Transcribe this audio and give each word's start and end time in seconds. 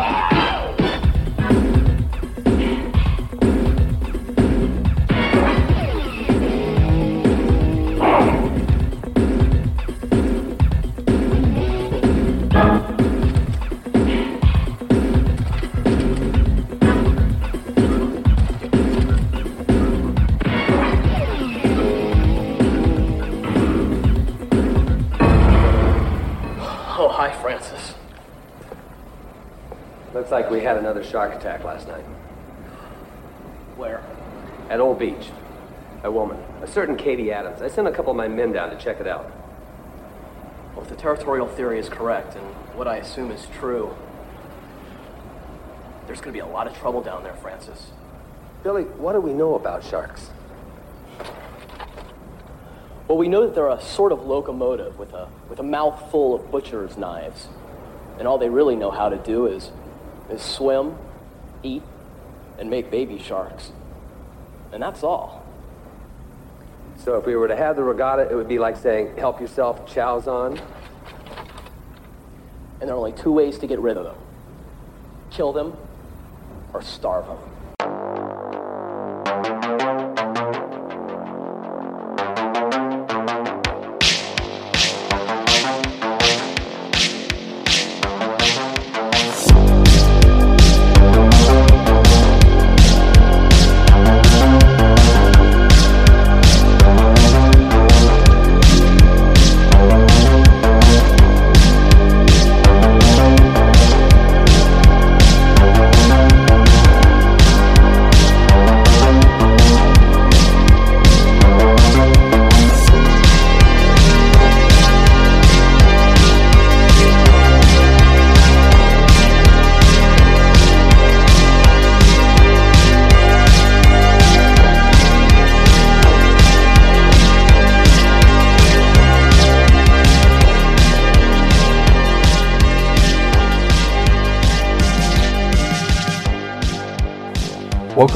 Oh, 0.00 0.27
like 30.48 30.60
we 30.60 30.64
had 30.64 30.78
another 30.78 31.04
shark 31.04 31.34
attack 31.34 31.62
last 31.62 31.88
night. 31.88 32.04
Where? 33.76 34.02
At 34.70 34.80
Old 34.80 34.98
Beach. 34.98 35.30
A 36.04 36.10
woman. 36.10 36.38
A 36.62 36.66
certain 36.66 36.96
Katie 36.96 37.30
Adams. 37.30 37.60
I 37.60 37.68
sent 37.68 37.86
a 37.86 37.92
couple 37.92 38.10
of 38.10 38.16
my 38.16 38.28
men 38.28 38.52
down 38.52 38.70
to 38.70 38.76
check 38.76 38.98
it 39.00 39.06
out. 39.06 39.30
Well, 40.74 40.84
if 40.84 40.88
the 40.88 40.96
territorial 40.96 41.46
theory 41.46 41.78
is 41.78 41.88
correct, 41.88 42.34
and 42.36 42.46
what 42.76 42.88
I 42.88 42.96
assume 42.96 43.30
is 43.30 43.46
true, 43.58 43.94
there's 46.06 46.20
gonna 46.20 46.32
be 46.32 46.38
a 46.38 46.46
lot 46.46 46.66
of 46.66 46.74
trouble 46.74 47.02
down 47.02 47.24
there, 47.24 47.34
Francis. 47.34 47.90
Billy, 48.62 48.84
what 48.84 49.12
do 49.12 49.20
we 49.20 49.34
know 49.34 49.54
about 49.54 49.84
sharks? 49.84 50.30
Well, 53.06 53.18
we 53.18 53.28
know 53.28 53.42
that 53.42 53.54
they're 53.54 53.68
a 53.68 53.82
sort 53.82 54.12
of 54.12 54.26
locomotive 54.26 54.98
with 54.98 55.12
a 55.12 55.28
with 55.48 55.58
a 55.58 55.62
mouth 55.62 56.10
full 56.10 56.34
of 56.34 56.50
butcher's 56.50 56.96
knives, 56.96 57.48
and 58.18 58.28
all 58.28 58.38
they 58.38 58.48
really 58.48 58.76
know 58.76 58.90
how 58.90 59.08
to 59.08 59.16
do 59.16 59.46
is 59.46 59.72
is 60.30 60.42
swim, 60.42 60.96
eat, 61.62 61.82
and 62.58 62.68
make 62.68 62.90
baby 62.90 63.18
sharks, 63.18 63.72
and 64.72 64.82
that's 64.82 65.02
all. 65.02 65.44
So 66.96 67.16
if 67.16 67.26
we 67.26 67.36
were 67.36 67.48
to 67.48 67.56
have 67.56 67.76
the 67.76 67.84
regatta, 67.84 68.28
it 68.30 68.34
would 68.34 68.48
be 68.48 68.58
like 68.58 68.76
saying, 68.76 69.16
help 69.16 69.40
yourself, 69.40 69.86
chow's 69.86 70.26
on. 70.26 70.60
And 72.80 72.88
there 72.88 72.94
are 72.94 72.98
only 72.98 73.12
two 73.12 73.32
ways 73.32 73.58
to 73.58 73.66
get 73.66 73.78
rid 73.78 73.96
of 73.96 74.04
them: 74.04 74.16
kill 75.30 75.52
them 75.52 75.76
or 76.72 76.82
starve 76.82 77.26
them. 77.26 77.38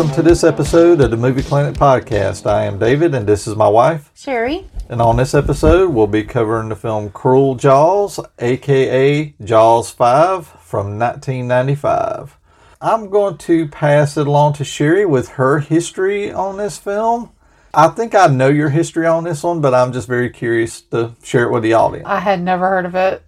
Welcome 0.02 0.16
to 0.16 0.28
this 0.28 0.42
episode 0.42 1.00
of 1.00 1.12
the 1.12 1.16
Movie 1.16 1.44
Clinic 1.44 1.76
Podcast. 1.76 2.44
I 2.44 2.64
am 2.64 2.76
David, 2.76 3.14
and 3.14 3.24
this 3.24 3.46
is 3.46 3.54
my 3.54 3.68
wife. 3.68 4.10
Sherry. 4.16 4.66
And 4.88 5.00
on 5.00 5.16
this 5.16 5.32
episode, 5.32 5.90
we'll 5.90 6.08
be 6.08 6.24
covering 6.24 6.70
the 6.70 6.74
film 6.74 7.10
Cruel 7.10 7.54
Jaws, 7.54 8.18
aka 8.40 9.32
Jaws 9.44 9.92
5 9.92 10.44
from 10.44 10.98
1995. 10.98 12.36
I'm 12.80 13.10
going 13.10 13.38
to 13.38 13.68
pass 13.68 14.16
it 14.16 14.26
along 14.26 14.54
to 14.54 14.64
Sherry 14.64 15.06
with 15.06 15.28
her 15.28 15.60
history 15.60 16.32
on 16.32 16.56
this 16.56 16.78
film. 16.78 17.30
I 17.72 17.86
think 17.86 18.16
I 18.16 18.26
know 18.26 18.48
your 18.48 18.70
history 18.70 19.06
on 19.06 19.22
this 19.22 19.44
one, 19.44 19.60
but 19.60 19.72
I'm 19.72 19.92
just 19.92 20.08
very 20.08 20.30
curious 20.30 20.80
to 20.80 21.12
share 21.22 21.44
it 21.44 21.52
with 21.52 21.62
the 21.62 21.74
audience. 21.74 22.08
I 22.08 22.18
had 22.18 22.42
never 22.42 22.68
heard 22.68 22.86
of 22.86 22.96
it. 22.96 23.22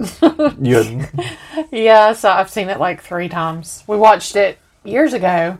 You 0.60 0.74
hadn't- 0.74 1.28
yeah, 1.70 2.14
so 2.14 2.30
I've 2.30 2.50
seen 2.50 2.68
it 2.68 2.80
like 2.80 3.00
three 3.00 3.28
times. 3.28 3.84
We 3.86 3.96
watched 3.96 4.34
it 4.34 4.58
years 4.82 5.12
ago, 5.12 5.56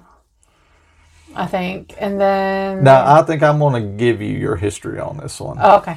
I 1.35 1.47
think. 1.47 1.95
And 1.99 2.21
then. 2.21 2.85
now, 2.85 3.17
I 3.17 3.23
think 3.23 3.43
I'm 3.43 3.59
going 3.59 3.83
to 3.83 3.89
give 3.97 4.21
you 4.23 4.37
your 4.37 4.57
history 4.57 4.99
on 5.01 5.17
this 5.19 5.41
one. 5.41 5.59
Oh, 5.61 5.77
okay. 5.79 5.97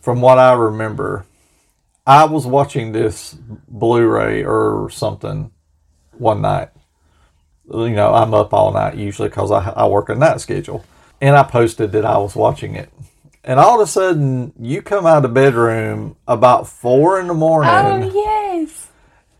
from 0.00 0.20
what 0.20 0.38
I 0.38 0.52
remember, 0.52 1.24
I 2.06 2.24
was 2.24 2.46
watching 2.46 2.92
this 2.92 3.36
Blu-ray 3.68 4.44
or 4.44 4.88
something 4.90 5.50
one 6.12 6.40
night. 6.42 6.68
You 7.68 7.90
know, 7.90 8.14
I'm 8.14 8.32
up 8.32 8.54
all 8.54 8.72
night 8.72 8.94
usually 8.96 9.28
because 9.28 9.50
I, 9.50 9.70
I 9.70 9.86
work 9.86 10.08
a 10.08 10.14
night 10.14 10.40
schedule, 10.40 10.84
and 11.20 11.34
I 11.36 11.42
posted 11.42 11.90
that 11.92 12.04
I 12.04 12.16
was 12.18 12.36
watching 12.36 12.76
it. 12.76 12.90
And 13.42 13.58
all 13.60 13.80
of 13.80 13.88
a 13.88 13.90
sudden, 13.90 14.52
you 14.60 14.82
come 14.82 15.06
out 15.06 15.18
of 15.18 15.22
the 15.22 15.28
bedroom 15.28 16.16
about 16.26 16.68
four 16.68 17.20
in 17.20 17.26
the 17.28 17.34
morning, 17.34 17.70
Oh, 17.70 18.10
yes. 18.12 18.25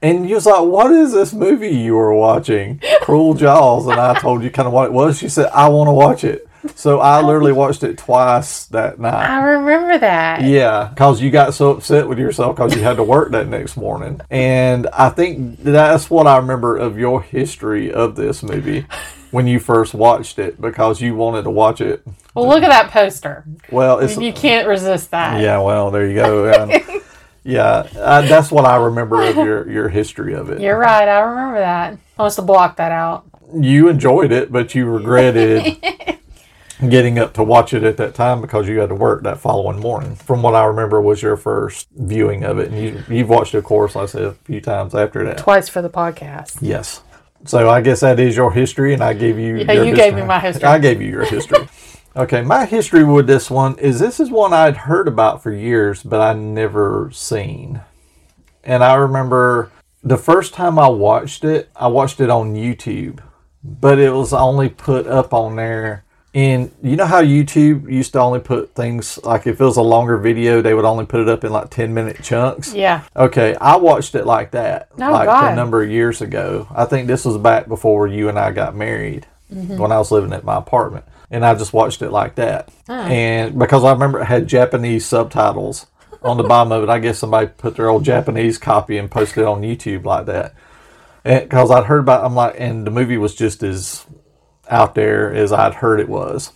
And 0.02 0.28
you 0.28 0.34
was 0.36 0.46
like, 0.46 0.62
"What 0.62 0.90
is 0.90 1.12
this 1.12 1.32
movie 1.32 1.74
you 1.74 1.94
were 1.94 2.14
watching? 2.14 2.80
Cruel 3.02 3.34
Jaws?" 3.34 3.86
And 3.86 4.00
I 4.00 4.18
told 4.18 4.42
you 4.42 4.50
kind 4.50 4.66
of 4.66 4.72
what 4.72 4.86
it 4.86 4.92
was. 4.92 5.18
She 5.18 5.28
said, 5.28 5.50
"I 5.54 5.68
want 5.68 5.88
to 5.88 5.92
watch 5.92 6.24
it." 6.24 6.46
So 6.74 7.00
I 7.00 7.22
literally 7.22 7.52
watched 7.52 7.82
it 7.82 7.98
twice 7.98 8.64
that 8.66 8.98
night. 8.98 9.28
I 9.28 9.40
remember 9.42 9.98
that. 9.98 10.42
Yeah, 10.42 10.88
because 10.88 11.20
you 11.20 11.30
got 11.30 11.54
so 11.54 11.70
upset 11.70 12.08
with 12.08 12.18
yourself 12.18 12.56
because 12.56 12.74
you 12.74 12.82
had 12.82 12.96
to 12.96 13.04
work 13.04 13.30
that 13.32 13.48
next 13.48 13.76
morning. 13.76 14.20
And 14.30 14.88
I 14.88 15.10
think 15.10 15.58
that's 15.62 16.10
what 16.10 16.26
I 16.26 16.38
remember 16.38 16.76
of 16.76 16.98
your 16.98 17.22
history 17.22 17.92
of 17.92 18.16
this 18.16 18.42
movie 18.42 18.86
when 19.30 19.46
you 19.46 19.60
first 19.60 19.94
watched 19.94 20.38
it 20.38 20.60
because 20.60 21.00
you 21.00 21.14
wanted 21.14 21.42
to 21.42 21.50
watch 21.50 21.80
it. 21.80 22.02
Well, 22.34 22.48
look 22.48 22.62
at 22.62 22.70
that 22.70 22.90
poster. 22.90 23.44
Well, 23.70 24.00
it's. 24.00 24.18
You 24.18 24.32
can't 24.32 24.66
resist 24.66 25.10
that. 25.12 25.40
Yeah, 25.40 25.60
well, 25.60 25.90
there 25.90 26.06
you 26.06 26.14
go. 26.14 26.70
Yeah, 27.46 27.88
uh, 27.96 28.22
that's 28.22 28.50
what 28.50 28.64
I 28.64 28.76
remember 28.76 29.22
of 29.22 29.36
your, 29.36 29.70
your 29.70 29.88
history 29.88 30.34
of 30.34 30.50
it. 30.50 30.60
You're 30.60 30.78
right. 30.78 31.08
I 31.08 31.20
remember 31.20 31.58
that. 31.60 31.96
I 32.18 32.22
must 32.22 32.36
have 32.36 32.46
blocked 32.46 32.78
that 32.78 32.90
out. 32.90 33.24
You 33.54 33.88
enjoyed 33.88 34.32
it, 34.32 34.50
but 34.50 34.74
you 34.74 34.86
regretted 34.86 35.76
getting 36.88 37.18
up 37.18 37.34
to 37.34 37.44
watch 37.44 37.72
it 37.72 37.84
at 37.84 37.96
that 37.98 38.14
time 38.14 38.40
because 38.40 38.68
you 38.68 38.80
had 38.80 38.88
to 38.88 38.96
work 38.96 39.22
that 39.22 39.38
following 39.38 39.78
morning. 39.78 40.16
From 40.16 40.42
what 40.42 40.54
I 40.54 40.64
remember, 40.64 41.00
was 41.00 41.22
your 41.22 41.36
first 41.36 41.86
viewing 41.96 42.42
of 42.44 42.58
it, 42.58 42.72
and 42.72 42.82
you 42.82 43.04
you've 43.08 43.28
watched 43.28 43.54
it, 43.54 43.58
of 43.58 43.64
course, 43.64 43.94
I 43.94 44.06
said, 44.06 44.22
a 44.22 44.32
few 44.32 44.60
times 44.60 44.94
after 44.94 45.24
that. 45.24 45.38
Twice 45.38 45.68
for 45.68 45.80
the 45.80 45.90
podcast. 45.90 46.58
Yes. 46.60 47.02
So 47.44 47.70
I 47.70 47.80
guess 47.80 48.00
that 48.00 48.18
is 48.18 48.36
your 48.36 48.52
history, 48.52 48.92
and 48.92 49.04
I 49.04 49.12
gave 49.12 49.38
you. 49.38 49.58
Yeah, 49.58 49.72
your 49.72 49.84
you 49.84 49.94
gave 49.94 50.14
me 50.14 50.22
my 50.22 50.40
history. 50.40 50.64
I 50.64 50.78
gave 50.80 51.00
you 51.00 51.08
your 51.08 51.24
history. 51.24 51.68
okay, 52.16 52.42
my 52.42 52.64
history 52.64 53.04
with 53.04 53.26
this 53.26 53.50
one 53.50 53.78
is 53.78 53.98
this 54.00 54.18
is 54.18 54.30
one 54.30 54.52
I'd 54.52 54.76
heard 54.76 55.06
about 55.06 55.42
for 55.42 55.52
years, 55.52 56.02
but 56.02 56.20
I 56.20 56.32
never 56.32 57.10
seen. 57.12 57.82
And 58.64 58.82
I 58.82 58.94
remember 58.94 59.70
the 60.02 60.16
first 60.16 60.54
time 60.54 60.78
I 60.78 60.88
watched 60.88 61.44
it, 61.44 61.68
I 61.76 61.88
watched 61.88 62.20
it 62.20 62.30
on 62.30 62.54
YouTube, 62.54 63.20
but 63.62 63.98
it 63.98 64.10
was 64.10 64.32
only 64.32 64.68
put 64.68 65.06
up 65.06 65.32
on 65.34 65.56
there. 65.56 66.04
And 66.34 66.70
you 66.82 66.96
know 66.96 67.06
how 67.06 67.22
YouTube 67.22 67.90
used 67.90 68.12
to 68.12 68.20
only 68.20 68.40
put 68.40 68.74
things 68.74 69.18
like 69.24 69.46
if 69.46 69.58
it 69.58 69.64
was 69.64 69.78
a 69.78 69.82
longer 69.82 70.18
video, 70.18 70.60
they 70.60 70.74
would 70.74 70.84
only 70.84 71.06
put 71.06 71.20
it 71.20 71.28
up 71.28 71.44
in 71.44 71.52
like 71.52 71.70
10 71.70 71.94
minute 71.94 72.22
chunks. 72.22 72.74
Yeah. 72.74 73.04
Okay, 73.14 73.54
I 73.54 73.76
watched 73.76 74.14
it 74.14 74.26
like 74.26 74.50
that, 74.50 74.88
Oh, 74.98 75.12
like 75.12 75.26
God. 75.26 75.52
a 75.52 75.56
number 75.56 75.82
of 75.82 75.90
years 75.90 76.20
ago. 76.20 76.66
I 76.74 76.84
think 76.84 77.06
this 77.06 77.24
was 77.24 77.38
back 77.38 77.68
before 77.68 78.06
you 78.06 78.28
and 78.28 78.38
I 78.38 78.50
got 78.50 78.76
married, 78.76 79.26
mm-hmm. 79.52 79.78
when 79.78 79.92
I 79.92 79.98
was 79.98 80.10
living 80.10 80.34
at 80.34 80.44
my 80.44 80.56
apartment, 80.56 81.06
and 81.30 81.44
I 81.44 81.54
just 81.54 81.72
watched 81.72 82.02
it 82.02 82.10
like 82.10 82.36
that. 82.36 82.70
And 83.10 83.58
because 83.58 83.84
I 83.84 83.92
remember 83.92 84.20
it 84.20 84.26
had 84.26 84.46
Japanese 84.46 85.06
subtitles 85.06 85.86
on 86.22 86.36
the 86.36 86.44
bottom 86.44 86.72
of 86.72 86.82
it, 86.82 86.88
I 86.88 86.98
guess 86.98 87.18
somebody 87.18 87.48
put 87.48 87.76
their 87.76 87.88
old 87.88 88.04
Japanese 88.04 88.58
copy 88.58 88.98
and 88.98 89.10
posted 89.10 89.38
it 89.38 89.46
on 89.46 89.62
YouTube 89.62 90.04
like 90.04 90.26
that. 90.26 90.54
Because 91.24 91.70
I'd 91.70 91.84
heard 91.84 92.00
about, 92.00 92.24
I'm 92.24 92.34
like, 92.34 92.54
and 92.58 92.86
the 92.86 92.90
movie 92.90 93.18
was 93.18 93.34
just 93.34 93.62
as 93.62 94.06
out 94.68 94.94
there 94.94 95.32
as 95.34 95.52
I'd 95.52 95.74
heard 95.74 96.00
it 96.00 96.08
was 96.08 96.52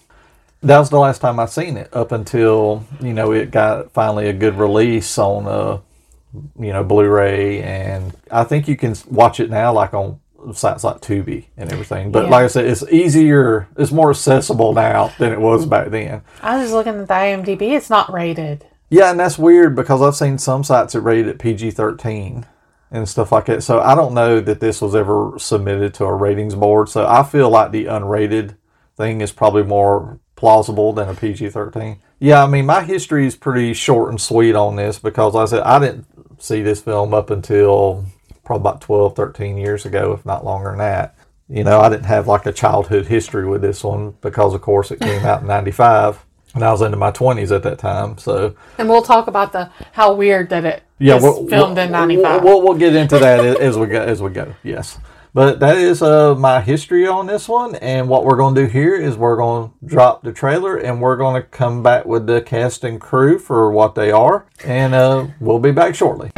that 0.63 0.79
was 0.79 0.91
the 0.91 0.99
last 0.99 1.21
time 1.21 1.39
I 1.41 1.47
seen 1.47 1.77
it 1.77 1.95
up 1.95 2.13
until 2.13 2.85
you 3.01 3.13
know 3.13 3.33
it 3.33 3.51
got 3.51 3.93
finally 3.93 4.29
a 4.29 4.33
good 4.33 4.57
release 4.57 5.19
on 5.19 5.47
uh 5.47 5.81
you 6.59 6.73
know 6.73 6.85
Blu-ray 6.85 7.63
and 7.63 8.15
I 8.31 8.45
think 8.45 8.69
you 8.69 8.77
can 8.77 8.95
watch 9.09 9.41
it 9.41 9.51
now 9.51 9.73
like 9.73 9.95
on 9.95 10.21
sites 10.55 10.85
like 10.85 11.01
Tubi 11.01 11.47
and 11.57 11.73
everything. 11.73 12.11
But 12.13 12.25
Yeah. 12.25 12.31
like 12.31 12.45
I 12.45 12.49
said, 12.49 12.65
it's 12.67 12.83
easier, 12.91 13.69
it's 13.77 13.93
more 13.93 14.11
accessible 14.11 14.73
now 14.73 15.13
than 15.19 15.33
it 15.33 15.41
was 15.41 15.67
back 15.67 15.89
then. 15.91 16.23
I 16.43 16.59
was 16.63 16.73
looking 16.73 16.95
at 17.01 17.09
the 17.09 17.15
IMDb. 17.15 17.73
It's 17.73 17.91
not 17.91 18.13
rated. 18.13 18.65
Yeah, 18.89 19.11
and 19.11 19.21
that's 19.21 19.39
weird 19.39 19.77
because 19.77 20.03
I've 20.03 20.17
seen 20.17 20.39
some 20.39 20.65
sites 20.65 20.95
that 20.95 21.01
rate 21.03 21.29
it 21.29 21.39
PG 21.39 21.71
13 21.73 22.45
and 22.91 23.09
stuff 23.09 23.31
like 23.31 23.47
that. 23.47 23.63
So 23.63 23.81
I 23.81 23.95
don't 23.95 24.15
know 24.15 24.41
that 24.41 24.59
this 24.61 24.83
was 24.83 24.95
ever 24.97 25.35
submitted 25.39 25.95
to 25.95 26.05
a 26.07 26.15
ratings 26.15 26.55
board. 26.57 26.89
So 26.89 27.07
I 27.07 27.23
feel 27.23 27.49
like 27.49 27.71
the 27.71 27.85
unrated 27.85 28.57
thing 28.97 29.21
is 29.21 29.31
probably 29.31 29.63
more 29.63 30.19
plausible 30.35 30.93
than 30.93 31.09
a 31.09 31.15
PG 31.15 31.51
13. 31.51 31.99
Yeah, 32.19 32.43
I 32.43 32.47
mean, 32.49 32.67
my 32.67 32.83
history 32.83 33.27
is 33.27 33.37
pretty 33.37 33.75
short 33.75 34.11
and 34.11 34.21
sweet 34.21 34.55
on 34.57 34.77
this 34.77 34.99
because 34.99 35.35
like 35.35 35.43
I 35.43 35.47
said 35.47 35.63
I 35.63 35.79
didn't 35.79 36.07
see 36.43 36.63
this 36.63 36.81
film 36.81 37.15
up 37.15 37.31
until 37.31 38.05
probably 38.51 38.69
about 38.69 38.81
12, 38.81 39.15
13 39.15 39.57
years 39.59 39.87
ago, 39.87 40.13
if 40.13 40.27
not 40.27 40.45
longer 40.45 40.71
than 40.71 40.79
that. 40.79 41.15
You 41.49 41.63
know, 41.63 41.81
I 41.81 41.89
didn't 41.89 42.07
have 42.07 42.27
like 42.27 42.47
a 42.47 42.53
childhood 42.53 43.07
history 43.07 43.47
with 43.47 43.63
this 43.63 43.85
one 43.85 44.17
because, 44.23 44.55
of 44.55 44.61
course, 44.61 44.91
it 44.91 44.99
came 44.99 45.25
out 45.25 45.43
in 45.43 45.47
95 45.47 46.25
and 46.55 46.65
I 46.65 46.73
was 46.73 46.83
into 46.83 46.97
my 46.97 47.13
20s 47.13 47.55
at 47.55 47.63
that 47.63 47.79
time. 47.79 48.19
So, 48.19 48.57
And 48.77 48.89
we'll 48.89 49.03
talk 49.03 49.29
about 49.29 49.53
the 49.53 49.71
how 49.93 50.15
weird 50.15 50.49
that 50.51 50.65
it 50.65 50.83
yeah, 50.99 51.21
we'll, 51.21 51.47
filmed 51.47 51.77
we'll- 51.77 51.87
in 51.87 51.93
'95. 51.93 52.43
We'll, 52.43 52.61
we'll 52.63 52.75
get 52.77 52.97
into 52.97 53.21
that 53.21 53.39
as- 53.39 53.57
as 53.57 53.79
we 53.79 53.87
go. 53.87 54.03
As 54.03 54.21
we 54.21 54.31
go, 54.31 54.53
yes. 54.65 54.99
But 55.33 55.61
that 55.61 55.77
is 55.77 56.03
uh, 56.03 56.35
my 56.35 56.61
history 56.61 57.07
on 57.07 57.29
this 57.29 57.49
one, 57.49 57.77
and 57.77 58.09
what 58.09 58.25
we're 58.25 58.37
going 58.37 58.57
to 58.57 58.63
do 58.63 58.67
here 58.67 58.97
is 58.97 59.17
we're 59.17 59.37
going 59.37 59.69
to 59.71 59.87
drop 59.87 60.25
the 60.25 60.33
trailer, 60.33 60.77
and 60.77 61.01
we're 61.01 61.17
going 61.17 61.41
to 61.41 61.47
come 61.49 61.85
back 61.85 62.05
with 62.05 62.27
the 62.27 62.43
cast 62.43 62.83
and 62.83 63.01
crew 63.01 63.39
for 63.39 63.71
what 63.71 63.95
they 63.95 64.11
are, 64.11 64.47
and 64.65 64.93
uh, 64.93 65.29
we'll 65.39 65.61
be 65.61 65.71
back 65.71 65.95
shortly. 65.95 66.33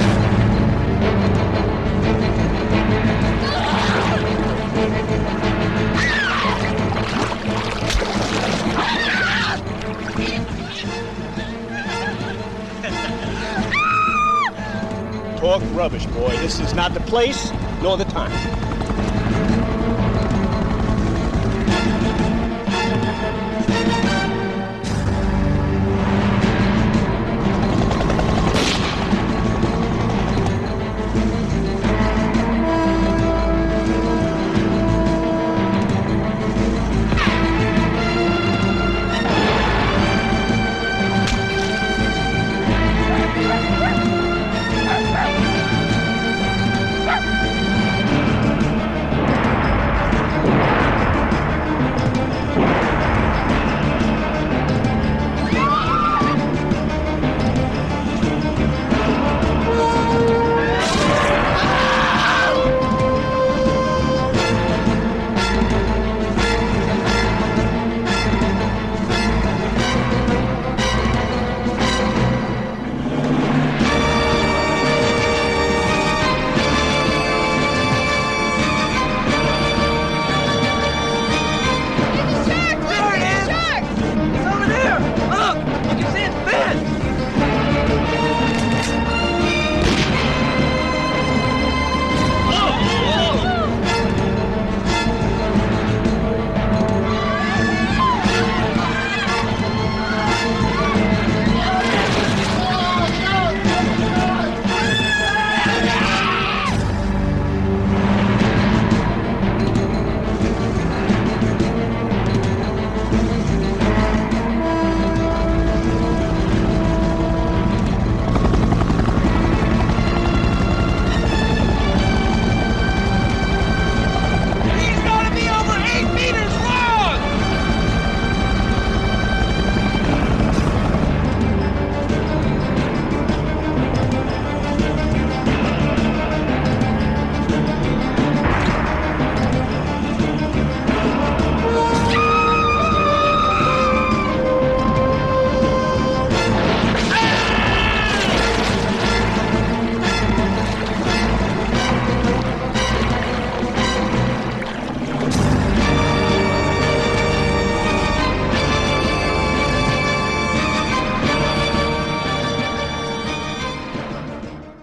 Rubbish, 15.75 16.06
boy. 16.06 16.31
This 16.38 16.61
is 16.61 16.75
not 16.75 16.94
the 16.94 17.00
place 17.00 17.53
nor 17.82 17.97
the 17.97 18.05
time. 18.05 19.22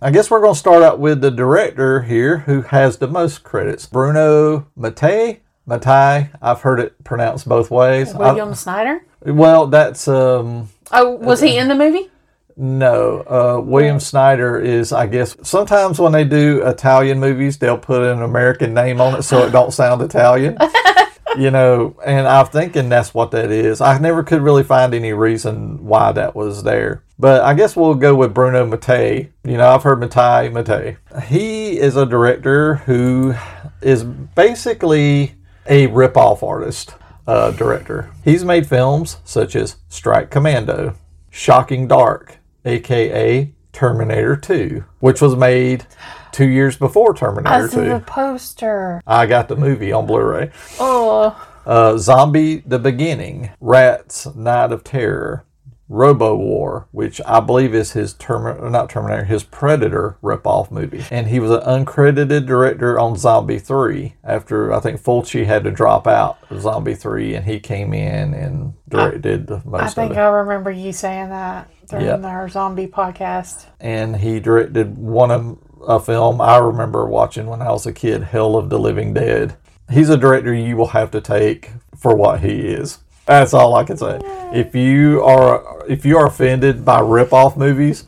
I 0.09 0.11
guess 0.11 0.31
we're 0.31 0.41
going 0.41 0.55
to 0.55 0.59
start 0.59 0.81
out 0.81 0.97
with 0.97 1.21
the 1.21 1.29
director 1.29 2.01
here, 2.01 2.39
who 2.39 2.63
has 2.63 2.97
the 2.97 3.07
most 3.07 3.43
credits, 3.43 3.85
Bruno 3.85 4.65
Mattei. 4.75 5.41
Mattei, 5.67 6.31
I've 6.41 6.61
heard 6.61 6.79
it 6.79 7.03
pronounced 7.03 7.47
both 7.47 7.69
ways. 7.69 8.15
I- 8.15 8.17
William 8.17 8.55
Snyder. 8.55 9.05
well, 9.23 9.67
that's 9.67 10.07
um, 10.07 10.69
Oh, 10.91 11.11
was 11.11 11.41
he 11.41 11.59
in 11.59 11.67
the 11.67 11.75
movie? 11.75 12.09
No, 12.57 13.19
uh, 13.19 13.61
William 13.61 13.99
Snyder 13.99 14.59
is, 14.59 14.91
I 14.91 15.05
guess, 15.05 15.37
sometimes 15.43 15.99
when 15.99 16.11
they 16.11 16.23
do 16.23 16.65
Italian 16.65 17.19
movies, 17.19 17.59
they'll 17.59 17.77
put 17.77 18.01
an 18.01 18.23
American 18.23 18.73
name 18.73 18.99
on 18.99 19.13
it 19.13 19.21
so 19.21 19.45
it 19.45 19.51
don't 19.51 19.71
sound 19.71 20.01
Italian. 20.01 20.57
you 21.37 21.51
know, 21.51 21.95
and 22.03 22.27
I'm 22.27 22.47
thinking 22.47 22.89
that's 22.89 23.13
what 23.13 23.29
that 23.29 23.51
is. 23.51 23.79
I 23.79 23.99
never 23.99 24.23
could 24.23 24.41
really 24.41 24.63
find 24.63 24.95
any 24.95 25.13
reason 25.13 25.85
why 25.85 26.13
that 26.13 26.35
was 26.35 26.63
there. 26.63 27.03
But 27.19 27.43
I 27.43 27.53
guess 27.53 27.75
we'll 27.75 27.95
go 27.95 28.15
with 28.15 28.33
Bruno 28.33 28.65
Mattei. 28.65 29.29
You 29.43 29.57
know, 29.57 29.67
I've 29.69 29.83
heard 29.83 29.99
Mattei, 29.99 30.49
Mattei. 30.49 30.97
He 31.25 31.77
is 31.77 31.97
a 31.97 32.05
director 32.05 32.75
who 32.75 33.35
is 33.81 34.03
basically 34.05 35.35
a 35.67 35.87
rip-off 35.87 36.41
artist 36.43 36.95
uh, 37.27 37.51
director. 37.51 38.09
He's 38.23 38.45
made 38.45 38.67
films 38.67 39.17
such 39.25 39.55
as 39.55 39.75
Strike 39.89 40.31
Commando, 40.31 40.95
Shocking 41.29 41.87
Dark, 41.87 42.37
aka 42.65 43.51
Terminator 43.73 44.35
2, 44.35 44.83
which 44.99 45.21
was 45.21 45.35
made 45.35 45.85
two 46.31 46.47
years 46.47 46.77
before 46.77 47.13
I 47.15 47.19
Terminator 47.19 47.67
the 47.67 47.99
2. 47.99 48.05
poster. 48.05 49.01
I 49.05 49.25
got 49.25 49.47
the 49.49 49.55
movie 49.57 49.91
on 49.91 50.05
Blu 50.07 50.21
ray. 50.21 50.51
Oh, 50.79 51.45
Uh, 51.65 51.97
Zombie 51.97 52.63
The 52.65 52.79
Beginning, 52.79 53.51
Rats 53.59 54.25
Night 54.35 54.71
of 54.71 54.83
Terror, 54.83 55.43
Robo 55.89 56.35
War, 56.35 56.87
which 56.91 57.19
I 57.25 57.39
believe 57.39 57.73
is 57.73 57.93
his 57.93 58.13
Term 58.13 58.71
not 58.71 58.89
Terminator, 58.91 59.23
his 59.25 59.43
Predator 59.43 60.17
ripoff 60.21 60.69
movie. 60.69 61.03
And 61.09 61.27
he 61.27 61.39
was 61.39 61.49
an 61.49 61.61
uncredited 61.61 62.45
director 62.45 62.99
on 62.99 63.15
Zombie 63.17 63.57
3 63.59 64.13
after 64.23 64.71
I 64.71 64.79
think 64.79 65.01
Fulci 65.01 65.45
had 65.45 65.63
to 65.63 65.71
drop 65.71 66.05
out 66.07 66.37
of 66.51 66.61
Zombie 66.61 66.93
3 66.93 67.33
and 67.35 67.45
he 67.45 67.59
came 67.59 67.93
in 67.93 68.33
and 68.35 68.73
directed 68.87 69.47
the 69.47 69.61
most 69.65 69.81
I 69.81 69.87
of 69.87 69.93
think 69.95 70.11
it. 70.11 70.17
I 70.19 70.27
remember 70.27 70.69
you 70.71 70.91
saying 70.93 71.29
that 71.29 71.69
during 71.89 72.05
Yeah. 72.05 72.17
our 72.23 72.47
zombie 72.49 72.87
podcast. 72.87 73.65
and 73.79 74.15
he 74.17 74.39
directed 74.39 74.97
one 74.97 75.31
of 75.31 75.57
a 75.87 75.99
film 75.99 76.39
I 76.39 76.57
remember 76.57 77.05
watching 77.07 77.47
when 77.47 77.61
I 77.63 77.71
was 77.71 77.87
a 77.87 77.93
kid, 77.93 78.21
Hell 78.23 78.55
of 78.57 78.69
the 78.69 78.77
Living 78.77 79.13
Dead. 79.13 79.55
He's 79.89 80.09
a 80.09 80.17
director 80.17 80.53
you 80.53 80.77
will 80.77 80.87
have 80.89 81.09
to 81.11 81.21
take 81.21 81.71
for 81.97 82.15
what 82.15 82.41
he 82.41 82.67
is. 82.67 82.99
That's 83.29 83.53
all 83.53 83.75
I 83.75 83.83
can 83.83 83.95
say. 83.95 84.19
If 84.51 84.73
you 84.73 85.21
are 85.23 85.85
if 85.87 86.03
you 86.03 86.17
are 86.17 86.25
offended 86.25 86.83
by 86.83 86.99
rip-off 86.99 87.55
movies, 87.55 88.05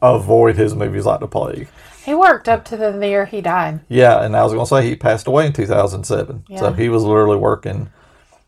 avoid 0.00 0.54
his 0.56 0.76
movies 0.76 1.04
like 1.04 1.18
the 1.18 1.26
plague. 1.26 1.68
He 2.04 2.14
worked 2.14 2.48
up 2.48 2.64
to 2.66 2.76
the 2.76 2.96
year 3.06 3.26
he 3.26 3.40
died. 3.40 3.80
Yeah, 3.88 4.22
and 4.22 4.36
I 4.36 4.44
was 4.44 4.52
going 4.52 4.64
to 4.64 4.68
say 4.68 4.88
he 4.88 4.94
passed 4.94 5.26
away 5.26 5.46
in 5.46 5.52
2007. 5.52 6.44
Yeah. 6.48 6.60
So 6.60 6.72
he 6.72 6.88
was 6.88 7.02
literally 7.02 7.36
working 7.36 7.90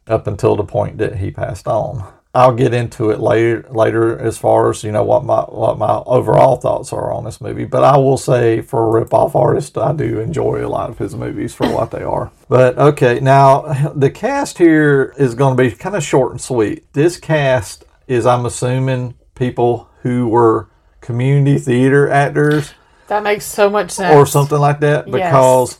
up 0.06 0.28
until 0.28 0.54
the 0.54 0.64
point 0.64 0.98
that 0.98 1.16
he 1.16 1.32
passed 1.32 1.66
on. 1.66 2.12
I'll 2.34 2.54
get 2.54 2.72
into 2.72 3.10
it 3.10 3.20
later 3.20 3.66
later 3.70 4.18
as 4.18 4.38
far 4.38 4.70
as, 4.70 4.82
you 4.82 4.90
know, 4.90 5.04
what 5.04 5.24
my 5.24 5.42
what 5.42 5.76
my 5.78 6.02
overall 6.06 6.56
thoughts 6.56 6.92
are 6.92 7.12
on 7.12 7.24
this 7.24 7.40
movie, 7.42 7.66
but 7.66 7.84
I 7.84 7.98
will 7.98 8.16
say 8.16 8.62
for 8.62 8.84
a 8.84 8.90
rip-off 9.00 9.36
artist, 9.36 9.76
I 9.76 9.92
do 9.92 10.18
enjoy 10.18 10.64
a 10.64 10.68
lot 10.68 10.88
of 10.88 10.96
his 10.98 11.14
movies 11.14 11.54
for 11.54 11.68
what 11.70 11.90
they 11.90 12.02
are. 12.02 12.30
But 12.48 12.78
okay, 12.78 13.20
now 13.20 13.90
the 13.94 14.10
cast 14.10 14.56
here 14.58 15.14
is 15.18 15.34
going 15.34 15.56
to 15.58 15.62
be 15.62 15.70
kind 15.72 15.94
of 15.94 16.02
short 16.02 16.30
and 16.32 16.40
sweet. 16.40 16.90
This 16.94 17.18
cast 17.18 17.84
is 18.06 18.24
I'm 18.24 18.46
assuming 18.46 19.14
people 19.34 19.88
who 20.02 20.26
were 20.28 20.68
community 21.02 21.58
theater 21.58 22.08
actors 22.08 22.72
That 23.08 23.22
makes 23.24 23.44
so 23.44 23.68
much 23.68 23.90
sense. 23.90 24.14
or 24.14 24.24
something 24.24 24.58
like 24.58 24.80
that 24.80 25.06
Yes. 25.08 25.14
because 25.14 25.78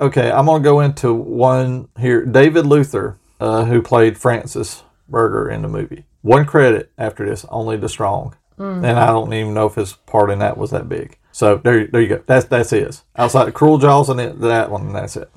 okay 0.00 0.30
i'm 0.32 0.46
going 0.46 0.62
to 0.62 0.64
go 0.64 0.80
into 0.80 1.12
one 1.12 1.88
here 1.98 2.24
david 2.24 2.64
luther 2.66 3.18
uh, 3.38 3.64
who 3.66 3.82
played 3.82 4.16
francis 4.16 4.82
berger 5.12 5.48
in 5.48 5.62
the 5.62 5.68
movie 5.68 6.04
one 6.22 6.44
credit 6.44 6.90
after 6.98 7.24
this 7.24 7.44
only 7.50 7.76
the 7.76 7.88
strong 7.88 8.34
Mm. 8.58 8.84
and 8.84 8.98
i 8.98 9.06
don't 9.06 9.32
even 9.32 9.54
know 9.54 9.66
if 9.66 9.76
his 9.76 9.94
part 9.94 10.30
in 10.30 10.40
that 10.40 10.58
was 10.58 10.70
that 10.72 10.86
big 10.86 11.16
so 11.32 11.56
there, 11.56 11.86
there 11.86 12.02
you 12.02 12.08
go 12.08 12.22
that's 12.26 12.44
that's 12.46 12.68
his 12.70 13.02
outside 13.16 13.48
of 13.48 13.54
cruel 13.54 13.78
jaws 13.78 14.10
and 14.10 14.20
it, 14.20 14.40
that 14.40 14.70
one 14.70 14.82
and 14.88 14.94
that's 14.94 15.16
it 15.16 15.30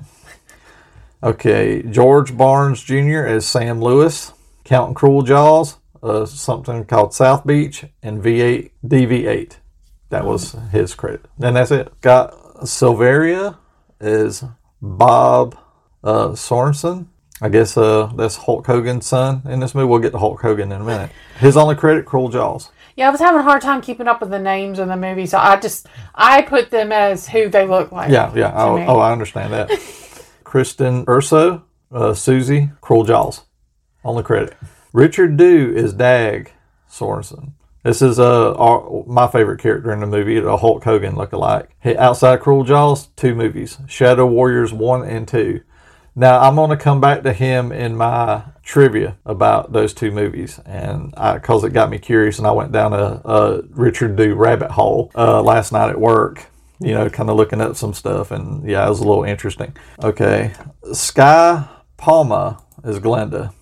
okay 1.22 1.82
george 1.82 2.36
barnes 2.36 2.82
jr 2.82 3.24
as 3.26 3.46
sam 3.46 3.80
lewis 3.80 4.32
counting 4.64 4.94
cruel 4.94 5.22
jaws 5.22 5.78
uh, 6.02 6.26
something 6.26 6.84
called 6.84 7.14
south 7.14 7.46
beach 7.46 7.86
and 8.02 8.22
v8 8.22 8.70
dv8 8.84 9.56
that 10.10 10.24
was 10.24 10.54
his 10.70 10.94
credit. 10.94 11.24
And 11.42 11.56
that's 11.56 11.72
it. 11.72 11.92
Scott 12.00 12.32
Silveria 12.62 13.56
is 14.00 14.44
Bob 14.80 15.58
uh, 16.04 16.28
Sorensen. 16.28 17.06
I 17.40 17.48
guess 17.50 17.76
uh, 17.76 18.10
that's 18.16 18.36
Hulk 18.36 18.66
Hogan's 18.66 19.06
son 19.06 19.42
in 19.44 19.60
this 19.60 19.74
movie. 19.74 19.86
We'll 19.86 19.98
get 20.00 20.12
to 20.12 20.18
Hulk 20.18 20.40
Hogan 20.40 20.72
in 20.72 20.80
a 20.80 20.84
minute. 20.84 21.10
His 21.38 21.56
only 21.56 21.74
credit, 21.74 22.06
Cruel 22.06 22.30
Jaws. 22.30 22.70
yeah, 22.96 23.08
I 23.08 23.10
was 23.10 23.20
having 23.20 23.40
a 23.40 23.42
hard 23.42 23.60
time 23.60 23.82
keeping 23.82 24.08
up 24.08 24.20
with 24.20 24.30
the 24.30 24.38
names 24.38 24.78
in 24.78 24.88
the 24.88 24.96
movie, 24.96 25.26
so 25.26 25.38
I 25.38 25.60
just 25.60 25.86
I 26.14 26.42
put 26.42 26.70
them 26.70 26.92
as 26.92 27.28
who 27.28 27.48
they 27.48 27.66
look 27.66 27.92
like. 27.92 28.10
Yeah, 28.10 28.32
yeah. 28.34 28.52
Oh, 28.54 28.78
oh, 28.78 28.98
I 28.98 29.12
understand 29.12 29.52
that. 29.52 29.70
Kristen 30.44 31.04
Urso, 31.08 31.64
uh, 31.92 32.14
Susie, 32.14 32.70
Cruel 32.80 33.04
Jaws. 33.04 33.42
Only 34.02 34.22
credit. 34.22 34.56
Richard 34.92 35.36
Dew 35.36 35.74
is 35.76 35.92
Dag 35.92 36.52
Sorensen. 36.90 37.52
This 37.82 38.00
is 38.00 38.18
uh, 38.18 38.54
our, 38.54 39.04
my 39.06 39.28
favorite 39.28 39.60
character 39.60 39.92
in 39.92 40.00
the 40.00 40.06
movie, 40.06 40.38
a 40.38 40.56
Hulk 40.56 40.82
Hogan 40.82 41.14
lookalike. 41.14 41.68
He, 41.80 41.96
outside 41.96 42.40
Cruel 42.40 42.64
Jaws, 42.64 43.08
two 43.08 43.34
movies 43.34 43.78
Shadow 43.86 44.26
Warriors 44.26 44.72
1 44.72 45.04
and 45.04 45.28
2. 45.28 45.60
Now, 46.18 46.40
I'm 46.40 46.54
going 46.56 46.70
to 46.70 46.76
come 46.76 47.00
back 47.00 47.22
to 47.24 47.32
him 47.32 47.70
in 47.72 47.94
my 47.96 48.42
trivia 48.62 49.18
about 49.26 49.72
those 49.72 49.92
two 49.92 50.10
movies, 50.10 50.58
and 50.64 51.10
because 51.10 51.62
it 51.62 51.74
got 51.74 51.90
me 51.90 51.98
curious, 51.98 52.38
and 52.38 52.46
I 52.46 52.52
went 52.52 52.72
down 52.72 52.94
a, 52.94 53.20
a 53.24 53.62
Richard 53.70 54.16
Dew 54.16 54.34
rabbit 54.34 54.70
hole 54.70 55.12
uh, 55.14 55.42
last 55.42 55.72
night 55.72 55.90
at 55.90 56.00
work 56.00 56.50
you 56.78 56.92
know, 56.92 57.08
kind 57.08 57.30
of 57.30 57.36
looking 57.36 57.60
up 57.60 57.76
some 57.76 57.94
stuff, 57.94 58.30
and 58.30 58.68
yeah, 58.68 58.84
it 58.86 58.88
was 58.88 59.00
a 59.00 59.04
little 59.04 59.24
interesting. 59.24 59.74
Okay, 60.02 60.52
Sky 60.92 61.66
Palma 61.96 62.62
is 62.84 62.98
Glenda. 62.98 63.52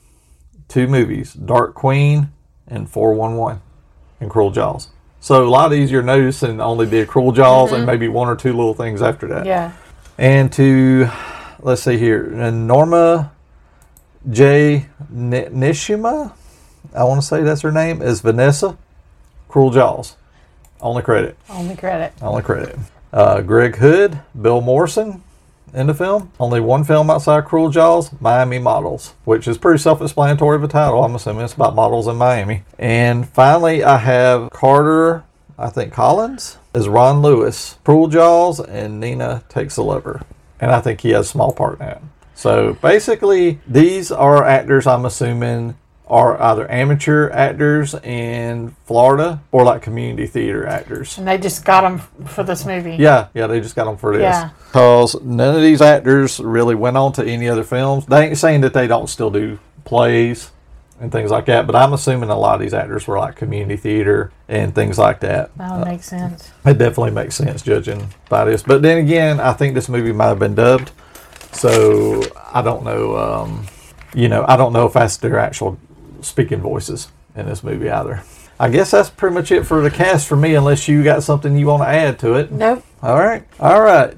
Two 0.68 0.88
movies, 0.88 1.34
Dark 1.34 1.75
Queen 1.75 2.32
and 2.66 2.88
411, 2.90 3.62
and 4.20 4.30
Cruel 4.30 4.50
Jaws. 4.50 4.88
So 5.20 5.44
a 5.44 5.49
lot 5.49 5.73
easier 5.73 6.00
to 6.00 6.06
notice 6.06 6.42
and 6.42 6.61
only 6.61 6.87
did 6.87 7.08
Cruel 7.08 7.32
Jaws 7.32 7.73
and 7.73 7.87
maybe 7.87 8.08
one 8.08 8.28
or 8.28 8.37
two 8.37 8.52
little 8.52 8.75
things 8.75 9.00
after 9.00 9.26
that. 9.28 9.46
Yeah. 9.46 9.73
And 10.18 10.52
to, 10.54 11.08
let's 11.64 11.83
see 11.83 11.97
here, 11.97 12.23
Norma 12.50 13.33
J. 14.30 14.87
Nishima, 15.12 16.33
I 16.94 17.04
want 17.04 17.21
to 17.21 17.26
say 17.26 17.42
that's 17.42 17.62
her 17.62 17.73
name, 17.73 18.02
is 18.02 18.21
Vanessa. 18.21 18.78
Cruel 19.49 19.71
Jaws. 19.71 20.16
Only 20.80 21.02
credit. 21.02 21.37
Only 21.49 21.75
credit. 21.76 22.12
Only 22.21 22.42
credit. 22.42 22.76
Uh, 23.12 23.40
Greg 23.40 23.76
Hood, 23.76 24.21
Bill 24.40 24.61
Morrison 24.61 25.23
in 25.73 25.87
the 25.87 25.94
film. 25.94 26.33
Only 26.38 26.61
one 26.61 26.85
film 26.85 27.09
outside 27.09 27.44
Cruel 27.44 27.71
Jaws, 27.71 28.11
Miami 28.21 28.59
Models, 28.59 29.14
which 29.25 29.49
is 29.49 29.56
pretty 29.56 29.78
self 29.78 30.02
explanatory 30.02 30.56
of 30.56 30.64
a 30.64 30.68
title. 30.68 31.02
I'm 31.02 31.14
assuming 31.14 31.44
it's 31.44 31.54
about 31.54 31.75
models 31.75 32.09
in 32.09 32.16
Miami. 32.16 32.64
And 32.78 33.26
finally, 33.28 33.83
I 33.83 33.97
have 33.99 34.50
Carter, 34.50 35.25
I 35.59 35.71
think 35.71 35.92
Collins, 35.92 36.59
is 36.75 36.88
Ron 36.88 37.23
Lewis, 37.23 37.78
Cruel 37.85 38.09
Jaws, 38.09 38.61
and 38.61 39.00
Nina 39.00 39.44
Takes 39.49 39.76
a 39.76 39.83
Lover. 39.83 40.23
And 40.64 40.73
I 40.73 40.80
think 40.80 41.02
he 41.02 41.11
has 41.11 41.26
a 41.26 41.28
small 41.28 41.52
part 41.52 41.75
in 41.75 41.80
that. 41.80 42.02
So 42.35 42.73
basically, 42.80 43.61
these 43.68 44.11
are 44.11 44.42
actors 44.42 44.87
I'm 44.87 45.04
assuming 45.04 45.76
are 46.06 46.40
either 46.40 46.71
amateur 46.71 47.28
actors 47.30 47.94
in 47.97 48.75
Florida 48.87 49.42
or 49.52 49.64
like 49.64 49.83
community 49.83 50.26
theater 50.26 50.66
actors. 50.66 51.18
And 51.18 51.28
they 51.28 51.37
just 51.37 51.66
got 51.66 51.83
them 51.83 51.99
for 52.26 52.42
this 52.44 52.64
movie. 52.64 52.97
Yeah, 52.97 53.28
yeah, 53.35 53.47
they 53.47 53.61
just 53.61 53.76
got 53.76 53.85
them 53.85 53.99
for 53.99 54.14
this. 54.16 54.23
Yeah. 54.23 54.50
Because 54.68 55.21
none 55.21 55.54
of 55.54 55.61
these 55.61 55.83
actors 55.83 56.40
really 56.40 56.75
went 56.75 56.97
on 56.97 57.12
to 57.12 57.25
any 57.26 57.47
other 57.47 57.62
films. 57.62 58.06
They 58.06 58.28
ain't 58.28 58.38
saying 58.38 58.62
that 58.62 58.73
they 58.73 58.87
don't 58.87 59.09
still 59.09 59.30
do 59.30 59.59
plays 59.85 60.50
and 61.00 61.10
things 61.10 61.30
like 61.30 61.46
that, 61.46 61.66
but 61.66 61.74
I'm 61.74 61.92
assuming 61.92 62.30
a 62.30 62.38
lot 62.38 62.54
of 62.54 62.60
these 62.60 62.74
actors 62.74 63.06
were 63.06 63.18
like 63.18 63.36
community 63.36 63.76
theater 63.76 64.32
and 64.48 64.74
things 64.74 64.98
like 64.98 65.20
that. 65.20 65.56
That 65.56 65.78
would 65.78 65.86
make 65.86 66.02
sense. 66.02 66.50
It 66.64 66.78
definitely 66.78 67.10
makes 67.10 67.34
sense 67.34 67.62
judging 67.62 68.08
by 68.28 68.44
this. 68.44 68.62
But 68.62 68.82
then 68.82 68.98
again, 68.98 69.40
I 69.40 69.52
think 69.52 69.74
this 69.74 69.88
movie 69.88 70.12
might 70.12 70.28
have 70.28 70.38
been 70.38 70.54
dubbed. 70.54 70.92
So 71.52 72.22
I 72.52 72.62
don't 72.62 72.84
know. 72.84 73.16
Um, 73.16 73.66
you 74.14 74.28
know, 74.28 74.44
I 74.46 74.56
don't 74.56 74.72
know 74.72 74.86
if 74.86 74.92
that's 74.92 75.16
their 75.16 75.38
actual 75.38 75.78
speaking 76.20 76.60
voices 76.60 77.08
in 77.34 77.46
this 77.46 77.62
movie 77.62 77.90
either. 77.90 78.22
I 78.58 78.68
guess 78.68 78.92
that's 78.92 79.10
pretty 79.10 79.34
much 79.34 79.50
it 79.50 79.64
for 79.64 79.82
the 79.82 79.90
cast 79.90 80.28
for 80.28 80.36
me, 80.36 80.54
unless 80.54 80.86
you 80.86 81.02
got 81.02 81.24
something 81.24 81.56
you 81.58 81.66
want 81.66 81.82
to 81.82 81.88
add 81.88 82.20
to 82.20 82.34
it. 82.34 82.52
Nope. 82.52 82.84
All 83.02 83.18
right. 83.18 83.44
All 83.58 83.82
right. 83.82 84.16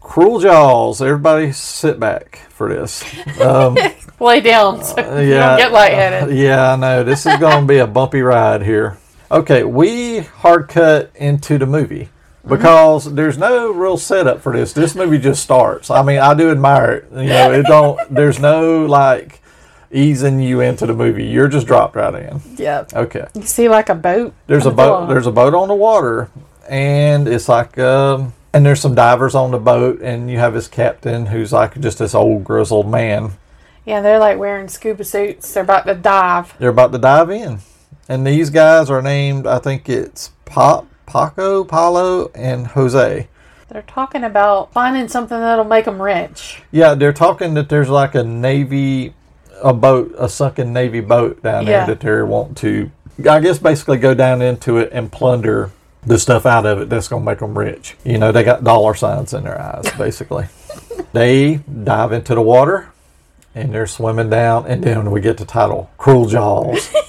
Cruel 0.00 0.40
Jaws. 0.40 1.02
Everybody 1.02 1.52
sit 1.52 2.00
back 2.00 2.38
for 2.48 2.68
this. 2.68 3.04
Lay 4.20 4.40
down 4.40 4.80
uh, 4.80 4.82
so 4.82 5.18
you 5.20 5.30
yeah. 5.30 5.48
don't 5.48 5.58
get 5.58 5.72
lightheaded. 5.72 6.30
Uh, 6.30 6.32
yeah, 6.32 6.72
I 6.72 6.76
know. 6.76 7.04
This 7.04 7.24
is 7.24 7.36
going 7.36 7.62
to 7.62 7.66
be 7.66 7.78
a 7.78 7.86
bumpy 7.86 8.20
ride 8.20 8.62
here. 8.62 8.98
Okay, 9.30 9.62
we 9.62 10.20
hard 10.20 10.68
cut 10.68 11.12
into 11.14 11.58
the 11.58 11.66
movie 11.66 12.08
mm-hmm. 12.08 12.48
because 12.48 13.12
there's 13.14 13.38
no 13.38 13.70
real 13.70 13.96
setup 13.96 14.40
for 14.40 14.56
this. 14.56 14.72
This 14.72 14.94
movie 14.94 15.18
just 15.18 15.42
starts. 15.42 15.90
I 15.90 16.02
mean, 16.02 16.18
I 16.18 16.34
do 16.34 16.50
admire 16.50 16.92
it. 16.92 17.12
You 17.12 17.28
know, 17.28 17.52
it 17.52 17.66
don't. 17.66 17.98
There's 18.14 18.40
no 18.40 18.86
like 18.86 19.40
easing 19.90 20.40
you 20.40 20.60
into 20.60 20.86
the 20.86 20.94
movie. 20.94 21.26
You're 21.26 21.48
just 21.48 21.66
dropped 21.66 21.96
right 21.96 22.14
in. 22.14 22.40
Yep. 22.56 22.94
Okay. 22.94 23.26
You 23.34 23.42
see 23.42 23.68
like 23.68 23.88
a 23.88 23.94
boat. 23.94 24.34
There's 24.46 24.66
a 24.66 24.70
boat. 24.70 25.08
There's 25.08 25.26
a 25.26 25.32
boat 25.32 25.54
on 25.54 25.68
the 25.68 25.74
water, 25.74 26.30
and 26.68 27.28
it's 27.28 27.48
like 27.48 27.78
um, 27.78 28.32
and 28.52 28.64
there's 28.64 28.80
some 28.80 28.94
divers 28.94 29.34
on 29.34 29.50
the 29.50 29.58
boat, 29.58 30.00
and 30.00 30.30
you 30.30 30.38
have 30.38 30.54
this 30.54 30.68
captain 30.68 31.26
who's 31.26 31.52
like 31.52 31.80
just 31.80 31.98
this 31.98 32.14
old 32.14 32.44
grizzled 32.44 32.90
man. 32.90 33.32
Yeah, 33.88 34.02
they're 34.02 34.18
like 34.18 34.36
wearing 34.36 34.68
scuba 34.68 35.02
suits. 35.02 35.54
They're 35.54 35.62
about 35.62 35.86
to 35.86 35.94
dive. 35.94 36.52
They're 36.58 36.68
about 36.68 36.92
to 36.92 36.98
dive 36.98 37.30
in, 37.30 37.60
and 38.06 38.26
these 38.26 38.50
guys 38.50 38.90
are 38.90 39.00
named. 39.00 39.46
I 39.46 39.58
think 39.60 39.88
it's 39.88 40.30
Pop, 40.44 40.86
Paco, 41.06 41.64
Paulo, 41.64 42.30
and 42.34 42.66
Jose. 42.66 43.28
They're 43.70 43.82
talking 43.82 44.24
about 44.24 44.74
finding 44.74 45.08
something 45.08 45.38
that'll 45.38 45.64
make 45.64 45.86
them 45.86 46.02
rich. 46.02 46.60
Yeah, 46.70 46.96
they're 46.96 47.14
talking 47.14 47.54
that 47.54 47.70
there's 47.70 47.88
like 47.88 48.14
a 48.14 48.22
navy, 48.22 49.14
a 49.62 49.72
boat, 49.72 50.14
a 50.18 50.28
sunken 50.28 50.74
navy 50.74 51.00
boat 51.00 51.42
down 51.42 51.64
there 51.64 51.78
Yeah. 51.80 51.86
that 51.86 52.00
they 52.00 52.22
want 52.22 52.58
to, 52.58 52.90
I 53.26 53.40
guess, 53.40 53.58
basically 53.58 53.96
go 53.96 54.12
down 54.12 54.42
into 54.42 54.76
it 54.76 54.90
and 54.92 55.10
plunder 55.10 55.70
the 56.04 56.18
stuff 56.18 56.44
out 56.44 56.66
of 56.66 56.78
it 56.82 56.90
that's 56.90 57.08
going 57.08 57.22
to 57.22 57.26
make 57.26 57.38
them 57.38 57.56
rich. 57.56 57.96
You 58.04 58.18
know, 58.18 58.32
they 58.32 58.44
got 58.44 58.64
dollar 58.64 58.92
signs 58.94 59.32
in 59.32 59.44
their 59.44 59.58
eyes, 59.58 59.90
basically. 59.96 60.46
they 61.14 61.56
dive 61.84 62.12
into 62.12 62.34
the 62.34 62.42
water 62.42 62.90
and 63.60 63.74
they're 63.74 63.86
swimming 63.86 64.30
down, 64.30 64.66
and 64.66 64.82
then 64.82 65.10
we 65.10 65.20
get 65.20 65.36
the 65.36 65.44
title 65.44 65.90
Cruel 65.98 66.26
Jaws. 66.26 66.92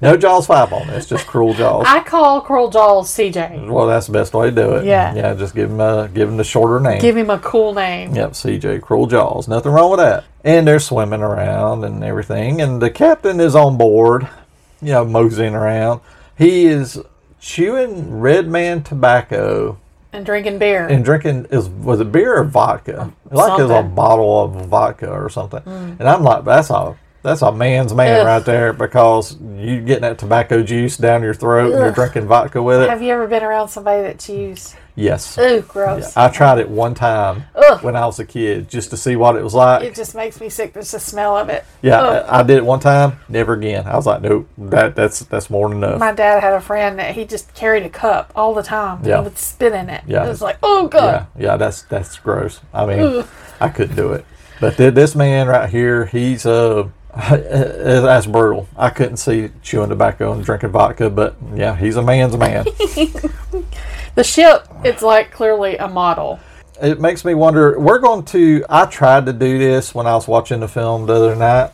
No 0.00 0.16
Jaws 0.16 0.46
5 0.46 0.72
on 0.72 0.86
this, 0.86 1.08
just 1.08 1.26
Cruel 1.26 1.54
Jaws. 1.54 1.84
I 1.88 2.04
call 2.04 2.40
Cruel 2.40 2.70
Jaws 2.70 3.10
CJ. 3.10 3.68
well, 3.68 3.88
that's 3.88 4.06
the 4.06 4.12
best 4.12 4.32
way 4.32 4.48
to 4.50 4.54
do 4.54 4.74
it. 4.76 4.84
Yeah. 4.84 5.12
Yeah, 5.12 5.34
just 5.34 5.56
give 5.56 5.70
him, 5.70 5.80
a, 5.80 6.08
give 6.14 6.28
him 6.28 6.36
the 6.36 6.44
shorter 6.44 6.78
name. 6.78 7.00
Give 7.00 7.16
him 7.16 7.30
a 7.30 7.40
cool 7.40 7.74
name. 7.74 8.14
Yep, 8.14 8.30
CJ 8.30 8.80
Cruel 8.80 9.08
Jaws. 9.08 9.48
Nothing 9.48 9.72
wrong 9.72 9.90
with 9.90 9.98
that. 9.98 10.24
And 10.44 10.68
they're 10.68 10.78
swimming 10.78 11.20
around 11.20 11.82
and 11.82 12.04
everything. 12.04 12.60
And 12.60 12.80
the 12.80 12.90
captain 12.90 13.40
is 13.40 13.56
on 13.56 13.76
board, 13.76 14.28
you 14.80 14.92
know, 14.92 15.04
moseying 15.04 15.56
around. 15.56 16.00
He 16.36 16.66
is 16.66 17.02
chewing 17.40 18.20
Red 18.20 18.46
Man 18.46 18.84
tobacco 18.84 19.80
and 20.12 20.24
drinking 20.24 20.58
beer. 20.58 20.86
and 20.86 21.04
drinking 21.04 21.46
is 21.50 21.68
was 21.68 22.00
it 22.00 22.10
beer 22.10 22.38
or 22.38 22.44
vodka? 22.44 23.12
Like 23.30 23.58
it 23.58 23.62
was 23.62 23.70
a 23.70 23.82
bottle 23.82 24.44
of 24.44 24.66
vodka 24.66 25.10
or 25.10 25.28
something. 25.28 25.60
Mm. 25.60 26.00
And 26.00 26.08
I'm 26.08 26.22
like, 26.22 26.44
that's 26.44 26.70
a 26.70 26.96
that's 27.22 27.42
a 27.42 27.52
man's 27.52 27.92
man 27.94 28.20
Ugh. 28.20 28.26
right 28.26 28.44
there 28.44 28.72
because 28.72 29.36
you 29.40 29.80
getting 29.80 30.02
that 30.02 30.18
tobacco 30.18 30.62
juice 30.62 30.96
down 30.96 31.22
your 31.22 31.34
throat 31.34 31.72
and 31.72 31.78
you're 31.80 31.88
Ugh. 31.88 31.94
drinking 31.94 32.26
vodka 32.26 32.62
with 32.62 32.82
it. 32.82 32.88
Have 32.90 33.02
you 33.02 33.12
ever 33.12 33.26
been 33.26 33.42
around 33.42 33.68
somebody 33.68 34.02
that 34.02 34.18
chews? 34.20 34.74
yes. 34.94 35.38
Ooh, 35.38 35.62
gross. 35.62 36.16
I 36.16 36.28
tried 36.28 36.58
it 36.58 36.68
one 36.68 36.92
time 36.94 37.44
Ugh. 37.54 37.82
when 37.84 37.94
I 37.94 38.04
was 38.06 38.18
a 38.18 38.24
kid 38.24 38.68
just 38.68 38.90
to 38.90 38.96
see 38.96 39.14
what 39.14 39.36
it 39.36 39.42
was 39.44 39.54
like. 39.54 39.82
It 39.84 39.94
just 39.94 40.14
makes 40.14 40.40
me 40.40 40.48
sick. 40.48 40.72
There's 40.72 40.90
the 40.90 40.98
smell 41.00 41.36
of 41.36 41.48
it. 41.48 41.64
yeah, 41.82 42.00
Ugh. 42.00 42.26
I, 42.28 42.40
I 42.40 42.42
did 42.42 42.56
it 42.56 42.64
one 42.64 42.80
time, 42.80 43.18
never 43.28 43.52
again. 43.54 43.86
I 43.86 43.94
was 43.96 44.06
like, 44.06 44.22
nope, 44.22 44.48
that 44.58 44.96
that's 44.96 45.20
that's 45.20 45.50
more 45.50 45.68
than 45.68 45.78
enough. 45.78 46.00
My 46.00 46.12
dad 46.12 46.40
had 46.42 46.52
a 46.52 46.60
friend 46.60 46.98
that 46.98 47.14
he 47.14 47.24
just 47.24 47.54
carried 47.54 47.84
a 47.84 47.90
cup 47.90 48.32
all 48.34 48.54
the 48.54 48.62
time. 48.62 49.04
Yeah. 49.04 49.18
He 49.18 49.24
would 49.24 49.38
spit 49.38 49.72
in 49.72 49.88
it. 49.88 50.02
Yeah. 50.06 50.24
It 50.24 50.28
was 50.28 50.42
like, 50.42 50.58
oh 50.62 50.88
god. 50.88 51.26
Yeah, 51.36 51.52
yeah, 51.52 51.56
that's 51.56 51.82
that's 51.82 52.18
gross. 52.18 52.60
I 52.72 52.86
mean, 52.86 52.98
Ugh. 53.00 53.28
I 53.60 53.68
couldn't 53.68 53.96
do 53.96 54.12
it. 54.12 54.24
But 54.60 54.76
th- 54.76 54.94
this 54.94 55.14
man 55.14 55.46
right 55.46 55.70
here, 55.70 56.06
he's 56.06 56.44
uh, 56.44 56.88
that's 57.30 58.26
brutal. 58.26 58.68
I 58.76 58.90
couldn't 58.90 59.16
see 59.16 59.50
chewing 59.62 59.88
tobacco 59.88 60.32
and 60.32 60.44
drinking 60.44 60.70
vodka, 60.70 61.10
but 61.10 61.36
yeah, 61.54 61.74
he's 61.74 61.96
a 61.96 62.02
man's 62.02 62.36
man. 62.36 62.66
The 64.14 64.24
ship, 64.24 64.66
it's 64.84 65.00
like 65.00 65.30
clearly 65.30 65.76
a 65.76 65.86
model. 65.86 66.40
it 66.82 67.00
makes 67.00 67.24
me 67.24 67.34
wonder. 67.34 67.78
We're 67.78 68.00
going 68.00 68.24
to. 68.24 68.64
I 68.68 68.86
tried 68.86 69.26
to 69.26 69.32
do 69.32 69.60
this 69.60 69.94
when 69.94 70.08
I 70.08 70.14
was 70.16 70.26
watching 70.26 70.58
the 70.58 70.66
film 70.66 71.06
the 71.06 71.12
other 71.12 71.36
night 71.36 71.70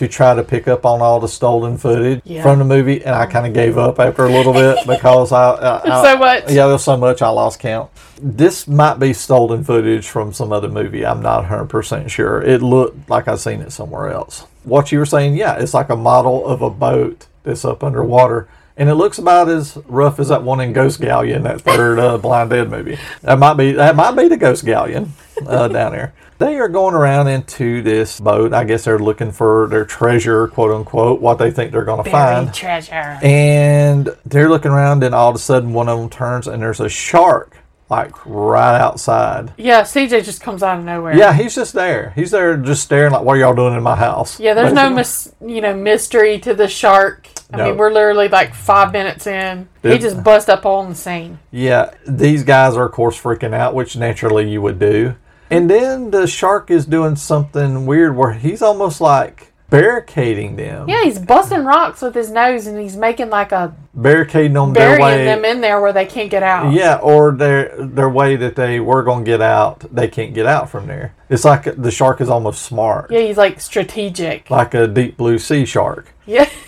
to 0.00 0.08
try 0.08 0.34
to 0.34 0.42
pick 0.42 0.66
up 0.66 0.86
on 0.86 1.02
all 1.02 1.20
the 1.20 1.28
stolen 1.28 1.76
footage 1.76 2.22
Yeah. 2.24 2.42
from 2.42 2.58
the 2.58 2.64
movie, 2.64 3.04
and 3.04 3.14
I 3.14 3.26
kind 3.26 3.46
of 3.46 3.52
gave 3.52 3.76
up 3.76 4.00
after 4.00 4.24
a 4.24 4.30
little 4.30 4.54
bit 4.54 4.78
because 4.86 5.30
I, 5.30 5.50
I, 5.50 5.82
I 6.00 6.02
So 6.02 6.18
much. 6.18 6.44
Yeah, 6.50 6.68
there's 6.68 6.82
so 6.82 6.96
much 6.96 7.20
I 7.20 7.28
lost 7.28 7.60
count. 7.60 7.90
This 8.18 8.66
might 8.66 8.98
be 8.98 9.12
stolen 9.12 9.62
footage 9.62 10.08
from 10.08 10.32
some 10.32 10.52
other 10.52 10.68
movie. 10.70 11.04
I'm 11.04 11.20
not 11.20 11.40
100 11.40 11.66
percent 11.66 12.10
sure. 12.10 12.40
It 12.40 12.62
looked 12.62 13.10
like 13.10 13.28
I've 13.28 13.40
seen 13.40 13.60
it 13.60 13.72
somewhere 13.72 14.08
else. 14.10 14.46
What 14.64 14.90
you 14.90 14.98
were 14.98 15.06
saying, 15.06 15.34
yeah, 15.34 15.56
it's 15.58 15.74
like 15.74 15.90
a 15.90 15.96
model 15.96 16.46
of 16.46 16.62
a 16.62 16.70
boat 16.70 17.26
that's 17.42 17.64
up 17.66 17.84
underwater. 17.84 18.48
And 18.80 18.88
it 18.88 18.94
looks 18.94 19.18
about 19.18 19.50
as 19.50 19.76
rough 19.88 20.18
as 20.18 20.28
that 20.28 20.42
one 20.42 20.58
in 20.58 20.72
Ghost 20.72 21.02
Galleon, 21.02 21.42
that 21.42 21.60
third 21.60 21.98
uh, 21.98 22.16
Blind 22.16 22.48
Dead 22.48 22.70
movie. 22.70 22.98
That 23.20 23.38
might 23.38 23.52
be 23.54 23.72
that 23.72 23.94
might 23.94 24.16
be 24.16 24.26
the 24.26 24.38
Ghost 24.38 24.64
Galleon 24.64 25.12
uh, 25.46 25.68
down 25.68 25.92
there. 25.92 26.14
They 26.38 26.56
are 26.56 26.68
going 26.70 26.94
around 26.94 27.28
into 27.28 27.82
this 27.82 28.18
boat. 28.18 28.54
I 28.54 28.64
guess 28.64 28.84
they're 28.84 28.98
looking 28.98 29.32
for 29.32 29.68
their 29.68 29.84
treasure, 29.84 30.48
quote 30.48 30.70
unquote, 30.70 31.20
what 31.20 31.36
they 31.36 31.50
think 31.50 31.72
they're 31.72 31.84
going 31.84 32.02
to 32.02 32.10
find. 32.10 32.54
treasure. 32.54 33.18
And 33.20 34.08
they're 34.24 34.48
looking 34.48 34.70
around, 34.70 35.04
and 35.04 35.14
all 35.14 35.28
of 35.28 35.36
a 35.36 35.38
sudden, 35.38 35.74
one 35.74 35.90
of 35.90 36.00
them 36.00 36.08
turns, 36.08 36.46
and 36.48 36.62
there's 36.62 36.80
a 36.80 36.88
shark 36.88 37.58
like 37.90 38.24
right 38.24 38.78
outside. 38.80 39.52
Yeah, 39.58 39.82
CJ 39.82 40.24
just 40.24 40.40
comes 40.40 40.62
out 40.62 40.78
of 40.78 40.86
nowhere. 40.86 41.14
Yeah, 41.14 41.34
he's 41.34 41.54
just 41.54 41.74
there. 41.74 42.14
He's 42.16 42.30
there, 42.30 42.56
just 42.56 42.84
staring 42.84 43.12
like, 43.12 43.24
"What 43.24 43.36
are 43.36 43.40
y'all 43.40 43.54
doing 43.54 43.74
in 43.74 43.82
my 43.82 43.96
house?" 43.96 44.40
Yeah, 44.40 44.54
there's 44.54 44.72
no 44.72 44.88
mis- 44.88 45.34
you 45.44 45.60
know 45.60 45.74
mystery 45.74 46.38
to 46.38 46.54
the 46.54 46.66
shark. 46.68 47.28
I 47.52 47.56
No. 47.56 47.64
mean, 47.66 47.76
we're 47.76 47.92
literally 47.92 48.28
like 48.28 48.54
five 48.54 48.92
minutes 48.92 49.26
in. 49.26 49.68
He 49.82 49.98
just 49.98 50.22
bust 50.22 50.48
up 50.48 50.64
on 50.66 50.90
the 50.90 50.94
scene. 50.94 51.38
Yeah, 51.50 51.90
these 52.06 52.44
guys 52.44 52.76
are 52.76 52.84
of 52.86 52.92
course 52.92 53.20
freaking 53.20 53.54
out, 53.54 53.74
which 53.74 53.96
naturally 53.96 54.48
you 54.48 54.62
would 54.62 54.78
do. 54.78 55.14
And 55.50 55.68
then 55.68 56.10
the 56.12 56.26
shark 56.28 56.70
is 56.70 56.86
doing 56.86 57.16
something 57.16 57.84
weird 57.86 58.16
where 58.16 58.32
he's 58.32 58.62
almost 58.62 59.00
like 59.00 59.48
barricading 59.68 60.56
them, 60.56 60.88
Yeah, 60.88 61.04
he's 61.04 61.18
busting 61.18 61.64
rocks 61.64 62.02
with 62.02 62.14
his 62.14 62.30
nose, 62.30 62.66
and 62.66 62.78
he's 62.78 62.96
making 62.96 63.30
like 63.30 63.52
a 63.52 63.72
barricading 63.94 64.52
them 64.54 64.72
their 64.72 64.96
burying 64.98 65.18
way. 65.18 65.24
them 65.24 65.44
in 65.44 65.60
there 65.60 65.80
where 65.80 65.92
they 65.92 66.06
can't 66.06 66.28
get 66.30 66.42
out. 66.42 66.72
Yeah, 66.72 66.96
or 66.96 67.32
their 67.32 67.72
their 67.78 68.08
way 68.08 68.34
that 68.36 68.56
they 68.56 68.78
were 68.80 69.02
gonna 69.04 69.24
get 69.24 69.40
out, 69.40 69.84
they 69.92 70.08
can't 70.08 70.34
get 70.34 70.46
out 70.46 70.70
from 70.70 70.86
there. 70.88 71.14
It's 71.28 71.44
like 71.44 71.64
the 71.80 71.90
shark 71.90 72.20
is 72.20 72.28
almost 72.28 72.62
smart, 72.62 73.10
Yeah, 73.10 73.20
he's 73.20 73.36
like 73.36 73.60
strategic. 73.60 74.50
like 74.50 74.74
a 74.74 74.86
deep 74.88 75.16
blue 75.16 75.38
sea 75.38 75.64
shark. 75.64 76.14
Yeah. 76.26 76.48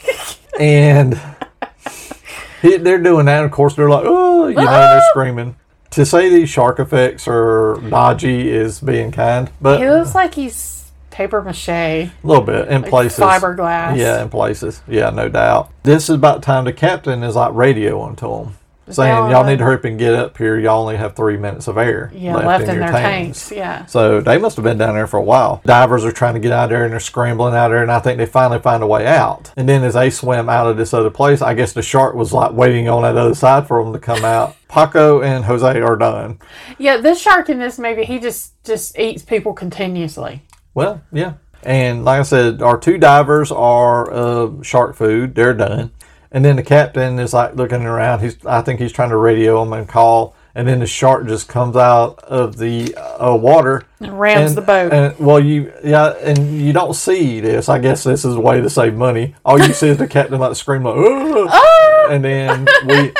and 0.62 1.20
he, 2.62 2.76
they're 2.76 3.02
doing 3.02 3.26
that. 3.26 3.44
Of 3.44 3.50
course, 3.50 3.74
they're 3.74 3.90
like, 3.90 4.04
oh, 4.06 4.46
you 4.46 4.54
know, 4.54 4.64
they're 4.64 5.02
screaming. 5.10 5.56
To 5.90 6.06
say 6.06 6.30
these 6.30 6.48
shark 6.48 6.78
effects 6.78 7.26
are 7.28 7.78
dodgy 7.90 8.48
is 8.48 8.80
being 8.80 9.10
kind, 9.10 9.50
but 9.60 9.80
he 9.80 9.90
looks 9.90 10.14
like 10.14 10.34
he's 10.34 10.90
paper 11.10 11.42
mache. 11.42 11.68
A 11.68 12.10
little 12.22 12.44
bit 12.44 12.68
in 12.68 12.82
places. 12.82 13.18
fiberglass. 13.18 13.98
Yeah, 13.98 14.22
in 14.22 14.30
places. 14.30 14.80
Yeah, 14.88 15.10
no 15.10 15.28
doubt. 15.28 15.70
This 15.82 16.04
is 16.04 16.14
about 16.14 16.42
time 16.42 16.64
the 16.64 16.72
captain 16.72 17.22
is 17.22 17.36
like 17.36 17.52
radioing 17.52 18.16
to 18.18 18.26
them. 18.26 18.54
Saying 18.92 19.30
y'all 19.30 19.44
need 19.44 19.58
to 19.58 19.64
hurry 19.64 19.76
up 19.76 19.84
and 19.84 19.98
get 19.98 20.14
up 20.14 20.36
here. 20.38 20.58
Y'all 20.58 20.80
only 20.80 20.96
have 20.96 21.16
three 21.16 21.36
minutes 21.36 21.68
of 21.68 21.78
air 21.78 22.10
Yeah, 22.14 22.36
left, 22.36 22.68
in, 22.68 22.78
their 22.78 22.90
tanks. 22.90 23.50
Yeah. 23.50 23.86
So 23.86 24.20
they 24.20 24.38
must 24.38 24.56
have 24.56 24.64
been 24.64 24.78
down 24.78 24.94
there 24.94 25.06
for 25.06 25.18
a 25.18 25.22
while. 25.22 25.62
Divers 25.64 26.04
are 26.04 26.12
trying 26.12 26.34
to 26.34 26.40
get 26.40 26.52
out 26.52 26.70
there 26.70 26.84
and 26.84 26.92
they're 26.92 27.00
scrambling 27.00 27.54
out 27.54 27.68
there, 27.68 27.82
and 27.82 27.90
I 27.90 28.00
think 28.00 28.18
they 28.18 28.26
finally 28.26 28.60
find 28.60 28.82
a 28.82 28.86
way 28.86 29.06
out. 29.06 29.52
And 29.56 29.68
then 29.68 29.82
as 29.84 29.94
they 29.94 30.10
swim 30.10 30.48
out 30.48 30.66
of 30.66 30.76
this 30.76 30.94
other 30.94 31.10
place, 31.10 31.42
I 31.42 31.54
guess 31.54 31.72
the 31.72 31.82
shark 31.82 32.14
was 32.14 32.32
like 32.32 32.52
waiting 32.52 32.88
on 32.88 33.02
that 33.02 33.16
other 33.16 33.34
side 33.34 33.66
for 33.66 33.82
them 33.82 33.92
to 33.92 33.98
come 33.98 34.24
out. 34.24 34.56
Paco 34.68 35.20
and 35.20 35.44
Jose 35.44 35.80
are 35.80 35.96
done. 35.96 36.38
Yeah, 36.78 36.96
this 36.96 37.20
shark 37.20 37.50
in 37.50 37.58
this 37.58 37.78
movie, 37.78 38.04
he 38.04 38.18
just 38.18 38.62
just 38.64 38.98
eats 38.98 39.22
people 39.22 39.52
continuously. 39.52 40.42
Well, 40.74 41.02
yeah. 41.12 41.34
And 41.62 42.04
like 42.04 42.20
I 42.20 42.22
said, 42.22 42.62
our 42.62 42.78
two 42.78 42.98
divers 42.98 43.52
are 43.52 44.12
uh, 44.12 44.62
shark 44.62 44.96
food. 44.96 45.34
They're 45.34 45.54
done. 45.54 45.92
And 46.32 46.44
then 46.44 46.56
the 46.56 46.62
captain 46.62 47.18
is 47.18 47.34
like 47.34 47.54
looking 47.54 47.82
around. 47.82 48.20
He's, 48.20 48.44
I 48.46 48.62
think 48.62 48.80
he's 48.80 48.92
trying 48.92 49.10
to 49.10 49.16
radio 49.16 49.62
them 49.62 49.72
and 49.74 49.86
call. 49.86 50.34
And 50.54 50.68
then 50.68 50.80
the 50.80 50.86
shark 50.86 51.26
just 51.26 51.48
comes 51.48 51.76
out 51.76 52.18
of 52.24 52.58
the 52.58 52.94
uh, 52.94 53.34
water 53.36 53.84
And 54.00 54.18
rams 54.18 54.54
the 54.54 54.60
boat. 54.60 54.92
And, 54.92 55.18
well, 55.18 55.40
you 55.40 55.72
yeah, 55.82 56.10
and 56.10 56.60
you 56.60 56.74
don't 56.74 56.94
see 56.94 57.40
this. 57.40 57.70
I 57.70 57.78
guess 57.78 58.04
this 58.04 58.24
is 58.24 58.34
a 58.34 58.40
way 58.40 58.60
to 58.60 58.68
save 58.68 58.94
money. 58.94 59.34
All 59.46 59.58
you 59.58 59.72
see 59.72 59.88
is 59.88 59.96
the 59.96 60.06
captain 60.06 60.38
like 60.38 60.54
scream 60.56 60.82
like, 60.82 60.94
"Oh!" 60.98 62.08
and 62.10 62.22
then 62.22 62.66
we 62.86 63.12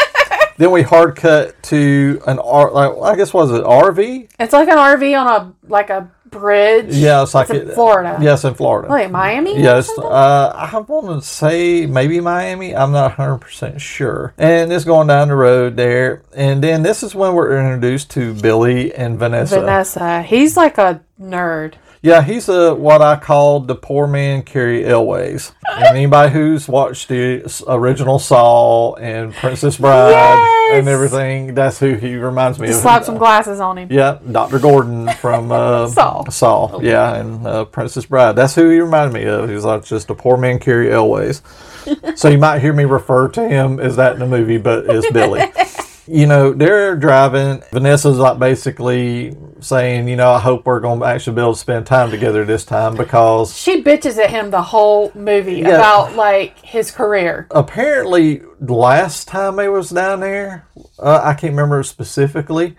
then 0.59 0.73
we 0.73 0.83
hard 0.83 1.17
cut 1.17 1.63
to 1.65 2.21
an 2.27 2.39
R. 2.39 2.71
Like 2.71 2.93
I 3.03 3.17
guess 3.17 3.33
was 3.33 3.51
it 3.51 3.65
RV? 3.65 4.29
It's 4.39 4.53
like 4.53 4.69
an 4.69 4.77
RV 4.77 5.19
on 5.19 5.27
a 5.27 5.69
like 5.69 5.89
a 5.89 6.11
bridge. 6.33 6.95
Yeah, 6.95 7.23
it's 7.23 7.35
like 7.35 7.51
in 7.51 7.57
it- 7.69 7.75
Florida. 7.75 8.19
Yes, 8.21 8.45
in 8.45 8.55
Florida. 8.55 8.89
Like 8.89 9.11
Miami? 9.11 9.61
Yes, 9.61 9.89
uh, 9.97 10.53
I 10.55 10.77
want 10.79 11.23
to 11.23 11.29
say 11.29 11.87
maybe 11.87 12.21
Miami. 12.21 12.75
I'm 12.75 12.91
not 12.91 13.13
100% 13.17 13.81
sure. 13.81 14.35
And 14.39 14.73
it's 14.73 14.85
going 14.85 15.07
down 15.07 15.29
the 15.29 15.37
road 15.37 15.77
there. 15.77 16.23
And 16.35 16.65
then 16.65 16.83
this 16.83 17.05
is 17.05 17.15
when 17.15 17.35
we're 17.35 17.57
introduced 17.57 18.11
to 18.13 18.35
Billy 18.35 18.93
and 18.93 19.19
Vanessa. 19.19 19.61
Vanessa. 19.61 20.23
He's 20.23 20.57
like 20.57 20.79
a 20.79 21.01
nerd. 21.21 21.75
Yeah, 22.05 22.23
he's 22.23 22.49
a, 22.49 22.75
what 22.75 23.01
I 23.01 23.15
called 23.15 23.69
the 23.69 23.77
poor 23.77 24.09
man 24.09 24.43
Cary 24.43 24.85
Elwes. 24.85 25.53
And 25.71 25.97
anybody 25.97 26.33
who's 26.33 26.67
watched 26.67 27.07
the 27.07 27.45
original 27.69 28.19
Saw 28.19 28.95
and 28.95 29.33
Princess 29.33 29.77
Bride 29.77 30.11
Yes! 30.11 30.79
and 30.81 30.89
everything, 30.89 31.55
that's 31.55 31.79
who 31.79 31.95
he 31.95 32.17
reminds 32.17 32.59
me 32.59 32.67
Just 32.67 32.79
of. 32.79 32.83
slap 32.83 33.05
some 33.05 33.19
glasses 33.19 33.61
on 33.61 33.79
him. 33.79 33.87
Yeah, 33.89 34.19
Dr. 34.33 34.59
Gordon 34.59 35.11
from 35.21 35.53
uh, 35.53 35.87
Saw. 35.91 36.29
Saw, 36.29 36.81
yeah, 36.81 37.15
and 37.15 37.47
uh, 37.47 37.65
Princess 37.67 38.07
Bride. 38.07 38.33
That's 38.33 38.57
who 38.57 38.69
he 38.69 38.81
reminded 38.81 39.15
me 39.15 39.25
of. 39.27 39.49
He's 39.49 39.65
like 39.65 39.85
just 39.85 40.11
a 40.11 40.15
poor 40.17 40.37
man 40.37 40.59
Cary 40.59 40.93
Elwes. 40.93 41.41
so 42.17 42.29
you 42.29 42.39
might 42.39 42.59
hear 42.59 42.73
me 42.73 42.85
refer 42.85 43.29
to 43.29 43.49
him 43.49 43.79
as 43.79 43.95
that 43.95 44.15
in 44.15 44.19
the 44.19 44.27
movie, 44.27 44.59
but 44.59 44.87
it's 44.89 45.09
Billy. 45.13 45.43
You 46.13 46.27
know, 46.27 46.53
they're 46.53 46.95
driving. 46.95 47.63
Vanessa's 47.73 48.19
like 48.19 48.39
basically 48.39 49.35
saying, 49.61 50.09
you 50.09 50.17
know, 50.17 50.31
I 50.31 50.41
hope 50.41 50.67
we're 50.67 50.81
going 50.81 51.01
to 51.01 51.07
actually 51.07 51.37
be 51.37 51.41
able 51.41 51.55
to 51.55 51.59
spend 51.59 51.87
time 51.87 52.11
together 52.11 52.45
this 52.45 52.67
time 52.67 52.97
because 52.97 53.57
She 53.57 53.83
bitches 53.83 54.19
at 54.23 54.29
him 54.29 54.51
the 54.51 54.61
whole 54.61 55.11
movie 55.15 55.55
Yeah. 55.61 55.69
about 55.71 56.15
like 56.15 56.59
his 56.59 56.91
career. 56.91 57.47
apparently 57.51 58.43
last 58.61 59.27
time 59.27 59.57
they 59.57 59.69
was 59.71 59.89
down 59.89 60.21
there, 60.21 60.67
uh, 60.99 61.21
I 61.25 61.33
can't 61.33 61.53
remember 61.53 61.83
specifically. 61.83 62.77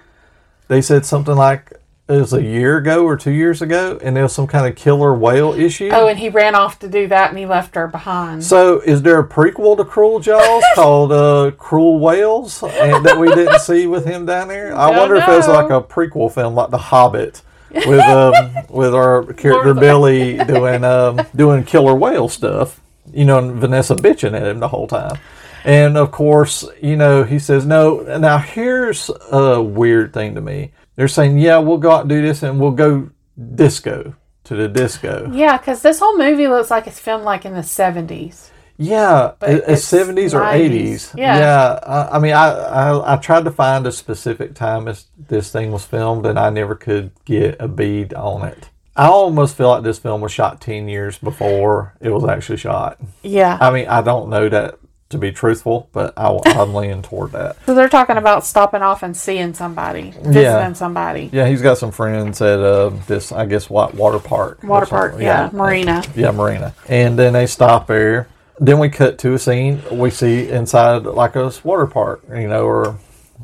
They 0.68 0.82
said 0.84 1.04
something 1.04 1.36
like 1.36 1.74
it 2.10 2.18
was 2.18 2.34
a 2.34 2.44
year 2.44 2.78
ago 2.78 3.06
or 3.06 3.16
two 3.16 3.32
years 3.32 3.62
ago, 3.62 3.98
and 4.04 4.16
there 4.16 4.24
was 4.24 4.34
some 4.34 4.46
kind 4.46 4.68
of 4.68 4.76
killer 4.76 5.14
whale 5.14 5.54
issue. 5.54 5.90
Oh, 5.94 6.08
and 6.08 6.20
he 6.20 6.28
ran 6.28 6.54
off 6.54 6.80
to 6.80 6.90
do 6.90 7.08
that 7.08 7.30
and 7.30 7.38
he 7.38 7.46
left 7.46 7.76
her 7.76 7.88
behind. 7.88 8.44
so, 8.44 8.82
is 8.82 9.02
there 9.04 9.20
a 9.20 9.28
prequel 9.28 9.78
to 9.78 9.86
Cruel 9.86 10.20
Jaws 10.20 10.64
called 10.76 11.14
uh, 11.14 11.52
Cruel 11.58 12.00
Whales 12.00 12.62
and 12.62 13.06
that 13.06 13.18
we 13.18 13.34
didn't 13.34 13.60
see 13.60 13.88
with 13.88 14.06
him 14.06 14.26
down 14.26 14.50
there? 14.50 14.76
I 14.76 14.90
Don't 14.90 15.00
wonder 15.00 15.16
if 15.16 15.28
it's 15.30 15.48
know. 15.48 15.54
like 15.54 15.70
a 15.70 15.82
prequel 15.82 16.34
film, 16.34 16.56
like 16.56 16.72
The 16.72 16.78
Hobbit, 16.78 17.42
with 17.72 18.02
um, 18.02 18.54
with 18.70 18.94
our 18.94 19.24
character 19.34 19.74
Billy 19.74 20.44
doing 20.44 20.84
um, 20.84 21.22
doing 21.34 21.64
killer 21.64 21.96
whale 21.96 22.28
stuff. 22.28 22.82
You 23.14 23.26
know, 23.26 23.38
and 23.38 23.56
Vanessa 23.56 23.96
bitching 23.96 24.34
at 24.34 24.48
him 24.48 24.60
the 24.60 24.68
whole 24.68 24.88
time. 24.88 25.18
And 25.66 25.98
of 25.98 26.12
course, 26.12 26.66
you 26.82 26.98
know, 26.98 27.24
he 27.24 27.40
says 27.40 27.66
no. 27.66 28.02
Now, 28.18 28.38
here's 28.40 29.10
a 29.32 29.62
weird 29.62 30.14
thing 30.14 30.36
to 30.36 30.42
me. 30.42 30.72
They're 30.96 31.08
saying, 31.08 31.38
yeah, 31.40 31.58
we'll 31.58 31.78
go 31.78 31.92
out 31.92 32.02
and 32.02 32.10
do 32.10 32.22
this 32.22 32.44
and 32.44 32.60
we'll 32.60 32.72
go 32.72 33.10
disco 33.56 34.16
to 34.46 34.56
the 34.56 34.68
disco. 34.68 35.30
yeah, 35.34 35.58
because 35.58 35.82
this 35.82 36.00
whole 36.00 36.18
movie 36.18 36.48
looks 36.48 36.70
like 36.70 36.86
it's 36.88 37.00
filmed 37.00 37.24
like 37.24 37.46
in 37.46 37.54
the 37.54 37.62
70s. 37.62 38.50
Yeah, 38.78 39.34
But 39.40 39.50
it- 39.50 39.56
it's 39.60 39.68
it's 39.70 39.84
seventies 39.86 40.34
or 40.34 40.42
90s. 40.42 40.54
eighties. 40.56 41.12
Yeah. 41.16 41.80
I, 41.86 42.16
I 42.18 42.20
mean, 42.20 42.34
I, 42.34 42.50
I 42.50 43.14
I 43.14 43.18
tried 43.18 43.46
to 43.46 43.52
find 43.52 43.86
a 43.86 43.92
specific 43.92 44.56
time 44.56 44.86
this 44.86 45.06
this 45.28 45.52
thing 45.52 45.72
was 45.72 45.86
filmed, 45.86 46.26
and 46.26 46.40
I 46.40 46.50
never 46.50 46.74
could 46.74 47.12
get 47.24 47.56
a 47.60 47.68
bead 47.68 48.16
on 48.16 48.48
it. 48.48 48.70
I 48.96 49.08
almost 49.08 49.56
feel 49.56 49.70
like 49.70 49.84
this 49.84 50.00
film 50.00 50.22
was 50.22 50.32
shot 50.32 50.60
ten 50.60 50.88
years 50.88 51.20
before 51.20 51.94
it 52.02 52.10
was 52.10 52.26
actually 52.26 52.58
shot. 52.58 53.00
Yeah. 53.22 53.60
I 53.62 53.70
mean, 53.70 53.88
I 53.88 54.02
don't 54.02 54.30
know 54.30 54.50
that 54.50 54.80
to 55.14 55.18
be 55.18 55.32
truthful, 55.32 55.90
but 55.94 56.14
I, 56.18 56.38
I'm 56.46 56.74
leaning 56.74 57.02
toward 57.02 57.32
that. 57.32 57.56
so 57.66 57.74
they're 57.74 57.90
talking 57.90 58.18
about 58.18 58.46
stopping 58.46 58.82
off 58.82 59.02
and 59.02 59.16
seeing 59.16 59.54
somebody, 59.54 60.12
visiting 60.22 60.76
somebody. 60.76 61.30
Yeah, 61.32 61.48
he's 61.48 61.62
got 61.62 61.78
some 61.78 61.92
friends 61.92 62.42
at 62.42 62.60
uh, 62.60 62.90
this, 63.08 63.32
I 63.32 63.46
guess, 63.46 63.70
what 63.70 63.94
water 63.96 64.20
park. 64.20 64.62
Water 64.64 64.86
park, 64.86 65.12
something. 65.14 65.26
yeah, 65.26 65.50
marina. 65.54 66.04
Yeah, 66.16 66.32
marina. 66.32 66.76
And 66.88 67.18
then 67.18 67.34
they 67.34 67.48
stop 67.48 67.88
there. 67.88 68.28
Then 68.60 68.78
we 68.80 68.90
cut 68.90 69.18
to 69.20 69.34
a 69.34 69.40
scene 69.40 69.82
we 69.92 70.10
see 70.12 70.50
inside 70.50 71.04
like 71.06 71.36
a 71.36 71.52
water 71.64 71.88
park, 71.88 72.24
you 72.30 72.48
know, 72.48 72.66
or 72.66 73.00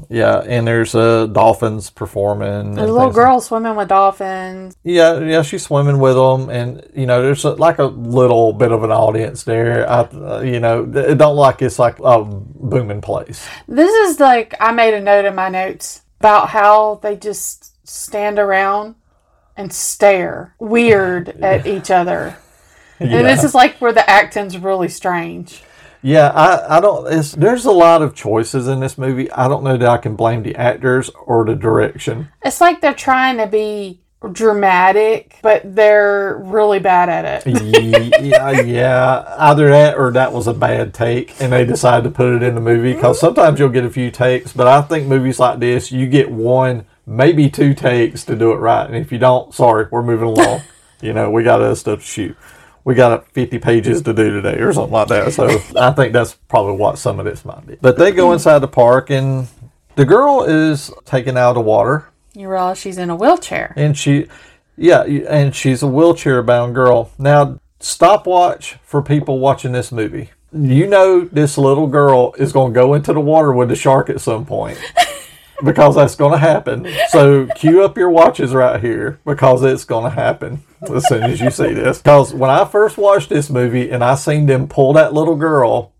yeah, 0.09 0.39
and 0.39 0.67
there's 0.67 0.95
uh, 0.95 1.27
dolphins 1.27 1.89
performing. 1.89 2.75
There's 2.75 2.89
a 2.89 2.93
little 2.93 3.12
girl 3.12 3.41
swimming 3.41 3.75
with 3.75 3.89
dolphins. 3.89 4.75
Yeah, 4.83 5.19
yeah, 5.19 5.41
she's 5.41 5.63
swimming 5.63 5.99
with 5.99 6.15
them, 6.15 6.49
and 6.49 6.88
you 6.95 7.05
know, 7.05 7.21
there's 7.21 7.43
a, 7.45 7.51
like 7.51 7.79
a 7.79 7.85
little 7.85 8.53
bit 8.53 8.71
of 8.71 8.83
an 8.83 8.91
audience 8.91 9.43
there. 9.43 9.89
I, 9.89 10.01
uh, 10.01 10.41
you 10.41 10.59
know, 10.59 10.83
it 10.83 11.17
don't 11.17 11.35
like 11.35 11.62
it's 11.62 11.79
like 11.79 11.97
a 12.03 12.23
booming 12.23 13.01
place. 13.01 13.47
This 13.67 13.91
is 14.09 14.19
like 14.19 14.55
I 14.59 14.71
made 14.71 14.93
a 14.93 15.01
note 15.01 15.25
in 15.25 15.35
my 15.35 15.49
notes 15.49 16.01
about 16.19 16.49
how 16.49 16.95
they 17.01 17.15
just 17.15 17.88
stand 17.88 18.39
around 18.39 18.95
and 19.57 19.73
stare 19.73 20.55
weird 20.59 21.29
at 21.41 21.67
each 21.75 21.91
other. 21.91 22.38
And 22.99 23.25
this 23.25 23.43
is 23.43 23.55
like 23.55 23.77
where 23.77 23.93
the 23.93 24.07
acting's 24.09 24.57
really 24.57 24.89
strange. 24.89 25.63
Yeah, 26.01 26.29
I, 26.29 26.77
I 26.77 26.79
don't. 26.79 27.12
It's, 27.12 27.33
there's 27.33 27.65
a 27.65 27.71
lot 27.71 28.01
of 28.01 28.15
choices 28.15 28.67
in 28.67 28.79
this 28.79 28.97
movie. 28.97 29.29
I 29.31 29.47
don't 29.47 29.63
know 29.63 29.77
that 29.77 29.89
I 29.89 29.97
can 29.97 30.15
blame 30.15 30.43
the 30.43 30.55
actors 30.55 31.09
or 31.25 31.45
the 31.45 31.55
direction. 31.55 32.29
It's 32.43 32.62
like 32.62 32.81
they're 32.81 32.93
trying 32.93 33.38
to 33.38 33.47
be 33.47 34.01
dramatic, 34.31 35.38
but 35.41 35.75
they're 35.75 36.38
really 36.38 36.79
bad 36.79 37.09
at 37.09 37.45
it. 37.45 38.21
yeah, 38.21 38.62
yeah, 38.62 39.35
either 39.38 39.69
that 39.69 39.97
or 39.97 40.12
that 40.12 40.33
was 40.33 40.47
a 40.47 40.53
bad 40.53 40.93
take, 40.93 41.39
and 41.41 41.53
they 41.53 41.65
decided 41.65 42.03
to 42.03 42.12
put 42.12 42.33
it 42.33 42.43
in 42.43 42.55
the 42.55 42.62
movie. 42.62 42.93
Because 42.93 43.19
sometimes 43.19 43.59
you'll 43.59 43.69
get 43.69 43.85
a 43.85 43.89
few 43.89 44.12
takes, 44.12 44.53
but 44.53 44.67
I 44.67 44.81
think 44.81 45.07
movies 45.07 45.39
like 45.39 45.59
this, 45.59 45.91
you 45.91 46.07
get 46.07 46.31
one, 46.31 46.85
maybe 47.05 47.49
two 47.49 47.73
takes 47.73 48.23
to 48.25 48.35
do 48.35 48.51
it 48.51 48.57
right, 48.57 48.85
and 48.85 48.95
if 48.95 49.12
you 49.12 49.17
don't, 49.17 49.53
sorry, 49.53 49.88
we're 49.91 50.03
moving 50.03 50.27
along. 50.27 50.62
you 51.01 51.13
know, 51.13 51.29
we 51.29 51.43
got 51.43 51.62
other 51.62 51.75
stuff 51.75 51.99
to 51.99 52.05
shoot. 52.05 52.38
We 52.89 52.95
got 52.95 53.28
50 53.34 53.60
pages 53.60 54.02
to 54.02 54.13
do 54.15 54.32
today, 54.32 54.58
or 54.60 54.73
something 54.73 54.91
like 54.93 55.10
that. 55.10 55.32
So 55.34 55.47
I 55.80 55.91
think 55.91 56.12
that's 56.12 56.34
probably 56.47 56.73
what 56.75 56.97
some 56.97 57.19
of 57.19 57.25
this 57.25 57.45
might 57.45 57.67
be. 57.67 57.78
But 57.80 57.99
they 57.99 58.12
go 58.12 58.32
inside 58.34 58.58
the 58.60 58.67
park, 58.67 59.12
and 59.12 59.47
the 59.95 60.06
girl 60.06 60.43
is 60.43 60.91
taken 61.06 61.38
out 61.38 61.49
of 61.49 61.56
the 61.56 61.62
water 61.62 62.08
You 62.34 62.49
realize 62.49 62.80
she's 62.80 62.97
in 62.97 63.12
a 63.12 63.15
wheelchair. 63.15 63.73
and 63.75 63.95
she 63.95 64.25
yeah 64.75 65.04
and 65.04 65.54
she's 65.56 65.84
a 65.84 65.88
wheelchair 65.88 66.41
bound 66.41 66.73
girl 66.73 67.12
now 67.19 67.60
stopwatch 67.80 68.78
for 68.82 69.04
people 69.04 69.38
watching 69.38 69.71
this 69.71 69.91
movie 69.91 70.32
you 70.52 70.88
know 70.88 71.25
this 71.25 71.60
little 71.60 71.86
girl 71.86 72.34
is 72.39 72.52
going 72.52 72.73
to 72.73 72.80
go 72.80 72.95
into 72.95 73.13
the 73.13 73.19
water 73.19 73.52
with 73.54 73.69
the 73.69 73.75
shark 73.75 74.10
at 74.10 74.19
some 74.19 74.45
point 74.47 74.80
because 75.63 75.95
that's 75.95 76.15
going 76.15 76.32
to 76.32 76.38
happen 76.38 76.88
so 77.10 77.48
cue 77.56 77.84
up 77.84 77.98
your 77.98 78.10
watches 78.10 78.54
right 78.54 78.82
here 78.82 79.19
because 79.26 79.63
it's 79.63 79.86
going 79.86 80.04
to 80.04 80.10
happen 80.10 80.63
as 80.93 81.08
soon 81.08 81.24
as 81.24 81.39
you 81.41 81.52
see 81.52 81.74
this 81.74 82.00
because 82.00 82.34
when 82.34 82.50
i 82.50 82.63
first 82.65 82.98
watched 82.98 83.30
this 83.30 83.50
movie 83.50 83.89
and 83.89 84.04
i 84.04 84.15
seen 84.15 84.45
them 84.45 84.67
pull 84.67 84.93
that 84.93 85.13
little 85.13 85.36
girl 85.36 85.93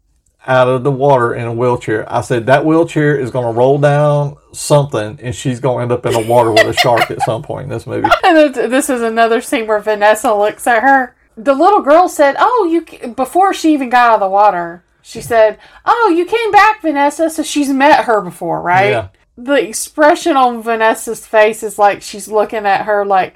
out 0.48 0.68
of 0.68 0.84
the 0.84 0.92
water 0.92 1.34
in 1.34 1.46
a 1.46 1.54
wheelchair. 1.54 2.12
I 2.12 2.22
said 2.22 2.48
that 2.48 2.66
wheelchair 2.66 3.18
is 3.18 3.30
going 3.30 3.46
to 3.46 3.58
roll 3.58 3.78
down 3.78 4.38
something, 4.52 5.20
and 5.22 5.36
she's 5.36 5.60
going 5.60 5.78
to 5.78 5.82
end 5.84 5.92
up 5.92 6.06
in 6.06 6.14
the 6.14 6.28
water 6.28 6.52
with 6.52 6.66
a 6.66 6.74
shark 6.74 7.12
at 7.12 7.22
some 7.22 7.44
point 7.44 7.66
in 7.66 7.70
this 7.70 7.86
movie. 7.86 8.10
And 8.24 8.54
this 8.54 8.90
is 8.90 9.02
another 9.02 9.42
scene 9.42 9.68
where 9.68 9.80
Vanessa 9.80 10.34
looks 10.34 10.68
at 10.68 10.84
her. 10.84 11.16
The 11.36 11.54
little 11.54 11.82
girl 11.82 12.10
said, 12.10 12.36
"Oh, 12.38 12.68
you." 12.70 13.14
Before 13.14 13.54
she 13.54 13.74
even 13.74 13.90
got 13.90 14.10
out 14.10 14.14
of 14.16 14.20
the 14.20 14.30
water, 14.30 14.84
she 15.02 15.22
said, 15.22 15.58
"Oh, 15.86 16.14
you 16.16 16.26
came 16.26 16.52
back, 16.52 16.82
Vanessa." 16.82 17.30
So 17.30 17.44
she's 17.44 17.70
met 17.70 18.06
her 18.06 18.22
before, 18.22 18.62
right? 18.62 18.90
Yeah. 18.90 19.08
The 19.42 19.54
expression 19.54 20.36
on 20.36 20.62
Vanessa's 20.62 21.26
face 21.26 21.64
is 21.64 21.80
like 21.80 22.02
she's 22.02 22.28
looking 22.28 22.66
at 22.66 22.86
her 22.86 23.06
like, 23.06 23.34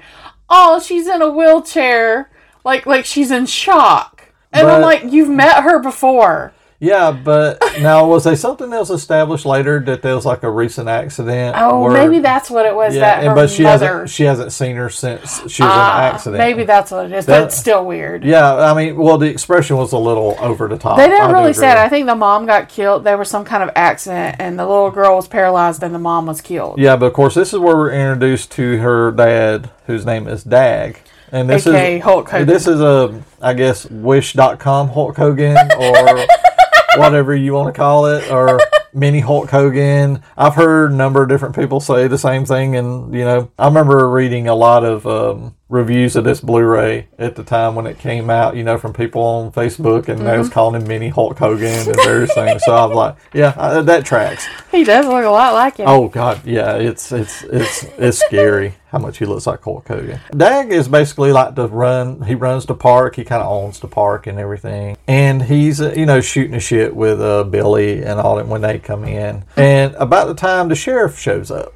"Oh, 0.50 0.78
she's 0.78 1.06
in 1.06 1.22
a 1.22 1.30
wheelchair," 1.30 2.30
like 2.62 2.84
like 2.84 3.06
she's 3.06 3.30
in 3.30 3.46
shock. 3.46 4.28
And 4.52 4.68
I'm 4.68 4.82
like, 4.82 5.02
"You've 5.04 5.30
met 5.30 5.62
her 5.62 5.78
before." 5.78 6.52
Yeah, 6.84 7.10
but 7.12 7.62
now 7.80 8.06
was 8.06 8.24
there 8.24 8.36
something 8.36 8.72
else 8.72 8.90
established 8.90 9.46
later 9.46 9.80
that 9.80 10.02
there 10.02 10.14
was 10.14 10.26
like 10.26 10.42
a 10.42 10.50
recent 10.50 10.88
accident? 10.88 11.56
Oh, 11.58 11.80
where- 11.82 11.92
maybe 11.92 12.20
that's 12.20 12.50
what 12.50 12.66
it 12.66 12.74
was. 12.74 12.94
yeah, 12.94 13.00
that 13.00 13.24
and- 13.24 13.34
but 13.34 13.48
she 13.50 13.62
mother. 13.62 13.86
hasn't 13.86 14.10
she 14.10 14.24
hasn't 14.24 14.52
seen 14.52 14.76
her 14.76 14.90
since 14.90 15.38
she 15.50 15.62
was 15.62 15.70
in 15.72 15.78
Ah, 15.78 15.98
an 16.08 16.14
accident. 16.14 16.38
Maybe 16.38 16.64
that's 16.64 16.90
what 16.90 17.06
it 17.06 17.12
is. 17.12 17.26
That- 17.26 17.40
That's 17.40 17.56
still 17.56 17.84
weird. 17.84 18.22
Yeah, 18.24 18.54
I 18.54 18.74
mean, 18.74 18.96
well, 18.96 19.16
the 19.18 19.26
expression 19.28 19.76
was 19.76 19.92
a 19.92 19.98
little 19.98 20.36
over 20.40 20.68
the 20.68 20.76
top. 20.78 20.96
They 20.98 21.08
didn't 21.08 21.28
do 21.28 21.34
really 21.34 21.52
say 21.54 21.70
it. 21.70 21.76
I 21.78 21.88
think 21.88 22.06
the 22.06 22.14
mom 22.14 22.44
got 22.46 22.68
killed. 22.68 23.04
There 23.04 23.16
was 23.16 23.28
some 23.30 23.44
kind 23.44 23.62
of 23.62 23.70
accident, 23.74 24.36
and 24.38 24.58
the 24.58 24.66
little 24.66 24.90
girl 24.90 25.16
was 25.16 25.26
paralyzed, 25.26 25.82
and 25.82 25.94
the 25.94 25.98
mom 25.98 26.26
was 26.26 26.40
killed. 26.40 26.78
Yeah, 26.78 26.96
but 26.96 27.06
of 27.06 27.12
course, 27.14 27.34
this 27.34 27.52
is 27.52 27.58
where 27.58 27.76
we're 27.76 27.92
introduced 27.92 28.50
to 28.52 28.78
her 28.78 29.10
dad, 29.10 29.70
whose 29.86 30.04
name 30.04 30.28
is 30.28 30.44
Dag. 30.44 31.00
And 31.32 31.48
this 31.50 31.66
AKA 31.66 31.96
is 31.98 32.04
Hulk 32.04 32.28
Hogan. 32.30 32.46
This 32.46 32.68
is 32.68 32.80
a, 32.80 33.20
I 33.42 33.54
guess, 33.54 33.86
Wish.com 33.90 34.88
Hulk 34.90 35.16
Hogan 35.16 35.56
or 35.56 36.26
whatever 36.96 37.34
you 37.34 37.52
want 37.52 37.74
to 37.74 37.78
call 37.78 38.06
it, 38.06 38.30
or 38.30 38.60
mini 38.94 39.20
Hulk 39.20 39.50
Hogan. 39.50 40.22
I've 40.36 40.54
heard 40.54 40.92
a 40.92 40.94
number 40.94 41.22
of 41.22 41.28
different 41.28 41.56
people 41.56 41.80
say 41.80 42.08
the 42.08 42.18
same 42.18 42.44
thing, 42.44 42.76
and 42.76 43.12
you 43.14 43.24
know, 43.24 43.50
I 43.58 43.66
remember 43.66 44.08
reading 44.08 44.48
a 44.48 44.54
lot 44.54 44.84
of 44.84 45.06
um, 45.06 45.54
reviews 45.70 46.14
of 46.14 46.24
this 46.24 46.40
Blu-ray 46.40 47.08
at 47.18 47.36
the 47.36 47.42
time 47.42 47.74
when 47.74 47.86
it 47.86 47.98
came 47.98 48.28
out. 48.30 48.54
You 48.54 48.62
know, 48.64 48.78
from 48.78 48.92
people 48.92 49.22
on 49.22 49.50
Facebook, 49.52 50.08
and 50.08 50.20
they 50.26 50.36
was 50.38 50.48
Mm-hmm. 50.48 50.54
calling 50.54 50.80
him 50.82 50.86
mini 50.88 51.08
Hulk 51.08 51.38
Hogan 51.38 51.66
and 51.88 51.96
various 51.96 52.32
things. 52.34 52.62
So 52.64 52.72
I 52.74 52.84
was 52.84 52.94
like, 52.96 53.16
yeah, 53.32 53.54
I, 53.56 53.80
that 53.80 54.04
tracks. 54.04 54.46
He 54.70 54.84
does 54.84 55.06
look 55.06 55.24
a 55.24 55.28
lot 55.30 55.54
like 55.54 55.78
him. 55.78 55.86
Oh 55.88 56.08
God, 56.08 56.44
yeah, 56.46 56.76
it's 56.76 57.10
it's 57.12 57.42
it's 57.44 57.84
it's 57.98 58.18
scary 58.18 58.74
how 58.88 58.98
much 58.98 59.18
he 59.18 59.24
looks 59.24 59.46
like 59.46 59.62
Hulk 59.62 59.88
Hogan. 59.88 60.20
Dag 60.36 60.70
is 60.70 60.86
basically 60.86 61.32
like 61.32 61.54
the 61.54 61.68
run. 61.68 62.22
He 62.22 62.34
runs 62.34 62.66
the 62.66 62.74
park. 62.74 63.16
He 63.16 63.24
kind 63.24 63.42
of 63.42 63.50
owns 63.50 63.80
the 63.80 63.88
park 63.88 64.26
and 64.26 64.38
everything. 64.38 64.96
And 65.08 65.42
he's 65.42 65.80
uh, 65.80 65.92
you 65.96 66.06
know 66.06 66.20
shooting 66.20 66.52
the 66.52 66.60
shit 66.60 66.94
with 66.94 67.20
uh, 67.20 67.44
Billy 67.44 68.02
and 68.04 68.20
all 68.20 68.36
that 68.36 68.46
when 68.46 68.60
they 68.60 68.78
come 68.78 69.04
in. 69.04 69.44
And 69.56 69.94
about 69.94 70.26
the 70.28 70.34
time 70.34 70.68
the 70.68 70.74
sheriff 70.74 71.18
shows 71.18 71.50
up, 71.50 71.72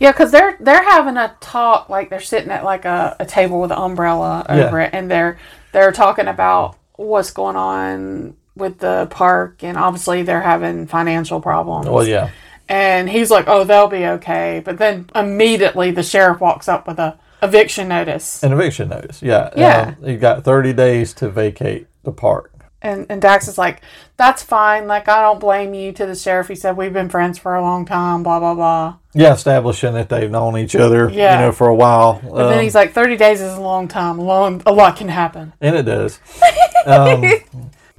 Yeah, 0.00 0.12
because 0.12 0.30
they're 0.30 0.56
they're 0.60 0.82
having 0.84 1.16
a 1.16 1.34
talk, 1.40 1.88
like 1.88 2.10
they're 2.10 2.20
sitting 2.20 2.50
at 2.50 2.64
like 2.64 2.84
a, 2.84 3.16
a 3.18 3.26
table 3.26 3.60
with 3.60 3.72
an 3.72 3.78
umbrella 3.78 4.46
over 4.48 4.78
Yeah. 4.80 4.86
it, 4.86 4.90
and 4.94 5.10
they're 5.10 5.38
they're 5.72 5.92
talking 5.92 6.28
about 6.28 6.76
what's 6.96 7.30
going 7.30 7.56
on 7.56 8.36
with 8.56 8.78
the 8.78 9.06
park, 9.10 9.62
and 9.62 9.76
obviously 9.76 10.22
they're 10.22 10.40
having 10.40 10.86
financial 10.86 11.40
problems. 11.40 11.86
well, 11.88 12.06
yeah, 12.06 12.30
And 12.68 13.08
he's 13.08 13.30
like, 13.30 13.44
"Oh, 13.48 13.64
they'll 13.64 13.88
be 13.88 14.04
okay," 14.06 14.62
but 14.64 14.78
then 14.78 15.08
immediately 15.14 15.90
the 15.90 16.02
sheriff 16.02 16.40
walks 16.40 16.68
up 16.68 16.86
with 16.88 16.98
a 16.98 17.18
eviction 17.42 17.86
notice, 17.88 18.42
an 18.42 18.52
eviction 18.52 18.88
notice. 18.88 19.22
Yeah, 19.22 19.50
Yeah. 19.56 19.94
Um, 20.00 20.08
you 20.10 20.16
got 20.16 20.44
thirty 20.44 20.72
days 20.72 21.12
to 21.14 21.28
vacate 21.28 21.86
the 22.04 22.12
park. 22.12 22.52
And 22.80 23.06
and 23.10 23.20
Dag's 23.20 23.48
is 23.48 23.58
like, 23.58 23.80
"That's 24.16 24.42
fine. 24.42 24.86
Like, 24.86 25.08
I 25.08 25.20
don't 25.22 25.40
blame 25.40 25.74
you." 25.74 25.90
To 25.92 26.06
the 26.06 26.14
sheriff, 26.14 26.46
he 26.48 26.54
said, 26.54 26.76
"We've 26.76 26.92
been 26.92 27.08
friends 27.08 27.36
for 27.38 27.56
a 27.56 27.60
long 27.62 27.84
time." 27.84 28.22
Blah 28.22 28.38
blah 28.38 28.54
blah. 28.54 28.94
Yeah, 29.14 29.32
establishing 29.32 29.94
that 29.94 30.08
they've 30.08 30.30
known 30.30 30.56
each 30.56 30.76
other, 30.76 31.10
Yeah. 31.10 31.40
you 31.40 31.46
know, 31.46 31.52
for 31.52 31.66
a 31.66 31.74
while. 31.74 32.20
And 32.22 32.36
then 32.36 32.58
Um, 32.58 32.62
he's 32.62 32.76
like, 32.76 32.92
30 32.92 33.16
days 33.16 33.40
is 33.40 33.56
a 33.56 33.60
long 33.60 33.88
time. 33.88 34.18
Long, 34.18 34.62
a 34.64 34.70
lot 34.72 34.96
can 34.96 35.08
happen. 35.08 35.54
and 35.60 35.74
it 35.74 35.82
does. 35.84 36.20
Um, 36.86 37.22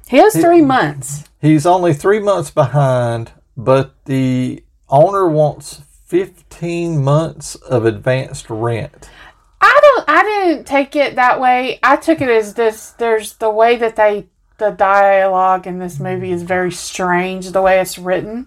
He 0.08 0.16
has 0.16 0.34
three 0.34 0.62
months. 0.62 1.24
He's 1.40 1.66
only 1.66 1.92
three 1.92 2.18
months 2.20 2.50
behind, 2.50 3.32
but 3.56 3.94
the 4.06 4.64
owner 4.88 5.28
wants 5.28 5.82
15 6.06 7.04
months 7.04 7.54
of 7.54 7.84
advanced 7.84 8.48
rent. 8.48 9.08
I 9.60 9.78
don't. 9.82 10.04
I 10.08 10.22
didn't 10.22 10.66
take 10.66 10.96
it 10.96 11.16
that 11.16 11.38
way. 11.40 11.78
I 11.82 11.96
took 11.96 12.20
it 12.20 12.28
as 12.30 12.54
this. 12.54 12.90
There's 12.90 13.34
the 13.34 13.50
way 13.50 13.76
that 13.76 13.94
they, 13.96 14.26
the 14.60 14.70
dialogue 14.70 15.66
in 15.66 15.80
this 15.80 15.98
movie 15.98 16.30
is 16.30 16.44
very 16.44 16.70
strange. 16.70 17.50
The 17.50 17.62
way 17.62 17.80
it's 17.80 17.98
written. 17.98 18.46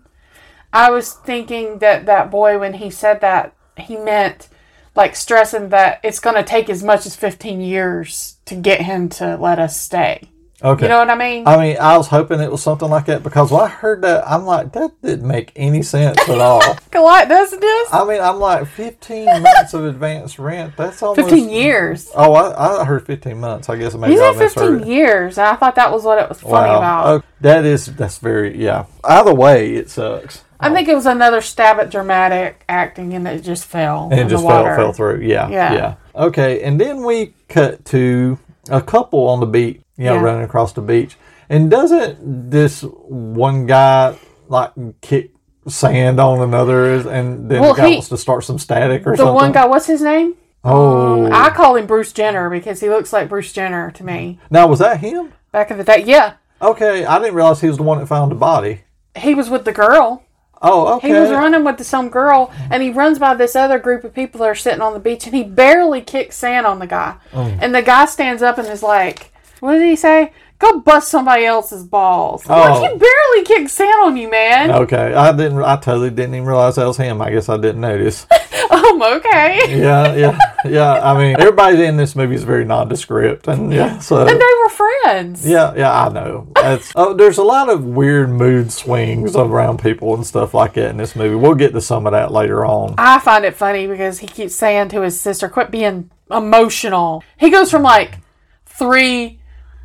I 0.71 0.89
was 0.89 1.13
thinking 1.13 1.79
that 1.79 2.05
that 2.05 2.31
boy, 2.31 2.57
when 2.57 2.75
he 2.75 2.89
said 2.89 3.19
that, 3.19 3.53
he 3.77 3.97
meant 3.97 4.47
like 4.95 5.15
stressing 5.15 5.69
that 5.69 5.99
it's 6.03 6.19
going 6.19 6.35
to 6.35 6.43
take 6.43 6.69
as 6.69 6.83
much 6.83 7.05
as 7.05 7.15
15 7.15 7.59
years 7.59 8.37
to 8.45 8.55
get 8.55 8.81
him 8.81 9.09
to 9.09 9.35
let 9.35 9.59
us 9.59 9.79
stay. 9.79 10.29
Okay. 10.63 10.85
You 10.85 10.89
know 10.89 10.99
what 10.99 11.09
I 11.09 11.15
mean? 11.17 11.45
I 11.45 11.57
mean, 11.57 11.77
I 11.79 11.97
was 11.97 12.07
hoping 12.07 12.39
it 12.39 12.49
was 12.49 12.63
something 12.63 12.89
like 12.89 13.05
that 13.07 13.21
because 13.21 13.51
when 13.51 13.61
I 13.61 13.67
heard 13.67 14.01
that, 14.03 14.23
I'm 14.25 14.45
like, 14.45 14.71
that 14.73 14.91
didn't 15.01 15.27
make 15.27 15.51
any 15.57 15.81
sense 15.83 16.17
at 16.29 16.29
all. 16.39 16.61
What 16.93 17.27
does 17.27 17.51
this? 17.51 17.89
I 17.93 18.05
mean, 18.05 18.21
I'm 18.21 18.39
like, 18.39 18.65
15 18.67 19.25
months 19.41 19.73
of 19.73 19.83
advance 19.85 20.39
rent. 20.39 20.77
That's 20.77 21.03
almost 21.03 21.29
15 21.29 21.49
years. 21.49 22.09
Oh, 22.15 22.33
I, 22.33 22.81
I 22.81 22.85
heard 22.85 23.05
15 23.05 23.37
months. 23.39 23.67
I 23.67 23.75
guess 23.75 23.93
maybe 23.95 24.13
You 24.13 24.19
said 24.19 24.37
15 24.51 24.87
years. 24.87 25.37
and 25.37 25.47
I 25.47 25.55
thought 25.55 25.75
that 25.75 25.91
was 25.91 26.03
what 26.05 26.17
it 26.19 26.29
was 26.29 26.39
funny 26.39 26.69
about. 26.73 27.07
Oh, 27.07 27.23
that 27.41 27.65
is 27.65 27.87
that's 27.87 28.19
very 28.19 28.57
yeah. 28.57 28.85
Either 29.03 29.33
way, 29.33 29.75
it 29.75 29.89
sucks. 29.89 30.45
I 30.61 30.73
think 30.73 30.87
it 30.87 30.95
was 30.95 31.05
another 31.05 31.41
stab 31.41 31.77
at 31.79 31.91
dramatic 31.91 32.63
acting 32.69 33.13
and 33.13 33.27
it 33.27 33.41
just 33.43 33.65
fell. 33.65 34.07
And 34.11 34.21
it 34.21 34.29
just 34.29 34.45
fell 34.45 34.63
fell 34.63 34.93
through. 34.93 35.19
Yeah, 35.23 35.49
Yeah. 35.49 35.73
yeah. 35.73 35.95
Okay, 36.15 36.61
and 36.63 36.79
then 36.79 37.03
we 37.03 37.33
cut 37.49 37.83
to 37.85 38.39
a 38.69 38.81
couple 38.81 39.27
on 39.27 39.41
the 39.41 39.45
beach. 39.45 39.81
You 39.97 40.05
know, 40.05 40.13
Yeah. 40.15 40.21
running 40.21 40.43
across 40.43 40.73
the 40.73 40.81
beach. 40.81 41.17
And 41.49 41.69
doesn't 41.69 42.49
this 42.51 42.81
one 42.81 43.65
guy 43.67 44.15
like 44.49 44.71
kick 45.01 45.31
sand 45.67 46.19
on 46.19 46.41
another, 46.41 46.93
and 47.09 47.49
then 47.49 47.61
Well, 47.61 47.73
the 47.73 47.81
guy 47.81 47.87
he- 47.89 47.93
wants 47.95 48.09
to 48.09 48.17
start 48.17 48.43
some 48.43 48.59
static 48.59 49.05
or 49.07 49.11
The 49.11 49.17
something? 49.17 49.25
The 49.27 49.33
one 49.33 49.51
guy, 49.51 49.65
what's 49.65 49.85
his 49.85 50.01
name? 50.01 50.35
Oh, 50.63 51.25
um, 51.25 51.33
I 51.33 51.49
call 51.49 51.75
him 51.75 51.85
Bruce 51.85 52.11
Jenner 52.13 52.49
because 52.49 52.79
he 52.79 52.89
looks 52.89 53.11
like 53.13 53.29
Bruce 53.29 53.51
Jenner 53.51 53.91
to 53.91 54.03
me. 54.05 54.39
now 54.49 54.67
was 54.67 54.79
that 54.79 54.99
him? 55.01 55.33
Back 55.51 55.69
in 55.71 55.77
the 55.77 55.83
day, 55.83 56.03
yeah, 56.05 56.33
Okay, 56.61 57.05
I 57.05 57.19
didn't 57.19 57.35
realize 57.35 57.59
he 57.59 57.67
was 57.67 57.75
the 57.77 57.83
one 57.83 57.99
that 57.99 58.07
found 58.07 58.31
the 58.31 58.35
body. 58.35 58.83
he 59.17 59.35
was 59.35 59.49
with 59.49 59.65
the 59.65 59.73
girl. 59.73 60.23
Oh, 60.61 60.95
okay. 60.95 61.09
He 61.09 61.13
was 61.13 61.29
running 61.29 61.65
with 61.65 61.85
some 61.85 62.07
girl, 62.07 62.49
and 62.71 62.81
he 62.81 62.89
runs 62.89 63.19
by 63.19 63.33
this 63.35 63.53
other 63.53 63.77
group 63.77 64.05
of 64.05 64.13
people 64.13 64.39
that 64.39 64.45
are 64.45 64.55
sitting 64.55 64.79
on 64.81 64.93
the 64.93 64.99
beach, 64.99 65.25
and 65.25 65.35
he 65.35 65.43
barely 65.43 65.99
kicks 65.99 66.37
sand 66.37 66.65
on 66.65 66.79
the 66.79 66.87
guy. 66.87 67.15
Oh. 67.33 67.51
And 67.59 67.75
the 67.75 67.81
guy 67.81 68.05
stands 68.05 68.41
up 68.41 68.57
and 68.57 68.67
is 68.69 68.81
like, 68.81 69.32
"What 69.63 69.73
did 69.79 69.83
he 69.83 69.95
say? 69.95 70.33
Go 70.59 70.79
bust 70.81 71.07
somebody 71.07 71.45
else's 71.45 71.85
balls." 71.85 72.43
Oh. 72.49 72.53
Like 72.59 72.91
he 72.91 72.97
barely 72.97 73.43
kicked 73.45 73.71
sand 73.71 73.93
on 74.03 74.17
you, 74.17 74.29
man. 74.29 74.71
Okay, 74.71 75.13
I 75.13 75.31
didn't. 75.31 75.63
I 75.63 75.77
totally 75.77 76.09
didn't 76.09 76.35
even 76.35 76.45
realize 76.45 76.75
that 76.75 76.85
was 76.85 76.97
him. 76.97 77.21
I 77.21 77.31
guess 77.31 77.47
I 77.47 77.55
didn't 77.55 77.81
notice. 77.81 78.27
Um, 78.73 79.01
okay. 79.03 79.79
yeah, 79.79 80.15
yeah, 80.15 80.37
yeah. 80.65 80.93
I 80.93 81.15
mean, 81.17 81.35
everybody 81.39 81.83
in 81.85 81.95
this 81.95 82.15
movie 82.15 82.33
is 82.33 82.43
very 82.43 82.65
nondescript, 82.65 83.47
and 83.47 83.71
yeah, 83.71 83.99
so 83.99 84.25
And 84.25 84.29
they 84.29 84.53
were 84.63 84.69
friends. 84.69 85.47
yeah, 85.47 85.73
yeah. 85.75 86.05
I 86.05 86.09
know. 86.09 86.47
Oh, 86.95 87.13
there's 87.13 87.37
a 87.37 87.43
lot 87.43 87.69
of 87.69 87.83
weird 87.85 88.29
mood 88.31 88.71
swings 88.71 89.35
around 89.35 89.79
people 89.83 90.15
and 90.15 90.25
stuff 90.25 90.53
like 90.55 90.73
that 90.73 90.89
in 90.89 90.97
this 90.97 91.15
movie. 91.15 91.35
We'll 91.35 91.53
get 91.55 91.73
to 91.73 91.81
some 91.81 92.07
of 92.07 92.13
that 92.13 92.31
later 92.31 92.65
on. 92.65 92.95
I 92.97 93.19
find 93.19 93.45
it 93.45 93.53
funny 93.55 93.85
because 93.85 94.19
he 94.19 94.27
keeps 94.27 94.55
saying 94.55 94.89
to 94.89 95.01
his 95.01 95.19
sister, 95.19 95.49
"Quit 95.49 95.69
being 95.69 96.09
emotional." 96.31 97.23
He 97.37 97.51
goes 97.51 97.69
from 97.69 97.83
like 97.83 98.17
three 98.65 99.39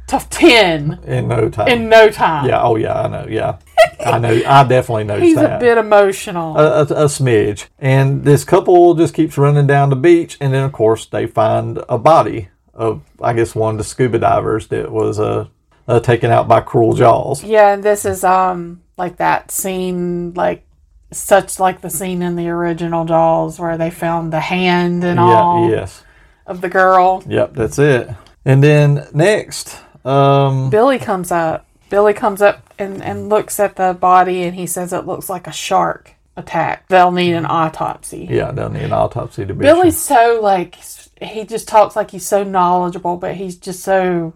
to 0.09 0.27
ten 0.31 1.01
In 1.07 1.29
no 1.29 1.49
time. 1.49 1.69
in 1.69 1.89
no 1.89 2.09
time. 2.11 2.47
yeah. 2.49 2.63
Oh, 2.63 2.77
yeah. 2.77 3.01
I 3.03 3.09
know. 3.09 3.27
Yeah. 3.29 3.59
I 4.05 4.19
know. 4.19 4.41
I 4.47 4.65
definitely 4.65 5.05
know. 5.05 5.19
He's 5.21 5.37
that. 5.37 5.57
a 5.57 5.61
bit 5.61 5.79
emotional. 5.79 6.57
a, 6.59 6.79
a, 6.79 6.83
a 6.83 7.05
smidge. 7.07 7.67
And 7.79 8.25
this 8.25 8.45
couple 8.45 8.95
just 8.95 9.15
keeps 9.15 9.39
running 9.39 9.67
down 9.67 9.91
the 9.91 9.97
beach, 9.97 10.37
and 10.41 10.53
then 10.53 10.65
of 10.65 10.73
course 10.73 11.07
they 11.07 11.27
find 11.27 11.79
a 11.89 11.99
body 11.99 12.49
of, 12.75 13.03
I 13.23 13.33
guess, 13.33 13.55
one 13.55 13.75
of 13.75 13.79
the 13.79 13.85
scuba 13.85 14.19
divers 14.19 14.69
that 14.69 14.91
was 14.91 15.19
uh, 15.21 15.47
uh 15.87 16.01
taken 16.01 16.31
out 16.31 16.49
by 16.49 16.61
cruel 16.61 16.95
jaws. 16.95 17.43
Yeah, 17.45 17.73
and 17.75 17.83
this 17.83 18.05
is 18.05 18.25
um 18.25 18.83
like 18.97 19.17
that 19.19 19.51
scene 19.51 20.33
like 20.35 20.65
such 21.13 21.59
like 21.59 21.81
the 21.81 21.91
scene 21.91 22.21
in 22.23 22.37
the 22.37 22.49
original 22.49 23.05
Jaws 23.07 23.59
where 23.59 23.79
they 23.79 23.91
found 23.91 24.33
the 24.33 24.41
hand 24.41 25.03
and 25.05 25.19
all 25.19 25.69
Yeah. 25.71 25.77
Yes. 25.77 26.03
of 26.47 26.61
the 26.61 26.69
girl. 26.69 27.23
Yep. 27.27 27.55
That's 27.55 27.79
it. 27.79 28.11
And 28.45 28.63
then 28.63 29.07
next, 29.15 29.81
um, 30.09 30.71
Billy 30.71 30.99
comes 30.99 31.31
up. 31.31 31.67
Billy 31.91 32.13
comes 32.13 32.43
up 32.43 32.73
and, 32.79 33.03
and 33.03 33.29
looks 33.29 33.59
at 33.59 33.77
the 33.77 33.97
body 33.99 34.43
and 34.43 34.55
he 34.55 34.67
says 34.67 34.93
it 34.93 35.07
looks 35.07 35.29
like 35.31 35.47
a 35.47 35.53
shark 35.53 36.15
attack. 36.37 36.87
They'll 36.89 37.13
need 37.13 37.33
an 37.33 37.47
autopsy. 37.47 38.27
yeah, 38.31 38.53
they'll 38.53 38.69
need 38.69 38.85
an 38.85 38.93
autopsy 38.93 39.47
to 39.47 39.55
be 39.55 39.63
Billy's 39.63 39.99
so 39.99 40.39
like 40.43 40.77
he 41.21 41.45
just 41.45 41.67
talks 41.67 41.97
like 41.97 42.11
he's 42.11 42.27
so 42.27 42.45
knowledgeable, 42.45 43.17
but 43.17 43.37
he's 43.37 43.57
just 43.57 43.83
so 43.83 44.35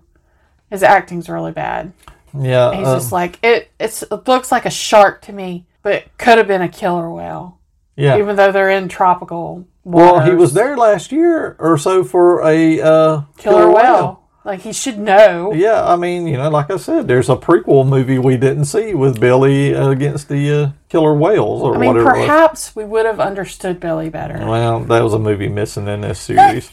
his 0.70 0.82
acting's 0.82 1.28
really 1.28 1.52
bad. 1.52 1.92
sure. 2.32 2.42
Yeah. 2.44 2.74
He's 2.74 2.88
um, 2.88 2.96
just 2.96 3.12
like 3.12 3.38
it. 3.42 3.70
It's, 3.78 4.02
it 4.02 4.26
looks 4.26 4.50
like 4.50 4.66
a 4.66 4.70
shark 4.70 5.22
to 5.22 5.32
me, 5.32 5.66
but 5.82 5.92
it 5.92 6.18
could 6.18 6.38
have 6.38 6.48
been 6.48 6.62
a 6.62 6.68
killer 6.68 7.10
whale. 7.10 7.58
yeah. 7.96 8.18
even 8.18 8.36
though 8.36 8.52
they're 8.52 8.70
in 8.70 8.88
tropical 8.88 9.66
Waters. 9.84 10.12
well, 10.12 10.30
he 10.30 10.34
was 10.34 10.54
there 10.54 10.76
last 10.76 11.10
year 11.10 11.56
or 11.58 11.76
so 11.76 12.04
for 12.04 12.42
a 12.46 12.80
uh, 12.80 13.22
killer 13.36 13.70
whale. 13.70 14.21
Like 14.44 14.62
he 14.62 14.72
should 14.72 14.98
know. 14.98 15.52
Yeah, 15.52 15.84
I 15.86 15.94
mean, 15.94 16.26
you 16.26 16.36
know, 16.36 16.50
like 16.50 16.68
I 16.70 16.76
said, 16.76 17.06
there's 17.06 17.28
a 17.28 17.36
prequel 17.36 17.86
movie 17.86 18.18
we 18.18 18.36
didn't 18.36 18.64
see 18.64 18.92
with 18.92 19.20
Billy 19.20 19.72
uh, 19.74 19.88
against 19.90 20.28
the 20.28 20.50
uh, 20.52 20.70
killer 20.88 21.14
whales 21.14 21.62
or 21.62 21.76
I 21.76 21.78
mean, 21.78 21.90
whatever. 21.90 22.10
perhaps 22.10 22.74
we 22.74 22.84
would 22.84 23.06
have 23.06 23.20
understood 23.20 23.78
Billy 23.78 24.08
better. 24.08 24.38
Well, 24.44 24.80
that 24.80 25.02
was 25.04 25.14
a 25.14 25.18
movie 25.20 25.48
missing 25.48 25.86
in 25.86 26.00
this 26.00 26.18
series. 26.20 26.72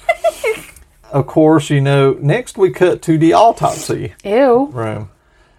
of 1.12 1.28
course, 1.28 1.70
you 1.70 1.80
know, 1.82 2.14
next 2.20 2.58
we 2.58 2.72
cut 2.72 3.02
to 3.04 3.18
the 3.20 3.34
autopsy 3.34 4.14
Ew. 4.24 4.70
room. 4.72 5.12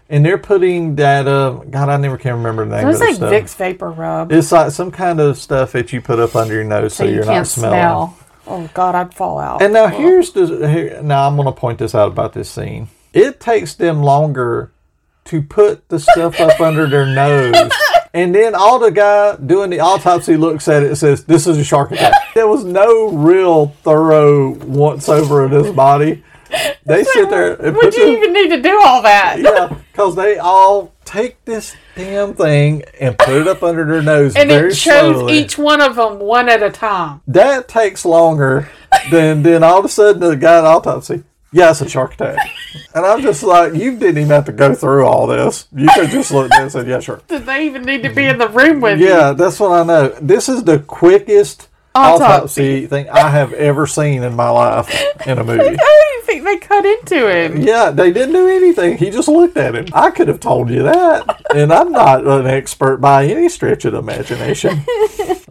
And 0.08 0.24
they're 0.26 0.38
putting 0.38 0.96
that, 0.96 1.28
uh, 1.28 1.50
God, 1.70 1.88
I 1.88 1.96
never 1.96 2.18
can 2.18 2.32
remember 2.34 2.64
the 2.64 2.76
name 2.78 2.88
It 2.88 2.94
of 2.94 3.00
like 3.00 3.14
stuff. 3.14 3.32
Vicks 3.32 3.54
vapor 3.54 3.92
rub, 3.92 4.32
It's 4.32 4.50
like 4.50 4.72
some 4.72 4.90
kind 4.90 5.20
of 5.20 5.38
stuff 5.38 5.70
that 5.72 5.92
you 5.92 6.00
put 6.00 6.18
up 6.18 6.34
under 6.34 6.54
your 6.54 6.64
nose 6.64 6.94
so, 6.94 7.04
so 7.04 7.08
you 7.08 7.14
you're 7.14 7.22
can't 7.22 7.36
not 7.36 7.46
smelling. 7.46 7.78
smell. 7.78 8.18
Oh 8.50 8.68
God, 8.74 8.94
I'd 8.94 9.14
fall 9.14 9.38
out. 9.38 9.62
And 9.62 9.72
now 9.72 9.86
here's 9.86 10.32
the 10.32 10.68
here, 10.68 11.00
now 11.02 11.26
I'm 11.28 11.36
going 11.36 11.46
to 11.46 11.52
point 11.52 11.78
this 11.78 11.94
out 11.94 12.08
about 12.08 12.32
this 12.32 12.50
scene. 12.50 12.88
It 13.12 13.40
takes 13.40 13.74
them 13.74 14.02
longer 14.02 14.72
to 15.26 15.40
put 15.42 15.88
the 15.88 15.98
stuff 16.00 16.40
up 16.40 16.60
under 16.68 16.86
their 16.88 17.06
nose. 17.06 17.70
And 18.12 18.34
then 18.34 18.56
all 18.56 18.80
the 18.80 18.90
guy 18.90 19.36
doing 19.36 19.70
the 19.70 19.78
autopsy 19.80 20.36
looks 20.36 20.66
at 20.66 20.82
it 20.82 20.88
and 20.88 20.98
says, 20.98 21.24
"This 21.24 21.46
is 21.46 21.58
a 21.58 21.64
shark 21.64 21.92
attack." 21.92 22.12
There 22.34 22.48
was 22.48 22.64
no 22.64 23.08
real 23.10 23.68
thorough 23.84 24.50
once 24.64 25.08
over 25.08 25.44
of 25.44 25.52
this 25.52 25.72
body. 25.72 26.24
They 26.84 27.04
sit 27.04 27.30
there 27.30 27.54
and 27.54 27.76
would 27.76 27.94
you 27.94 28.06
the- 28.06 28.12
even 28.18 28.32
need 28.32 28.48
to 28.48 28.60
do 28.60 28.80
all 28.84 29.02
that? 29.02 29.36
yeah, 29.38 29.76
because 29.92 30.16
they 30.16 30.38
all 30.38 30.92
take 31.10 31.44
this 31.44 31.74
damn 31.96 32.34
thing 32.34 32.84
and 33.00 33.18
put 33.18 33.34
it 33.34 33.48
up 33.48 33.62
under 33.62 33.84
their 33.84 34.02
nose 34.02 34.36
and 34.36 34.48
very 34.48 34.70
it 34.70 34.76
shows 34.76 35.16
slowly. 35.16 35.38
each 35.38 35.58
one 35.58 35.80
of 35.80 35.96
them 35.96 36.20
one 36.20 36.48
at 36.48 36.62
a 36.62 36.70
time. 36.70 37.20
That 37.26 37.66
takes 37.66 38.04
longer 38.04 38.68
than 39.10 39.42
then 39.42 39.64
all 39.64 39.80
of 39.80 39.84
a 39.84 39.88
sudden 39.88 40.20
the 40.20 40.36
guy 40.36 40.58
at 40.58 40.64
autopsy. 40.64 41.24
Yeah, 41.52 41.70
it's 41.70 41.80
a 41.80 41.88
shark 41.88 42.14
attack. 42.14 42.38
And 42.94 43.04
I'm 43.04 43.22
just 43.22 43.42
like, 43.42 43.74
you 43.74 43.98
didn't 43.98 44.18
even 44.18 44.28
have 44.28 44.44
to 44.44 44.52
go 44.52 44.72
through 44.72 45.04
all 45.04 45.26
this. 45.26 45.66
You 45.74 45.88
could 45.92 46.10
just 46.10 46.30
look 46.30 46.52
at 46.52 46.62
and 46.62 46.70
said, 46.70 46.86
yeah, 46.86 47.00
sure. 47.00 47.20
Did 47.28 47.44
they 47.44 47.66
even 47.66 47.82
need 47.82 48.04
to 48.04 48.14
be 48.14 48.26
in 48.26 48.38
the 48.38 48.48
room 48.48 48.80
with 48.80 49.00
you? 49.00 49.08
Yeah, 49.08 49.32
that's 49.32 49.58
what 49.58 49.72
I 49.72 49.82
know. 49.82 50.08
This 50.20 50.48
is 50.48 50.62
the 50.62 50.78
quickest 50.78 51.68
Autopsy. 51.94 52.86
thing 52.86 53.08
I 53.08 53.28
have 53.30 53.52
ever 53.52 53.86
seen 53.86 54.22
in 54.22 54.34
my 54.36 54.48
life 54.50 54.88
in 55.26 55.38
a 55.38 55.44
movie. 55.44 55.60
I 55.60 55.74
don't 55.76 56.12
even 56.14 56.26
think 56.26 56.44
they 56.44 56.56
cut 56.58 56.84
into 56.84 57.28
him. 57.28 57.62
Yeah, 57.62 57.90
they 57.90 58.12
didn't 58.12 58.34
do 58.34 58.48
anything. 58.48 58.96
He 58.96 59.10
just 59.10 59.28
looked 59.28 59.56
at 59.56 59.74
him. 59.74 59.86
I 59.92 60.10
could 60.10 60.28
have 60.28 60.40
told 60.40 60.70
you 60.70 60.82
that. 60.84 61.42
And 61.54 61.72
I'm 61.72 61.90
not 61.90 62.26
an 62.26 62.46
expert 62.46 62.98
by 62.98 63.26
any 63.26 63.48
stretch 63.48 63.84
of 63.84 63.92
the 63.92 63.98
imagination. 63.98 64.84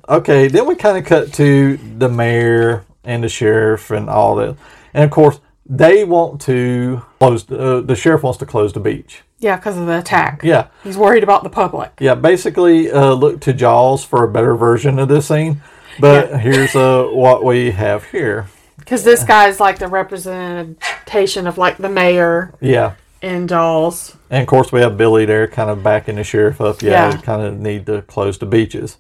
Okay, 0.09 0.47
then 0.47 0.65
we 0.65 0.73
kind 0.73 0.97
of 0.97 1.05
cut 1.05 1.31
to 1.33 1.77
the 1.77 2.09
mayor 2.09 2.83
and 3.03 3.23
the 3.23 3.29
sheriff 3.29 3.91
and 3.91 4.09
all 4.09 4.35
that. 4.37 4.57
And 4.91 5.03
of 5.03 5.11
course, 5.11 5.39
they 5.67 6.03
want 6.03 6.41
to 6.41 7.03
close, 7.19 7.49
uh, 7.51 7.81
the 7.85 7.95
sheriff 7.95 8.23
wants 8.23 8.39
to 8.39 8.47
close 8.47 8.73
the 8.73 8.79
beach. 8.79 9.21
Yeah, 9.37 9.57
because 9.57 9.77
of 9.77 9.85
the 9.85 9.99
attack. 9.99 10.41
Yeah. 10.43 10.69
He's 10.83 10.97
worried 10.97 11.21
about 11.21 11.43
the 11.43 11.51
public. 11.51 11.91
Yeah, 11.99 12.15
basically 12.15 12.89
uh, 12.91 13.13
look 13.13 13.39
to 13.41 13.53
Jaws 13.53 14.03
for 14.03 14.23
a 14.23 14.27
better 14.27 14.55
version 14.55 14.97
of 14.97 15.09
this 15.09 15.27
scene. 15.27 15.61
But 15.99 16.39
here's 16.39 16.75
uh, 16.75 17.05
what 17.11 17.43
we 17.43 17.71
have 17.71 18.03
here. 18.05 18.47
Because 18.77 19.03
this 19.03 19.23
guy's 19.23 19.59
like 19.59 19.79
the 19.79 19.87
representation 19.87 21.47
of 21.47 21.57
like 21.57 21.77
the 21.77 21.89
mayor 21.89 22.53
Yeah. 22.61 22.93
in 23.21 23.47
Jaws. 23.47 24.15
And 24.29 24.41
of 24.41 24.47
course, 24.47 24.71
we 24.71 24.81
have 24.81 24.97
Billy 24.97 25.25
there 25.25 25.47
kind 25.47 25.69
of 25.69 25.83
backing 25.83 26.15
the 26.15 26.23
sheriff 26.23 26.61
up. 26.61 26.81
Yeah, 26.81 27.11
Yeah. 27.11 27.17
kind 27.21 27.41
of 27.41 27.59
need 27.59 27.85
to 27.87 28.01
close 28.03 28.37
the 28.37 28.45
beaches. 28.45 28.97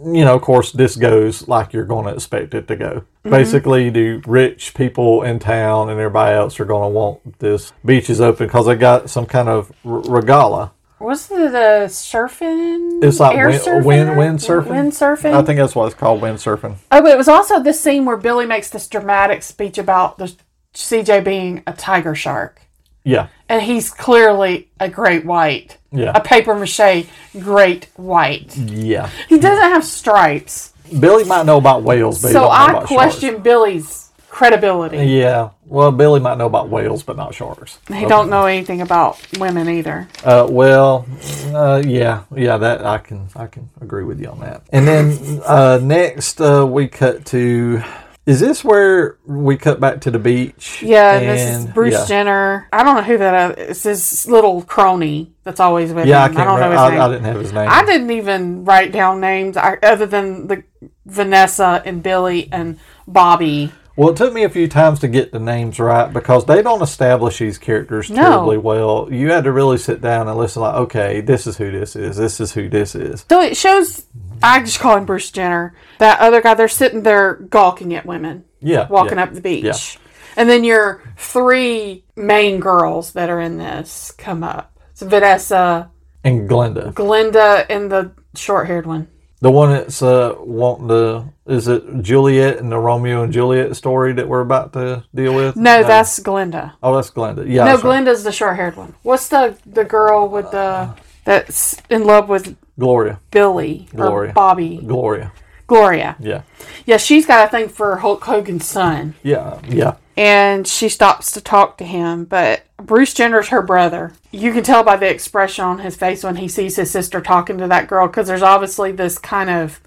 You 0.00 0.24
know, 0.24 0.36
of 0.36 0.42
course, 0.42 0.70
this 0.70 0.94
goes 0.96 1.48
like 1.48 1.72
you're 1.72 1.84
going 1.84 2.06
to 2.06 2.12
expect 2.12 2.54
it 2.54 2.68
to 2.68 2.76
go. 2.76 3.02
Basically, 3.24 3.90
the 3.90 4.22
rich 4.26 4.72
people 4.74 5.22
in 5.22 5.38
town 5.40 5.90
and 5.90 5.98
everybody 5.98 6.36
else 6.36 6.58
are 6.60 6.64
going 6.64 6.84
to 6.90 6.96
want 6.96 7.38
this 7.40 7.72
beaches 7.84 8.20
open 8.20 8.46
because 8.46 8.66
they 8.66 8.76
got 8.76 9.10
some 9.10 9.26
kind 9.26 9.48
of 9.48 9.72
r- 9.84 10.00
regala. 10.02 10.70
What's 10.98 11.28
the, 11.28 11.36
the 11.48 11.86
surfing? 11.88 13.02
It's 13.04 13.20
like 13.20 13.36
air 13.36 13.48
wind, 13.48 13.60
surfing? 13.62 13.84
wind, 13.84 14.16
wind 14.16 14.38
surfing. 14.40 14.66
Wind 14.70 14.92
surfing. 14.92 15.32
I 15.34 15.42
think 15.42 15.58
that's 15.58 15.74
what 15.74 15.86
it's 15.86 15.94
called, 15.94 16.20
wind 16.20 16.38
surfing. 16.38 16.76
Oh, 16.90 17.00
but 17.02 17.10
it 17.12 17.16
was 17.18 17.28
also 17.28 17.60
this 17.60 17.80
scene 17.80 18.04
where 18.04 18.16
Billy 18.16 18.46
makes 18.46 18.70
this 18.70 18.88
dramatic 18.88 19.42
speech 19.42 19.78
about 19.78 20.18
the 20.18 20.34
CJ 20.74 21.24
being 21.24 21.62
a 21.66 21.72
tiger 21.72 22.14
shark, 22.14 22.60
Yeah, 23.04 23.28
and 23.48 23.62
he's 23.62 23.90
clearly 23.90 24.70
a 24.80 24.88
great 24.88 25.24
white, 25.24 25.78
yeah, 25.92 26.12
a 26.14 26.20
paper 26.20 26.54
mache 26.54 27.06
great 27.40 27.88
white. 27.96 28.56
yeah. 28.56 29.08
He 29.28 29.38
doesn't 29.38 29.70
have 29.70 29.84
stripes, 29.84 30.72
Billy 31.00 31.24
might 31.24 31.46
know 31.46 31.58
about 31.58 31.82
whales, 31.84 32.20
but 32.22 32.28
he 32.28 32.32
so 32.32 32.44
I 32.48 32.70
about 32.70 32.88
sharks. 32.88 32.92
question 32.92 33.42
Billy's 33.42 34.10
credibility. 34.28 34.98
Yeah, 34.98 35.50
Well, 35.68 35.92
Billy 35.92 36.18
might 36.18 36.38
know 36.38 36.46
about 36.46 36.70
whales, 36.70 37.02
but 37.02 37.16
not 37.16 37.34
sharks. 37.34 37.78
He 37.88 38.06
don't 38.06 38.30
know 38.30 38.46
anything 38.46 38.80
about 38.80 39.20
women 39.38 39.68
either. 39.68 40.08
Uh, 40.24 40.46
well, 40.48 41.06
uh, 41.48 41.82
yeah, 41.84 42.24
yeah, 42.34 42.56
that 42.56 42.86
I 42.86 42.98
can 42.98 43.28
I 43.36 43.46
can 43.46 43.68
agree 43.80 44.04
with 44.04 44.18
you 44.18 44.28
on 44.28 44.40
that. 44.40 44.62
And 44.70 44.88
then 44.88 45.42
uh, 45.44 45.78
next 45.82 46.40
uh, 46.40 46.66
we 46.66 46.88
cut 46.88 47.26
to. 47.26 47.82
Is 48.24 48.40
this 48.40 48.62
where 48.62 49.16
we 49.26 49.56
cut 49.56 49.80
back 49.80 50.02
to 50.02 50.10
the 50.10 50.18
beach? 50.18 50.82
Yeah, 50.82 51.16
and 51.16 51.28
this 51.28 51.60
is 51.60 51.66
Bruce 51.66 51.94
yeah. 51.94 52.06
Jenner. 52.06 52.68
I 52.72 52.82
don't 52.82 52.96
know 52.96 53.02
who 53.02 53.16
that 53.18 53.58
is. 53.58 53.68
It's 53.70 53.82
his 53.84 54.26
little 54.30 54.62
crony 54.62 55.32
that's 55.44 55.60
always 55.60 55.92
with 55.94 56.06
Yeah, 56.06 56.24
I 56.24 56.28
him. 56.28 56.34
can't 56.34 56.46
don't 56.46 56.60
know 56.60 56.68
remember. 56.68 56.74
his 56.74 56.80
I, 56.80 56.90
name. 56.90 57.00
I 57.00 57.08
didn't 57.08 57.24
have 57.24 57.40
his 57.40 57.52
name. 57.52 57.68
I 57.70 57.84
didn't 57.86 58.10
even 58.10 58.64
write 58.66 58.92
down 58.92 59.20
names 59.20 59.56
I, 59.56 59.78
other 59.82 60.04
than 60.04 60.46
the 60.46 60.62
Vanessa 61.06 61.82
and 61.86 62.02
Billy 62.02 62.50
and 62.52 62.78
Bobby. 63.06 63.72
Well, 63.98 64.10
it 64.10 64.16
took 64.16 64.32
me 64.32 64.44
a 64.44 64.48
few 64.48 64.68
times 64.68 65.00
to 65.00 65.08
get 65.08 65.32
the 65.32 65.40
names 65.40 65.80
right 65.80 66.12
because 66.12 66.44
they 66.44 66.62
don't 66.62 66.82
establish 66.82 67.38
these 67.40 67.58
characters 67.58 68.08
No. 68.08 68.22
terribly 68.22 68.56
well. 68.56 69.08
You 69.10 69.32
had 69.32 69.42
to 69.42 69.50
really 69.50 69.76
sit 69.76 70.00
down 70.00 70.28
and 70.28 70.38
listen, 70.38 70.62
like, 70.62 70.76
okay, 70.76 71.20
this 71.20 71.48
is 71.48 71.56
who 71.56 71.72
this 71.72 71.96
is. 71.96 72.16
This 72.16 72.38
is 72.38 72.52
who 72.52 72.68
this 72.68 72.94
is. 72.94 73.26
So 73.28 73.40
it 73.40 73.56
shows. 73.56 74.06
I 74.40 74.60
just 74.60 74.78
call 74.78 74.96
him 74.96 75.04
Bruce 75.04 75.32
Jenner. 75.32 75.74
That 75.98 76.20
other 76.20 76.40
guy, 76.40 76.54
they're 76.54 76.68
sitting 76.68 77.02
there 77.02 77.34
gawking 77.50 77.92
at 77.92 78.06
women 78.06 78.44
Yeah. 78.60 78.86
walking 78.86 79.18
yeah, 79.18 79.24
up 79.24 79.32
the 79.34 79.40
beach. 79.40 79.64
Yeah. 79.64 80.00
And 80.36 80.48
then 80.48 80.62
your 80.62 81.02
three 81.16 82.04
main 82.14 82.60
girls 82.60 83.14
that 83.14 83.28
are 83.30 83.40
in 83.40 83.58
this 83.58 84.12
come 84.16 84.44
up. 84.44 84.78
It's 84.92 85.02
Vanessa, 85.02 85.90
And 86.22 86.48
Glenda. 86.48 86.94
Glinda, 86.94 87.66
and 87.68 87.90
the 87.90 88.12
short 88.36 88.68
haired 88.68 88.86
one. 88.86 89.08
The 89.40 89.50
one 89.50 89.70
that's 89.70 90.02
uh, 90.02 90.34
wanting 90.38 90.88
to, 90.88 91.24
is 91.46 91.68
it 91.68 92.02
Juliet 92.02 92.58
and 92.58 92.72
the 92.72 92.78
Romeo 92.78 93.22
and 93.22 93.32
Juliet 93.32 93.76
story 93.76 94.12
that 94.14 94.26
we're 94.26 94.40
about 94.40 94.72
to 94.72 95.04
deal 95.14 95.32
with? 95.34 95.54
No, 95.54 95.84
that's 95.84 96.18
Glinda. 96.18 96.74
Oh, 96.82 96.96
that's 96.96 97.10
Glinda. 97.10 97.46
Yeah. 97.46 97.64
No, 97.64 97.70
that's 97.70 97.84
right. 97.84 97.90
Glinda's 97.90 98.24
the 98.24 98.32
short 98.32 98.56
haired 98.56 98.76
one. 98.76 98.94
What's 99.02 99.28
the 99.28 99.56
the 99.64 99.84
girl 99.84 100.28
with 100.28 100.50
the 100.50 100.92
that's 101.24 101.80
in 101.88 102.04
love 102.04 102.28
with 102.28 102.56
Gloria. 102.78 103.20
Billy 103.30 103.88
Gloria. 103.94 104.30
or 104.30 104.32
Bobby? 104.32 104.78
Gloria. 104.78 105.32
Gloria. 105.66 106.16
Yeah. 106.18 106.42
Yeah, 106.86 106.96
she's 106.96 107.26
got 107.26 107.46
a 107.46 107.50
thing 107.50 107.68
for 107.68 107.96
Hulk 107.98 108.24
Hogan's 108.24 108.66
son. 108.66 109.14
Yeah. 109.22 109.60
Yeah. 109.68 109.96
And 110.18 110.66
she 110.66 110.88
stops 110.88 111.30
to 111.30 111.40
talk 111.40 111.78
to 111.78 111.84
him. 111.84 112.24
But 112.24 112.64
Bruce 112.76 113.14
Jenner's 113.14 113.48
her 113.48 113.62
brother. 113.62 114.12
You 114.32 114.52
can 114.52 114.64
tell 114.64 114.82
by 114.82 114.96
the 114.96 115.08
expression 115.08 115.64
on 115.64 115.78
his 115.78 115.94
face 115.94 116.24
when 116.24 116.36
he 116.36 116.48
sees 116.48 116.74
his 116.74 116.90
sister 116.90 117.20
talking 117.20 117.56
to 117.58 117.68
that 117.68 117.86
girl 117.86 118.08
because 118.08 118.26
there's 118.26 118.42
obviously 118.42 118.90
this 118.90 119.16
kind 119.16 119.48
of 119.48 119.80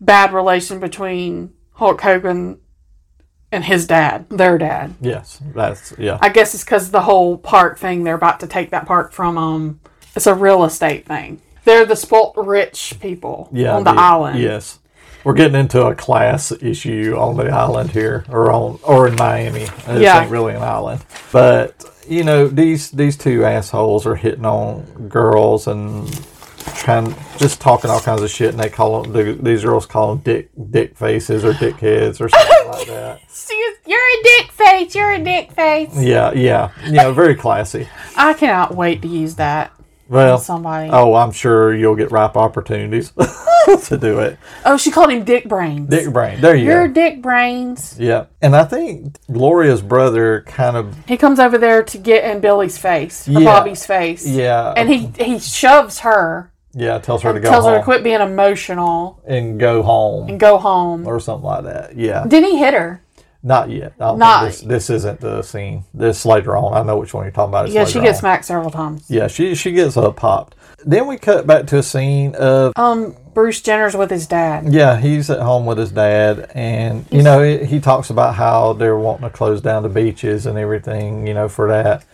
bad 0.00 0.32
relation 0.32 0.78
between 0.78 1.52
Hulk 1.72 2.00
Hogan 2.00 2.60
and 3.50 3.64
his 3.64 3.88
dad, 3.88 4.30
their 4.30 4.58
dad. 4.58 4.94
Yes. 5.00 5.40
That's, 5.52 5.92
yeah. 5.98 6.18
I 6.22 6.28
guess 6.28 6.54
it's 6.54 6.62
because 6.62 6.92
the 6.92 7.02
whole 7.02 7.36
park 7.36 7.76
thing, 7.76 8.04
they're 8.04 8.14
about 8.14 8.40
to 8.40 8.46
take 8.46 8.70
that 8.70 8.86
park 8.86 9.10
from 9.10 9.36
um, 9.36 9.80
it's 10.14 10.28
a 10.28 10.34
real 10.34 10.64
estate 10.64 11.04
thing. 11.04 11.42
They're 11.64 11.84
the 11.84 11.96
spoilt 11.96 12.34
rich 12.36 12.94
people 13.00 13.48
yeah, 13.52 13.74
on 13.74 13.82
the, 13.82 13.90
island. 13.90 14.38
Yes. 14.38 14.78
We're 15.24 15.32
getting 15.34 15.58
into 15.58 15.84
a 15.86 15.94
class 15.94 16.52
issue 16.52 17.16
on 17.18 17.36
the 17.36 17.48
island 17.50 17.90
here, 17.90 18.24
or 18.28 18.52
on, 18.52 18.78
or 18.82 19.08
in 19.08 19.16
Miami. 19.16 19.64
This 19.86 20.02
Yeah. 20.02 20.20
ain't 20.22 20.30
really 20.30 20.54
an 20.54 20.62
island, 20.62 21.02
but 21.32 21.84
you 22.06 22.22
know 22.24 22.46
these 22.46 22.90
these 22.90 23.16
two 23.16 23.44
assholes 23.44 24.06
are 24.06 24.16
hitting 24.16 24.44
on 24.44 24.82
girls 25.08 25.66
and 25.66 26.06
trying 26.76 27.14
just 27.38 27.60
talking 27.60 27.90
all 27.90 28.00
kinds 28.00 28.20
of 28.22 28.30
shit, 28.30 28.50
and 28.50 28.60
they 28.60 28.68
call 28.68 29.02
them 29.02 29.12
the, 29.12 29.32
these 29.42 29.64
girls 29.64 29.86
call 29.86 30.14
them 30.14 30.18
dick 30.24 30.50
dick 30.70 30.96
faces 30.96 31.44
or 31.44 31.54
dick 31.54 31.76
heads 31.76 32.20
or 32.20 32.28
something 32.28 32.68
like 32.70 32.86
that. 32.88 33.20
You're 33.86 33.98
a 33.98 34.22
dick 34.22 34.52
face. 34.52 34.94
You're 34.94 35.12
a 35.12 35.22
dick 35.22 35.52
face. 35.52 35.90
Yeah, 35.94 36.32
yeah, 36.32 36.70
you 36.86 36.92
know, 36.92 37.12
very 37.12 37.34
classy. 37.34 37.86
I 38.16 38.32
cannot 38.32 38.74
wait 38.74 39.02
to 39.02 39.08
use 39.08 39.34
that 39.36 39.72
Well, 40.08 40.38
somebody. 40.38 40.90
oh, 40.92 41.14
I'm 41.14 41.32
sure 41.32 41.74
you'll 41.74 41.96
get 41.96 42.10
ripe 42.10 42.36
opportunities 42.36 43.10
to 43.84 43.96
do 43.96 44.20
it. 44.20 44.38
Oh, 44.64 44.76
she 44.76 44.90
called 44.90 45.10
him 45.10 45.24
Dick 45.24 45.48
Brains. 45.48 45.88
Dick 45.88 46.12
brain, 46.12 46.40
there 46.40 46.54
you 46.54 46.66
You're 46.66 46.88
go. 46.88 46.94
Dick 46.94 47.22
Brains. 47.22 47.96
Yeah, 47.98 48.26
and 48.42 48.54
I 48.54 48.64
think 48.64 49.16
Gloria's 49.30 49.80
brother 49.82 50.42
kind 50.46 50.76
of 50.76 50.94
He 51.06 51.16
comes 51.16 51.38
over 51.38 51.56
there 51.58 51.82
to 51.82 51.98
get 51.98 52.24
in 52.30 52.40
Billy's 52.40 52.76
face, 52.78 53.26
or 53.28 53.32
Yeah. 53.32 53.44
Bobby's 53.44 53.86
face. 53.86 54.26
yeah, 54.26 54.74
And 54.76 54.88
he 54.90 55.10
he 55.18 55.38
shoves 55.38 56.00
her, 56.00 56.52
yeah 56.74 56.98
tells 56.98 57.22
her 57.22 57.32
to 57.32 57.40
go 57.40 57.48
tells 57.48 57.64
her 57.66 57.78
to 57.78 57.84
quit 57.84 58.02
being 58.02 58.20
emotional 58.20 59.22
and 59.26 59.58
go 59.60 59.82
home 59.82 60.28
and 60.28 60.38
go 60.40 60.58
home. 60.58 61.06
or 61.06 61.18
something 61.20 61.44
like 61.46 61.64
that. 61.64 61.96
Yeah, 61.96 62.24
Didn't 62.26 62.50
he 62.50 62.58
hit 62.58 62.74
her? 62.74 63.00
Not 63.44 63.70
yet. 63.70 63.96
Don't 63.98 64.18
this, 64.18 64.60
this 64.62 64.90
isn't 64.90 65.20
the 65.20 65.42
scene. 65.42 65.84
This 65.94 66.24
later 66.24 66.56
on. 66.56 66.72
I 66.74 66.82
know 66.82 66.96
which 66.98 67.12
one 67.14 67.24
you're 67.24 67.30
talking 67.30 67.50
about. 67.50 67.66
It's 67.66 67.74
Yeah, 67.74 67.84
she 67.84 68.00
gets 68.00 68.16
on. 68.18 68.20
smacked 68.20 68.44
several 68.46 68.70
times. 68.70 69.04
Yeah, 69.08 69.28
she 69.28 69.54
she 69.54 69.70
gets 69.72 69.96
uh, 69.96 70.10
popped. 70.10 70.56
Then 70.86 71.06
we 71.06 71.16
cut 71.18 71.46
back 71.46 71.66
to 71.68 71.78
a 71.78 71.82
scene 71.82 72.34
of 72.34 72.72
Um, 72.76 73.14
Bruce 73.32 73.60
Jenner's 73.60 73.96
with 73.96 74.10
his 74.10 74.26
dad. 74.26 74.72
yeah, 74.72 74.98
he's 74.98 75.28
at 75.30 75.40
home 75.40 75.66
with 75.66 75.78
his 75.78 75.92
dad, 75.92 76.50
and 76.54 77.06
you 77.10 77.22
know 77.22 77.42
he, 77.42 77.64
he 77.64 77.80
talks 77.80 78.10
about 78.10 78.34
how 78.34 78.72
they're 78.72 78.98
wanting 78.98 79.28
to 79.28 79.30
close 79.30 79.60
down 79.60 79.82
the 79.82 79.88
beaches 79.88 80.46
and 80.46 80.58
everything, 80.58 81.26
you 81.26 81.34
know, 81.34 81.48
for 81.48 81.68
that, 81.68 82.04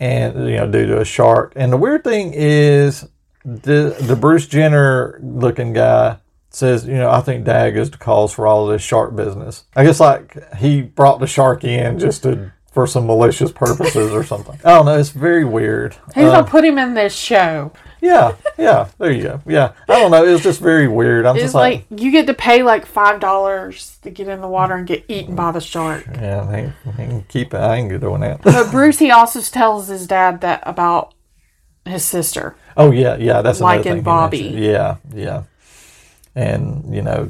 and 0.00 0.48
you 0.48 0.56
know 0.56 0.70
due 0.70 0.86
to 0.86 1.00
a 1.00 1.04
shark. 1.04 1.52
And 1.56 1.72
the 1.72 1.76
weird 1.76 2.04
thing 2.04 2.32
is 2.34 3.06
the 3.44 3.96
the 4.00 4.16
Bruce 4.16 4.46
Jenner 4.46 5.18
looking 5.22 5.72
guy 5.72 6.18
says, 6.52 6.86
you 6.86 6.94
know, 6.94 7.10
I 7.10 7.20
think 7.20 7.44
Dag 7.44 7.76
is 7.76 7.90
the 7.90 7.98
cause 7.98 8.32
for 8.32 8.46
all 8.46 8.66
of 8.66 8.72
this 8.72 8.82
shark 8.82 9.16
business. 9.16 9.64
I 9.74 9.84
guess 9.84 10.00
like 10.00 10.54
he 10.56 10.82
brought 10.82 11.20
the 11.20 11.26
shark 11.26 11.64
in 11.64 11.98
just 11.98 12.22
to 12.24 12.52
for 12.72 12.86
some 12.86 13.06
malicious 13.06 13.52
purposes 13.52 14.12
or 14.12 14.24
something. 14.24 14.58
I 14.64 14.70
don't 14.70 14.86
know. 14.86 14.98
It's 14.98 15.10
very 15.10 15.44
weird. 15.44 15.94
He's 16.14 16.24
Uh, 16.24 16.32
gonna 16.40 16.46
put 16.46 16.64
him 16.64 16.78
in 16.78 16.94
this 16.94 17.14
show? 17.14 17.70
yeah, 18.00 18.32
yeah. 18.56 18.88
There 18.98 19.10
you 19.10 19.22
go. 19.22 19.40
Yeah, 19.46 19.72
I 19.88 19.98
don't 19.98 20.10
know. 20.10 20.24
It 20.24 20.32
was 20.32 20.42
just 20.42 20.58
very 20.58 20.88
weird. 20.88 21.26
I'm 21.26 21.36
It's 21.36 21.44
just 21.44 21.54
like, 21.54 21.84
like 21.90 22.00
you 22.00 22.10
get 22.10 22.26
to 22.28 22.34
pay 22.34 22.62
like 22.62 22.86
five 22.86 23.20
dollars 23.20 23.98
to 24.02 24.10
get 24.10 24.26
in 24.28 24.40
the 24.40 24.48
water 24.48 24.74
and 24.74 24.86
get 24.86 25.04
eaten 25.08 25.34
by 25.34 25.52
the 25.52 25.60
shark. 25.60 26.06
yeah, 26.14 26.70
can 26.96 27.24
keep 27.28 27.52
it. 27.52 27.58
I 27.58 27.76
ain't 27.76 28.00
doing 28.00 28.22
that. 28.22 28.40
But 28.42 28.70
Bruce, 28.70 28.98
he 28.98 29.10
also 29.10 29.40
tells 29.42 29.88
his 29.88 30.06
dad 30.06 30.40
that 30.40 30.62
about 30.64 31.12
his 31.84 32.04
sister. 32.04 32.56
Oh 32.76 32.90
yeah, 32.90 33.16
yeah. 33.16 33.42
That's 33.42 33.60
Like 33.60 33.84
in 33.84 34.02
Bobby. 34.02 34.38
Yeah, 34.38 34.96
yeah. 35.12 35.42
And 36.34 36.94
you 36.94 37.02
know, 37.02 37.28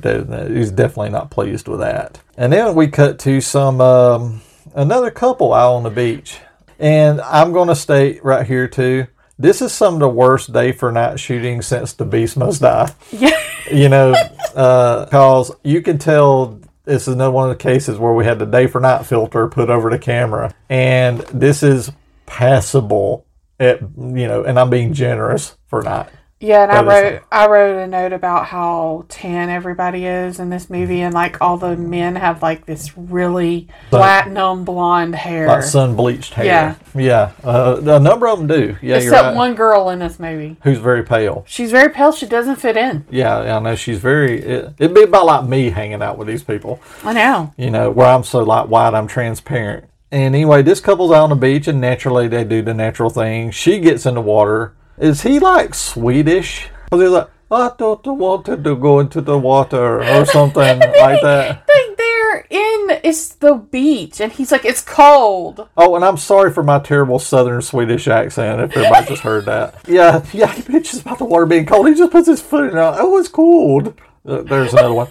he's 0.48 0.70
definitely 0.70 1.10
not 1.10 1.30
pleased 1.30 1.68
with 1.68 1.80
that. 1.80 2.20
And 2.36 2.52
then 2.52 2.74
we 2.74 2.88
cut 2.88 3.18
to 3.20 3.40
some 3.40 3.80
um, 3.80 4.42
another 4.74 5.10
couple 5.10 5.52
out 5.52 5.74
on 5.74 5.82
the 5.82 5.90
beach, 5.90 6.38
and 6.78 7.20
I'm 7.20 7.52
going 7.52 7.68
to 7.68 7.74
state 7.74 8.24
right 8.24 8.46
here 8.46 8.68
too. 8.68 9.06
This 9.38 9.60
is 9.60 9.72
some 9.72 9.94
of 9.94 10.00
the 10.00 10.08
worst 10.08 10.52
day 10.52 10.70
for 10.72 10.92
night 10.92 11.18
shooting 11.18 11.62
since 11.62 11.94
the 11.94 12.04
Beast 12.04 12.36
Must 12.36 12.60
Die. 12.60 12.94
Yeah. 13.10 13.38
You 13.70 13.88
know, 13.88 14.12
because 14.48 15.52
you 15.62 15.80
can 15.82 15.96
tell 15.96 16.60
this 16.84 17.02
is 17.02 17.14
another 17.14 17.30
one 17.30 17.48
of 17.48 17.56
the 17.56 17.62
cases 17.62 17.96
where 17.96 18.12
we 18.12 18.24
had 18.24 18.38
the 18.38 18.44
day 18.44 18.66
for 18.66 18.80
night 18.80 19.06
filter 19.06 19.48
put 19.48 19.70
over 19.70 19.88
the 19.88 19.98
camera, 19.98 20.52
and 20.68 21.20
this 21.32 21.62
is 21.62 21.92
passable. 22.26 23.24
At 23.60 23.80
you 23.80 24.26
know, 24.26 24.42
and 24.42 24.58
I'm 24.58 24.68
being 24.68 24.92
generous 24.92 25.56
for 25.68 25.82
night. 25.82 26.10
Yeah, 26.42 26.64
and 26.64 26.72
I 26.72 26.82
wrote 26.82 27.22
I 27.30 27.46
wrote 27.46 27.84
a 27.84 27.86
note 27.86 28.12
about 28.12 28.46
how 28.46 29.04
tan 29.08 29.48
everybody 29.48 30.06
is 30.06 30.40
in 30.40 30.50
this 30.50 30.68
movie, 30.68 31.00
and 31.00 31.14
like 31.14 31.40
all 31.40 31.56
the 31.56 31.76
men 31.76 32.16
have 32.16 32.42
like 32.42 32.66
this 32.66 32.98
really 32.98 33.68
platinum 33.90 34.64
blonde 34.64 35.14
hair, 35.14 35.46
like 35.46 35.62
sun 35.62 35.94
bleached 35.94 36.34
hair. 36.34 36.44
Yeah. 36.44 36.74
yeah. 36.96 37.32
Uh, 37.44 37.80
a 37.80 38.00
number 38.00 38.26
of 38.26 38.38
them 38.38 38.48
do. 38.48 38.76
Yeah, 38.82 38.96
you're 38.96 39.04
except 39.04 39.26
right. 39.28 39.36
one 39.36 39.54
girl 39.54 39.88
in 39.90 40.00
this 40.00 40.18
movie. 40.18 40.56
who's 40.64 40.78
very 40.78 41.04
pale. 41.04 41.44
She's 41.46 41.70
very 41.70 41.90
pale. 41.90 42.10
She 42.10 42.26
doesn't 42.26 42.56
fit 42.56 42.76
in. 42.76 43.06
Yeah, 43.08 43.56
I 43.56 43.60
know 43.60 43.76
she's 43.76 44.00
very. 44.00 44.42
It, 44.42 44.74
it'd 44.80 44.94
be 44.94 45.02
about 45.02 45.26
like 45.26 45.48
me 45.48 45.70
hanging 45.70 46.02
out 46.02 46.18
with 46.18 46.26
these 46.26 46.42
people. 46.42 46.80
I 47.04 47.12
know. 47.12 47.54
You 47.56 47.70
know, 47.70 47.88
where 47.92 48.08
I'm 48.08 48.24
so 48.24 48.42
like 48.42 48.68
white, 48.68 48.94
I'm 48.94 49.06
transparent. 49.06 49.84
And 50.10 50.34
anyway, 50.34 50.62
this 50.62 50.80
couple's 50.80 51.12
out 51.12 51.22
on 51.22 51.30
the 51.30 51.36
beach, 51.36 51.68
and 51.68 51.80
naturally 51.80 52.26
they 52.26 52.42
do 52.42 52.62
the 52.62 52.74
natural 52.74 53.10
thing. 53.10 53.52
She 53.52 53.78
gets 53.78 54.06
in 54.06 54.16
the 54.16 54.20
water. 54.20 54.74
Is 54.98 55.22
he 55.22 55.38
like 55.38 55.74
Swedish? 55.74 56.68
Because 56.84 57.00
he's 57.02 57.10
like, 57.10 57.28
I 57.50 57.70
don't 57.76 58.06
want 58.06 58.46
to 58.46 58.56
go 58.56 59.00
into 59.00 59.20
the 59.20 59.38
water 59.38 60.02
or 60.02 60.24
something 60.26 60.78
like 60.78 61.20
that. 61.22 61.64
Like 61.68 61.96
they're 61.96 62.46
in 62.48 63.00
it's 63.04 63.34
the 63.34 63.54
beach, 63.54 64.20
and 64.20 64.32
he's 64.32 64.52
like, 64.52 64.64
it's 64.64 64.80
cold. 64.80 65.68
Oh, 65.76 65.96
and 65.96 66.04
I'm 66.04 66.16
sorry 66.16 66.50
for 66.52 66.62
my 66.62 66.78
terrible 66.78 67.18
Southern 67.18 67.60
Swedish 67.60 68.08
accent 68.08 68.60
if 68.60 68.76
everybody 68.76 69.06
just 69.06 69.22
heard 69.22 69.44
that. 69.46 69.74
Yeah, 69.88 70.24
yeah, 70.32 70.52
he 70.52 70.62
bitches 70.62 71.02
about 71.02 71.18
the 71.18 71.24
water 71.24 71.44
being 71.46 71.66
cold. 71.66 71.88
He 71.88 71.94
just 71.94 72.12
puts 72.12 72.26
his 72.28 72.40
foot 72.40 72.70
in 72.70 72.78
it. 72.78 72.80
Oh, 72.80 73.18
it's 73.18 73.28
cold. 73.28 74.00
Uh, 74.24 74.42
There's 74.42 74.72
another 74.72 74.94
one. 74.94 75.08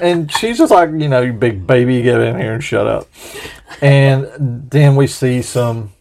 And 0.00 0.30
she's 0.32 0.58
just 0.58 0.72
like, 0.72 0.90
you 0.90 1.08
know, 1.08 1.20
you 1.20 1.32
big 1.32 1.66
baby, 1.66 2.02
get 2.02 2.20
in 2.20 2.38
here 2.38 2.54
and 2.54 2.64
shut 2.64 2.86
up. 2.86 3.08
And 3.80 4.28
then 4.70 4.96
we 4.96 5.06
see 5.06 5.42
some 5.42 5.92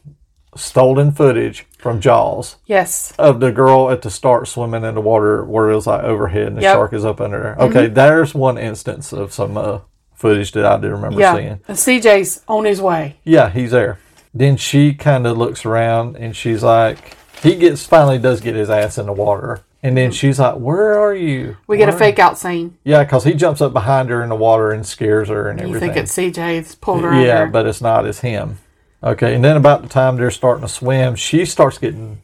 stolen 0.56 1.12
footage 1.12 1.67
from 1.78 2.00
Jaws 2.02 2.56
Yes. 2.66 3.14
of 3.20 3.40
the 3.40 3.52
girl 3.52 3.90
at 3.92 4.02
the 4.02 4.10
start 4.10 4.48
swimming 4.48 4.84
in 4.84 4.96
the 4.96 5.02
water 5.02 5.44
where 5.46 5.70
it 5.70 5.76
was 5.76 5.88
like 5.88 6.04
overhead 6.04 6.48
and 6.48 6.58
the 6.58 6.62
Yep. 6.64 6.76
shark 6.76 6.94
is 6.94 7.06
up 7.06 7.22
under 7.22 7.40
there. 7.40 7.56
Okay, 7.68 7.88
there's 7.88 8.34
one 8.34 8.58
instance 8.58 9.14
of 9.14 9.32
some 9.34 9.58
uh, 9.58 9.80
footage 10.16 10.52
that 10.54 10.66
I 10.66 10.78
do 10.78 10.90
remember 10.90 11.20
Yeah. 11.20 11.36
seeing. 11.36 11.60
And 11.68 11.78
CJ's 11.78 12.42
on 12.48 12.66
his 12.66 12.82
way. 12.82 13.18
Yeah, 13.24 13.50
he's 13.50 13.72
there. 13.72 14.00
Then 14.34 14.58
she 14.58 14.94
kind 14.94 15.26
of 15.28 15.38
looks 15.38 15.66
around 15.66 16.16
and 16.18 16.36
she's 16.36 16.64
like, 16.64 17.16
he 17.44 17.56
gets 17.56 17.86
finally 17.86 18.18
does 18.18 18.42
get 18.42 18.56
his 18.56 18.70
ass 18.70 18.98
in 18.98 19.06
the 19.06 19.14
water. 19.14 19.62
And 19.84 19.96
then 19.96 20.12
she's 20.12 20.40
like, 20.40 20.56
Where 20.56 21.00
are 21.00 21.14
you? 21.14 21.44
Mm-hmm. 21.50 21.62
We 21.68 21.78
get 21.78 21.88
a 21.90 21.94
fake 21.94 22.18
out 22.18 22.38
scene. 22.40 22.78
Yeah, 22.84 23.04
because 23.04 23.24
he 23.24 23.34
jumps 23.36 23.62
up 23.62 23.74
behind 23.74 24.10
her 24.10 24.24
in 24.24 24.30
the 24.30 24.36
water 24.36 24.72
and 24.72 24.86
scares 24.86 25.30
her 25.30 25.48
and 25.50 25.62
everything. 25.62 25.90
You 25.90 25.94
think 25.94 25.98
it's 25.98 26.18
CJ's 26.18 26.74
pulled 26.76 27.04
her 27.04 27.14
yeah, 27.24 27.42
under. 27.42 27.52
but 27.52 27.68
it's 27.68 27.80
not. 27.82 28.06
It's 28.08 28.20
him. 28.22 28.58
Okay, 29.04 29.36
and 29.36 29.44
then 29.44 29.56
about 29.58 29.84
the 29.84 29.90
time 29.90 30.18
they're 30.18 30.32
starting 30.32 30.64
to 30.64 30.68
swim, 30.68 31.16
she 31.16 31.46
starts 31.46 31.78
getting 31.78 32.22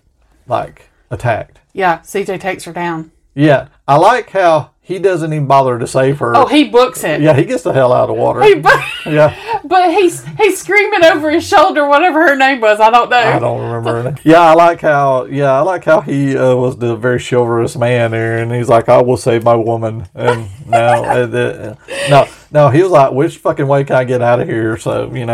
like 0.47 0.89
attacked. 1.11 1.59
yeah, 1.73 1.99
CJ 1.99 2.39
takes 2.39 2.63
her 2.65 2.73
down. 2.73 3.11
Yeah, 3.35 3.67
I 3.87 3.97
like 3.97 4.29
how 4.31 4.71
he 4.81 4.99
doesn't 4.99 5.31
even 5.33 5.47
bother 5.47 5.79
to 5.79 5.87
save 5.87 6.19
her. 6.19 6.35
Oh, 6.35 6.45
he 6.45 6.65
books 6.65 7.03
it. 7.03 7.21
yeah, 7.21 7.33
he 7.33 7.45
gets 7.45 7.63
the 7.63 7.73
hell 7.73 7.91
out 7.93 8.09
of 8.09 8.15
the 8.15 8.21
water. 8.21 8.43
He 8.43 8.55
bu- 8.55 8.69
yeah, 9.09 9.59
but 9.63 9.91
he's 9.91 10.23
he's 10.37 10.59
screaming 10.59 11.03
over 11.05 11.31
his 11.31 11.47
shoulder, 11.47 11.87
whatever 11.87 12.27
her 12.27 12.35
name 12.35 12.59
was. 12.61 12.79
I 12.79 12.89
don't 12.91 13.09
know. 13.09 13.17
I 13.17 13.39
don't 13.39 13.61
remember. 13.61 14.01
her 14.01 14.03
name. 14.11 14.17
Yeah, 14.23 14.41
I 14.41 14.53
like 14.53 14.81
how. 14.81 15.25
Yeah, 15.25 15.51
I 15.53 15.61
like 15.61 15.83
how 15.85 16.01
he 16.01 16.35
uh, 16.37 16.55
was 16.55 16.77
the 16.77 16.95
very 16.95 17.19
chivalrous 17.19 17.75
man 17.75 18.11
there, 18.11 18.37
and 18.39 18.51
he's 18.51 18.69
like, 18.69 18.87
"I 18.89 19.01
will 19.01 19.17
save 19.17 19.43
my 19.43 19.55
woman." 19.55 20.07
And 20.13 20.49
now, 20.67 21.03
uh, 21.03 21.25
the- 21.27 21.77
no, 22.09 22.27
no, 22.51 22.69
he 22.69 22.83
was 22.83 22.91
like, 22.91 23.13
"Which 23.13 23.37
fucking 23.37 23.67
way 23.67 23.83
can 23.83 23.95
I 23.95 24.03
get 24.03 24.21
out 24.21 24.39
of 24.41 24.47
here?" 24.47 24.77
So 24.77 25.11
you 25.13 25.25
know, 25.25 25.33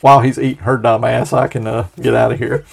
while 0.00 0.20
he's 0.20 0.38
eating 0.38 0.64
her 0.64 0.76
dumb 0.76 1.04
ass, 1.04 1.32
I 1.32 1.48
can 1.48 1.66
uh, 1.66 1.88
get 2.00 2.14
out 2.14 2.32
of 2.32 2.38
here. 2.38 2.64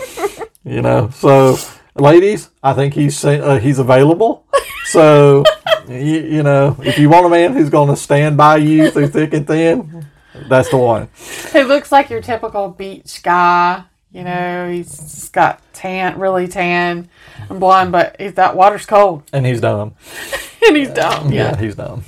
You 0.64 0.82
know, 0.82 1.10
so 1.12 1.58
ladies, 1.96 2.50
I 2.64 2.74
think 2.74 2.94
he's 2.94 3.24
uh, 3.24 3.60
he's 3.62 3.80
available. 3.80 4.46
So 4.86 5.44
you, 5.88 5.96
you 5.96 6.44
know, 6.44 6.76
if 6.80 6.98
you 6.98 7.10
want 7.10 7.26
a 7.26 7.30
man 7.30 7.54
who's 7.54 7.70
going 7.70 7.90
to 7.90 7.96
stand 7.96 8.38
by 8.38 8.58
you 8.58 8.90
through 8.92 9.10
thick 9.10 9.34
and 9.34 9.46
thin, 9.46 10.06
that's 10.50 10.70
the 10.70 10.78
one. 10.78 11.10
He 11.54 11.64
looks 11.64 11.92
like 11.92 12.10
your 12.10 12.22
typical 12.22 12.70
beach 12.70 13.22
guy. 13.24 13.84
You 14.12 14.24
know, 14.24 14.72
he's 14.72 15.30
got 15.30 15.62
tan, 15.74 16.18
really 16.20 16.48
tan 16.48 17.10
and 17.50 17.60
blonde, 17.60 17.92
but 17.92 18.16
that 18.36 18.56
water's 18.56 18.86
cold 18.86 19.24
And 19.34 19.46
he's 19.46 19.60
dumb. 19.60 19.94
and 20.68 20.78
he's 20.78 20.90
dumb. 20.90 21.32
Yeah, 21.34 21.52
Yeah. 21.52 21.58
he's 21.60 21.76
dumb. 21.76 22.04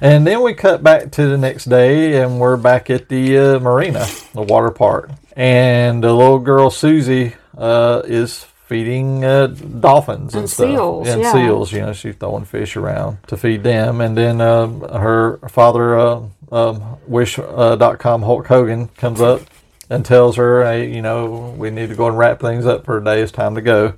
And 0.00 0.26
then 0.26 0.42
we 0.42 0.54
cut 0.54 0.82
back 0.82 1.10
to 1.12 1.28
the 1.28 1.36
next 1.36 1.66
day, 1.66 2.22
and 2.22 2.40
we're 2.40 2.56
back 2.56 2.88
at 2.88 3.08
the 3.08 3.36
uh, 3.38 3.58
marina, 3.60 4.06
the 4.32 4.42
water 4.42 4.70
park. 4.70 5.10
And 5.36 6.02
the 6.02 6.12
little 6.14 6.38
girl 6.38 6.70
Susie 6.70 7.34
uh, 7.56 8.02
is 8.06 8.44
feeding 8.66 9.24
uh, 9.24 9.48
dolphins 9.48 10.34
and, 10.34 10.42
And 10.42 10.50
stuff. 10.50 10.70
seals, 10.70 11.08
and 11.08 11.20
yeah. 11.20 11.32
seals. 11.32 11.72
You 11.72 11.80
know, 11.82 11.92
she's 11.92 12.14
throwing 12.16 12.44
fish 12.46 12.76
around 12.76 13.18
to 13.26 13.36
feed 13.36 13.62
them. 13.62 14.00
And 14.00 14.16
then 14.16 14.40
um, 14.40 14.80
her 14.80 15.36
father, 15.48 15.98
uh, 15.98 16.22
um, 16.50 16.96
Wish.com 17.06 18.22
Hulk 18.22 18.46
Hogan, 18.46 18.88
comes 18.96 19.20
up 19.20 19.42
and 19.90 20.04
tells 20.04 20.36
her, 20.36 20.64
"Hey, 20.64 20.94
you 20.94 21.02
know, 21.02 21.54
we 21.58 21.70
need 21.70 21.90
to 21.90 21.94
go 21.94 22.06
and 22.08 22.16
wrap 22.16 22.40
things 22.40 22.64
up 22.64 22.84
for 22.86 22.98
a 22.98 23.04
day. 23.04 23.20
It's 23.20 23.32
time 23.32 23.54
to 23.56 23.60
go." 23.60 23.94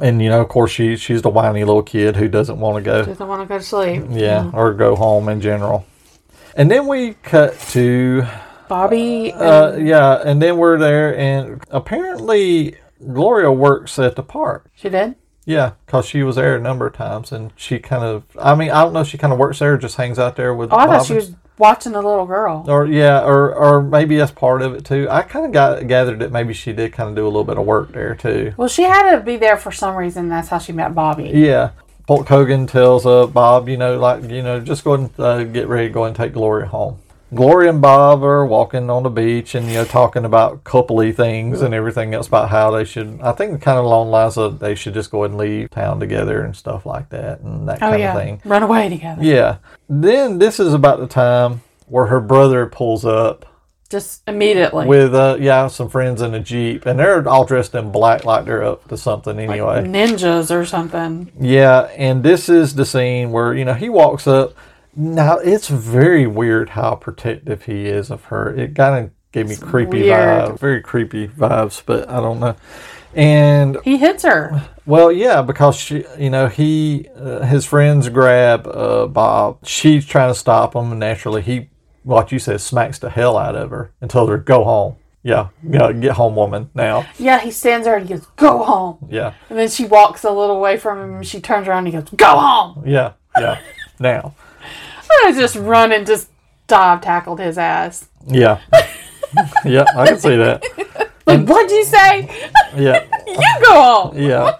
And 0.00 0.20
you 0.22 0.28
know, 0.28 0.40
of 0.40 0.48
course, 0.48 0.70
she 0.70 0.96
she's 0.96 1.22
the 1.22 1.30
whiny 1.30 1.64
little 1.64 1.82
kid 1.82 2.16
who 2.16 2.28
doesn't 2.28 2.58
want 2.58 2.76
to 2.76 2.82
go. 2.82 3.04
Doesn't 3.04 3.28
want 3.28 3.42
to 3.42 3.46
go 3.46 3.58
to 3.58 3.64
sleep. 3.64 4.04
Yeah, 4.10 4.50
or 4.52 4.72
go 4.74 4.96
home 4.96 5.28
in 5.28 5.40
general. 5.40 5.86
And 6.56 6.70
then 6.70 6.86
we 6.86 7.14
cut 7.22 7.58
to 7.70 8.24
Bobby. 8.68 9.32
uh, 9.32 9.76
yeah, 9.76 10.22
and 10.24 10.40
then 10.40 10.56
we're 10.56 10.78
there, 10.78 11.16
and 11.16 11.62
apparently 11.70 12.76
Gloria 13.12 13.50
works 13.52 13.98
at 13.98 14.16
the 14.16 14.22
park. 14.22 14.70
she 14.74 14.88
did. 14.88 15.16
Yeah, 15.46 15.72
because 15.84 16.06
she 16.06 16.22
was 16.22 16.36
there 16.36 16.56
a 16.56 16.60
number 16.60 16.86
of 16.86 16.94
times, 16.94 17.30
and 17.30 17.52
she 17.54 17.78
kind 17.78 18.02
of, 18.02 18.24
I 18.40 18.54
mean, 18.54 18.70
I 18.70 18.82
don't 18.82 18.94
know—she 18.94 19.18
kind 19.18 19.30
of 19.30 19.38
works 19.38 19.58
there, 19.58 19.76
just 19.76 19.96
hangs 19.96 20.18
out 20.18 20.36
there 20.36 20.54
with. 20.54 20.72
Oh, 20.72 20.76
I 20.76 20.86
thought 20.86 21.04
she 21.04 21.14
was 21.14 21.34
watching 21.58 21.92
the 21.92 22.02
little 22.02 22.26
girl. 22.26 22.64
Or 22.68 22.86
yeah, 22.86 23.22
or 23.22 23.54
or 23.54 23.82
maybe 23.82 24.16
that's 24.16 24.32
part 24.32 24.62
of 24.62 24.74
it 24.74 24.84
too. 24.84 25.08
I 25.10 25.22
kind 25.22 25.46
of 25.46 25.52
got 25.52 25.86
gathered 25.86 26.20
that 26.20 26.32
maybe 26.32 26.54
she 26.54 26.72
did 26.72 26.92
kind 26.92 27.08
of 27.08 27.16
do 27.16 27.24
a 27.24 27.26
little 27.26 27.44
bit 27.44 27.58
of 27.58 27.64
work 27.64 27.92
there 27.92 28.14
too. 28.14 28.54
Well, 28.56 28.68
she 28.68 28.82
had 28.82 29.16
to 29.16 29.22
be 29.22 29.36
there 29.36 29.56
for 29.56 29.72
some 29.72 29.94
reason. 29.96 30.28
That's 30.28 30.48
how 30.48 30.58
she 30.58 30.72
met 30.72 30.94
Bobby. 30.94 31.30
Yeah. 31.34 31.70
Hulk 32.06 32.28
Hogan 32.28 32.66
tells 32.66 33.06
uh, 33.06 33.26
Bob, 33.26 33.66
you 33.66 33.78
know, 33.78 33.98
like, 33.98 34.24
you 34.24 34.42
know, 34.42 34.60
just 34.60 34.84
go 34.84 34.92
and 34.92 35.10
uh, 35.18 35.42
get 35.44 35.68
ready 35.68 35.88
to 35.88 35.94
go 35.94 36.04
and 36.04 36.14
take 36.14 36.34
Gloria 36.34 36.66
home. 36.66 36.98
Gloria 37.34 37.70
and 37.70 37.80
Bob 37.80 38.22
are 38.22 38.46
walking 38.46 38.88
on 38.90 39.02
the 39.02 39.10
beach 39.10 39.54
and, 39.54 39.66
you 39.68 39.74
know, 39.74 39.84
talking 39.84 40.24
about 40.24 40.64
coupley 40.64 41.14
things 41.14 41.60
and 41.62 41.74
everything 41.74 42.14
else 42.14 42.26
about 42.28 42.48
how 42.50 42.70
they 42.70 42.84
should, 42.84 43.18
I 43.22 43.32
think, 43.32 43.60
kind 43.62 43.78
of 43.78 43.84
along 43.84 44.06
the 44.06 44.12
lines 44.12 44.36
of 44.36 44.58
they 44.58 44.74
should 44.74 44.94
just 44.94 45.10
go 45.10 45.22
ahead 45.24 45.30
and 45.32 45.38
leave 45.38 45.70
town 45.70 46.00
together 46.00 46.42
and 46.42 46.54
stuff 46.56 46.86
like 46.86 47.08
that 47.10 47.40
and 47.40 47.68
that 47.68 47.76
Oh 47.82 47.90
kind 47.90 48.00
yeah, 48.00 48.14
of 48.16 48.22
thing. 48.22 48.40
run 48.44 48.62
away 48.62 48.88
together. 48.88 49.22
Yeah. 49.22 49.56
Then 49.88 50.38
this 50.38 50.58
is 50.60 50.72
about 50.72 51.00
the 51.00 51.06
time 51.06 51.62
where 51.86 52.06
her 52.06 52.20
brother 52.20 52.66
pulls 52.66 53.04
up 53.04 53.44
Just 53.90 54.22
immediately. 54.26 54.86
with, 54.86 55.14
uh, 55.14 55.36
yeah, 55.40 55.66
some 55.68 55.88
friends 55.88 56.22
in 56.22 56.34
a 56.34 56.40
Jeep 56.40 56.86
and 56.86 56.98
they're 56.98 57.28
all 57.28 57.44
dressed 57.44 57.74
in 57.74 57.92
black 57.92 58.24
like 58.24 58.44
they're 58.44 58.64
up 58.64 58.88
to 58.88 58.96
something 58.96 59.38
anyway. 59.38 59.82
ninjas 59.84 60.50
or 60.50 60.64
something. 60.64 61.30
Yeah, 61.38 61.82
and 61.96 62.22
this 62.22 62.48
is 62.48 62.74
the 62.74 62.86
scene 62.86 63.30
where 63.32 63.54
you 63.54 63.64
know 63.64 63.74
he 63.74 63.88
walks 63.88 64.26
up. 64.26 64.54
Now 64.96 65.38
it's 65.38 65.68
very 65.68 66.26
weird 66.26 66.70
how 66.70 66.94
protective 66.94 67.64
he 67.64 67.86
is 67.86 68.10
of 68.10 68.24
her. 68.26 68.54
It 68.54 68.74
kind 68.74 69.04
of 69.06 69.10
gave 69.32 69.48
me 69.48 69.56
creepy 69.56 70.02
weird. 70.02 70.50
vibes, 70.50 70.58
very 70.60 70.80
creepy 70.80 71.28
vibes, 71.28 71.82
but 71.84 72.08
I 72.08 72.16
don't 72.20 72.40
know. 72.40 72.56
And 73.14 73.78
He 73.84 73.96
hits 73.96 74.24
her. 74.24 74.68
well, 74.86 75.10
yeah, 75.12 75.40
because 75.42 75.76
she, 75.76 76.04
you 76.18 76.30
know, 76.30 76.48
he, 76.48 77.08
uh, 77.16 77.40
his 77.46 77.64
friends 77.64 78.08
grab 78.08 78.66
uh, 78.66 79.06
Bob. 79.06 79.58
She's 79.64 80.04
trying 80.04 80.30
to 80.32 80.38
stop 80.38 80.74
him, 80.74 80.90
and 80.90 80.98
naturally, 81.00 81.42
he, 81.42 81.68
like 82.04 82.32
you 82.32 82.38
said, 82.40 82.60
smacks 82.60 82.98
the 82.98 83.10
hell 83.10 83.36
out 83.38 83.54
of 83.54 83.70
her 83.70 83.92
and 84.00 84.10
tells 84.10 84.28
her, 84.30 84.38
"Go 84.38 84.64
home." 84.64 84.96
Yeah, 85.22 85.48
yeah, 85.66 85.90
get 85.92 86.12
home, 86.12 86.34
woman. 86.36 86.70
Now, 86.74 87.06
Yeah, 87.18 87.38
he 87.38 87.50
stands 87.50 87.86
there 87.86 87.96
and 87.96 88.06
he 88.08 88.14
goes, 88.14 88.26
"Go 88.36 88.62
home." 88.64 88.98
yeah, 89.08 89.32
And 89.48 89.58
then 89.58 89.68
she 89.68 89.86
walks 89.86 90.22
a 90.24 90.30
little 90.30 90.56
away 90.56 90.76
from 90.76 90.98
him. 91.00 91.14
and 91.16 91.26
She 91.26 91.40
turns 91.40 91.66
around 91.66 91.86
and 91.86 91.94
he 91.94 92.00
goes, 92.00 92.10
"Go 92.16 92.26
home." 92.36 92.82
yeah, 92.86 93.12
yeah. 93.38 93.58
now, 94.00 94.34
I 95.24 95.32
just 95.36 95.56
run 95.56 95.92
and 95.92 96.06
just 96.06 96.28
dive 96.66 97.00
tackled 97.00 97.40
his 97.40 97.58
ass. 97.58 98.08
yeah, 98.26 98.60
yeah. 99.64 99.84
I 99.96 100.06
can 100.06 100.18
see 100.18 100.36
that. 100.36 100.62
Like, 101.26 101.46
what'd 101.46 101.70
you 101.70 101.84
say? 101.84 102.50
Yeah. 102.76 103.04
you 103.26 103.34
go 103.64 103.72
home. 104.10 104.18
yeah. 104.18 104.56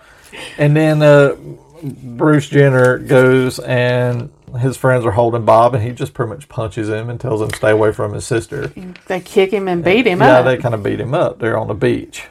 And 0.59 0.75
then 0.77 1.03
uh, 1.03 1.37
Bruce 1.83 2.49
Jenner 2.49 2.99
goes 2.99 3.59
and 3.59 4.33
his 4.59 4.77
friends 4.77 5.05
are 5.05 5.11
holding 5.11 5.45
Bob, 5.45 5.75
and 5.75 5.83
he 5.83 5.91
just 5.91 6.15
pretty 6.15 6.31
much 6.31 6.49
punches 6.49 6.89
him 6.89 7.11
and 7.11 7.21
tells 7.21 7.43
him 7.43 7.51
to 7.51 7.57
stay 7.57 7.71
away 7.71 7.93
from 7.93 8.13
his 8.15 8.25
sister. 8.27 8.69
They 9.07 9.21
kick 9.21 9.51
him 9.53 9.67
and 9.69 9.83
beat 9.85 10.07
him 10.07 10.21
Yeah, 10.21 10.39
up. 10.39 10.45
they 10.47 10.57
kind 10.57 10.75
of 10.75 10.83
beat 10.83 11.01
him 11.01 11.13
up 11.13 11.39
there 11.41 11.59
on 11.59 11.67
the 11.69 11.75
beach. 11.75 12.25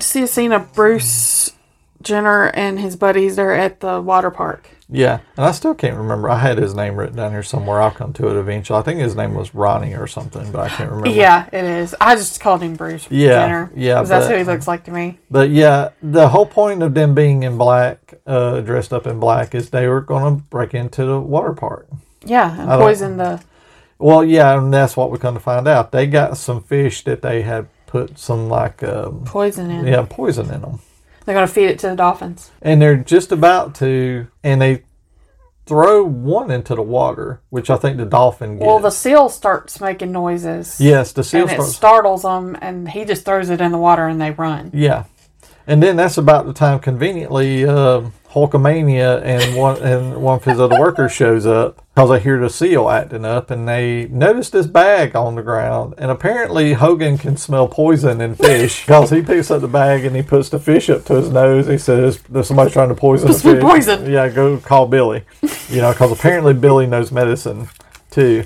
see 0.00 0.22
a 0.22 0.26
scene 0.26 0.52
of 0.52 0.72
Bruce 0.72 1.50
Jenner 2.00 2.46
and 2.54 2.78
his 2.78 2.96
buddies. 2.96 3.36
They're 3.36 3.54
at 3.54 3.80
the 3.80 4.00
water 4.00 4.30
park. 4.30 4.68
Yeah, 4.88 5.20
and 5.36 5.46
I 5.46 5.52
still 5.52 5.74
can't 5.74 5.96
remember. 5.96 6.28
I 6.28 6.38
had 6.38 6.58
his 6.58 6.74
name 6.74 6.96
written 6.96 7.16
down 7.16 7.30
here 7.32 7.42
somewhere. 7.42 7.80
I'll 7.80 7.90
come 7.90 8.12
to 8.14 8.28
it 8.28 8.36
eventually. 8.38 8.78
I 8.78 8.82
think 8.82 9.00
his 9.00 9.16
name 9.16 9.34
was 9.34 9.54
Ronnie 9.54 9.94
or 9.94 10.06
something, 10.06 10.52
but 10.52 10.60
I 10.60 10.68
can't 10.68 10.90
remember. 10.90 11.08
Yeah, 11.10 11.48
it 11.52 11.64
is. 11.64 11.94
I 12.00 12.16
just 12.16 12.38
called 12.40 12.60
him 12.60 12.74
Bruce 12.76 13.04
for 13.04 13.10
dinner. 13.10 13.24
Yeah, 13.24 13.46
Jenner. 13.46 13.72
yeah, 13.74 13.94
'cause 13.96 14.08
that's 14.10 14.26
who 14.28 14.36
he 14.36 14.44
looks 14.44 14.68
like 14.68 14.84
to 14.84 14.90
me. 14.90 15.18
But 15.30 15.48
yeah, 15.48 15.90
the 16.02 16.28
whole 16.28 16.44
point 16.44 16.82
of 16.82 16.92
them 16.92 17.14
being 17.14 17.44
in 17.44 17.56
black, 17.56 18.14
uh, 18.26 18.60
dressed 18.60 18.92
up 18.92 19.06
in 19.06 19.18
black, 19.18 19.54
is 19.54 19.70
they 19.70 19.88
were 19.88 20.02
going 20.02 20.36
to 20.36 20.42
break 20.50 20.74
into 20.74 21.04
the 21.06 21.18
water 21.18 21.54
park. 21.54 21.88
Yeah, 22.22 22.54
and 22.60 22.68
poison 22.80 23.16
the. 23.16 23.40
Well, 23.98 24.22
yeah, 24.22 24.58
and 24.58 24.72
that's 24.74 24.96
what 24.98 25.10
we're 25.10 25.16
going 25.18 25.34
to 25.34 25.40
find 25.40 25.66
out. 25.66 25.92
They 25.92 26.06
got 26.06 26.36
some 26.36 26.62
fish 26.62 27.04
that 27.04 27.22
they 27.22 27.40
had 27.42 27.68
put 27.86 28.18
some 28.18 28.48
like 28.50 28.82
um, 28.82 29.22
Poison 29.24 29.70
in. 29.70 29.86
yeah 29.86 30.04
poison 30.10 30.52
in 30.52 30.60
them, 30.60 30.80
They're 31.24 31.34
gonna 31.34 31.46
feed 31.46 31.66
it 31.70 31.78
to 31.80 31.88
the 31.88 31.96
dolphins. 31.96 32.50
and 32.62 32.80
they're 32.82 32.96
just 32.96 33.32
about 33.32 33.74
to, 33.76 34.26
and 34.42 34.60
they 34.60 34.82
throw 35.66 36.04
one 36.04 36.50
into 36.50 36.74
the 36.74 36.82
water, 36.82 37.40
which 37.48 37.70
I 37.70 37.76
think 37.76 37.96
the 37.96 38.04
dolphin 38.04 38.58
gets. 38.58 38.66
Well, 38.66 38.78
the 38.80 38.90
seal 38.90 39.28
starts 39.30 39.80
making 39.80 40.12
noises. 40.12 40.78
yes, 40.80 41.12
the 41.12 41.24
seal 41.24 41.42
and 41.42 41.50
it 41.52 41.54
starts. 41.54 41.74
startles 41.74 42.22
them, 42.22 42.56
and 42.60 42.88
he 42.88 43.04
just 43.06 43.24
throws 43.24 43.48
it 43.48 43.60
in 43.62 43.72
the 43.72 43.78
water, 43.78 44.06
and 44.06 44.20
they 44.20 44.30
run. 44.32 44.70
yeah, 44.74 45.04
and 45.66 45.82
then 45.82 45.96
that's 45.96 46.18
about 46.18 46.46
the 46.46 46.52
time 46.52 46.78
conveniently 46.78 47.64
um 47.64 48.12
Hulkamania 48.34 49.22
and 49.22 49.54
one 49.56 49.80
and 49.80 50.16
one 50.20 50.38
of 50.38 50.44
his 50.44 50.58
other 50.58 50.80
workers 50.80 51.12
shows 51.12 51.46
up 51.46 51.84
because 51.94 52.10
they 52.10 52.18
hear 52.18 52.40
the 52.40 52.50
seal 52.50 52.90
acting 52.90 53.24
up, 53.24 53.48
and 53.52 53.68
they 53.68 54.06
notice 54.08 54.50
this 54.50 54.66
bag 54.66 55.14
on 55.14 55.36
the 55.36 55.42
ground, 55.42 55.94
and 55.96 56.10
apparently 56.10 56.72
Hogan 56.72 57.16
can 57.16 57.36
smell 57.36 57.68
poison 57.68 58.20
in 58.20 58.34
fish 58.34 58.84
because 58.84 59.10
he 59.10 59.22
picks 59.22 59.52
up 59.52 59.60
the 59.60 59.68
bag 59.68 60.04
and 60.04 60.16
he 60.16 60.22
puts 60.22 60.48
the 60.48 60.58
fish 60.58 60.90
up 60.90 61.04
to 61.04 61.14
his 61.14 61.30
nose. 61.30 61.68
He 61.68 61.78
says, 61.78 62.18
"There's 62.28 62.48
somebody 62.48 62.72
trying 62.72 62.88
to 62.88 62.96
poison 62.96 63.28
the 63.28 63.34
Supposed 63.34 63.44
to 63.44 63.54
be 63.54 63.60
fish." 63.60 63.86
poison. 63.86 64.10
Yeah, 64.10 64.28
go 64.28 64.56
call 64.58 64.86
Billy. 64.88 65.22
You 65.68 65.82
know, 65.82 65.92
because 65.92 66.10
apparently 66.10 66.54
Billy 66.54 66.88
knows 66.88 67.12
medicine 67.12 67.68
too. 68.10 68.44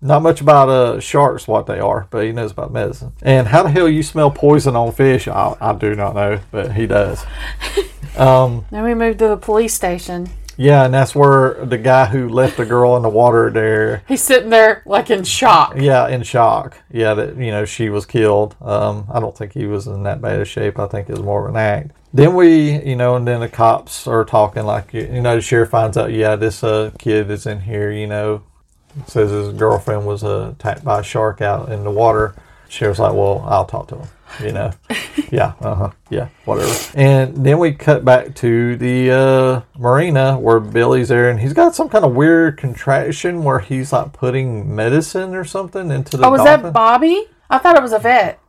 Not 0.00 0.22
much 0.22 0.40
about 0.40 0.68
uh, 0.68 1.00
sharks, 1.00 1.48
what 1.48 1.66
they 1.66 1.78
are, 1.78 2.06
but 2.10 2.24
he 2.24 2.32
knows 2.32 2.52
about 2.52 2.72
medicine. 2.72 3.12
And 3.22 3.48
how 3.48 3.62
the 3.62 3.70
hell 3.70 3.88
you 3.88 4.02
smell 4.02 4.30
poison 4.30 4.76
on 4.76 4.92
fish? 4.92 5.28
I, 5.28 5.56
I 5.60 5.72
do 5.74 5.94
not 5.94 6.14
know, 6.14 6.40
but 6.50 6.72
he 6.72 6.86
does. 6.86 7.24
Um, 8.16 8.64
Then 8.70 8.82
we 8.82 8.94
moved 8.94 9.18
to 9.18 9.28
the 9.28 9.36
police 9.36 9.74
station. 9.74 10.30
Yeah, 10.56 10.86
and 10.86 10.94
that's 10.94 11.14
where 11.14 11.64
the 11.64 11.76
guy 11.76 12.06
who 12.06 12.28
left 12.28 12.56
the 12.56 12.64
girl 12.64 12.96
in 12.96 13.02
the 13.02 13.10
water 13.10 13.50
there. 13.50 14.02
He's 14.08 14.22
sitting 14.22 14.48
there 14.50 14.82
like 14.86 15.10
in 15.10 15.24
shock. 15.24 15.74
Yeah, 15.76 16.08
in 16.08 16.22
shock. 16.22 16.78
Yeah, 16.90 17.14
that 17.14 17.36
you 17.36 17.50
know 17.50 17.64
she 17.66 17.90
was 17.90 18.06
killed. 18.06 18.56
Um, 18.62 19.06
I 19.12 19.20
don't 19.20 19.36
think 19.36 19.52
he 19.52 19.66
was 19.66 19.86
in 19.86 20.02
that 20.04 20.22
bad 20.22 20.40
of 20.40 20.48
shape. 20.48 20.78
I 20.78 20.86
think 20.86 21.08
it 21.08 21.12
was 21.12 21.22
more 21.22 21.46
of 21.46 21.54
an 21.54 21.60
act. 21.60 21.90
Then 22.14 22.34
we, 22.34 22.82
you 22.82 22.96
know, 22.96 23.16
and 23.16 23.28
then 23.28 23.40
the 23.40 23.48
cops 23.48 24.06
are 24.06 24.24
talking 24.24 24.64
like, 24.64 24.94
you 24.94 25.02
you 25.02 25.20
know, 25.20 25.36
the 25.36 25.42
sheriff 25.42 25.68
finds 25.68 25.98
out, 25.98 26.12
yeah, 26.12 26.36
this 26.36 26.64
uh, 26.64 26.90
kid 26.98 27.30
is 27.30 27.44
in 27.44 27.60
here. 27.60 27.90
You 27.92 28.06
know, 28.06 28.42
says 29.06 29.30
his 29.30 29.52
girlfriend 29.54 30.06
was 30.06 30.24
uh, 30.24 30.52
attacked 30.52 30.84
by 30.84 31.00
a 31.00 31.02
shark 31.02 31.40
out 31.40 31.70
in 31.70 31.84
the 31.84 31.90
water. 31.90 32.34
Sheriff's 32.68 32.98
like, 32.98 33.14
well, 33.14 33.44
I'll 33.46 33.64
talk 33.64 33.88
to 33.88 33.96
him. 33.96 34.08
You 34.42 34.52
know, 34.52 34.72
yeah, 35.30 35.54
uh 35.60 35.74
huh, 35.74 35.90
yeah, 36.10 36.28
whatever. 36.44 36.74
And 36.94 37.46
then 37.46 37.58
we 37.58 37.72
cut 37.72 38.04
back 38.04 38.34
to 38.36 38.76
the 38.76 39.10
uh, 39.12 39.60
marina 39.78 40.38
where 40.38 40.58
Billy's 40.58 41.08
there, 41.08 41.30
and 41.30 41.38
he's 41.38 41.52
got 41.52 41.76
some 41.76 41.88
kind 41.88 42.04
of 42.04 42.14
weird 42.14 42.58
contraction 42.58 43.44
where 43.44 43.60
he's 43.60 43.92
like 43.92 44.12
putting 44.12 44.74
medicine 44.74 45.34
or 45.34 45.44
something 45.44 45.90
into 45.90 46.16
the. 46.16 46.26
Oh, 46.26 46.30
was 46.30 46.42
dolphin. 46.42 46.64
that 46.64 46.72
Bobby? 46.72 47.26
I 47.48 47.58
thought 47.58 47.76
it 47.76 47.82
was 47.82 47.92
a 47.92 48.00
vet. 48.00 48.40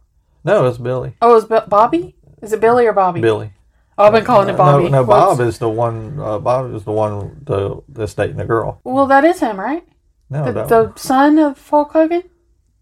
No, 0.44 0.66
it's 0.66 0.80
Billy. 0.80 1.14
Oh, 1.22 1.32
it 1.32 1.36
was 1.36 1.46
Bo- 1.46 1.68
Bobby? 1.68 2.16
Is 2.42 2.54
it 2.54 2.60
Billy 2.60 2.86
or 2.86 2.94
Bobby? 2.94 3.22
Billy. 3.22 3.52
Oh, 3.98 4.06
I've 4.06 4.14
been 4.14 4.26
calling 4.26 4.50
it 4.50 4.58
Bobby. 4.58 4.86
No, 4.86 4.90
no, 4.90 5.04
Bob 5.04 5.40
is 5.40 5.58
the 5.58 5.70
one. 5.70 6.20
Uh, 6.20 6.40
Bob 6.40 6.74
is 6.74 6.84
the 6.84 6.92
one 6.92 7.42
the, 7.44 7.82
that's 7.90 8.14
dating 8.14 8.38
the 8.38 8.46
girl. 8.46 8.80
Well, 8.84 9.08
that 9.08 9.26
is 9.26 9.40
him, 9.40 9.60
right? 9.60 9.84
No, 10.30 10.52
The, 10.52 10.64
the 10.66 10.84
one. 10.86 10.98
son 10.98 11.40
of 11.40 11.70
Hulk 11.70 11.92
Hogan? 11.94 12.24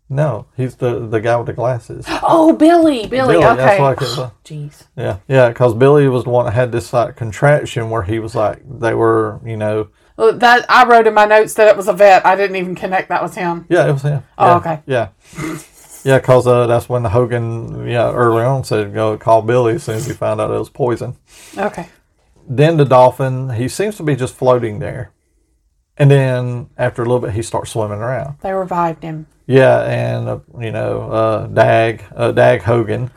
no, 0.08 0.46
he's 0.56 0.76
the 0.76 1.00
the 1.08 1.20
guy 1.20 1.36
with 1.38 1.48
the 1.48 1.54
glasses. 1.54 2.06
Oh, 2.28 2.54
Billy. 2.54 3.08
Billy. 3.08 3.34
Billy, 3.36 3.40
that's 3.44 3.60
okay. 3.62 3.82
what 3.82 3.92
I 3.92 3.96
could- 3.96 4.32
Jeez. 4.44 4.84
Yeah, 4.96 5.18
yeah, 5.28 5.50
because 5.50 5.74
Billy 5.74 6.08
was 6.08 6.24
the 6.26 6.30
one 6.30 6.46
that 6.46 6.52
had 6.54 6.72
this 6.72 6.92
like 6.94 7.16
contraction 7.16 7.90
where 7.90 8.04
he 8.04 8.20
was 8.20 8.36
like 8.36 8.62
they 8.80 8.94
were, 8.94 9.40
you 9.46 9.58
know, 9.58 9.88
Well, 10.18 10.34
that 10.38 10.66
I 10.70 10.86
wrote 10.88 11.08
in 11.08 11.14
my 11.14 11.26
notes 11.26 11.54
that 11.56 11.68
it 11.68 11.76
was 11.78 11.88
a 11.88 11.94
vet. 11.94 12.26
I 12.26 12.36
didn't 12.36 12.56
even 12.58 12.76
connect 12.76 13.10
that 13.10 13.22
was 13.24 13.36
him. 13.36 13.66
yeah, 13.70 13.88
it 13.88 13.94
was 13.94 14.04
him. 14.04 14.24
Oh, 14.38 14.46
Yeah, 14.48 14.56
okay. 14.58 14.80
Yeah, 14.86 15.08
yeah, 16.04 16.18
because 16.20 16.46
uh, 16.48 16.68
that's 16.68 16.88
when 16.88 17.02
the 17.04 17.10
Hogan, 17.10 17.88
yeah, 17.88 18.12
early 18.12 18.44
on 18.44 18.64
said 18.64 18.94
go 18.94 19.18
call 19.18 19.42
Billy 19.42 19.76
as 19.76 19.84
soon 19.84 19.96
as 19.96 20.06
he 20.08 20.14
found 20.14 20.40
out 20.42 20.52
it 20.52 20.58
was 20.60 20.70
poison. 20.70 21.16
Okay. 21.58 21.88
Then 22.48 22.78
the 22.78 22.86
dolphin, 22.86 23.50
he 23.52 23.68
seems 23.68 23.98
to 23.98 24.04
be 24.04 24.16
just 24.16 24.36
floating 24.36 24.78
there, 24.80 25.12
and 25.98 26.10
then 26.12 26.70
after 26.78 27.02
a 27.02 27.06
little 27.06 27.20
bit, 27.22 27.32
he 27.34 27.42
starts 27.42 27.72
swimming 27.72 28.00
around. 28.00 28.36
They 28.42 28.52
revived 28.54 29.04
him. 29.04 29.28
Yeah, 29.48 29.82
and 29.84 30.28
uh, 30.28 30.40
you 30.60 30.72
know, 30.72 31.02
uh, 31.12 31.48
Dag, 31.48 32.04
uh, 32.16 32.32
Dag 32.32 32.62
Hogan 32.64 33.12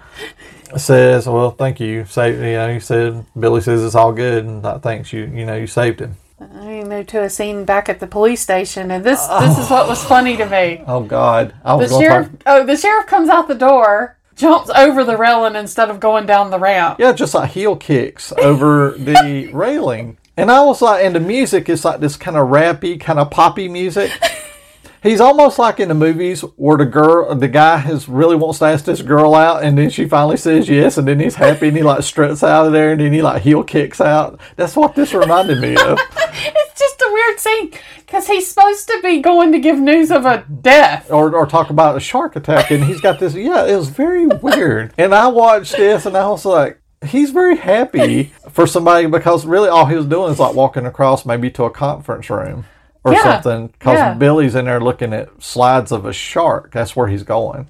says, 0.76 1.26
"Well, 1.26 1.50
thank 1.52 1.80
you." 1.80 2.04
saved." 2.04 2.38
you 2.38 2.52
know, 2.52 2.72
he 2.72 2.80
said, 2.80 3.24
"Billy 3.38 3.60
says 3.60 3.84
it's 3.84 3.94
all 3.94 4.12
good, 4.12 4.44
and 4.44 4.66
I 4.66 4.78
thanks 4.78 5.12
you. 5.12 5.24
You 5.26 5.46
know, 5.46 5.56
you 5.56 5.66
saved 5.66 6.00
him." 6.00 6.16
We 6.38 6.84
moved 6.84 7.08
to 7.10 7.22
a 7.22 7.30
scene 7.30 7.64
back 7.64 7.88
at 7.88 7.98
the 7.98 8.06
police 8.06 8.40
station, 8.40 8.90
and 8.90 9.02
this 9.04 9.26
this 9.26 9.58
is 9.58 9.70
what 9.70 9.88
was 9.88 10.04
funny 10.04 10.36
to 10.36 10.46
me. 10.46 10.84
Oh 10.86 11.00
God, 11.02 11.54
I 11.64 11.74
was 11.74 11.90
going 11.90 12.02
sheriff. 12.02 12.26
talk. 12.30 12.42
Oh, 12.46 12.64
the 12.64 12.76
sheriff 12.76 13.06
comes 13.06 13.28
out 13.28 13.48
the 13.48 13.54
door, 13.54 14.16
jumps 14.36 14.70
over 14.70 15.02
the 15.04 15.16
railing 15.16 15.56
instead 15.56 15.90
of 15.90 15.98
going 15.98 16.26
down 16.26 16.50
the 16.50 16.58
ramp. 16.58 16.98
Yeah, 17.00 17.12
just 17.12 17.34
like 17.34 17.50
heel 17.50 17.74
kicks 17.74 18.32
over 18.32 18.92
the 18.92 19.50
railing, 19.52 20.16
and 20.38 20.50
I 20.50 20.62
was 20.62 20.80
like, 20.80 21.04
and 21.04 21.14
the 21.14 21.20
music 21.20 21.68
is 21.68 21.84
like 21.84 22.00
this 22.00 22.16
kind 22.16 22.36
of 22.36 22.48
rappy, 22.48 22.98
kind 23.00 23.18
of 23.18 23.30
poppy 23.30 23.68
music. 23.68 24.10
He's 25.02 25.20
almost 25.20 25.58
like 25.58 25.78
in 25.78 25.88
the 25.88 25.94
movies 25.94 26.40
where 26.56 26.76
the 26.76 26.84
girl, 26.84 27.32
the 27.34 27.46
guy 27.46 27.76
has 27.76 28.08
really 28.08 28.34
wants 28.34 28.58
to 28.58 28.64
ask 28.64 28.84
this 28.84 29.00
girl 29.00 29.34
out, 29.34 29.62
and 29.62 29.78
then 29.78 29.90
she 29.90 30.08
finally 30.08 30.36
says 30.36 30.68
yes, 30.68 30.98
and 30.98 31.06
then 31.06 31.20
he's 31.20 31.36
happy, 31.36 31.68
and 31.68 31.76
he 31.76 31.84
like 31.84 32.02
struts 32.02 32.42
out 32.42 32.66
of 32.66 32.72
there, 32.72 32.90
and 32.90 33.00
then 33.00 33.12
he 33.12 33.22
like 33.22 33.42
heel 33.42 33.62
kicks 33.62 34.00
out. 34.00 34.40
That's 34.56 34.74
what 34.74 34.96
this 34.96 35.14
reminded 35.14 35.60
me 35.60 35.76
of. 35.76 35.98
It's 36.40 36.78
just 36.78 37.00
a 37.00 37.12
weird 37.12 37.40
scene 37.40 37.72
because 38.06 38.26
he's 38.28 38.48
supposed 38.48 38.86
to 38.88 39.00
be 39.02 39.20
going 39.20 39.50
to 39.52 39.58
give 39.58 39.78
news 39.80 40.12
of 40.12 40.24
a 40.24 40.44
death. 40.62 41.10
or, 41.10 41.34
or 41.34 41.46
talk 41.46 41.70
about 41.70 41.96
a 41.96 42.00
shark 42.00 42.36
attack 42.36 42.70
and 42.70 42.84
he's 42.84 43.00
got 43.00 43.18
this 43.18 43.34
yeah 43.34 43.66
it 43.66 43.74
was 43.74 43.88
very 43.88 44.26
weird 44.26 44.94
and 44.96 45.12
i 45.12 45.26
watched 45.26 45.72
this 45.76 46.06
and 46.06 46.16
i 46.16 46.28
was 46.28 46.44
like 46.44 46.80
he's 47.06 47.30
very 47.30 47.56
happy 47.56 48.32
for 48.50 48.66
somebody 48.66 49.06
because 49.06 49.46
really 49.46 49.68
all 49.68 49.86
he 49.86 49.96
was 49.96 50.06
doing 50.06 50.32
is 50.32 50.38
like 50.38 50.54
walking 50.54 50.86
across 50.86 51.24
maybe 51.24 51.50
to 51.50 51.64
a 51.64 51.70
conference 51.70 52.28
room 52.30 52.64
or 53.04 53.12
Yeah, 53.12 53.22
something 53.40 53.68
because 53.68 53.94
yeah. 53.98 54.14
billy's 54.14 54.54
in 54.56 54.64
there 54.64 54.80
looking 54.80 55.12
at 55.12 55.28
slides 55.42 55.92
of 55.92 56.04
a 56.06 56.12
shark 56.12 56.72
that's 56.72 56.96
where 56.96 57.06
he's 57.06 57.22
going 57.22 57.68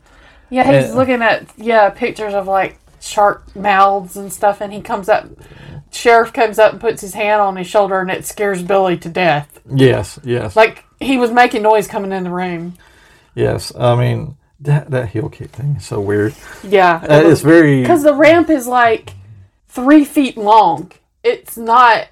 Yeah, 0.51 0.65
he's 0.65 0.89
And- 0.91 0.95
looking 0.99 1.21
at 1.23 1.47
yeah 1.57 1.91
pictures 1.91 2.33
of 2.35 2.47
like 2.47 2.79
shark 3.01 3.55
mouths 3.55 4.17
and 4.17 4.33
stuff, 4.33 4.61
and 4.61 4.73
he 4.73 4.81
comes 4.81 5.09
up. 5.09 5.25
Sheriff 5.93 6.33
comes 6.33 6.59
up 6.59 6.73
and 6.73 6.81
puts 6.81 7.01
his 7.01 7.15
hand 7.15 7.41
on 7.41 7.55
his 7.55 7.67
shoulder, 7.69 8.01
and 8.01 8.11
it 8.11 8.27
scares 8.27 8.61
Billy 8.61 8.97
to 8.99 9.09
death. 9.09 9.61
yes 9.73 10.19
yes 10.25 10.57
Like 10.57 10.85
he 10.99 11.17
was 11.19 11.31
making 11.31 11.63
noise 11.63 11.87
coming 11.87 12.11
in 12.13 12.25
the 12.25 12.31
room. 12.31 12.75
yes 13.35 13.73
i 13.79 13.95
mean 13.95 14.37
that, 14.61 14.91
that 14.91 15.11
heel 15.11 15.29
kick 15.29 15.51
thing 15.51 15.77
is 15.77 15.85
so 15.87 16.01
weird 16.01 16.35
Yeah, 16.65 16.97
uh, 17.09 17.23
it's 17.27 17.43
very 17.43 17.83
because 17.83 18.03
the 18.03 18.15
ramp 18.15 18.51
is 18.51 18.67
like 18.67 19.13
three 19.69 20.05
feet 20.05 20.37
long. 20.37 20.93
It's 21.23 21.57
not 21.57 22.09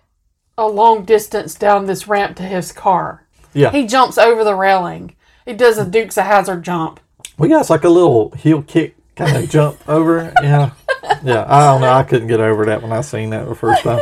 a 0.59 0.66
long 0.66 1.04
distance 1.04 1.54
down 1.54 1.86
this 1.86 2.09
ramp 2.09 2.36
to 2.36 2.42
his 2.42 2.72
car. 2.72 3.26
yeah 3.52 3.70
He 3.70 3.86
jumps 3.86 4.18
over 4.18 4.44
the 4.44 4.54
railing. 4.54 5.14
He 5.44 5.52
does 5.52 5.78
a 5.78 5.84
Dukes 5.84 6.18
of 6.18 6.24
Hazzard 6.24 6.62
jump. 6.62 7.00
Well, 7.38 7.50
yeah, 7.50 7.61
it's 7.61 7.70
like 7.70 7.84
a 7.84 7.88
little 7.88 8.30
heel 8.30 8.62
kick 8.62 8.96
kind 9.14 9.36
of 9.36 9.50
jump 9.50 9.78
over. 9.88 10.32
Yeah. 10.42 10.72
Yeah. 11.22 11.46
I 11.48 11.61
don't 11.64 11.80
know. 11.80 11.92
I 11.92 12.02
couldn't 12.02 12.28
get 12.28 12.40
over 12.40 12.66
that 12.66 12.82
when 12.82 12.92
I 12.92 13.00
seen 13.00 13.30
that 13.30 13.48
the 13.48 13.54
first 13.54 13.82
time. 13.82 14.00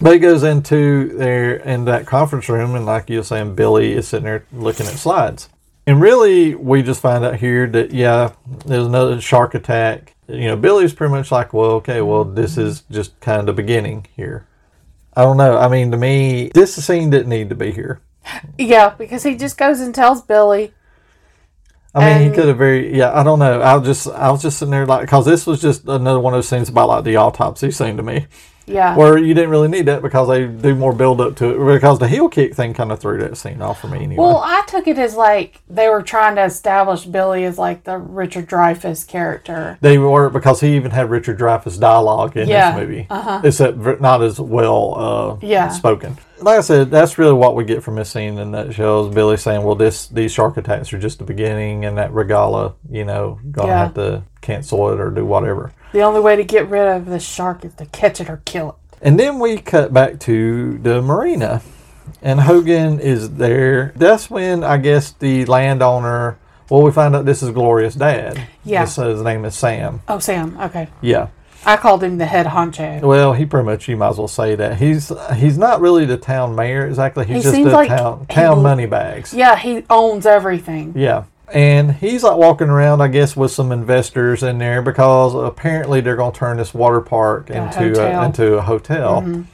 But 0.00 0.14
he 0.14 0.18
goes 0.18 0.42
into 0.42 1.16
there 1.16 1.56
in 1.56 1.84
that 1.84 2.06
conference 2.06 2.48
room, 2.48 2.74
and 2.74 2.86
like 2.86 3.10
you 3.10 3.18
were 3.18 3.24
saying, 3.24 3.54
Billy 3.54 3.92
is 3.92 4.08
sitting 4.08 4.24
there 4.24 4.46
looking 4.52 4.86
at 4.86 4.94
slides. 4.94 5.48
And 5.86 6.00
really, 6.00 6.54
we 6.54 6.82
just 6.82 7.00
find 7.00 7.24
out 7.24 7.36
here 7.36 7.66
that, 7.68 7.92
yeah, 7.92 8.32
there's 8.64 8.86
another 8.86 9.20
shark 9.20 9.54
attack. 9.54 10.14
You 10.30 10.48
know, 10.48 10.56
Billy's 10.56 10.94
pretty 10.94 11.12
much 11.12 11.32
like, 11.32 11.52
well, 11.52 11.72
okay, 11.72 12.00
well, 12.00 12.24
this 12.24 12.56
is 12.56 12.82
just 12.90 13.18
kind 13.20 13.48
of 13.48 13.56
beginning 13.56 14.06
here. 14.14 14.46
I 15.14 15.22
don't 15.22 15.36
know. 15.36 15.58
I 15.58 15.68
mean, 15.68 15.90
to 15.90 15.96
me, 15.96 16.50
this 16.54 16.74
scene 16.74 17.10
didn't 17.10 17.28
need 17.28 17.48
to 17.48 17.54
be 17.56 17.72
here. 17.72 18.00
Yeah, 18.56 18.90
because 18.90 19.24
he 19.24 19.36
just 19.36 19.58
goes 19.58 19.80
and 19.80 19.94
tells 19.94 20.22
Billy. 20.22 20.72
I 21.92 22.18
mean, 22.18 22.30
he 22.30 22.36
could 22.36 22.46
have 22.46 22.58
very, 22.58 22.96
yeah, 22.96 23.18
I 23.18 23.24
don't 23.24 23.40
know. 23.40 23.60
I 23.60 23.74
was 23.74 23.84
just, 23.86 24.06
I 24.16 24.30
was 24.30 24.42
just 24.42 24.58
sitting 24.58 24.70
there 24.70 24.86
like, 24.86 25.00
because 25.00 25.26
this 25.26 25.44
was 25.44 25.60
just 25.60 25.88
another 25.88 26.20
one 26.20 26.32
of 26.32 26.38
those 26.38 26.48
scenes 26.48 26.68
about 26.68 26.88
like 26.88 27.02
the 27.02 27.16
autopsy 27.16 27.72
scene 27.72 27.96
to 27.96 28.04
me, 28.04 28.28
Yeah. 28.66 28.94
where 28.96 29.18
you 29.18 29.34
didn't 29.34 29.50
really 29.50 29.66
need 29.68 29.86
that 29.86 30.00
because 30.02 30.28
they 30.28 30.46
do 30.46 30.74
more 30.76 30.92
build 30.92 31.20
up 31.20 31.34
to 31.36 31.50
it. 31.70 31.74
Because 31.74 31.98
the 31.98 32.06
heel 32.06 32.28
kick 32.28 32.54
thing 32.54 32.72
kind 32.72 32.92
of 32.92 33.00
threw 33.00 33.18
that 33.18 33.36
scene 33.36 33.60
off 33.62 33.80
for 33.80 33.88
me 33.88 33.98
anyway. 34.04 34.16
Well, 34.22 34.36
I 34.44 34.62
took 34.68 34.86
it 34.86 34.96
as 34.98 35.16
like 35.16 35.60
they 35.68 35.88
were 35.88 36.02
trying 36.02 36.36
to 36.36 36.44
establish 36.44 37.04
Billy 37.04 37.44
as 37.44 37.58
like 37.58 37.84
the 37.84 37.98
Richard 37.98 38.48
Dreyfuss 38.48 39.06
character. 39.08 39.76
they 39.80 39.98
were 39.98 40.30
because 40.30 40.60
he 40.60 40.76
even 40.76 40.92
had 40.92 41.10
Richard 41.10 41.38
Dreyfuss 41.38 41.80
dialogue 41.80 42.36
in 42.36 42.48
Yeah, 42.48 42.72
this 42.72 42.80
movie, 42.80 43.06
Uh 43.10 43.40
except 43.42 44.00
not 44.00 44.22
as 44.22 44.38
well 44.38 44.94
uh, 45.42 45.44
Yeah. 45.46 45.68
spoken. 45.68 46.16
Like 46.40 46.58
I 46.58 46.62
said, 46.62 46.90
that's 46.90 47.18
really 47.18 47.34
what 47.34 47.54
we 47.54 47.64
get 47.64 47.82
from 47.82 47.96
this 47.96 48.10
scene 48.10 48.38
in 48.38 48.52
that 48.52 48.72
shows 48.72 49.12
Billy 49.14 49.36
saying, 49.36 49.62
"Well, 49.62 49.74
this 49.74 50.06
these 50.06 50.32
shark 50.32 50.56
attacks 50.56 50.90
are 50.92 50.98
just 50.98 51.18
the 51.18 51.24
beginning, 51.24 51.84
and 51.84 51.98
that 51.98 52.12
Regala, 52.12 52.74
you 52.88 53.04
know, 53.04 53.38
gonna 53.50 53.68
Yeah. 53.68 53.78
have 53.84 53.94
to 53.94 54.22
cancel 54.40 54.90
it 54.90 55.00
or 55.00 55.10
do 55.10 55.26
whatever." 55.26 55.72
The 55.92 56.02
only 56.02 56.20
way 56.20 56.36
to 56.36 56.44
get 56.44 56.68
rid 56.68 56.86
of 56.88 57.06
this 57.06 57.24
shark 57.26 57.64
is 57.64 57.74
to 57.74 57.86
catch 57.86 58.20
it 58.20 58.30
or 58.30 58.42
kill 58.44 58.70
it. 58.70 58.96
And 59.02 59.18
then 59.18 59.38
we 59.38 59.58
cut 59.58 59.92
back 59.92 60.20
to 60.20 60.78
the 60.78 61.00
marina, 61.02 61.62
and 62.22 62.38
Hogan 62.40 63.00
is 63.00 63.30
there. 63.36 63.92
That's 63.96 64.28
when 64.30 64.62
I 64.62 64.76
guess 64.76 65.12
the 65.12 65.46
landowner. 65.46 66.38
Well, 66.68 66.82
we 66.82 66.92
find 66.92 67.16
out 67.16 67.24
this 67.24 67.42
is 67.42 67.50
Gloria's 67.50 67.94
dad. 67.96 68.46
Yeah. 68.64 68.84
This, 68.84 68.98
uh, 68.98 69.08
his 69.08 69.22
name 69.22 69.44
is 69.44 69.54
Sam. 69.56 70.02
Oh, 70.06 70.18
Sam. 70.20 70.56
Okay. 70.60 70.88
Yeah. 71.00 71.28
I 71.66 71.76
called 71.76 72.02
him 72.04 72.16
the 72.18 72.24
head 72.26 72.46
honcho. 72.46 73.02
Well, 73.02 73.32
he 73.34 73.44
pretty 73.44 73.66
much 73.66 73.86
you 73.88 73.96
might 73.96 74.10
as 74.10 74.18
well 74.18 74.28
say 74.28 74.54
that 74.54 74.78
he's 74.78 75.12
he's 75.36 75.58
not 75.58 75.80
really 75.82 76.06
the 76.06 76.16
town 76.16 76.54
mayor 76.54 76.86
exactly. 76.86 77.26
He's 77.26 77.36
He 77.38 77.42
just 77.42 77.54
seems 77.54 77.66
the 77.66 77.72
like 77.74 77.88
town 77.88 78.26
he- 78.30 78.34
town 78.34 78.62
money 78.62 78.86
bags. 78.86 79.34
Yeah, 79.34 79.56
he 79.56 79.84
owns 79.90 80.24
everything. 80.24 80.94
Yeah. 80.96 81.24
And 81.52 81.92
he's 81.92 82.22
like 82.22 82.36
walking 82.36 82.68
around, 82.68 83.00
I 83.00 83.08
guess, 83.08 83.36
with 83.36 83.50
some 83.50 83.72
investors 83.72 84.42
in 84.42 84.58
there 84.58 84.82
because 84.82 85.34
apparently 85.34 86.00
they're 86.00 86.16
going 86.16 86.32
to 86.32 86.38
turn 86.38 86.56
this 86.56 86.72
water 86.72 87.00
park 87.00 87.50
into. 87.50 87.80
Mm-hmm. 87.80 88.18
a, 88.18 88.26
into 88.26 88.54
a 88.54 88.62
hotel. 88.62 89.46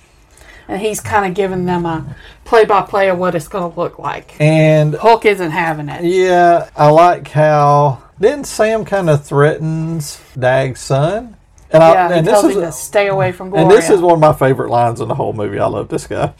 And 0.69 0.81
he's 0.81 1.01
kind 1.01 1.27
of 1.27 1.35
giving 1.35 1.65
them 1.65 1.87
a 1.87 2.17
play 2.45 2.65
by 2.65 2.83
play 2.83 3.09
of 3.09 3.19
what 3.19 3.35
it's 3.35 3.49
going 3.49 3.73
to 3.73 3.81
look 3.81 3.99
like. 3.99 4.39
And 4.41 4.95
Hulk 4.95 5.25
isn't 5.25 5.53
having 5.53 5.89
it. 5.89 6.05
Yeah, 6.05 6.69
I 6.77 6.91
like 6.91 7.29
how 7.29 8.03
then 8.19 8.45
Sam 8.45 8.85
kind 8.85 9.11
of 9.11 9.25
threatens 9.25 10.21
Dag's 10.39 10.81
son, 10.81 11.37
and 11.71 11.83
I 11.83 11.93
Yeah, 11.93 12.09
he 12.09 12.15
and 12.15 12.27
this 12.27 12.45
is 12.45 12.57
him 12.57 12.63
to 12.63 12.73
stay 12.73 13.09
away 13.09 13.33
from 13.33 13.51
Gloria. 13.51 13.67
and 13.67 13.77
this 13.77 13.91
is 13.91 14.01
one 14.01 14.15
of 14.15 14.21
my 14.21 14.33
favorite 14.33 14.71
lines 14.71 15.01
in 15.01 15.09
the 15.09 15.15
whole 15.15 15.33
movie. 15.33 15.59
I 15.59 15.67
love 15.67 15.89
this 15.89 16.07
guy. 16.07 16.33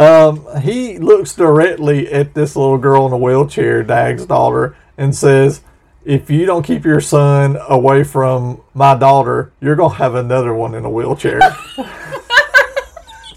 Um, 0.00 0.46
he 0.60 0.98
looks 0.98 1.34
directly 1.34 2.10
at 2.12 2.34
this 2.34 2.56
little 2.56 2.78
girl 2.78 3.06
in 3.06 3.12
a 3.12 3.18
wheelchair, 3.18 3.82
Dag's 3.82 4.26
daughter, 4.26 4.76
and 4.98 5.14
says, 5.14 5.62
"If 6.04 6.30
you 6.30 6.46
don't 6.46 6.62
keep 6.62 6.84
your 6.84 7.00
son 7.00 7.58
away 7.68 8.04
from 8.04 8.60
my 8.74 8.94
daughter, 8.94 9.52
you're 9.60 9.76
gonna 9.76 9.94
have 9.94 10.14
another 10.14 10.54
one 10.54 10.74
in 10.74 10.84
a 10.84 10.90
wheelchair." 10.90 11.40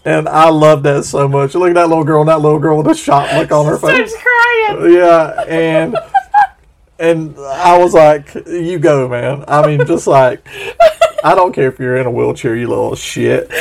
And 0.06 0.30
I 0.30 0.50
love 0.50 0.84
that 0.84 1.04
so 1.04 1.28
much. 1.28 1.54
Look 1.56 1.70
at 1.70 1.76
that 1.76 1.90
little 1.90 2.06
girl, 2.06 2.24
that 2.26 2.40
little 2.40 2.58
girl 2.58 2.78
with 2.78 2.88
a 2.88 2.96
shocked 2.96 3.34
look 3.34 3.52
on 3.52 3.66
her 3.66 3.78
face. 3.78 4.16
crying. 4.16 4.94
Yeah, 4.94 5.44
and 5.48 5.98
and 6.98 7.38
I 7.38 7.78
was 7.78 7.94
like, 7.94 8.34
"You 8.48 8.80
go, 8.80 9.08
man." 9.10 9.44
I 9.48 9.68
mean, 9.68 9.86
just 9.86 10.08
like 10.08 10.48
I 11.24 11.36
don't 11.36 11.54
care 11.54 11.68
if 11.68 11.80
you're 11.80 11.98
in 11.98 12.06
a 12.06 12.12
wheelchair, 12.12 12.56
you 12.56 12.70
little 12.70 12.96
shit. 12.96 13.52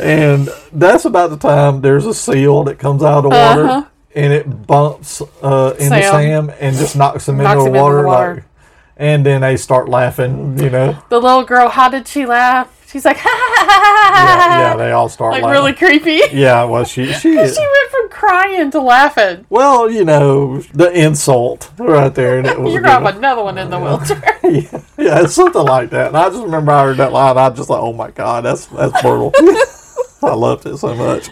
And 0.00 0.48
that's 0.72 1.04
about 1.04 1.30
the 1.30 1.36
time 1.36 1.80
there's 1.80 2.06
a 2.06 2.14
seal 2.14 2.64
that 2.64 2.78
comes 2.78 3.02
out 3.02 3.18
of 3.18 3.22
the 3.24 3.28
water, 3.30 3.64
Uh-huh. 3.66 3.84
and 4.14 4.32
it 4.32 4.66
bumps 4.66 5.20
uh, 5.42 5.72
into 5.78 5.88
Sam. 5.88 6.46
Sam 6.48 6.52
and 6.60 6.76
just 6.76 6.96
knocks 6.96 7.28
him 7.28 7.38
Knocks 7.38 7.58
into 7.64 7.66
him 7.66 7.72
the 7.72 7.78
into 7.78 7.82
water. 7.82 8.02
the 8.02 8.08
water. 8.08 8.34
Like, 8.36 8.44
and 8.96 9.24
then 9.24 9.40
they 9.40 9.56
start 9.56 9.88
laughing, 9.88 10.58
you 10.58 10.68
know. 10.70 10.96
The 11.08 11.20
little 11.20 11.42
girl, 11.44 11.68
how 11.70 11.88
did 11.88 12.06
she 12.06 12.26
laugh? 12.26 12.79
She's 12.90 13.04
like, 13.04 13.16
ha 13.20 13.28
ha 13.30 13.54
ha 13.56 13.64
ha 13.64 14.14
ha 14.14 14.24
Yeah, 14.24 14.36
ha. 14.40 14.60
yeah, 14.70 14.76
they 14.76 14.90
all 14.92 15.08
start 15.08 15.32
Like 15.32 15.42
laughing. 15.44 15.52
really 15.62 15.72
creepy. 15.74 16.20
Yeah, 16.36 16.64
well, 16.64 16.84
she 16.84 17.12
she. 17.12 17.30
She 17.30 17.36
went 17.36 17.90
from 17.90 18.08
crying 18.10 18.70
to 18.72 18.80
laughing. 18.80 19.46
Well, 19.48 19.88
you 19.90 20.04
know, 20.04 20.58
the 20.74 20.90
insult 20.90 21.70
right 21.78 22.12
there. 22.14 22.38
And 22.38 22.46
it 22.48 22.58
was 22.58 22.72
You're 22.72 22.82
gonna 22.82 23.06
have 23.06 23.16
another 23.16 23.42
one 23.44 23.58
in 23.58 23.70
the 23.70 23.78
wheelchair. 23.78 24.38
yeah, 24.42 24.82
yeah, 24.98 25.22
it's 25.24 25.34
something 25.34 25.62
like 25.62 25.90
that. 25.90 26.08
And 26.08 26.16
I 26.16 26.28
just 26.30 26.42
remember 26.42 26.72
I 26.72 26.84
heard 26.84 26.96
that 26.96 27.12
line. 27.12 27.38
I 27.38 27.50
just 27.50 27.70
like, 27.70 27.80
oh 27.80 27.92
my 27.92 28.10
god, 28.10 28.44
that's 28.44 28.66
that's 28.66 29.00
brutal. 29.02 29.32
I 30.22 30.34
loved 30.34 30.66
it 30.66 30.76
so 30.76 30.94
much. 30.94 31.30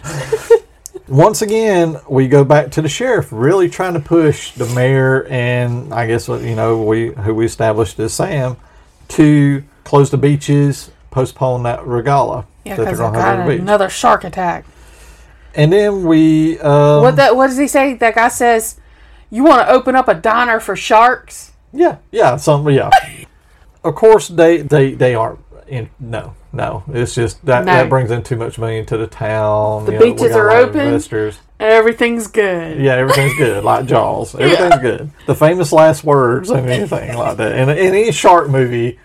Once 1.07 1.41
again, 1.41 1.97
we 2.07 2.27
go 2.27 2.43
back 2.43 2.69
to 2.71 2.81
the 2.83 2.89
sheriff, 2.89 3.29
really 3.31 3.67
trying 3.67 3.93
to 3.95 3.99
push 3.99 4.51
the 4.53 4.65
mayor 4.75 5.25
and 5.27 5.91
I 5.93 6.05
guess 6.07 6.27
you 6.27 6.55
know 6.55 6.83
we 6.83 7.07
who 7.13 7.33
we 7.33 7.45
established 7.45 7.99
as 7.99 8.13
Sam 8.13 8.57
to 9.09 9.63
close 9.83 10.11
the 10.11 10.17
beaches, 10.17 10.91
postpone 11.11 11.63
that 11.63 11.79
regala 11.81 12.45
Yeah, 12.65 12.75
because 12.75 12.99
got 12.99 13.49
another 13.49 13.89
shark 13.89 14.23
attack. 14.23 14.65
And 15.55 15.73
then 15.73 16.03
we 16.03 16.59
um, 16.59 17.01
What 17.01 17.15
that? 17.15 17.35
What 17.35 17.47
does 17.47 17.57
he 17.57 17.67
say? 17.67 17.95
That 17.95 18.15
guy 18.15 18.27
says, 18.27 18.79
"You 19.29 19.43
want 19.43 19.67
to 19.67 19.73
open 19.73 19.95
up 19.95 20.07
a 20.07 20.13
diner 20.13 20.59
for 20.59 20.75
sharks?" 20.75 21.53
Yeah, 21.73 21.97
yeah, 22.11 22.35
some 22.37 22.69
yeah. 22.69 22.89
of 23.83 23.95
course, 23.95 24.27
they 24.27 24.61
they 24.61 24.93
they 24.93 25.15
aren't. 25.15 25.39
In, 25.67 25.89
no, 25.99 26.33
no. 26.51 26.83
It's 26.91 27.13
just 27.13 27.45
that 27.45 27.65
No. 27.65 27.73
that 27.73 27.89
brings 27.89 28.09
in 28.09 28.23
too 28.23 28.35
much 28.35 28.57
money 28.57 28.77
into 28.77 28.97
the 28.97 29.05
town. 29.05 29.85
The 29.85 29.93
you 29.93 29.99
beaches 29.99 30.35
a 30.35 30.39
are 30.39 30.49
open. 30.51 30.81
Investors. 30.81 31.39
Everything's 31.59 32.27
good. 32.27 32.79
Yeah, 32.79 32.93
everything's 32.95 33.35
good, 33.35 33.63
like 33.63 33.85
Jaws. 33.85 34.33
Everything's 34.39 34.81
good. 34.81 35.11
The 35.27 35.35
famous 35.35 35.73
last 35.73 36.03
words 36.03 36.49
and 36.49 36.67
anything 36.69 37.17
like 37.17 37.37
that. 37.37 37.51
In, 37.51 37.69
in 37.69 37.77
any 37.77 38.11
shark 38.13 38.49
movie, 38.49 38.97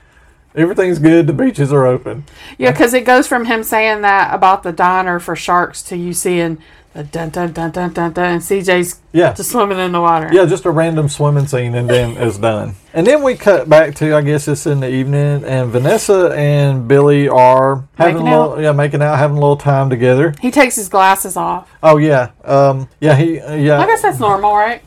everything's 0.55 0.98
good. 0.98 1.26
The 1.26 1.32
beaches 1.32 1.72
are 1.72 1.86
open. 1.86 2.24
Yeah, 2.59 2.70
because 2.72 2.94
it 2.94 3.05
goes 3.05 3.26
from 3.26 3.44
him 3.46 3.62
saying 3.62 4.02
that 4.02 4.34
about 4.34 4.62
the 4.62 4.72
diner 4.72 5.18
for 5.20 5.34
sharks 5.36 5.82
to 5.84 5.96
you 5.96 6.12
seeing 6.12 6.59
the 6.92 7.02
dun 7.02 7.30
dun 7.30 7.52
dun 7.52 7.72
dun 7.72 7.92
dun 7.92 8.12
dun, 8.12 8.24
and 8.34 8.40
CJ's 8.40 9.00
Yeah, 9.12 9.32
just 9.32 9.50
swimming 9.50 9.78
in 9.80 9.90
the 9.90 10.00
water. 10.00 10.30
yeah, 10.32 10.44
just 10.46 10.64
a 10.64 10.70
random 10.70 11.09
swimming 11.09 11.48
scene, 11.48 11.74
and 11.74 11.90
then 11.90 12.16
it's 12.16 12.38
done. 12.38 12.76
And 12.92 13.05
then 13.05 13.24
we 13.24 13.34
cut 13.34 13.68
back 13.68 13.96
to 13.96 14.14
I 14.14 14.20
guess 14.22 14.46
it's 14.46 14.64
in 14.64 14.78
the 14.78 14.88
evening, 14.88 15.42
and 15.44 15.70
Vanessa 15.70 16.32
and 16.36 16.86
Billy 16.86 17.28
are 17.28 17.82
having 17.98 18.14
Making 18.22 18.28
a 18.28 18.30
little, 18.38 18.52
out. 18.55 18.61
yeah, 18.61 18.70
making 18.70 19.02
out, 19.02 19.18
having 19.18 19.36
a 19.36 19.40
little 19.40 19.57
time 19.57 19.90
together. 19.90 20.34
He 20.40 20.52
takes 20.52 20.76
his 20.76 20.88
glasses 20.88 21.36
off. 21.36 21.68
Oh 21.82 21.96
yeah, 21.96 22.30
um, 22.44 22.88
yeah, 23.00 23.16
he, 23.16 23.38
yeah. 23.38 23.80
I 23.80 23.86
guess 23.86 24.02
that's 24.02 24.20
normal, 24.20 24.55
right? 24.55 24.80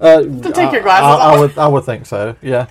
Uh, 0.00 0.22
take 0.22 0.72
your 0.72 0.80
glasses 0.82 1.04
I, 1.04 1.16
I 1.16 1.34
off. 1.34 1.38
would, 1.40 1.58
I 1.58 1.68
would 1.68 1.84
think 1.84 2.06
so. 2.06 2.34
Yeah, 2.40 2.66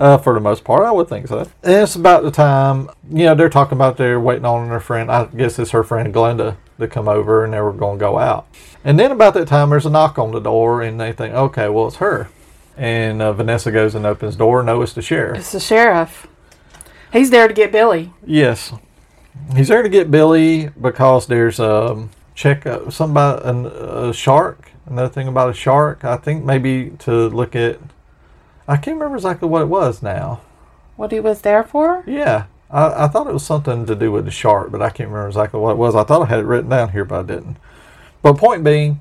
uh, 0.00 0.16
for 0.16 0.32
the 0.32 0.40
most 0.40 0.64
part, 0.64 0.84
I 0.84 0.90
would 0.90 1.08
think 1.08 1.28
so. 1.28 1.40
And 1.62 1.82
it's 1.82 1.94
about 1.94 2.22
the 2.22 2.30
time, 2.30 2.88
you 3.10 3.24
know, 3.24 3.34
they're 3.34 3.50
talking 3.50 3.76
about 3.76 3.98
they're 3.98 4.18
waiting 4.18 4.46
on 4.46 4.70
their 4.70 4.80
friend. 4.80 5.12
I 5.12 5.26
guess 5.26 5.58
it's 5.58 5.72
her 5.72 5.84
friend 5.84 6.12
Glenda 6.12 6.56
to 6.78 6.88
come 6.88 7.06
over, 7.06 7.44
and 7.44 7.52
they 7.52 7.60
were 7.60 7.72
going 7.72 7.98
to 7.98 8.02
go 8.02 8.18
out. 8.18 8.48
And 8.82 8.98
then 8.98 9.12
about 9.12 9.34
that 9.34 9.46
time, 9.46 9.68
there's 9.68 9.84
a 9.84 9.90
knock 9.90 10.18
on 10.18 10.32
the 10.32 10.40
door, 10.40 10.80
and 10.80 10.98
they 10.98 11.12
think, 11.12 11.34
okay, 11.34 11.68
well, 11.68 11.86
it's 11.86 11.96
her. 11.96 12.30
And 12.78 13.20
uh, 13.20 13.34
Vanessa 13.34 13.70
goes 13.70 13.94
and 13.94 14.06
opens 14.06 14.36
the 14.36 14.38
door. 14.38 14.62
No, 14.62 14.80
it's 14.80 14.94
the 14.94 15.02
sheriff. 15.02 15.38
It's 15.38 15.52
the 15.52 15.60
sheriff. 15.60 16.26
He's 17.12 17.28
there 17.28 17.46
to 17.46 17.52
get 17.52 17.70
Billy. 17.70 18.10
Yes, 18.24 18.72
he's 19.54 19.68
there 19.68 19.82
to 19.82 19.88
get 19.90 20.10
Billy 20.10 20.68
because 20.80 21.26
there's 21.26 21.60
a 21.60 22.08
check 22.34 22.64
uh, 22.64 22.88
something 22.88 23.12
about 23.12 23.44
an, 23.44 23.66
a 23.66 24.14
shark. 24.14 24.70
Another 24.86 25.10
thing 25.10 25.28
about 25.28 25.50
a 25.50 25.54
shark. 25.54 26.04
I 26.04 26.16
think 26.16 26.42
maybe 26.42 26.90
to 27.00 27.28
look 27.28 27.54
at. 27.54 27.78
I 28.70 28.76
can't 28.76 28.94
remember 28.98 29.16
exactly 29.16 29.48
what 29.48 29.62
it 29.62 29.68
was 29.68 30.00
now. 30.00 30.42
What 30.94 31.10
he 31.10 31.18
was 31.18 31.40
there 31.40 31.64
for? 31.64 32.04
Yeah, 32.06 32.44
I, 32.70 33.04
I 33.04 33.08
thought 33.08 33.26
it 33.26 33.32
was 33.32 33.44
something 33.44 33.84
to 33.86 33.96
do 33.96 34.12
with 34.12 34.26
the 34.26 34.30
shark, 34.30 34.70
but 34.70 34.80
I 34.80 34.90
can't 34.90 35.08
remember 35.08 35.26
exactly 35.26 35.58
what 35.58 35.72
it 35.72 35.76
was. 35.76 35.96
I 35.96 36.04
thought 36.04 36.22
I 36.22 36.26
had 36.26 36.38
it 36.38 36.44
written 36.44 36.70
down 36.70 36.92
here, 36.92 37.04
but 37.04 37.18
I 37.18 37.22
didn't. 37.24 37.56
But 38.22 38.34
point 38.34 38.62
being, 38.62 39.00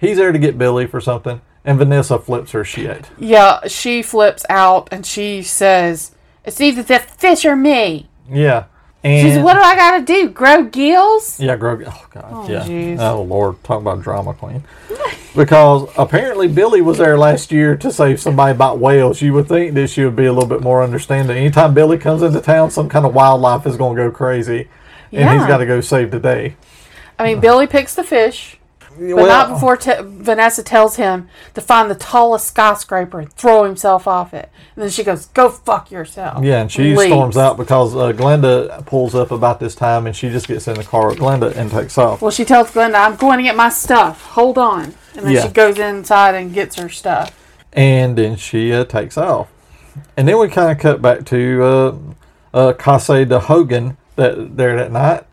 he's 0.00 0.16
there 0.16 0.32
to 0.32 0.38
get 0.38 0.56
Billy 0.56 0.86
for 0.86 1.02
something, 1.02 1.42
and 1.66 1.76
Vanessa 1.76 2.18
flips 2.18 2.52
her 2.52 2.64
shit. 2.64 3.10
Yeah, 3.18 3.66
she 3.66 4.00
flips 4.00 4.46
out 4.48 4.88
and 4.90 5.04
she 5.04 5.42
says, 5.42 6.12
"It's 6.42 6.62
either 6.62 6.82
the 6.82 7.00
fish 7.00 7.44
or 7.44 7.56
me." 7.56 8.08
Yeah, 8.26 8.64
and 9.04 9.32
says, 9.32 9.42
"What 9.44 9.54
do 9.54 9.60
I 9.60 9.76
gotta 9.76 10.04
do? 10.04 10.28
Grow 10.30 10.64
gills?" 10.64 11.38
Yeah, 11.38 11.56
Grog. 11.56 11.84
Oh 11.86 12.06
God. 12.10 12.24
Oh, 12.30 12.48
yeah. 12.50 12.64
jeez. 12.64 12.98
Oh 12.98 13.22
Lord, 13.22 13.62
talk 13.62 13.80
about 13.80 14.02
drama 14.02 14.34
queen. 14.34 14.64
because 15.36 15.88
apparently 15.98 16.48
Billy 16.48 16.80
was 16.80 16.98
there 16.98 17.18
last 17.18 17.52
year 17.52 17.76
to 17.76 17.92
save 17.92 18.20
somebody 18.20 18.52
about 18.52 18.78
whales. 18.78 19.20
You 19.20 19.32
would 19.34 19.48
think 19.48 19.74
that 19.74 19.88
she 19.88 20.04
would 20.04 20.16
be 20.16 20.26
a 20.26 20.32
little 20.32 20.48
bit 20.48 20.60
more 20.62 20.82
understanding. 20.82 21.36
Anytime 21.36 21.74
Billy 21.74 21.98
comes 21.98 22.22
into 22.22 22.40
town, 22.40 22.70
some 22.70 22.88
kind 22.88 23.04
of 23.04 23.14
wildlife 23.14 23.66
is 23.66 23.76
going 23.76 23.96
to 23.96 24.04
go 24.04 24.10
crazy, 24.10 24.68
and 25.12 25.28
he's 25.38 25.46
got 25.48 25.58
to 25.58 25.66
go 25.66 25.80
save 25.80 26.10
the 26.10 26.20
day. 26.20 26.56
I 27.18 27.24
mean, 27.24 27.40
Billy 27.40 27.66
picks 27.66 27.94
the 27.94 28.04
fish, 28.04 28.58
but 28.98 29.26
not 29.26 29.48
before 29.50 29.76
te- 29.76 29.92
Vanessa 30.02 30.62
tells 30.62 30.96
him 30.96 31.28
to 31.54 31.60
find 31.60 31.90
the 31.90 31.94
tallest 31.94 32.46
skyscraper 32.48 33.20
and 33.20 33.32
throw 33.32 33.64
himself 33.64 34.06
off 34.06 34.32
it. 34.34 34.50
And 34.76 34.82
then 34.82 34.90
she 34.90 35.04
goes, 35.04 35.26
"Go 35.26 35.48
fuck 35.50 35.90
yourself." 35.90 36.44
Yeah, 36.44 36.60
and 36.60 36.70
she 36.70 36.94
Leaves. 36.96 37.12
storms 37.12 37.36
out 37.36 37.56
because 37.56 37.94
uh, 37.94 38.12
Glenda 38.12 38.84
pulls 38.86 39.14
up 39.14 39.30
about 39.30 39.60
this 39.60 39.74
time, 39.74 40.06
and 40.06 40.14
she 40.16 40.30
just 40.30 40.48
gets 40.48 40.66
in 40.68 40.74
the 40.74 40.84
car 40.84 41.08
with 41.08 41.18
Glenda 41.18 41.54
and 41.56 41.70
takes 41.70 41.96
off. 41.98 42.20
Well, 42.22 42.30
she 42.30 42.44
tells 42.44 42.70
Glenda, 42.72 42.94
"I'm 42.96 43.16
going 43.16 43.38
to 43.38 43.42
get 43.44 43.56
my 43.56 43.68
stuff. 43.68 44.22
Hold 44.32 44.58
on." 44.58 44.94
And 45.16 45.26
then 45.26 45.32
Yeah. 45.32 45.42
she 45.46 45.48
goes 45.52 45.78
inside 45.78 46.34
and 46.34 46.52
gets 46.52 46.76
her 46.76 46.88
stuff. 46.88 47.32
and 47.72 48.16
then 48.16 48.36
she 48.36 48.72
uh, 48.72 48.84
takes 48.84 49.16
off. 49.18 49.48
And 50.16 50.26
then 50.28 50.38
we 50.38 50.48
kind 50.48 50.70
of 50.72 50.78
cut 50.78 51.00
back 51.02 51.24
to 51.26 51.62
uh, 51.62 51.96
uh, 52.52 52.72
Kase 52.74 53.26
de 53.28 53.38
Hogan 53.40 53.96
that 54.16 54.56
there 54.56 54.76
that 54.76 54.90
night. 54.92 55.24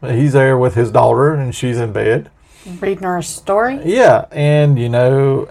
He's 0.00 0.32
there 0.32 0.56
with 0.56 0.74
his 0.76 0.90
daughter, 0.92 1.34
and 1.34 1.52
she's 1.54 1.78
in 1.78 1.92
bed. 1.92 2.30
Reading 2.80 3.04
her 3.04 3.18
a 3.18 3.22
story. 3.22 3.80
Yeah, 3.84 4.26
and 4.30 4.78
you 4.78 4.88
know, 4.88 5.48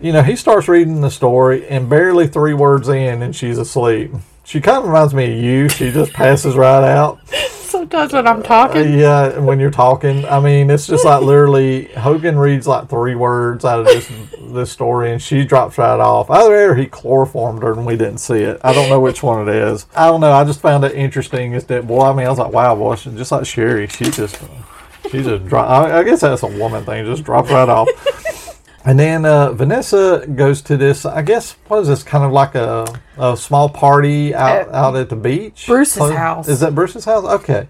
you 0.00 0.12
know, 0.12 0.22
he 0.22 0.34
starts 0.36 0.68
reading 0.68 1.00
the 1.00 1.10
story, 1.10 1.66
and 1.68 1.88
barely 1.88 2.26
three 2.26 2.54
words 2.54 2.88
in, 2.88 3.22
and 3.22 3.34
she's 3.34 3.58
asleep. 3.58 4.10
She 4.44 4.60
kind 4.60 4.78
of 4.78 4.84
reminds 4.86 5.12
me 5.14 5.32
of 5.36 5.44
you. 5.44 5.68
She 5.68 5.90
just 5.90 6.12
passes 6.12 6.56
right 6.56 6.82
out. 6.84 7.20
Sometimes 7.68 8.14
when 8.14 8.26
I'm 8.26 8.40
Uh, 8.40 8.44
talking, 8.44 8.98
yeah, 8.98 9.38
when 9.38 9.60
you're 9.60 9.70
talking, 9.70 10.24
I 10.24 10.40
mean, 10.40 10.70
it's 10.70 10.86
just 10.86 11.04
like 11.04 11.22
literally 11.22 11.84
Hogan 11.96 12.38
reads 12.38 12.66
like 12.66 12.88
three 12.88 13.14
words 13.14 13.64
out 13.64 13.80
of 13.80 13.86
this 13.86 14.10
this 14.50 14.72
story, 14.72 15.12
and 15.12 15.20
she 15.20 15.44
drops 15.44 15.76
right 15.76 16.00
off. 16.00 16.30
Either 16.30 16.74
he 16.74 16.86
chloroformed 16.86 17.62
her 17.62 17.72
and 17.74 17.84
we 17.84 17.96
didn't 17.98 18.18
see 18.18 18.38
it. 18.38 18.58
I 18.64 18.72
don't 18.72 18.88
know 18.88 18.98
which 18.98 19.22
one 19.22 19.46
it 19.46 19.54
is. 19.54 19.84
I 19.94 20.06
don't 20.06 20.22
know. 20.22 20.32
I 20.32 20.44
just 20.44 20.62
found 20.62 20.82
it 20.84 20.92
interesting. 20.94 21.52
Is 21.52 21.64
that 21.64 21.86
boy? 21.86 22.06
I 22.06 22.14
mean, 22.14 22.26
I 22.26 22.30
was 22.30 22.38
like, 22.38 22.52
wow, 22.52 22.74
boy, 22.74 22.96
just 22.96 23.30
like 23.30 23.44
Sherry, 23.44 23.86
she 23.88 24.04
just 24.04 24.40
she 25.10 25.22
just 25.22 25.46
drop. 25.46 25.68
I, 25.68 25.98
I 26.00 26.02
guess 26.04 26.20
that's 26.20 26.42
a 26.42 26.46
woman 26.46 26.84
thing. 26.84 27.04
Just 27.04 27.24
drop 27.24 27.48
right 27.50 27.68
off. 27.68 27.88
And 28.84 28.98
then 28.98 29.26
uh, 29.26 29.52
Vanessa 29.52 30.24
goes 30.34 30.62
to 30.62 30.76
this. 30.78 31.04
I 31.04 31.20
guess 31.20 31.56
what 31.66 31.80
is 31.80 31.88
this? 31.88 32.02
Kind 32.02 32.24
of 32.24 32.32
like 32.32 32.54
a, 32.54 32.86
a 33.18 33.36
small 33.36 33.68
party 33.68 34.34
out 34.34 34.68
At 34.68 34.74
out 34.74 34.96
at 34.96 35.10
the 35.10 35.16
beach. 35.16 35.64
Bruce's 35.66 35.98
Close- 35.98 36.14
house. 36.14 36.48
Is 36.48 36.60
that 36.60 36.74
Bruce's 36.74 37.04
house? 37.04 37.24
Okay. 37.24 37.68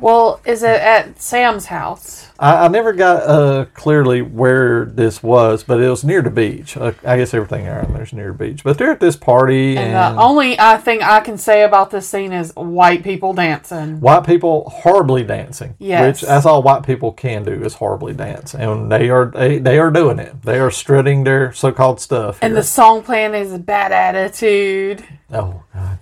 Well, 0.00 0.40
is 0.44 0.62
it 0.62 0.80
at 0.80 1.20
Sam's 1.20 1.66
house? 1.66 2.28
I, 2.38 2.66
I 2.66 2.68
never 2.68 2.92
got 2.92 3.22
uh, 3.22 3.64
clearly 3.74 4.22
where 4.22 4.84
this 4.84 5.22
was, 5.22 5.64
but 5.64 5.80
it 5.80 5.88
was 5.88 6.04
near 6.04 6.22
the 6.22 6.30
beach. 6.30 6.76
Uh, 6.76 6.92
I 7.04 7.16
guess 7.16 7.34
everything 7.34 7.66
around 7.66 7.94
there's 7.94 8.12
near 8.12 8.32
the 8.32 8.38
beach. 8.38 8.62
But 8.62 8.78
they're 8.78 8.92
at 8.92 9.00
this 9.00 9.16
party, 9.16 9.76
and, 9.76 9.94
And 9.94 10.16
the 10.16 10.22
only 10.22 10.58
uh, 10.58 10.78
thing 10.78 11.02
I 11.02 11.20
can 11.20 11.36
say 11.36 11.64
about 11.64 11.90
this 11.90 12.08
scene 12.08 12.32
is 12.32 12.52
white 12.54 13.02
people 13.02 13.32
dancing. 13.32 14.00
white 14.00 14.24
people 14.24 14.70
horribly 14.70 15.24
dancing. 15.24 15.74
Yes. 15.78 16.22
which 16.22 16.28
that's 16.28 16.46
all 16.46 16.62
white 16.62 16.84
people 16.84 17.12
can 17.12 17.44
do 17.44 17.64
is 17.64 17.74
horribly 17.74 18.14
dance, 18.14 18.54
and 18.54 18.90
they 18.90 19.10
are 19.10 19.26
they, 19.26 19.58
they 19.58 19.78
are 19.78 19.90
doing 19.90 20.18
it. 20.18 20.42
They 20.42 20.60
are 20.60 20.70
strutting 20.70 21.24
their 21.24 21.52
so-called 21.52 22.00
stuff. 22.00 22.38
And 22.40 22.52
here. 22.52 22.60
the 22.60 22.66
song 22.66 23.02
playing 23.02 23.34
is 23.34 23.52
a 23.52 23.58
bad 23.58 23.90
attitude. 23.90 25.04
oh 25.32 25.62
god, 25.74 25.98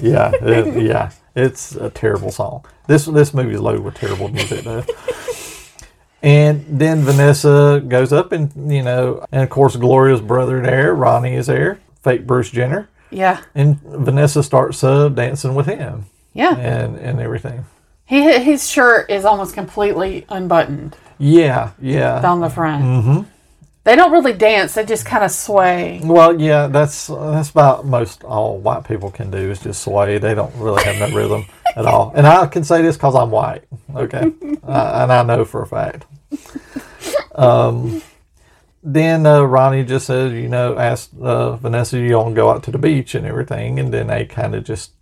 yeah, 0.00 0.32
yeah, 0.42 0.64
yeah. 0.64 1.10
It's 1.34 1.74
a 1.74 1.90
terrible 1.90 2.30
song. 2.30 2.64
This 2.86 3.06
this 3.06 3.34
movie 3.34 3.54
is 3.54 3.60
loaded 3.60 3.82
with 3.82 3.94
terrible 3.94 4.28
music 4.28 4.64
though. 4.64 4.84
And 6.22 6.64
then 6.80 7.02
Vanessa 7.02 7.82
goes 7.86 8.10
up 8.10 8.32
and, 8.32 8.50
you 8.72 8.82
know, 8.82 9.26
and 9.30 9.42
of 9.42 9.50
course 9.50 9.76
Gloria's 9.76 10.22
brother 10.22 10.62
there, 10.62 10.94
Ronnie 10.94 11.34
is 11.34 11.48
there, 11.48 11.80
fake 12.02 12.26
Bruce 12.26 12.50
Jenner. 12.50 12.88
Yeah. 13.10 13.42
And 13.54 13.78
Vanessa 13.82 14.42
starts 14.42 14.82
uh, 14.82 15.10
dancing 15.10 15.54
with 15.54 15.66
him. 15.66 16.06
Yeah. 16.32 16.56
and 16.56 16.96
and 16.96 17.20
everything. 17.20 17.64
He 18.06 18.22
his 18.42 18.68
shirt 18.68 19.10
is 19.10 19.24
almost 19.24 19.54
completely 19.54 20.24
unbuttoned 20.28 20.96
Yeah, 21.18 21.70
yeah. 21.80 22.20
down 22.20 22.40
the 22.40 22.50
front. 22.50 22.84
Mm-hmm. 22.84 23.20
They 23.84 23.96
don't 23.96 24.12
really 24.12 24.32
dance; 24.32 24.74
they 24.74 24.84
just 24.84 25.04
kind 25.04 25.22
of 25.22 25.30
sway. 25.30 26.00
Well, 26.02 26.40
yeah, 26.40 26.68
that's 26.68 27.08
that's 27.08 27.50
about 27.50 27.84
most 27.84 28.24
all 28.24 28.58
white 28.58 28.84
people 28.84 29.10
can 29.10 29.30
do 29.30 29.50
is 29.50 29.60
just 29.60 29.82
sway. 29.82 30.16
They 30.18 30.34
don't 30.34 30.54
really 30.56 30.82
have 30.84 30.98
no 30.98 31.14
rhythm 31.14 31.44
at 31.76 31.84
all. 31.84 32.10
And 32.14 32.26
I 32.26 32.46
can 32.46 32.64
say 32.64 32.80
this 32.80 32.96
because 32.96 33.14
I'm 33.14 33.30
white, 33.30 33.64
okay, 33.94 34.32
uh, 34.66 35.00
and 35.02 35.12
I 35.12 35.22
know 35.22 35.44
for 35.44 35.62
a 35.62 35.66
fact. 35.66 36.06
Um, 37.34 38.02
then 38.82 39.26
uh, 39.26 39.42
Ronnie 39.42 39.84
just 39.84 40.06
says, 40.06 40.32
you 40.32 40.48
know, 40.48 40.78
asked 40.78 41.10
uh, 41.20 41.56
Vanessa, 41.56 41.98
you 41.98 42.16
want 42.16 42.30
to 42.30 42.34
go 42.34 42.50
out 42.50 42.62
to 42.64 42.70
the 42.70 42.78
beach 42.78 43.14
and 43.14 43.26
everything, 43.26 43.78
and 43.78 43.92
then 43.92 44.08
they 44.08 44.24
kind 44.24 44.54
of 44.54 44.64
just 44.64 44.92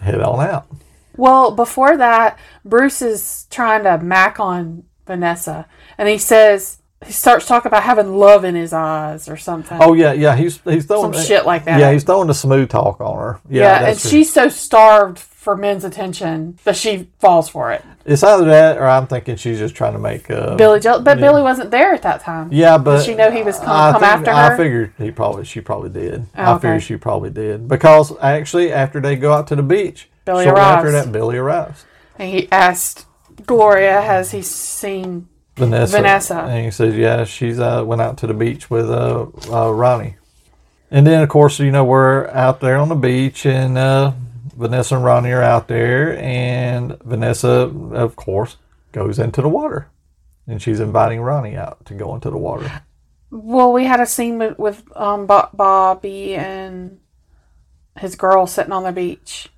head 0.00 0.20
on 0.20 0.46
out. 0.46 0.66
Well, 1.16 1.50
before 1.50 1.96
that, 1.96 2.38
Bruce 2.64 3.00
is 3.00 3.46
trying 3.50 3.84
to 3.84 3.98
mac 3.98 4.38
on 4.38 4.84
Vanessa, 5.06 5.66
and 5.96 6.08
he 6.08 6.18
says 6.18 6.82
he 7.04 7.12
starts 7.12 7.46
talking 7.46 7.68
about 7.68 7.82
having 7.82 8.16
love 8.16 8.44
in 8.44 8.54
his 8.54 8.72
eyes 8.72 9.28
or 9.28 9.36
something. 9.36 9.78
Oh 9.80 9.92
yeah, 9.92 10.12
yeah, 10.12 10.34
he's 10.34 10.58
he's 10.62 10.86
throwing 10.86 11.12
Some 11.12 11.24
shit 11.24 11.44
like 11.44 11.64
that. 11.66 11.78
Yeah, 11.78 11.92
he's 11.92 12.04
throwing 12.04 12.28
the 12.28 12.34
smooth 12.34 12.70
talk 12.70 13.00
on 13.00 13.18
her. 13.18 13.40
Yeah, 13.48 13.62
yeah, 13.62 13.88
and 13.88 13.96
it. 13.96 14.00
she's 14.00 14.32
so 14.32 14.48
starved 14.48 15.18
for 15.18 15.56
men's 15.56 15.84
attention 15.84 16.58
that 16.64 16.74
she 16.74 17.08
falls 17.18 17.48
for 17.48 17.70
it. 17.70 17.84
It's 18.06 18.22
either 18.22 18.46
that 18.46 18.78
or 18.78 18.86
I'm 18.86 19.06
thinking 19.06 19.36
she's 19.36 19.58
just 19.58 19.74
trying 19.74 19.92
to 19.92 19.98
make 19.98 20.30
uh, 20.30 20.56
Billy 20.56 20.80
jealous, 20.80 21.04
but 21.04 21.18
Billy 21.18 21.42
wasn't 21.42 21.70
there 21.70 21.92
at 21.92 22.02
that 22.02 22.22
time. 22.22 22.48
Yeah, 22.50 22.78
but 22.78 23.04
she 23.04 23.14
know 23.14 23.30
he 23.30 23.42
was 23.42 23.58
I 23.60 23.92
come 23.92 24.00
think- 24.00 24.12
after 24.12 24.30
her. 24.32 24.54
I 24.54 24.56
figured 24.56 24.92
he 24.96 25.10
probably 25.10 25.44
she 25.44 25.60
probably 25.60 25.90
did. 25.90 26.26
Oh, 26.36 26.42
I 26.42 26.52
okay. 26.54 26.62
figured 26.62 26.82
she 26.82 26.96
probably 26.96 27.30
did 27.30 27.68
because 27.68 28.16
actually 28.20 28.72
after 28.72 29.00
they 29.00 29.16
go 29.16 29.32
out 29.34 29.46
to 29.48 29.56
the 29.56 29.62
beach, 29.62 30.08
Billy 30.24 30.44
shortly 30.44 30.62
after 30.62 30.90
that 30.92 31.12
Billy 31.12 31.36
arrives. 31.36 31.84
And 32.18 32.32
he 32.32 32.50
asked 32.50 33.06
Gloria, 33.44 34.00
"Has 34.00 34.30
he 34.30 34.40
seen?" 34.40 35.28
Vanessa. 35.56 35.96
Vanessa. 35.96 36.34
and 36.36 36.64
he 36.64 36.70
says, 36.70 36.94
yeah, 36.96 37.24
she's 37.24 37.58
uh, 37.58 37.82
went 37.84 38.00
out 38.00 38.18
to 38.18 38.26
the 38.26 38.34
beach 38.34 38.70
with 38.70 38.88
uh, 38.90 39.26
uh, 39.50 39.70
Ronnie, 39.72 40.16
and 40.90 41.06
then 41.06 41.22
of 41.22 41.28
course 41.28 41.58
you 41.58 41.70
know 41.70 41.84
we're 41.84 42.28
out 42.28 42.60
there 42.60 42.76
on 42.76 42.88
the 42.88 42.94
beach 42.94 43.44
and 43.46 43.76
uh, 43.76 44.12
Vanessa 44.56 44.96
and 44.96 45.04
Ronnie 45.04 45.32
are 45.32 45.42
out 45.42 45.68
there, 45.68 46.18
and 46.18 46.98
Vanessa 47.02 47.50
of 47.50 48.16
course 48.16 48.56
goes 48.92 49.18
into 49.18 49.42
the 49.42 49.48
water, 49.48 49.88
and 50.46 50.60
she's 50.62 50.80
inviting 50.80 51.20
Ronnie 51.20 51.56
out 51.56 51.84
to 51.86 51.94
go 51.94 52.14
into 52.14 52.30
the 52.30 52.38
water. 52.38 52.82
Well, 53.30 53.72
we 53.72 53.84
had 53.84 54.00
a 54.00 54.06
scene 54.06 54.38
with, 54.38 54.58
with 54.58 54.82
um, 54.96 55.26
Bo- 55.26 55.48
Bobby 55.52 56.36
and 56.36 57.00
his 57.98 58.14
girl 58.14 58.46
sitting 58.46 58.72
on 58.72 58.84
the 58.84 58.92
beach. 58.92 59.48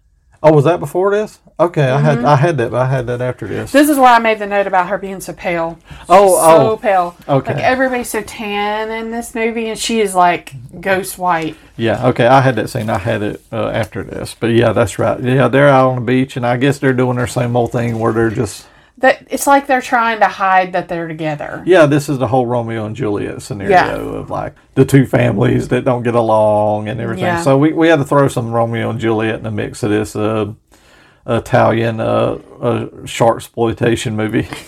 Oh, 0.41 0.53
was 0.53 0.65
that 0.67 0.79
before 0.79 1.11
this? 1.11 1.41
Okay, 1.59 1.91
I 1.91 1.97
Mm-hmm. 1.97 2.05
had 2.05 2.25
I 2.25 2.37
had 2.37 2.59
that, 2.59 2.71
but 2.71 2.81
I 2.81 2.87
had 2.89 3.09
that 3.09 3.21
after 3.21 3.49
this. 3.49 3.73
This 3.73 3.89
is 3.89 3.97
where 3.99 4.13
I 4.15 4.21
made 4.21 4.39
the 4.39 4.47
note 4.47 4.69
about 4.69 4.87
her 4.89 4.97
being 4.97 5.21
so 5.21 5.33
pale. 5.33 5.79
Oh, 6.09 6.37
so 6.37 6.71
oh. 6.73 6.77
pale. 6.77 7.17
Okay. 7.29 7.55
Like 7.55 7.63
everybody's 7.63 8.09
so 8.11 8.23
tan 8.23 8.91
in 8.93 9.11
this 9.11 9.35
movie, 9.35 9.69
and 9.69 9.77
she 9.79 10.01
is 10.01 10.15
like 10.15 10.55
ghost 10.81 11.19
white. 11.19 11.57
Yeah, 11.77 12.07
okay, 12.09 12.27
I 12.27 12.41
had 12.41 12.55
that 12.57 12.71
scene. 12.71 12.89
I 12.89 12.99
had 12.99 13.23
it 13.23 13.43
uh, 13.53 13.69
after 13.71 14.05
this, 14.05 14.37
but 14.39 14.49
yeah, 14.49 14.73
that's 14.73 14.99
right. 15.01 15.21
Yeah, 15.21 15.49
they're 15.49 15.69
out 15.69 15.91
on 15.91 15.95
the 15.97 16.03
beach, 16.03 16.37
and 16.37 16.47
I 16.47 16.57
guess 16.57 16.79
they're 16.79 16.93
doing 16.93 17.17
their 17.17 17.27
same 17.27 17.57
old 17.57 17.73
thing 17.73 17.99
where 17.99 18.13
they're 18.13 18.31
just 18.31 18.67
That 18.99 19.27
it's 19.31 19.47
like 19.47 19.67
they're 19.69 19.81
trying 19.81 20.19
to 20.21 20.27
hide 20.27 20.73
that 20.73 20.89
they're 20.89 21.07
together. 21.09 21.63
yeah. 21.67 21.87
This 21.87 22.09
is 22.09 22.19
the 22.19 22.27
whole 22.27 22.47
Romeo 22.47 22.85
and 22.85 22.97
Juliet 22.97 23.43
scenario 23.43 23.71
Yeah. 23.71 23.95
of 23.97 24.29
like 24.31 24.55
the 24.75 24.85
two 24.85 25.07
families 25.07 25.69
that 25.69 25.85
don't 25.85 26.03
get 26.03 26.15
along 26.17 26.89
and 26.89 27.01
everything. 27.01 27.25
Yeah. 27.25 27.43
So 27.43 27.57
we, 27.57 27.73
we 27.73 27.89
had 27.89 27.97
to 28.01 28.05
throw 28.05 28.27
some 28.29 28.51
Romeo 28.51 28.91
and 28.91 28.99
Juliet 28.99 29.37
in 29.37 29.43
the 29.45 29.51
mix 29.53 29.83
of 29.85 29.91
this 29.91 30.17
uh, 30.17 30.53
Italian 31.27 32.01
uh, 32.01 32.39
uh, 32.61 33.07
shark 33.07 33.37
exploitation 33.39 34.17
movie. 34.17 34.49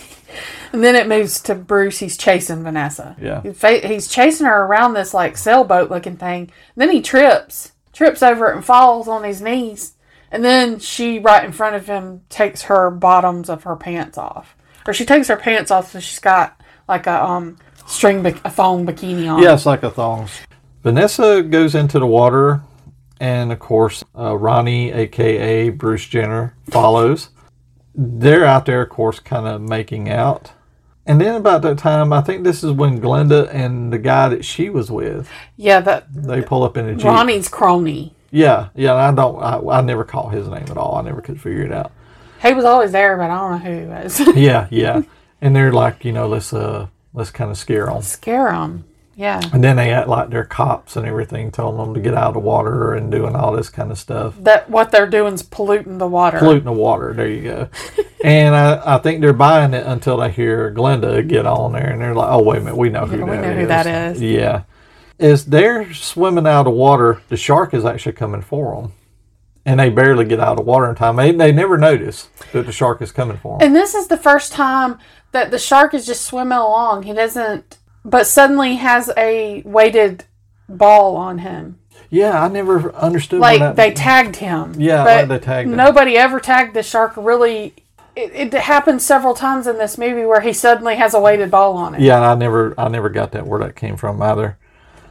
And 0.73 0.85
then 0.85 0.95
it 0.95 1.09
moves 1.09 1.41
to 1.43 1.57
Bruce. 1.57 1.99
He's 1.99 2.17
chasing 2.17 2.63
Vanessa. 2.63 3.17
Yeah. 3.21 3.43
He's 3.43 3.61
He's 3.61 4.07
chasing 4.07 4.47
her 4.47 4.63
around 4.65 4.95
this 4.95 5.13
like 5.13 5.37
sailboat 5.37 5.91
looking 5.91 6.17
thing. 6.17 6.53
then 6.77 6.91
he 6.93 7.03
trips, 7.03 7.73
trips 7.93 8.23
over 8.23 8.49
it 8.49 8.55
and 8.55 8.65
falls 8.65 9.09
on 9.09 9.25
his 9.25 9.43
knees. 9.43 9.95
And 10.31 10.45
then 10.45 10.79
she, 10.79 11.19
right 11.19 11.45
in 11.45 11.53
front 11.53 11.77
of 11.77 11.87
him, 11.87 12.23
takes 12.29 12.63
her 12.63 12.91
bottoms 12.91 13.49
of 13.49 13.65
her 13.65 13.77
pants 13.77 14.17
off. 14.17 14.57
Or 14.87 14.93
she 14.95 15.05
takes 15.05 15.29
her 15.29 15.37
pants 15.37 15.71
off 15.71 15.93
so 15.93 16.01
she's 16.01 16.19
got 16.19 16.61
like 16.89 17.07
a 17.07 17.23
um 17.25 17.59
string, 17.87 18.23
bi- 18.23 18.41
a 18.45 18.51
thong 18.51 18.87
bikini 18.87 19.33
on. 19.33 19.43
Yeah, 19.43 19.55
it's 19.55 19.67
like 19.67 19.83
a 19.83 19.91
thong. 19.91 20.29
Vanessa 20.83 21.43
goes 21.43 21.75
into 21.75 21.99
the 21.99 22.07
water, 22.07 22.63
and 23.21 23.53
of 23.53 23.59
course, 23.59 24.03
uh, 24.19 24.37
Ronnie, 24.37 24.93
aka 24.93 25.69
Bruce 25.69 26.07
Jenner, 26.07 26.57
follows. 26.71 27.31
They're 27.95 28.47
out 28.47 28.65
there, 28.67 28.83
of 28.83 28.89
course, 28.89 29.19
kind 29.19 29.47
of 29.47 29.61
making 29.61 30.09
out. 30.09 30.53
And 31.07 31.21
then 31.21 31.35
about 31.35 31.63
that 31.63 31.77
time, 31.79 32.13
I 32.13 32.21
think 32.21 32.45
this 32.45 32.63
is 32.63 32.73
when 32.73 33.01
Glenda 33.01 33.53
and 33.53 33.93
the 33.93 33.99
guy 33.99 34.29
that 34.29 34.45
she 34.45 34.71
was 34.71 34.91
with, 34.91 35.29
Yeah, 35.57 35.81
that 35.81 36.07
they 36.15 36.41
pull 36.41 36.63
up 36.63 36.77
in 36.77 36.89
a 36.89 36.95
jeep. 36.95 37.05
Ronnie's 37.05 37.49
crony. 37.49 38.15
Yeah, 38.31 38.69
yeah. 38.75 38.95
I 38.95 39.13
don't. 39.13 39.43
I, 39.43 39.79
I 39.79 39.81
never 39.81 40.05
caught 40.05 40.33
his 40.33 40.49
name 40.49 40.67
at 40.71 40.77
all. 40.77 40.97
I 40.97 41.03
never 41.03 41.21
could 41.21 41.41
figure 41.41 41.63
it 41.65 41.73
out. 41.73 41.93
He 42.43 42.55
was 42.55 42.65
always 42.65 42.93
there, 42.93 43.17
but 43.17 43.31
I 43.31 43.37
don't 43.39 43.51
know 43.53 43.59
who 43.71 43.81
he 43.81 43.87
was. 43.87 44.21
Yeah, 44.37 44.67
yeah. 44.71 45.03
and 45.41 45.55
they're 45.55 45.73
like, 45.73 46.05
you 46.05 46.13
know, 46.13 46.29
let's 46.29 46.53
uh, 46.53 46.87
let's 47.13 47.31
kind 47.31 47.51
of 47.51 47.59
scare 47.59 47.87
them. 47.87 48.03
Scare 48.03 48.51
them. 48.53 48.85
Yeah. 49.17 49.41
And 49.53 49.63
then 49.63 49.77
they 49.77 49.91
act 49.93 50.09
like 50.09 50.31
they're 50.31 50.45
cops 50.47 50.97
and 50.97 51.05
everything, 51.07 51.51
telling 51.51 51.77
them 51.77 51.93
to 51.93 52.01
get 52.01 52.15
out 52.15 52.29
of 52.29 52.35
the 52.35 52.41
water 52.41 52.95
and 52.95 53.11
doing 53.13 53.37
all 53.37 53.53
this 53.53 53.69
kind 53.69 53.91
of 53.91 53.99
stuff. 53.99 54.35
That 54.39 54.71
what 54.71 54.91
they're 54.93 55.11
doing 55.11 55.35
is 55.35 55.43
polluting 55.43 55.99
the 55.99 56.07
water. 56.09 56.39
Polluting 56.39 56.65
the 56.65 56.73
water. 56.73 57.13
There 57.13 57.29
you 57.29 57.43
go. 57.43 57.69
and 58.25 58.55
I, 58.55 58.95
I 58.95 58.99
think 58.99 59.21
they're 59.21 59.35
buying 59.35 59.75
it 59.75 59.85
until 59.85 60.17
they 60.17 60.31
hear 60.31 60.73
Glenda 60.73 61.27
get 61.29 61.45
on 61.45 61.73
there, 61.73 61.91
and 61.91 62.01
they're 62.01 62.15
like, 62.15 62.31
"Oh 62.31 62.43
wait 62.43 62.59
a 62.59 62.65
minute, 62.65 62.77
we 62.79 62.89
know 62.89 63.05
who 63.05 63.19
Yeah, 63.19 63.25
that 63.27 63.31
we 63.31 63.37
is." 63.37 63.43
know 63.45 63.55
who 63.61 63.67
that 63.67 63.87
is. 63.87 64.23
Yeah. 64.23 64.63
As 65.21 65.45
they're 65.47 65.93
swimming 65.93 66.47
out 66.47 66.67
of 66.67 66.73
water, 66.73 67.21
the 67.29 67.37
shark 67.37 67.75
is 67.75 67.85
actually 67.85 68.13
coming 68.13 68.41
for 68.43 68.75
them, 68.81 68.93
and 69.67 69.79
they 69.79 69.91
barely 69.91 70.25
get 70.25 70.41
out 70.41 70.59
of 70.59 70.67
water 70.67 70.89
in 70.89 70.95
time. 70.97 71.17
They, 71.17 71.33
they 71.33 71.53
never 71.53 71.77
notice 71.77 72.29
that 72.53 72.67
the 72.67 72.73
shark 72.73 73.03
is 73.03 73.13
coming 73.13 73.37
for 73.37 73.59
them. 73.59 73.67
And 73.67 73.77
this 73.77 73.95
is 73.95 74.09
the 74.09 74.17
first 74.17 74.53
time 74.53 74.99
that 75.33 75.51
the 75.51 75.59
shark 75.59 75.93
is 75.95 76.07
just 76.07 76.25
swimming 76.25 76.59
along. 76.59 77.03
He 77.03 77.13
doesn't, 77.13 77.79
but 78.05 78.27
suddenly 78.27 78.77
has 78.77 79.11
a 79.17 79.63
weighted 79.65 80.25
ball 80.69 81.17
on 81.17 81.39
him. 81.39 81.79
yeah, 82.09 82.43
I 82.43 82.49
never 82.49 82.93
understood. 82.95 83.41
Like 83.41 83.61
that, 83.61 83.77
they 83.77 83.93
tagged 83.93 84.37
him. 84.37 84.75
Yeah, 84.79 85.05
like 85.05 85.29
they 85.29 85.39
tagged 85.39 85.69
him. 85.71 85.77
Nobody 85.77 86.17
ever 86.17 86.41
tagged 86.41 86.75
the 86.75 86.83
shark 86.83 87.13
really. 87.17 87.75
It, 88.17 88.53
it 88.53 88.55
happens 88.55 89.05
several 89.07 89.35
times 89.35 89.67
in 89.69 89.79
this 89.79 89.97
movie 89.97 90.25
where 90.25 90.41
he 90.41 90.53
suddenly 90.53 90.97
has 90.97 91.15
a 91.15 91.21
weighted 91.21 91.51
ball 91.51 91.77
on 91.77 91.95
it. 91.95 92.01
Yeah, 92.01 92.17
and 92.17 92.25
I 92.25 92.35
never 92.35 92.75
I 92.81 92.89
never 92.89 93.09
got 93.11 93.33
that 93.33 93.47
where 93.47 93.61
that 93.61 93.77
came 93.77 93.97
from 93.97 94.21
either. 94.23 94.57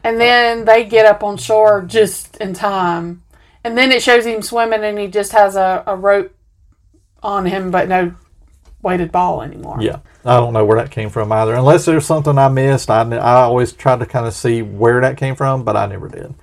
And 0.04 0.20
then 0.20 0.66
they 0.66 0.86
get 0.86 1.06
up 1.06 1.24
on 1.24 1.38
shore 1.38 1.82
just 1.82 2.38
in 2.38 2.54
time. 2.54 3.24
And 3.64 3.78
then 3.78 3.92
it 3.92 4.02
shows 4.02 4.26
him 4.26 4.42
swimming 4.42 4.84
and 4.84 4.98
he 4.98 5.08
just 5.08 5.32
has 5.34 5.56
a, 5.56 5.84
a 5.86 5.96
rope 5.96 6.34
on 7.22 7.46
him, 7.46 7.72
but 7.72 7.90
no 7.90 8.16
weighted 8.82 9.12
ball 9.12 9.42
anymore. 9.42 9.78
Yeah, 9.82 10.00
I 10.24 10.38
don't 10.38 10.54
know 10.54 10.66
where 10.66 10.78
that 10.78 10.92
came 10.92 11.10
from 11.10 11.32
either. 11.32 11.54
Unless 11.54 11.86
there's 11.86 12.06
something 12.06 12.38
I 12.38 12.48
missed, 12.48 12.90
I, 12.90 13.02
I 13.02 13.42
always 13.42 13.74
try 13.74 13.98
to 13.98 14.06
kind 14.06 14.26
of 14.26 14.34
see 14.34 14.62
where 14.62 15.02
that 15.02 15.18
came 15.18 15.36
from, 15.36 15.64
but 15.64 15.76
I 15.76 15.86
never 15.86 16.08
did. 16.08 16.34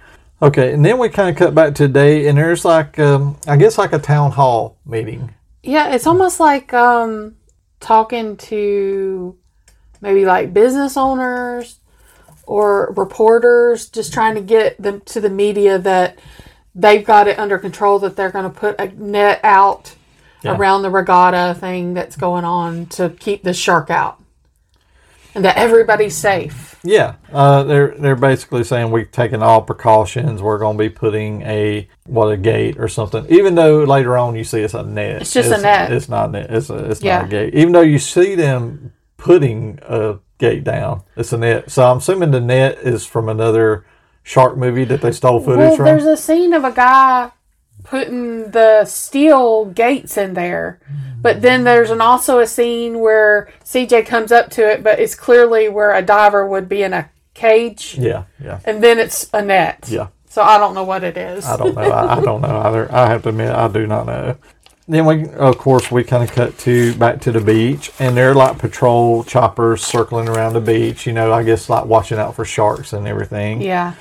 Okay, 0.43 0.75
and 0.75 0.85
then 0.85 0.99
we 0.99 1.09
kind 1.09 1.31
of 1.31 1.37
cut 1.37 1.55
back 1.55 1.75
today, 1.75 2.29
and 2.29 2.37
there's 2.37 2.65
like, 2.65 2.99
um, 2.99 3.39
I 3.47 3.57
guess, 3.57 3.79
like 3.79 3.95
a 3.95 3.99
town 3.99 4.33
hall 4.33 4.77
meeting. 4.85 5.35
Yeah, 5.63 5.95
it's 5.95 6.07
almost 6.07 6.39
like 6.39 6.75
um, 6.75 7.37
talking 7.81 8.37
to 8.37 9.37
maybe 10.03 10.27
like 10.27 10.53
business 10.53 10.99
owners 10.99 11.81
or 12.47 12.93
reporters, 12.97 13.89
just 13.89 14.13
trying 14.13 14.35
to 14.37 14.41
get 14.41 14.81
them 14.81 15.01
to 15.07 15.21
the 15.21 15.31
media 15.31 15.79
that 15.79 16.19
they've 16.75 17.05
got 17.05 17.27
it 17.29 17.39
under 17.39 17.59
control, 17.59 17.99
that 18.01 18.17
they're 18.17 18.31
going 18.31 18.45
to 18.45 18.51
put 18.59 18.79
a 18.81 18.89
net 19.01 19.41
out 19.43 19.95
Yeah. 20.43 20.57
around 20.57 20.83
the 20.83 20.91
regatta 20.91 21.59
thing 21.59 21.95
that's 21.95 22.17
going 22.17 22.45
on 22.45 22.87
to 22.87 23.11
keep 23.11 23.43
the 23.43 23.53
shark 23.55 23.91
out, 23.91 24.21
and 25.35 25.45
that 25.45 25.57
everybody's 25.57 26.15
safe. 26.17 26.77
Yeah, 26.85 27.15
uh, 27.33 27.65
they're 27.65 27.95
they're 27.99 28.15
basically 28.15 28.63
saying 28.63 28.93
we've 28.93 29.11
taken 29.11 29.43
all 29.43 29.61
precautions. 29.63 30.41
We're 30.41 30.59
going 30.59 30.77
to 30.79 30.85
be 30.85 30.89
putting 30.89 31.43
a 31.43 31.89
what 32.05 32.27
a 32.27 32.37
gate 32.37 32.77
or 32.79 32.87
something. 32.87 33.27
Even 33.29 33.57
though 33.57 33.83
later 33.83 34.17
on 34.17 34.37
you 34.37 34.45
see 34.45 34.61
it's 34.61 34.75
a 34.75 34.85
net. 34.85 35.23
It's 35.23 35.33
just 35.33 35.51
a 35.51 35.61
net. 35.61 35.91
It's 35.93 36.09
not 36.09 36.31
net. 36.31 36.49
It's 36.51 36.71
a 36.71 36.91
it's 36.91 37.03
Yeah. 37.03 37.17
not 37.19 37.25
a 37.27 37.29
gate. 37.29 37.55
Even 37.55 37.73
though 37.73 37.81
you 37.81 37.99
see 37.99 38.37
them 38.37 38.93
putting 39.17 39.81
a 39.83 40.19
gate 40.39 40.65
down, 40.65 41.03
it's 41.17 41.33
a 41.33 41.39
net. 41.39 41.71
So 41.71 41.91
I'm 41.91 41.99
assuming 41.99 42.31
the 42.31 42.41
net 42.41 42.79
is 42.79 43.07
from 43.07 43.29
another 43.29 43.85
shark 44.23 44.57
movie 44.57 44.85
that 44.85 45.01
they 45.01 45.13
stole 45.13 45.41
footage 45.41 45.59
Well, 45.59 45.77
from. 45.77 45.85
there's 45.85 46.05
a 46.05 46.17
scene 46.17 46.53
of 46.53 46.65
a 46.65 46.73
guy 46.73 47.31
putting 47.85 48.51
the 48.51 48.85
steel 48.85 49.67
gates 49.67 50.17
in 50.17 50.35
there, 50.35 50.81
but 51.23 51.43
then 51.43 51.65
there's 51.65 51.91
an 51.91 52.01
also 52.01 52.41
a 52.41 52.47
scene 52.47 53.01
where 53.01 53.49
CJ 53.65 54.07
comes 54.07 54.33
up 54.33 54.51
to 54.51 54.69
it, 54.69 54.83
but 54.83 54.99
it's 54.99 55.15
clearly 55.15 55.69
where 55.69 55.95
a 55.95 56.03
diver 56.03 56.47
would 56.47 56.69
be 56.69 56.83
in 56.83 56.93
a 56.93 57.09
cage, 57.35 57.97
yeah, 57.99 58.25
yeah. 58.43 58.61
and 58.65 58.83
then 58.83 58.99
it's 58.99 59.31
a 59.33 59.43
net. 59.43 59.87
Yeah. 59.89 60.09
So 60.29 60.43
I 60.43 60.59
don't 60.59 60.75
know 60.75 60.85
what 60.85 61.03
it 61.05 61.17
is. 61.17 61.47
I 61.47 61.57
don't 61.57 61.75
know. 61.75 61.81
I, 61.81 62.19
I 62.19 62.21
don't 62.21 62.43
know 62.43 62.59
either. 62.59 62.93
I 62.93 63.09
have 63.09 63.23
to 63.23 63.31
admit, 63.31 63.51
I 63.51 63.69
do 63.69 63.87
not 63.87 64.07
know. 64.07 64.37
Then 64.89 65.05
we, 65.05 65.29
of 65.31 65.59
course, 65.59 65.91
we 65.91 66.05
kind 66.05 66.23
of 66.23 66.33
cut 66.33 66.57
to 66.59 66.95
back 66.95 67.21
to 67.23 67.33
the 67.33 67.41
beach, 67.41 67.91
and 67.99 68.17
they're 68.17 68.35
like 68.35 68.59
patrol 68.59 69.25
choppers 69.25 69.83
circling 69.83 70.29
around 70.29 70.53
the 70.53 70.61
beach. 70.61 71.07
You 71.07 71.13
know, 71.13 71.33
I 71.33 71.43
guess 71.43 71.69
like 71.69 71.87
watching 71.87 72.19
out 72.19 72.37
for 72.37 72.45
sharks 72.45 72.93
and 72.93 73.07
everything. 73.07 73.61
Yeah. 73.61 73.95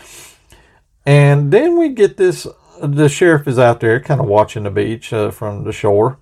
And 1.05 1.51
then 1.51 1.77
we 1.77 1.89
get 1.89 2.17
this. 2.17 2.45
The 2.81 3.09
sheriff 3.09 3.47
is 3.47 3.57
out 3.57 3.79
there, 3.79 3.99
kind 3.99 4.19
of 4.19 4.27
watching 4.27 4.63
the 4.63 4.69
beach 4.69 5.11
uh, 5.11 5.31
from 5.31 5.63
the 5.63 5.71
shore, 5.71 6.19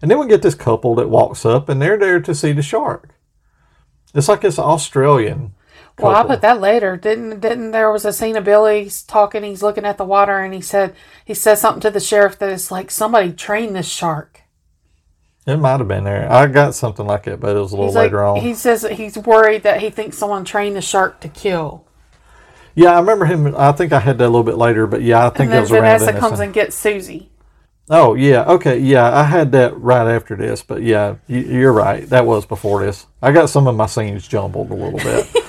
and 0.00 0.10
then 0.10 0.18
we 0.18 0.28
get 0.28 0.42
this 0.42 0.54
couple 0.54 0.94
that 0.96 1.08
walks 1.08 1.44
up, 1.44 1.68
and 1.68 1.80
they're 1.80 1.98
there 1.98 2.20
to 2.20 2.34
see 2.34 2.52
the 2.52 2.62
shark. 2.62 3.08
It's 4.14 4.28
like 4.28 4.44
it's 4.44 4.58
Australian. 4.58 5.54
Well, 5.98 6.14
I 6.14 6.24
put 6.24 6.40
that 6.40 6.60
later. 6.60 6.96
Didn't 6.96 7.40
didn't 7.40 7.70
there 7.70 7.92
was 7.92 8.04
a 8.04 8.12
scene 8.12 8.36
of 8.36 8.44
Billy's 8.44 9.02
talking, 9.02 9.44
he's 9.44 9.62
looking 9.62 9.84
at 9.84 9.96
the 9.96 10.04
water 10.04 10.40
and 10.40 10.52
he 10.52 10.60
said 10.60 10.94
he 11.24 11.34
said 11.34 11.56
something 11.56 11.80
to 11.82 11.90
the 11.90 12.00
sheriff 12.00 12.38
that 12.38 12.50
it's 12.50 12.70
like 12.70 12.90
somebody 12.90 13.32
trained 13.32 13.76
this 13.76 13.88
shark. 13.88 14.40
It 15.46 15.58
might 15.58 15.78
have 15.78 15.88
been 15.88 16.04
there. 16.04 16.30
I 16.30 16.46
got 16.46 16.74
something 16.74 17.06
like 17.06 17.26
it, 17.26 17.38
but 17.38 17.54
it 17.54 17.60
was 17.60 17.72
a 17.72 17.76
little 17.76 17.90
He's 17.90 17.94
like 17.94 18.06
later 18.06 18.24
on. 18.24 18.40
he 18.40 18.54
says 18.54 18.82
he's 18.90 19.16
worried 19.18 19.62
that 19.62 19.80
he 19.82 19.90
thinks 19.90 20.16
someone 20.18 20.44
trained 20.44 20.74
the 20.74 20.80
shark 20.80 21.20
to 21.20 21.28
kill. 21.28 21.86
Yeah, 22.74 22.96
I 22.96 23.00
remember 23.00 23.26
him. 23.26 23.54
I 23.56 23.70
think 23.72 23.92
I 23.92 24.00
had 24.00 24.18
that 24.18 24.24
a 24.24 24.26
little 24.26 24.42
bit 24.42 24.56
later, 24.56 24.86
but 24.86 25.02
yeah, 25.02 25.26
I 25.26 25.30
think 25.30 25.52
it 25.52 25.60
was 25.60 25.70
around 25.70 25.82
Vanessa 25.82 26.06
then. 26.06 26.20
comes 26.20 26.40
and 26.40 26.52
gets 26.52 26.74
Susie. 26.74 27.30
Oh 27.90 28.14
yeah, 28.14 28.44
okay, 28.44 28.78
yeah, 28.78 29.14
I 29.14 29.24
had 29.24 29.52
that 29.52 29.78
right 29.78 30.08
after 30.12 30.34
this, 30.34 30.62
but 30.62 30.82
yeah, 30.82 31.16
you, 31.28 31.40
you're 31.40 31.72
right. 31.72 32.08
That 32.08 32.24
was 32.24 32.46
before 32.46 32.82
this. 32.82 33.06
I 33.20 33.30
got 33.30 33.50
some 33.50 33.66
of 33.66 33.76
my 33.76 33.86
scenes 33.86 34.26
jumbled 34.26 34.70
a 34.70 34.74
little 34.74 34.98
bit. 34.98 35.28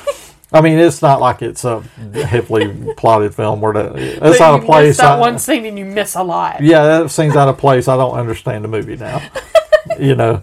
I 0.53 0.61
mean, 0.61 0.77
it's 0.77 1.01
not 1.01 1.19
like 1.19 1.41
it's 1.41 1.65
a 1.65 1.81
heavily 2.13 2.93
plotted 2.95 3.33
film 3.35 3.61
where 3.61 3.73
the, 3.73 3.93
it's 3.95 4.19
But 4.19 4.41
out 4.41 4.59
of 4.59 4.65
place. 4.65 4.97
that 4.97 5.13
I- 5.13 5.19
one 5.19 5.39
scene 5.39 5.65
and 5.65 5.77
you 5.77 5.85
miss 5.85 6.15
a 6.15 6.23
lot. 6.23 6.61
yeah, 6.61 6.83
that 6.83 7.11
scene's 7.11 7.35
out 7.35 7.47
of 7.47 7.57
place. 7.57 7.87
I 7.87 7.97
don't 7.97 8.15
understand 8.17 8.63
the 8.63 8.67
movie 8.69 8.95
now. 8.95 9.21
you 9.99 10.15
know. 10.15 10.41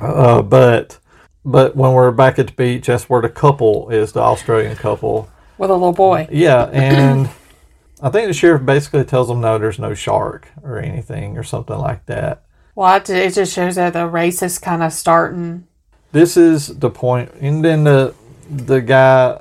Uh, 0.00 0.42
but 0.42 0.98
but 1.44 1.74
when 1.76 1.92
we're 1.92 2.10
back 2.10 2.38
at 2.38 2.48
the 2.48 2.52
beach, 2.52 2.86
that's 2.86 3.08
where 3.08 3.22
the 3.22 3.28
couple 3.28 3.88
is, 3.90 4.12
the 4.12 4.20
Australian 4.20 4.76
couple. 4.76 5.28
With 5.56 5.70
a 5.70 5.74
little 5.74 5.92
boy. 5.92 6.28
Yeah, 6.30 6.64
and 6.72 7.28
I 8.02 8.10
think 8.10 8.28
the 8.28 8.34
sheriff 8.34 8.64
basically 8.64 9.04
tells 9.04 9.28
them 9.28 9.40
no, 9.40 9.58
there's 9.58 9.78
no 9.78 9.94
shark 9.94 10.48
or 10.62 10.78
anything 10.78 11.36
or 11.38 11.42
something 11.42 11.76
like 11.78 12.04
that. 12.06 12.42
Well, 12.74 12.94
it 12.96 13.08
it 13.10 13.34
just 13.34 13.54
shows 13.54 13.74
that 13.76 13.92
the 13.94 14.06
race 14.06 14.42
is 14.42 14.58
kind 14.58 14.82
of 14.82 14.92
starting. 14.92 15.66
This 16.12 16.36
is 16.36 16.78
the 16.78 16.90
point, 16.90 17.32
and 17.40 17.64
then 17.64 17.84
the 17.84 18.14
the 18.50 18.80
guy 18.80 19.40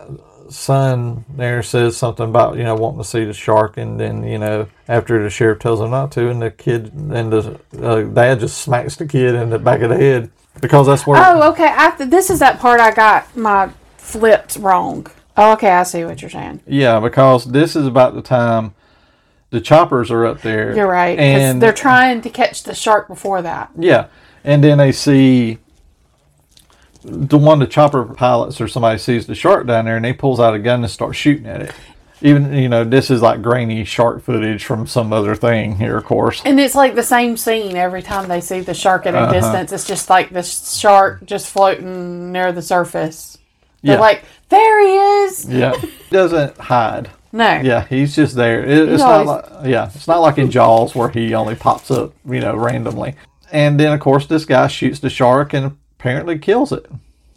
son 0.50 1.26
there 1.36 1.62
says 1.62 1.98
something 1.98 2.28
about 2.30 2.58
you 2.58 2.64
know 2.64 2.76
wanting 2.76 3.00
to 3.00 3.04
see 3.04 3.24
the 3.26 3.34
shark, 3.34 3.78
and 3.78 4.00
then 4.00 4.24
you 4.24 4.38
know 4.38 4.68
after 4.88 5.22
the 5.24 5.30
sheriff 5.30 5.60
tells 5.60 5.80
him 5.82 5.92
not 5.92 6.12
to, 6.14 6.30
and 6.30 6.42
the 6.42 6.52
kid 6.52 6.92
and 6.94 7.32
the 7.32 7.60
uh, 7.82 8.02
dad 8.04 8.40
just 8.40 8.60
smacks 8.60 8.96
the 8.96 9.06
kid 9.06 9.36
in 9.36 9.50
the 9.50 9.60
back 9.60 9.82
of 9.82 9.90
the 9.90 9.98
head 9.98 10.30
because 10.62 10.88
that's 10.88 11.06
where 11.08 11.22
Oh, 11.24 11.50
okay. 11.52 11.68
I, 11.68 11.92
this 12.06 12.30
is 12.30 12.40
that 12.40 12.60
part 12.60 12.80
I 12.80 12.92
got 12.92 13.36
my 13.36 13.70
flipped 13.98 14.58
wrong. 14.58 15.08
Oh, 15.36 15.54
okay. 15.54 15.70
I 15.70 15.84
see 15.84 16.04
what 16.04 16.22
you're 16.22 16.32
saying. 16.32 16.62
yeah 16.66 17.00
because 17.00 17.46
this 17.46 17.76
is 17.76 17.86
about 17.86 18.14
the 18.16 18.22
time 18.22 18.74
the 19.50 19.62
choppers 19.62 20.12
are 20.12 20.26
up 20.26 20.42
there. 20.42 20.76
You're 20.76 20.88
right. 20.88 21.18
And 21.18 21.62
they're 21.62 21.72
trying 21.72 22.22
to 22.22 22.30
catch 22.30 22.64
the 22.64 22.74
shark 22.76 23.08
before 23.08 23.42
that. 23.42 23.72
Yeah, 23.78 24.08
and 24.44 24.62
then 24.64 24.78
they 24.78 24.92
see 24.92 25.60
the 27.04 27.38
one 27.38 27.60
the 27.60 27.68
chopper 27.68 28.04
pilots 28.06 28.60
or 28.62 28.68
somebody 28.68 28.98
sees 29.00 29.28
the 29.28 29.36
shark 29.36 29.68
down 29.68 29.86
there, 29.86 29.96
and 29.96 30.06
they 30.06 30.14
pulls 30.14 30.40
out 30.40 30.54
a 30.54 30.60
gun 30.60 30.84
and 30.84 30.92
starts 30.92 31.18
shooting 31.18 31.46
at 31.48 31.62
it. 31.62 31.72
Even 32.22 32.52
you 32.54 32.68
know 32.68 32.84
this 32.84 33.12
is 33.12 33.22
like 33.22 33.44
grainy 33.44 33.84
shark 33.84 34.24
footage 34.24 34.66
from 34.66 34.88
some 34.88 35.14
other 35.14 35.36
thing 35.36 35.76
here, 35.78 35.98
of 35.98 36.06
course. 36.06 36.42
And 36.46 36.60
it's 36.60 36.74
like 36.74 36.96
the 36.96 37.04
same 37.04 37.38
scene 37.38 37.76
every 37.76 38.02
time 38.02 38.28
they 38.28 38.42
see 38.42 38.62
the 38.62 38.74
shark 38.74 39.06
at 39.06 39.14
a 39.14 39.20
Uh-huh. 39.20 39.34
distance. 39.34 39.72
It's 39.72 39.86
just 39.86 40.10
like 40.10 40.32
the 40.32 40.42
shark 40.42 41.24
just 41.26 41.48
floating 41.52 42.32
near 42.32 42.52
the 42.52 42.64
surface. 42.64 43.38
They're 43.84 43.96
Yeah. 43.96 44.02
like, 44.02 44.24
there 44.50 44.82
he 44.82 44.96
is. 45.26 45.46
Yeah, 45.48 45.74
doesn't 46.10 46.58
hide. 46.58 47.10
No. 47.32 47.60
Yeah, 47.60 47.86
he's 47.88 48.16
just 48.16 48.36
there. 48.36 48.64
It, 48.66 48.90
it's 48.90 49.04
always- 49.04 49.28
not 49.28 49.52
like 49.62 49.68
yeah, 49.70 49.92
it's 49.94 50.08
not 50.08 50.22
like 50.22 50.40
in 50.40 50.50
Jaws 50.50 50.96
where 50.96 51.10
he 51.10 51.36
only 51.36 51.54
pops 51.54 51.92
up 51.92 52.14
you 52.28 52.40
know 52.40 52.56
randomly. 52.56 53.14
And 53.52 53.80
then 53.80 53.94
of 53.94 54.00
course 54.00 54.26
this 54.26 54.44
guy 54.46 54.68
shoots 54.70 55.00
the 55.00 55.12
shark 55.12 55.54
and 55.54 55.78
apparently 56.00 56.38
kills 56.40 56.72
it. 56.72 56.86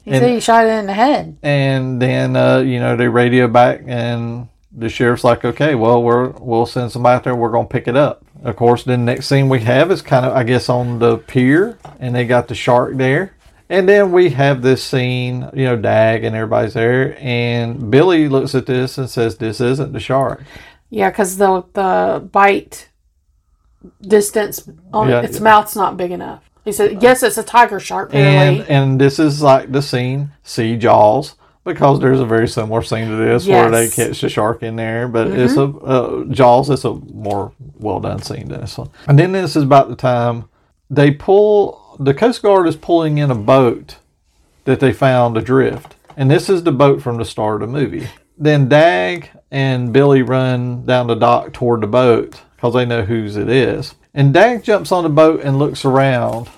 He 0.05 0.13
said 0.13 0.31
he 0.31 0.41
shot 0.41 0.67
it 0.67 0.71
in 0.71 0.87
the 0.87 0.95
head. 0.95 1.37
and 1.43 2.01
then 2.01 2.35
uh, 2.37 2.59
you 2.59 2.81
know 2.81 2.97
they 2.97 3.07
radio 3.09 3.47
back 3.49 3.83
and 3.87 4.49
the 4.73 4.89
sheriff's 4.89 5.25
like 5.25 5.45
okay 5.45 5.75
well 5.75 6.03
we're 6.03 6.29
we'll 6.39 6.65
send 6.67 6.91
somebody 6.91 7.17
out 7.17 7.25
there 7.25 7.35
we're 7.35 7.51
gonna 7.51 7.67
pick 7.69 7.87
it 7.89 7.97
up 7.97 8.25
of 8.45 8.57
course 8.57 8.83
the 8.85 8.97
next 8.97 9.27
scene 9.27 9.49
we 9.49 9.61
have 9.61 9.91
is 9.91 10.01
kind 10.01 10.25
of 10.25 10.33
i 10.33 10.43
guess 10.45 10.69
on 10.69 10.99
the 11.01 11.19
pier 11.19 11.77
and 11.99 12.15
they 12.15 12.25
got 12.25 12.47
the 12.49 12.55
shark 12.55 12.97
there 12.97 13.35
and 13.69 13.89
then 13.89 14.11
we 14.13 14.31
have 14.31 14.63
this 14.63 14.83
scene 14.83 15.49
you 15.55 15.65
know 15.65 15.77
dag 15.77 16.23
and 16.25 16.35
everybody's 16.37 16.75
there 16.75 17.17
and 17.21 17.91
billy 17.91 18.29
looks 18.29 18.55
at 18.55 18.65
this 18.67 18.97
and 18.97 19.11
says 19.11 19.37
this 19.39 19.61
isn't 19.61 19.93
the 19.93 20.01
shark 20.01 20.43
Yeah, 20.89 21.11
because 21.11 21.37
the 21.37 21.65
the 21.75 22.29
bite 22.33 22.89
distance 24.01 24.69
on 24.93 25.09
Yeah. 25.09 25.21
its 25.23 25.41
mouth's 25.41 25.77
not 25.77 25.97
big 25.97 26.11
enough. 26.11 26.50
He 26.65 26.73
said, 26.73 27.03
yes, 27.03 27.23
it's 27.23 27.39
a 27.39 27.43
tiger 27.43 27.81
shark, 27.81 28.15
and 28.15 28.61
and 28.69 29.01
this 29.01 29.19
is 29.19 29.43
like 29.43 29.73
the 29.73 29.83
scene 29.83 30.33
see 30.43 30.77
jaws 30.77 31.35
because 31.65 32.01
there's 32.01 32.21
a 32.21 32.27
very 32.27 32.49
similar 32.49 32.83
scene 32.83 33.09
to 33.09 33.17
this 33.17 33.47
where 33.47 33.71
they 33.71 33.87
Mm-hmm. 33.87 34.03
catch 34.09 34.21
the 34.23 34.29
shark 34.29 34.63
in 34.63 34.77
there 34.77 35.07
but 35.07 35.27
it's 35.29 35.57
a 35.57 35.65
uh, 35.65 36.25
jaws 36.25 36.71
it's 36.71 36.85
a 36.85 36.95
more 36.95 37.53
well 37.79 38.01
done 38.01 38.21
scene 38.23 38.49
than 38.49 38.61
this 38.63 38.79
one. 38.79 38.91
And 39.07 39.19
then 39.19 39.33
this 39.33 39.57
is 39.57 39.63
about 39.63 39.89
the 39.89 39.97
time 39.97 40.49
they 40.89 41.11
pull 41.11 41.97
the 42.01 42.15
coast 42.15 42.43
guard 42.43 42.67
is 42.67 42.77
pulling 42.77 43.19
in 43.19 43.31
a 43.31 43.35
boat 43.35 43.97
that 44.65 44.81
they 44.81 44.93
found 44.93 45.37
adrift. 45.37 45.97
And 46.17 46.31
this 46.31 46.49
is 46.49 46.63
the 46.65 46.73
boat 46.73 47.01
from 47.03 47.17
the 47.19 47.25
start 47.25 47.63
of 47.63 47.69
the 47.71 47.79
movie. 47.79 48.09
Then 48.39 48.69
dag 48.69 49.31
and 49.51 49.93
billy 49.93 50.23
run 50.23 50.85
down 50.87 51.07
the 51.09 51.15
dock 51.15 51.53
toward 51.53 51.83
the 51.83 51.87
boat 51.87 52.41
because 52.61 52.75
they 52.75 52.85
know 52.85 53.03
whose 53.03 53.37
it 53.37 53.49
is. 53.49 53.95
And 54.13 54.35
dag 54.35 54.63
jumps 54.63 54.93
on 54.93 55.03
the 55.03 55.09
boat 55.09 55.41
and 55.43 55.59
looks 55.59 55.83
around. 55.87 56.51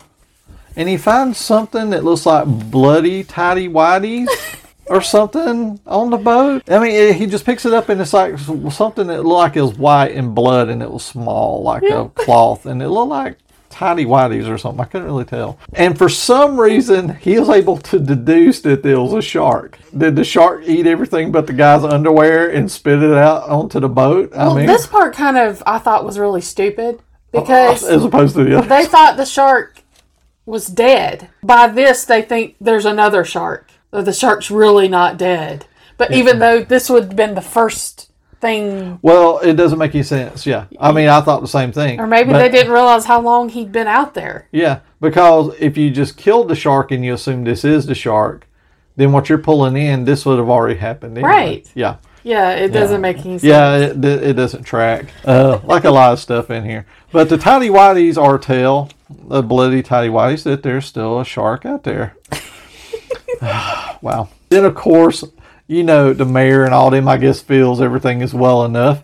And 0.75 0.89
he 0.89 0.97
finds 0.97 1.39
something 1.39 1.91
that 1.91 2.03
looks 2.03 2.27
like 2.27 2.45
bloody 2.47 3.23
tidy 3.23 3.69
whities 3.69 4.27
or 4.87 5.01
something 5.01 5.79
on 5.87 6.11
the 6.11 6.17
boat. 6.17 6.63
I 6.69 6.81
mean, 6.81 6.91
it- 6.91 7.17
he 7.17 7.27
just 7.27 7.45
picks 7.45 7.65
it 7.65 7.73
up 7.73 7.89
and 7.89 8.01
it's 8.01 8.13
like 8.13 8.37
something 8.39 9.07
that 9.07 9.23
looked 9.25 9.27
like 9.27 9.57
it 9.57 9.63
was 9.63 9.79
white 9.79 10.11
and 10.17 10.35
blood 10.35 10.69
and 10.71 10.83
it 10.83 10.91
was 10.91 11.05
small, 11.05 11.63
like 11.63 11.85
a 11.85 12.09
cloth, 12.09 12.67
and 12.67 12.83
it 12.83 12.89
looked 12.89 13.11
like 13.11 13.37
tidy 13.73 14.05
whities 14.05 14.49
or 14.49 14.59
something. 14.59 14.81
I 14.81 14.85
couldn't 14.85 15.07
really 15.07 15.25
tell. 15.25 15.59
And 15.73 15.97
for 15.97 16.09
some 16.09 16.61
reason, 16.61 17.17
he 17.17 17.39
was 17.39 17.49
able 17.49 17.79
to 17.79 17.99
deduce 17.99 18.61
that 18.61 18.83
there 18.83 19.01
was 19.01 19.15
a 19.15 19.23
shark. 19.23 19.79
Did 19.97 20.17
the 20.17 20.25
shark 20.25 20.63
eat 20.65 20.87
everything 20.87 21.33
but 21.33 21.47
the 21.47 21.53
guy's 21.53 21.83
underwear 21.83 22.51
and 22.51 22.71
spit 22.71 23.03
it 23.03 23.15
out 23.15 23.49
onto 23.49 23.81
the 23.81 23.89
boat? 23.89 24.33
I 24.35 24.47
well, 24.47 24.57
mean, 24.57 24.67
this 24.67 24.87
part 24.87 25.15
kind 25.15 25.39
of 25.39 25.63
I 25.67 25.79
thought 25.79 26.05
was 26.05 26.19
really 26.19 26.41
stupid 26.41 26.97
uh, 27.35 27.41
because 27.41 27.83
as 27.83 28.05
opposed 28.05 28.37
to 28.37 28.45
the 28.45 28.59
other. 28.59 28.69
they 28.69 28.85
thought 28.85 29.17
the 29.17 29.25
shark 29.25 29.81
was 30.47 30.67
dead. 30.67 31.31
By 31.43 31.69
this, 31.69 32.05
they 32.05 32.23
think 32.23 32.57
there's 32.61 32.87
another 32.87 33.25
shark. 33.25 33.71
The 33.91 34.13
shark's 34.13 34.51
really 34.51 34.89
not 34.89 35.19
dead. 35.19 35.67
But 35.99 36.13
even 36.13 36.39
though 36.39 36.65
this 36.65 36.91
would 36.91 37.05
have 37.05 37.17
been 37.17 37.35
the 37.35 37.41
first 37.41 38.11
thing, 38.43 38.99
Well, 39.01 39.39
it 39.39 39.55
doesn't 39.55 39.79
make 39.79 39.95
any 39.95 40.03
sense. 40.05 40.45
Yeah, 40.45 40.65
I 40.79 40.93
mean, 40.93 41.09
I 41.09 41.23
thought 41.23 41.41
the 41.41 41.49
same 41.49 41.73
thing. 41.73 41.99
or 42.01 42.07
maybe 42.07 42.33
But- 42.33 42.41
they 42.41 42.51
didn't 42.51 42.73
realize 42.73 43.07
how 43.07 43.21
long 43.23 43.49
he'd 43.49 43.73
been 43.73 43.87
out 43.87 44.13
there. 44.13 44.49
Yeah, 44.53 44.81
because 45.01 45.55
if 45.59 45.79
you 45.79 45.91
just 45.91 46.19
killed 46.19 46.49
the 46.49 46.55
shark 46.55 46.91
and 46.91 47.03
you 47.05 47.15
assume 47.15 47.45
this 47.45 47.65
is 47.65 47.87
the 47.87 47.95
shark, 47.95 48.47
then 48.97 49.13
what 49.13 49.31
you're 49.31 49.39
pulling 49.39 49.77
in, 49.77 50.05
this 50.05 50.27
would 50.27 50.39
have 50.39 50.51
already 50.51 50.79
happened. 50.79 51.17
Anyway. 51.17 51.31
Right. 51.31 51.71
Yeah. 51.75 51.97
Yeah, 52.25 52.51
it 52.51 52.69
doesn't 52.73 53.01
make 53.01 53.17
any 53.17 53.39
sense. 53.39 53.45
Yeah, 53.45 53.77
it, 53.77 54.05
it 54.05 54.35
doesn't 54.35 54.63
track. 54.65 55.07
Uh, 55.25 55.59
like 55.65 55.85
a 55.85 55.91
lot 55.91 56.13
of 56.13 56.21
stuff 56.21 56.51
in 56.51 56.65
here. 56.65 56.87
But 57.11 57.29
the 57.29 57.39
tiny 57.39 57.69
whiteys 57.69 58.17
are 58.21 58.39
tell, 58.39 58.91
the 59.09 59.43
bloody 59.43 59.83
tiny 59.83 60.09
whiteys, 60.09 60.45
that 60.45 60.63
there's 60.63 60.87
still 60.87 61.19
a 61.21 61.25
shark 61.25 61.65
out 61.67 61.83
there. 61.85 62.15
wow. 64.03 64.29
Then, 64.51 64.65
of 64.65 64.75
course, 64.75 65.25
you 65.73 65.83
know, 65.83 66.13
the 66.13 66.27
mayor 66.27 66.65
and 66.65 66.75
all 66.75 66.91
them, 66.91 67.09
I 67.09 67.17
guess, 67.17 67.41
feels 67.41 67.81
everything 67.81 68.21
is 68.21 68.35
well 68.35 68.65
enough. 68.65 69.03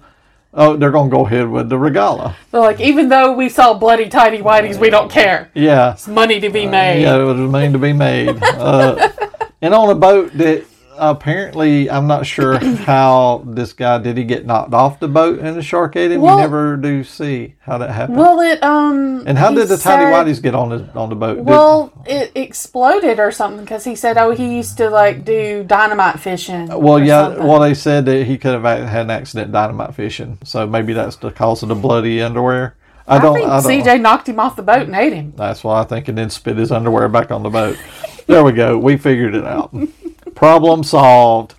Oh, 0.53 0.77
they're 0.77 0.91
going 0.91 1.11
to 1.11 1.17
go 1.17 1.27
ahead 1.27 1.49
with 1.49 1.69
the 1.69 1.77
regala. 1.77 2.35
They're 2.51 2.61
like, 2.61 2.81
even 2.81 3.09
though 3.09 3.33
we 3.33 3.49
saw 3.49 3.75
bloody 3.75 4.09
tidy 4.09 4.39
whities, 4.39 4.79
we 4.79 4.91
don't 4.91 5.11
care. 5.11 5.51
Yeah. 5.55 5.93
It's 5.93 6.09
money 6.09 6.41
to 6.41 6.51
be 6.51 6.67
made. 6.67 7.03
Yeah, 7.03 7.21
it 7.21 7.25
was 7.25 7.39
mean 7.39 7.73
to 7.73 7.79
be 7.79 7.93
made. 7.93 8.43
Uh, 8.43 9.11
and 9.63 9.75
on 9.75 9.91
a 9.91 9.95
boat 9.95 10.33
that 10.39 10.65
apparently, 10.99 11.91
I'm 11.91 12.07
not 12.07 12.27
sure 12.27 12.59
how 12.77 13.43
this 13.47 13.73
guy 13.73 13.99
did 13.99 14.17
he 14.17 14.25
get 14.25 14.45
knocked 14.47 14.75
off 14.75 15.01
the 15.01 15.09
boat 15.09 15.39
and 15.39 15.57
the 15.57 15.63
shark 15.63 15.97
ate 15.97 16.11
him. 16.13 16.21
Well- 16.21 16.37
we 16.37 16.43
never 16.43 16.77
do 16.77 17.05
see 17.05 17.55
how 17.61 17.79
that 17.79 17.91
happened. 17.91 18.19
Well, 18.19 18.41
it 18.41 18.63
um. 18.63 19.25
and 19.27 19.37
how 19.39 19.51
did 19.53 19.69
the 19.69 19.77
tiny 19.77 20.05
said- 20.05 20.13
whiteys 20.13 20.43
get 20.43 20.55
on 20.55 20.69
the 20.71 20.89
on 20.99 21.09
the 21.09 21.17
boat? 21.17 21.37
Did- 21.37 21.47
Well, 21.47 21.93
it 22.07 22.33
exploded 22.35 23.19
or 23.19 23.31
something 23.31 23.61
because 23.65 23.85
he 23.85 23.95
said, 23.95 24.19
"Oh, 24.19 24.31
he 24.31 24.57
used 24.57 24.77
to 24.79 24.91
like 24.91 25.25
do 25.25 25.65
dynamite 25.65 26.21
fishing." 26.21 26.67
well, 26.69 26.99
yeah. 26.99 27.25
something. 27.29 27.47
Well, 27.47 27.61
they 27.61 27.75
said 27.75 28.05
that 28.07 28.25
he 28.27 28.39
could 28.39 28.53
have 28.53 28.65
had 28.65 29.03
an 29.03 29.11
accident 29.11 29.53
dynamite 29.53 29.95
fishing, 29.95 30.39
so 30.45 30.67
maybe 30.67 30.93
that's 30.93 31.17
the 31.17 31.31
cause 31.31 31.63
of 31.63 31.69
the 31.69 31.75
bloody 31.75 32.21
underwear. 32.23 32.77
I 33.07 33.17
I, 33.17 33.19
don't. 33.21 33.35
think 33.35 33.49
I 33.49 33.61
don't. 33.61 33.71
CJ 33.71 34.01
knocked 34.03 34.29
him 34.29 34.39
off 34.39 34.55
the 34.57 34.63
boat 34.63 34.83
and 34.83 34.95
ate 34.95 35.15
him. 35.15 35.33
That's 35.35 35.65
what 35.65 35.77
I 35.77 35.85
think, 35.85 36.09
and 36.09 36.19
then 36.19 36.29
spit 36.29 36.59
his 36.59 36.71
underwear 36.71 37.09
back 37.09 37.31
on 37.31 37.43
the 37.43 37.49
boat. 37.49 37.79
there 38.27 38.45
we 38.45 38.53
go. 38.53 38.77
We 38.77 38.99
figured 38.99 39.35
it 39.35 39.45
out. 39.45 39.73
Problem 40.39 40.85
solved. 40.85 41.57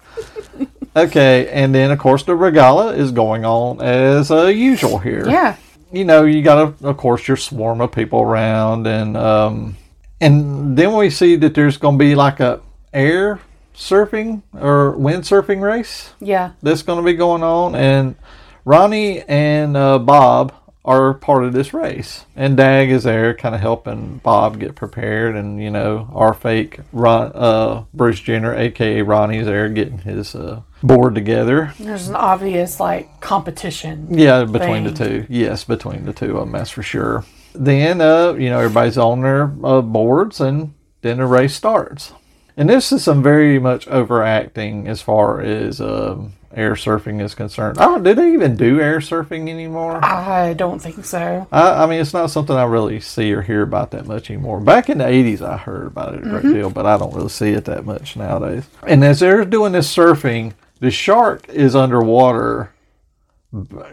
Okay, 0.96 1.50
and 1.50 1.76
then 1.76 1.92
of 1.92 2.00
course 2.00 2.24
the 2.24 2.32
regala 2.32 2.98
is 2.98 3.12
going 3.12 3.44
on 3.44 3.82
as 3.82 4.32
uh, 4.32 4.46
usual 4.46 5.00
here. 5.00 5.28
Yeah. 5.28 5.58
You 5.92 6.06
know, 6.06 6.24
you 6.24 6.42
got 6.42 6.76
a, 6.82 6.88
of 6.88 6.96
course 6.96 7.28
your 7.28 7.36
swarm 7.36 7.82
of 7.82 7.92
people 7.92 8.22
around, 8.22 8.88
and 8.88 9.18
um, 9.18 9.76
and 10.22 10.78
then 10.78 10.96
we 10.96 11.10
see 11.10 11.36
that 11.36 11.56
there's 11.56 11.76
going 11.76 11.98
to 11.98 12.04
be 12.06 12.16
like 12.16 12.40
a 12.40 12.62
air 12.94 13.42
surfing 13.76 14.44
or 14.54 14.94
windsurfing 14.96 15.62
race 15.62 16.14
Yeah. 16.22 16.52
that's 16.64 16.82
going 16.82 17.00
to 17.00 17.06
be 17.06 17.16
going 17.16 17.44
on, 17.44 17.76
and 17.76 18.16
Ronnie 18.64 19.24
and 19.24 19.76
uh, 19.76 20.00
Bob 20.00 20.54
are 20.86 21.14
part 21.14 21.44
of 21.44 21.54
this 21.54 21.74
race, 21.74 22.26
and 22.36 22.56
Dag 22.56 22.90
is 22.90 23.04
there, 23.04 23.34
kind 23.34 23.54
of 23.54 23.62
helping 23.62 24.18
Bob 24.24 24.60
get 24.60 24.76
prepared, 24.76 25.36
and 25.36 25.62
you 25.62 25.70
know 25.70 26.10
our 26.14 26.34
fake 26.34 26.80
Ron, 26.92 27.32
uh, 27.36 27.84
Bruce 27.94 28.20
Jenner, 28.20 28.56
aka 28.56 29.02
Ronnie's 29.02 29.46
there, 29.46 29.70
getting 29.70 30.00
his 30.00 30.36
uh, 30.36 30.62
board 30.82 31.16
together. 31.16 31.74
There's 31.80 32.08
an 32.08 32.16
obvious 32.16 32.80
like 32.80 33.20
competition. 33.22 34.08
Yeah, 34.18 34.46
between 34.46 34.86
the 34.86 34.94
two. 34.94 35.26
Yes, 35.30 35.64
between 35.64 36.06
the 36.06 36.14
two 36.14 36.38
of 36.38 36.40
them, 36.40 36.52
that's 36.54 36.72
for 36.72 36.84
sure. 36.84 37.26
Then, 37.54 38.00
uh, 38.00 38.34
you 38.34 38.50
know, 38.50 38.60
everybody's 38.60 38.98
on 38.98 39.22
their 39.22 39.52
uh, 39.64 39.82
boards, 39.82 40.40
and 40.40 40.74
then 41.02 41.18
the 41.18 41.26
race 41.26 41.56
starts. 41.56 42.14
And 42.56 42.70
this 42.70 42.92
is 42.92 43.04
some 43.04 43.24
very 43.24 43.58
much 43.58 43.88
overacting 43.88 44.88
as 44.88 45.02
far 45.02 45.42
as 45.42 45.80
um, 45.80 46.34
air 46.54 46.74
surfing 46.74 47.22
is 47.22 47.36
concerned. 47.36 47.78
Oh, 47.80 48.00
do 48.00 48.14
they 48.14 48.34
even 48.34 48.56
do 48.56 48.80
air 48.80 49.00
surfing 49.00 49.50
anymore? 49.50 50.04
I 50.04 50.54
don't 50.54 50.80
think 50.80 51.06
so. 51.06 51.48
I, 51.52 51.84
I 51.84 51.86
mean, 51.86 52.02
it's 52.02 52.14
not 52.14 52.32
something 52.32 52.56
I 52.56 52.64
really 52.64 53.00
see 53.00 53.32
or 53.34 53.42
hear 53.42 53.62
about 53.62 53.92
that 53.92 54.06
much 54.08 54.30
anymore. 54.30 54.60
Back 54.60 54.90
in 54.90 54.98
the 54.98 55.04
80s, 55.06 55.42
I 55.42 55.58
heard 55.58 55.88
about 55.88 56.16
it 56.16 56.20
a 56.20 56.24
great 56.24 56.44
mm-hmm. 56.44 56.54
deal, 56.54 56.70
but 56.70 56.86
I 56.86 56.98
don't 56.98 57.14
really 57.14 57.30
see 57.30 57.52
it 57.52 57.66
that 57.66 57.86
much 57.86 58.16
nowadays. 58.16 58.66
And 58.88 59.04
as 59.04 59.20
they're 59.20 59.46
doing 59.46 59.74
this 59.74 59.94
surfing, 59.94 60.54
the 60.80 60.92
shark 60.92 61.48
is 61.50 61.76
underwater 61.76 62.72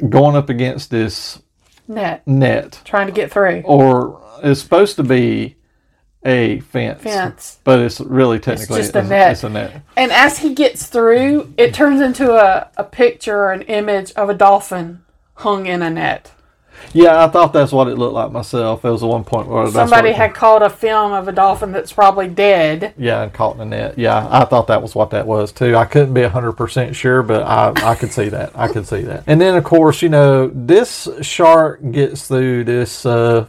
going 0.08 0.36
up 0.36 0.48
against 0.48 0.90
this 0.90 1.40
Net. 1.88 2.26
net, 2.26 2.80
Trying 2.84 3.06
to 3.06 3.12
get 3.12 3.30
through. 3.30 3.62
or 3.64 4.20
it's 4.42 4.60
supposed 4.60 4.96
to 4.96 5.02
be 5.02 5.55
a 6.26 6.60
fence. 6.60 7.02
Fence. 7.02 7.58
But 7.64 7.78
it's 7.80 8.00
really 8.00 8.38
technically 8.38 8.80
just 8.80 8.94
a 8.96 9.02
net. 9.02 9.32
It's 9.32 9.44
a 9.44 9.48
net. 9.48 9.82
And 9.96 10.12
as 10.12 10.38
he 10.38 10.54
gets 10.54 10.86
through, 10.86 11.54
it 11.56 11.72
turns 11.72 12.00
into 12.00 12.32
a, 12.32 12.70
a 12.76 12.84
picture 12.84 13.36
or 13.36 13.52
an 13.52 13.62
image 13.62 14.12
of 14.12 14.28
a 14.28 14.34
dolphin 14.34 15.02
hung 15.34 15.66
in 15.66 15.82
a 15.82 15.90
net. 15.90 16.32
Yeah, 16.92 17.24
I 17.24 17.28
thought 17.28 17.54
that's 17.54 17.72
what 17.72 17.88
it 17.88 17.96
looked 17.96 18.12
like 18.14 18.30
myself. 18.32 18.82
There 18.82 18.92
was 18.92 19.02
a 19.02 19.06
one 19.06 19.24
point 19.24 19.48
where 19.48 19.66
Somebody 19.70 20.10
it- 20.10 20.16
had 20.16 20.34
caught 20.34 20.62
a 20.62 20.68
film 20.68 21.12
of 21.12 21.26
a 21.26 21.32
dolphin 21.32 21.72
that's 21.72 21.92
probably 21.92 22.28
dead. 22.28 22.92
Yeah, 22.98 23.22
and 23.22 23.32
caught 23.32 23.54
in 23.56 23.62
a 23.62 23.64
net. 23.64 23.98
Yeah, 23.98 24.28
I 24.30 24.44
thought 24.44 24.66
that 24.66 24.82
was 24.82 24.94
what 24.94 25.10
that 25.10 25.26
was 25.26 25.52
too. 25.52 25.74
I 25.74 25.86
couldn't 25.86 26.12
be 26.12 26.22
hundred 26.24 26.52
percent 26.52 26.94
sure, 26.94 27.22
but 27.22 27.42
I, 27.44 27.72
I 27.92 27.94
could 27.94 28.12
see 28.12 28.28
that. 28.28 28.52
I 28.54 28.68
could 28.68 28.86
see 28.86 29.00
that. 29.02 29.24
And 29.26 29.40
then 29.40 29.56
of 29.56 29.64
course, 29.64 30.02
you 30.02 30.10
know, 30.10 30.48
this 30.48 31.08
shark 31.22 31.80
gets 31.92 32.28
through 32.28 32.64
this 32.64 33.06
uh 33.06 33.46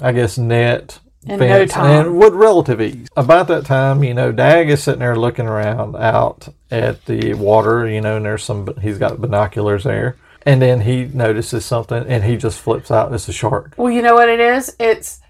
I 0.00 0.12
guess 0.12 0.38
net 0.38 1.00
In 1.26 1.38
no 1.40 1.66
time. 1.66 2.06
and 2.06 2.18
with 2.18 2.34
relative 2.34 2.80
ease. 2.80 3.08
About 3.16 3.48
that 3.48 3.64
time, 3.64 4.02
you 4.04 4.14
know, 4.14 4.32
Dag 4.32 4.70
is 4.70 4.82
sitting 4.82 5.00
there 5.00 5.16
looking 5.16 5.46
around 5.46 5.96
out 5.96 6.48
at 6.70 7.04
the 7.06 7.34
water, 7.34 7.88
you 7.88 8.00
know, 8.00 8.16
and 8.16 8.24
there's 8.24 8.44
some 8.44 8.68
he's 8.80 8.98
got 8.98 9.20
binoculars 9.20 9.84
there. 9.84 10.16
And 10.42 10.62
then 10.62 10.82
he 10.82 11.06
notices 11.06 11.64
something 11.64 12.06
and 12.06 12.22
he 12.22 12.36
just 12.36 12.60
flips 12.60 12.90
out. 12.92 13.12
It's 13.12 13.28
a 13.28 13.32
shark. 13.32 13.74
Well, 13.76 13.90
you 13.92 14.00
know 14.02 14.14
what 14.14 14.28
it 14.28 14.38
is? 14.38 14.76
It's 14.78 15.20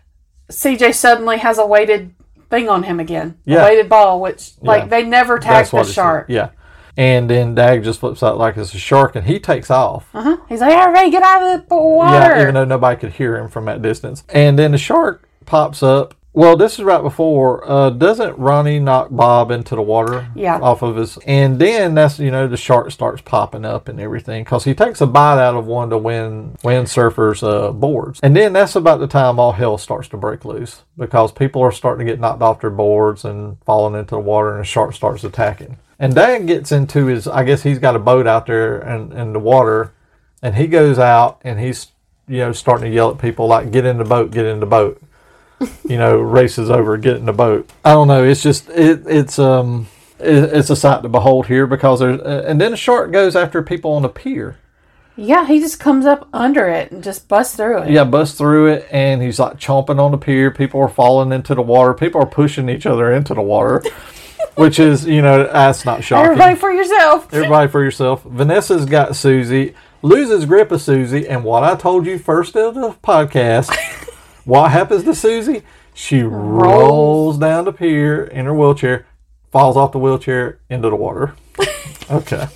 CJ 0.51 0.95
suddenly 0.95 1.39
has 1.39 1.57
a 1.59 1.67
weighted 1.67 2.15
thing 2.51 2.69
on 2.69 2.83
him 2.83 3.01
again. 3.01 3.39
Yeah. 3.47 3.63
A 3.63 3.65
weighted 3.65 3.89
ball, 3.89 4.21
which, 4.21 4.53
like, 4.61 4.83
Yeah. 4.85 4.89
they 4.89 5.03
never 5.05 5.39
tagged 5.39 5.71
the 5.73 5.85
shark. 5.85 6.27
Yeah. 6.29 6.51
And 6.99 7.29
then 7.29 7.55
Dag 7.55 7.83
just 7.85 8.01
flips 8.01 8.23
out 8.23 8.39
like 8.39 8.57
it's 8.57 8.73
a 8.75 8.79
shark 8.79 9.17
and 9.17 9.27
he 9.27 9.39
takes 9.39 9.71
off. 9.71 10.07
Uh-huh. 10.15 10.37
He's 10.49 10.61
like, 10.61 10.73
everybody 10.73 11.11
get 11.11 11.23
out 11.23 11.43
of 11.43 11.69
the 11.69 11.77
water. 11.77 12.15
Yeah, 12.37 12.43
even 12.43 12.55
though 12.55 12.65
nobody 12.65 12.99
could 12.99 13.13
hear 13.13 13.37
him 13.37 13.49
from 13.49 13.67
that 13.67 13.83
distance. 13.83 14.23
And 14.31 14.59
then 14.59 14.73
the 14.73 14.79
shark 14.79 15.26
pops 15.47 15.83
up. 15.83 16.15
Well, 16.37 16.55
this 16.55 16.75
is 16.75 16.85
right 16.85 17.01
before. 17.01 17.67
Uh, 17.67 17.89
doesn't 17.89 18.37
Ronnie 18.37 18.79
knock 18.79 19.09
Bob 19.11 19.51
into 19.51 19.75
the 19.75 19.81
water? 19.81 20.29
Yeah. 20.35 20.59
Off 20.61 20.83
of 20.83 20.97
his, 20.97 21.17
and 21.27 21.59
then 21.59 21.95
that's 21.95 22.19
you 22.19 22.31
know 22.31 22.47
the 22.47 22.59
shark 22.59 22.91
starts 22.91 23.23
popping 23.23 23.65
up 23.65 23.89
and 23.89 23.99
everything 23.99 24.45
because 24.45 24.65
he 24.65 24.75
takes 24.75 25.01
a 25.01 25.07
bite 25.07 25.43
out 25.43 25.55
of 25.55 25.65
one 25.65 25.85
of 25.85 25.91
the 25.91 25.97
wind 25.97 26.59
windsurfers' 26.59 27.43
uh, 27.43 27.73
boards, 27.73 28.21
and 28.23 28.37
then 28.37 28.53
that's 28.53 28.77
about 28.77 29.01
the 29.01 29.07
time 29.07 29.39
all 29.39 29.53
hell 29.53 29.79
starts 29.79 30.09
to 30.09 30.19
break 30.19 30.45
loose 30.45 30.83
because 30.99 31.33
people 31.33 31.63
are 31.63 31.73
starting 31.73 32.07
to 32.07 32.13
get 32.13 32.21
knocked 32.21 32.43
off 32.43 32.61
their 32.61 32.69
boards 32.69 33.25
and 33.25 33.57
falling 33.65 33.99
into 33.99 34.15
the 34.17 34.21
water, 34.21 34.51
and 34.51 34.61
the 34.61 34.65
shark 34.65 34.93
starts 34.93 35.25
attacking. 35.25 35.79
And 35.99 36.15
Dad 36.15 36.47
gets 36.47 36.71
into 36.71 37.07
his. 37.07 37.27
I 37.27 37.45
guess 37.45 37.63
he's 37.63 37.79
got 37.79 37.97
a 37.97 37.99
boat 37.99 38.27
out 38.27 38.45
there 38.45 38.83
in, 38.83 39.11
in 39.13 39.33
the 39.33 39.39
water, 39.39 39.95
and 40.43 40.55
he 40.55 40.67
goes 40.67 40.99
out 40.99 41.41
and 41.45 41.59
he's 41.59 41.93
you 42.29 42.39
know 42.39 42.53
starting 42.53 42.91
to 42.91 42.95
yell 42.95 43.11
at 43.11 43.19
people 43.19 43.47
like 43.47 43.71
get 43.71 43.87
in 43.87 43.99
the 43.99 44.05
boat 44.05 44.31
get 44.31 44.45
in 44.45 44.61
the 44.61 44.67
boat 44.67 45.01
you 45.89 45.97
know 45.97 46.19
races 46.19 46.69
over 46.71 46.97
get 46.97 47.17
in 47.17 47.27
the 47.27 47.33
boat 47.33 47.69
i 47.85 47.91
don't 47.93 48.09
know 48.09 48.23
it's 48.25 48.43
just 48.43 48.69
it, 48.71 49.03
it's 49.07 49.39
um 49.39 49.87
it, 50.19 50.45
it's 50.55 50.71
a 50.71 50.77
sight 50.77 51.03
to 51.03 51.09
behold 51.09 51.47
here 51.47 51.67
because 51.67 52.01
there's 52.01 52.21
uh, 52.21 52.45
and 52.47 52.61
then 52.61 52.73
a 52.73 52.77
shark 52.77 53.11
goes 53.13 53.35
after 53.37 53.63
people 53.63 53.93
on 53.93 54.03
the 54.03 54.09
pier 54.09 54.57
Yeah, 55.17 55.47
he 55.47 55.61
just 55.61 55.81
comes 55.81 56.05
up 56.05 56.29
under 56.35 56.69
it 56.69 56.91
and 56.93 57.03
just 57.03 57.27
busts 57.29 57.57
through 57.57 57.83
it. 57.83 57.91
yeah 57.91 58.05
busts 58.05 58.37
through 58.37 58.67
it 58.69 58.89
and 58.91 59.23
he's 59.23 59.39
like 59.39 59.59
chomping 59.59 59.99
on 59.99 60.11
the 60.11 60.19
pier 60.19 60.51
people 60.51 60.81
are 60.81 60.89
falling 60.89 61.33
into 61.33 61.55
the 61.55 61.63
water 61.63 61.95
people 61.95 62.21
are 62.21 62.27
pushing 62.27 62.69
each 62.69 62.85
other 62.87 63.11
into 63.13 63.33
the 63.33 63.41
water 63.43 63.83
which 64.57 64.79
is 64.79 65.07
you 65.07 65.23
know 65.23 65.45
that's 65.51 65.85
not 65.87 66.05
shocking 66.05 66.27
Everybody 66.33 66.57
for 66.57 66.71
yourself. 66.71 67.33
Everybody 67.33 67.69
for 67.71 67.83
yourself. 67.83 68.23
Vanessa's 68.25 68.85
got 68.87 69.17
Susie, 69.17 69.75
loses 70.03 70.45
grip 70.47 70.71
of 70.73 70.81
Susie, 70.81 71.27
and 71.29 71.45
what 71.45 71.63
I 71.65 71.75
told 71.77 72.07
you 72.07 72.19
first 72.19 72.57
of 72.57 72.75
the 72.75 72.91
podcast, 73.03 73.75
what 74.47 74.71
happens 74.71 75.05
to 75.05 75.15
Susie? 75.15 75.63
She 75.93 76.23
rolls 76.23 77.37
down 77.39 77.65
the 77.65 77.73
pier 77.73 78.25
in 78.25 78.47
her 78.47 78.55
wheelchair, 78.55 79.07
falls 79.51 79.77
off 79.77 79.93
the 79.93 79.99
wheelchair 79.99 80.61
into 80.71 80.89
the 80.89 80.97
water. 80.97 81.35
Okay. 82.09 82.47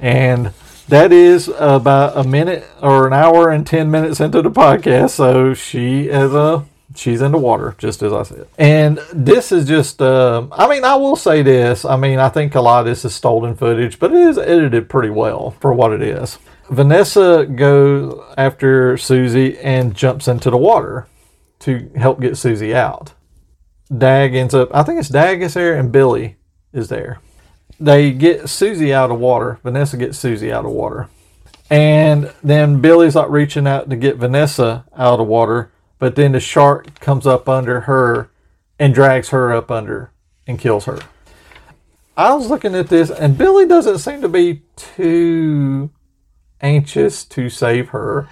and 0.00 0.54
that 0.88 1.12
is 1.12 1.48
about 1.48 2.16
a 2.16 2.26
minute 2.26 2.66
or 2.80 3.06
an 3.06 3.12
hour 3.12 3.50
and 3.50 3.66
10 3.66 3.90
minutes 3.90 4.20
into 4.20 4.40
the 4.40 4.50
podcast. 4.50 5.10
So 5.10 5.52
she 5.52 6.08
is 6.08 6.32
a. 6.32 6.64
She's 6.94 7.20
in 7.20 7.32
the 7.32 7.38
water, 7.38 7.74
just 7.76 8.02
as 8.02 8.10
I 8.12 8.22
said. 8.22 8.48
And 8.56 8.98
this 9.12 9.52
is 9.52 9.66
just, 9.66 10.00
um, 10.00 10.48
I 10.52 10.66
mean, 10.66 10.84
I 10.84 10.94
will 10.94 11.16
say 11.16 11.42
this. 11.42 11.84
I 11.84 11.96
mean, 11.96 12.18
I 12.18 12.30
think 12.30 12.54
a 12.54 12.60
lot 12.62 12.80
of 12.80 12.86
this 12.86 13.04
is 13.04 13.14
stolen 13.14 13.54
footage, 13.54 13.98
but 13.98 14.12
it 14.12 14.18
is 14.18 14.38
edited 14.38 14.88
pretty 14.88 15.10
well 15.10 15.50
for 15.60 15.72
what 15.74 15.92
it 15.92 16.00
is. 16.02 16.38
Vanessa 16.72 17.44
goes 17.44 18.18
after 18.38 18.96
Susie 18.96 19.58
and 19.58 19.94
jumps 19.94 20.26
into 20.26 20.48
the 20.48 20.56
water 20.56 21.06
to 21.58 21.90
help 21.96 22.18
get 22.18 22.38
Susie 22.38 22.74
out. 22.74 23.12
Dag 23.96 24.34
ends 24.34 24.54
up, 24.54 24.74
I 24.74 24.82
think 24.82 24.98
it's 24.98 25.10
Dag 25.10 25.42
is 25.42 25.52
there 25.52 25.78
and 25.78 25.92
Billy 25.92 26.36
is 26.72 26.88
there. 26.88 27.20
They 27.78 28.10
get 28.10 28.48
Susie 28.48 28.94
out 28.94 29.10
of 29.10 29.18
water. 29.18 29.58
Vanessa 29.62 29.98
gets 29.98 30.16
Susie 30.16 30.50
out 30.50 30.64
of 30.64 30.70
water. 30.70 31.10
And 31.68 32.32
then 32.42 32.80
Billy's 32.80 33.16
like 33.16 33.28
reaching 33.28 33.66
out 33.66 33.90
to 33.90 33.96
get 33.96 34.16
Vanessa 34.16 34.86
out 34.96 35.20
of 35.20 35.26
water, 35.26 35.70
but 35.98 36.16
then 36.16 36.32
the 36.32 36.40
shark 36.40 36.98
comes 37.00 37.26
up 37.26 37.50
under 37.50 37.82
her 37.82 38.30
and 38.78 38.94
drags 38.94 39.28
her 39.28 39.52
up 39.52 39.70
under 39.70 40.10
and 40.46 40.58
kills 40.58 40.86
her. 40.86 41.00
I 42.16 42.32
was 42.32 42.48
looking 42.48 42.74
at 42.74 42.88
this, 42.88 43.10
and 43.10 43.36
Billy 43.36 43.66
doesn't 43.66 43.98
seem 43.98 44.22
to 44.22 44.28
be 44.28 44.62
too 44.76 45.90
anxious 46.62 47.24
to 47.24 47.48
save 47.50 47.90
her. 47.90 48.28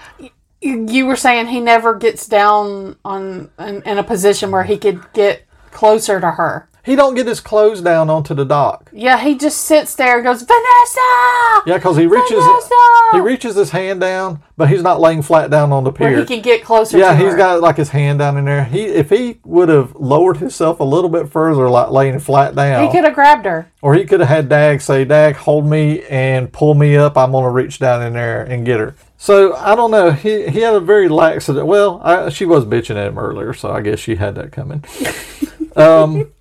You 0.61 1.07
were 1.07 1.17
saying 1.17 1.49
he 1.49 1.61
never 1.61 1.95
gets 1.95 2.27
down 2.27 2.97
on 3.05 3.51
in, 3.59 3.83
in 3.83 3.99
a 3.99 4.05
position 4.05 4.51
where 4.51 4.65
he 4.65 4.79
could 4.79 5.13
get 5.13 5.45
closer 5.71 6.21
to 6.21 6.31
her. 6.33 6.69
He 6.85 6.97
don't 6.97 7.15
get 7.15 7.27
his 7.27 7.41
clothes 7.41 7.81
down 7.83 8.09
onto 8.09 8.35
the 8.35 8.45
dock. 8.45 8.89
Yeah, 8.93 9.19
he 9.19 9.37
just 9.37 9.59
sits 9.63 9.95
there 9.95 10.17
and 10.17 10.25
goes, 10.25 10.43
Vanessa! 10.43 11.63
Yeah, 11.67 11.77
because 11.77 11.97
he 11.97 12.07
reaches 12.07 12.43
Vanessa! 12.45 12.75
he 13.13 13.21
reaches 13.21 13.55
his 13.55 13.71
hand 13.71 14.01
down, 14.01 14.43
but 14.57 14.69
he's 14.71 14.83
not 14.83 15.01
laying 15.01 15.21
flat 15.23 15.51
down 15.51 15.73
on 15.73 15.85
the 15.85 15.91
Where 15.91 16.11
pier. 16.11 16.21
he 16.21 16.25
can 16.27 16.41
get 16.41 16.65
closer 16.65 16.97
Yeah, 16.99 17.15
he's 17.17 17.33
her. 17.33 17.37
got 17.37 17.61
like 17.61 17.77
his 17.77 17.91
hand 17.91 18.19
down 18.21 18.37
in 18.39 18.45
there. 18.47 18.65
He 18.65 18.85
if 18.85 19.11
he 19.11 19.41
would 19.45 19.69
have 19.69 19.95
lowered 19.97 20.39
himself 20.39 20.81
a 20.81 20.85
little 20.85 21.11
bit 21.11 21.29
further, 21.29 21.69
like 21.69 21.91
laying 21.91 22.19
flat 22.19 22.55
down, 22.55 22.85
He 22.87 22.91
could 22.91 23.05
have 23.05 23.15
grabbed 23.15 23.45
her. 23.47 23.71
or 23.83 23.95
he 23.95 24.05
could 24.05 24.21
have 24.21 24.29
had 24.29 24.49
Dag 24.49 24.81
say, 24.81 25.05
"Dag, 25.05 25.37
hold 25.37 25.67
me 25.67 26.03
and 26.05 26.53
pull 26.53 26.75
me 26.75 26.97
up. 26.97 27.17
I'm 27.19 27.33
gonna 27.33 27.51
reach 27.51 27.79
down 27.79 28.03
in 28.03 28.13
there 28.15 28.43
and 28.43 28.65
get 28.65 28.81
her." 28.81 28.95
So 29.19 29.55
I 29.57 29.75
don't 29.75 29.91
know. 29.91 30.13
He 30.13 30.49
he 30.49 30.61
had 30.61 30.75
a 30.75 30.81
very 30.81 31.09
laxative. 31.09 31.67
Well, 31.67 32.01
I, 32.03 32.31
she 32.31 32.47
was 32.47 32.65
bitching 32.65 32.97
at 32.97 33.07
him 33.09 33.19
earlier, 33.19 33.53
so 33.53 33.71
I 33.71 33.83
guess 33.83 33.99
she 33.99 34.17
had 34.17 34.35
that 34.37 34.51
coming. 34.53 34.83
Um, 35.77 36.33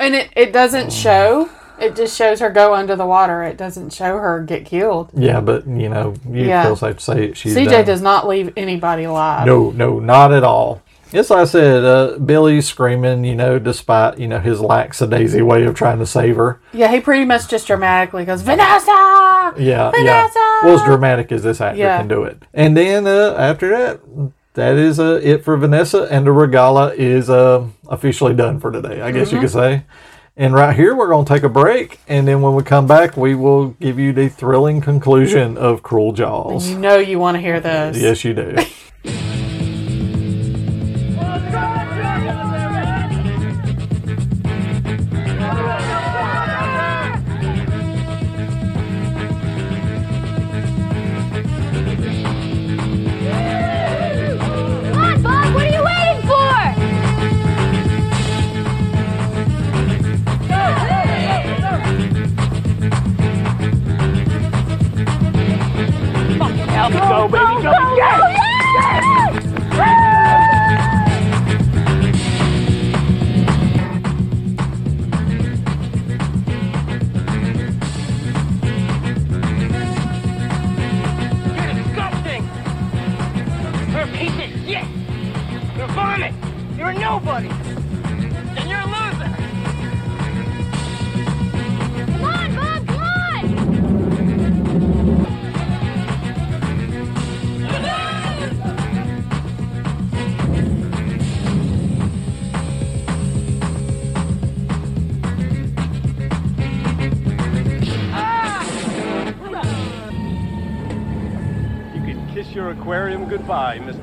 And 0.00 0.14
it, 0.16 0.30
it 0.34 0.52
doesn't 0.52 0.92
show 0.92 1.48
It 1.78 1.96
just 1.96 2.14
shows 2.14 2.40
her 2.40 2.50
go 2.50 2.74
under 2.74 2.94
the 2.94 3.06
water. 3.06 3.42
It 3.42 3.56
doesn't 3.56 3.92
show 3.94 4.18
her 4.18 4.42
get 4.42 4.66
killed. 4.66 5.10
Yeah, 5.14 5.40
but 5.40 5.66
you 5.66 5.88
know, 5.88 6.12
you 6.28 6.44
Yeah. 6.44 6.64
feel 6.64 6.76
safe 6.76 6.96
to 6.98 7.02
say 7.02 7.32
she's 7.32 7.54
CJ 7.56 7.70
done. 7.70 7.84
does 7.86 8.02
not 8.02 8.28
leave 8.28 8.52
anybody 8.56 9.04
alive. 9.04 9.46
No, 9.46 9.70
no, 9.70 9.98
not 9.98 10.30
at 10.32 10.44
all. 10.44 10.82
Yes, 11.10 11.30
like 11.30 11.40
I 11.40 11.44
said, 11.44 11.82
uh, 11.84 12.18
Billy's 12.18 12.68
screaming, 12.68 13.24
you 13.24 13.34
know, 13.34 13.58
despite, 13.58 14.18
you 14.18 14.28
know, 14.28 14.38
his 14.40 14.60
lackadaisy 14.60 15.42
way 15.42 15.64
of 15.64 15.74
trying 15.74 15.98
to 16.00 16.06
save 16.06 16.36
her. 16.36 16.60
Yeah, 16.72 16.88
he 16.92 17.00
pretty 17.00 17.24
much 17.24 17.48
just 17.48 17.66
dramatically 17.66 18.24
goes, 18.26 18.42
Vanessa! 18.42 18.86
Yeah, 18.86 19.52
yeah. 19.58 19.90
Vanessa! 19.90 20.58
Well, 20.62 20.74
as 20.76 20.82
dramatic 20.84 21.32
as 21.32 21.42
this 21.42 21.60
actor 21.62 21.78
Yeah. 21.80 21.96
can 21.98 22.08
do 22.08 22.22
it. 22.24 22.42
And 22.54 22.76
then 22.76 23.06
uh, 23.08 23.34
after 23.38 23.70
that, 23.70 24.00
that 24.54 24.76
is 24.76 24.98
uh, 25.00 25.20
it 25.22 25.44
for 25.44 25.56
Vanessa, 25.56 26.02
and 26.10 26.26
the 26.26 26.30
regala 26.30 26.94
is 26.94 27.30
uh, 27.30 27.66
officially 27.88 28.34
done 28.34 28.58
for 28.60 28.70
today, 28.72 29.00
I 29.00 29.10
guess 29.12 29.28
Mm-hmm. 29.28 29.36
you 29.36 29.40
could 29.42 29.50
say. 29.50 29.82
And 30.36 30.54
right 30.54 30.74
here, 30.74 30.94
we're 30.94 31.08
going 31.08 31.26
to 31.26 31.32
take 31.34 31.42
a 31.42 31.48
break, 31.50 32.00
and 32.08 32.26
then 32.26 32.40
when 32.40 32.54
we 32.54 32.62
come 32.62 32.86
back, 32.86 33.16
we 33.16 33.34
will 33.34 33.68
give 33.80 33.98
you 33.98 34.12
the 34.12 34.28
thrilling 34.28 34.80
conclusion 34.80 35.58
of 35.58 35.82
Cruel 35.82 36.12
Jaws. 36.12 36.70
You 36.70 36.78
know 36.78 36.96
you 36.96 37.18
want 37.18 37.34
to 37.36 37.40
hear 37.40 37.60
this. 37.60 37.98
Yes, 37.98 38.24
you 38.24 38.32
do. 38.34 38.56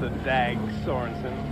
Mr. 0.07 0.23
Dag 0.23 0.57
Sorensen. 0.85 1.46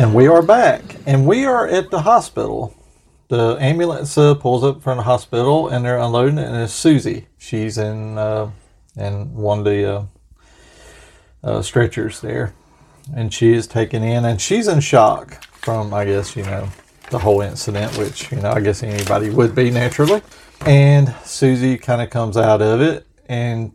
And 0.00 0.14
we 0.14 0.28
are 0.28 0.40
back, 0.40 0.96
and 1.04 1.26
we 1.26 1.44
are 1.44 1.68
at 1.68 1.90
the 1.90 2.00
hospital. 2.00 2.74
The 3.28 3.58
ambulance 3.60 4.16
uh, 4.16 4.34
pulls 4.34 4.64
up 4.64 4.82
from 4.82 4.96
the 4.96 5.02
hospital, 5.02 5.68
and 5.68 5.84
they're 5.84 5.98
unloading 5.98 6.38
it, 6.38 6.46
and 6.46 6.56
it's 6.56 6.72
Susie. 6.72 7.26
She's 7.36 7.76
in 7.76 8.16
uh, 8.16 8.50
in 8.96 9.34
one 9.34 9.58
of 9.58 9.66
the 9.66 9.94
uh, 9.94 10.04
uh, 11.44 11.60
stretchers 11.60 12.22
there, 12.22 12.54
and 13.14 13.30
she 13.30 13.52
is 13.52 13.66
taken 13.66 14.02
in, 14.02 14.24
and 14.24 14.40
she's 14.40 14.68
in 14.68 14.80
shock 14.80 15.44
from, 15.56 15.92
I 15.92 16.06
guess, 16.06 16.34
you 16.34 16.44
know, 16.44 16.70
the 17.10 17.18
whole 17.18 17.42
incident, 17.42 17.98
which 17.98 18.32
you 18.32 18.40
know, 18.40 18.52
I 18.52 18.60
guess 18.60 18.82
anybody 18.82 19.28
would 19.28 19.54
be 19.54 19.70
naturally. 19.70 20.22
And 20.64 21.14
Susie 21.26 21.76
kind 21.76 22.00
of 22.00 22.08
comes 22.08 22.38
out 22.38 22.62
of 22.62 22.80
it, 22.80 23.06
and 23.26 23.70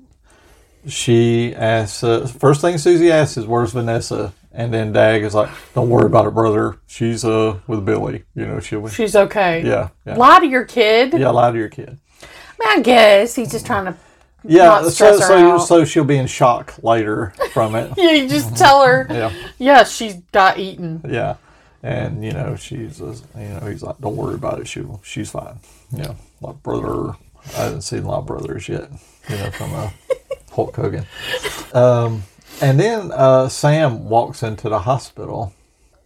she 0.88 1.54
asks. 1.54 2.04
Uh, 2.04 2.26
first 2.26 2.62
thing 2.62 2.80
Susie 2.80 3.12
asks 3.12 3.38
is, 3.38 3.46
"Where's 3.46 3.74
Vanessa?" 3.74 4.34
And 4.58 4.74
then 4.74 4.94
Dag 4.94 5.22
is 5.24 5.36
like, 5.36 5.50
"Don't 5.74 5.90
worry 5.90 6.06
about 6.06 6.26
it, 6.28 6.34
brother. 6.34 6.78
She's 6.88 7.26
uh 7.26 7.60
with 7.68 7.86
Billy. 7.86 8.24
You 8.36 8.46
know 8.48 8.62
she'll." 8.62 8.88
She's 8.88 9.14
okay. 9.14 9.62
Yeah, 9.66 9.90
yeah. 10.06 10.16
Lie 10.16 10.40
to 10.40 10.48
your 10.48 10.64
kid. 10.64 11.14
Yeah, 11.14 11.30
lie 11.32 11.52
to 11.52 11.58
your 11.58 11.68
kid. 11.68 12.00
I, 12.22 12.26
mean, 12.60 12.80
I 12.80 12.82
guess 12.82 13.36
he's 13.36 13.52
just 13.52 13.66
trying 13.66 13.86
to. 13.86 13.98
Yeah, 14.46 14.88
so 14.88 15.20
so 15.20 15.56
out. 15.56 15.58
so 15.58 15.84
she'll 15.84 16.06
be 16.06 16.18
in 16.18 16.28
shock 16.28 16.74
later 16.82 17.34
from 17.52 17.76
it. 17.76 17.92
Yeah, 17.98 18.12
you 18.12 18.30
just 18.30 18.56
tell 18.56 18.86
her. 18.86 19.08
Yeah. 19.12 19.34
Yeah, 19.58 19.84
she 19.84 20.22
got 20.32 20.58
eaten. 20.58 21.02
Yeah, 21.06 21.36
and 21.84 22.24
you 22.24 22.32
know 22.32 22.56
she's 22.56 23.02
uh, 23.02 23.14
you 23.38 23.48
know 23.50 23.68
he's 23.68 23.84
like, 23.84 24.00
"Don't 24.00 24.16
worry 24.16 24.36
about 24.36 24.62
it. 24.62 24.68
She 24.70 24.86
she's 25.04 25.32
fine." 25.32 25.60
Yeah, 25.92 26.14
like 26.40 26.64
brother. 26.64 27.18
I 27.58 27.64
haven't 27.64 27.82
seen 27.82 28.04
a 28.04 28.08
lot 28.08 28.20
of 28.20 28.26
brothers 28.26 28.70
yet. 28.70 28.90
You 29.30 29.38
know 29.38 29.52
from 29.52 29.74
uh, 29.74 29.90
Hulk 30.52 30.76
Hogan. 30.78 31.06
Um, 31.74 32.24
and 32.62 32.80
then 32.80 33.12
uh, 33.12 33.50
Sam 33.50 34.10
walks 34.10 34.44
into 34.44 34.70
the 34.70 34.80
hospital. 34.80 35.54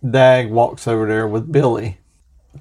Dag 0.10 0.50
walks 0.50 0.88
over 0.88 1.08
there 1.08 1.28
with 1.28 1.52
Billy. 1.52 1.98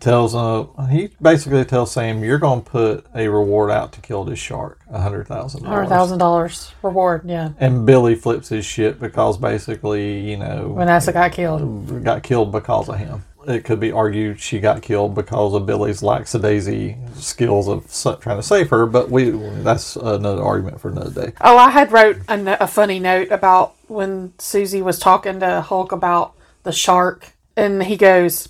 Tells 0.01 0.35
uh 0.35 0.65
he 0.91 1.09
basically 1.21 1.65
tells 1.65 1.91
Sam, 1.93 2.23
"You're 2.23 2.39
going 2.39 2.63
to 2.63 2.71
put 2.71 3.07
a 3.15 3.27
reward 3.29 3.71
out 3.71 3.91
to 3.95 4.01
kill 4.03 4.23
this 4.23 4.39
shark, 4.39 4.81
a 4.91 5.01
hundred 5.01 5.27
thousand 5.27 5.65
Hundred 5.65 5.75
dollars." 5.85 5.89
thousand 5.89 6.19
dollars 6.19 6.73
reward. 6.83 7.23
Yeah, 7.25 7.51
And 7.59 7.87
Billy 7.87 8.15
flips 8.15 8.51
his 8.51 8.67
shit 8.67 9.01
because 9.01 9.39
basically, 9.39 10.21
you 10.31 10.37
know, 10.37 10.75
Vanessa 10.75 11.11
got 11.13 11.33
killed. 11.33 12.05
got 12.05 12.23
killed 12.23 12.53
because 12.53 12.91
of 12.91 12.99
him. 12.99 13.25
It 13.47 13.65
could 13.65 13.81
be 13.81 13.91
argued 13.91 14.39
she 14.39 14.61
got 14.61 14.83
killed 14.83 15.15
because 15.15 15.55
of 15.55 15.65
Billy's 15.65 16.03
lackadaisy 16.03 16.99
skills 17.17 17.67
of 17.67 18.21
trying 18.21 18.37
to 18.37 18.43
save 18.43 18.69
her, 18.69 18.85
but 18.85 19.11
we 19.11 19.31
that's 19.31 19.97
another 19.97 20.43
argument 20.43 20.81
for 20.83 20.91
another 20.91 21.29
day. 21.29 21.33
Oh, 21.41 21.57
I 21.57 21.71
had 21.71 21.91
wrote 21.93 22.19
a, 22.29 22.63
a 22.65 22.67
funny 22.67 22.99
note 23.01 23.31
about 23.31 23.75
when 23.89 24.33
Susie 24.39 24.83
was 24.83 24.99
talking 24.99 25.41
to 25.41 25.61
Hulk 25.61 25.93
about 25.93 26.35
the 26.63 26.73
shark, 26.73 27.33
and 27.57 27.83
he 27.83 27.97
goes, 27.97 28.49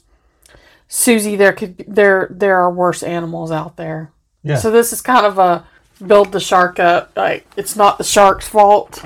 "Susie, 0.89 1.37
there 1.37 1.53
could 1.53 1.85
there 1.89 2.29
there 2.31 2.57
are 2.59 2.71
worse 2.71 3.03
animals 3.03 3.51
out 3.51 3.77
there." 3.77 4.11
Yeah. 4.43 4.57
So 4.57 4.71
this 4.71 4.93
is 4.93 5.01
kind 5.01 5.27
of 5.27 5.39
a 5.39 5.65
build 6.07 6.33
the 6.33 6.41
shark 6.41 6.79
up, 6.79 7.11
like 7.17 7.47
it's 7.57 7.75
not 7.77 7.99
the 7.99 8.05
shark's 8.05 8.49
fault 8.49 9.05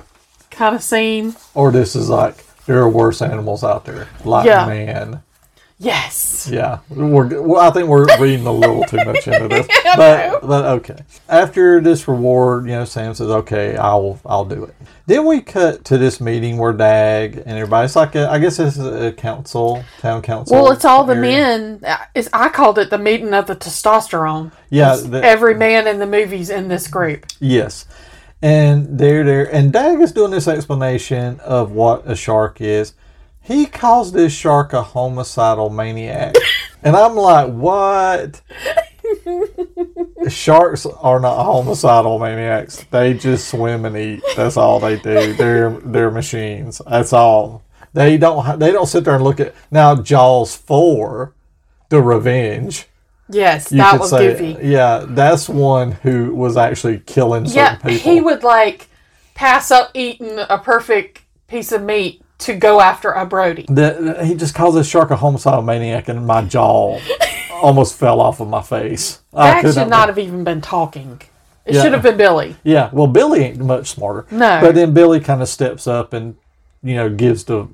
kind 0.50 0.74
of 0.74 0.82
scene. 0.82 1.34
Or 1.54 1.70
this 1.70 1.96
is 1.96 2.08
like 2.08 2.44
there 2.66 2.80
are 2.80 2.88
worse 2.88 3.22
animals 3.22 3.64
out 3.64 3.84
there, 3.84 4.08
like 4.24 4.46
Yeah. 4.46 4.66
man. 4.66 5.22
Yes. 5.82 6.48
Yeah, 6.48 6.78
we're, 6.88 7.42
well, 7.42 7.60
I 7.60 7.72
think 7.72 7.88
we're 7.88 8.06
reading 8.20 8.46
a 8.46 8.52
little 8.52 8.84
too 8.84 8.98
much 8.98 9.26
into 9.26 9.48
this, 9.48 9.66
but 9.96 10.40
but 10.46 10.64
okay. 10.76 11.02
After 11.28 11.80
this 11.80 12.06
reward, 12.06 12.66
you 12.66 12.70
know, 12.72 12.84
Sam 12.84 13.14
says, 13.14 13.28
"Okay, 13.28 13.76
I'll 13.76 14.20
I'll 14.24 14.44
do 14.44 14.64
it." 14.64 14.74
Then 15.06 15.26
we 15.26 15.40
cut 15.40 15.84
to 15.86 15.98
this 15.98 16.20
meeting 16.20 16.56
where 16.56 16.72
Dag 16.72 17.36
and 17.44 17.58
everybody's 17.58 17.96
like, 17.96 18.14
a, 18.14 18.30
I 18.30 18.38
guess 18.38 18.58
this 18.58 18.76
is 18.76 18.86
a 18.86 19.10
council, 19.10 19.84
town 20.00 20.22
council. 20.22 20.54
Well, 20.54 20.70
it's 20.70 20.84
all 20.84 21.02
the 21.02 21.16
men. 21.16 21.80
Uh, 21.84 21.96
it's, 22.14 22.28
I 22.32 22.48
called 22.48 22.78
it 22.78 22.88
the 22.90 22.98
meeting 22.98 23.34
of 23.34 23.48
the 23.48 23.56
testosterone. 23.56 24.52
Yeah, 24.70 24.94
the- 24.94 25.24
every 25.24 25.56
man 25.56 25.88
in 25.88 25.98
the 25.98 26.06
movies 26.06 26.48
in 26.48 26.68
this 26.68 26.86
group. 26.86 27.26
Yes. 27.40 27.86
And 28.40 28.98
they're 28.98 29.24
there, 29.24 29.52
and 29.52 29.72
Dag 29.72 30.00
is 30.00 30.12
doing 30.12 30.30
this 30.30 30.46
explanation 30.48 31.40
of 31.40 31.72
what 31.72 32.08
a 32.08 32.14
shark 32.16 32.60
is. 32.60 32.94
He 33.42 33.66
calls 33.66 34.12
this 34.12 34.32
shark 34.32 34.72
a 34.72 34.82
homicidal 34.82 35.68
maniac. 35.68 36.34
and 36.82 36.96
I'm 36.96 37.14
like, 37.16 37.52
what? 37.52 38.40
Sharks 40.28 40.86
are 40.86 41.18
not 41.18 41.42
homicidal 41.42 42.18
maniacs. 42.18 42.84
They 42.90 43.14
just 43.14 43.48
swim 43.48 43.84
and 43.84 43.96
eat. 43.96 44.22
That's 44.36 44.56
all 44.56 44.78
they 44.78 44.96
do. 44.98 45.32
They're 45.34 45.70
they're 45.70 46.10
machines. 46.10 46.80
That's 46.88 47.12
all. 47.12 47.62
They 47.92 48.16
don't 48.16 48.58
they 48.58 48.70
don't 48.70 48.86
sit 48.86 49.04
there 49.04 49.16
and 49.16 49.24
look 49.24 49.40
at 49.40 49.54
now 49.70 49.96
Jaws 50.00 50.56
4, 50.56 51.34
The 51.88 52.00
Revenge. 52.00 52.86
Yes, 53.28 53.72
You 53.72 53.78
that 53.78 53.98
was 53.98 54.10
say, 54.10 54.32
goofy. 54.32 54.68
Yeah, 54.68 55.04
that's 55.08 55.48
one 55.48 55.92
who 55.92 56.34
was 56.34 56.56
actually 56.56 57.00
killing 57.00 57.46
certain 57.46 57.56
Yeah, 57.58 57.76
people. 57.76 58.12
he 58.12 58.20
would 58.20 58.42
like 58.44 58.88
pass 59.34 59.70
up 59.70 59.90
eating 59.94 60.38
a 60.38 60.58
perfect 60.58 61.22
piece 61.48 61.72
of 61.72 61.82
meat 61.82 62.21
to 62.42 62.54
go 62.54 62.80
after 62.80 63.10
a 63.12 63.24
Brody. 63.26 63.66
The, 63.68 64.24
he 64.24 64.34
just 64.34 64.54
calls 64.54 64.74
this 64.74 64.88
shark 64.88 65.10
a 65.10 65.16
homicidal 65.16 65.62
maniac, 65.62 66.08
and 66.08 66.26
my 66.26 66.42
jaw 66.42 66.98
almost 67.62 67.96
fell 67.98 68.20
off 68.20 68.40
of 68.40 68.48
my 68.48 68.62
face. 68.62 69.20
I 69.32 69.62
That 69.62 69.74
should 69.74 69.88
not 69.88 70.08
have 70.08 70.18
even 70.18 70.44
been 70.44 70.60
talking. 70.60 71.20
It 71.64 71.74
Yeah. 71.74 71.82
should 71.82 71.92
have 71.92 72.02
been 72.02 72.16
Billy. 72.16 72.56
Yeah, 72.64 72.90
well, 72.92 73.06
Billy 73.06 73.40
ain't 73.44 73.58
much 73.58 73.88
smarter. 73.88 74.26
No. 74.30 74.60
but 74.60 74.74
then 74.74 74.92
Billy 74.92 75.20
kind 75.20 75.40
of 75.42 75.48
steps 75.48 75.86
up 75.86 76.12
and 76.12 76.34
you 76.84 76.96
know 76.96 77.08
gives 77.08 77.44
the 77.44 77.68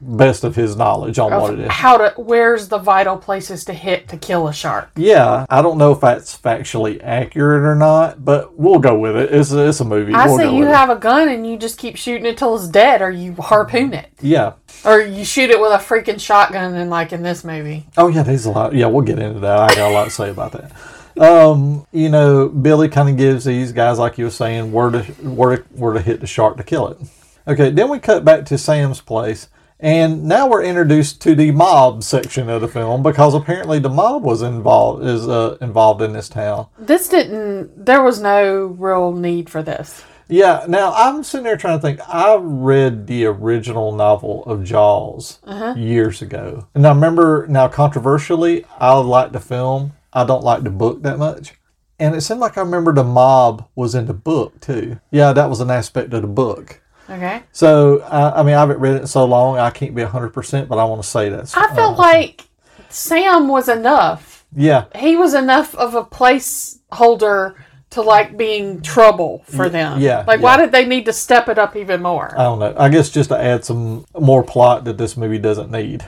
best 0.00 0.44
of 0.44 0.54
his 0.54 0.76
knowledge 0.76 1.18
on 1.18 1.32
what 1.32 1.54
it 1.54 1.60
is. 1.60 1.70
How 1.70 1.96
to? 1.96 2.14
Where's 2.20 2.68
the 2.68 2.78
vital 2.78 3.16
places 3.16 3.64
to 3.64 3.72
hit 3.72 4.08
to 4.08 4.16
kill 4.16 4.46
a 4.48 4.52
shark? 4.52 4.90
Yeah, 4.96 5.46
I 5.50 5.62
don't 5.62 5.78
know 5.78 5.92
if 5.92 6.00
that's 6.00 6.38
factually 6.38 7.00
accurate 7.02 7.62
or 7.64 7.74
not, 7.74 8.24
but 8.24 8.56
we'll 8.58 8.78
go 8.78 8.96
with 8.98 9.16
it. 9.16 9.32
It's 9.34 9.50
a, 9.52 9.68
it's 9.68 9.80
a 9.80 9.84
movie. 9.84 10.14
I 10.14 10.26
we'll 10.26 10.38
say 10.38 10.52
you 10.52 10.60
with 10.60 10.68
it. 10.68 10.74
have 10.74 10.90
a 10.90 10.96
gun 10.96 11.28
and 11.28 11.46
you 11.46 11.56
just 11.56 11.76
keep 11.78 11.96
shooting 11.96 12.26
it 12.26 12.38
till 12.38 12.54
it's 12.56 12.68
dead, 12.68 13.02
or 13.02 13.10
you 13.10 13.34
harpoon 13.34 13.92
it, 13.94 14.10
Yeah. 14.20 14.52
or 14.84 15.00
you 15.00 15.24
shoot 15.24 15.50
it 15.50 15.60
with 15.60 15.72
a 15.72 15.78
freaking 15.78 16.20
shotgun, 16.20 16.74
and 16.74 16.88
like 16.90 17.12
in 17.12 17.22
this 17.22 17.42
movie. 17.44 17.86
Oh 17.96 18.08
yeah, 18.08 18.22
there's 18.22 18.46
a 18.46 18.50
lot. 18.50 18.74
Yeah, 18.74 18.86
we'll 18.86 19.04
get 19.04 19.18
into 19.18 19.40
that. 19.40 19.58
I 19.58 19.74
got 19.74 19.90
a 19.90 19.94
lot 19.94 20.04
to 20.04 20.10
say 20.10 20.30
about 20.30 20.52
that. 20.52 20.72
Um, 21.20 21.86
you 21.92 22.08
know, 22.08 22.48
Billy 22.48 22.88
kind 22.88 23.08
of 23.10 23.16
gives 23.18 23.44
these 23.44 23.72
guys, 23.72 23.98
like 23.98 24.16
you 24.18 24.24
were 24.24 24.30
saying, 24.30 24.72
where 24.72 24.90
to 24.90 25.02
where 25.22 25.56
to, 25.56 25.62
where 25.74 25.92
to 25.94 26.00
hit 26.00 26.20
the 26.20 26.26
shark 26.26 26.56
to 26.58 26.62
kill 26.62 26.88
it. 26.88 26.98
Okay, 27.46 27.70
then 27.70 27.88
we 27.90 27.98
cut 27.98 28.24
back 28.24 28.44
to 28.46 28.58
Sam's 28.58 29.00
place, 29.00 29.48
and 29.80 30.24
now 30.24 30.48
we're 30.48 30.62
introduced 30.62 31.20
to 31.22 31.34
the 31.34 31.50
mob 31.50 32.02
section 32.04 32.48
of 32.48 32.60
the 32.60 32.68
film 32.68 33.02
because 33.02 33.34
apparently 33.34 33.78
the 33.80 33.88
mob 33.88 34.22
was 34.22 34.42
involved 34.42 35.04
is 35.04 35.26
uh, 35.28 35.56
involved 35.60 36.02
in 36.02 36.12
this 36.12 36.28
town. 36.28 36.66
This 36.78 37.08
didn't. 37.08 37.84
There 37.84 38.02
was 38.02 38.20
no 38.20 38.66
real 38.66 39.12
need 39.12 39.50
for 39.50 39.62
this. 39.62 40.04
Yeah, 40.28 40.64
now 40.68 40.92
I'm 40.94 41.24
sitting 41.24 41.44
there 41.44 41.56
trying 41.56 41.78
to 41.78 41.82
think. 41.82 42.00
I 42.08 42.36
read 42.40 43.06
the 43.08 43.26
original 43.26 43.92
novel 43.92 44.44
of 44.44 44.64
Jaws 44.64 45.40
Uh-huh. 45.44 45.74
years 45.76 46.22
ago. 46.22 46.68
And 46.74 46.86
I 46.86 46.90
remember, 46.94 47.46
now 47.48 47.68
controversially, 47.68 48.64
I 48.78 48.94
like 48.94 49.32
the 49.32 49.40
film. 49.40 49.92
I 50.12 50.24
don't 50.24 50.44
like 50.44 50.62
the 50.62 50.70
book 50.70 51.02
that 51.02 51.18
much. 51.18 51.54
And 51.98 52.14
it 52.14 52.20
seemed 52.22 52.40
like 52.40 52.56
I 52.56 52.62
remember 52.62 52.92
the 52.94 53.04
mob 53.04 53.68
was 53.74 53.94
in 53.94 54.06
the 54.06 54.14
book 54.14 54.60
too. 54.60 55.00
Yeah, 55.10 55.32
that 55.32 55.50
was 55.50 55.60
an 55.60 55.70
aspect 55.70 56.14
of 56.14 56.22
the 56.22 56.28
book. 56.28 56.80
Okay. 57.10 57.42
So, 57.52 58.00
I, 58.02 58.40
I 58.40 58.42
mean, 58.42 58.54
I 58.54 58.60
haven't 58.60 58.78
read 58.78 58.94
it 58.94 59.00
in 59.02 59.06
so 59.06 59.24
long, 59.24 59.58
I 59.58 59.70
can't 59.70 59.94
be 59.94 60.02
100%, 60.02 60.68
but 60.68 60.78
I 60.78 60.84
want 60.84 61.02
to 61.02 61.08
say 61.08 61.28
that's. 61.28 61.56
I 61.56 61.74
felt 61.74 61.92
um, 61.92 61.98
like 61.98 62.46
Sam 62.88 63.48
was 63.48 63.68
enough. 63.68 64.46
Yeah, 64.54 64.84
He 64.94 65.16
was 65.16 65.32
enough 65.34 65.74
of 65.74 65.94
a 65.94 66.04
placeholder 66.04 67.54
to 67.90 68.02
like 68.02 68.36
being 68.36 68.80
trouble 68.80 69.44
for 69.46 69.68
them. 69.68 70.00
yeah, 70.00 70.24
Like, 70.26 70.40
why 70.40 70.56
did 70.56 70.72
they 70.72 70.84
need 70.86 71.04
to 71.06 71.12
step 71.12 71.48
it 71.48 71.58
up 71.58 71.76
even 71.76 72.02
more? 72.02 72.34
I 72.38 72.44
don't 72.44 72.58
know. 72.58 72.74
I 72.76 72.88
guess 72.88 73.10
just 73.10 73.28
to 73.30 73.38
add 73.38 73.64
some 73.64 74.04
more 74.18 74.42
plot 74.42 74.84
that 74.84 74.98
this 74.98 75.16
movie 75.16 75.38
doesn't 75.38 75.70
need. 75.70 76.04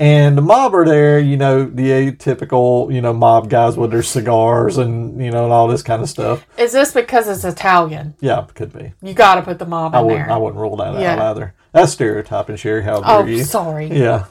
And 0.00 0.38
the 0.38 0.42
mob 0.42 0.74
are 0.74 0.84
there, 0.84 1.18
you 1.18 1.36
know, 1.36 1.64
the 1.64 1.90
atypical, 1.90 2.92
you 2.92 3.00
know, 3.00 3.12
mob 3.12 3.50
guys 3.50 3.76
with 3.76 3.90
their 3.90 4.02
cigars 4.02 4.78
and, 4.78 5.22
you 5.22 5.30
know, 5.30 5.44
and 5.44 5.52
all 5.52 5.66
this 5.68 5.82
kind 5.82 6.02
of 6.02 6.08
stuff. 6.08 6.46
Is 6.56 6.72
this 6.72 6.92
because 6.92 7.28
it's 7.28 7.44
Italian? 7.44 8.14
Yeah, 8.20 8.46
could 8.54 8.72
be. 8.72 8.92
You 9.02 9.14
got 9.14 9.36
to 9.36 9.42
put 9.42 9.58
the 9.58 9.66
mob 9.66 9.94
I 9.94 10.00
in 10.00 10.06
wouldn't, 10.06 10.26
there. 10.26 10.34
I 10.34 10.38
wouldn't 10.38 10.60
rule 10.60 10.76
that 10.76 10.94
out 10.94 11.18
either. 11.18 11.54
That's 11.72 11.92
stereotyping, 11.92 12.56
Sherry. 12.56 12.82
How 12.82 13.00
dare 13.00 13.16
Oh, 13.18 13.24
you? 13.26 13.44
sorry. 13.44 13.86
Yeah. 13.88 14.26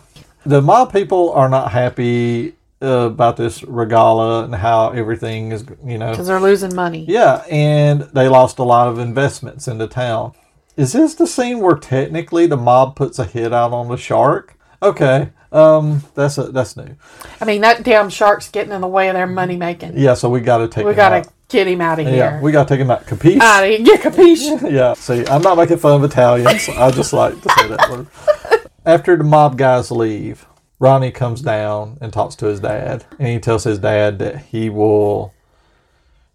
The 0.45 0.61
mob 0.61 0.93
people 0.93 1.31
are 1.33 1.49
not 1.49 1.71
happy 1.71 2.53
uh, 2.81 2.87
about 2.87 3.37
this 3.37 3.61
regala 3.61 4.45
and 4.45 4.55
how 4.55 4.91
everything 4.91 5.51
is, 5.51 5.65
you 5.85 5.97
know. 5.97 6.11
Because 6.11 6.27
they're 6.27 6.39
losing 6.39 6.73
money. 6.75 7.05
Yeah, 7.07 7.43
and 7.49 8.01
they 8.13 8.27
lost 8.29 8.59
a 8.59 8.63
lot 8.63 8.87
of 8.87 8.99
investments 8.99 9.67
into 9.67 9.87
town. 9.87 10.33
Is 10.77 10.93
this 10.93 11.15
the 11.15 11.27
scene 11.27 11.59
where 11.59 11.75
technically 11.75 12.45
the 12.47 12.55
mob 12.55 12.95
puts 12.95 13.19
a 13.19 13.25
hit 13.25 13.51
out 13.51 13.73
on 13.73 13.87
the 13.89 13.97
shark? 13.97 14.55
Okay, 14.81 15.31
um, 15.51 16.03
that's 16.15 16.37
a, 16.37 16.51
that's 16.51 16.75
new. 16.75 16.95
I 17.39 17.45
mean, 17.45 17.61
that 17.61 17.83
damn 17.83 18.09
shark's 18.09 18.49
getting 18.49 18.73
in 18.73 18.81
the 18.81 18.87
way 18.87 19.07
of 19.09 19.13
their 19.13 19.27
money 19.27 19.55
making. 19.57 19.97
Yeah, 19.97 20.13
so 20.13 20.29
we 20.29 20.41
got 20.41 20.57
to 20.59 20.67
take. 20.67 20.85
we 20.85 20.93
got 20.93 21.23
to 21.23 21.29
get 21.49 21.67
him 21.67 21.81
out 21.81 21.99
of 21.99 22.07
here. 22.07 22.15
Yeah, 22.15 22.41
we 22.41 22.51
got 22.51 22.67
to 22.67 22.73
take 22.73 22.81
him 22.81 22.91
out. 22.91 23.05
Capiche? 23.05 23.39
Out 23.39 23.63
of 23.63 23.69
here. 23.69 23.79
Yeah, 23.79 23.95
capiche? 23.95 24.71
yeah. 24.71 24.93
See, 24.93 25.25
I'm 25.27 25.41
not 25.41 25.57
making 25.57 25.77
fun 25.77 26.03
of 26.03 26.09
Italians. 26.09 26.69
I 26.69 26.91
just 26.91 27.13
like 27.13 27.39
to 27.41 27.49
say 27.49 27.67
that 27.69 27.89
word. 27.89 28.07
after 28.85 29.15
the 29.15 29.23
mob 29.23 29.57
guys 29.57 29.91
leave, 29.91 30.45
Ronnie 30.79 31.11
comes 31.11 31.41
down 31.41 31.97
and 32.01 32.11
talks 32.11 32.35
to 32.35 32.47
his 32.47 32.59
dad, 32.59 33.05
and 33.19 33.27
he 33.29 33.39
tells 33.39 33.63
his 33.63 33.79
dad 33.79 34.19
that 34.19 34.37
he 34.37 34.69
will 34.69 35.33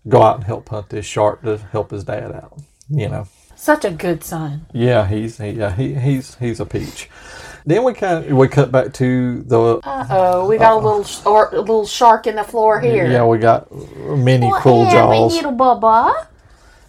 go 0.08 0.22
out 0.22 0.36
and 0.36 0.44
help 0.44 0.68
hunt 0.68 0.88
this 0.88 1.06
shark 1.06 1.42
to 1.42 1.58
help 1.58 1.90
his 1.90 2.04
dad 2.04 2.32
out. 2.32 2.58
You 2.88 3.08
know, 3.08 3.28
Such 3.54 3.84
a 3.84 3.90
good 3.90 4.24
son. 4.24 4.66
yeah, 4.72 5.06
he's 5.06 5.38
he, 5.38 5.50
yeah 5.50 5.74
he, 5.74 5.94
he's 5.94 6.34
he's 6.36 6.60
a 6.60 6.66
peach. 6.66 7.08
Then 7.64 7.84
we 7.84 7.94
kind 7.94 8.36
we 8.36 8.48
cut 8.48 8.72
back 8.72 8.92
to 8.94 9.42
the 9.42 9.80
Uh 9.84 10.06
oh, 10.10 10.46
we 10.48 10.58
got 10.58 10.72
a 10.72 10.76
little 10.76 11.04
sh- 11.04 11.24
or, 11.24 11.48
a 11.54 11.60
little 11.60 11.86
shark 11.86 12.26
in 12.26 12.36
the 12.36 12.44
floor 12.44 12.80
here. 12.80 13.06
yeah 13.10 13.24
we 13.24 13.38
got 13.38 13.70
mini 13.72 14.50
cruel 14.54 14.84
jaws. 14.90 15.34
little 15.34 15.52
bubba. 15.52 16.26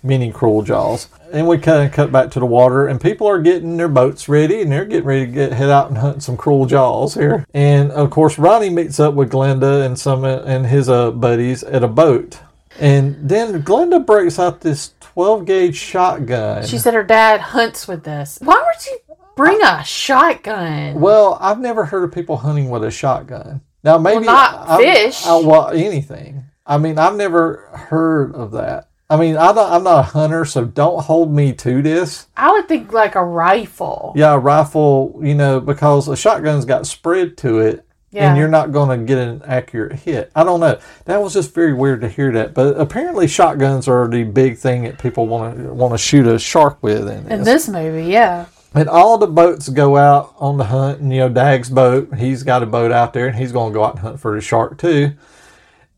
mini 0.02 0.32
cruel 0.32 0.62
jaws. 0.64 1.08
And 1.32 1.48
we 1.48 1.58
kind 1.58 1.84
of 1.84 1.92
cut 1.92 2.12
back 2.12 2.30
to 2.32 2.40
the 2.40 2.46
water, 2.46 2.88
and 2.88 3.02
people 3.02 3.26
are 3.26 3.42
getting 3.42 3.78
their 3.78 3.88
boats 3.88 4.30
ready, 4.30 4.62
and 4.62 4.72
they're 4.72 4.86
getting 4.86 5.06
ready 5.06 5.26
to 5.26 5.32
get 5.32 5.52
head 5.52 5.72
out 5.72 5.90
and 5.90 5.98
hunt 5.98 6.22
some 6.22 6.38
cruel 6.38 6.68
jaws 6.68 7.16
here. 7.16 7.44
And 7.56 7.92
of 7.92 8.12
course, 8.12 8.38
Ronnie 8.38 8.70
meets 8.70 9.00
up 9.00 9.16
with 9.16 9.32
Glenda 9.32 9.84
and 9.84 9.98
some 9.98 10.26
and 10.26 10.68
his 10.68 10.90
uh, 10.90 11.10
buddies 11.10 11.64
at 11.64 11.84
a 11.84 11.88
boat. 11.88 12.40
And 12.80 13.30
then 13.30 13.64
Glenda 13.64 14.04
breaks 14.06 14.38
out 14.40 14.62
this 14.62 14.94
12 15.00 15.46
gauge 15.46 15.76
shotgun. 15.76 16.66
She 16.66 16.78
said 16.78 16.94
her 16.94 17.04
dad 17.04 17.40
hunts 17.40 17.88
with 17.88 18.04
this. 18.04 18.40
Why 18.42 18.56
would 18.56 18.86
you 18.86 18.98
bring 19.36 19.62
a 19.62 19.84
shotgun? 19.84 21.00
Well, 21.00 21.38
I've 21.42 21.60
never 21.60 21.86
heard 21.86 22.04
of 22.04 22.12
people 22.12 22.38
hunting 22.38 22.70
with 22.70 22.84
a 22.84 22.92
shotgun. 22.92 23.62
Now, 23.84 23.98
maybe 23.98 24.26
not 24.26 24.70
I- 24.70 24.78
fish. 24.78 25.26
I- 25.26 25.38
well, 25.40 25.70
anything. 25.70 26.46
I 26.66 26.78
mean, 26.78 26.98
I've 26.98 27.16
never 27.16 27.68
heard 27.74 28.34
of 28.36 28.52
that. 28.52 28.88
I 29.10 29.18
mean, 29.18 29.36
I 29.36 29.52
don't, 29.54 29.70
I'm 29.72 29.84
not 29.84 30.00
a 30.00 30.02
hunter, 30.04 30.46
so 30.46 30.64
don't 30.66 31.04
hold 31.04 31.32
me 31.34 31.52
to 31.54 31.82
this. 31.82 32.28
I 32.38 32.52
would 32.52 32.68
think 32.70 32.94
like 32.94 33.16
a 33.16 33.24
rifle. 33.24 34.14
Yeah, 34.16 34.34
a 34.34 34.40
rifle, 34.40 35.20
you 35.22 35.36
know, 35.36 35.60
because 35.60 36.08
a 36.08 36.16
shotgun's 36.16 36.64
got 36.66 36.88
spread 36.88 37.36
to 37.40 37.60
it, 37.60 37.86
Yeah. 38.12 38.30
and 38.30 38.38
you're 38.38 38.48
not 38.48 38.72
going 38.72 38.98
to 38.98 39.06
get 39.06 39.18
an 39.18 39.42
accurate 39.46 40.00
hit. 40.00 40.32
I 40.36 40.44
don't 40.46 40.62
know. 40.62 40.80
That 41.06 41.22
was 41.22 41.34
just 41.34 41.54
very 41.54 41.74
weird 41.74 42.00
to 42.02 42.08
hear 42.10 42.32
that. 42.32 42.54
But 42.54 42.80
apparently, 42.80 43.28
shotguns 43.28 43.88
are 43.90 44.08
the 44.08 44.24
big 44.24 44.58
thing 44.58 44.84
that 44.84 44.98
people 45.00 45.28
want 45.28 45.58
to 45.58 45.74
want 45.74 45.94
to 45.94 45.98
shoot 45.98 46.26
a 46.26 46.40
shark 46.40 46.82
with. 46.82 47.08
In, 47.10 47.30
In 47.30 47.44
this. 47.44 47.66
this 47.66 47.70
movie, 47.70 48.06
yeah. 48.06 48.46
And 48.76 48.90
all 48.90 49.18
the 49.18 49.28
boats 49.28 49.70
go 49.70 49.98
out 49.98 50.34
on 50.38 50.58
the 50.58 50.66
hunt. 50.66 51.00
And, 51.00 51.12
you 51.12 51.20
know, 51.20 51.30
Dag's 51.30 51.70
boat, 51.70 52.16
he's 52.16 52.44
got 52.44 52.64
a 52.64 52.66
boat 52.66 52.92
out 52.92 53.14
there 53.14 53.28
and 53.28 53.36
he's 53.38 53.52
going 53.52 53.72
to 53.72 53.78
go 53.78 53.84
out 53.84 53.92
and 53.92 54.00
hunt 54.00 54.20
for 54.20 54.34
the 54.36 54.42
shark 54.42 54.78
too. 54.78 55.14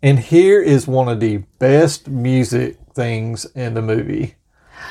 And 0.01 0.19
here 0.19 0.61
is 0.61 0.87
one 0.87 1.07
of 1.07 1.19
the 1.19 1.37
best 1.59 2.07
music 2.07 2.77
things 2.93 3.45
in 3.55 3.73
the 3.73 3.81
movie. 3.81 4.35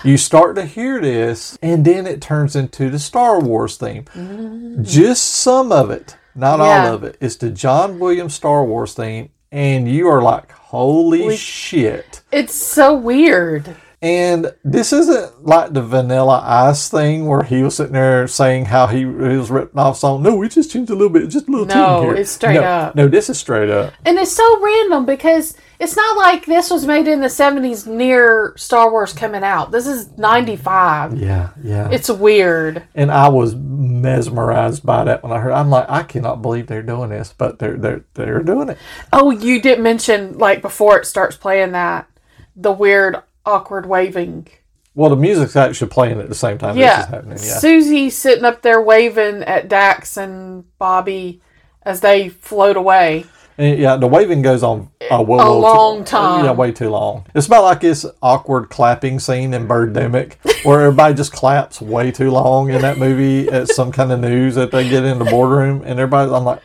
You 0.02 0.16
start 0.16 0.56
to 0.56 0.64
hear 0.64 1.00
this, 1.00 1.56
and 1.62 1.84
then 1.84 2.06
it 2.06 2.20
turns 2.20 2.56
into 2.56 2.90
the 2.90 2.98
Star 2.98 3.40
Wars 3.40 3.76
theme. 3.76 4.04
Mm-hmm. 4.14 4.82
Just 4.82 5.24
some 5.26 5.70
of 5.72 5.90
it, 5.90 6.16
not 6.34 6.58
Yeah. 6.58 6.88
all 6.88 6.94
of 6.94 7.04
it. 7.04 7.16
It's 7.20 7.36
the 7.36 7.50
John 7.50 7.98
Williams 7.98 8.34
Star 8.34 8.64
Wars 8.64 8.94
theme, 8.94 9.30
and 9.52 9.88
you 9.88 10.08
are 10.08 10.20
like, 10.20 10.50
holy 10.52 11.36
shit. 11.36 12.22
It's 12.32 12.54
so 12.54 12.92
weird. 12.94 13.76
And 14.04 14.54
this 14.62 14.92
isn't 14.92 15.46
like 15.46 15.72
the 15.72 15.80
Vanilla 15.82 16.42
Ice 16.44 16.90
thing 16.90 17.24
where 17.24 17.42
he 17.42 17.62
was 17.62 17.76
sitting 17.76 17.94
there 17.94 18.28
saying 18.28 18.66
how 18.66 18.86
he, 18.86 18.98
he 18.98 19.04
was 19.06 19.50
ripping 19.50 19.78
off 19.78 19.96
song. 19.96 20.22
No, 20.22 20.36
we 20.36 20.46
just 20.50 20.70
changed 20.70 20.90
a 20.90 20.94
little 20.94 21.08
bit, 21.08 21.30
just 21.30 21.48
a 21.48 21.50
little 21.50 21.64
No, 21.64 22.02
here. 22.02 22.14
it's 22.16 22.30
straight 22.30 22.54
no, 22.54 22.62
up. 22.64 22.94
No, 22.94 23.08
this 23.08 23.30
is 23.30 23.38
straight 23.38 23.70
up. 23.70 23.94
And 24.04 24.18
it's 24.18 24.30
so 24.32 24.60
random 24.60 25.06
because 25.06 25.56
it's 25.80 25.96
not 25.96 26.18
like 26.18 26.44
this 26.44 26.70
was 26.70 26.86
made 26.86 27.08
in 27.08 27.22
the 27.22 27.28
70s 27.28 27.86
near 27.86 28.52
Star 28.58 28.90
Wars 28.90 29.14
coming 29.14 29.42
out. 29.42 29.70
This 29.72 29.86
is 29.86 30.10
95. 30.18 31.16
Yeah, 31.18 31.48
yeah. 31.62 31.88
It's 31.90 32.10
weird. 32.10 32.82
and 32.94 33.10
I 33.10 33.28
was 33.30 33.54
mesmerized 33.54 34.84
by 34.84 35.04
that 35.04 35.22
when 35.22 35.32
I 35.32 35.38
heard. 35.40 35.52
I'm 35.52 35.70
like, 35.70 35.86
I 35.88 36.02
cannot 36.02 36.42
believe 36.42 36.66
they're 36.66 36.82
doing 36.82 37.08
this, 37.08 37.32
but 37.36 37.58
they're 37.58 37.78
they're 37.78 38.04
they're 38.12 38.42
doing 38.42 38.68
it. 38.68 38.78
Oh, 39.14 39.30
you 39.30 39.62
did 39.62 39.80
mention, 39.80 40.36
like, 40.36 40.60
before 40.60 40.98
it 40.98 41.06
starts 41.06 41.36
playing 41.36 41.72
that, 41.72 42.06
the 42.54 42.70
weird, 42.72 43.16
awkward 43.46 43.86
waving. 43.86 44.48
Well, 44.94 45.10
the 45.10 45.16
music's 45.16 45.56
actually 45.56 45.88
playing 45.90 46.20
at 46.20 46.28
the 46.28 46.34
same 46.36 46.56
time 46.58 46.76
this 46.76 46.84
is 46.84 46.86
Yeah. 46.98 47.06
happening. 47.06 47.38
Yeah. 47.38 47.58
Susie 47.58 48.10
sitting 48.10 48.44
up 48.44 48.62
there 48.62 48.80
waving 48.80 49.42
at 49.42 49.68
Dax 49.68 50.16
and 50.16 50.64
Bobby 50.78 51.40
as 51.82 52.00
they 52.00 52.28
float 52.28 52.76
away. 52.76 53.26
And 53.58 53.78
yeah, 53.78 53.96
the 53.96 54.06
waving 54.08 54.42
goes 54.42 54.62
on 54.64 54.88
a, 55.10 55.22
well, 55.22 55.40
A 55.40 55.44
well 55.60 55.72
too- 55.72 55.78
long 55.78 56.04
time. 56.04 56.44
Yeah, 56.44 56.52
way 56.52 56.72
too 56.72 56.90
long. 56.90 57.24
It's 57.34 57.46
about 57.46 57.62
like 57.64 57.80
this 57.80 58.04
awkward 58.22 58.68
clapping 58.68 59.20
scene 59.20 59.52
in 59.54 59.68
Birdemic 59.68 60.34
where 60.64 60.80
everybody 60.82 61.14
just 61.14 61.32
claps 61.32 61.80
way 61.80 62.10
too 62.10 62.30
long 62.32 62.70
in 62.70 62.82
that 62.82 62.98
movie 62.98 63.48
at 63.48 63.68
some 63.68 63.92
kind 63.92 64.10
of 64.10 64.18
news 64.20 64.54
that 64.56 64.70
they 64.72 64.88
get 64.88 65.04
in 65.04 65.18
the 65.20 65.24
boardroom, 65.24 65.82
and 65.84 66.00
everybody, 66.00 66.32
I'm 66.32 66.44
like, 66.44 66.60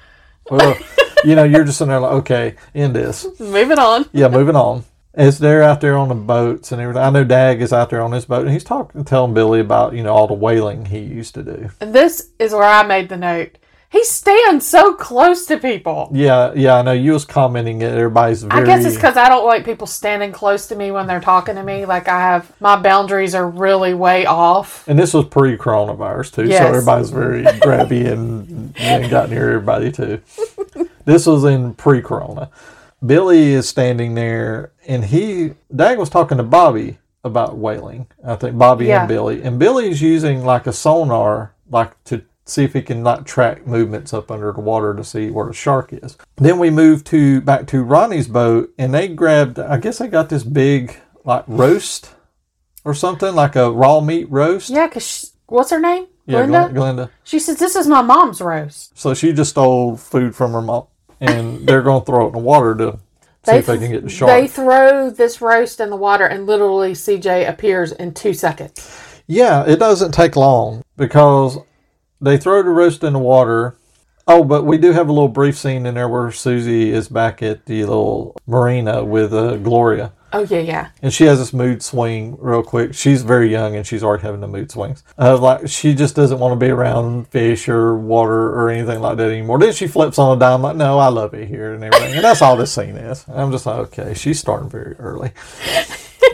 well, 0.49 0.75
you 1.23 1.35
know, 1.35 1.43
you're 1.43 1.63
just 1.63 1.79
in 1.81 1.89
there 1.89 1.99
like, 1.99 2.11
okay, 2.13 2.55
end 2.73 2.95
this. 2.95 3.27
Moving 3.39 3.77
on. 3.77 4.05
Yeah, 4.11 4.29
moving 4.29 4.55
on. 4.55 4.83
As 5.13 5.39
they're 5.39 5.63
out 5.63 5.81
there 5.81 5.97
on 5.97 6.07
the 6.07 6.15
boats 6.15 6.71
and 6.71 6.79
everything, 6.79 7.01
I 7.01 7.09
know 7.09 7.23
Dag 7.23 7.61
is 7.61 7.73
out 7.73 7.89
there 7.89 8.01
on 8.01 8.11
his 8.11 8.25
boat, 8.25 8.43
and 8.43 8.51
he's 8.51 8.63
talking, 8.63 9.03
telling 9.03 9.33
Billy 9.33 9.59
about 9.59 9.93
you 9.93 10.03
know 10.03 10.13
all 10.13 10.27
the 10.27 10.35
whaling 10.35 10.85
he 10.85 10.99
used 10.99 11.33
to 11.35 11.43
do. 11.43 11.69
And 11.81 11.93
this 11.93 12.29
is 12.37 12.53
where 12.53 12.63
I 12.63 12.83
made 12.83 13.09
the 13.09 13.17
note. 13.17 13.57
He 13.91 14.03
stands 14.03 14.67
so 14.67 14.93
close 14.93 15.47
to 15.47 15.57
people. 15.57 16.11
Yeah, 16.13 16.53
yeah, 16.55 16.75
I 16.75 16.83
know 16.83 16.91
you 16.91 17.13
was 17.13 17.25
commenting 17.25 17.79
that 17.79 17.93
everybody's 17.93 18.43
very. 18.43 18.61
I 18.61 18.63
guess 18.63 18.85
it's 18.85 18.93
because 18.95 19.17
I 19.17 19.27
don't 19.29 19.47
like 19.47 19.65
people 19.65 19.87
standing 19.87 20.31
close 20.31 20.67
to 20.67 20.75
me 20.75 20.91
when 20.91 21.07
they're 21.07 21.19
talking 21.19 21.55
to 21.55 21.63
me. 21.63 21.87
Like 21.87 22.07
I 22.07 22.19
have 22.19 22.53
my 22.61 22.75
boundaries 22.75 23.33
are 23.33 23.49
really 23.49 23.95
way 23.95 24.27
off. 24.27 24.87
And 24.87 24.99
this 24.99 25.15
was 25.15 25.25
pre-coronavirus 25.25 26.35
too, 26.35 26.45
Yes. 26.45 26.59
so 26.59 26.67
everybody's 26.67 27.09
very 27.09 27.43
grabby 27.65 28.05
and, 28.11 28.75
and 28.77 29.09
got 29.09 29.31
near 29.31 29.49
everybody 29.49 29.91
too. 29.91 30.21
This 31.05 31.25
was 31.25 31.43
in 31.45 31.73
pre-corona. 31.73 32.51
Billy 33.05 33.53
is 33.53 33.67
standing 33.69 34.15
there, 34.15 34.71
and 34.87 35.05
he 35.05 35.53
Dag 35.75 35.97
was 35.97 36.09
talking 36.09 36.37
to 36.37 36.43
Bobby 36.43 36.97
about 37.23 37.57
whaling. 37.57 38.07
I 38.25 38.35
think 38.35 38.57
Bobby 38.57 38.87
Yeah. 38.87 39.01
and 39.01 39.07
Billy, 39.09 39.41
and 39.43 39.59
Billy's 39.59 40.01
using 40.01 40.43
like 40.45 40.67
a 40.67 40.73
sonar, 40.73 41.53
like 41.69 42.01
to 42.05 42.21
see 42.45 42.63
if 42.63 42.73
he 42.73 42.81
can 42.81 43.03
like 43.03 43.25
track 43.25 43.65
movements 43.67 44.13
up 44.13 44.31
under 44.31 44.51
the 44.51 44.59
water 44.61 44.93
to 44.95 45.03
see 45.03 45.29
where 45.29 45.45
the 45.45 45.53
shark 45.53 45.93
is. 45.93 46.17
Then 46.37 46.57
we 46.59 46.69
move 46.69 47.03
to 47.05 47.41
back 47.41 47.67
to 47.67 47.83
Ronnie's 47.83 48.27
boat, 48.27 48.73
and 48.77 48.93
they 48.93 49.07
grabbed. 49.07 49.59
I 49.59 49.77
guess 49.77 49.99
they 49.99 50.07
got 50.07 50.29
this 50.29 50.43
big 50.43 50.95
like 51.23 51.43
roast 51.47 52.11
or 52.83 52.93
something 52.93 53.35
like 53.35 53.55
a 53.55 53.71
raw 53.71 53.99
meat 54.01 54.29
roast. 54.31 54.69
Yeah, 54.69 54.87
because 54.87 55.33
what's 55.47 55.69
her 55.71 55.79
name? 55.79 56.07
Yeah, 56.25 56.43
Glenda? 56.45 56.73
Glen- 56.73 56.95
Glenda. 56.97 57.09
She 57.23 57.39
says, 57.39 57.57
This 57.57 57.75
is 57.75 57.87
my 57.87 58.01
mom's 58.01 58.39
roast. 58.41 58.97
So 58.97 59.13
she 59.13 59.33
just 59.33 59.51
stole 59.51 59.95
food 59.97 60.35
from 60.35 60.51
her 60.53 60.61
mom, 60.61 60.85
and 61.19 61.67
they're 61.67 61.81
going 61.81 62.01
to 62.01 62.05
throw 62.05 62.25
it 62.25 62.27
in 62.27 62.33
the 62.33 62.39
water 62.39 62.75
to 62.75 62.99
see 63.43 63.57
if 63.57 63.65
they 63.65 63.77
can 63.77 63.91
get 63.91 64.03
the 64.03 64.09
shark. 64.09 64.31
They 64.31 64.47
throw 64.47 65.09
this 65.09 65.41
roast 65.41 65.79
in 65.79 65.89
the 65.89 65.95
water, 65.95 66.25
and 66.25 66.45
literally 66.45 66.93
CJ 66.93 67.47
appears 67.47 67.91
in 67.91 68.13
two 68.13 68.33
seconds. 68.33 69.21
yeah, 69.27 69.65
it 69.65 69.77
doesn't 69.79 70.11
take 70.11 70.35
long 70.35 70.83
because 70.97 71.57
they 72.21 72.37
throw 72.37 72.63
the 72.63 72.69
roast 72.69 73.03
in 73.03 73.13
the 73.13 73.19
water. 73.19 73.75
Oh, 74.27 74.43
but 74.43 74.63
we 74.63 74.77
do 74.77 74.91
have 74.91 75.09
a 75.09 75.11
little 75.11 75.27
brief 75.27 75.57
scene 75.57 75.85
in 75.85 75.95
there 75.95 76.07
where 76.07 76.31
Susie 76.31 76.91
is 76.91 77.09
back 77.09 77.41
at 77.41 77.65
the 77.65 77.83
little 77.83 78.35
marina 78.45 79.03
with 79.03 79.33
uh, 79.33 79.55
Gloria. 79.57 80.13
Oh, 80.31 80.45
yeah, 80.49 80.59
yeah. 80.59 80.89
And 81.01 81.13
she 81.13 81.25
has 81.25 81.39
this 81.39 81.53
mood 81.53 81.81
swing 81.81 82.37
real 82.39 82.61
quick. 82.63 82.93
She's 82.93 83.23
very 83.23 83.49
young 83.49 83.75
and 83.75 83.85
she's 83.85 84.03
already 84.03 84.21
having 84.23 84.41
the 84.41 84.47
mood 84.47 84.71
swings. 84.71 85.03
Uh, 85.17 85.37
like 85.37 85.67
she 85.67 85.93
just 85.95 86.15
doesn't 86.15 86.39
want 86.39 86.59
to 86.59 86.65
be 86.65 86.71
around 86.71 87.27
fish 87.29 87.67
or 87.67 87.95
water 87.95 88.49
or 88.53 88.69
anything 88.69 88.99
like 89.01 89.17
that 89.17 89.29
anymore. 89.31 89.57
Then 89.59 89.73
she 89.73 89.87
flips 89.87 90.19
on 90.19 90.37
a 90.37 90.39
dime 90.39 90.61
like, 90.61 90.75
"No, 90.75 90.99
I 90.99 91.07
love 91.07 91.33
it 91.33 91.47
here 91.47 91.73
and 91.73 91.83
everything." 91.83 92.15
And 92.15 92.23
that's 92.23 92.41
all 92.41 92.55
this 92.55 92.71
scene 92.71 92.95
is. 92.95 93.25
And 93.27 93.39
I'm 93.41 93.51
just 93.51 93.65
like, 93.65 93.77
okay, 93.99 94.13
she's 94.13 94.39
starting 94.39 94.69
very 94.69 94.95
early. 94.99 95.31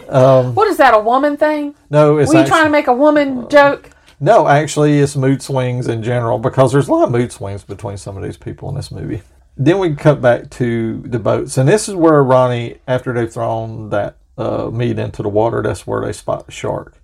What 0.08 0.68
is 0.68 0.78
that, 0.78 0.94
a 0.94 1.00
woman 1.00 1.36
thing? 1.36 1.76
No, 1.90 2.18
it's 2.18 2.30
Were 2.30 2.36
you 2.36 2.40
actu- 2.42 2.50
trying 2.52 2.66
to 2.66 2.70
make 2.70 2.88
a 2.88 2.94
woman 2.94 3.50
joke? 3.50 3.90
no, 4.20 4.48
actually, 4.48 5.00
it's 5.00 5.16
mood 5.16 5.42
swings 5.42 5.88
in 5.88 6.04
general 6.04 6.40
because 6.40 6.72
there's 6.72 6.88
a 6.88 6.92
lot 6.94 7.04
of 7.06 7.12
mood 7.12 7.32
swings 7.32 7.64
between 7.64 7.98
some 7.98 8.16
of 8.16 8.24
these 8.24 8.38
people 8.38 8.70
in 8.70 8.76
this 8.76 8.92
movie. 8.92 9.22
Then 9.58 9.80
we 9.80 9.96
cut 9.96 10.22
back 10.22 10.50
to 10.52 11.02
the 11.06 11.20
boats, 11.20 11.58
and 11.58 11.68
this 11.68 11.88
is 11.88 11.96
where 11.96 12.22
Ronnie, 12.24 12.80
after 12.88 13.14
they've 13.14 13.32
thrown 13.32 13.90
that 13.90 14.18
uh, 14.38 14.70
meat 14.70 15.00
into 15.00 15.24
the 15.24 15.30
water, 15.30 15.62
that's 15.62 15.88
where 15.88 16.06
they 16.06 16.12
spot 16.12 16.46
the 16.46 16.52
shark. 16.52 16.98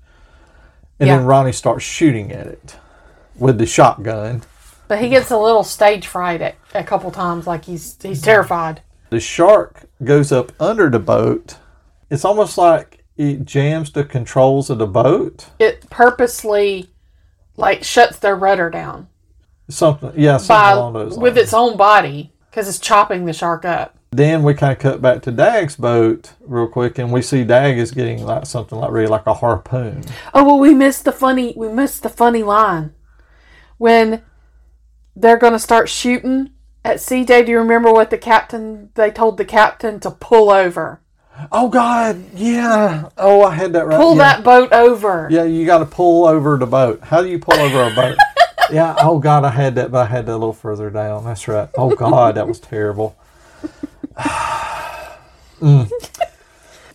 And 0.99 1.09
then 1.09 1.25
Ronnie 1.25 1.53
starts 1.53 1.83
shooting 1.83 2.31
at 2.31 2.47
it 2.47 2.75
with 3.35 3.57
the 3.57 3.65
shotgun. 3.65 4.43
But 4.87 4.99
he 4.99 5.09
gets 5.09 5.31
a 5.31 5.37
little 5.37 5.63
stage 5.63 6.05
fright 6.05 6.41
at, 6.41 6.55
a 6.75 6.83
couple 6.83 7.09
times, 7.11 7.47
like 7.47 7.65
he's 7.65 7.97
he's 8.01 8.21
terrified. 8.21 8.81
The 9.09 9.19
shark 9.19 9.85
goes 10.03 10.31
up 10.31 10.51
under 10.59 10.89
the 10.89 10.99
boat. 10.99 11.57
It's 12.09 12.25
almost 12.25 12.57
like 12.57 13.05
it 13.17 13.45
jams 13.45 13.91
the 13.91 14.03
controls 14.03 14.69
of 14.69 14.77
the 14.77 14.87
boat. 14.87 15.47
It 15.59 15.89
purposely, 15.89 16.89
like, 17.55 17.83
shuts 17.83 18.19
their 18.19 18.35
rudder 18.35 18.69
down 18.69 19.07
Something, 19.69 20.11
yeah, 20.15 20.37
something 20.37 20.47
by 20.47 20.71
along 20.71 20.93
those 20.93 21.11
lines. 21.11 21.21
with 21.21 21.37
its 21.37 21.53
own 21.53 21.77
body 21.77 22.30
because 22.51 22.67
it's 22.67 22.79
chopping 22.79 23.25
the 23.25 23.33
shark 23.33 23.65
up. 23.65 23.97
Then 24.11 24.43
we 24.43 24.53
kind 24.53 24.73
of 24.73 24.79
cut 24.79 25.01
back 25.01 25.21
to 25.21 25.31
Dag's 25.31 25.77
boat 25.77 26.33
real 26.41 26.67
quick, 26.67 26.99
and 26.99 27.13
we 27.13 27.21
see 27.21 27.45
Dag 27.45 27.77
is 27.77 27.91
getting 27.91 28.25
like 28.25 28.45
something 28.45 28.77
like 28.77 28.91
really 28.91 29.07
like 29.07 29.25
a 29.25 29.33
harpoon. 29.33 30.03
Oh 30.33 30.43
well, 30.43 30.59
we 30.59 30.73
missed 30.73 31.05
the 31.05 31.13
funny. 31.13 31.53
We 31.55 31.69
missed 31.69 32.03
the 32.03 32.09
funny 32.09 32.43
line 32.43 32.93
when 33.77 34.21
they're 35.15 35.37
going 35.37 35.53
to 35.53 35.59
start 35.59 35.87
shooting 35.87 36.51
at 36.83 36.97
CJ. 36.97 37.45
Do 37.45 37.51
you 37.51 37.57
remember 37.57 37.91
what 37.91 38.09
the 38.09 38.17
captain, 38.17 38.89
they 38.95 39.11
told 39.11 39.37
the 39.37 39.45
captain 39.45 39.99
to 40.01 40.11
pull 40.11 40.51
over? 40.51 41.01
Oh 41.51 41.69
God, 41.69 42.21
yeah. 42.33 43.09
Oh, 43.17 43.43
I 43.43 43.55
had 43.55 43.73
that 43.73 43.87
right. 43.87 43.97
Pull 43.97 44.17
yeah. 44.17 44.23
that 44.23 44.43
boat 44.43 44.73
over. 44.73 45.27
Yeah, 45.31 45.45
you 45.45 45.65
got 45.65 45.79
to 45.79 45.85
pull 45.85 46.25
over 46.25 46.57
the 46.57 46.67
boat. 46.67 47.01
How 47.01 47.21
do 47.21 47.29
you 47.29 47.39
pull 47.39 47.57
over 47.57 47.83
a 47.83 47.95
boat? 47.95 48.17
Yeah. 48.71 48.95
Oh 48.99 49.19
God, 49.19 49.43
I 49.45 49.49
had 49.49 49.75
that, 49.75 49.91
but 49.91 49.99
I 50.07 50.09
had 50.09 50.25
that 50.25 50.33
a 50.33 50.37
little 50.37 50.53
further 50.53 50.89
down. 50.89 51.25
That's 51.25 51.47
right. 51.47 51.69
Oh 51.77 51.95
God, 51.95 52.35
that 52.35 52.47
was 52.47 52.59
terrible. 52.59 53.15
Mm. 55.61 55.91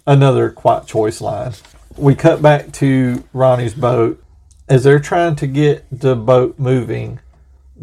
Another 0.06 0.50
quiet 0.50 0.86
choice 0.86 1.20
line. 1.20 1.52
We 1.96 2.14
cut 2.14 2.42
back 2.42 2.72
to 2.74 3.22
Ronnie's 3.32 3.74
boat 3.74 4.22
as 4.68 4.82
they're 4.84 4.98
trying 4.98 5.36
to 5.36 5.46
get 5.46 5.84
the 5.90 6.16
boat 6.16 6.58
moving. 6.58 7.20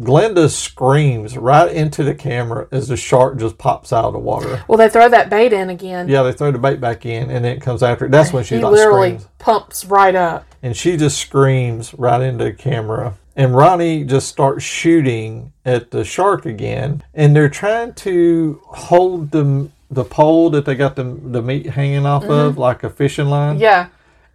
Glenda 0.00 0.50
screams 0.50 1.38
right 1.38 1.70
into 1.72 2.02
the 2.02 2.14
camera 2.14 2.66
as 2.72 2.88
the 2.88 2.96
shark 2.96 3.38
just 3.38 3.56
pops 3.58 3.92
out 3.92 4.06
of 4.06 4.12
the 4.12 4.18
water. 4.18 4.62
Well, 4.68 4.76
they 4.76 4.88
throw 4.88 5.08
that 5.08 5.30
bait 5.30 5.52
in 5.52 5.70
again. 5.70 6.08
Yeah, 6.08 6.22
they 6.22 6.32
throw 6.32 6.50
the 6.50 6.58
bait 6.58 6.80
back 6.80 7.06
in, 7.06 7.30
and 7.30 7.44
then 7.44 7.56
it 7.56 7.62
comes 7.62 7.82
after 7.82 8.06
it. 8.06 8.10
That's 8.10 8.32
when 8.32 8.42
she 8.44 8.56
he 8.56 8.60
like 8.62 8.72
literally 8.72 9.08
screams 9.18 9.28
pumps 9.38 9.84
right 9.84 10.14
up. 10.14 10.44
and 10.62 10.76
she 10.76 10.96
just 10.96 11.16
screams 11.18 11.94
right 11.94 12.20
into 12.20 12.44
the 12.44 12.52
camera. 12.52 13.14
And 13.36 13.54
Ronnie 13.54 14.04
just 14.04 14.28
starts 14.28 14.62
shooting 14.64 15.52
at 15.64 15.90
the 15.90 16.04
shark 16.04 16.46
again, 16.46 17.02
and 17.14 17.34
they're 17.34 17.48
trying 17.48 17.94
to 17.94 18.60
hold 18.66 19.30
the 19.32 19.70
the 19.90 20.04
pole 20.04 20.50
that 20.50 20.64
they 20.64 20.74
got 20.74 20.94
the 20.96 21.04
the 21.04 21.42
meat 21.42 21.66
hanging 21.66 22.06
off 22.06 22.24
of 22.24 22.58
like 22.58 22.84
a 22.84 22.90
fishing 22.90 23.26
line. 23.26 23.58
Yeah. 23.58 23.88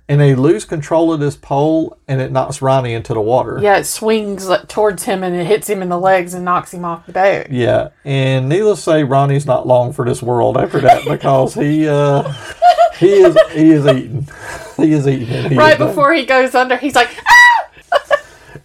And 0.10 0.20
they 0.20 0.34
lose 0.34 0.66
control 0.66 1.14
of 1.14 1.20
this 1.20 1.36
pole, 1.38 1.96
and 2.08 2.20
it 2.20 2.32
knocks 2.32 2.64
Ronnie 2.64 2.94
into 2.94 3.14
the 3.14 3.22
water. 3.22 3.60
Yeah, 3.62 3.78
it 3.78 3.84
swings 3.84 4.48
like, 4.48 4.68
towards 4.68 5.04
him 5.04 5.24
and 5.24 5.36
it 5.36 5.46
hits 5.46 5.70
him 5.70 5.84
in 5.84 5.90
the 5.90 6.00
legs 6.00 6.34
and 6.34 6.44
knocks 6.44 6.74
him 6.74 6.84
off 6.84 7.06
the 7.06 7.12
boat. 7.14 7.52
Yeah, 7.52 7.90
and 8.04 8.50
needless 8.50 8.80
to 8.80 8.84
say, 8.92 9.04
Ronnie's 9.04 9.46
not 9.46 9.68
long 9.68 9.94
for 9.94 10.04
this 10.06 10.24
world 10.24 10.58
after 10.58 10.80
that 10.82 11.06
because 11.06 11.54
he 11.54 11.88
uh, 11.88 12.24
he 12.98 13.12
is 13.22 13.38
he 13.52 13.70
is 13.72 13.86
eating, 13.86 14.28
he 14.78 14.92
is 14.94 15.08
eating. 15.08 15.28
he 15.52 15.56
Right 15.56 15.74
is 15.74 15.78
done. 15.78 15.88
before 15.90 16.14
he 16.14 16.26
goes 16.26 16.56
under, 16.56 16.76
he's 16.76 16.96
like, 16.96 17.10
ah! 17.28 17.46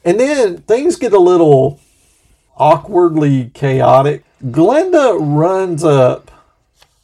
And 0.04 0.20
then 0.20 0.58
things 0.58 0.96
get 0.96 1.12
a 1.12 1.18
little 1.18 1.80
awkwardly 2.56 3.50
chaotic. 3.54 4.24
Glenda 4.44 5.18
runs 5.20 5.82
up 5.82 6.30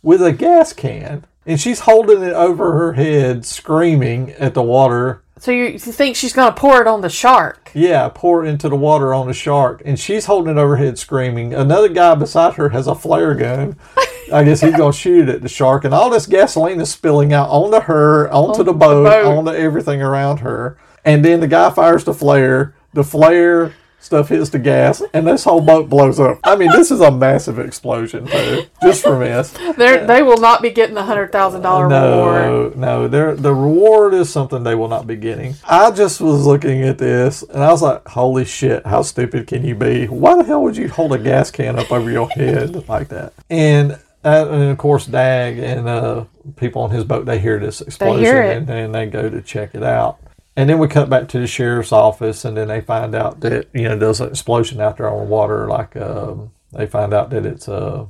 with 0.02 0.22
a 0.22 0.32
gas 0.32 0.72
can 0.72 1.24
and 1.46 1.60
she's 1.60 1.80
holding 1.80 2.22
it 2.22 2.32
over 2.32 2.72
her 2.72 2.92
head, 2.92 3.44
screaming 3.44 4.30
at 4.32 4.54
the 4.54 4.62
water. 4.62 5.22
So 5.38 5.50
you, 5.50 5.64
you 5.64 5.78
think 5.78 6.16
she's 6.16 6.34
going 6.34 6.52
to 6.52 6.60
pour 6.60 6.82
it 6.82 6.86
on 6.86 7.00
the 7.00 7.08
shark? 7.08 7.70
Yeah, 7.72 8.10
pour 8.14 8.44
it 8.44 8.48
into 8.48 8.68
the 8.68 8.76
water 8.76 9.14
on 9.14 9.26
the 9.26 9.32
shark. 9.32 9.80
And 9.86 9.98
she's 9.98 10.26
holding 10.26 10.56
it 10.56 10.60
over 10.60 10.76
her 10.76 10.84
head, 10.84 10.98
screaming. 10.98 11.54
Another 11.54 11.88
guy 11.88 12.14
beside 12.14 12.54
her 12.54 12.68
has 12.68 12.86
a 12.86 12.94
flare 12.94 13.34
gun. 13.34 13.76
I 14.32 14.44
guess 14.44 14.60
he's 14.60 14.76
going 14.76 14.92
to 14.92 14.98
shoot 14.98 15.28
it 15.28 15.36
at 15.36 15.42
the 15.42 15.48
shark. 15.48 15.84
And 15.84 15.94
all 15.94 16.10
this 16.10 16.26
gasoline 16.26 16.80
is 16.80 16.90
spilling 16.90 17.32
out 17.32 17.48
onto 17.48 17.80
her, 17.80 18.30
onto 18.30 18.62
the 18.62 18.74
boat, 18.74 19.04
boat. 19.04 19.38
onto 19.38 19.50
everything 19.50 20.02
around 20.02 20.40
her. 20.40 20.76
And 21.04 21.24
then 21.24 21.40
the 21.40 21.48
guy 21.48 21.70
fires 21.70 22.04
the 22.04 22.14
flare. 22.14 22.74
The 22.92 23.04
flare 23.04 23.74
stuff 24.00 24.30
hits 24.30 24.50
the 24.50 24.58
gas, 24.58 25.02
and 25.12 25.26
this 25.26 25.44
whole 25.44 25.60
boat 25.60 25.88
blows 25.88 26.18
up. 26.18 26.40
I 26.42 26.56
mean, 26.56 26.70
this 26.72 26.90
is 26.90 27.00
a 27.00 27.10
massive 27.10 27.58
explosion, 27.58 28.26
too, 28.26 28.64
just 28.82 29.02
for 29.02 29.18
this. 29.18 29.52
They're, 29.76 30.06
They 30.06 30.22
will 30.22 30.38
not 30.38 30.62
be 30.62 30.70
getting 30.70 30.94
the 30.94 31.02
hundred 31.04 31.30
thousand 31.32 31.62
dollar 31.62 31.84
reward. 31.84 32.76
No, 32.76 33.02
no, 33.02 33.08
they're, 33.08 33.36
the 33.36 33.54
reward 33.54 34.14
is 34.14 34.30
something 34.30 34.62
they 34.62 34.74
will 34.74 34.88
not 34.88 35.06
be 35.06 35.16
getting. 35.16 35.54
I 35.68 35.90
just 35.90 36.20
was 36.20 36.46
looking 36.46 36.82
at 36.82 36.98
this 36.98 37.42
and 37.42 37.62
I 37.62 37.70
was 37.70 37.82
like, 37.82 38.06
holy 38.08 38.44
shit, 38.44 38.84
how 38.86 39.02
stupid 39.02 39.46
can 39.46 39.64
you 39.64 39.74
be? 39.74 40.06
Why 40.06 40.36
the 40.36 40.44
hell 40.44 40.62
would 40.62 40.76
you 40.76 40.88
hold 40.88 41.12
a 41.12 41.18
gas 41.18 41.50
can 41.50 41.78
up 41.78 41.92
over 41.92 42.10
your 42.10 42.28
head 42.30 42.88
like 42.88 43.08
that? 43.08 43.34
And, 43.50 43.92
uh, 44.24 44.48
and 44.50 44.70
of 44.70 44.78
course, 44.78 45.06
Dag 45.06 45.58
and 45.58 45.86
uh, 45.88 46.24
people 46.56 46.82
on 46.82 46.90
his 46.90 47.04
boat, 47.04 47.26
they 47.26 47.38
hear 47.38 47.58
this 47.58 47.80
explosion 47.82 48.24
hear 48.24 48.42
and 48.42 48.66
then 48.66 48.92
they 48.92 49.06
go 49.06 49.28
to 49.28 49.42
check 49.42 49.74
it 49.74 49.82
out. 49.82 50.18
And 50.56 50.68
then 50.68 50.78
we 50.78 50.88
cut 50.88 51.08
back 51.08 51.28
to 51.28 51.38
the 51.38 51.46
sheriff's 51.46 51.92
office, 51.92 52.44
and 52.44 52.56
then 52.56 52.68
they 52.68 52.80
find 52.80 53.14
out 53.14 53.40
that 53.40 53.68
you 53.72 53.84
know 53.84 53.96
there's 53.96 54.20
an 54.20 54.28
explosion 54.28 54.80
out 54.80 54.96
there 54.96 55.08
on 55.08 55.18
the 55.18 55.30
water. 55.30 55.68
Like 55.68 55.96
um, 55.96 56.52
they 56.72 56.86
find 56.86 57.14
out 57.14 57.30
that 57.30 57.46
it's 57.46 57.68
uh, 57.68 58.06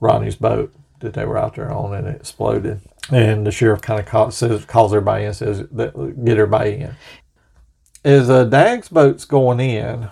Ronnie's 0.00 0.36
boat 0.36 0.72
that 1.00 1.14
they 1.14 1.24
were 1.24 1.38
out 1.38 1.56
there 1.56 1.72
on, 1.72 1.94
and 1.94 2.06
it 2.06 2.16
exploded. 2.16 2.80
And 3.10 3.46
the 3.46 3.50
sheriff 3.50 3.82
kind 3.82 4.00
of 4.00 4.34
says 4.34 4.64
calls 4.64 4.92
everybody 4.92 5.24
in, 5.24 5.34
says 5.34 5.62
get 5.62 5.96
everybody 6.38 6.74
in. 6.74 6.94
As 8.04 8.30
uh, 8.30 8.44
Dag's 8.44 8.88
boat's 8.88 9.24
going 9.24 9.60
in, 9.60 10.08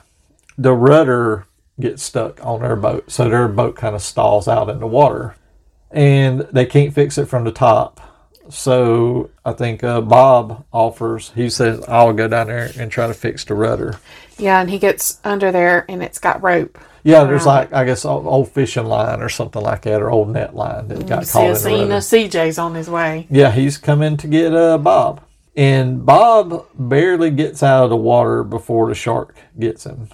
the 0.58 0.72
rudder 0.72 1.46
gets 1.78 2.02
stuck 2.02 2.44
on 2.44 2.60
their 2.60 2.76
boat, 2.76 3.10
so 3.10 3.28
their 3.28 3.48
boat 3.48 3.76
kind 3.76 3.94
of 3.94 4.02
stalls 4.02 4.46
out 4.46 4.68
in 4.68 4.80
the 4.80 4.86
water, 4.86 5.36
and 5.90 6.40
they 6.52 6.66
can't 6.66 6.92
fix 6.92 7.16
it 7.16 7.26
from 7.26 7.44
the 7.44 7.52
top. 7.52 8.00
So 8.50 9.30
I 9.44 9.52
think 9.52 9.82
uh, 9.84 10.00
Bob 10.00 10.64
offers. 10.72 11.32
He 11.34 11.50
says, 11.50 11.84
"I'll 11.88 12.12
go 12.12 12.28
down 12.28 12.48
there 12.48 12.70
and 12.78 12.90
try 12.90 13.06
to 13.06 13.14
fix 13.14 13.44
the 13.44 13.54
rudder." 13.54 13.98
Yeah, 14.38 14.60
and 14.60 14.70
he 14.70 14.78
gets 14.78 15.20
under 15.24 15.52
there 15.52 15.84
and 15.88 16.02
it's 16.02 16.18
got 16.18 16.42
rope. 16.42 16.78
Yeah, 17.02 17.24
there's 17.24 17.46
like 17.46 17.72
I 17.72 17.84
guess 17.84 18.04
old, 18.04 18.26
old 18.26 18.50
fishing 18.50 18.84
line 18.86 19.22
or 19.22 19.28
something 19.28 19.62
like 19.62 19.82
that, 19.82 20.02
or 20.02 20.10
old 20.10 20.28
net 20.30 20.54
line 20.54 20.88
that 20.88 21.06
got 21.06 21.26
See 21.26 21.32
caught 21.32 21.42
a 21.42 21.46
in 21.46 21.52
the 21.52 21.58
scene 21.58 21.80
rudder. 21.80 21.94
of 21.94 22.02
CJ's 22.02 22.58
on 22.58 22.74
his 22.74 22.90
way. 22.90 23.26
Yeah, 23.30 23.50
he's 23.52 23.78
coming 23.78 24.16
to 24.18 24.26
get 24.26 24.54
uh, 24.54 24.76
Bob, 24.78 25.22
and 25.56 26.04
Bob 26.04 26.66
barely 26.74 27.30
gets 27.30 27.62
out 27.62 27.84
of 27.84 27.90
the 27.90 27.96
water 27.96 28.44
before 28.44 28.88
the 28.88 28.94
shark 28.94 29.34
gets 29.58 29.84
him. 29.84 30.08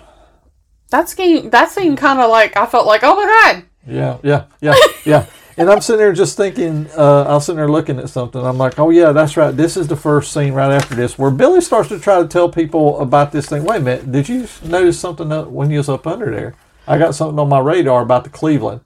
That 0.90 1.08
scene, 1.08 1.50
that 1.50 1.70
scene 1.72 1.96
kind 1.96 2.20
of 2.20 2.30
like, 2.30 2.56
I 2.56 2.66
felt 2.66 2.86
like, 2.86 3.00
oh 3.02 3.16
my 3.16 3.24
God. 3.52 3.64
Yeah, 3.88 4.18
yeah, 4.22 4.44
yeah, 4.60 4.74
yeah. 5.04 5.26
And 5.58 5.70
I'm 5.70 5.80
sitting 5.80 5.98
there 5.98 6.12
just 6.12 6.36
thinking, 6.36 6.86
uh, 6.96 7.22
I 7.22 7.32
was 7.32 7.46
sitting 7.46 7.56
there 7.56 7.70
looking 7.70 7.98
at 7.98 8.10
something. 8.10 8.44
I'm 8.44 8.58
like, 8.58 8.78
oh, 8.78 8.90
yeah, 8.90 9.12
that's 9.12 9.38
right. 9.38 9.56
This 9.56 9.76
is 9.78 9.88
the 9.88 9.96
first 9.96 10.32
scene 10.32 10.52
right 10.52 10.70
after 10.70 10.94
this 10.94 11.18
where 11.18 11.30
Billy 11.30 11.62
starts 11.62 11.88
to 11.88 11.98
try 11.98 12.20
to 12.20 12.28
tell 12.28 12.50
people 12.50 13.00
about 13.00 13.32
this 13.32 13.46
thing. 13.46 13.64
Wait 13.64 13.78
a 13.78 13.80
minute, 13.80 14.12
did 14.12 14.28
you 14.28 14.46
notice 14.62 15.00
something 15.00 15.30
when 15.52 15.70
you 15.70 15.78
was 15.78 15.88
up 15.88 16.06
under 16.06 16.30
there? 16.30 16.54
I 16.86 16.98
got 16.98 17.14
something 17.14 17.38
on 17.38 17.48
my 17.48 17.58
radar 17.58 18.02
about 18.02 18.24
the 18.24 18.30
Cleveland. 18.30 18.82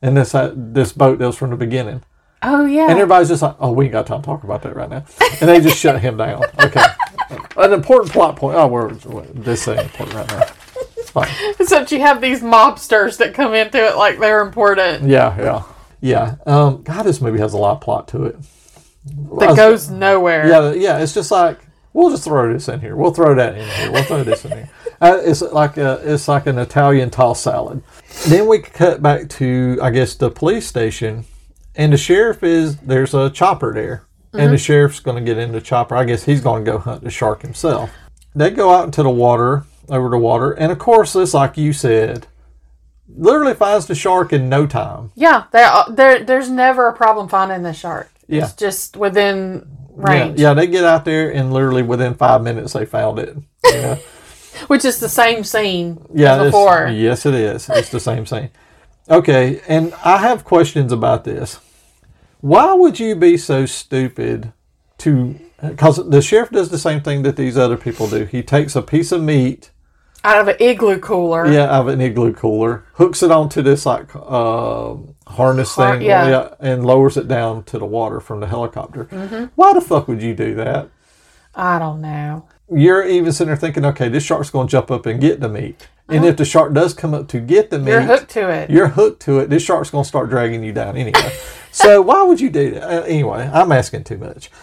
And 0.00 0.16
this 0.16 0.34
uh, 0.34 0.52
this 0.54 0.92
boat 0.92 1.18
that 1.18 1.26
was 1.26 1.36
from 1.36 1.50
the 1.50 1.56
beginning. 1.56 2.02
Oh, 2.42 2.64
yeah. 2.64 2.82
And 2.82 2.92
everybody's 2.92 3.28
just 3.28 3.42
like, 3.42 3.56
oh, 3.58 3.72
we 3.72 3.86
ain't 3.86 3.92
got 3.92 4.06
time 4.06 4.22
to 4.22 4.26
talk 4.26 4.44
about 4.44 4.62
that 4.62 4.76
right 4.76 4.88
now. 4.88 5.04
And 5.40 5.50
they 5.50 5.60
just 5.60 5.76
shut 5.76 6.00
him 6.00 6.16
down. 6.16 6.44
Okay. 6.60 6.84
An 7.56 7.72
important 7.72 8.12
plot 8.12 8.36
point. 8.36 8.56
Oh, 8.56 8.68
we're, 8.68 8.92
this 8.92 9.66
ain't 9.66 9.80
important 9.80 10.14
right 10.14 10.28
now. 10.28 10.46
It's 11.08 11.10
fine. 11.10 11.54
Except 11.60 11.90
you 11.92 12.00
have 12.00 12.20
these 12.20 12.42
mobsters 12.42 13.16
that 13.18 13.34
come 13.34 13.54
into 13.54 13.78
it 13.78 13.96
like 13.96 14.18
they're 14.18 14.42
important. 14.42 15.08
Yeah, 15.08 15.36
yeah, 15.38 15.62
yeah. 16.00 16.36
Um, 16.46 16.82
God, 16.82 17.04
this 17.04 17.20
movie 17.20 17.38
has 17.38 17.54
a 17.54 17.58
lot 17.58 17.76
of 17.76 17.80
plot 17.80 18.08
to 18.08 18.24
it. 18.24 18.36
That 19.38 19.56
goes 19.56 19.90
nowhere. 19.90 20.48
Yeah, 20.48 20.72
yeah. 20.72 20.98
It's 20.98 21.14
just 21.14 21.30
like 21.30 21.60
we'll 21.94 22.10
just 22.10 22.24
throw 22.24 22.52
this 22.52 22.68
in 22.68 22.80
here. 22.80 22.94
We'll 22.94 23.14
throw 23.14 23.34
that 23.34 23.56
in 23.56 23.68
here. 23.68 23.92
We'll 23.92 24.04
throw 24.04 24.22
this 24.24 24.44
in 24.44 24.52
here. 24.52 24.70
Uh, 25.00 25.20
it's 25.22 25.42
like 25.42 25.76
a, 25.76 26.00
it's 26.02 26.26
like 26.26 26.48
an 26.48 26.58
Italian 26.58 27.08
tossed 27.08 27.44
salad. 27.44 27.80
Then 28.26 28.48
we 28.48 28.58
cut 28.58 29.00
back 29.00 29.28
to 29.28 29.78
I 29.80 29.90
guess 29.90 30.16
the 30.16 30.28
police 30.28 30.66
station, 30.66 31.24
and 31.76 31.92
the 31.92 31.96
sheriff 31.96 32.42
is 32.42 32.78
there's 32.78 33.14
a 33.14 33.30
chopper 33.30 33.72
there, 33.72 34.06
and 34.32 34.52
the 34.52 34.58
sheriff's 34.58 34.98
going 34.98 35.16
to 35.16 35.22
get 35.22 35.38
in 35.38 35.52
the 35.52 35.60
chopper. 35.60 35.94
I 35.94 36.02
guess 36.02 36.24
he's 36.24 36.40
going 36.40 36.64
to 36.64 36.72
go 36.72 36.78
hunt 36.78 37.04
the 37.04 37.10
shark 37.10 37.42
himself. 37.42 37.92
They 38.34 38.50
go 38.50 38.70
out 38.74 38.86
into 38.86 39.04
the 39.04 39.10
water, 39.10 39.66
over 39.88 40.08
the 40.08 40.18
water, 40.18 40.52
and 40.52 40.72
of 40.72 40.78
course, 40.78 41.14
it's 41.16 41.34
like 41.34 41.56
you 41.56 41.72
said, 41.72 42.26
literally 43.08 43.54
finds 43.54 43.86
the 43.86 43.94
shark 43.94 44.32
in 44.32 44.48
no 44.48 44.66
time. 44.66 45.12
Yeah, 45.14 45.44
there, 45.52 45.70
there, 45.90 46.24
there's 46.24 46.50
never 46.50 46.88
a 46.88 46.92
problem 46.94 47.28
finding 47.28 47.62
the 47.62 47.72
shark. 47.72 48.10
Yeah. 48.26 48.44
It's 48.44 48.52
just 48.52 48.96
within 48.96 49.66
range, 49.94 50.38
yeah, 50.38 50.54
they 50.54 50.66
get 50.66 50.84
out 50.84 51.04
there 51.04 51.32
and 51.32 51.52
literally 51.52 51.82
within 51.82 52.14
five 52.14 52.42
minutes 52.42 52.72
they 52.72 52.84
found 52.84 53.18
it. 53.18 53.36
Know? 53.64 53.98
which 54.66 54.84
is 54.84 55.00
the 55.00 55.08
same 55.08 55.44
scene 55.44 56.04
yeah, 56.12 56.40
as 56.40 56.46
before. 56.48 56.88
yes, 56.88 57.24
it 57.26 57.34
is. 57.34 57.68
It's 57.70 57.90
the 57.90 58.00
same 58.00 58.26
scene. 58.26 58.50
Okay, 59.08 59.60
and 59.68 59.94
I 60.04 60.18
have 60.18 60.44
questions 60.44 60.92
about 60.92 61.24
this. 61.24 61.60
Why 62.40 62.72
would 62.74 63.00
you 63.00 63.16
be 63.16 63.36
so 63.36 63.66
stupid 63.66 64.52
to? 64.98 65.38
Because 65.60 66.08
the 66.08 66.22
sheriff 66.22 66.50
does 66.50 66.70
the 66.70 66.78
same 66.78 67.00
thing 67.00 67.22
that 67.22 67.36
these 67.36 67.56
other 67.56 67.76
people 67.76 68.08
do. 68.08 68.26
He 68.26 68.42
takes 68.42 68.76
a 68.76 68.82
piece 68.82 69.10
of 69.10 69.22
meat, 69.22 69.70
Out 70.24 70.40
of 70.40 70.48
an 70.48 70.56
igloo 70.60 70.98
cooler. 70.98 71.46
yeah, 71.50 71.64
out 71.64 71.82
of 71.82 71.88
an 71.88 72.00
igloo 72.00 72.32
cooler, 72.34 72.84
hooks 72.94 73.22
it 73.22 73.30
onto 73.30 73.62
this 73.62 73.86
like 73.86 74.14
uh, 74.14 74.94
harness 75.26 75.74
Har- 75.76 75.92
thing, 75.98 76.02
yeah. 76.06 76.54
and 76.60 76.84
lowers 76.84 77.16
it 77.16 77.28
down 77.28 77.62
to 77.64 77.78
the 77.78 77.86
water 77.86 78.18
from 78.20 78.40
the 78.40 78.46
helicopter. 78.48 79.04
Mm-hmm. 79.06 79.44
Why 79.54 79.72
the 79.74 79.80
fuck 79.80 80.08
would 80.08 80.22
you 80.22 80.34
do 80.34 80.54
that? 80.56 80.88
I 81.54 81.78
don't 81.78 82.00
know. 82.00 82.48
you're 82.70 83.04
even 83.06 83.32
sitting 83.32 83.48
there 83.48 83.56
thinking, 83.56 83.84
okay, 83.84 84.08
this 84.08 84.24
shark's 84.24 84.50
going 84.50 84.66
to 84.66 84.70
jump 84.70 84.90
up 84.90 85.06
and 85.06 85.20
get 85.20 85.40
the 85.40 85.48
meat. 85.48 85.88
And 86.10 86.24
if 86.24 86.36
the 86.38 86.44
shark 86.46 86.72
does 86.72 86.94
come 86.94 87.12
up 87.14 87.28
to 87.28 87.38
get 87.40 87.68
the 87.70 87.78
meat, 87.78 87.90
You're 87.90 88.00
hooked 88.00 88.30
to 88.30 88.48
it. 88.48 88.70
You're 88.70 88.88
hooked 88.88 89.20
to 89.22 89.40
it. 89.40 89.50
This 89.50 89.62
shark's 89.62 89.90
going 89.90 90.04
to 90.04 90.08
start 90.08 90.30
dragging 90.30 90.62
you 90.64 90.72
down 90.72 90.96
anyway. 90.96 91.32
so 91.70 92.00
why 92.00 92.22
would 92.22 92.40
you 92.40 92.48
do 92.48 92.70
that? 92.72 92.82
Uh, 92.82 93.02
anyway, 93.02 93.48
I'm 93.52 93.72
asking 93.72 94.04
too 94.04 94.18
much. 94.18 94.50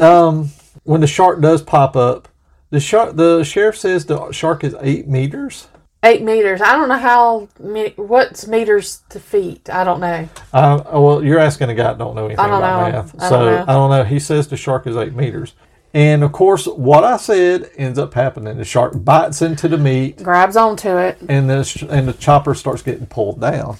Um, 0.00 0.50
when 0.84 1.00
the 1.00 1.06
shark 1.06 1.40
does 1.40 1.62
pop 1.62 1.96
up, 1.96 2.28
the 2.76 2.80
shark, 2.80 3.16
the 3.16 3.42
sheriff 3.42 3.78
says 3.78 4.04
the 4.04 4.30
shark 4.32 4.62
is 4.62 4.76
eight 4.82 5.08
meters. 5.08 5.68
Eight 6.02 6.20
meters. 6.22 6.60
I 6.60 6.72
don't 6.72 6.88
know 6.90 6.98
how. 6.98 7.48
me- 7.58 7.94
What's 7.96 8.46
meters 8.46 9.00
to 9.08 9.18
feet? 9.18 9.70
I 9.70 9.82
don't 9.82 9.98
know. 9.98 10.28
Uh, 10.52 10.82
well, 10.92 11.24
you're 11.24 11.38
asking 11.38 11.70
a 11.70 11.74
guy 11.74 11.84
that 11.84 11.98
don't 11.98 12.14
know 12.14 12.26
anything 12.26 12.44
don't 12.44 12.58
about 12.58 12.92
know. 12.92 13.02
math. 13.02 13.14
I 13.22 13.28
so 13.30 13.40
don't 13.40 13.54
know. 13.54 13.62
I 13.62 13.72
don't 13.74 13.90
know. 13.90 14.04
He 14.04 14.18
says 14.18 14.46
the 14.46 14.58
shark 14.58 14.86
is 14.86 14.94
eight 14.94 15.14
meters. 15.14 15.54
And 15.94 16.22
of 16.22 16.32
course, 16.32 16.66
what 16.66 17.02
I 17.02 17.16
said 17.16 17.70
ends 17.78 17.98
up 17.98 18.12
happening. 18.12 18.58
The 18.58 18.64
shark 18.66 18.92
bites 19.02 19.40
into 19.40 19.68
the 19.68 19.78
meat, 19.78 20.22
Grabs 20.22 20.54
onto 20.54 20.98
it. 20.98 21.16
and 21.30 21.48
the 21.48 21.88
and 21.90 22.06
the 22.06 22.12
chopper 22.12 22.54
starts 22.54 22.82
getting 22.82 23.06
pulled 23.06 23.40
down. 23.40 23.78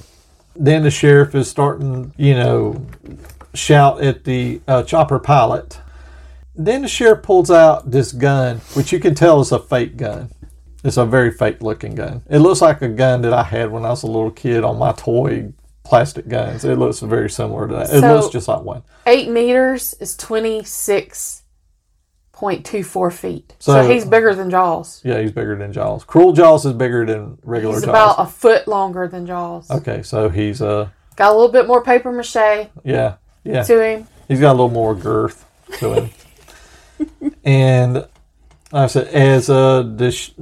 Then 0.57 0.85
the 0.85 0.91
sheriff 0.91 1.35
is 1.35 1.51
starting, 1.51 2.15
you 2.17 2.33
know, 2.33 2.87
shout 3.53 4.03
at 4.03 4.25
the 4.25 4.63
uh, 4.67 4.83
chopper 4.85 5.19
pilot. 5.19 5.81
Then 6.57 6.83
the 6.83 6.89
sheriff 6.89 7.23
pulls 7.23 7.51
out 7.51 7.91
this 7.91 8.13
gun, 8.13 8.59
which 8.75 8.93
you 8.93 8.99
can 8.99 9.15
tell 9.15 9.41
is 9.41 9.53
a 9.53 9.59
fake 9.59 9.97
gun. 9.97 10.31
It's 10.85 10.97
a 10.97 11.05
very 11.05 11.31
fake 11.33 11.63
looking 11.63 11.95
gun. 11.95 12.23
It 12.31 12.39
looks 12.39 12.61
like 12.61 12.81
a 12.83 12.89
gun 12.89 13.23
that 13.23 13.33
I 13.33 13.43
had 13.43 13.71
when 13.71 13.85
I 13.85 13.91
was 13.91 14.03
a 14.05 14.07
little 14.07 14.31
kid 14.31 14.65
on 14.65 14.79
my 14.79 14.93
toy 14.93 15.53
plastic 15.85 16.29
guns. 16.29 16.65
It 16.65 16.79
looks 16.79 17.01
very 17.01 17.29
similar 17.31 17.69
to 17.69 17.75
that. 17.75 17.91
It 17.93 18.01
looks 18.01 18.29
just 18.33 18.49
like 18.49 18.63
one. 18.63 18.83
Eight 19.07 19.29
meters 19.29 19.95
is 20.01 20.17
twenty 20.17 20.63
six 20.65 21.43
point 22.33 22.65
two 22.67 22.85
four 22.85 23.11
feet. 23.11 23.55
So, 23.59 23.73
So- 23.83 23.89
he's 23.91 24.05
bigger 24.05 24.35
than 24.35 24.51
Jaws. 24.51 25.01
Yeah, 25.05 25.21
he's 25.21 25.33
bigger 25.33 25.57
than 25.57 25.73
Jaws. 25.73 26.05
Cruel 26.05 26.33
Jaws 26.33 26.65
is 26.67 26.73
bigger 26.75 27.05
than 27.05 27.39
regular 27.43 27.75
He's 27.77 27.85
Jaws. 27.85 27.89
about 27.91 28.15
a 28.19 28.27
foot 28.27 28.69
longer 28.69 29.09
than 29.09 29.27
Jaws. 29.27 29.71
okay, 29.71 30.03
so 30.03 30.29
he's 30.29 30.63
uh 30.63 30.89
Got 31.17 31.33
a 31.33 31.35
little 31.35 31.51
bit 31.53 31.67
more 31.67 31.83
paper 31.83 32.13
mache 32.13 32.69
yeah 32.85 33.15
yeah 33.45 33.63
to 33.65 33.83
him. 33.83 34.07
He's 34.29 34.39
got 34.41 34.51
a 34.51 34.57
little 34.59 34.69
more 34.71 34.95
girth 34.95 35.45
to 35.79 35.95
him. 35.95 36.11
and 37.45 37.95
like 37.95 38.09
I 38.73 38.87
said, 38.87 39.09
as 39.09 39.49
uh, 39.49 39.83
the, 39.83 40.11
sh- 40.11 40.33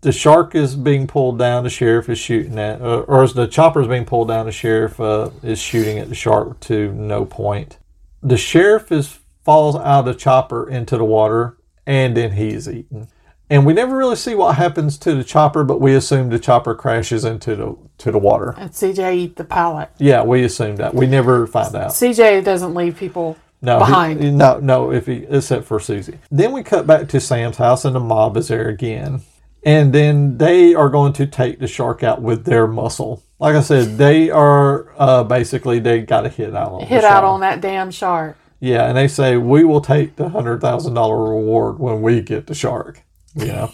the 0.00 0.12
shark 0.12 0.54
is 0.54 0.76
being 0.76 1.06
pulled 1.06 1.38
down, 1.38 1.64
the 1.64 1.70
sheriff 1.70 2.08
is 2.08 2.18
shooting 2.18 2.58
at, 2.58 2.80
uh, 2.80 3.00
or 3.00 3.22
as 3.22 3.34
the 3.34 3.46
chopper 3.46 3.80
is 3.80 3.88
being 3.88 4.04
pulled 4.04 4.28
down, 4.28 4.46
the 4.46 4.52
sheriff 4.52 5.00
uh, 5.00 5.30
is 5.42 5.58
shooting 5.58 5.98
at 5.98 6.08
the 6.08 6.14
shark 6.14 6.60
to 6.60 6.92
no 6.92 7.24
point. 7.24 7.78
The 8.22 8.36
sheriff 8.36 8.90
is 8.92 9.18
falls 9.46 9.76
out 9.76 10.00
of 10.00 10.04
the 10.06 10.14
chopper 10.14 10.68
into 10.68 10.98
the 10.98 11.04
water, 11.04 11.56
and 11.86 12.16
then 12.16 12.32
he 12.32 12.48
is 12.48 12.68
eaten. 12.68 13.06
And 13.48 13.64
we 13.64 13.72
never 13.72 13.96
really 13.96 14.16
see 14.16 14.34
what 14.34 14.56
happens 14.56 14.98
to 14.98 15.14
the 15.14 15.22
chopper, 15.22 15.62
but 15.62 15.80
we 15.80 15.94
assume 15.94 16.30
the 16.30 16.38
chopper 16.40 16.74
crashes 16.74 17.24
into 17.24 17.54
the 17.54 17.78
to 17.98 18.10
the 18.10 18.18
water. 18.18 18.54
And 18.58 18.72
CJ 18.72 19.14
eat 19.14 19.36
the 19.36 19.44
pilot. 19.44 19.90
Yeah, 19.98 20.24
we 20.24 20.42
assume 20.42 20.76
that. 20.76 20.94
We 20.94 21.06
never 21.06 21.46
find 21.46 21.74
out. 21.76 21.92
CJ 21.92 22.42
doesn't 22.42 22.74
leave 22.74 22.96
people 22.96 23.38
No, 23.62 23.78
behind. 23.78 24.22
He, 24.22 24.30
no, 24.30 24.58
no. 24.60 24.92
If 24.92 25.06
he 25.06 25.26
except 25.28 25.64
for 25.64 25.80
Susie. 25.80 26.18
Then 26.30 26.52
we 26.52 26.62
cut 26.62 26.86
back 26.86 27.08
to 27.08 27.20
Sam's 27.20 27.56
house, 27.56 27.84
and 27.84 27.94
the 27.94 28.00
mob 28.00 28.36
is 28.36 28.48
there 28.48 28.68
again. 28.68 29.22
And 29.64 29.92
then 29.92 30.38
they 30.38 30.74
are 30.74 30.88
going 30.88 31.12
to 31.14 31.26
take 31.26 31.58
the 31.58 31.66
shark 31.66 32.02
out 32.02 32.22
with 32.22 32.44
their 32.44 32.68
muscle. 32.68 33.24
Like 33.40 33.56
I 33.56 33.62
said, 33.62 33.98
they 33.98 34.30
are 34.30 34.92
uh, 34.96 35.24
basically 35.24 35.80
they 35.80 36.02
got 36.02 36.24
a 36.24 36.28
hit 36.28 36.54
out 36.54 36.72
on 36.72 36.86
hit 36.86 37.04
out 37.04 37.24
on 37.24 37.40
that 37.40 37.60
damn 37.60 37.90
shark. 37.90 38.36
Yeah, 38.60 38.86
and 38.86 38.96
they 38.96 39.08
say 39.08 39.36
we 39.36 39.64
will 39.64 39.80
take 39.80 40.16
the 40.16 40.28
hundred 40.28 40.60
thousand 40.60 40.94
dollar 40.94 41.30
reward 41.30 41.78
when 41.78 42.00
we 42.00 42.20
get 42.20 42.46
the 42.46 42.54
shark. 42.54 43.02
You 43.34 43.46
know, 43.46 43.72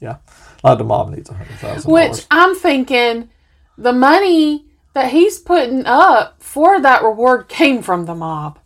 yeah, 0.00 0.18
like 0.62 0.78
the 0.78 0.84
mob 0.84 1.10
needs 1.10 1.28
a 1.28 1.34
hundred 1.34 1.58
thousand. 1.58 1.90
Which 1.90 2.24
I'm 2.30 2.54
thinking 2.54 3.28
the 3.76 3.92
money 3.92 4.64
that 4.94 5.10
he's 5.10 5.38
putting 5.38 5.84
up 5.84 6.42
for 6.42 6.80
that 6.80 7.02
reward 7.02 7.48
came 7.48 7.82
from 7.82 8.06
the 8.06 8.14
mob. 8.14 8.58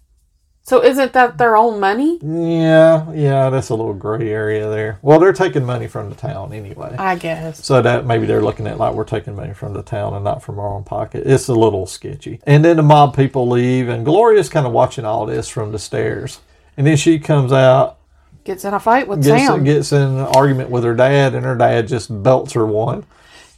So 0.70 0.84
isn't 0.84 1.14
that 1.14 1.36
their 1.36 1.56
own 1.56 1.80
money? 1.80 2.20
Yeah, 2.22 3.10
yeah, 3.10 3.50
that's 3.50 3.70
a 3.70 3.74
little 3.74 3.92
gray 3.92 4.30
area 4.30 4.70
there. 4.70 5.00
Well, 5.02 5.18
they're 5.18 5.32
taking 5.32 5.64
money 5.64 5.88
from 5.88 6.10
the 6.10 6.14
town 6.14 6.52
anyway. 6.52 6.94
I 6.96 7.16
guess. 7.16 7.66
So 7.66 7.82
that 7.82 8.06
maybe 8.06 8.24
they're 8.24 8.40
looking 8.40 8.68
at 8.68 8.78
like 8.78 8.94
we're 8.94 9.02
taking 9.02 9.34
money 9.34 9.52
from 9.52 9.74
the 9.74 9.82
town 9.82 10.14
and 10.14 10.22
not 10.22 10.44
from 10.44 10.60
our 10.60 10.68
own 10.68 10.84
pocket. 10.84 11.24
It's 11.26 11.48
a 11.48 11.54
little 11.54 11.88
sketchy. 11.88 12.38
And 12.44 12.64
then 12.64 12.76
the 12.76 12.84
mob 12.84 13.16
people 13.16 13.48
leave, 13.48 13.88
and 13.88 14.06
Gloria's 14.06 14.48
kind 14.48 14.64
of 14.64 14.70
watching 14.70 15.04
all 15.04 15.26
this 15.26 15.48
from 15.48 15.72
the 15.72 15.78
stairs. 15.80 16.38
And 16.76 16.86
then 16.86 16.96
she 16.96 17.18
comes 17.18 17.52
out, 17.52 17.98
Gets 18.44 18.64
in 18.64 18.72
a 18.72 18.78
fight 18.78 19.08
with 19.08 19.24
gets, 19.24 19.46
Sam. 19.46 19.64
gets 19.64 19.90
in 19.90 20.02
an 20.02 20.18
argument 20.20 20.70
with 20.70 20.84
her 20.84 20.94
dad, 20.94 21.34
and 21.34 21.44
her 21.44 21.56
dad 21.56 21.88
just 21.88 22.22
belts 22.22 22.52
her 22.52 22.64
one. 22.64 23.04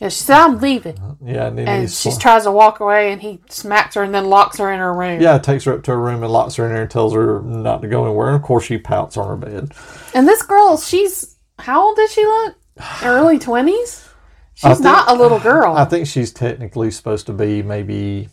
Yeah, 0.02 0.08
she 0.08 0.24
said, 0.24 0.36
I'm 0.36 0.58
leaving. 0.58 0.96
Yeah, 1.24 1.46
and 1.46 1.60
And 1.60 1.80
he's 1.82 2.00
she 2.00 2.10
tries 2.18 2.42
to 2.42 2.50
walk 2.52 2.80
away, 2.80 3.12
and 3.12 3.22
he 3.22 3.40
smacks 3.48 3.94
her 3.94 4.02
and 4.02 4.12
then 4.14 4.26
locks 4.26 4.58
her 4.58 4.72
in 4.72 4.80
her 4.80 4.92
room. 4.92 5.20
yeah, 5.20 5.38
takes 5.38 5.64
her 5.64 5.74
up 5.74 5.82
to 5.84 5.92
her 5.92 6.00
room 6.00 6.22
and 6.24 6.32
locks 6.32 6.56
her 6.56 6.66
in 6.66 6.72
there 6.72 6.82
and 6.82 6.90
tells 6.90 7.14
her 7.14 7.40
not 7.42 7.82
to 7.82 7.88
go 7.88 8.04
anywhere. 8.04 8.26
And 8.28 8.36
of 8.36 8.42
course, 8.42 8.64
she 8.64 8.78
pouts 8.78 9.16
on 9.16 9.28
her 9.28 9.36
bed. 9.36 9.72
And 10.14 10.26
this 10.26 10.42
girl, 10.42 10.76
she's, 10.76 11.36
how 11.58 11.80
old 11.86 11.96
does 11.96 12.12
she 12.12 12.24
look? 12.24 12.56
Early 13.04 13.38
20s? 13.38 14.08
She's 14.54 14.62
think- 14.72 14.80
not 14.80 15.08
a 15.08 15.14
little 15.14 15.38
girl. 15.40 15.76
I 15.76 15.84
think 15.84 16.06
she's 16.06 16.32
technically 16.32 16.90
supposed 16.90 17.26
to 17.26 17.32
be 17.32 17.62
maybe 17.62 18.28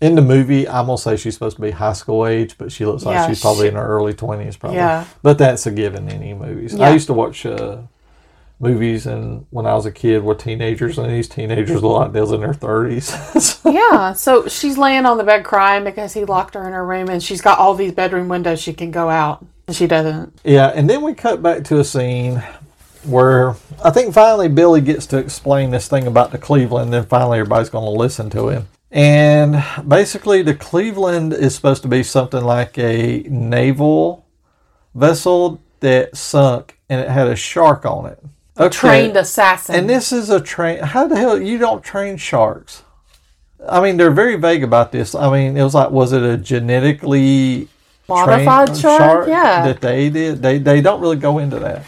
in 0.00 0.14
the 0.14 0.22
movie. 0.22 0.66
I'm 0.68 0.86
gonna 0.86 0.96
say 0.98 1.16
she's 1.16 1.34
supposed 1.34 1.56
to 1.56 1.62
be 1.62 1.70
high 1.70 1.92
school 1.92 2.26
age, 2.26 2.56
but 2.58 2.72
she 2.72 2.84
looks 2.86 3.04
like 3.04 3.14
Yeah, 3.14 3.28
she's 3.28 3.40
probably 3.40 3.64
she- 3.64 3.68
in 3.68 3.74
her 3.76 3.86
early 3.86 4.12
twenties, 4.14 4.56
probably. 4.56 4.78
Yeah. 4.78 5.04
But 5.22 5.36
that's 5.38 5.66
a 5.66 5.70
given 5.70 6.08
in 6.08 6.16
any 6.22 6.34
movies. 6.34 6.74
Yeah. 6.74 6.86
I 6.88 6.92
used 6.92 7.06
to 7.08 7.12
watch 7.12 7.44
uh, 7.46 7.82
movies 8.60 9.06
and 9.06 9.46
when 9.50 9.66
I 9.66 9.74
was 9.74 9.86
a 9.86 9.92
kid 9.92 10.22
with 10.22 10.38
teenagers, 10.38 10.98
and 10.98 11.10
these 11.10 11.28
teenagers 11.28 11.82
like 11.82 12.12
they 12.12 12.20
was 12.20 12.32
in 12.32 12.40
their 12.40 12.54
thirties. 12.54 13.10
yeah, 13.64 14.12
so 14.12 14.46
she's 14.46 14.78
laying 14.78 15.06
on 15.06 15.18
the 15.18 15.24
bed 15.24 15.44
crying 15.44 15.84
because 15.84 16.12
he 16.12 16.24
locked 16.24 16.54
her 16.54 16.66
in 16.66 16.72
her 16.72 16.86
room, 16.86 17.08
and 17.08 17.22
she's 17.22 17.40
got 17.40 17.58
all 17.58 17.74
these 17.74 17.92
bedroom 17.92 18.28
windows 18.28 18.60
she 18.60 18.72
can 18.72 18.90
go 18.90 19.08
out, 19.08 19.44
and 19.66 19.74
she 19.74 19.86
doesn't. 19.86 20.38
yeah, 20.44 20.68
and 20.68 20.88
then 20.88 21.02
we 21.02 21.14
cut 21.14 21.42
back 21.42 21.64
to 21.64 21.80
a 21.80 21.84
scene 21.84 22.42
where 23.04 23.56
I 23.82 23.90
think 23.90 24.12
finally 24.12 24.48
Billy 24.48 24.82
gets 24.82 25.06
to 25.06 25.18
explain 25.18 25.70
this 25.70 25.88
thing 25.88 26.06
about 26.06 26.30
the 26.30 26.38
Cleveland, 26.38 26.94
and 26.94 27.08
finally 27.08 27.38
everybody's 27.38 27.70
going 27.70 27.84
to 27.84 27.98
listen 27.98 28.28
to 28.30 28.48
him. 28.48 28.68
And 28.92 29.64
basically, 29.86 30.42
the 30.42 30.54
Cleveland 30.54 31.32
is 31.32 31.54
supposed 31.54 31.82
to 31.82 31.88
be 31.88 32.02
something 32.02 32.42
like 32.42 32.76
a 32.76 33.22
naval 33.28 34.26
vessel 34.94 35.60
that 35.78 36.16
sunk 36.16 36.76
and 36.90 37.00
it 37.00 37.08
had 37.08 37.28
a 37.28 37.36
shark 37.36 37.86
on 37.86 38.06
it. 38.06 38.22
Okay. 38.58 38.76
Trained 38.76 39.16
assassin. 39.16 39.74
And 39.74 39.88
this 39.88 40.12
is 40.12 40.30
a 40.30 40.40
train. 40.40 40.80
How 40.80 41.06
the 41.06 41.16
hell 41.16 41.40
you 41.40 41.58
don't 41.58 41.82
train 41.82 42.16
sharks? 42.16 42.82
I 43.68 43.80
mean, 43.80 43.96
they're 43.96 44.10
very 44.10 44.36
vague 44.36 44.64
about 44.64 44.92
this. 44.92 45.14
I 45.14 45.30
mean, 45.30 45.56
it 45.56 45.62
was 45.62 45.74
like, 45.74 45.90
was 45.90 46.12
it 46.12 46.22
a 46.22 46.36
genetically 46.36 47.68
Modified 48.08 48.68
trained 48.68 48.80
shark? 48.80 49.28
Yeah. 49.28 49.66
that 49.66 49.80
they 49.80 50.10
did? 50.10 50.42
They 50.42 50.58
they 50.58 50.80
don't 50.80 51.00
really 51.00 51.16
go 51.16 51.38
into 51.38 51.58
that. 51.60 51.84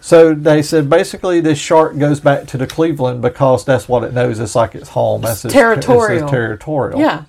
So 0.00 0.34
they 0.34 0.62
said 0.62 0.90
basically 0.90 1.40
this 1.40 1.58
shark 1.58 1.96
goes 1.96 2.18
back 2.18 2.48
to 2.48 2.58
the 2.58 2.66
Cleveland 2.66 3.22
because 3.22 3.64
that's 3.64 3.88
what 3.88 4.02
it 4.02 4.12
knows. 4.12 4.40
It's 4.40 4.56
like 4.56 4.74
its 4.74 4.88
home. 4.88 5.22
That's 5.22 5.44
its, 5.44 5.54
territorial. 5.54 6.24
It's 6.24 6.30
territorial. 6.30 6.98
Yeah. 6.98 7.24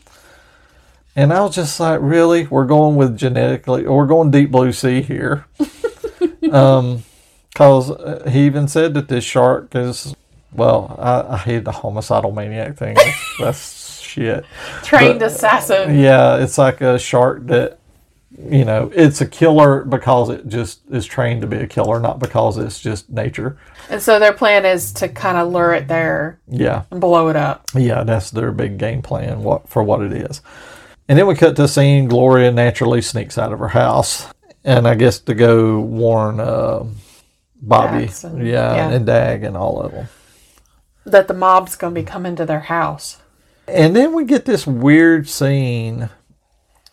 And 1.16 1.32
I 1.32 1.42
was 1.42 1.54
just 1.54 1.80
like, 1.80 2.00
really? 2.02 2.48
We're 2.48 2.66
going 2.66 2.96
with 2.96 3.16
genetically, 3.16 3.86
we're 3.86 4.08
going 4.08 4.32
deep 4.32 4.50
blue 4.50 4.72
sea 4.72 5.04
here. 5.04 5.46
um, 6.52 7.04
because 7.54 7.92
uh, 7.92 8.28
he 8.32 8.46
even 8.46 8.68
said 8.68 8.94
that 8.96 9.08
this 9.08 9.24
shark 9.24 9.76
is, 9.76 10.16
well, 10.54 10.96
I, 11.00 11.34
I 11.36 11.38
hate 11.38 11.66
the 11.66 11.72
homicidal 11.72 12.32
maniac 12.32 12.76
thing. 12.78 12.96
That's, 12.96 13.36
that's 13.40 14.00
shit. 14.00 14.46
Trained 14.84 15.20
But, 15.20 15.32
assassin. 15.32 15.98
Yeah, 16.00 16.38
it's 16.38 16.58
like 16.58 16.82
a 16.82 16.98
shark 16.98 17.46
that, 17.48 17.78
you 18.50 18.66
know, 18.66 18.92
it's 18.96 19.22
a 19.22 19.28
killer 19.28 19.84
because 19.84 20.30
it 20.32 20.48
just 20.48 20.82
is 20.90 21.06
trained 21.06 21.42
to 21.42 21.48
be 21.48 21.58
a 21.58 21.68
killer, 21.68 22.00
not 22.00 22.18
because 22.18 22.58
it's 22.58 22.80
just 22.80 23.08
nature. 23.12 23.58
And 23.90 24.02
so 24.02 24.18
their 24.18 24.34
plan 24.34 24.66
is 24.66 24.92
to 24.94 25.08
kind 25.08 25.38
of 25.38 25.52
lure 25.52 25.74
it 25.74 25.88
there 25.88 26.40
Yeah. 26.48 26.84
and 26.90 27.00
blow 27.00 27.28
it 27.28 27.36
up. 27.36 27.66
Yeah, 27.76 28.04
that's 28.04 28.32
their 28.32 28.52
big 28.52 28.80
game 28.80 29.04
plan 29.04 29.44
what 29.44 29.70
for 29.70 29.84
what 29.84 30.02
it 30.02 30.12
is. 30.14 30.42
And 31.08 31.20
then 31.20 31.28
we 31.28 31.36
cut 31.36 31.56
to 31.58 31.66
a 31.66 31.68
scene. 31.68 32.08
Gloria 32.08 32.52
naturally 32.52 33.02
sneaks 33.02 33.38
out 33.38 33.52
of 33.54 33.60
her 33.60 33.68
house, 33.68 34.26
and 34.64 34.88
I 34.88 34.96
guess 34.96 35.20
to 35.20 35.36
go 35.36 35.80
warn 35.82 36.40
uh, 36.40 36.86
Bobby, 37.68 38.10
and- 38.24 38.46
yeah, 38.46 38.76
yeah. 38.76 38.90
and 38.90 39.06
Dag, 39.06 39.44
and 39.44 39.56
all 39.56 39.82
of 39.82 39.92
them. 39.92 40.08
That 41.06 41.28
the 41.28 41.34
mob's 41.34 41.76
going 41.76 41.94
to 41.94 42.02
be 42.02 42.06
coming 42.06 42.36
to 42.36 42.46
their 42.46 42.62
house. 42.62 43.18
And 43.68 43.96
then 43.96 44.14
we 44.14 44.26
get 44.26 44.46
this 44.46 44.68
weird 44.68 45.28
scene 45.28 46.10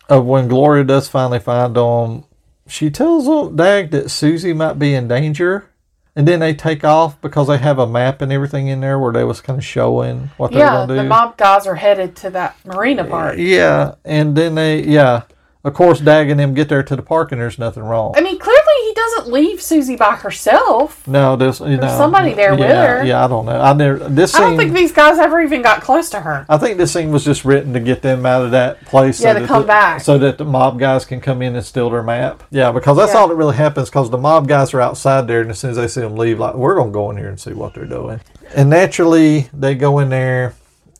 of 0.09 0.25
when 0.25 0.47
Gloria 0.47 0.83
does 0.83 1.07
finally 1.07 1.39
find 1.39 1.75
them. 1.75 2.25
She 2.67 2.89
tells 2.89 3.53
Dag 3.55 3.91
that 3.91 4.09
Susie 4.09 4.53
might 4.53 4.79
be 4.79 4.93
in 4.93 5.07
danger. 5.07 5.67
And 6.13 6.27
then 6.27 6.41
they 6.41 6.53
take 6.53 6.83
off 6.83 7.19
because 7.21 7.47
they 7.47 7.57
have 7.57 7.79
a 7.79 7.87
map 7.87 8.21
and 8.21 8.33
everything 8.33 8.67
in 8.67 8.81
there 8.81 8.99
where 8.99 9.13
they 9.13 9.23
was 9.23 9.39
kind 9.39 9.57
of 9.57 9.63
showing 9.63 10.29
what 10.35 10.51
they 10.51 10.57
were 10.57 10.65
going 10.65 10.87
to 10.89 10.93
do. 10.93 10.97
Yeah, 10.97 11.03
the 11.03 11.07
mob 11.07 11.37
guys 11.37 11.65
are 11.65 11.75
headed 11.75 12.17
to 12.17 12.29
that 12.31 12.57
marina 12.65 13.05
park. 13.05 13.35
Yeah, 13.37 13.95
and 14.03 14.35
then 14.35 14.55
they, 14.55 14.83
yeah, 14.83 15.21
of 15.63 15.73
course, 15.73 16.01
Dag 16.01 16.29
and 16.29 16.37
them 16.37 16.53
get 16.53 16.67
there 16.67 16.83
to 16.83 16.95
the 16.97 17.01
park 17.01 17.31
and 17.31 17.39
there's 17.39 17.57
nothing 17.57 17.83
wrong. 17.83 18.13
I 18.17 18.21
mean, 18.21 18.37
clearly 18.39 18.60
he 18.91 18.95
doesn't 18.95 19.31
leave 19.31 19.61
Susie 19.61 19.95
by 19.95 20.15
herself. 20.15 21.07
No, 21.07 21.37
this 21.37 21.61
you 21.61 21.77
know 21.77 21.87
somebody 21.87 22.33
there 22.33 22.53
yeah, 22.53 22.59
with 22.59 22.69
her. 22.69 23.05
Yeah, 23.05 23.23
I 23.23 23.27
don't 23.29 23.45
know. 23.45 23.59
I 23.59 23.71
never 23.71 24.09
this 24.09 24.35
I 24.35 24.41
don't 24.41 24.57
think 24.57 24.73
these 24.73 24.91
guys 24.91 25.17
ever 25.17 25.41
even 25.41 25.61
got 25.61 25.81
close 25.81 26.09
to 26.09 26.19
her. 26.19 26.45
I 26.49 26.57
think 26.57 26.77
this 26.77 26.91
scene 26.91 27.09
was 27.09 27.23
just 27.23 27.45
written 27.45 27.71
to 27.71 27.79
get 27.79 28.01
them 28.01 28.25
out 28.25 28.43
of 28.43 28.51
that 28.51 28.83
place. 28.85 29.21
Yeah, 29.21 29.33
to 29.33 29.47
come 29.47 29.61
the, 29.61 29.67
back. 29.67 30.01
So 30.01 30.17
that 30.17 30.37
the 30.37 30.43
mob 30.43 30.77
guys 30.77 31.05
can 31.05 31.21
come 31.21 31.41
in 31.41 31.55
and 31.55 31.65
steal 31.65 31.89
their 31.89 32.03
map. 32.03 32.43
Yeah, 32.51 32.73
because 32.73 32.97
that's 32.97 33.13
Yeah. 33.13 33.19
all 33.19 33.29
that 33.29 33.35
really 33.35 33.55
happens 33.55 33.89
because 33.89 34.09
the 34.09 34.17
mob 34.17 34.49
guys 34.49 34.73
are 34.73 34.81
outside 34.81 35.25
there, 35.27 35.39
and 35.39 35.51
as 35.51 35.59
soon 35.59 35.71
as 35.71 35.77
they 35.77 35.87
see 35.87 36.01
them 36.01 36.17
leave, 36.17 36.37
like, 36.37 36.55
we're 36.55 36.75
going 36.75 36.89
to 36.89 36.93
go 36.93 37.09
in 37.11 37.17
here 37.17 37.29
and 37.29 37.39
see 37.39 37.53
what 37.53 37.73
they're 37.73 37.85
doing. 37.85 38.19
And 38.53 38.69
naturally, 38.69 39.49
they 39.53 39.73
go 39.75 39.99
in 39.99 40.09
there, 40.09 40.55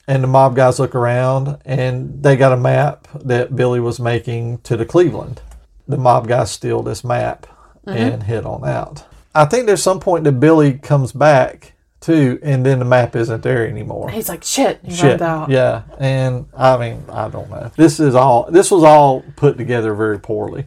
and 0.07 0.23
the 0.23 0.27
mob 0.27 0.55
guys 0.55 0.79
look 0.79 0.95
around, 0.95 1.57
and 1.65 2.23
they 2.23 2.37
got 2.37 2.53
a 2.53 2.57
map 2.57 3.09
that 3.13 3.53
Billy 3.53 3.81
was 3.81 3.99
making 3.99 4.59
to 4.59 4.77
the 4.77 4.85
Cleveland. 4.85 5.41
The 5.89 5.97
mob 5.97 6.29
guys 6.29 6.51
steal 6.51 6.83
this 6.83 7.03
map 7.03 7.47
Mm-hmm. 7.87 7.97
and 7.97 8.23
head 8.23 8.45
on 8.45 8.63
out. 8.67 9.05
I 9.33 9.45
think 9.45 9.65
there's 9.65 9.81
some 9.81 9.99
point 9.99 10.23
that 10.25 10.33
Billy 10.33 10.73
comes 10.73 11.11
back 11.11 11.73
too, 11.99 12.39
and 12.43 12.65
then 12.65 12.79
the 12.79 12.85
map 12.85 13.15
isn't 13.15 13.41
there 13.43 13.67
anymore. 13.67 14.09
He's 14.11 14.27
like, 14.29 14.43
shit, 14.43 14.79
he 14.83 14.93
Shit. 14.93 15.21
out. 15.21 15.49
Yeah, 15.49 15.83
and 15.99 16.47
I 16.55 16.77
mean, 16.77 17.03
I 17.09 17.27
don't 17.29 17.49
know. 17.49 17.71
This 17.75 17.99
is 17.99 18.13
all. 18.15 18.49
This 18.51 18.69
was 18.71 18.83
all 18.83 19.23
put 19.35 19.57
together 19.57 19.93
very 19.95 20.19
poorly. 20.19 20.65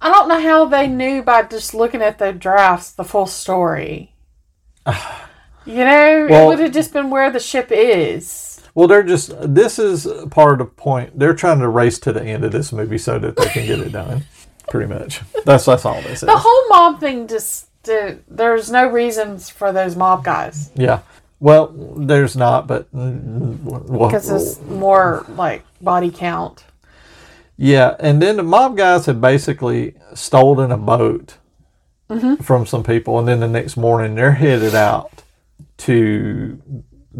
I 0.00 0.10
don't 0.10 0.28
know 0.28 0.40
how 0.40 0.66
they 0.66 0.86
knew 0.86 1.22
by 1.22 1.42
just 1.42 1.74
looking 1.74 2.02
at 2.02 2.18
the 2.18 2.32
drafts 2.32 2.92
the 2.92 3.04
full 3.04 3.26
story. 3.26 4.14
you 5.66 5.74
know, 5.84 6.26
Well- 6.30 6.44
it 6.44 6.48
would 6.48 6.58
have 6.60 6.72
just 6.72 6.92
been 6.92 7.10
where 7.10 7.30
the 7.30 7.40
ship 7.40 7.68
is. 7.70 8.62
Well, 8.74 8.88
they're 8.88 9.02
just. 9.02 9.32
This 9.54 9.78
is 9.78 10.06
part 10.30 10.52
of 10.52 10.58
the 10.58 10.64
point. 10.66 11.18
They're 11.18 11.34
trying 11.34 11.60
to 11.60 11.68
race 11.68 11.98
to 12.00 12.12
the 12.12 12.22
end 12.22 12.44
of 12.44 12.52
this 12.52 12.72
movie 12.72 12.98
so 12.98 13.18
that 13.18 13.36
they 13.36 13.46
can 13.48 13.66
get 13.66 13.80
it 13.80 13.90
done. 13.92 14.24
Pretty 14.70 14.92
much. 14.92 15.20
That's 15.44 15.64
that's 15.64 15.84
all 15.84 16.00
this 16.02 16.22
is. 16.22 16.28
The 16.28 16.36
whole 16.36 16.68
mob 16.68 17.00
thing 17.00 17.28
just 17.28 17.68
uh, 17.88 18.14
there's 18.28 18.70
no 18.70 18.86
reasons 18.88 19.48
for 19.48 19.72
those 19.72 19.96
mob 19.96 20.24
guys 20.24 20.70
Yeah. 20.74 21.00
Well, 21.38 21.68
there's 21.96 22.34
not, 22.34 22.66
but 22.66 22.90
because 22.92 24.30
it's 24.30 24.60
more 24.62 25.26
like 25.28 25.64
body 25.82 26.10
count. 26.10 26.64
Yeah, 27.58 27.94
and 28.00 28.22
then 28.22 28.36
the 28.36 28.42
mob 28.42 28.76
guys 28.76 29.04
had 29.04 29.20
basically 29.20 29.94
stolen 30.14 30.70
a 30.72 30.78
boat 30.78 31.36
from 32.42 32.64
some 32.64 32.82
people, 32.82 33.18
and 33.18 33.28
then 33.28 33.40
the 33.40 33.48
next 33.48 33.76
morning 33.76 34.14
they're 34.14 34.32
headed 34.32 34.74
out 34.74 35.22
to 35.78 36.60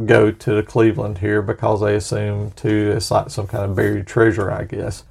go 0.05 0.31
to 0.31 0.55
the 0.55 0.63
Cleveland 0.63 1.19
here 1.19 1.43
because 1.43 1.81
they 1.81 1.95
assume 1.95 2.53
too 2.53 2.93
it's 2.97 3.11
like 3.11 3.31
some 3.31 3.47
kind 3.47 3.65
of 3.65 3.77
buried 3.77 4.07
treasure, 4.07 4.51
I 4.51 4.65
guess. 4.65 5.05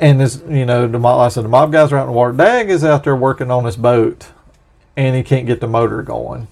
And 0.00 0.20
this, 0.20 0.42
you 0.48 0.64
know, 0.64 0.86
the 0.86 0.98
mob, 0.98 1.18
like 1.18 1.26
I 1.26 1.28
said, 1.28 1.44
the 1.44 1.48
mob 1.48 1.72
guys 1.72 1.92
are 1.92 1.98
out 1.98 2.02
in 2.02 2.08
the 2.08 2.12
water. 2.12 2.32
Dag 2.32 2.70
is 2.70 2.84
out 2.84 3.04
there 3.04 3.16
working 3.16 3.50
on 3.50 3.64
his 3.64 3.76
boat, 3.76 4.28
and 4.96 5.16
he 5.16 5.22
can't 5.22 5.46
get 5.46 5.60
the 5.60 5.66
motor 5.66 6.02
going. 6.02 6.48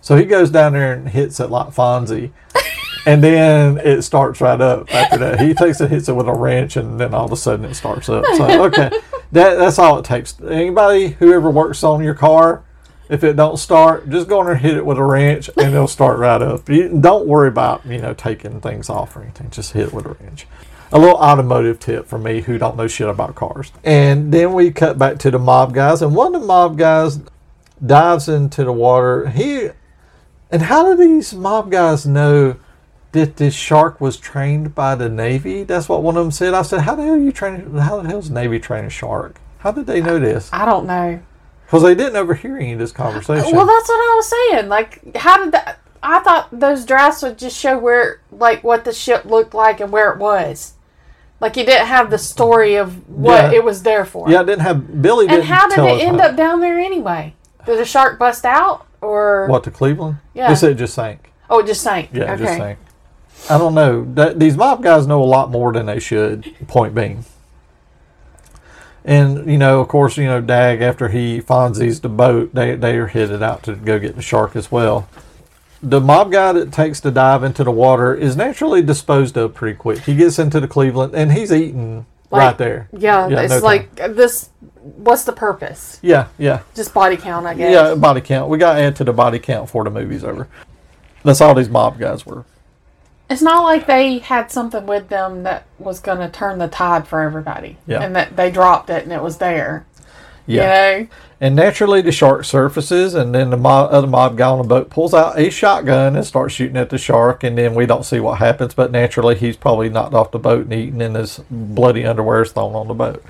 So 0.00 0.16
he 0.16 0.24
goes 0.24 0.50
down 0.50 0.72
there 0.72 0.92
and 0.92 1.08
hits 1.08 1.38
it 1.38 1.48
like 1.50 1.68
Fonzie. 1.68 2.32
And 3.04 3.22
then 3.22 3.78
it 3.78 4.02
starts 4.02 4.40
right 4.40 4.60
up 4.60 4.92
after 4.94 5.18
that. 5.18 5.40
He 5.40 5.54
takes 5.54 5.80
it, 5.80 5.90
hits 5.90 6.08
it 6.08 6.14
with 6.14 6.28
a 6.28 6.32
wrench, 6.32 6.76
and 6.76 7.00
then 7.00 7.14
all 7.14 7.24
of 7.24 7.32
a 7.32 7.36
sudden 7.36 7.64
it 7.64 7.74
starts 7.74 8.08
up. 8.08 8.24
So 8.36 8.64
okay, 8.66 8.90
that 9.32 9.56
that's 9.56 9.78
all 9.78 9.98
it 9.98 10.04
takes. 10.04 10.40
Anybody 10.40 11.08
who 11.08 11.32
ever 11.32 11.50
works 11.50 11.82
on 11.82 12.02
your 12.02 12.14
car, 12.14 12.62
if 13.08 13.24
it 13.24 13.34
don't 13.34 13.56
start, 13.56 14.08
just 14.08 14.28
go 14.28 14.40
in 14.40 14.46
there 14.46 14.54
and 14.54 14.62
hit 14.62 14.76
it 14.76 14.86
with 14.86 14.98
a 14.98 15.04
wrench, 15.04 15.50
and 15.56 15.74
it'll 15.74 15.88
start 15.88 16.18
right 16.18 16.40
up. 16.40 16.68
You 16.68 17.00
don't 17.00 17.26
worry 17.26 17.48
about 17.48 17.84
you 17.86 17.98
know 17.98 18.14
taking 18.14 18.60
things 18.60 18.88
off 18.88 19.16
or 19.16 19.22
anything. 19.22 19.50
Just 19.50 19.72
hit 19.72 19.88
it 19.88 19.92
with 19.92 20.06
a 20.06 20.10
wrench. 20.10 20.46
A 20.94 20.98
little 20.98 21.16
automotive 21.16 21.80
tip 21.80 22.06
for 22.06 22.18
me 22.18 22.42
who 22.42 22.58
don't 22.58 22.76
know 22.76 22.86
shit 22.86 23.08
about 23.08 23.34
cars. 23.34 23.72
And 23.82 24.32
then 24.32 24.52
we 24.52 24.70
cut 24.70 24.98
back 24.98 25.18
to 25.20 25.30
the 25.30 25.38
mob 25.38 25.72
guys, 25.72 26.02
and 26.02 26.14
one 26.14 26.34
of 26.34 26.42
the 26.42 26.46
mob 26.46 26.76
guys 26.76 27.20
dives 27.84 28.28
into 28.28 28.62
the 28.64 28.72
water. 28.72 29.30
He 29.30 29.70
and 30.50 30.62
how 30.62 30.84
do 30.84 30.96
these 30.96 31.32
mob 31.32 31.70
guys 31.70 32.04
know 32.04 32.56
that 33.12 33.36
this 33.36 33.54
shark 33.54 34.02
was 34.02 34.18
trained 34.18 34.74
by 34.74 34.94
the 34.94 35.08
Navy? 35.08 35.62
That's 35.64 35.88
what 35.88 36.02
one 36.02 36.18
of 36.18 36.24
them 36.24 36.30
said. 36.30 36.52
I 36.52 36.60
said, 36.60 36.82
"How 36.82 36.94
the 36.94 37.04
hell 37.04 37.16
you 37.16 37.32
train? 37.32 37.74
How 37.78 38.02
the 38.02 38.08
hell's 38.08 38.28
Navy 38.28 38.58
train 38.58 38.84
a 38.84 38.90
shark? 38.90 39.40
How 39.58 39.72
did 39.72 39.86
they 39.86 40.02
know 40.02 40.18
this? 40.18 40.50
I 40.52 40.66
don't 40.66 40.86
know. 40.86 41.20
Because 41.64 41.84
they 41.84 41.94
didn't 41.94 42.16
overhear 42.16 42.58
any 42.58 42.74
of 42.74 42.78
this 42.78 42.92
conversation. 42.92 43.56
Well, 43.56 43.64
that's 43.64 43.88
what 43.88 43.94
I 43.94 44.14
was 44.16 44.28
saying. 44.28 44.68
Like, 44.68 45.16
how 45.16 45.42
did 45.42 45.52
that? 45.52 45.78
I 46.02 46.18
thought 46.18 46.48
those 46.52 46.84
drafts 46.84 47.22
would 47.22 47.38
just 47.38 47.58
show 47.58 47.78
where, 47.78 48.20
like, 48.30 48.62
what 48.62 48.84
the 48.84 48.92
ship 48.92 49.24
looked 49.24 49.54
like 49.54 49.80
and 49.80 49.90
where 49.90 50.12
it 50.12 50.18
was. 50.18 50.74
Like, 51.42 51.56
you 51.56 51.66
didn't 51.66 51.88
have 51.88 52.08
the 52.08 52.18
story 52.18 52.76
of 52.76 53.08
what 53.08 53.50
Yeah. 53.50 53.58
it 53.58 53.64
was 53.64 53.82
there 53.82 54.04
for. 54.04 54.30
yeah, 54.30 54.40
I 54.40 54.44
didn't 54.44 54.60
have 54.62 55.02
Billy. 55.02 55.26
And 55.28 55.42
how 55.42 55.68
did 55.68 55.78
it 55.80 56.00
end 56.06 56.20
how- 56.20 56.28
up 56.28 56.36
down 56.36 56.60
there 56.60 56.78
anyway? 56.78 57.34
Did 57.66 57.78
the 57.80 57.84
shark 57.84 58.16
bust 58.18 58.44
out 58.46 58.86
or 59.00 59.48
What 59.48 59.64
to 59.64 59.70
Cleveland? 59.72 60.18
Yeah. 60.34 60.48
they 60.48 60.54
said 60.54 60.70
it 60.70 60.74
just 60.76 60.94
sank. 60.94 61.32
Oh, 61.50 61.58
it 61.58 61.66
just 61.66 61.80
sank. 61.82 62.10
Yeah, 62.12 62.22
okay. 62.24 62.32
it 62.34 62.38
just 62.38 62.56
sank. 62.56 62.78
I 63.50 63.58
don't 63.58 63.74
know. 63.74 64.06
These 64.36 64.56
mob 64.56 64.84
guys 64.84 65.06
know 65.08 65.20
a 65.20 65.24
lot 65.24 65.50
more 65.50 65.72
than 65.72 65.86
they 65.86 65.98
should. 65.98 66.54
Point 66.68 66.94
being. 66.94 67.24
And 69.04 69.50
you 69.50 69.58
know, 69.58 69.80
of 69.80 69.88
course, 69.88 70.16
you 70.16 70.26
know, 70.26 70.40
Dag 70.40 70.80
after 70.80 71.08
he 71.08 71.40
Fonzie's 71.40 72.00
the 72.00 72.08
boat, 72.08 72.54
they 72.54 72.76
they 72.76 72.96
are 72.98 73.08
headed 73.08 73.42
out 73.42 73.64
to 73.64 73.74
go 73.74 73.98
get 73.98 74.14
the 74.14 74.22
shark 74.22 74.54
as 74.54 74.70
well. 74.70 75.08
The 75.82 76.00
mob 76.00 76.30
guy 76.30 76.52
that 76.52 76.72
takes 76.72 77.00
the 77.00 77.10
dive 77.10 77.42
into 77.42 77.64
the 77.64 77.70
water 77.70 78.14
is 78.14 78.36
naturally 78.36 78.82
disposed 78.82 79.36
of 79.36 79.54
pretty 79.54 79.76
quick. 79.76 79.98
He 80.00 80.14
gets 80.14 80.38
into 80.38 80.60
the 80.60 80.68
Cleveland 80.68 81.14
and 81.14 81.32
he's 81.32 81.52
eating 81.52 82.06
right 82.30 82.56
there. 82.56 82.88
Yeah, 82.96 83.28
Yeah, 83.28 83.40
it's 83.42 83.54
no 83.54 83.58
like 83.60 84.00
uh, 84.00 84.08
this. 84.08 84.50
What's 84.80 85.24
the 85.24 85.32
purpose? 85.32 85.98
Yeah, 86.02 86.28
yeah. 86.38 86.62
Just 86.74 86.94
body 86.94 87.16
count, 87.16 87.46
I 87.46 87.54
guess. 87.54 87.72
Yeah, 87.72 87.94
body 87.94 88.20
count. 88.20 88.48
We 88.48 88.58
got 88.58 88.74
to 88.74 88.80
add 88.80 88.96
to 88.96 89.04
the 89.04 89.12
body 89.12 89.38
count 89.38 89.66
before 89.66 89.84
the 89.84 89.90
movie's 89.90 90.24
over. 90.24 90.48
That's 91.24 91.40
all 91.40 91.54
these 91.54 91.68
mob 91.68 91.98
guys 91.98 92.26
were. 92.26 92.44
It's 93.30 93.42
not 93.42 93.62
like 93.62 93.86
they 93.86 94.18
had 94.18 94.50
something 94.50 94.86
with 94.86 95.08
them 95.08 95.44
that 95.44 95.66
was 95.78 96.00
going 96.00 96.18
to 96.18 96.28
turn 96.28 96.58
the 96.58 96.68
tide 96.68 97.06
for 97.06 97.22
everybody. 97.22 97.78
Yeah. 97.86 98.02
And 98.02 98.14
that 98.16 98.36
they 98.36 98.50
dropped 98.50 98.90
it 98.90 99.04
and 99.04 99.12
it 99.12 99.22
was 99.22 99.38
there. 99.38 99.86
Yeah. 100.46 100.62
You 100.62 101.00
know? 101.02 101.08
And 101.42 101.56
naturally, 101.56 102.02
the 102.02 102.12
shark 102.12 102.44
surfaces, 102.44 103.16
and 103.16 103.34
then 103.34 103.50
the 103.50 103.56
mob, 103.56 103.90
other 103.90 104.06
mob 104.06 104.38
guy 104.38 104.48
on 104.48 104.58
the 104.58 104.64
boat 104.64 104.90
pulls 104.90 105.12
out 105.12 105.36
a 105.36 105.50
shotgun 105.50 106.14
and 106.14 106.24
starts 106.24 106.54
shooting 106.54 106.76
at 106.76 106.88
the 106.88 106.98
shark. 106.98 107.42
And 107.42 107.58
then 107.58 107.74
we 107.74 107.84
don't 107.84 108.04
see 108.04 108.20
what 108.20 108.38
happens, 108.38 108.74
but 108.74 108.92
naturally, 108.92 109.34
he's 109.34 109.56
probably 109.56 109.88
knocked 109.88 110.14
off 110.14 110.30
the 110.30 110.38
boat 110.38 110.66
and 110.66 110.72
eaten, 110.72 111.00
and 111.00 111.16
his 111.16 111.40
bloody 111.50 112.06
underwear 112.06 112.42
is 112.42 112.52
thrown 112.52 112.76
on 112.76 112.86
the 112.86 112.94
boat. 112.94 113.24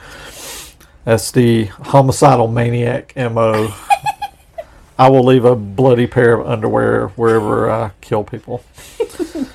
That's 1.04 1.30
the 1.30 1.64
homicidal 1.64 2.48
maniac 2.48 3.16
mo. 3.16 3.74
I 4.98 5.08
will 5.08 5.24
leave 5.24 5.46
a 5.46 5.56
bloody 5.56 6.06
pair 6.06 6.38
of 6.38 6.46
underwear 6.46 7.08
wherever 7.16 7.70
I 7.70 7.92
kill 8.02 8.24
people. 8.24 8.62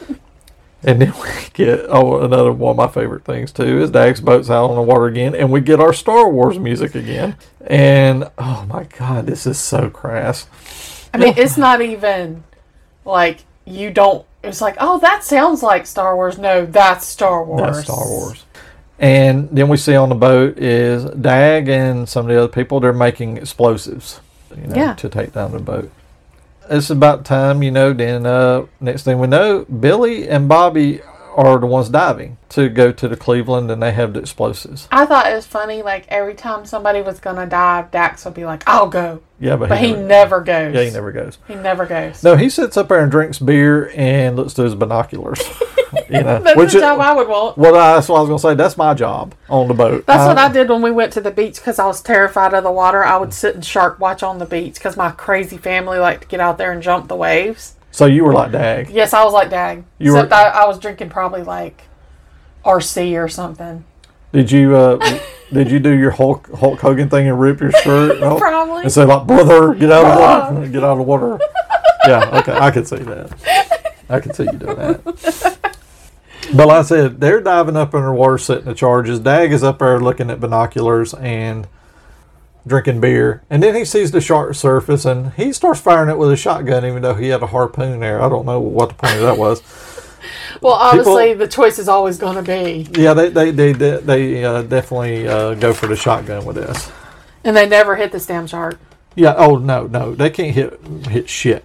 And 0.83 1.01
then 1.01 1.13
we 1.21 1.29
get 1.53 1.85
oh 1.89 2.21
another 2.21 2.51
one 2.51 2.71
of 2.71 2.77
my 2.77 2.87
favorite 2.87 3.23
things 3.25 3.51
too 3.51 3.81
is 3.81 3.91
Dag's 3.91 4.21
boat's 4.21 4.49
out 4.49 4.69
on 4.69 4.75
the 4.75 4.81
water 4.81 5.05
again, 5.07 5.35
and 5.35 5.51
we 5.51 5.61
get 5.61 5.79
our 5.79 5.93
Star 5.93 6.29
Wars 6.29 6.59
music 6.59 6.95
again. 6.95 7.35
And 7.65 8.29
oh 8.37 8.65
my 8.69 8.83
god, 8.83 9.25
this 9.25 9.45
is 9.47 9.59
so 9.59 9.89
crass. 9.89 10.47
I 11.13 11.17
mean, 11.17 11.33
it's 11.37 11.57
not 11.57 11.81
even 11.81 12.43
like 13.05 13.39
you 13.65 13.91
don't. 13.91 14.25
It's 14.43 14.61
like, 14.61 14.77
oh, 14.79 14.99
that 14.99 15.23
sounds 15.23 15.63
like 15.63 15.85
Star 15.85 16.15
Wars. 16.15 16.37
No, 16.37 16.65
that's 16.65 17.05
Star 17.05 17.43
Wars. 17.43 17.61
That's 17.61 17.83
Star 17.87 18.07
Wars. 18.07 18.45
And 18.99 19.49
then 19.49 19.67
we 19.67 19.77
see 19.77 19.95
on 19.95 20.09
the 20.09 20.15
boat 20.15 20.57
is 20.57 21.05
Dag 21.05 21.67
and 21.67 22.07
some 22.07 22.25
of 22.27 22.29
the 22.33 22.37
other 22.43 22.51
people. 22.51 22.79
They're 22.79 22.93
making 22.93 23.37
explosives, 23.37 24.21
you 24.55 24.67
know, 24.67 24.75
Yeah. 24.75 24.93
to 24.93 25.09
take 25.09 25.33
down 25.33 25.51
the 25.51 25.59
boat. 25.59 25.91
It's 26.69 26.89
about 26.89 27.25
time, 27.25 27.63
you 27.63 27.71
know. 27.71 27.93
Then 27.93 28.25
uh, 28.25 28.65
next 28.79 29.03
thing 29.03 29.19
we 29.19 29.27
know, 29.27 29.65
Billy 29.65 30.27
and 30.27 30.47
Bobby 30.47 31.01
are 31.35 31.59
the 31.59 31.67
ones 31.67 31.89
diving 31.89 32.37
to 32.49 32.67
go 32.67 32.91
to 32.91 33.07
the 33.07 33.15
Cleveland, 33.15 33.69
and 33.69 33.81
they 33.81 33.91
have 33.91 34.13
the 34.13 34.19
explosives. 34.19 34.87
I 34.91 35.05
thought 35.05 35.31
it 35.31 35.35
was 35.35 35.45
funny. 35.45 35.83
Like 35.83 36.05
every 36.09 36.33
time 36.33 36.65
somebody 36.65 37.01
was 37.01 37.19
gonna 37.19 37.45
dive, 37.45 37.91
Dax 37.91 38.25
would 38.25 38.33
be 38.33 38.45
like, 38.45 38.63
"I'll 38.67 38.89
go," 38.89 39.21
Yeah, 39.39 39.55
but, 39.55 39.69
but 39.69 39.79
he 39.79 39.93
never 39.93 40.41
goes. 40.41 40.73
Yeah, 40.73 40.83
he 40.83 40.89
never 40.89 41.11
goes. 41.11 41.37
He 41.47 41.55
never 41.55 41.85
goes. 41.85 42.23
No, 42.23 42.35
he 42.35 42.49
sits 42.49 42.75
up 42.75 42.87
there 42.89 42.99
and 43.01 43.11
drinks 43.11 43.39
beer 43.39 43.91
and 43.95 44.35
looks 44.35 44.53
through 44.53 44.65
his 44.65 44.75
binoculars. 44.75 45.39
you 46.09 46.21
know, 46.23 46.39
That's 46.39 46.57
which 46.57 46.71
the 46.71 46.77
is- 46.77 46.81
job 46.83 46.99
I 46.99 47.13
would 47.13 47.27
want. 47.27 47.57
Well, 47.57 47.73
that's 47.73 48.09
what 48.09 48.17
I 48.17 48.21
was 48.21 48.29
gonna 48.29 48.39
say. 48.39 48.55
That's 48.55 48.77
my 48.77 48.93
job 48.93 49.33
on 49.49 49.67
the 49.67 49.73
boat. 49.73 50.05
That's 50.05 50.27
what 50.27 50.37
I 50.37 50.51
did 50.51 50.69
when 50.69 50.81
we 50.81 50.91
went 50.91 51.13
to 51.13 51.21
the 51.21 51.31
beach 51.31 51.55
because 51.55 51.79
I 51.79 51.85
was 51.85 52.01
terrified 52.01 52.53
of 52.53 52.63
the 52.63 52.71
water. 52.71 53.03
I 53.03 53.17
would 53.17 53.33
sit 53.33 53.55
and 53.55 53.65
shark 53.65 53.99
watch 53.99 54.23
on 54.23 54.37
the 54.39 54.45
beach 54.45 54.75
because 54.75 54.97
my 54.97 55.11
crazy 55.11 55.57
family 55.57 55.99
liked 55.99 56.21
to 56.23 56.27
get 56.27 56.39
out 56.39 56.57
there 56.57 56.71
and 56.71 56.81
jump 56.81 57.07
the 57.07 57.15
waves. 57.15 57.75
So 57.91 58.05
you 58.05 58.23
were 58.25 58.33
like 58.33 58.51
Dag. 58.51 58.89
Yes, 58.89 59.13
I 59.13 59.23
was 59.23 59.33
like 59.33 59.49
Dag. 59.49 59.83
You 59.97 60.13
were- 60.13 60.33
I, 60.33 60.43
I 60.49 60.65
was 60.67 60.77
drinking 60.79 61.09
probably 61.09 61.43
like 61.43 61.83
RC 62.65 63.21
or 63.23 63.27
something. 63.29 63.85
Did 64.33 64.51
you 64.51 64.75
uh, 64.75 65.19
did 65.53 65.71
you 65.71 65.79
do 65.79 65.91
your 65.91 66.11
Hulk 66.11 66.49
Hulk 66.53 66.79
Hogan 66.81 67.09
thing 67.09 67.27
and 67.27 67.39
rip 67.39 67.61
your 67.61 67.71
shirt? 67.71 68.19
No? 68.21 68.37
Probably. 68.37 68.83
And 68.83 68.91
say 68.91 69.05
like, 69.05 69.25
brother, 69.25 69.73
get 69.73 69.91
out 69.91 70.05
of 70.05 70.13
the 70.15 70.19
water, 70.21 70.67
get 70.69 70.83
out 70.83 70.91
of 70.91 70.97
the 70.97 71.03
water. 71.03 71.39
yeah, 72.07 72.39
okay, 72.39 72.51
I 72.53 72.69
could 72.71 72.87
see 72.87 72.97
that. 72.97 73.93
I 74.09 74.19
can 74.19 74.33
see 74.33 74.43
you 74.43 74.51
doing 74.53 74.75
that. 74.75 75.76
But 76.55 76.67
like 76.67 76.79
I 76.79 76.81
said, 76.83 77.19
they're 77.19 77.41
diving 77.41 77.75
up 77.75 77.93
underwater, 77.93 78.37
setting 78.37 78.65
the 78.65 78.73
charges. 78.73 79.19
Dag 79.19 79.51
is 79.51 79.63
up 79.63 79.79
there 79.79 79.99
looking 79.99 80.29
at 80.29 80.39
binoculars, 80.39 81.13
and 81.15 81.67
drinking 82.65 82.99
beer, 82.99 83.43
and 83.49 83.63
then 83.63 83.73
he 83.75 83.85
sees 83.85 84.11
the 84.11 84.19
shark 84.21 84.53
surface, 84.55 85.05
and 85.05 85.31
he 85.33 85.53
starts 85.53 85.79
firing 85.79 86.09
it 86.09 86.17
with 86.17 86.31
a 86.31 86.35
shotgun, 86.37 86.85
even 86.85 87.01
though 87.01 87.13
he 87.15 87.29
had 87.29 87.41
a 87.41 87.47
harpoon 87.47 87.99
there. 88.01 88.21
I 88.21 88.27
don't 88.29 88.45
know 88.45 88.59
what 88.59 88.89
the 88.89 88.95
point 88.95 89.15
of 89.15 89.21
that 89.21 89.37
was. 89.37 89.61
Well, 90.61 90.73
obviously, 90.73 91.35
the 91.35 91.47
choice 91.47 91.77
is 91.77 91.87
always 91.87 92.17
going 92.17 92.35
to 92.35 92.41
be, 92.41 92.87
Yeah, 92.99 93.13
they 93.13 93.29
they 93.29 93.51
they 93.51 93.71
they, 93.73 93.97
they 93.97 94.43
uh, 94.43 94.63
definitely 94.63 95.27
uh, 95.27 95.53
go 95.53 95.71
for 95.71 95.85
the 95.85 95.95
shotgun 95.95 96.43
with 96.45 96.55
this. 96.55 96.91
and 97.43 97.55
they 97.55 97.67
never 97.69 97.95
hit 97.95 98.11
this 98.11 98.25
damn 98.25 98.47
shark. 98.47 98.79
Yeah. 99.15 99.35
Oh 99.37 99.57
no, 99.57 99.85
no, 99.85 100.15
they 100.15 100.31
can't 100.31 100.53
hit 100.55 100.79
hit 101.07 101.29
shit. 101.29 101.63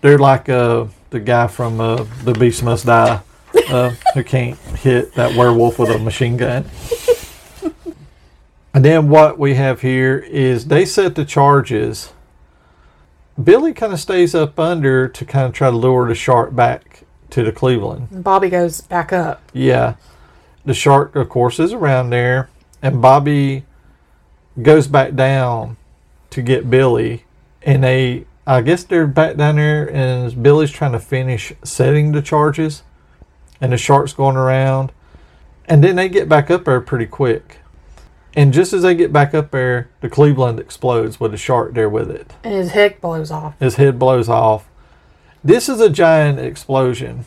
They're 0.00 0.18
like 0.18 0.48
uh, 0.48 0.86
the 1.10 1.20
guy 1.20 1.46
from 1.46 1.80
uh, 1.80 2.04
The 2.24 2.32
Beast 2.32 2.64
Must 2.64 2.84
Die, 2.84 3.20
uh, 3.68 3.90
who 4.14 4.24
can't 4.24 4.58
hit 4.78 5.14
that 5.14 5.36
werewolf 5.36 5.78
with 5.78 5.90
a 5.90 5.98
machine 5.98 6.36
gun. 6.36 6.64
And 8.74 8.84
then 8.84 9.10
what 9.10 9.38
we 9.38 9.54
have 9.54 9.82
here 9.82 10.18
is 10.18 10.66
they 10.66 10.86
set 10.86 11.14
the 11.14 11.24
charges. 11.24 12.12
Billy 13.42 13.74
kind 13.74 13.92
of 13.92 14.00
stays 14.00 14.34
up 14.34 14.58
under 14.58 15.08
to 15.08 15.24
kind 15.24 15.46
of 15.46 15.52
try 15.52 15.70
to 15.70 15.76
lure 15.76 16.08
the 16.08 16.14
shark 16.14 16.54
back 16.54 17.04
to 17.30 17.42
the 17.42 17.52
Cleveland. 17.52 18.24
Bobby 18.24 18.48
goes 18.48 18.80
back 18.80 19.12
up. 19.12 19.42
Yeah. 19.52 19.96
The 20.64 20.74
shark, 20.74 21.16
of 21.16 21.28
course, 21.28 21.58
is 21.58 21.72
around 21.72 22.10
there, 22.10 22.48
and 22.80 23.02
Bobby 23.02 23.64
goes 24.60 24.86
back 24.86 25.14
down 25.14 25.76
to 26.30 26.40
get 26.40 26.70
Billy, 26.70 27.24
and 27.62 27.82
they, 27.84 28.26
I 28.46 28.60
guess 28.62 28.84
they're 28.84 29.06
back 29.06 29.36
down 29.36 29.56
there, 29.56 29.90
and 29.92 30.42
Billy's 30.42 30.70
trying 30.70 30.92
to 30.92 31.00
finish 31.00 31.52
setting 31.64 32.12
the 32.12 32.22
charges, 32.22 32.82
and 33.62 33.72
the 33.72 33.78
shark's 33.78 34.12
going 34.12 34.36
around, 34.36 34.92
and 35.66 35.82
then 35.82 35.96
they 35.96 36.08
get 36.10 36.28
back 36.28 36.50
up 36.50 36.64
there 36.66 36.80
pretty 36.82 37.06
quick. 37.06 37.58
And 38.34 38.52
just 38.52 38.72
as 38.72 38.82
they 38.82 38.94
get 38.94 39.12
back 39.12 39.34
up 39.34 39.50
there, 39.52 39.88
the 40.00 40.10
Cleveland 40.10 40.58
explodes 40.58 41.20
with 41.20 41.32
a 41.32 41.36
shark 41.36 41.74
there 41.74 41.88
with 41.88 42.10
it. 42.10 42.32
And 42.42 42.52
his 42.52 42.72
head 42.72 43.00
blows 43.00 43.30
off. 43.30 43.58
His 43.60 43.76
head 43.76 43.98
blows 43.98 44.28
off. 44.28 44.68
This 45.44 45.68
is 45.68 45.80
a 45.80 45.90
giant 45.90 46.38
explosion. 46.40 47.24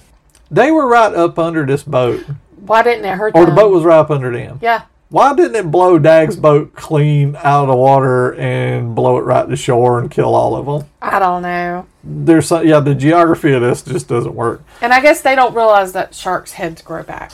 They 0.52 0.72
were 0.72 0.88
right 0.88 1.14
up 1.14 1.40
under 1.40 1.66
this 1.66 1.84
boat, 1.84 2.24
Why 2.58 2.84
didn't 2.84 3.06
it 3.06 3.18
hurt 3.18 3.36
or 3.36 3.46
them? 3.46 3.56
the 3.56 3.62
boat 3.62 3.72
was 3.72 3.84
right 3.84 3.98
up 4.00 4.12
under 4.12 4.32
them. 4.32 4.60
Yeah. 4.62 4.84
Why 5.10 5.36
didn't 5.36 5.56
it 5.56 5.72
blow 5.72 6.00
Dag's 6.00 6.36
boat 6.36 6.74
clean 6.74 7.36
out 7.38 7.64
of 7.64 7.68
the 7.70 7.76
water 7.76 8.34
and 8.36 8.96
blow 8.96 9.18
it 9.18 9.22
right 9.22 9.48
to 9.48 9.56
shore 9.56 10.00
and 10.00 10.10
kill 10.10 10.34
all 10.34 10.56
of 10.56 10.66
them? 10.66 10.90
I 11.02 11.20
don't 11.20 11.44
know. 11.44 11.86
There's 12.04 12.48
some, 12.48 12.68
yeah, 12.68 12.80
the 12.80 12.96
geography 12.96 13.54
of 13.54 13.62
this 13.62 13.84
just 13.84 14.08
doesn't 14.08 14.34
work. 14.34 14.64
And 14.82 14.92
I 14.94 15.02
guess 15.02 15.22
they 15.22 15.36
don't 15.36 15.56
realize 15.56 15.94
that 15.94 16.16
sharks' 16.16 16.54
heads 16.54 16.82
grow 16.82 17.04
back. 17.04 17.32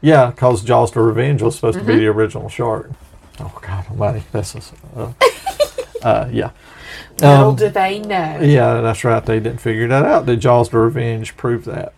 Yeah, 0.00 0.30
because 0.30 0.64
Jaws: 0.64 0.90
The 0.92 1.00
Revenge 1.00 1.42
was 1.42 1.54
supposed 1.56 1.78
to 1.78 1.84
be 1.84 1.96
the 1.96 2.06
original 2.08 2.48
shark. 2.48 2.90
Oh 3.38 3.58
God 3.62 3.86
Almighty, 3.90 4.24
that's 4.32 4.54
a, 4.54 4.60
uh, 4.96 5.12
uh, 6.02 6.28
yeah. 6.32 6.50
Little 7.20 7.50
Um, 7.50 7.56
do 7.56 7.68
they 7.68 7.98
know. 8.00 8.40
Yeah, 8.40 8.80
that's 8.80 9.04
right. 9.04 9.24
They 9.24 9.40
didn't 9.40 9.60
figure 9.60 9.86
that 9.88 10.04
out. 10.04 10.26
The 10.26 10.36
Jaws: 10.36 10.70
The 10.70 10.78
Revenge 10.78 11.36
proved 11.36 11.66
that. 11.66 11.92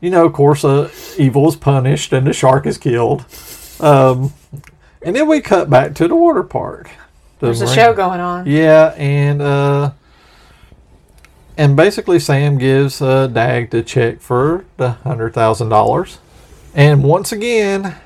You 0.00 0.10
know, 0.10 0.26
of 0.26 0.32
course, 0.32 0.64
uh, 0.64 0.90
evil 1.16 1.48
is 1.48 1.56
punished 1.56 2.12
and 2.12 2.26
the 2.26 2.32
shark 2.32 2.66
is 2.66 2.78
killed. 2.78 3.24
Um, 3.80 4.32
and 5.02 5.14
then 5.14 5.28
we 5.28 5.40
cut 5.40 5.70
back 5.70 5.94
to 5.96 6.08
the 6.08 6.16
water 6.16 6.42
park. 6.42 6.90
The 7.38 7.46
There's 7.46 7.62
a 7.62 7.72
show 7.72 7.92
going 7.94 8.20
on. 8.20 8.46
Yeah, 8.46 8.94
and 8.96 9.40
uh, 9.40 9.92
and 11.56 11.76
basically 11.76 12.18
Sam 12.18 12.58
gives 12.58 13.00
uh, 13.00 13.28
Dag 13.28 13.70
the 13.70 13.82
check 13.82 14.20
for 14.20 14.64
the 14.76 14.90
hundred 14.90 15.34
thousand 15.34 15.68
dollars, 15.68 16.18
and 16.74 17.04
once 17.04 17.30
again, 17.30 17.96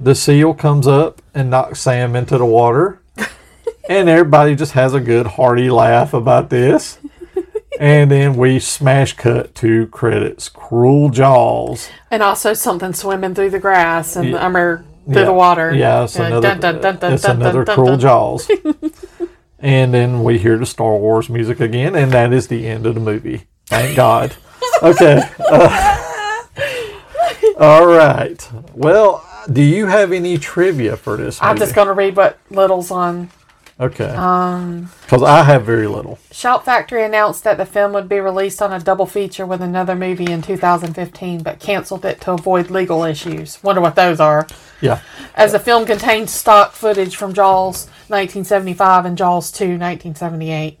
the 0.00 0.14
seal 0.14 0.54
comes 0.54 0.86
up 0.86 1.20
and 1.34 1.50
knocks 1.50 1.80
Sam 1.80 2.16
into 2.16 2.38
the 2.38 2.46
water, 2.46 3.00
and 3.88 4.08
everybody 4.08 4.54
just 4.54 4.72
has 4.72 4.94
a 4.94 5.00
good 5.00 5.26
hearty 5.26 5.70
laugh 5.70 6.14
about 6.14 6.48
this. 6.50 6.98
And 7.80 8.10
then 8.10 8.36
we 8.36 8.60
smash 8.60 9.14
cut 9.14 9.54
to 9.56 9.86
credits. 9.88 10.48
Cruel 10.50 11.08
Jaws. 11.08 11.88
And 12.10 12.22
also 12.22 12.52
something 12.52 12.92
swimming 12.92 13.34
through 13.34 13.50
the 13.50 13.58
grass 13.58 14.14
and 14.14 14.30
Yeah. 14.30 14.46
I 14.46 14.48
mean, 14.50 14.84
through 15.04 15.14
Yeah. 15.14 15.24
the 15.24 15.32
water. 15.32 15.74
Yeah, 15.74 16.04
it's 16.04 16.16
another, 16.16 16.40
dun, 16.40 16.60
dun, 16.60 16.80
dun, 16.80 16.96
dun, 16.96 17.12
it's 17.12 17.24
another 17.24 17.64
Cruel. 17.64 17.96
Jaws. 17.96 18.50
and 19.58 19.92
then 19.94 20.22
we 20.22 20.38
hear 20.38 20.58
the 20.58 20.66
Star 20.66 20.96
Wars 20.96 21.28
music 21.28 21.60
again, 21.60 21.94
and 21.94 22.12
that 22.12 22.32
is 22.32 22.48
the 22.48 22.66
end 22.66 22.86
of 22.86 22.94
the 22.94 23.00
movie. 23.00 23.44
Thank 23.66 23.96
God. 23.96 24.34
Okay. 24.82 25.22
uh, 25.48 25.98
all 27.58 27.86
right. 27.86 28.48
Well, 28.74 29.24
do 29.52 29.62
you 29.62 29.86
have 29.86 30.12
any 30.12 30.38
trivia 30.38 30.96
for 30.96 31.16
this 31.16 31.40
movie? 31.40 31.50
I'm 31.50 31.56
just 31.58 31.74
going 31.74 31.86
to 31.88 31.92
read 31.92 32.16
what 32.16 32.38
Little's 32.50 32.90
on. 32.90 33.30
Okay. 33.80 34.04
Um, 34.10 34.90
Because 35.02 35.22
I 35.22 35.42
have 35.42 35.64
very 35.64 35.86
little. 35.86 36.18
Shout 36.30 36.64
Factory 36.64 37.04
announced 37.04 37.44
that 37.44 37.56
the 37.56 37.66
film 37.66 37.92
would 37.92 38.08
be 38.08 38.20
released 38.20 38.62
on 38.62 38.72
a 38.72 38.78
double 38.78 39.06
feature 39.06 39.46
with 39.46 39.60
another 39.62 39.94
movie 39.94 40.30
in 40.30 40.42
2015, 40.42 41.42
but 41.42 41.58
canceled 41.58 42.04
it 42.04 42.20
to 42.22 42.32
avoid 42.32 42.70
legal 42.70 43.02
issues. 43.04 43.62
Wonder 43.62 43.80
what 43.80 43.96
those 43.96 44.20
are. 44.20 44.46
Yeah. 44.80 45.00
As 45.34 45.52
the 45.52 45.58
film 45.58 45.86
contains 45.86 46.30
stock 46.30 46.72
footage 46.72 47.16
from 47.16 47.32
Jaws 47.32 47.86
1975 48.08 49.06
and 49.06 49.16
Jaws 49.16 49.50
2 49.50 49.64
1978. 49.78 50.78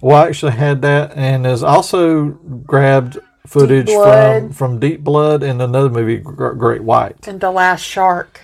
Well, 0.00 0.16
I 0.16 0.28
actually 0.28 0.52
had 0.52 0.80
that, 0.82 1.12
and 1.14 1.44
has 1.44 1.62
also 1.62 2.28
grabbed 2.64 3.18
footage 3.46 3.90
from 3.90 4.50
from 4.50 4.78
Deep 4.78 5.04
Blood 5.04 5.42
and 5.42 5.60
another 5.60 5.90
movie, 5.90 6.16
Great 6.16 6.82
White. 6.82 7.28
And 7.28 7.40
The 7.40 7.50
Last 7.50 7.82
Shark. 7.82 8.40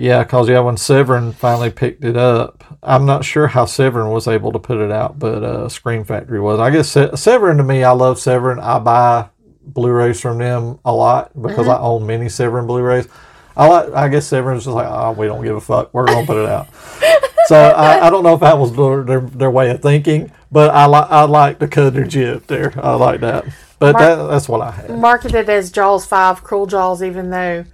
Yeah, 0.00 0.22
because 0.22 0.48
yeah, 0.48 0.60
when 0.60 0.78
Severin 0.78 1.32
finally 1.32 1.70
picked 1.70 2.04
it 2.04 2.16
up, 2.16 2.64
I'm 2.82 3.04
not 3.04 3.22
sure 3.22 3.46
how 3.46 3.66
Severin 3.66 4.10
was 4.10 4.26
able 4.26 4.50
to 4.52 4.58
put 4.58 4.78
it 4.78 4.90
out, 4.90 5.18
but 5.18 5.44
uh, 5.44 5.68
Scream 5.68 6.04
Factory 6.04 6.40
was. 6.40 6.58
I 6.58 6.70
guess 6.70 6.88
Se- 6.88 7.16
Severin 7.16 7.58
to 7.58 7.62
me, 7.62 7.84
I 7.84 7.90
love 7.90 8.18
Severin. 8.18 8.58
I 8.60 8.78
buy 8.78 9.28
Blu-rays 9.62 10.18
from 10.18 10.38
them 10.38 10.78
a 10.86 10.92
lot 10.92 11.30
because 11.40 11.68
I 11.68 11.78
own 11.78 12.06
many 12.06 12.30
Severin 12.30 12.66
Blu-rays. 12.66 13.08
I 13.54 13.66
like. 13.66 13.92
I 13.92 14.08
guess 14.08 14.26
Severin's 14.26 14.64
just 14.64 14.74
like, 14.74 14.86
oh, 14.88 15.12
we 15.12 15.26
don't 15.26 15.44
give 15.44 15.56
a 15.56 15.60
fuck. 15.60 15.92
We're 15.92 16.06
gonna 16.06 16.26
put 16.26 16.38
it 16.38 16.48
out. 16.48 16.68
so 17.46 17.56
I, 17.56 18.06
I 18.06 18.10
don't 18.10 18.22
know 18.22 18.32
if 18.32 18.40
that 18.40 18.56
was 18.56 18.74
their, 18.74 19.20
their 19.20 19.50
way 19.50 19.70
of 19.70 19.82
thinking, 19.82 20.32
but 20.50 20.70
I 20.70 20.86
like 20.86 21.10
I 21.10 21.24
like 21.24 21.58
the 21.58 21.68
cut 21.68 21.92
their 21.92 22.06
jib 22.06 22.46
there. 22.46 22.72
I 22.82 22.94
like 22.94 23.20
that. 23.20 23.44
But 23.78 23.94
Mar- 23.94 24.02
that, 24.02 24.26
that's 24.28 24.48
what 24.48 24.62
I 24.62 24.70
had. 24.70 24.98
Marketed 24.98 25.50
as 25.50 25.70
Jaws 25.70 26.06
5 26.06 26.42
Cruel 26.42 26.66
Jaws, 26.66 27.02
even 27.02 27.28
though 27.28 27.64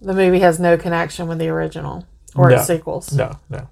the 0.00 0.14
movie 0.14 0.40
has 0.40 0.58
no 0.60 0.76
connection 0.76 1.28
with 1.28 1.38
the 1.38 1.48
original 1.48 2.06
or 2.34 2.50
No. 2.50 2.56
its 2.56 2.66
sequels. 2.66 3.12
No, 3.12 3.38
no. 3.48 3.68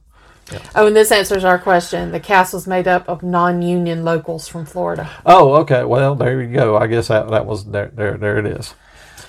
Oh, 0.74 0.86
and 0.86 0.94
this 0.94 1.10
answers 1.10 1.42
our 1.44 1.58
question. 1.58 2.12
The 2.12 2.20
cast 2.20 2.52
was 2.52 2.66
made 2.66 2.86
up 2.86 3.08
of 3.08 3.22
non 3.22 3.62
union 3.62 4.04
locals 4.04 4.46
from 4.46 4.66
Florida. 4.66 5.08
Oh, 5.24 5.54
okay. 5.62 5.84
Well, 5.84 6.14
there 6.14 6.42
you 6.42 6.52
go. 6.54 6.76
I 6.76 6.86
guess 6.86 7.08
that 7.08 7.30
that 7.30 7.46
was 7.46 7.64
there. 7.64 7.90
There, 7.94 8.18
there 8.18 8.38
it 8.38 8.46
is. 8.46 8.74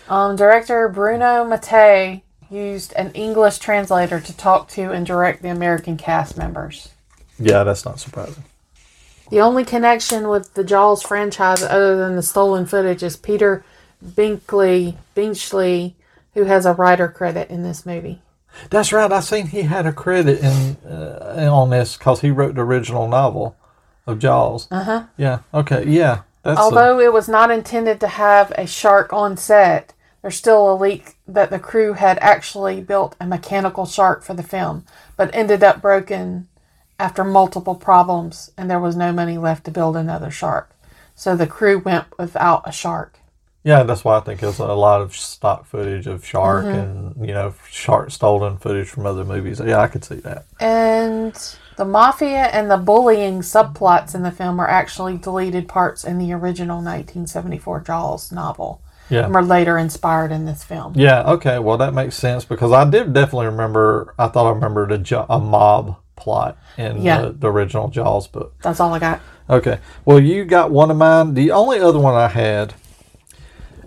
Um, 0.10 0.36
director 0.36 0.90
Bruno 0.90 1.46
Mattei 1.46 2.22
used 2.50 2.94
an 2.94 3.12
English 3.14 3.60
translator 3.60 4.20
to 4.20 4.38
talk 4.38 4.68
to 4.70 4.92
and 4.92 5.06
direct 5.06 5.42
the 5.42 5.50
American 5.50 5.96
cast 5.98 6.38
members. 6.38 6.90
Yeah, 7.40 7.64
that's 7.64 7.86
not 7.86 8.00
surprising. 8.00 8.44
The 9.32 9.42
only 9.42 9.64
connection 9.66 10.28
with 10.28 10.54
the 10.54 10.64
Jaws 10.64 11.02
franchise 11.02 11.64
other 11.64 11.96
than 11.98 12.16
the 12.16 12.22
stolen 12.22 12.66
footage 12.66 13.02
is 13.02 13.18
Peter 13.18 13.64
Binkley 14.06 14.96
Benchley, 15.16 15.96
who 16.36 16.44
has 16.44 16.66
a 16.68 16.74
writer 16.74 17.08
credit 17.08 17.50
in 17.50 17.64
this 17.64 17.86
movie. 17.86 18.22
That's 18.70 18.94
right. 18.94 19.12
I 19.12 19.20
seen 19.20 19.48
he 19.48 19.64
had 19.64 19.86
a 19.86 19.92
credit 19.92 20.40
in 20.40 20.78
uh, 20.90 21.50
on 21.52 21.72
this 21.72 21.98
because 21.98 22.22
he 22.22 22.30
wrote 22.32 22.56
the 22.56 22.62
original 22.62 23.08
novel 23.08 23.58
of 24.08 24.20
Jaws. 24.20 24.68
Uh 24.72 24.84
huh. 24.84 25.04
Yeah. 25.18 25.40
Okay. 25.54 25.86
Yeah. 25.88 26.22
That's 26.44 26.60
a- 26.60 26.62
Although 26.62 27.00
it 27.00 27.12
was 27.12 27.28
not 27.28 27.52
intended 27.52 28.00
to 28.02 28.08
have 28.08 28.52
a 28.52 28.68
shark 28.68 29.12
on 29.12 29.36
set, 29.36 29.94
there's 30.22 30.38
still 30.38 30.72
a 30.72 30.76
leak 30.76 31.16
that 31.28 31.50
the 31.50 31.60
crew 31.60 31.94
had 31.94 32.18
actually 32.20 32.82
built 32.82 33.16
a 33.20 33.26
mechanical 33.26 33.86
shark 33.86 34.24
for 34.24 34.34
the 34.34 34.44
film, 34.44 34.86
but 35.18 35.34
ended 35.34 35.64
up 35.64 35.82
broken 35.82 36.48
after 36.98 37.24
multiple 37.26 37.76
problems 37.76 38.52
and 38.58 38.70
there 38.72 38.80
was 38.80 38.96
no 38.96 39.12
money 39.12 39.38
left 39.38 39.66
to 39.66 39.72
build 39.72 39.98
another 39.98 40.32
shark. 40.32 40.72
So 41.14 41.36
the 41.36 41.48
crew 41.48 41.80
went 41.80 42.06
without 42.18 42.64
a 42.66 42.72
shark. 42.72 43.20
Yeah. 43.66 43.84
That's 43.84 44.06
why 44.06 44.16
I 44.16 44.22
think 44.22 44.40
there's 44.40 44.60
a 44.60 44.66
lot 44.68 45.02
of 45.02 45.14
stock 45.16 45.66
footage 45.66 46.08
of 46.08 46.26
shark 46.26 46.64
Mhm. 46.66 46.80
and 47.18 47.28
you 47.28 47.34
know 47.34 47.54
shark 47.70 48.12
stolen 48.12 48.58
footage 48.58 48.88
from 48.88 49.06
other 49.06 49.26
movies. 49.26 49.60
Yeah, 49.60 49.80
I 49.80 49.88
could 49.88 50.06
see 50.06 50.22
that. 50.22 50.46
And 50.62 51.34
the 51.76 51.84
mafia 51.86 52.44
and 52.54 52.72
the 52.72 52.78
bullying 52.78 53.42
subplots 53.42 54.16
in 54.16 54.24
the 54.24 54.32
film 54.32 54.62
are 54.62 54.70
actually 54.70 55.18
deleted 55.18 55.68
parts 55.68 56.06
in 56.06 56.18
the 56.20 56.32
original 56.32 56.78
1974 56.82 57.82
Jaws 57.82 58.32
novel. 58.32 58.80
Yeah. 59.10 59.26
And 59.26 59.34
were 59.36 59.44
later 59.44 59.78
inspired 59.78 60.32
in 60.32 60.46
this 60.46 60.64
film. 60.64 60.94
Yeah. 60.96 61.24
Okay. 61.34 61.60
Well, 61.60 61.78
that 61.78 61.94
makes 61.94 62.16
sense 62.16 62.44
because 62.46 62.72
I 62.72 62.86
did 62.90 63.14
definitely 63.14 63.46
remember. 63.48 64.16
I 64.18 64.28
thought 64.30 64.48
I 64.48 64.50
remembered 64.52 64.92
a, 64.92 64.98
jo- 64.98 65.28
a 65.30 65.38
mob 65.40 65.98
plot 66.16 66.58
in 66.78 67.02
Yeah. 67.04 67.22
the, 67.22 67.30
the 67.34 67.52
original 67.52 67.88
Jaws 67.90 68.26
book. 68.28 68.56
That's 68.64 68.80
all 68.80 68.94
I 68.96 69.00
got. 69.00 69.20
Okay. 69.48 69.78
Well, 70.06 70.20
you 70.20 70.44
got 70.44 70.72
one 70.72 70.90
of 70.90 70.98
mine. 70.98 71.36
The 71.36 71.52
only 71.52 71.80
other 71.80 72.00
one 72.00 72.16
I 72.16 72.30
had 72.30 72.74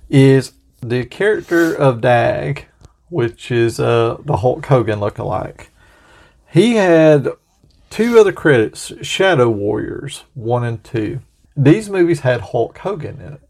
is 0.08 0.52
the 0.80 1.04
character 1.04 1.74
of 1.74 2.00
Dag, 2.00 2.66
which 3.08 3.50
is 3.50 3.80
uh, 3.80 4.18
the 4.24 4.38
Hulk 4.38 4.64
Hogan 4.66 5.00
lookalike. 5.00 5.66
He 6.50 6.76
had 6.76 7.28
two 7.90 8.18
other 8.18 8.32
credits 8.32 8.92
Shadow 9.02 9.48
Warriors 9.50 10.24
1 10.34 10.64
and 10.64 10.84
2. 10.84 11.20
These 11.56 11.90
movies 11.90 12.20
had 12.20 12.40
Hulk 12.40 12.78
Hogan 12.78 13.20
in 13.20 13.32
it. 13.34 13.42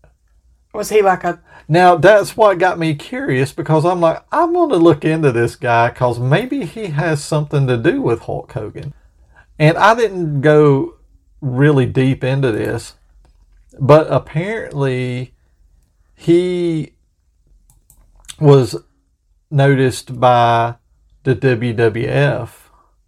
Was 0.73 0.91
he 0.91 1.03
like 1.03 1.25
a 1.25 1.41
Now, 1.67 1.97
that's 1.97 2.37
what 2.37 2.59
got 2.59 2.79
me 2.79 2.95
curious 2.95 3.53
because 3.53 3.85
I'm 3.85 4.01
like, 4.01 4.23
I'm 4.31 4.53
going 4.53 4.71
to 4.71 4.77
look 4.77 5.05
into 5.05 5.33
this 5.33 5.57
guy 5.57 5.89
because 5.89 6.19
maybe 6.19 6.65
he 6.65 6.87
has 6.87 7.23
something 7.23 7.67
to 7.67 7.77
do 7.77 8.01
with 8.01 8.21
Hulk 8.21 8.53
Hogan. 8.53 8.95
And 9.59 9.77
I 9.77 9.95
didn't 9.95 10.41
go 10.41 10.97
really 11.41 11.87
deep 11.87 12.23
into 12.23 12.53
this, 12.53 12.95
but 13.79 14.07
apparently 14.11 15.35
he 16.19 16.95
was 18.41 18.77
noticed 19.51 20.19
by 20.19 20.75
the 21.23 21.37
WWF 21.37 22.51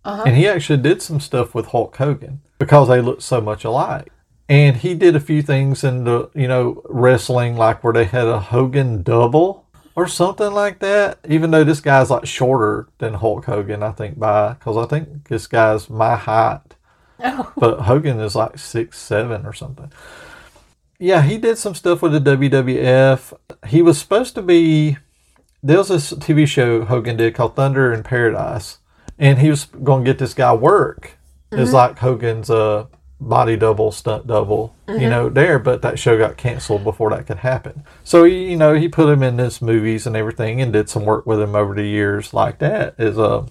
uh-huh. 0.04 0.22
and 0.24 0.36
he 0.36 0.46
actually 0.46 0.80
did 0.80 1.02
some 1.02 1.18
stuff 1.18 1.54
with 1.54 1.66
Hulk 1.66 1.96
Hogan 1.96 2.40
because 2.58 2.88
they 2.88 3.00
looked 3.00 3.22
so 3.22 3.40
much 3.40 3.64
alike. 3.64 4.12
And 4.48 4.76
he 4.76 4.94
did 4.94 5.16
a 5.16 5.20
few 5.20 5.42
things 5.42 5.82
in 5.84 6.04
the, 6.04 6.30
you 6.34 6.46
know, 6.46 6.82
wrestling, 6.88 7.56
like 7.56 7.82
where 7.82 7.92
they 7.92 8.04
had 8.04 8.26
a 8.26 8.40
Hogan 8.40 9.02
double 9.02 9.66
or 9.96 10.06
something 10.06 10.52
like 10.52 10.78
that. 10.78 11.18
Even 11.28 11.50
though 11.50 11.64
this 11.64 11.80
guy's 11.80 12.10
like 12.10 12.26
shorter 12.26 12.88
than 12.98 13.14
Hulk 13.14 13.44
Hogan, 13.44 13.82
I 13.82 13.90
think, 13.90 14.18
by, 14.18 14.54
because 14.54 14.76
I 14.76 14.86
think 14.86 15.28
this 15.28 15.46
guy's 15.48 15.90
my 15.90 16.14
height. 16.14 16.60
Oh. 17.22 17.52
But 17.54 17.80
Hogan 17.80 18.18
is 18.18 18.34
like 18.34 18.56
six, 18.56 18.98
seven 18.98 19.44
or 19.44 19.52
something. 19.52 19.92
Yeah, 21.02 21.22
he 21.22 21.38
did 21.38 21.56
some 21.56 21.74
stuff 21.74 22.02
with 22.02 22.12
the 22.12 22.20
WWF. 22.20 23.32
He 23.66 23.80
was 23.80 23.98
supposed 23.98 24.34
to 24.34 24.42
be, 24.42 24.98
there 25.62 25.78
was 25.78 25.88
this 25.88 26.12
TV 26.12 26.46
show 26.46 26.84
Hogan 26.84 27.16
did 27.16 27.34
called 27.34 27.56
Thunder 27.56 27.90
in 27.90 28.02
Paradise. 28.02 28.78
And 29.18 29.38
he 29.38 29.48
was 29.48 29.64
going 29.64 30.04
to 30.04 30.10
get 30.10 30.18
this 30.18 30.34
guy 30.34 30.52
work. 30.52 31.16
It's 31.52 31.72
like 31.72 31.98
Hogan's 31.98 32.50
uh, 32.50 32.86
body 33.18 33.56
double, 33.56 33.92
stunt 33.92 34.26
double, 34.26 34.74
you 34.88 35.08
know, 35.08 35.30
there. 35.30 35.58
But 35.58 35.80
that 35.82 35.98
show 35.98 36.18
got 36.18 36.36
canceled 36.36 36.84
before 36.84 37.10
that 37.10 37.26
could 37.26 37.38
happen. 37.38 37.82
So, 38.04 38.24
he, 38.24 38.50
you 38.50 38.56
know, 38.56 38.74
he 38.74 38.88
put 38.88 39.08
him 39.08 39.22
in 39.22 39.38
his 39.38 39.62
movies 39.62 40.06
and 40.06 40.14
everything 40.14 40.60
and 40.60 40.72
did 40.72 40.90
some 40.90 41.06
work 41.06 41.24
with 41.24 41.40
him 41.40 41.54
over 41.54 41.74
the 41.74 41.82
years 41.82 42.34
like 42.34 42.58
that 42.58 42.94
is 42.98 43.18
uh, 43.18 43.46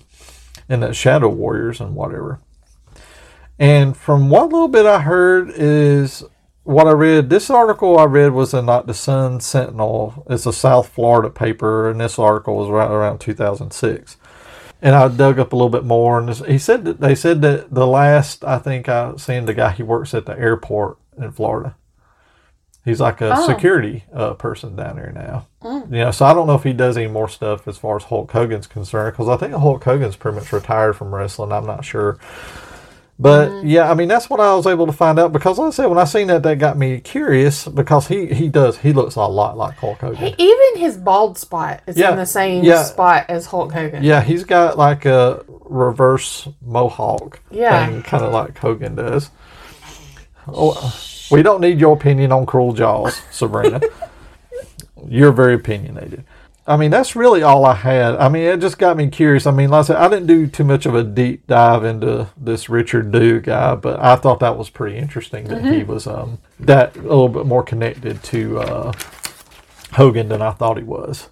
in 0.70 0.82
the 0.82 0.94
Shadow 0.94 1.30
Warriors 1.30 1.82
and 1.82 1.96
whatever. 1.96 2.40
And 3.58 3.98
from 3.98 4.30
what 4.30 4.50
little 4.50 4.68
bit 4.68 4.86
I 4.86 5.02
heard 5.02 5.50
is 5.50 6.24
what 6.70 6.88
I 6.88 6.92
read. 6.92 7.30
This 7.30 7.50
article 7.50 7.98
I 7.98 8.06
read 8.06 8.32
was 8.32 8.54
in 8.54 8.66
like 8.68 8.86
the 8.86 8.94
Sun 8.94 9.40
Sentinel. 9.42 10.24
It's 10.30 10.46
a 10.46 10.54
South 10.54 10.90
Florida 10.90 11.30
paper, 11.30 11.90
and 11.90 12.00
this 12.00 12.20
article 12.20 12.56
was 12.58 12.70
right 12.70 12.90
around 12.90 13.20
2006. 13.20 14.18
And 14.82 14.96
I 14.96 15.08
dug 15.10 15.40
up 15.40 15.52
a 15.52 15.56
little 15.56 15.70
bit 15.70 15.84
more, 15.84 16.20
and 16.20 16.30
he 16.30 16.58
said 16.58 16.86
that 16.86 17.02
they 17.02 17.14
said 17.16 17.42
that 17.42 17.74
the 17.74 17.86
last 17.88 18.44
I 18.46 18.60
think 18.60 18.88
I 18.88 19.16
seen 19.18 19.46
the 19.46 19.54
guy 19.54 19.72
he 19.72 19.84
works 19.84 20.14
at 20.14 20.26
the 20.26 20.38
airport 20.40 20.98
in 21.18 21.32
Florida. 21.32 21.76
He's 22.86 23.02
like 23.02 23.20
a 23.20 23.36
Oh. 23.36 23.46
security 23.46 24.06
uh, 24.14 24.36
person 24.36 24.76
down 24.78 24.96
there 24.96 25.12
now. 25.12 25.48
You 25.92 25.98
know, 26.06 26.12
so 26.12 26.26
I 26.26 26.34
don't 26.34 26.48
know 26.48 26.56
if 26.56 26.64
he 26.64 26.72
does 26.72 26.96
any 26.96 27.08
more 27.08 27.28
stuff 27.28 27.68
as 27.68 27.78
far 27.78 27.98
as 27.98 28.04
Hulk 28.06 28.32
Hogan's 28.32 28.68
concerned, 28.68 29.14
because 29.14 29.28
I 29.28 29.36
think 29.36 29.54
Hulk 29.54 29.84
Hogan's 29.84 30.16
pretty 30.16 30.38
much 30.40 30.54
retired 30.54 30.94
from 30.94 31.14
wrestling. 31.14 31.52
I'm 31.52 31.66
not 31.66 31.84
sure. 31.84 32.18
But 33.22 33.50
mm. 33.50 33.64
yeah, 33.66 33.92
I 33.92 33.96
mean 33.96 34.08
that's 34.08 34.30
what 34.30 34.40
I 34.40 34.56
was 34.56 34.66
able 34.66 34.86
to 34.86 34.94
find 34.94 35.20
out 35.20 35.34
because 35.34 35.58
like 35.60 35.68
I 35.68 35.72
said 35.72 35.88
when 35.88 35.98
I 35.98 36.06
seen 36.06 36.28
that 36.28 36.42
that 36.44 36.58
got 36.58 36.78
me 36.78 37.02
curious 37.02 37.68
because 37.68 38.08
he 38.08 38.28
he 38.28 38.48
does 38.48 38.78
he 38.78 38.94
looks 38.94 39.16
a 39.16 39.22
lot 39.22 39.58
like 39.58 39.76
Hulk 39.76 40.00
Hogan. 40.00 40.16
He, 40.16 40.36
even 40.38 40.82
his 40.82 40.96
bald 40.96 41.38
spot 41.38 41.82
is 41.86 41.98
Yeah, 41.98 42.12
in 42.12 42.18
the 42.18 42.26
same 42.26 42.64
yeah. 42.64 42.84
spot 42.84 43.26
as 43.28 43.46
Hulk 43.46 43.74
Hogan. 43.74 44.04
Yeah, 44.04 44.22
he's 44.22 44.46
got 44.46 44.78
like 44.78 45.06
a 45.06 45.44
reverse 45.66 46.48
mohawk 46.62 47.42
Yeah. 47.52 47.88
thing, 47.88 48.04
kind 48.04 48.24
of 48.24 48.32
like 48.32 48.58
Hogan 48.58 48.96
does. 48.96 49.30
Oh, 50.48 50.98
we 51.30 51.44
don't 51.44 51.60
need 51.60 51.78
your 51.78 51.96
opinion 51.96 52.32
on 52.32 52.46
Cruel 52.46 52.72
Jaws, 52.72 53.22
Sabrina. 53.32 53.82
You're 55.08 55.34
very 55.34 55.56
opinionated. 55.56 56.24
I 56.70 56.78
mean, 56.78 56.92
that's 56.92 57.16
really 57.16 57.42
all 57.42 57.66
I 57.66 57.74
had. 57.74 58.16
I 58.18 58.30
mean, 58.30 58.44
it 58.44 58.62
just 58.62 58.78
got 58.78 58.96
me 58.96 59.10
curious. 59.10 59.48
I 59.48 59.52
mean, 59.52 59.72
like 59.72 59.80
I 59.80 59.88
said, 59.88 59.96
I 59.96 60.08
didn't 60.08 60.28
do 60.28 60.46
too 60.46 60.64
much 60.64 60.86
of 60.86 60.94
a 60.94 61.04
deep 61.04 61.48
dive 61.48 61.84
into 61.84 62.30
this 62.38 62.70
Richard 62.70 63.12
Dew 63.12 63.40
guy, 63.40 63.74
but 63.74 64.00
I 64.00 64.16
thought 64.16 64.40
that 64.42 64.56
was 64.56 64.70
pretty 64.70 64.96
interesting 64.96 65.46
that 65.46 65.66
he 65.66 65.84
was 65.84 66.06
um, 66.06 66.38
that 66.60 66.96
a 66.96 67.02
little 67.02 67.28
bit 67.28 67.48
more 67.48 67.64
connected 67.64 68.22
to 68.26 68.60
uh, 68.60 68.94
Hogan 69.94 70.30
than 70.30 70.44
I 70.44 70.52
thought 70.52 70.78
he 70.78 70.84
was. 70.84 71.30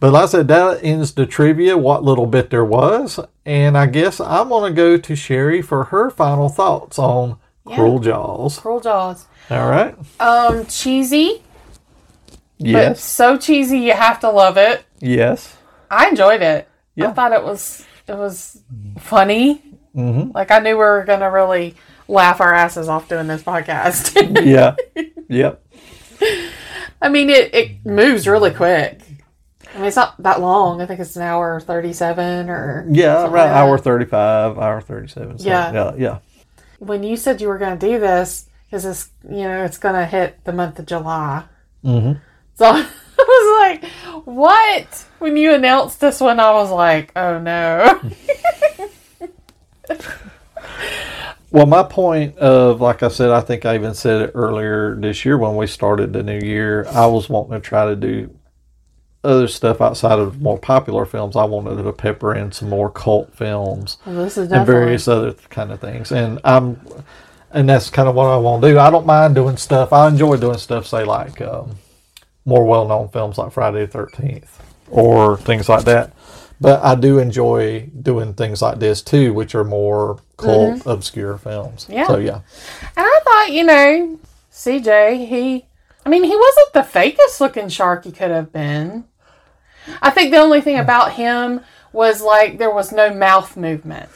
But 0.00 0.14
like 0.14 0.22
I 0.22 0.26
said, 0.26 0.48
that 0.48 0.82
ends 0.82 1.12
the 1.12 1.26
trivia, 1.26 1.76
what 1.76 2.02
little 2.02 2.26
bit 2.26 2.48
there 2.48 2.64
was. 2.64 3.20
And 3.44 3.76
I 3.76 3.84
guess 3.84 4.18
I'm 4.18 4.48
going 4.48 4.72
to 4.72 4.74
go 4.76 4.96
to 4.96 5.14
Sherry 5.14 5.60
for 5.60 5.84
her 5.84 6.08
final 6.08 6.48
thoughts 6.48 6.98
on 6.98 7.36
Cruel 7.66 7.98
Jaws. 7.98 8.58
Cruel 8.58 8.80
Jaws. 8.80 9.26
All 9.50 9.68
right. 9.68 9.94
Um, 10.18 10.64
cheesy, 10.64 11.42
Yes. 12.68 13.02
so 13.02 13.36
cheesy 13.38 13.78
you 13.78 13.92
have 13.92 14.20
to 14.20 14.30
love 14.30 14.56
it. 14.56 14.84
Yes. 15.00 15.56
I 15.90 16.08
enjoyed 16.08 16.42
it. 16.42 16.68
Yeah. 16.94 17.08
I 17.08 17.12
thought 17.12 17.32
it 17.32 17.42
was 17.42 17.84
it 18.06 18.16
was 18.16 18.60
funny. 18.98 19.62
Mm-hmm. 19.96 20.32
Like 20.32 20.50
I 20.50 20.58
knew 20.58 20.70
we 20.70 20.74
were 20.84 21.04
gonna 21.04 21.30
really 21.30 21.74
laugh 22.08 22.40
our 22.40 22.52
asses 22.54 22.88
off 22.88 23.08
doing 23.08 23.26
this 23.26 23.42
podcast. 23.42 24.14
Yeah. 24.44 24.76
yep. 25.28 25.64
I 27.02 27.08
mean, 27.08 27.30
it 27.30 27.54
it 27.54 27.86
moves 27.86 28.26
really 28.28 28.50
quick. 28.50 29.00
I 29.74 29.78
mean, 29.78 29.86
it's 29.86 29.96
not 29.96 30.20
that 30.22 30.40
long. 30.40 30.82
I 30.82 30.86
think 30.86 31.00
it's 31.00 31.16
an 31.16 31.22
hour 31.22 31.60
thirty-seven 31.60 32.50
or 32.50 32.86
Yeah. 32.90 33.22
Around 33.22 33.32
like 33.32 33.50
hour 33.50 33.78
35, 33.78 34.58
hour 34.58 34.80
37. 34.80 35.38
so, 35.38 35.48
Yeah. 35.48 35.72
Yeah. 35.72 35.94
Yeah. 35.96 36.18
When 36.78 37.02
you 37.02 37.16
said 37.16 37.40
you 37.40 37.48
were 37.48 37.58
going 37.58 37.78
to 37.78 37.86
do 37.86 37.98
this, 38.00 38.46
because 38.66 38.84
it's 38.84 39.08
you 39.28 39.44
know 39.44 39.64
it's 39.64 39.78
going 39.78 39.94
to 39.94 40.04
hit 40.06 40.44
the 40.44 40.52
month 40.52 40.78
of 40.78 40.86
July. 40.86 41.44
Mm-hmm. 41.84 42.18
So 42.60 42.66
I 42.66 42.84
was 43.16 43.80
like, 43.80 43.90
"What?" 44.26 45.06
When 45.18 45.38
you 45.38 45.54
announced 45.54 45.98
this 45.98 46.20
one, 46.20 46.38
I 46.38 46.52
was 46.52 46.70
like, 46.70 47.10
"Oh 47.16 47.38
no!" 47.38 47.98
Well, 51.52 51.64
my 51.64 51.82
point 51.82 52.36
of, 52.36 52.82
like 52.82 53.02
I 53.02 53.08
said, 53.08 53.30
I 53.30 53.40
think 53.40 53.64
I 53.64 53.74
even 53.76 53.94
said 53.94 54.20
it 54.20 54.32
earlier 54.34 54.94
this 54.94 55.24
year 55.24 55.38
when 55.38 55.56
we 55.56 55.66
started 55.66 56.12
the 56.12 56.22
new 56.22 56.38
year. 56.38 56.86
I 56.90 57.06
was 57.06 57.30
wanting 57.30 57.52
to 57.52 57.60
try 57.60 57.86
to 57.86 57.96
do 57.96 58.32
other 59.24 59.48
stuff 59.48 59.80
outside 59.80 60.18
of 60.18 60.42
more 60.42 60.58
popular 60.58 61.06
films. 61.06 61.36
I 61.36 61.44
wanted 61.44 61.82
to 61.82 61.92
pepper 61.92 62.34
in 62.34 62.52
some 62.52 62.68
more 62.68 62.90
cult 62.90 63.34
films 63.34 63.96
Well, 64.04 64.16
this 64.16 64.36
is 64.36 64.52
and 64.52 64.66
various 64.66 65.08
other 65.08 65.32
kind 65.48 65.72
of 65.72 65.80
things. 65.80 66.12
And 66.12 66.38
I'm, 66.44 66.78
and 67.50 67.68
that's 67.68 67.88
kind 67.90 68.08
of 68.08 68.14
what 68.14 68.26
I 68.26 68.36
want 68.36 68.62
to 68.62 68.70
do. 68.70 68.78
I 68.78 68.90
don't 68.90 69.06
mind 69.06 69.34
doing 69.34 69.56
stuff. 69.56 69.94
I 69.94 70.08
enjoy 70.08 70.36
doing 70.36 70.58
stuff, 70.58 70.86
say 70.86 71.04
like 71.04 71.40
um, 71.40 71.74
more 72.44 72.64
well-known 72.64 73.08
films 73.08 73.38
like 73.38 73.52
Friday 73.52 73.86
the 73.86 73.86
Thirteenth 73.86 74.60
or 74.90 75.36
things 75.36 75.68
like 75.68 75.84
that. 75.84 76.12
But 76.60 76.84
I 76.84 76.94
do 76.94 77.18
enjoy 77.18 77.88
doing 78.02 78.34
things 78.34 78.60
like 78.60 78.78
this 78.78 79.00
too, 79.00 79.32
which 79.32 79.54
are 79.54 79.64
more 79.64 80.18
cult, 80.36 80.82
obscure 80.86 81.38
films. 81.38 81.86
Yeah. 81.88 82.06
So 82.06 82.18
yeah, 82.18 82.40
And 82.96 83.06
I 83.06 83.20
thought, 83.24 83.52
you 83.52 83.64
know, 83.64 84.18
CJ, 84.52 85.26
he, 85.26 85.64
I 86.04 86.08
mean, 86.10 86.24
he 86.24 86.36
wasn't 86.36 86.72
the 86.74 86.80
fakest 86.80 87.40
looking 87.40 87.68
shark 87.68 88.04
he 88.04 88.12
could 88.12 88.30
have 88.30 88.52
been. 88.52 89.04
I 90.02 90.10
think 90.10 90.32
the 90.32 90.38
only 90.38 90.60
thing 90.60 90.78
about 90.78 91.12
him 91.12 91.62
was 91.92 92.20
like 92.20 92.58
there 92.58 92.72
was 92.72 92.92
no 92.92 93.12
mouth 93.12 93.56
movement. 93.56 94.10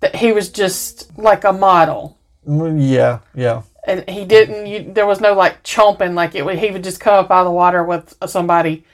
That 0.00 0.16
he 0.16 0.32
was 0.32 0.48
just 0.48 1.16
like 1.18 1.44
a 1.44 1.52
model. 1.52 2.18
Mm, 2.46 2.78
yeah, 2.80 3.20
yeah, 3.34 3.62
And 3.88 4.08
he 4.08 4.24
didn't, 4.24 4.66
you, 4.66 4.92
there 4.92 5.06
was 5.06 5.20
no 5.20 5.32
like 5.34 5.64
chomping, 5.64 6.14
like 6.14 6.34
it 6.34 6.44
would, 6.44 6.58
he 6.58 6.70
would 6.70 6.84
just 6.84 7.00
come 7.00 7.14
up 7.14 7.30
out 7.30 7.40
of 7.40 7.46
the 7.46 7.50
water 7.52 7.82
with 7.82 8.14
somebody 8.26 8.84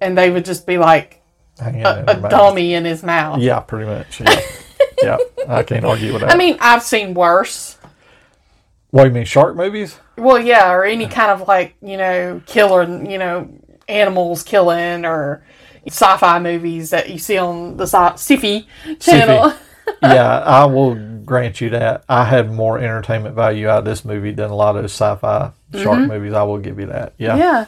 and 0.00 0.16
they 0.16 0.30
would 0.30 0.44
just 0.44 0.66
be 0.66 0.78
like 0.78 1.20
a, 1.60 2.04
a 2.06 2.28
dummy 2.28 2.74
in 2.74 2.84
his 2.84 3.02
mouth. 3.02 3.40
Yeah, 3.40 3.60
pretty 3.60 3.86
much. 3.86 4.20
Yeah. 4.20 4.40
yeah, 5.02 5.18
I 5.48 5.62
can't 5.62 5.84
argue 5.84 6.12
with 6.12 6.22
that. 6.22 6.32
I 6.32 6.36
mean, 6.36 6.56
I've 6.60 6.82
seen 6.82 7.14
worse. 7.14 7.78
what 8.90 9.04
do 9.04 9.08
you 9.08 9.14
mean, 9.14 9.24
shark 9.24 9.56
movies? 9.56 9.98
Well, 10.16 10.38
yeah, 10.38 10.70
or 10.70 10.84
any 10.84 11.06
kind 11.08 11.30
of 11.30 11.46
like 11.48 11.74
you 11.82 11.96
know 11.96 12.40
killer, 12.46 12.84
you 12.84 13.18
know, 13.18 13.48
animals 13.88 14.42
killing 14.42 15.04
or 15.04 15.44
sci-fi 15.86 16.38
movies 16.38 16.90
that 16.90 17.10
you 17.10 17.18
see 17.18 17.38
on 17.38 17.76
the 17.76 17.86
sci- 17.86 18.14
sci-fi 18.14 18.66
channel. 18.98 19.54
Yeah, 20.02 20.38
I 20.40 20.64
will 20.66 20.94
grant 21.24 21.60
you 21.60 21.70
that. 21.70 22.04
I 22.08 22.24
had 22.24 22.50
more 22.52 22.78
entertainment 22.78 23.34
value 23.34 23.68
out 23.68 23.80
of 23.80 23.84
this 23.84 24.04
movie 24.04 24.32
than 24.32 24.50
a 24.50 24.54
lot 24.54 24.76
of 24.76 24.82
those 24.82 24.92
sci-fi 24.92 25.50
shark 25.74 26.00
movies. 26.08 26.32
I 26.32 26.42
will 26.44 26.58
give 26.58 26.78
you 26.78 26.86
that. 26.86 27.14
Yeah, 27.18 27.30
Mm-hmm. 27.32 27.38
yeah, 27.40 27.64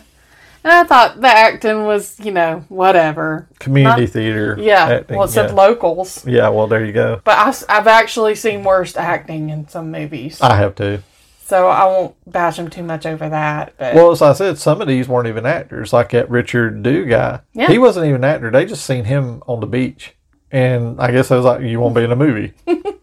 and 0.65 0.73
I 0.73 0.85
thought 0.85 1.21
the 1.21 1.29
acting 1.29 1.85
was 1.85 2.19
you 2.21 2.33
know 2.33 2.65
whatever. 2.69 3.49
community 3.59 4.03
Not- 4.03 4.11
theater. 4.11 4.57
Yeah, 4.61 4.89
acting, 4.89 5.17
well, 5.17 5.27
it 5.27 5.31
said 5.31 5.51
yeah. 5.51 5.55
locals, 5.57 6.27
yeah, 6.27 6.49
well, 6.49 6.67
there 6.67 6.85
you 6.85 6.93
go. 6.93 7.21
but 7.25 7.37
I, 7.69 7.75
have 7.75 7.87
actually 7.87 8.35
seen 8.35 8.63
worse 8.65 8.97
acting 8.97 9.51
in 9.51 9.69
some 9.69 9.91
movies, 9.91 10.41
I 10.41 10.57
have 10.57 10.75
to. 10.77 11.03
so 11.45 11.69
I 11.69 11.85
won't 11.87 12.15
bash 12.31 12.57
them 12.59 12.69
too 12.71 12.83
much 12.83 13.07
over 13.07 13.29
that. 13.29 13.73
But 13.79 13.95
Well, 13.95 14.11
as 14.11 14.21
I 14.23 14.33
said, 14.35 14.59
some 14.59 14.81
of 14.81 14.89
these 14.89 15.09
weren't 15.09 15.29
even 15.29 15.47
actors. 15.47 15.93
Like 15.93 16.11
that 16.11 16.29
Richard 16.31 16.83
Dew 16.83 17.07
guy, 17.07 17.41
Yeah. 17.55 17.69
he 17.69 17.79
wasn't 17.79 18.07
even 18.07 18.23
an 18.23 18.31
actor. 18.31 18.51
They 18.51 18.67
just 18.67 18.85
seen 18.85 19.05
him 19.05 19.43
on 19.47 19.61
the 19.61 19.67
beach, 19.67 20.15
And 20.51 21.01
I 21.01 21.11
guess 21.13 21.31
I 21.31 21.37
was 21.37 21.45
like, 21.45 21.61
"You 21.63 21.79
want 21.81 21.95
to 21.95 22.01
be 22.01 22.05
in 22.05 22.13
a 22.13 22.17
movie?" 22.17 22.53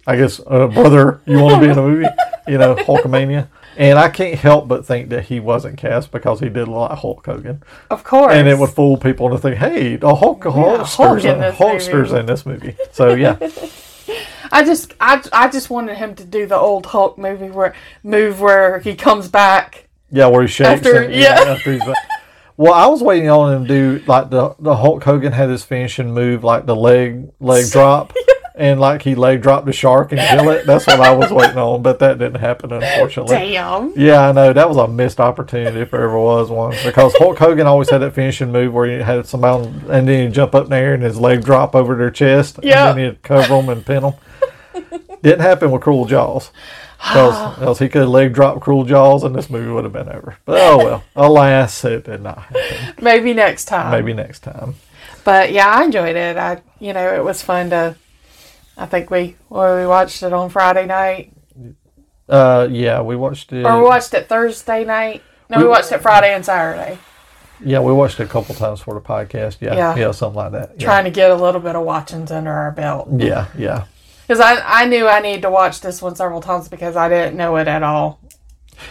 I 0.07 0.15
guess, 0.17 0.39
uh, 0.45 0.67
brother, 0.67 1.21
you 1.25 1.39
want 1.39 1.55
to 1.55 1.61
be 1.61 1.71
in 1.71 1.77
a 1.77 1.81
movie? 1.81 2.07
You 2.47 2.57
know, 2.57 2.75
Hulkamania. 2.75 3.47
And 3.77 3.99
I 3.99 4.07
can't 4.09 4.39
help 4.39 4.67
but 4.67 4.85
think 4.85 5.09
that 5.09 5.25
he 5.25 5.39
wasn't 5.39 5.77
cast 5.77 6.11
because 6.11 6.39
he 6.39 6.47
did 6.47 6.67
a 6.67 6.71
lot 6.71 6.91
of 6.91 6.99
Hulk 6.99 7.25
Hogan. 7.25 7.61
Of 7.89 8.03
course. 8.03 8.33
And 8.33 8.47
it 8.47 8.57
would 8.57 8.69
fool 8.69 8.97
people 8.97 9.27
into 9.27 9.37
think, 9.39 9.57
hey, 9.57 9.97
the 9.97 10.15
Hulk, 10.15 10.43
Hulkster's, 10.43 10.93
Hulk 10.95 11.23
in 11.25 11.39
this 11.41 11.55
Hulkster's 11.57 12.11
movie. 12.11 12.19
in 12.19 12.25
this 12.25 12.45
movie. 12.45 12.75
So 12.93 13.13
yeah, 13.15 13.37
I 14.51 14.63
just 14.63 14.93
I, 14.99 15.21
I 15.33 15.49
just 15.49 15.69
wanted 15.69 15.97
him 15.97 16.15
to 16.15 16.23
do 16.23 16.45
the 16.45 16.55
old 16.55 16.85
Hulk 16.85 17.17
movie 17.17 17.49
where 17.49 17.73
move 18.03 18.39
where 18.39 18.79
he 18.79 18.95
comes 18.95 19.27
back. 19.27 19.87
yeah, 20.11 20.27
where 20.27 20.43
he 20.43 20.47
shakes. 20.47 20.69
After- 20.69 21.01
and, 21.03 21.13
yeah. 21.13 21.43
after 21.47 21.73
he's 21.73 21.83
back. 21.83 21.95
Well, 22.57 22.73
I 22.73 22.85
was 22.87 23.03
waiting 23.03 23.29
on 23.29 23.53
him 23.53 23.61
to 23.63 23.67
do 23.99 24.03
like 24.07 24.29
the 24.29 24.55
the 24.59 24.77
Hulk 24.77 25.03
Hogan 25.03 25.33
had 25.33 25.49
his 25.49 25.63
finishing 25.63 26.13
move, 26.13 26.43
like 26.43 26.65
the 26.65 26.75
leg 26.75 27.29
leg 27.41 27.69
drop, 27.71 28.13
and 28.55 28.79
like 28.79 29.01
he 29.01 29.13
leg 29.13 29.41
dropped 29.41 29.65
the 29.65 29.73
shark 29.73 30.13
and 30.13 30.21
kill 30.21 30.49
it. 30.51 30.65
That's 30.65 30.87
what 30.87 31.01
I 31.01 31.11
was 31.13 31.31
waiting 31.31 31.57
on, 31.57 31.81
but 31.81 31.99
that 31.99 32.17
didn't 32.17 32.39
happen, 32.39 32.71
unfortunately. 32.71 33.35
Damn. 33.35 33.91
Yeah, 33.97 34.29
I 34.29 34.31
know 34.31 34.53
that 34.53 34.69
was 34.69 34.77
a 34.77 34.87
missed 34.87 35.19
opportunity 35.19 35.81
if 35.81 35.91
there 35.91 36.03
ever 36.03 36.17
was 36.17 36.49
one. 36.49 36.73
Because 36.85 37.13
Hulk 37.17 37.37
Hogan 37.37 37.67
always 37.67 37.89
had 37.89 37.97
that 37.99 38.13
finishing 38.15 38.53
move 38.53 38.73
where 38.73 38.87
he 38.87 39.03
had 39.03 39.25
somebody 39.27 39.65
and 39.89 40.07
then 40.07 40.27
he'd 40.27 40.33
jump 40.33 40.55
up 40.55 40.63
in 40.65 40.69
the 40.69 40.77
air 40.77 40.93
and 40.93 41.03
his 41.03 41.19
leg 41.19 41.43
drop 41.43 41.75
over 41.75 41.95
their 41.95 42.11
chest, 42.11 42.59
Yeah. 42.63 42.89
and 42.91 42.97
then 42.99 43.05
he'd 43.11 43.21
cover 43.21 43.49
them 43.49 43.67
and 43.67 43.85
pin 43.85 44.03
them. 44.03 44.13
Didn't 45.23 45.41
happen 45.41 45.71
with 45.71 45.81
Cruel 45.81 46.05
Jaws. 46.05 46.51
Because 46.97 47.79
he 47.79 47.89
could 47.89 48.01
have 48.01 48.09
leg 48.09 48.33
dropped 48.33 48.61
Cruel 48.61 48.83
Jaws 48.85 49.23
and 49.23 49.35
this 49.35 49.49
movie 49.49 49.71
would 49.71 49.83
have 49.83 49.93
been 49.93 50.09
over. 50.09 50.37
But 50.45 50.59
oh 50.61 50.77
well, 50.77 51.03
alas, 51.15 51.83
it 51.85 52.05
did 52.05 52.21
not 52.21 52.39
happen. 52.39 52.95
Maybe 53.01 53.33
next 53.33 53.65
time. 53.65 53.91
Maybe 53.91 54.13
next 54.13 54.39
time. 54.39 54.75
But 55.23 55.51
yeah, 55.51 55.67
I 55.67 55.83
enjoyed 55.83 56.15
it. 56.15 56.37
I 56.37 56.61
you 56.79 56.93
know, 56.93 57.13
it 57.15 57.23
was 57.23 57.41
fun 57.41 57.69
to 57.71 57.95
I 58.77 58.85
think 58.85 59.09
we 59.09 59.35
well, 59.49 59.77
we 59.79 59.87
watched 59.87 60.21
it 60.23 60.33
on 60.33 60.49
Friday 60.49 60.85
night. 60.85 61.31
Uh, 62.27 62.67
yeah, 62.71 63.01
we 63.01 63.15
watched 63.15 63.53
it. 63.53 63.65
Or 63.65 63.77
we 63.77 63.83
watched 63.85 64.13
it 64.13 64.27
Thursday 64.27 64.83
night. 64.83 65.21
No, 65.49 65.57
we, 65.59 65.63
We- 65.63 65.69
watched 65.69 65.91
it 65.91 66.01
Friday 66.01 66.33
and 66.33 66.43
Saturday. 66.43 66.97
yeah, 67.63 67.79
we 67.79 67.93
watched 67.93 68.19
it 68.19 68.23
a 68.23 68.27
couple 68.27 68.55
times 68.55 68.81
for 68.81 68.95
the 68.95 68.99
podcast. 69.01 69.57
Yeah, 69.61 69.75
Yeah. 69.75 69.95
yeah, 69.95 70.11
something 70.11 70.35
like 70.37 70.51
that. 70.53 70.71
Yeah. 70.77 70.85
Trying 70.85 71.03
to 71.03 71.11
get 71.11 71.29
a 71.29 71.35
little 71.35 71.61
bit 71.61 71.75
of 71.75 71.83
watchings 71.85 72.31
under 72.31 72.51
our 72.51 72.71
belt. 72.71 73.07
Yeah, 73.15 73.45
yeah. 73.57 73.85
Because 74.27 74.39
I, 74.39 74.61
I 74.83 74.85
knew 74.85 75.07
I 75.07 75.19
needed 75.19 75.43
to 75.43 75.49
watch 75.51 75.81
this 75.81 76.01
one 76.01 76.15
several 76.15 76.41
times 76.41 76.67
because 76.67 76.95
I 76.95 77.09
didn't 77.09 77.37
know 77.37 77.55
it 77.57 77.67
at 77.67 77.83
all. 77.83 78.19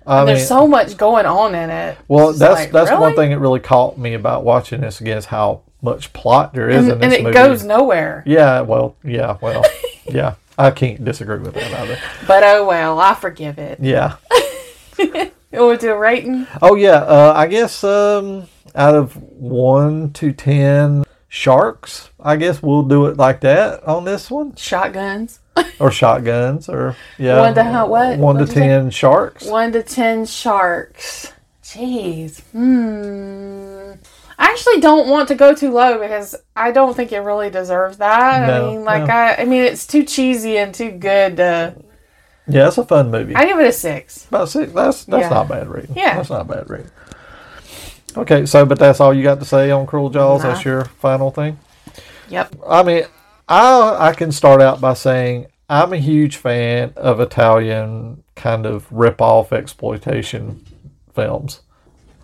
I 0.07 0.19
And 0.21 0.27
mean, 0.27 0.37
there's 0.37 0.49
so 0.49 0.67
much 0.67 0.97
going 0.97 1.27
on 1.27 1.55
in 1.55 1.71
it. 1.71 1.99
Well, 2.09 2.31
It's 2.31 2.39
that's 2.39 2.55
like, 2.55 2.73
that's 2.73 2.91
one 2.91 3.15
thing 3.15 3.31
that 3.31 3.39
really 3.39 3.61
caught 3.61 3.99
me 3.99 4.15
about 4.15 4.45
watching 4.45 4.81
this 4.81 5.01
again 5.01 5.19
is 5.19 5.27
how 5.27 5.63
much 5.83 6.13
plot 6.13 6.55
there 6.55 6.71
is 6.71 6.89
And, 6.89 6.93
in 6.93 6.99
this 7.01 7.01
movie. 7.01 7.05
and 7.05 7.13
it 7.15 7.23
movie. 7.25 7.35
goes 7.35 7.65
nowhere. 7.65 8.23
Yeah, 8.27 8.61
well, 8.63 8.97
yeah, 9.05 9.37
well, 9.43 9.65
yeah. 10.07 10.35
I 10.57 10.71
can't 10.71 11.05
disagree 11.05 11.39
with 11.39 11.55
that 11.55 11.73
either. 11.81 11.99
But 12.29 12.43
oh 12.45 12.65
well, 12.67 13.01
I 13.01 13.15
forgive 13.15 13.59
it. 13.59 13.79
Yeah. 13.81 14.17
You 14.99 15.61
want 15.67 15.81
to 15.83 15.87
do 15.87 15.93
a 15.93 15.97
rating? 15.99 16.49
Oh 16.63 16.75
yeah. 16.75 16.97
Uh, 17.03 17.33
I 17.37 17.47
guess 17.47 17.85
um, 17.85 18.49
out 18.75 18.97
of 18.97 19.15
one 19.17 20.13
to 20.15 20.33
ten 20.33 21.04
sharks, 21.35 22.11
I 22.21 22.37
guess 22.37 22.63
we'll 22.63 22.85
do 22.85 23.07
it 23.07 23.17
like 23.17 23.41
that 23.41 23.83
on 23.89 24.05
this 24.05 24.31
one, 24.31 24.55
Shotguns. 24.55 25.41
or 25.81 25.91
shotguns, 25.91 26.69
or 26.69 26.97
yeah, 27.19 27.41
One 27.41 27.55
to 27.55 27.65
what? 27.87 28.19
One 28.19 28.37
to 28.37 28.41
What'd 28.43 28.49
you 28.49 28.55
say? 28.55 28.61
ten 28.69 28.91
sharks. 28.91 29.45
One 29.47 29.73
to 29.73 29.83
ten 29.83 30.27
sharks. 30.27 31.33
Jeez. 31.65 32.41
Hmm. 32.53 33.93
I 34.39 34.47
actually 34.51 34.81
don't 34.81 35.09
want 35.09 35.29
to 35.29 35.35
go 35.35 35.55
too 35.55 35.71
low 35.73 35.99
because 36.01 36.35
I 36.57 36.71
don't 36.73 36.95
think 36.95 37.13
it 37.13 37.21
really 37.21 37.51
deserves 37.51 37.99
that. 37.99 38.47
No, 38.47 38.69
I 38.69 38.71
mean, 38.71 38.85
like 38.85 39.07
no. 39.07 39.15
I, 39.15 39.37
I 39.43 39.45
mean, 39.45 39.63
it's 39.63 39.87
too 39.87 40.05
cheesy 40.05 40.57
and 40.59 40.75
too 40.75 40.91
good. 40.93 41.37
To, 41.39 41.75
Yeah, 42.49 42.69
it's 42.69 42.79
a 42.79 42.85
fun 42.85 43.11
movie. 43.11 43.35
I 43.37 43.45
give 43.47 43.59
it 43.61 43.67
a 43.67 43.73
six. 43.73 44.27
About 44.29 44.49
six. 44.49 44.73
That's 44.73 45.05
that's 45.05 45.23
Yeah. 45.23 45.29
not 45.31 45.49
bad 45.49 45.69
rating. 45.69 45.97
Yeah. 45.97 46.17
that's 46.17 46.31
not 46.31 46.43
a 46.43 46.45
bad 46.45 46.69
rating. 46.71 46.91
Okay, 48.17 48.47
so 48.47 48.65
but 48.65 48.79
that's 48.79 49.01
all 49.01 49.13
you 49.13 49.23
got 49.23 49.41
to 49.41 49.45
say 49.45 49.71
on 49.71 49.87
Cruel 49.87 50.11
Jaws. 50.11 50.43
Nah. 50.43 50.51
That's 50.51 50.65
your 50.65 50.85
final 50.85 51.31
thing. 51.31 51.59
Yep. 52.29 52.57
I 52.67 52.83
mean, 52.83 53.05
I 53.49 54.09
I 54.09 54.13
can 54.15 54.33
start 54.33 54.63
out 54.63 54.81
by 54.81 54.95
saying 54.95 55.47
I'm 55.69 55.93
a 55.93 55.99
huge 55.99 56.37
fan 56.37 56.93
of 56.97 57.21
Italian 57.21 58.23
kind 58.37 58.67
of 58.67 58.91
rip 58.93 59.21
off 59.21 59.53
exploitation 59.53 60.65
films. 61.15 61.61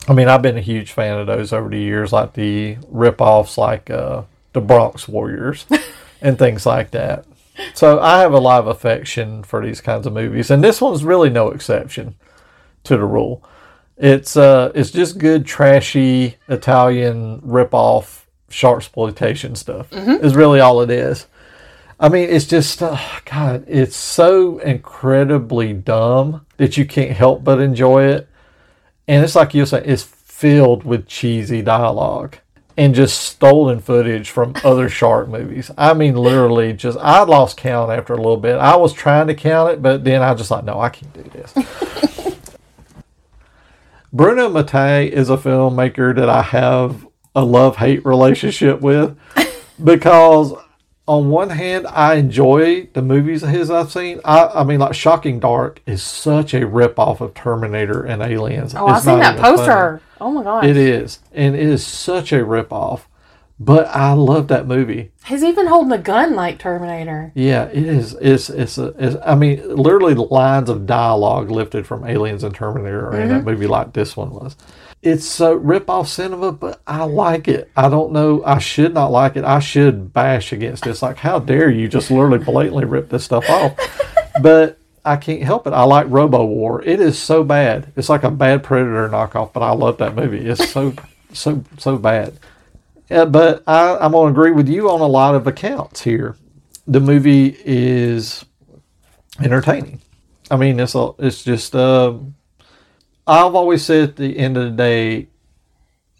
I 0.09 0.13
mean, 0.13 0.29
I've 0.29 0.43
been 0.43 0.57
a 0.57 0.63
huge 0.63 0.93
fan 0.93 1.19
of 1.19 1.27
those 1.27 1.53
over 1.53 1.69
the 1.69 1.79
years, 1.79 2.13
like 2.13 2.33
the 2.33 2.79
rip 2.89 3.21
offs, 3.21 3.59
like 3.59 3.91
uh, 3.91 4.23
the 4.53 4.61
Bronx 4.61 5.07
Warriors 5.07 5.67
and 6.23 6.39
things 6.39 6.67
like 6.67 6.91
that. 6.93 7.25
So 7.75 8.01
I 8.01 8.21
have 8.21 8.33
a 8.33 8.39
lot 8.39 8.61
of 8.61 8.67
affection 8.67 9.43
for 9.43 9.65
these 9.65 9.81
kinds 9.81 10.07
of 10.07 10.13
movies, 10.13 10.51
and 10.51 10.65
this 10.65 10.81
one's 10.81 11.05
really 11.05 11.31
no 11.31 11.51
exception 11.51 12.15
to 12.85 12.97
the 12.97 13.05
rule. 13.05 13.45
It's 14.01 14.35
uh, 14.35 14.73
it's 14.75 14.91
just 14.91 15.19
good, 15.19 15.45
trashy 15.45 16.37
Italian 16.49 17.41
rip 17.45 17.75
off 17.75 18.27
shark 18.49 18.79
exploitation 18.79 19.55
stuff. 19.55 19.93
Is 19.93 20.35
really 20.35 20.59
all 20.59 20.81
it 20.81 20.91
is. 20.91 21.27
I 22.01 22.09
mean, 22.09 22.31
it's 22.31 22.47
just 22.47 22.83
uh, 22.83 22.99
God. 23.27 23.65
It's 23.69 23.97
so 23.97 24.59
incredibly 24.61 25.75
dumb 25.75 26.47
that 26.57 26.79
you 26.79 26.87
can't 26.87 27.13
help 27.13 27.45
but 27.45 27.61
enjoy 27.61 28.05
it, 28.05 28.27
and 29.07 29.23
it's 29.23 29.37
like 29.37 29.53
you 29.53 29.67
said, 29.67 29.87
it's 29.87 30.03
filled 30.03 30.83
with 30.85 31.07
cheesy 31.07 31.61
dialogue 31.61 32.39
and 32.79 32.95
just 32.95 33.23
stolen 33.23 33.81
footage 33.81 34.31
from 34.31 34.55
other 34.65 34.89
shark 34.89 35.29
movies. 35.29 35.71
I 35.77 35.93
mean, 35.93 36.15
literally, 36.17 36.73
just 36.73 36.97
I 36.99 37.23
lost 37.25 37.59
count 37.59 37.91
after 37.91 38.15
a 38.15 38.17
little 38.17 38.39
bit. 38.39 38.57
I 38.57 38.77
was 38.77 38.95
trying 38.95 39.27
to 39.27 39.35
count 39.35 39.73
it, 39.73 39.83
but 39.83 40.05
then 40.05 40.23
I 40.23 40.33
just 40.33 40.51
like, 40.51 40.65
no, 40.65 40.81
I 40.81 40.89
can't 40.89 41.13
do 41.13 41.25
this. 41.25 41.53
Bruno 44.13 44.49
Mattei 44.49 45.07
is 45.07 45.31
a 45.31 45.37
filmmaker 45.37 46.15
that 46.17 46.29
I 46.29 46.43
have 46.43 47.07
a 47.35 47.45
love 47.45 47.77
hate 47.77 48.05
relationship 48.05 48.81
with 48.81 49.17
because 49.85 50.53
on 51.07 51.29
one 51.29 51.51
hand 51.51 51.87
I 51.87 52.15
enjoy 52.15 52.89
the 52.93 53.03
movies 53.03 53.43
of 53.43 53.51
his 53.51 53.71
I've 53.71 53.93
seen. 53.93 54.21
I, 54.25 54.47
I 54.47 54.65
mean 54.65 54.81
like 54.81 54.95
Shocking 54.95 55.39
Dark 55.39 55.81
is 55.87 56.03
such 56.03 56.55
a 56.55 56.67
rip 56.67 56.99
off 56.99 57.21
of 57.21 57.35
Terminator 57.35 58.03
and 58.03 58.21
Aliens. 58.21 58.75
Oh, 58.75 58.87
I've 58.87 59.03
seen 59.03 59.21
that 59.21 59.35
even 59.35 59.45
funny. 59.45 59.57
poster. 59.57 60.03
Oh 60.21 60.31
my 60.33 60.43
gosh. 60.43 60.65
It 60.65 60.77
is. 60.77 61.21
And 61.33 61.55
it 61.55 61.63
is 61.63 61.87
such 61.87 62.33
a 62.33 62.45
rip 62.45 62.73
off. 62.73 63.09
But 63.63 63.89
I 63.89 64.15
love 64.15 64.49
that 64.49 64.67
movie. 64.67 65.13
He's 65.27 65.45
even 65.45 65.67
holding 65.67 65.93
a 65.93 65.99
gun 65.99 66.35
like 66.35 66.59
Terminator. 66.59 67.31
Yeah, 67.35 67.65
it 67.65 67.85
is. 67.85 68.15
It's 68.15 68.49
it's, 68.49 68.79
a, 68.79 68.95
it's 68.99 69.17
I 69.25 69.35
mean, 69.35 69.77
literally 69.77 70.15
the 70.15 70.23
lines 70.23 70.71
of 70.71 70.87
dialogue 70.87 71.51
lifted 71.51 71.87
from 71.87 72.07
Aliens 72.07 72.43
and 72.43 72.55
Terminator 72.55 73.09
are 73.09 73.21
in 73.21 73.29
that 73.29 73.41
mm-hmm. 73.41 73.51
movie, 73.51 73.67
like 73.67 73.93
this 73.93 74.17
one 74.17 74.31
was. 74.31 74.57
It's 75.03 75.27
so 75.27 75.53
rip 75.53 75.91
off 75.91 76.09
cinema, 76.09 76.53
but 76.53 76.81
I 76.87 77.05
like 77.05 77.49
it. 77.49 77.71
I 77.77 77.91
don't 77.91 78.13
know. 78.13 78.43
I 78.45 78.61
should 78.61 78.95
not 78.95 79.13
like 79.13 79.37
it. 79.37 79.45
I 79.45 79.59
should 79.59 80.15
bash 80.15 80.53
against 80.53 80.85
this. 80.85 81.03
Like, 81.03 81.19
how 81.19 81.39
dare 81.39 81.71
you 81.71 81.87
just 81.87 82.11
literally 82.11 82.39
blatantly 82.39 82.87
rip 82.87 83.11
this 83.11 83.25
stuff 83.25 83.49
off? 83.51 83.79
but 84.43 84.79
I 85.05 85.17
can't 85.17 85.43
help 85.43 85.67
it. 85.67 85.75
I 85.75 85.85
like 85.85 86.07
Robo 86.09 86.47
War. 86.47 86.83
It 86.83 86.99
is 86.99 87.19
so 87.19 87.45
bad. 87.45 87.93
It's 87.95 88.09
like 88.09 88.25
a 88.25 88.31
bad 88.31 88.63
Predator 88.63 89.09
knockoff, 89.11 89.53
but 89.53 89.63
I 89.63 89.73
love 89.73 89.99
that 89.99 90.15
movie. 90.15 90.47
It's 90.47 90.71
so 90.71 90.95
so 91.35 91.63
so 91.77 91.99
bad. 91.99 92.39
Yeah, 93.11 93.25
but 93.25 93.65
I, 93.67 93.97
I'm 93.97 94.13
going 94.13 94.33
to 94.33 94.41
agree 94.41 94.53
with 94.53 94.69
you 94.69 94.89
on 94.89 95.01
a 95.01 95.07
lot 95.07 95.35
of 95.35 95.47
accounts 95.47 96.03
here. 96.03 96.37
The 96.87 97.01
movie 97.01 97.57
is 97.65 98.45
entertaining. 99.43 100.01
I 100.51 100.57
mean, 100.57 100.79
it's 100.79 100.95
a, 100.95 101.11
it's 101.19 101.43
just. 101.43 101.75
Um, 101.75 102.37
I've 103.27 103.55
always 103.55 103.85
said 103.85 104.11
at 104.11 104.17
the 104.17 104.39
end 104.39 104.57
of 104.57 104.65
the 104.65 104.71
day, 104.71 105.29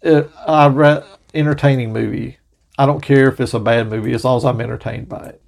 uh, 0.03 0.23
I 0.45 0.67
re- 0.67 1.03
entertaining 1.33 1.93
movie. 1.93 2.37
I 2.77 2.85
don't 2.85 3.01
care 3.01 3.27
if 3.29 3.39
it's 3.39 3.53
a 3.53 3.59
bad 3.59 3.89
movie 3.89 4.13
as 4.13 4.23
long 4.23 4.37
as 4.37 4.45
I'm 4.45 4.61
entertained 4.61 5.07
by 5.07 5.27
it, 5.27 5.41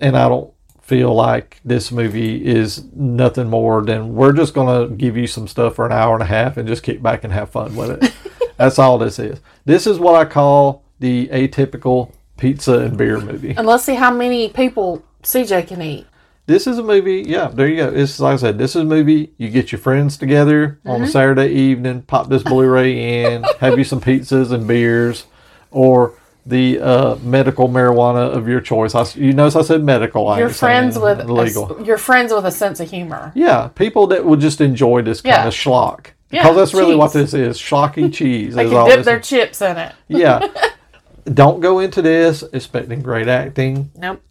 and 0.00 0.16
I 0.16 0.28
don't 0.28 0.52
feel 0.82 1.14
like 1.14 1.60
this 1.64 1.90
movie 1.90 2.44
is 2.44 2.84
nothing 2.94 3.48
more 3.48 3.82
than 3.82 4.14
we're 4.14 4.32
just 4.32 4.54
going 4.54 4.88
to 4.88 4.94
give 4.94 5.16
you 5.16 5.26
some 5.26 5.48
stuff 5.48 5.74
for 5.74 5.86
an 5.86 5.92
hour 5.92 6.14
and 6.14 6.22
a 6.22 6.26
half 6.26 6.56
and 6.56 6.68
just 6.68 6.82
kick 6.82 7.02
back 7.02 7.24
and 7.24 7.32
have 7.32 7.50
fun 7.50 7.74
with 7.74 8.02
it. 8.02 8.12
That's 8.56 8.78
all 8.78 8.98
this 8.98 9.18
is. 9.18 9.40
This 9.64 9.86
is 9.86 9.98
what 9.98 10.14
I 10.14 10.24
call 10.24 10.82
the 10.98 11.28
atypical 11.28 12.12
pizza 12.36 12.78
and 12.80 12.96
beer 12.96 13.20
movie. 13.20 13.54
And 13.56 13.66
let's 13.66 13.84
see 13.84 13.94
how 13.94 14.10
many 14.12 14.48
people 14.48 15.02
CJ 15.22 15.66
can 15.68 15.82
eat. 15.82 16.06
This 16.46 16.66
is 16.68 16.78
a 16.78 16.82
movie. 16.82 17.24
Yeah, 17.26 17.48
there 17.48 17.66
you 17.66 17.76
go. 17.76 17.88
It's 17.92 18.20
like 18.20 18.34
I 18.34 18.36
said. 18.36 18.58
This 18.58 18.76
is 18.76 18.82
a 18.82 18.84
movie. 18.84 19.32
You 19.36 19.48
get 19.50 19.72
your 19.72 19.80
friends 19.80 20.16
together 20.16 20.78
on 20.86 21.02
a 21.02 21.06
Saturday 21.08 21.48
evening, 21.48 22.02
pop 22.02 22.28
this 22.28 22.44
Blu-ray 22.44 23.24
in, 23.34 23.42
have 23.60 23.76
you 23.78 23.84
some 23.84 24.00
pizzas 24.00 24.52
and 24.52 24.66
beers, 24.68 25.24
or 25.72 26.14
the 26.46 26.78
uh, 26.80 27.16
medical 27.16 27.68
marijuana 27.68 28.30
of 28.32 28.46
your 28.46 28.60
choice. 28.60 28.94
I, 28.94 29.04
you 29.18 29.32
notice 29.32 29.56
I 29.56 29.62
said 29.62 29.82
medical. 29.82 30.28
I 30.28 30.38
You're 30.38 30.48
friends 30.48 30.96
with 30.96 31.18
a, 31.18 31.24
legal. 31.32 31.84
you're 31.84 31.98
friends 31.98 32.32
with 32.32 32.46
a 32.46 32.52
sense 32.52 32.78
of 32.78 32.88
humor. 32.88 33.32
yeah, 33.34 33.66
people 33.74 34.06
that 34.06 34.24
would 34.24 34.38
just 34.38 34.60
enjoy 34.60 35.02
this 35.02 35.20
kind 35.20 35.32
Yeah. 35.34 35.48
of 35.48 35.52
schlock. 35.54 36.10
Yeah, 36.30 36.42
Because 36.42 36.56
that's 36.56 36.74
really 36.74 36.96
what 36.96 37.12
this 37.12 37.34
is. 37.34 37.58
Schlocky 37.58 38.12
cheese. 38.12 38.54
They 38.54 38.68
can 38.68 38.88
dip 38.88 39.04
their 39.04 39.18
is. 39.18 39.28
chips 39.28 39.62
in 39.62 39.76
it. 39.76 39.94
Yeah. 40.08 40.46
don't 41.32 41.60
go 41.60 41.80
into 41.80 42.02
this 42.02 42.42
expecting 42.52 43.02
great 43.02 43.28
acting 43.28 43.90
Nope. 43.96 44.22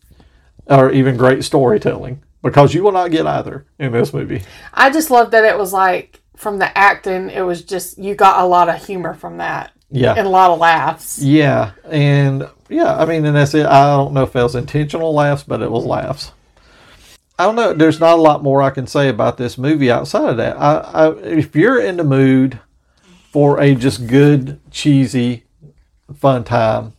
or 0.67 0.91
even 0.91 1.17
great 1.17 1.43
storytelling 1.43 2.21
because 2.41 2.73
you 2.73 2.83
will 2.83 2.91
not 2.93 3.11
get 3.11 3.25
either 3.27 3.65
in 3.79 3.91
this 3.91 4.13
movie. 4.13 4.43
I 4.73 4.89
just 4.91 5.09
love 5.11 5.31
that 5.31 5.43
it 5.43 5.57
was 5.57 5.73
like 5.73 6.21
from 6.37 6.59
the 6.59 6.77
acting, 6.77 7.29
it 7.29 7.41
was 7.41 7.63
just 7.63 7.97
you 7.97 8.15
got 8.15 8.41
a 8.41 8.45
lot 8.45 8.69
of 8.69 8.85
humor 8.85 9.13
from 9.13 9.37
that 9.37 9.71
Yeah. 9.89 10.13
and 10.17 10.25
a 10.27 10.29
lot 10.29 10.51
of 10.51 10.59
laughs. 10.59 11.19
Yeah, 11.21 11.71
and 11.89 12.49
yeah, 12.69 12.95
I 12.97 13.05
mean, 13.05 13.25
and 13.25 13.35
that's 13.35 13.53
it. 13.53 13.65
I 13.65 13.95
don't 13.95 14.13
know 14.13 14.23
if 14.23 14.35
it 14.35 14.41
was 14.43 14.55
intentional 14.55 15.13
laughs, 15.13 15.43
but 15.43 15.61
it 15.61 15.71
was 15.71 15.85
laughs. 15.85 16.31
I 17.37 17.45
don't 17.45 17.55
know. 17.55 17.73
There's 17.73 17.99
not 17.99 18.17
a 18.17 18.21
lot 18.21 18.43
more 18.43 18.61
I 18.61 18.69
can 18.69 18.87
say 18.87 19.09
about 19.09 19.37
this 19.37 19.57
movie 19.57 19.91
outside 19.91 20.29
of 20.29 20.37
that. 20.37 20.57
I, 20.57 20.77
I 20.77 21.17
if 21.17 21.55
you're 21.55 21.81
in 21.81 21.97
the 21.97 22.03
mood 22.03 22.59
for 23.31 23.59
a 23.59 23.75
just 23.75 24.07
good, 24.07 24.59
cheesy, 24.71 25.43
fun 26.15 26.45
time, 26.45 26.93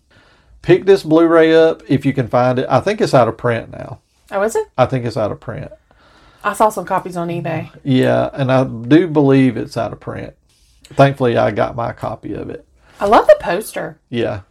pick 0.61 0.85
this 0.85 1.03
Blu-ray 1.03 1.55
up 1.55 1.83
if 1.89 2.05
you 2.05 2.13
can 2.13 2.29
find 2.29 2.59
it. 2.59 2.67
I 2.69 2.81
think 2.81 3.01
it's 3.01 3.15
out 3.15 3.29
of 3.29 3.39
print 3.39 3.71
now. 3.71 4.01
Oh, 4.31 4.43
is 4.43 4.57
it? 4.57 4.67
I 4.77 4.87
think 4.87 5.07
it's 5.07 5.17
out 5.17 5.33
of 5.33 5.41
print. 5.41 5.73
I 6.45 6.53
saw 6.53 6.69
some 6.69 6.85
copies 6.85 7.17
on 7.17 7.29
eBay. 7.29 7.71
Yeah, 7.83 8.31
and 8.33 8.53
I 8.53 8.65
do 8.65 9.09
believe 9.09 9.57
it's 9.57 9.77
out 9.77 9.93
of 9.93 10.01
print. 10.01 10.35
Thankfully, 10.85 11.37
I 11.37 11.51
got 11.51 11.75
my 11.75 11.93
copy 11.93 12.35
of 12.35 12.51
it. 12.51 12.67
I 13.01 13.07
love 13.07 13.27
the 13.27 13.37
poster. 13.41 13.99
Yeah. 14.11 14.43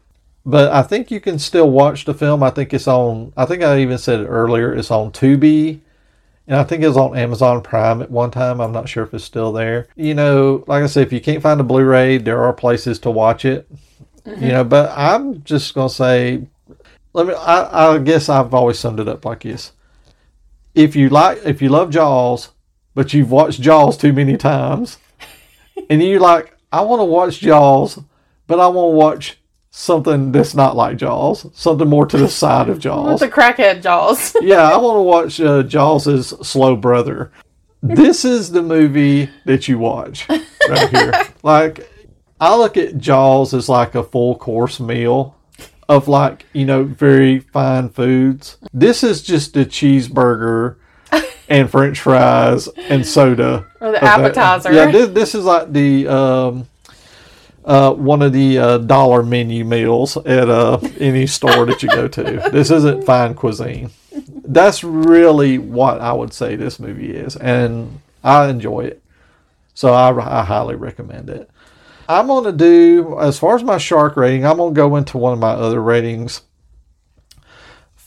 But 0.45 0.71
I 0.71 0.83
think 0.83 1.09
you 1.09 1.19
can 1.19 1.39
still 1.39 1.69
watch 1.69 2.05
the 2.05 2.13
film. 2.13 2.43
I 2.43 2.51
think 2.51 2.73
it's 2.73 2.87
on, 2.87 3.33
I 3.35 3.45
think 3.45 3.63
I 3.63 3.79
even 3.79 3.97
said 3.97 4.19
it 4.19 4.27
earlier, 4.27 4.73
it's 4.73 4.91
on 4.91 5.11
Tubi. 5.11 5.79
And 6.47 6.57
I 6.57 6.63
think 6.63 6.83
it 6.83 6.87
was 6.87 6.97
on 6.97 7.17
Amazon 7.17 7.61
Prime 7.63 8.03
at 8.03 8.11
one 8.11 8.29
time. 8.29 8.61
I'm 8.61 8.71
not 8.71 8.87
sure 8.87 9.03
if 9.03 9.13
it's 9.15 9.23
still 9.23 9.51
there. 9.51 9.87
You 9.95 10.13
know, 10.13 10.63
like 10.67 10.83
I 10.83 10.85
said, 10.85 11.07
if 11.07 11.11
you 11.11 11.19
can't 11.19 11.41
find 11.41 11.59
a 11.59 11.63
Blu 11.63 11.83
ray, 11.83 12.19
there 12.19 12.43
are 12.43 12.53
places 12.53 12.99
to 12.99 13.09
watch 13.09 13.45
it. 13.45 13.67
You 14.25 14.31
mm-hmm. 14.31 14.47
know, 14.49 14.63
but 14.63 14.93
I'm 14.95 15.43
just 15.43 15.73
going 15.73 15.89
to 15.89 15.95
say, 15.95 16.47
let 17.13 17.25
me, 17.25 17.33
I, 17.33 17.93
I 17.93 17.97
guess 17.97 18.29
I've 18.29 18.53
always 18.53 18.77
summed 18.77 18.99
it 18.99 19.07
up 19.07 19.25
like 19.25 19.41
this. 19.41 19.71
If 20.75 20.95
you 20.95 21.09
like, 21.09 21.39
if 21.45 21.61
you 21.61 21.69
love 21.69 21.89
Jaws, 21.89 22.49
but 22.93 23.13
you've 23.13 23.31
watched 23.31 23.61
Jaws 23.61 23.97
too 23.97 24.13
many 24.13 24.37
times, 24.37 24.99
and 25.89 26.03
you're 26.03 26.19
like, 26.19 26.55
I 26.71 26.81
want 26.81 26.99
to 26.99 27.05
watch 27.05 27.39
Jaws, 27.39 27.99
but 28.45 28.59
I 28.59 28.67
want 28.67 28.93
to 28.93 28.97
watch 28.97 29.39
something 29.77 30.31
that's 30.31 30.55
not 30.55 30.75
like 30.75 30.95
Jaws, 30.95 31.45
something 31.53 31.87
more 31.87 32.05
to 32.05 32.17
the 32.17 32.29
side 32.43 32.69
of 32.69 32.79
Jaws. 32.79 33.19
the 33.19 33.27
crackhead 33.27 33.83
jaws. 33.83 34.33
yeah, 34.41 34.71
I 34.71 34.77
want 34.77 34.97
to 34.97 35.01
watch 35.01 35.41
uh, 35.41 35.63
Jaws' 35.63 36.29
slow 36.47 36.75
brother. 36.77 37.31
This 37.83 38.23
is 38.23 38.51
the 38.51 38.63
movie 38.63 39.29
that 39.45 39.67
you 39.67 39.77
watch 39.77 40.27
right 40.29 40.89
here. 40.89 41.11
Like, 41.43 41.87
I 42.41 42.55
look 42.55 42.75
at 42.75 42.97
Jaws 42.97 43.53
as 43.53 43.69
like 43.69 43.93
a 43.93 44.01
full 44.01 44.35
course 44.35 44.79
meal 44.79 45.35
of 45.87 46.07
like, 46.07 46.47
you 46.53 46.65
know, 46.65 46.83
very 46.83 47.37
fine 47.37 47.89
foods. 47.89 48.57
This 48.73 49.03
is 49.03 49.21
just 49.21 49.55
a 49.55 49.59
cheeseburger 49.59 50.77
and 51.47 51.69
french 51.69 51.99
fries 51.99 52.67
and 52.89 53.05
soda. 53.05 53.67
Or 53.79 53.91
the 53.91 53.97
of 53.97 54.01
that. 54.01 54.19
appetizer. 54.19 54.73
Yeah, 54.73 54.89
this, 54.89 55.09
this 55.09 55.35
is 55.35 55.45
like 55.45 55.71
the 55.71 56.07
um, 56.07 56.67
uh, 57.65 57.91
one 57.93 58.21
of 58.21 58.31
the 58.31 58.57
uh, 58.57 58.77
dollar 58.77 59.23
menu 59.23 59.65
meals 59.65 60.17
at 60.17 60.49
uh, 60.49 60.79
any 60.99 61.25
store 61.25 61.65
that 61.65 61.81
you 61.81 61.89
go 61.89 62.07
to. 62.07 62.49
This 62.51 62.69
isn't 62.71 63.03
fine 63.03 63.33
cuisine. 63.33 63.89
That's 64.45 64.83
really 64.83 65.57
what 65.57 65.99
I 65.99 66.13
would 66.13 66.31
say 66.31 66.55
this 66.55 66.79
movie 66.79 67.15
is, 67.15 67.35
and 67.35 67.99
I 68.23 68.47
enjoy 68.49 68.81
it. 68.81 69.01
So 69.73 69.93
I, 69.93 70.41
I 70.41 70.45
highly 70.45 70.75
recommend 70.75 71.29
it. 71.29 71.49
I'm 72.07 72.27
going 72.27 72.43
to 72.45 72.51
do, 72.51 73.19
as 73.19 73.39
far 73.39 73.55
as 73.55 73.63
my 73.63 73.79
shark 73.79 74.15
rating, 74.15 74.45
I'm 74.45 74.57
going 74.57 74.73
to 74.73 74.77
go 74.77 74.95
into 74.95 75.17
one 75.17 75.33
of 75.33 75.39
my 75.39 75.49
other 75.49 75.81
ratings. 75.81 76.41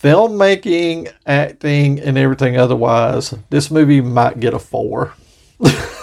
Filmmaking, 0.00 1.12
acting, 1.26 1.98
and 1.98 2.16
everything 2.16 2.56
otherwise, 2.56 3.34
this 3.50 3.72
movie 3.72 4.00
might 4.00 4.38
get 4.38 4.54
a 4.54 4.60
four. 4.60 5.14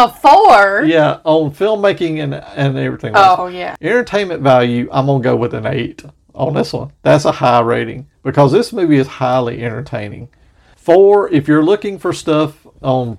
A 0.00 0.08
four? 0.08 0.84
Yeah, 0.86 1.20
on 1.24 1.50
filmmaking 1.50 2.22
and, 2.22 2.34
and 2.34 2.78
everything 2.78 3.12
Oh, 3.14 3.48
yeah. 3.48 3.76
Entertainment 3.82 4.42
value, 4.42 4.88
I'm 4.90 5.04
going 5.04 5.22
to 5.22 5.28
go 5.28 5.36
with 5.36 5.52
an 5.52 5.66
eight 5.66 6.02
on 6.34 6.54
this 6.54 6.72
one. 6.72 6.90
That's 7.02 7.26
a 7.26 7.32
high 7.32 7.60
rating 7.60 8.08
because 8.22 8.50
this 8.50 8.72
movie 8.72 8.96
is 8.96 9.06
highly 9.06 9.62
entertaining. 9.62 10.30
Four, 10.76 11.28
if 11.30 11.46
you're 11.46 11.62
looking 11.62 11.98
for 11.98 12.14
stuff 12.14 12.66
on 12.80 13.18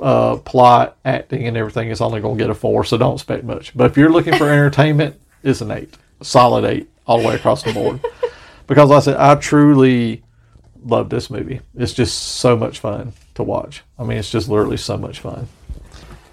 uh, 0.00 0.38
plot, 0.38 0.96
acting, 1.04 1.46
and 1.46 1.56
everything, 1.56 1.92
it's 1.92 2.00
only 2.00 2.20
going 2.20 2.36
to 2.36 2.42
get 2.42 2.50
a 2.50 2.54
four, 2.54 2.82
so 2.82 2.98
don't 2.98 3.14
expect 3.14 3.44
much. 3.44 3.72
But 3.76 3.92
if 3.92 3.96
you're 3.96 4.10
looking 4.10 4.34
for 4.34 4.48
entertainment, 4.50 5.20
it's 5.44 5.60
an 5.60 5.70
eight, 5.70 5.96
solid 6.22 6.64
eight 6.64 6.90
all 7.06 7.20
the 7.20 7.28
way 7.28 7.36
across 7.36 7.62
the 7.62 7.72
board. 7.72 8.00
because 8.66 8.90
like 8.90 8.96
I 8.96 9.00
said, 9.00 9.16
I 9.16 9.36
truly 9.36 10.24
love 10.84 11.08
this 11.08 11.30
movie. 11.30 11.60
It's 11.76 11.92
just 11.92 12.18
so 12.18 12.56
much 12.56 12.80
fun 12.80 13.12
to 13.34 13.44
watch. 13.44 13.84
I 13.96 14.02
mean, 14.02 14.18
it's 14.18 14.30
just 14.30 14.48
literally 14.48 14.76
so 14.76 14.96
much 14.96 15.20
fun. 15.20 15.46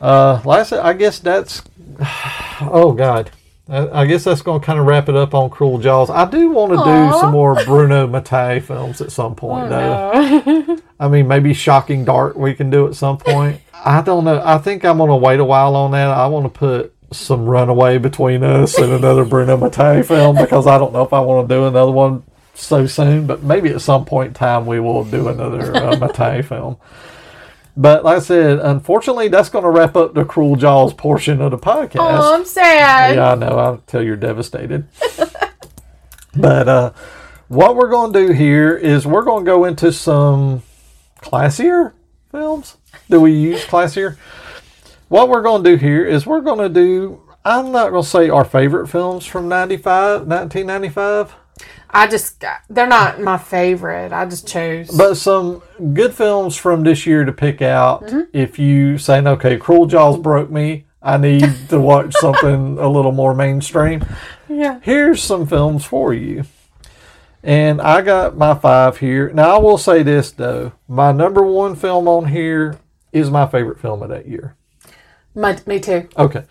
Uh, 0.03 0.41
last, 0.45 0.73
I 0.73 0.93
guess 0.93 1.19
that's. 1.19 1.61
Oh 2.61 2.93
God, 2.93 3.29
I, 3.67 4.01
I 4.01 4.05
guess 4.05 4.23
that's 4.23 4.41
going 4.41 4.61
to 4.61 4.65
kind 4.65 4.79
of 4.79 4.85
wrap 4.85 5.09
it 5.09 5.15
up 5.15 5.33
on 5.33 5.49
Cruel 5.49 5.79
Jaws. 5.79 6.09
I 6.09 6.29
do 6.29 6.51
want 6.51 6.71
to 6.71 6.77
do 6.77 7.19
some 7.19 7.31
more 7.31 7.55
Bruno 7.65 8.07
Mattei 8.07 8.61
films 8.61 9.01
at 9.01 9.11
some 9.11 9.35
point, 9.35 9.69
though. 9.69 10.77
I 10.99 11.07
mean, 11.07 11.27
maybe 11.27 11.53
Shocking 11.53 12.05
Dark 12.05 12.37
we 12.37 12.53
can 12.53 12.69
do 12.69 12.87
at 12.87 12.95
some 12.95 13.17
point. 13.17 13.59
I 13.73 14.01
don't 14.01 14.23
know. 14.23 14.41
I 14.45 14.59
think 14.59 14.85
I'm 14.85 14.97
going 14.97 15.09
to 15.09 15.15
wait 15.15 15.39
a 15.39 15.45
while 15.45 15.75
on 15.75 15.91
that. 15.91 16.09
I 16.09 16.27
want 16.27 16.45
to 16.45 16.57
put 16.57 16.93
some 17.11 17.45
Runaway 17.45 17.97
between 17.97 18.43
us 18.43 18.77
and 18.77 18.93
another 18.93 19.25
Bruno 19.25 19.57
Mattei 19.57 20.03
film 20.03 20.37
because 20.37 20.67
I 20.67 20.77
don't 20.77 20.93
know 20.93 21.03
if 21.03 21.11
I 21.11 21.19
want 21.19 21.49
to 21.49 21.55
do 21.55 21.65
another 21.65 21.91
one 21.91 22.23
so 22.53 22.85
soon. 22.85 23.27
But 23.27 23.43
maybe 23.43 23.69
at 23.69 23.81
some 23.81 24.05
point 24.05 24.29
in 24.29 24.33
time 24.35 24.65
we 24.65 24.79
will 24.79 25.03
do 25.03 25.27
another 25.27 25.75
uh, 25.75 25.97
Mattei 25.99 26.43
film. 26.43 26.77
But 27.75 28.03
like 28.03 28.17
I 28.17 28.19
said, 28.19 28.59
unfortunately, 28.59 29.29
that's 29.29 29.49
going 29.49 29.63
to 29.63 29.69
wrap 29.69 29.95
up 29.95 30.13
the 30.13 30.25
Cruel 30.25 30.55
Jaws 30.55 30.93
portion 30.93 31.41
of 31.41 31.51
the 31.51 31.57
podcast. 31.57 31.95
Oh, 31.99 32.35
I'm 32.35 32.45
sad. 32.45 33.15
Yeah, 33.15 33.31
I 33.31 33.35
know. 33.35 33.57
I'll 33.57 33.77
tell 33.87 34.03
you're 34.03 34.15
devastated. 34.15 34.87
but 36.35 36.67
uh, 36.67 36.93
what 37.47 37.75
we're 37.75 37.89
going 37.89 38.13
to 38.13 38.27
do 38.27 38.33
here 38.33 38.75
is 38.75 39.07
we're 39.07 39.23
going 39.23 39.43
to 39.43 39.49
go 39.49 39.65
into 39.65 39.91
some 39.91 40.61
classier 41.21 41.93
films. 42.31 42.77
Do 43.09 43.19
we 43.19 43.31
use 43.31 43.65
classier? 43.65 44.17
What 45.07 45.29
we're 45.29 45.41
going 45.41 45.63
to 45.63 45.71
do 45.71 45.75
here 45.77 46.05
is 46.05 46.27
we're 46.27 46.41
going 46.41 46.59
to 46.59 46.69
do, 46.69 47.21
I'm 47.43 47.71
not 47.71 47.89
going 47.89 48.03
to 48.03 48.09
say 48.09 48.29
our 48.29 48.45
favorite 48.45 48.87
films 48.87 49.25
from 49.25 49.47
95, 49.47 50.27
1995. 50.27 51.35
I 51.93 52.07
just, 52.07 52.43
they're 52.69 52.87
not 52.87 53.21
my 53.21 53.37
favorite. 53.37 54.11
I 54.11 54.25
just 54.25 54.47
chose. 54.47 54.89
But 54.89 55.15
some 55.15 55.61
good 55.93 56.13
films 56.13 56.55
from 56.55 56.83
this 56.83 57.05
year 57.05 57.23
to 57.23 57.31
pick 57.31 57.61
out 57.61 58.03
mm-hmm. 58.03 58.21
if 58.33 58.57
you 58.57 58.97
saying, 58.97 59.27
okay, 59.27 59.57
Cruel 59.57 59.85
Jaws 59.85 60.17
broke 60.17 60.49
me. 60.49 60.85
I 61.03 61.17
need 61.17 61.69
to 61.69 61.79
watch 61.79 62.13
something 62.15 62.77
a 62.79 62.89
little 62.89 63.11
more 63.11 63.35
mainstream. 63.35 64.03
Yeah. 64.49 64.79
Here's 64.81 65.21
some 65.21 65.45
films 65.45 65.85
for 65.85 66.13
you. 66.13 66.45
And 67.43 67.81
I 67.81 68.01
got 68.01 68.37
my 68.37 68.55
five 68.55 68.97
here. 68.97 69.29
Now, 69.31 69.55
I 69.55 69.59
will 69.59 69.77
say 69.77 70.01
this, 70.01 70.31
though. 70.31 70.71
My 70.87 71.11
number 71.11 71.43
one 71.43 71.75
film 71.75 72.07
on 72.07 72.29
here 72.29 72.79
is 73.11 73.29
my 73.29 73.45
favorite 73.45 73.79
film 73.79 74.01
of 74.01 74.09
that 74.09 74.27
year. 74.27 74.55
My, 75.35 75.59
me 75.67 75.79
too. 75.79 76.07
Okay. 76.17 76.45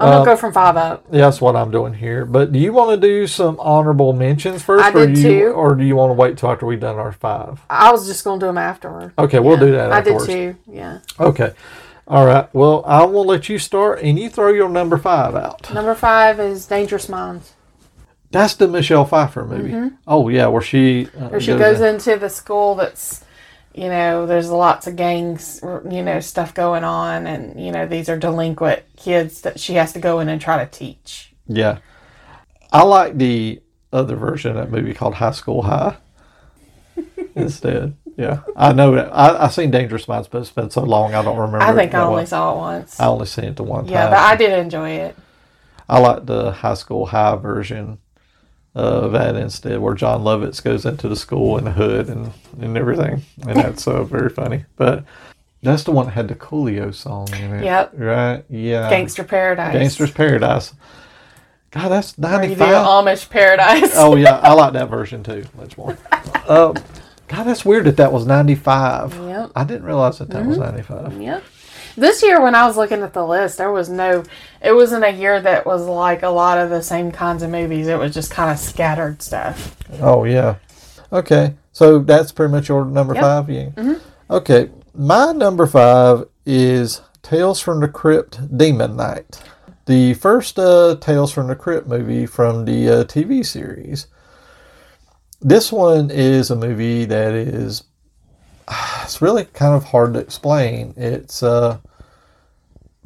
I'm 0.00 0.10
going 0.12 0.24
to 0.24 0.30
go 0.32 0.36
from 0.36 0.52
five 0.52 0.76
up. 0.76 1.04
Yeah, 1.10 1.22
that's 1.22 1.40
what 1.40 1.56
I'm 1.56 1.70
doing 1.70 1.92
here. 1.94 2.24
But 2.24 2.52
do 2.52 2.58
you 2.58 2.72
want 2.72 2.90
to 2.90 2.96
do 3.06 3.26
some 3.26 3.58
honorable 3.60 4.12
mentions 4.12 4.62
first? 4.62 4.84
I 4.84 4.90
or 4.90 5.06
did 5.06 5.18
you, 5.18 5.22
too. 5.22 5.46
Or 5.48 5.74
do 5.74 5.84
you 5.84 5.96
want 5.96 6.10
to 6.10 6.14
wait 6.14 6.38
till 6.38 6.50
after 6.50 6.66
we've 6.66 6.78
done 6.80 6.96
our 6.96 7.12
five? 7.12 7.60
I 7.68 7.90
was 7.90 8.06
just 8.06 8.22
going 8.24 8.38
to 8.38 8.44
do 8.44 8.48
them 8.48 8.58
afterward. 8.58 9.12
Okay, 9.18 9.38
we'll 9.38 9.56
do 9.58 9.72
that 9.72 9.90
I 9.92 10.00
did 10.00 10.14
afterwards. 10.14 10.26
too. 10.26 10.56
Yeah. 10.70 11.00
Okay. 11.18 11.52
All 12.06 12.24
right. 12.26 12.48
Well, 12.54 12.84
I 12.86 13.04
will 13.04 13.24
let 13.24 13.48
you 13.48 13.58
start 13.58 14.00
and 14.00 14.18
you 14.18 14.30
throw 14.30 14.52
your 14.52 14.68
number 14.68 14.96
five 14.98 15.34
out. 15.34 15.72
Number 15.74 15.94
five 15.94 16.38
is 16.40 16.64
Dangerous 16.66 17.08
Minds. 17.08 17.52
That's 18.30 18.54
the 18.54 18.68
Michelle 18.68 19.04
Pfeiffer 19.04 19.44
movie. 19.44 19.70
Mhm. 19.72 19.96
Oh, 20.06 20.28
yeah, 20.28 20.46
where 20.48 20.62
she. 20.62 21.06
Uh, 21.18 21.28
Where 21.28 21.40
she 21.40 21.56
goes 21.56 21.80
into 21.80 22.16
the 22.16 22.28
school 22.28 22.74
that's, 22.74 23.24
you 23.78 23.88
know, 23.88 24.26
there's 24.26 24.50
lots 24.50 24.86
of 24.86 24.96
gangs, 24.96 25.60
you 25.62 26.02
know, 26.02 26.20
stuff 26.20 26.52
going 26.54 26.84
on. 26.84 27.26
And, 27.26 27.60
you 27.64 27.70
know, 27.72 27.86
these 27.86 28.08
are 28.08 28.18
delinquent 28.18 28.82
kids 28.96 29.42
that 29.42 29.60
she 29.60 29.74
has 29.74 29.92
to 29.92 29.98
go 30.00 30.20
in 30.20 30.28
and 30.28 30.40
try 30.40 30.62
to 30.64 30.70
teach. 30.70 31.32
Yeah. 31.46 31.78
I 32.72 32.82
like 32.82 33.16
the 33.16 33.62
other 33.92 34.16
version 34.16 34.50
of 34.50 34.56
that 34.56 34.70
movie 34.76 34.94
called 34.94 35.14
High 35.14 35.30
School 35.32 35.62
High 35.62 35.96
instead. 37.34 37.96
Yeah. 38.16 38.40
I 38.56 38.72
know 38.72 38.94
that. 38.96 39.10
I, 39.14 39.44
I've 39.44 39.54
seen 39.54 39.70
Dangerous 39.70 40.08
Minds, 40.08 40.28
but 40.28 40.38
it's 40.40 40.50
been 40.50 40.70
so 40.70 40.82
long 40.82 41.14
I 41.14 41.22
don't 41.22 41.36
remember. 41.36 41.62
I 41.62 41.72
it 41.72 41.74
think 41.76 41.94
I 41.94 42.00
only 42.00 42.16
well. 42.16 42.26
saw 42.26 42.52
it 42.52 42.56
once. 42.56 43.00
I 43.00 43.06
only 43.06 43.26
seen 43.26 43.44
it 43.44 43.56
the 43.56 43.62
one 43.62 43.86
Yeah, 43.86 44.02
time. 44.02 44.10
but 44.10 44.18
I 44.18 44.36
did 44.36 44.58
enjoy 44.58 44.90
it. 44.90 45.16
I 45.88 46.00
like 46.00 46.26
the 46.26 46.50
high 46.52 46.74
school 46.74 47.06
high 47.06 47.36
version 47.36 47.98
of 48.78 49.12
that 49.12 49.36
instead, 49.36 49.80
where 49.80 49.94
Jon 49.94 50.22
Lovitz 50.22 50.62
goes 50.62 50.86
into 50.86 51.08
the 51.08 51.16
school 51.16 51.58
in 51.58 51.64
the 51.64 51.72
hood 51.72 52.08
and, 52.08 52.32
and 52.60 52.76
everything. 52.76 53.22
And 53.46 53.56
that's 53.56 53.86
uh, 53.86 54.04
very 54.04 54.30
funny. 54.30 54.64
But 54.76 55.04
that's 55.62 55.84
the 55.84 55.92
one 55.92 56.06
that 56.06 56.12
had 56.12 56.28
the 56.28 56.34
Coolio 56.34 56.94
song 56.94 57.28
in 57.34 57.54
it. 57.54 57.64
Yep. 57.64 57.92
Right? 57.94 58.44
Yeah. 58.48 58.88
Gangster 58.88 59.24
Paradise. 59.24 59.72
Gangster's 59.72 60.12
Paradise. 60.12 60.74
God, 61.70 61.88
that's 61.90 62.16
Where 62.16 62.44
you 62.44 62.54
do. 62.54 62.62
Amish 62.62 63.28
Paradise. 63.28 63.92
Oh 63.94 64.16
yeah, 64.16 64.38
I 64.38 64.54
like 64.54 64.72
that 64.72 64.88
version 64.88 65.22
too 65.22 65.44
much 65.56 65.76
more. 65.76 65.98
Um, 66.48 66.74
God, 67.28 67.44
that's 67.44 67.62
weird 67.62 67.84
that 67.84 67.98
that 67.98 68.10
was 68.10 68.26
ninety 68.26 68.54
five. 68.54 69.14
Yep. 69.14 69.50
I 69.54 69.64
didn't 69.64 69.84
realize 69.84 70.18
that 70.18 70.30
that 70.30 70.46
was 70.46 70.56
ninety 70.56 70.80
five. 70.80 71.20
Yep. 71.20 71.44
This 71.98 72.22
year, 72.22 72.40
when 72.40 72.54
I 72.54 72.64
was 72.66 72.76
looking 72.76 73.02
at 73.02 73.12
the 73.12 73.26
list, 73.26 73.58
there 73.58 73.72
was 73.72 73.88
no. 73.88 74.22
It 74.62 74.72
wasn't 74.72 75.04
a 75.04 75.10
year 75.10 75.40
that 75.40 75.66
was 75.66 75.82
like 75.84 76.22
a 76.22 76.28
lot 76.28 76.58
of 76.58 76.70
the 76.70 76.80
same 76.82 77.10
kinds 77.10 77.42
of 77.42 77.50
movies. 77.50 77.88
It 77.88 77.98
was 77.98 78.14
just 78.14 78.30
kind 78.30 78.50
of 78.52 78.58
scattered 78.58 79.20
stuff. 79.20 79.76
Oh 80.00 80.22
yeah. 80.24 80.56
Okay, 81.12 81.54
so 81.72 81.98
that's 81.98 82.30
pretty 82.30 82.52
much 82.52 82.68
your 82.68 82.84
number 82.84 83.14
Yep. 83.14 83.22
five. 83.22 83.50
Yeah. 83.50 83.70
Okay, 84.30 84.70
my 84.94 85.32
number 85.32 85.66
five 85.66 86.24
is 86.46 87.00
Tales 87.22 87.60
from 87.60 87.80
the 87.80 87.88
Crypt 87.88 88.56
Demon 88.56 88.94
Knight, 88.96 89.42
the 89.86 90.14
first 90.14 90.58
uh, 90.58 90.96
Tales 91.00 91.32
from 91.32 91.48
the 91.48 91.56
Crypt 91.56 91.88
movie 91.88 92.26
from 92.26 92.64
the 92.64 92.88
uh, 92.88 93.04
TV 93.04 93.44
series. 93.44 94.06
This 95.40 95.72
one 95.72 96.10
is 96.12 96.50
a 96.50 96.56
movie 96.56 97.04
that 97.06 97.34
is. 97.34 97.82
It's 99.02 99.22
really 99.22 99.46
kind 99.46 99.74
of 99.74 99.84
hard 99.84 100.12
to 100.12 100.20
explain. 100.20 100.92
It's 100.94 101.42
uh, 101.42 101.78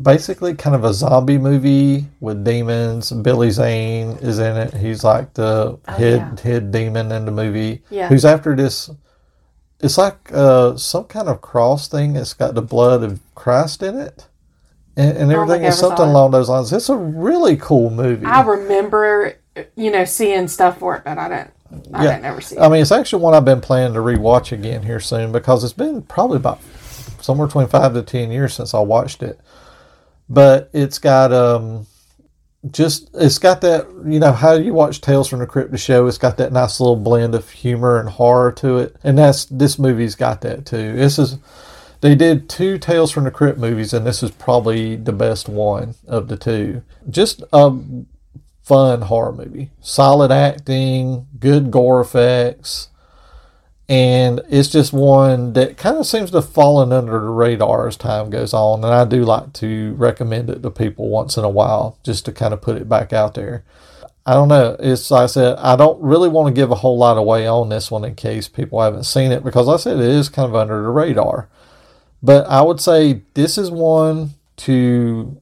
basically 0.02 0.54
kind 0.54 0.74
of 0.74 0.84
a 0.84 0.92
zombie 0.92 1.38
movie 1.38 2.06
with 2.20 2.44
demons. 2.44 3.10
Billy 3.10 3.50
Zane 3.50 4.10
is 4.18 4.38
in 4.38 4.56
it. 4.56 4.74
He's 4.74 5.04
like 5.04 5.34
the 5.34 5.78
head 5.86 6.38
yeah. 6.38 6.42
head 6.42 6.70
demon 6.72 7.12
in 7.12 7.24
the 7.24 7.32
movie. 7.32 7.82
Yeah. 7.90 8.08
Who's 8.08 8.24
after 8.24 8.54
this? 8.56 8.90
It's 9.80 9.98
like 9.98 10.30
uh, 10.32 10.76
some 10.76 11.04
kind 11.04 11.28
of 11.28 11.40
cross 11.40 11.88
thing. 11.88 12.16
It's 12.16 12.34
got 12.34 12.54
the 12.54 12.62
blood 12.62 13.02
of 13.02 13.20
Christ 13.34 13.82
in 13.82 13.98
it, 13.98 14.28
and, 14.96 15.16
and 15.16 15.32
everything 15.32 15.64
is 15.64 15.78
something 15.78 16.06
along 16.06 16.30
those 16.30 16.48
lines. 16.48 16.72
It's 16.72 16.88
a 16.88 16.96
really 16.96 17.56
cool 17.56 17.90
movie. 17.90 18.26
I 18.26 18.42
remember, 18.42 19.38
you 19.74 19.90
know, 19.90 20.04
seeing 20.04 20.46
stuff 20.46 20.78
for 20.78 20.96
it, 20.96 21.04
but 21.04 21.18
I 21.18 21.28
didn't. 21.28 21.50
I 21.94 22.02
didn't 22.02 22.24
ever 22.24 22.40
see 22.40 22.56
it. 22.56 22.60
I 22.60 22.68
mean, 22.68 22.82
it's 22.82 22.92
actually 22.92 23.22
one 23.22 23.34
I've 23.34 23.44
been 23.44 23.60
planning 23.62 23.94
to 23.94 24.00
rewatch 24.00 24.52
again 24.52 24.82
here 24.82 25.00
soon 25.00 25.32
because 25.32 25.64
it's 25.64 25.72
been 25.72 26.02
probably 26.02 26.36
about 26.36 26.60
somewhere 27.20 27.46
between 27.46 27.66
five 27.66 27.94
to 27.94 28.02
ten 28.02 28.30
years 28.30 28.54
since 28.54 28.74
I 28.74 28.80
watched 28.80 29.22
it. 29.22 29.40
But 30.32 30.70
it's 30.72 30.98
got 30.98 31.30
um, 31.30 31.86
just 32.70 33.10
it's 33.14 33.38
got 33.38 33.60
that 33.60 33.86
you 34.06 34.18
know 34.18 34.32
how 34.32 34.54
you 34.54 34.72
watch 34.72 35.00
Tales 35.00 35.28
from 35.28 35.40
the 35.40 35.46
Crypt 35.46 35.78
show. 35.78 36.06
It's 36.06 36.16
got 36.16 36.38
that 36.38 36.52
nice 36.52 36.80
little 36.80 36.96
blend 36.96 37.34
of 37.34 37.50
humor 37.50 38.00
and 38.00 38.09
horror 38.09 38.50
to 38.52 38.78
it, 38.78 38.96
and 39.04 39.18
that's 39.18 39.44
this 39.44 39.78
movie's 39.78 40.14
got 40.14 40.40
that 40.40 40.64
too. 40.64 40.94
This 40.94 41.18
is 41.18 41.38
they 42.00 42.14
did 42.14 42.48
two 42.48 42.78
Tales 42.78 43.10
from 43.10 43.24
the 43.24 43.30
Crypt 43.30 43.59
movies, 43.59 43.92
and 43.92 44.06
this 44.06 44.22
is 44.22 44.30
probably 44.30 44.96
the 44.96 45.12
best 45.12 45.48
one 45.48 45.96
of 46.06 46.28
the 46.28 46.36
two. 46.36 46.82
Just 47.10 47.42
a 47.52 47.76
fun 48.62 49.02
horror 49.02 49.32
movie, 49.32 49.70
solid 49.80 50.30
acting, 50.30 51.26
good 51.38 51.70
gore 51.70 52.00
effects, 52.00 52.88
and 53.93 54.40
it's 54.48 54.70
just 54.70 54.94
one 54.94 55.52
that 55.52 55.77
kind 55.77 55.98
of 55.98 56.06
seems 56.06 56.31
to 56.31 56.39
have 56.39 56.48
fallen 56.48 56.94
under 56.94 57.12
the 57.12 57.28
radar 57.28 57.86
as 57.86 57.94
time 57.94 58.31
goes 58.31 58.55
on. 58.55 58.82
And 58.82 58.94
I 58.94 59.05
do 59.05 59.23
like 59.23 59.52
to 59.55 59.93
recommend 59.98 60.48
it 60.48 60.62
to 60.62 60.70
people 60.70 61.10
once 61.10 61.36
in 61.36 61.44
a 61.44 61.51
while, 61.51 61.98
just 62.02 62.24
to 62.24 62.32
kind 62.32 62.55
of 62.55 62.62
put 62.62 62.78
it 62.78 62.89
back 62.89 63.12
out 63.12 63.35
there. 63.35 63.64
I 64.24 64.32
don't 64.32 64.48
know. 64.48 64.77
It's 64.81 65.10
like 65.10 65.24
I 65.24 65.27
said, 65.27 65.59
I 65.59 65.77
don't 65.77 66.01
really 66.01 66.31
want 66.31 66.48
to 66.48 66.59
give 66.59 66.70
a 66.70 66.77
whole 66.77 66.97
lot 66.97 67.19
away 67.19 67.47
on 67.47 67.69
this 67.69 67.90
one 67.90 68.02
in 68.02 68.14
case 68.14 68.48
people 68.48 68.81
haven't 68.81 69.05
seen 69.05 69.31
it 69.31 69.44
because 69.44 69.69
I 69.69 69.77
said 69.77 69.98
it 69.98 70.06
is 70.06 70.31
kind 70.31 70.48
of 70.48 70.56
under 70.56 70.82
the 70.82 70.89
radar. 70.89 71.51
But 72.23 72.47
I 72.47 72.62
would 72.62 72.81
say 72.81 73.20
this 73.35 73.59
is 73.59 73.70
one 73.70 74.31
to 74.59 75.39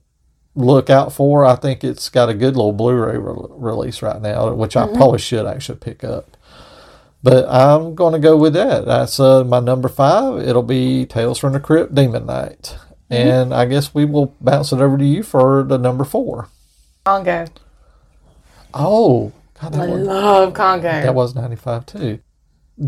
look 0.56 0.90
out 0.90 1.12
for. 1.12 1.44
I 1.44 1.55
think 1.55 1.85
it's 1.85 2.09
got 2.09 2.28
a 2.28 2.35
good 2.35 2.56
little 2.56 2.72
Blu-ray 2.72 3.16
re- 3.16 3.47
release 3.51 4.02
right 4.02 4.20
now, 4.20 4.52
which 4.55 4.77
I 4.77 4.86
mm-hmm. 4.86 4.97
probably 4.97 5.20
should 5.20 5.47
actually 5.47 5.78
pick 5.78 6.02
up. 6.02 6.36
But 7.22 7.47
I'm 7.48 7.94
going 7.94 8.14
to 8.14 8.18
go 8.18 8.36
with 8.36 8.55
that. 8.55 8.86
That's 8.86 9.20
uh, 9.20 9.44
my 9.44 9.60
number 9.60 9.88
five. 9.88 10.40
It'll 10.42 10.62
be 10.62 11.05
Tales 11.06 11.38
from 11.38 11.52
the 11.52 11.60
Crypt 11.60 11.94
Demon 11.94 12.26
Knight. 12.26 12.76
And 13.10 13.52
I 13.52 13.66
guess 13.66 13.92
we 13.92 14.05
will 14.05 14.34
bounce 14.40 14.72
it 14.72 14.80
over 14.80 14.97
to 14.97 15.05
you 15.05 15.22
for 15.22 15.62
the 15.64 15.76
number 15.78 16.05
four. 16.05 16.48
Congo. 17.05 17.47
Oh, 18.72 19.32
God, 19.60 19.74
I 19.76 19.86
was, 19.86 20.06
love 20.06 20.55
Congo. 20.55 20.88
that 20.88 21.14
was 21.14 21.34
95 21.34 21.86
too. 21.86 22.18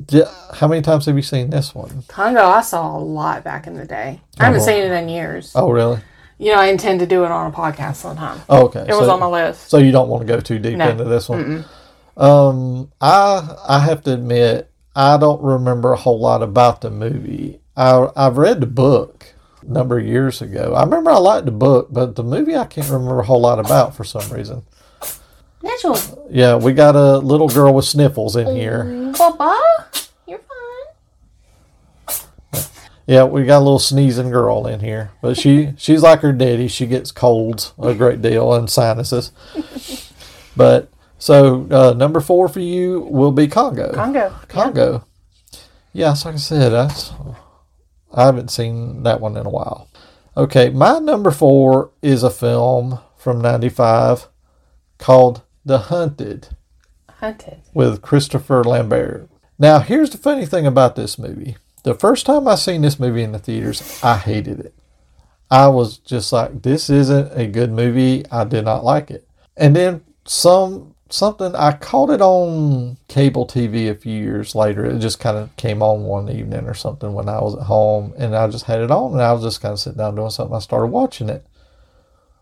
D- 0.06 0.22
how 0.54 0.68
many 0.68 0.80
times 0.80 1.06
have 1.06 1.16
you 1.16 1.22
seen 1.22 1.50
this 1.50 1.74
one? 1.74 2.04
Congo, 2.08 2.40
I 2.46 2.62
saw 2.62 2.96
a 2.96 3.00
lot 3.00 3.44
back 3.44 3.66
in 3.66 3.74
the 3.74 3.84
day. 3.84 4.20
I 4.38 4.44
haven't 4.46 4.60
Oh. 4.60 4.64
seen 4.64 4.82
it 4.82 4.92
in 4.92 5.08
years. 5.08 5.52
Oh, 5.54 5.70
really? 5.70 5.98
You 6.38 6.52
know, 6.52 6.58
I 6.60 6.66
intend 6.66 7.00
to 7.00 7.06
do 7.06 7.24
it 7.24 7.30
on 7.30 7.50
a 7.52 7.54
podcast 7.54 7.96
sometime. 7.96 8.40
Oh, 8.48 8.64
okay. 8.66 8.86
It 8.88 8.94
was 8.94 9.08
on 9.08 9.20
my 9.20 9.26
list. 9.26 9.68
So 9.68 9.78
you 9.78 9.92
don't 9.92 10.08
want 10.08 10.26
to 10.26 10.32
go 10.32 10.40
too 10.40 10.58
deep 10.58 10.76
No. 10.78 10.88
into 10.88 11.04
this 11.04 11.28
one. 11.28 11.64
Um, 12.16 12.92
I 13.00 13.56
I 13.68 13.78
have 13.80 14.02
to 14.04 14.12
admit 14.12 14.70
I 14.94 15.16
don't 15.16 15.42
remember 15.42 15.92
a 15.92 15.96
whole 15.96 16.20
lot 16.20 16.42
about 16.42 16.80
the 16.82 16.90
movie. 16.90 17.60
I 17.76 18.08
I've 18.16 18.36
read 18.36 18.60
the 18.60 18.66
book 18.66 19.32
a 19.62 19.72
number 19.72 19.98
of 19.98 20.06
years 20.06 20.42
ago. 20.42 20.74
I 20.76 20.82
remember 20.84 21.10
I 21.10 21.16
liked 21.18 21.46
the 21.46 21.52
book, 21.52 21.88
but 21.90 22.16
the 22.16 22.24
movie 22.24 22.54
I 22.56 22.66
can't 22.66 22.88
remember 22.90 23.20
a 23.20 23.24
whole 23.24 23.40
lot 23.40 23.58
about 23.58 23.96
for 23.96 24.04
some 24.04 24.28
reason. 24.30 24.62
Mitchell, 25.62 25.96
Yeah, 26.28 26.56
we 26.56 26.72
got 26.72 26.96
a 26.96 27.18
little 27.18 27.48
girl 27.48 27.72
with 27.72 27.84
sniffles 27.84 28.34
in 28.34 28.56
here. 28.56 29.12
Papa, 29.16 29.86
you're 30.26 30.40
fine. 30.40 32.16
Yeah, 33.06 33.24
we 33.24 33.44
got 33.44 33.58
a 33.58 33.64
little 33.64 33.78
sneezing 33.78 34.30
girl 34.30 34.66
in 34.66 34.80
here, 34.80 35.12
but 35.22 35.36
she 35.38 35.72
she's 35.78 36.02
like 36.02 36.20
her 36.20 36.32
daddy. 36.32 36.66
She 36.68 36.86
gets 36.86 37.12
colds 37.12 37.72
a 37.80 37.94
great 37.94 38.20
deal 38.22 38.52
and 38.52 38.68
sinuses. 38.68 39.32
But 40.54 40.90
so 41.22 41.68
uh, 41.70 41.94
number 41.96 42.18
four 42.18 42.48
for 42.48 42.58
you 42.58 43.02
will 43.02 43.30
be 43.30 43.46
Congo. 43.46 43.92
Congo. 43.92 44.34
Congo. 44.48 45.04
Yeah, 45.92 46.14
so 46.14 46.30
like 46.30 46.34
I 46.34 46.38
said, 46.38 46.70
that's 46.70 47.12
I 48.12 48.24
haven't 48.24 48.50
seen 48.50 49.04
that 49.04 49.20
one 49.20 49.36
in 49.36 49.46
a 49.46 49.50
while. 49.50 49.88
Okay, 50.36 50.70
my 50.70 50.98
number 50.98 51.30
four 51.30 51.92
is 52.02 52.24
a 52.24 52.30
film 52.30 52.98
from 53.16 53.40
'95 53.40 54.26
called 54.98 55.42
The 55.64 55.78
Hunted 55.78 56.48
Hunted. 57.08 57.62
with 57.72 58.02
Christopher 58.02 58.64
Lambert. 58.64 59.30
Now, 59.60 59.78
here's 59.78 60.10
the 60.10 60.18
funny 60.18 60.44
thing 60.44 60.66
about 60.66 60.96
this 60.96 61.20
movie. 61.20 61.56
The 61.84 61.94
first 61.94 62.26
time 62.26 62.48
I 62.48 62.56
seen 62.56 62.82
this 62.82 62.98
movie 62.98 63.22
in 63.22 63.30
the 63.30 63.38
theaters, 63.38 64.00
I 64.02 64.16
hated 64.16 64.58
it. 64.58 64.74
I 65.48 65.68
was 65.68 65.98
just 65.98 66.32
like, 66.32 66.62
this 66.62 66.90
isn't 66.90 67.30
a 67.38 67.46
good 67.46 67.70
movie. 67.70 68.24
I 68.32 68.42
did 68.42 68.64
not 68.64 68.82
like 68.82 69.08
it. 69.08 69.28
And 69.56 69.76
then 69.76 70.02
some 70.24 70.91
something 71.12 71.54
I 71.54 71.72
caught 71.72 72.10
it 72.10 72.20
on 72.20 72.96
cable 73.08 73.46
TV 73.46 73.90
a 73.90 73.94
few 73.94 74.18
years 74.18 74.54
later. 74.54 74.84
It 74.84 74.98
just 74.98 75.20
kind 75.20 75.36
of 75.36 75.54
came 75.56 75.82
on 75.82 76.04
one 76.04 76.28
evening 76.28 76.66
or 76.66 76.74
something 76.74 77.12
when 77.12 77.28
I 77.28 77.40
was 77.40 77.56
at 77.56 77.64
home 77.64 78.14
and 78.16 78.34
I 78.34 78.48
just 78.48 78.64
had 78.64 78.80
it 78.80 78.90
on 78.90 79.12
and 79.12 79.22
I 79.22 79.32
was 79.32 79.42
just 79.42 79.60
kind 79.60 79.72
of 79.72 79.80
sitting 79.80 79.98
down 79.98 80.14
doing 80.14 80.30
something. 80.30 80.56
I 80.56 80.60
started 80.60 80.86
watching 80.86 81.28
it. 81.28 81.46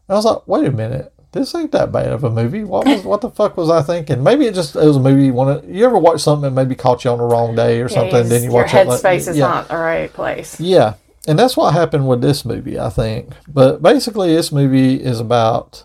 And 0.08 0.14
I 0.14 0.14
was 0.14 0.24
like, 0.24 0.46
wait 0.46 0.66
a 0.66 0.72
minute, 0.72 1.12
this 1.32 1.54
ain't 1.54 1.72
that 1.72 1.92
bad 1.92 2.08
of 2.08 2.24
a 2.24 2.30
movie. 2.30 2.64
What 2.64 2.86
was 2.86 3.04
what 3.04 3.20
the 3.20 3.30
fuck 3.30 3.56
was 3.56 3.70
I 3.70 3.82
thinking? 3.82 4.22
Maybe 4.22 4.46
it 4.46 4.54
just 4.54 4.74
it 4.74 4.84
was 4.84 4.96
a 4.96 5.00
movie 5.00 5.26
you 5.26 5.32
want. 5.32 5.64
You 5.64 5.84
ever 5.84 5.98
watch 5.98 6.20
something 6.20 6.46
and 6.46 6.56
maybe 6.56 6.74
caught 6.74 7.04
you 7.04 7.10
on 7.10 7.18
the 7.18 7.24
wrong 7.24 7.54
day 7.54 7.80
or 7.80 7.88
something? 7.88 8.12
Yeah, 8.14 8.20
and 8.20 8.30
then 8.30 8.42
you 8.42 8.50
your 8.50 8.62
watch 8.62 8.74
it. 8.74 8.86
like- 8.86 9.00
headspace 9.00 9.28
is 9.28 9.36
yeah. 9.36 9.46
not 9.46 9.68
the 9.68 9.76
right 9.76 10.12
place. 10.12 10.60
Yeah, 10.60 10.94
and 11.28 11.38
that's 11.38 11.56
what 11.56 11.74
happened 11.74 12.08
with 12.08 12.20
this 12.20 12.44
movie, 12.44 12.78
I 12.78 12.90
think. 12.90 13.32
But 13.46 13.82
basically, 13.82 14.34
this 14.34 14.50
movie 14.50 14.94
is 14.96 15.20
about, 15.20 15.84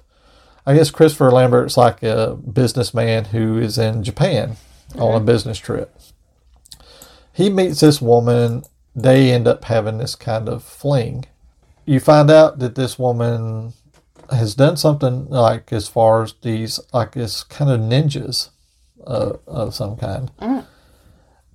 I 0.66 0.76
guess, 0.76 0.92
Christopher 0.92 1.32
Lambert's 1.32 1.78
like 1.78 2.02
a 2.02 2.36
businessman 2.36 3.26
who 3.26 3.58
is 3.58 3.78
in 3.78 4.04
Japan 4.04 4.58
on 4.98 5.16
a 5.22 5.24
business 5.24 5.60
trip. 5.60 5.96
He 7.32 7.50
meets 7.50 7.82
this 7.82 8.02
woman. 8.02 8.64
They 8.96 9.32
end 9.32 9.48
up 9.48 9.66
having 9.66 9.98
this 9.98 10.16
kind 10.16 10.48
of 10.50 10.64
fling. 10.64 11.26
You 11.86 12.00
find 12.00 12.32
out 12.32 12.60
that 12.60 12.76
this 12.76 12.98
woman 12.98 13.74
has 14.32 14.56
done 14.56 14.76
something 14.78 15.28
like 15.30 15.72
as 15.72 15.88
far 15.88 16.24
as 16.24 16.34
these, 16.42 16.80
like 16.94 17.12
this 17.12 17.44
kind 17.44 17.70
of 17.70 17.80
ninjas 17.80 18.50
uh, 19.06 19.34
of 19.46 19.76
some 19.76 19.98
kind. 19.98 20.32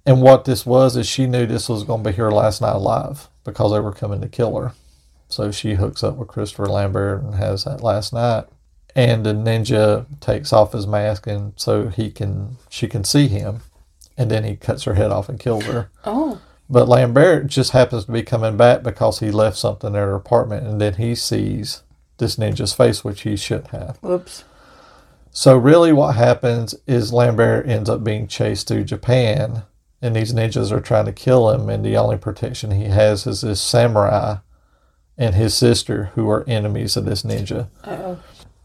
And 0.07 0.23
what 0.23 0.45
this 0.45 0.65
was 0.65 0.97
is 0.97 1.09
she 1.09 1.27
knew 1.27 1.47
this 1.47 1.69
was 1.69 1.83
going 1.83 2.05
to 2.05 2.11
be 2.11 2.17
her 2.17 2.31
last 2.31 2.61
night 2.61 2.77
alive 2.77 3.29
because 3.45 3.73
they 3.73 3.81
were 3.81 3.93
coming 3.93 4.21
to 4.21 4.29
kill 4.29 4.57
her. 4.57 4.73
So 5.29 5.51
she 5.51 5.75
hooks 5.75 6.05
up 6.05 6.17
with 6.17 6.29
Christopher 6.29 6.67
Lambert 6.67 7.23
and 7.23 7.35
has 7.35 7.65
that 7.65 7.83
last 7.83 8.13
night. 8.13 8.45
And 8.97 9.25
the 9.25 9.33
ninja 9.33 10.07
takes 10.21 10.53
off 10.53 10.73
his 10.73 10.87
mask 10.87 11.27
and 11.27 11.53
so 11.57 11.89
he 11.89 12.11
can 12.11 12.57
she 12.69 12.89
can 12.89 13.05
see 13.05 13.29
him. 13.29 13.61
And 14.17 14.31
then 14.31 14.45
he 14.45 14.57
cuts 14.57 14.85
her 14.85 14.95
head 14.95 15.11
off 15.11 15.29
and 15.29 15.39
kills 15.39 15.65
her. 15.65 15.91
Oh. 16.05 16.41
But 16.69 16.89
Lambert 16.89 17.49
just 17.49 17.73
happens 17.73 18.05
to 18.05 18.13
be 18.13 18.23
coming 18.23 18.57
back 18.57 18.83
because 18.83 19.19
he 19.19 19.31
left 19.31 19.57
something 19.57 19.95
at 19.97 19.99
her 19.99 20.15
apartment 20.15 20.67
and 20.67 20.81
then 20.81 20.95
he 20.95 21.15
sees 21.15 21.83
this 22.19 22.37
ninja's 22.37 22.73
face, 22.73 23.03
which 23.03 23.23
he 23.23 23.37
shouldn't 23.37 23.69
have. 23.69 23.99
Whoops. 24.03 24.45
So 25.33 25.57
really 25.57 25.93
what 25.93 26.17
happens 26.17 26.75
is 26.87 27.13
Lambert 27.13 27.69
ends 27.69 27.89
up 27.89 28.05
being 28.05 28.27
chased 28.27 28.69
through 28.69 28.85
Japan 28.85 29.63
and 30.03 30.15
these 30.17 30.33
ninjas 30.33 30.73
are 30.73 30.81
trying 30.81 31.07
to 31.07 31.13
kill 31.13 31.51
him 31.51 31.69
and 31.69 31.85
the 31.85 31.97
only 31.97 32.17
protection 32.17 32.71
he 32.71 32.85
has 32.85 33.27
is 33.27 33.43
this 33.43 33.61
samurai 33.61 34.37
and 35.19 35.35
his 35.35 35.55
sister 35.55 36.07
who 36.15 36.29
are 36.31 36.49
enemies 36.49 36.97
of 36.97 37.05
this 37.05 37.23
ninja. 37.23 37.69
Uh-oh. 37.85 38.19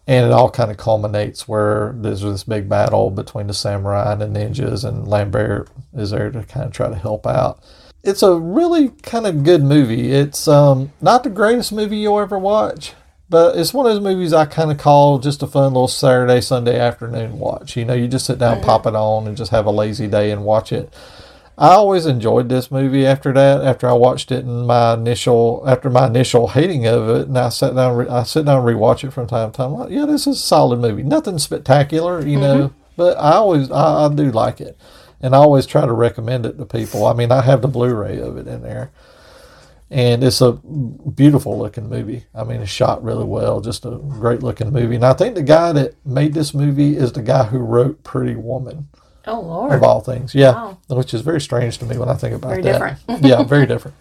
And 0.07 0.25
it 0.25 0.31
all 0.31 0.49
kind 0.49 0.69
of 0.71 0.77
culminates 0.77 1.47
where 1.47 1.93
there's 1.97 2.21
this 2.21 2.43
big 2.43 2.69
battle 2.69 3.09
between 3.09 3.47
the 3.47 3.53
samurai 3.53 4.13
and 4.13 4.21
the 4.21 4.27
ninjas, 4.27 4.87
and 4.87 5.07
Lambert 5.07 5.69
is 5.93 6.11
there 6.11 6.31
to 6.31 6.43
kind 6.43 6.67
of 6.67 6.73
try 6.73 6.89
to 6.89 6.95
help 6.95 7.25
out. 7.25 7.63
It's 8.03 8.21
a 8.21 8.35
really 8.35 8.89
kind 8.89 9.25
of 9.25 9.43
good 9.43 9.63
movie. 9.63 10.11
It's 10.11 10.47
um, 10.47 10.93
not 11.01 11.23
the 11.23 11.31
greatest 11.31 11.73
movie 11.73 11.97
you'll 11.97 12.19
ever 12.19 12.37
watch, 12.37 12.93
but 13.29 13.57
it's 13.57 13.73
one 13.73 13.87
of 13.87 13.93
those 13.93 14.03
movies 14.03 14.31
I 14.31 14.45
kind 14.45 14.71
of 14.71 14.77
call 14.77 15.17
just 15.17 15.41
a 15.41 15.47
fun 15.47 15.73
little 15.73 15.87
Saturday, 15.87 16.41
Sunday 16.41 16.79
afternoon 16.79 17.39
watch. 17.39 17.75
You 17.75 17.85
know, 17.85 17.95
you 17.95 18.07
just 18.07 18.27
sit 18.27 18.37
down, 18.37 18.61
pop 18.61 18.85
it 18.85 18.95
on, 18.95 19.27
and 19.27 19.35
just 19.35 19.49
have 19.51 19.65
a 19.65 19.71
lazy 19.71 20.07
day 20.07 20.29
and 20.29 20.45
watch 20.45 20.71
it. 20.71 20.93
I 21.57 21.69
always 21.69 22.05
enjoyed 22.05 22.49
this 22.49 22.69
movie 22.69 23.05
after 23.05 23.31
that. 23.31 23.63
After 23.63 23.87
I 23.87 23.93
watched 23.93 24.31
it 24.31 24.43
in 24.43 24.65
my 24.65 24.93
initial, 24.93 25.63
after 25.65 25.89
my 25.89 26.07
initial 26.07 26.49
hating 26.49 26.85
of 26.85 27.07
it, 27.09 27.27
and 27.27 27.37
I 27.37 27.47
sat 27.49 27.75
down, 27.75 27.95
re- 27.95 28.09
I 28.09 28.23
sit 28.23 28.45
down 28.45 28.67
and 28.67 28.67
rewatch 28.67 29.05
it 29.05 29.11
from 29.11 29.27
time 29.27 29.51
to 29.51 29.57
time. 29.57 29.71
Like, 29.71 29.89
yeah, 29.89 30.05
this 30.05 30.27
is 30.27 30.37
a 30.37 30.41
solid 30.41 30.79
movie. 30.79 31.03
Nothing 31.03 31.39
spectacular, 31.39 32.19
you 32.19 32.39
mm-hmm. 32.39 32.41
know, 32.41 32.73
but 32.97 33.17
I 33.17 33.33
always, 33.35 33.71
I, 33.71 34.05
I 34.05 34.13
do 34.13 34.31
like 34.31 34.59
it, 34.59 34.77
and 35.21 35.33
I 35.33 35.37
always 35.37 35.65
try 35.65 35.85
to 35.85 35.93
recommend 35.93 36.45
it 36.45 36.57
to 36.57 36.65
people. 36.65 37.05
I 37.05 37.13
mean, 37.13 37.31
I 37.31 37.41
have 37.41 37.61
the 37.61 37.69
Blu-ray 37.69 38.19
of 38.19 38.35
it 38.35 38.47
in 38.47 38.61
there, 38.61 38.91
and 39.89 40.25
it's 40.25 40.41
a 40.41 40.51
beautiful 40.51 41.57
looking 41.57 41.87
movie. 41.87 42.25
I 42.35 42.43
mean, 42.43 42.61
it's 42.63 42.71
shot 42.71 43.01
really 43.01 43.23
well, 43.23 43.61
just 43.61 43.85
a 43.85 43.91
great 43.91 44.43
looking 44.43 44.73
movie. 44.73 44.95
And 44.95 45.05
I 45.05 45.13
think 45.13 45.35
the 45.35 45.43
guy 45.43 45.71
that 45.71 45.95
made 46.05 46.33
this 46.33 46.53
movie 46.53 46.97
is 46.97 47.13
the 47.13 47.21
guy 47.21 47.45
who 47.45 47.59
wrote 47.59 48.03
Pretty 48.03 48.35
Woman 48.35 48.89
Oh 49.27 49.39
Lord. 49.41 49.71
of 49.73 49.83
all 49.83 50.01
things. 50.01 50.35
Yeah, 50.35 50.51
Wow. 50.51 50.77
which 50.89 51.13
is 51.13 51.21
very 51.21 51.41
strange 51.41 51.77
to 51.79 51.85
me 51.85 51.97
when 51.97 52.09
I 52.09 52.13
think 52.13 52.35
about 52.35 52.49
Very 52.49 52.61
that. 52.63 52.71
different. 52.73 52.99
yeah, 53.25 53.43
very 53.43 53.65
different. 53.65 53.95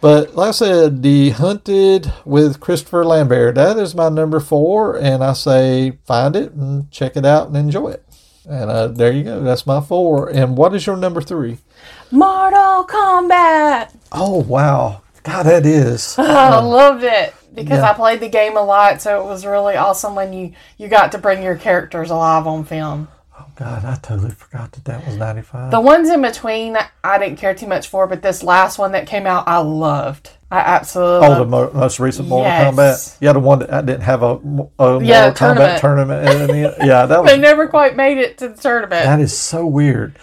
But 0.00 0.34
like 0.34 0.48
I 0.48 0.52
said, 0.52 1.02
The 1.02 1.30
Hunted 1.30 2.12
with 2.24 2.60
Christopher 2.60 3.04
Lambert, 3.04 3.54
that 3.54 3.78
is 3.78 3.94
my 3.94 4.08
number 4.10 4.40
four, 4.40 4.96
and 4.98 5.24
I 5.24 5.32
say 5.32 5.92
find 6.04 6.36
it 6.36 6.52
and 6.52 6.90
check 6.90 7.16
it 7.16 7.24
out 7.24 7.48
and 7.48 7.56
enjoy 7.56 7.90
it. 7.90 8.02
And 8.48 8.70
uh, 8.70 8.88
there 8.88 9.10
you 9.10 9.24
go. 9.24 9.40
That's 9.42 9.66
my 9.66 9.80
four. 9.80 10.28
And 10.28 10.56
what 10.56 10.74
is 10.74 10.86
your 10.86 10.96
number 10.96 11.20
three? 11.22 11.58
Mortal 12.10 12.84
Kombat. 12.86 13.92
Oh 14.12 14.42
wow, 14.46 15.02
God, 15.24 15.44
that 15.44 15.66
is. 15.66 16.16
I 16.18 16.58
loved 16.60 17.02
it 17.02 17.34
because 17.54 17.78
Yeah. 17.78 17.90
I 17.90 17.94
played 17.94 18.20
the 18.20 18.28
game 18.28 18.56
a 18.56 18.62
lot, 18.62 19.00
so 19.02 19.20
it 19.22 19.24
was 19.26 19.44
really 19.46 19.76
awesome 19.76 20.14
when 20.14 20.32
you 20.32 20.52
you 20.78 20.88
got 20.88 21.10
to 21.12 21.18
bring 21.18 21.42
your 21.42 21.56
characters 21.56 22.10
alive 22.10 22.46
on 22.46 22.64
film. 22.64 23.08
Oh 23.38 23.44
God, 23.54 23.84
I 23.84 23.96
totally 23.96 24.30
forgot 24.30 24.72
that 24.72 24.84
that 24.86 25.06
was 25.06 25.16
ninety 25.16 25.42
five. 25.42 25.70
The 25.70 25.80
ones 25.80 26.08
in 26.08 26.22
between, 26.22 26.76
I 27.04 27.18
didn't 27.18 27.36
care 27.36 27.54
too 27.54 27.66
much 27.66 27.88
for, 27.88 28.06
but 28.06 28.22
this 28.22 28.42
last 28.42 28.78
one 28.78 28.92
that 28.92 29.06
came 29.06 29.26
out, 29.26 29.46
I 29.46 29.58
loved. 29.58 30.30
I 30.50 30.60
absolutely. 30.60 31.26
Oh, 31.28 31.34
the 31.40 31.44
mo- 31.44 31.70
most 31.74 32.00
recent 32.00 32.28
Mortal 32.28 32.50
Yes. 32.50 32.74
Kombat. 32.74 33.16
Yeah, 33.20 33.32
the 33.34 33.40
one 33.40 33.58
that 33.58 33.72
I 33.72 33.82
didn't 33.82 34.02
have 34.02 34.22
a, 34.22 34.38
a 34.78 35.02
Yeah, 35.04 35.24
Mortal 35.26 35.32
Kombat 35.48 35.80
tournament. 35.80 36.50
in 36.50 36.56
it. 36.64 36.74
yeah, 36.82 37.04
that 37.04 37.20
was 37.22 37.30
they 37.30 37.38
never 37.38 37.66
quite 37.68 37.94
made 37.96 38.16
it 38.18 38.38
to 38.38 38.48
the 38.48 38.56
tournament. 38.56 39.04
That 39.04 39.20
is 39.20 39.36
so 39.36 39.66
weird. 39.66 40.18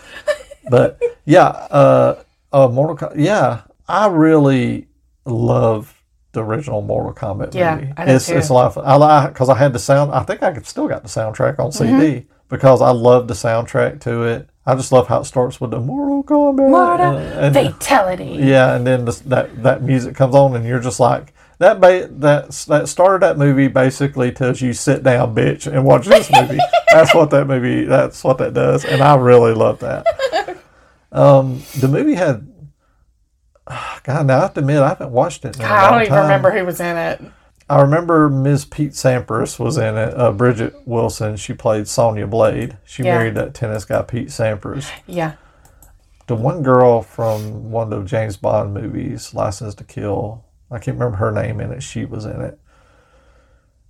But 0.70 1.00
yeah, 1.26 1.48
uh, 1.48 2.24
uh, 2.52 2.68
Mortal 2.70 2.96
Kombat. 3.10 3.16
Yeah, 3.18 3.62
I 3.88 4.08
really 4.08 4.88
love 5.26 6.02
the 6.32 6.44
original 6.44 6.82
Mortal 6.82 7.14
Kombat 7.14 7.48
movie. 7.48 7.60
Yeah. 7.60 7.94
I 7.98 8.06
do 8.06 8.12
it's 8.14 8.26
too. 8.28 8.38
it's 8.38 8.50
a 8.50 8.54
lot 8.54 8.66
of 8.68 8.74
fun. 8.76 8.86
I 8.88 8.96
like 8.96 9.34
because 9.34 9.50
I 9.50 9.56
had 9.58 9.72
the 9.74 9.78
sound. 9.80 10.12
I 10.14 10.24
think 10.24 10.42
I 10.42 10.52
could 10.52 10.66
still 10.66 10.88
got 10.88 11.04
the 11.04 11.10
soundtrack 11.10 11.60
on 11.60 11.70
Mm-hmm. 11.72 12.28
Because 12.54 12.84
I 12.84 12.92
love 12.92 13.28
the 13.28 13.34
soundtrack 13.34 14.00
to 14.02 14.22
it. 14.22 14.48
I 14.64 14.76
just 14.76 14.92
love 14.92 15.08
how 15.08 15.22
it 15.22 15.26
starts 15.26 15.60
with 15.60 15.72
the 15.72 15.80
Mortal 15.80 16.24
Kombat. 16.24 16.70
Mortal 16.70 17.18
and- 17.18 17.56
and- 17.58 17.74
fatality. 17.74 18.38
yeah, 18.40 18.76
and 18.76 18.86
then 18.86 19.06
the, 19.06 19.12
that 19.26 19.64
that 19.64 19.82
music 19.82 20.16
comes 20.16 20.36
on, 20.36 20.56
and 20.56 20.64
you're 20.64 20.80
just 20.80 21.00
like 21.00 21.34
that. 21.58 21.82
Ba- 21.82 22.08
that 22.12 22.52
that 22.70 22.88
start 22.88 23.16
of 23.16 23.22
that 23.22 23.40
movie 23.40 23.68
basically 23.70 24.32
tells 24.32 24.62
you 24.62 24.72
sit 24.74 25.02
down, 25.02 25.34
bitch, 25.34 25.66
and 25.66 25.84
watch 25.84 26.06
this 26.06 26.30
movie. 26.32 26.60
that's 26.92 27.16
what 27.16 27.32
that 27.32 27.48
movie. 27.48 27.86
That's 27.86 28.24
what 28.24 28.38
that 28.38 28.54
does, 28.54 28.86
and 28.86 29.02
I 29.02 29.16
really 29.16 29.54
love 29.56 29.80
that. 29.80 30.06
Um, 31.12 31.62
the 31.80 31.88
movie 31.88 32.16
had. 32.16 32.48
God, 34.04 34.26
now 34.26 34.38
I 34.38 34.42
have 34.42 34.54
to 34.56 34.60
admit 34.62 34.78
I 34.78 34.90
haven't 34.90 35.12
watched 35.12 35.46
it. 35.46 35.56
In 35.58 35.62
a 35.62 35.66
I 35.66 35.90
don't 35.92 36.02
even 36.02 36.14
time. 36.14 36.22
remember 36.24 36.52
who 36.52 36.66
was 36.66 36.80
in 36.80 36.98
it. 36.98 37.22
I 37.70 37.82
remember 37.82 38.30
Ms. 38.30 38.66
Pete 38.66 38.92
Sampras 38.92 39.58
was 39.58 39.78
in 39.78 39.98
it. 39.98 40.14
Uh, 40.18 40.32
Bridgette 40.32 40.76
Wilson, 40.86 41.38
she 41.38 41.54
played 41.54 41.88
Sonya 41.88 42.28
Blade. 42.28 42.78
She 42.84 43.04
Yeah. 43.04 43.18
married 43.18 43.36
that 43.36 43.54
tennis 43.54 43.86
guy 43.86 44.02
Pete 44.02 44.28
Sampras 44.28 44.90
Yeah. 45.08 45.34
the 46.28 46.36
one 46.36 46.62
girl 46.62 47.02
from 47.02 47.72
one 47.72 47.92
of 47.94 48.02
the 48.02 48.06
James 48.08 48.38
Bond 48.38 48.74
movies, 48.74 49.34
License 49.34 49.76
to 49.76 49.84
Kill. 49.84 50.44
I 50.70 50.78
can't 50.80 50.98
remember 50.98 51.18
her 51.18 51.32
name 51.32 51.60
in 51.62 51.72
it. 51.72 51.84
She 51.84 52.04
was 52.06 52.26
in 52.26 52.42
it, 52.42 52.60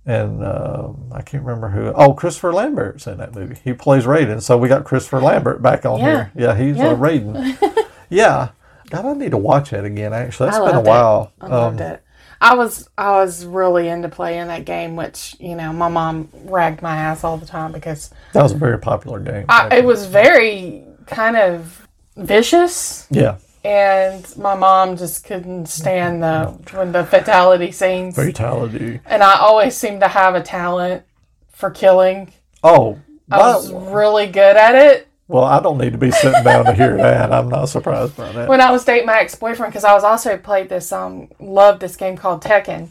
and 0.06 0.44
um, 0.44 1.10
I 1.12 1.22
can't 1.22 1.42
remember 1.44 1.68
who. 1.70 1.92
Oh, 1.94 2.12
Christopher 2.12 2.52
Lambert's 2.52 3.06
in 3.06 3.18
that 3.18 3.34
movie. 3.34 3.56
He 3.64 3.72
plays 3.72 4.04
Raiden. 4.04 4.42
So 4.42 4.56
we 4.58 4.68
got 4.68 4.84
Christopher 4.84 5.20
Lambert 5.20 5.62
back 5.62 5.86
on 5.86 5.98
Yeah. 6.00 6.04
here. 6.06 6.32
Yeah, 6.36 6.54
he's 6.54 6.76
Yeah. 6.76 6.92
a 6.92 6.96
Raiden. 6.96 7.56
yeah. 8.10 8.48
God, 8.90 9.06
I 9.06 9.12
need 9.14 9.30
to 9.30 9.38
watch 9.38 9.72
it 9.72 9.84
again. 9.84 10.12
Actually, 10.12 10.50
that's 10.50 10.58
I 10.58 10.66
been 10.66 10.74
a 10.76 10.78
loved 10.78 10.86
it. 10.86 10.90
while. 10.90 11.32
I 11.40 11.46
loved 11.48 11.80
Um, 11.80 11.86
it. 11.86 12.02
I 12.44 12.54
was 12.54 12.90
I 12.98 13.12
was 13.12 13.46
really 13.46 13.88
into 13.88 14.10
playing 14.10 14.48
that 14.48 14.66
game, 14.66 14.96
which 14.96 15.34
you 15.40 15.56
know 15.56 15.72
my 15.72 15.88
mom 15.88 16.28
ragged 16.44 16.82
my 16.82 16.94
ass 16.94 17.24
all 17.24 17.38
the 17.38 17.46
time 17.46 17.72
because 17.72 18.10
That 18.34 18.42
was 18.42 18.52
a 18.52 18.58
very 18.58 18.78
popular 18.78 19.18
game. 19.18 19.46
I, 19.48 19.78
it 19.78 19.84
was 19.84 20.04
very 20.04 20.84
kind 21.06 21.38
of 21.38 21.88
vicious, 22.16 23.06
yeah, 23.10 23.38
and 23.64 24.30
my 24.36 24.54
mom 24.54 24.98
just 24.98 25.24
couldn't 25.24 25.70
stand 25.70 26.22
the 26.22 26.58
when 26.76 26.92
the 26.92 27.06
fatality 27.06 27.72
scenes. 27.72 28.14
fatality. 28.14 29.00
And 29.06 29.22
I 29.22 29.38
always 29.38 29.74
seemed 29.74 30.00
to 30.00 30.08
have 30.08 30.34
a 30.34 30.42
talent 30.42 31.02
for 31.50 31.70
killing. 31.70 32.30
Oh, 32.62 32.98
I 33.30 33.38
was 33.38 33.72
really 33.72 34.26
good 34.26 34.56
at 34.58 34.74
it 34.74 35.08
well, 35.28 35.44
I 35.44 35.60
don't 35.60 35.78
need 35.78 35.92
to 35.92 35.98
be 35.98 36.10
sitting 36.10 36.42
down 36.44 36.66
to 36.66 36.74
hear 36.74 36.96
that. 36.96 37.32
I'm 37.32 37.48
not 37.48 37.66
surprised 37.68 38.16
by 38.16 38.30
that. 38.32 38.48
when 38.48 38.60
I 38.60 38.70
was 38.70 38.84
dating 38.84 39.06
my 39.06 39.20
ex 39.20 39.34
boyfriend 39.34 39.72
because 39.72 39.84
I 39.84 39.94
was 39.94 40.04
also 40.04 40.36
played 40.36 40.68
this 40.68 40.92
um 40.92 41.28
loved 41.38 41.80
this 41.80 41.96
game 41.96 42.16
called 42.16 42.42
Tekken. 42.42 42.88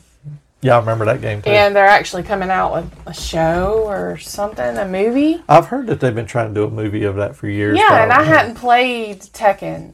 Yeah, 0.62 0.78
I 0.78 0.80
remember 0.80 1.04
that 1.06 1.20
game 1.20 1.42
too. 1.42 1.50
And 1.50 1.76
they're 1.76 1.86
actually 1.86 2.24
coming 2.24 2.50
out 2.50 2.74
with 2.74 2.90
a 3.06 3.14
show 3.14 3.84
or 3.86 4.18
something, 4.18 4.78
a 4.78 4.88
movie. 4.88 5.44
I've 5.50 5.66
heard 5.68 5.88
that 5.88 6.00
they've 6.00 6.16
been 6.16 6.26
trying 6.26 6.48
to 6.48 6.54
do 6.54 6.64
a 6.66 6.72
movie 6.72 7.04
of 7.04 7.18
that 7.18 7.36
for 7.36 7.50
years. 7.50 7.78
Yeah, 7.78 8.02
and 8.02 8.14
I 8.14 8.24
hadn't 8.24 8.56
played 8.56 9.20
Tekken. 9.20 9.94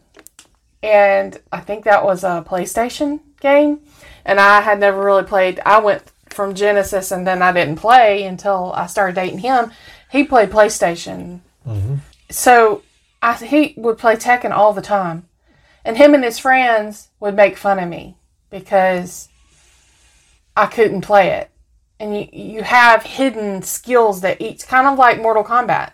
And 0.84 1.40
I 1.52 1.60
think 1.60 1.86
that 1.86 2.06
was 2.06 2.24
a 2.24 2.46
PlayStation 2.48 3.20
game. 3.42 3.80
And 4.24 4.40
I 4.40 4.62
had 4.62 4.80
never 4.80 5.04
really 5.04 5.24
played. 5.24 5.60
I 5.66 5.80
went 5.80 6.04
from 6.30 6.54
Genesis 6.54 7.12
and 7.12 7.26
then 7.26 7.42
I 7.42 7.52
didn't 7.52 7.78
play 7.78 8.24
until 8.24 8.72
I 8.74 8.86
started 8.86 9.16
dating 9.16 9.40
him. 9.40 9.72
He 10.12 10.24
played 10.24 10.52
PlayStation. 10.52 11.40
So 12.30 12.84
I, 13.22 13.34
he 13.34 13.74
would 13.78 13.98
play 13.98 14.16
Tekken 14.16 14.52
all 14.52 14.74
the 14.74 14.82
time. 14.82 15.28
And 15.86 15.98
him 15.98 16.14
and 16.14 16.24
his 16.24 16.40
friends 16.40 17.10
would 17.20 17.36
make 17.36 17.58
fun 17.58 17.80
of 17.80 17.90
me 17.90 18.18
because 18.50 19.30
I 20.56 20.66
couldn't 20.66 21.02
play 21.02 21.30
it. 21.30 21.50
And 22.00 22.16
you, 22.16 22.28
you 22.32 22.64
have 22.64 23.04
hidden 23.04 23.62
skills 23.62 24.22
that 24.22 24.42
each, 24.42 24.68
kind 24.68 24.88
of 24.88 24.98
like 24.98 25.22
Mortal 25.22 25.44
Kombat, 25.44 25.94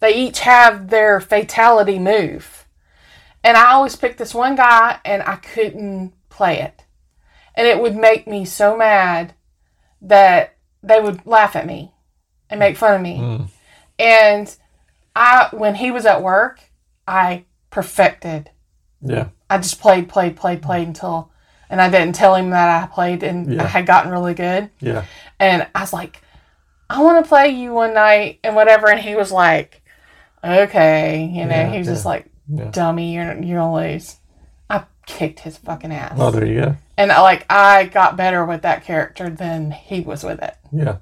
they 0.00 0.14
each 0.14 0.40
have 0.40 0.88
their 0.88 1.20
fatality 1.20 1.98
move. 1.98 2.66
And 3.44 3.56
I 3.56 3.72
always 3.72 3.96
picked 3.96 4.18
this 4.18 4.34
one 4.34 4.54
guy 4.54 4.98
and 5.04 5.22
I 5.22 5.36
couldn't 5.36 6.12
play 6.28 6.60
it. 6.60 6.84
And 7.54 7.66
it 7.66 7.80
would 7.80 7.96
make 7.96 8.26
me 8.26 8.44
so 8.44 8.76
mad 8.76 9.34
that 10.00 10.56
they 10.82 11.00
would 11.00 11.26
laugh 11.26 11.54
at 11.54 11.66
me 11.66 11.92
and 12.50 12.58
make 12.58 12.76
fun 12.76 12.94
of 12.94 13.00
me. 13.00 13.18
Mm. 13.18 13.48
And 13.98 14.56
I 15.14 15.48
when 15.52 15.74
he 15.74 15.90
was 15.90 16.06
at 16.06 16.22
work, 16.22 16.60
I 17.06 17.44
perfected. 17.70 18.50
Yeah. 19.00 19.28
I 19.50 19.58
just 19.58 19.80
played, 19.80 20.08
played, 20.08 20.36
played, 20.36 20.62
played 20.62 20.86
until 20.88 21.30
and 21.68 21.80
I 21.80 21.90
didn't 21.90 22.14
tell 22.14 22.34
him 22.34 22.50
that 22.50 22.82
I 22.82 22.86
played 22.86 23.22
and 23.22 23.54
Yeah. 23.54 23.64
I 23.64 23.66
had 23.66 23.86
gotten 23.86 24.10
really 24.12 24.34
good. 24.34 24.70
Yeah. 24.80 25.04
And 25.40 25.66
I 25.74 25.80
was 25.80 25.92
like, 25.92 26.22
I 26.88 27.02
want 27.02 27.24
to 27.24 27.28
play 27.28 27.48
you 27.48 27.72
one 27.72 27.94
night 27.94 28.38
and 28.44 28.54
whatever. 28.54 28.88
And 28.90 29.00
he 29.00 29.16
was 29.16 29.32
like, 29.32 29.82
okay. 30.44 31.24
You 31.24 31.44
know, 31.44 31.50
Yeah, 31.50 31.72
he 31.72 31.78
was 31.78 31.86
just 31.88 32.04
like, 32.04 32.26
yeah. 32.48 32.70
dummy, 32.70 33.14
you're, 33.14 33.24
you're 33.42 33.58
going 33.60 33.88
to 33.88 33.92
lose. 33.94 34.16
I 34.68 34.84
kicked 35.06 35.40
his 35.40 35.56
fucking 35.56 35.92
ass. 35.92 36.16
Oh, 36.18 36.30
there 36.30 36.46
you 36.46 36.60
go. 36.60 36.76
And 36.98 37.10
I, 37.10 37.20
like, 37.22 37.46
I 37.50 37.84
got 37.86 38.16
better 38.16 38.44
with 38.44 38.62
that 38.62 38.84
character 38.84 39.30
than 39.30 39.70
he 39.70 40.00
was 40.00 40.22
with 40.22 40.42
it. 40.42 40.54
Yeah. 40.70 40.98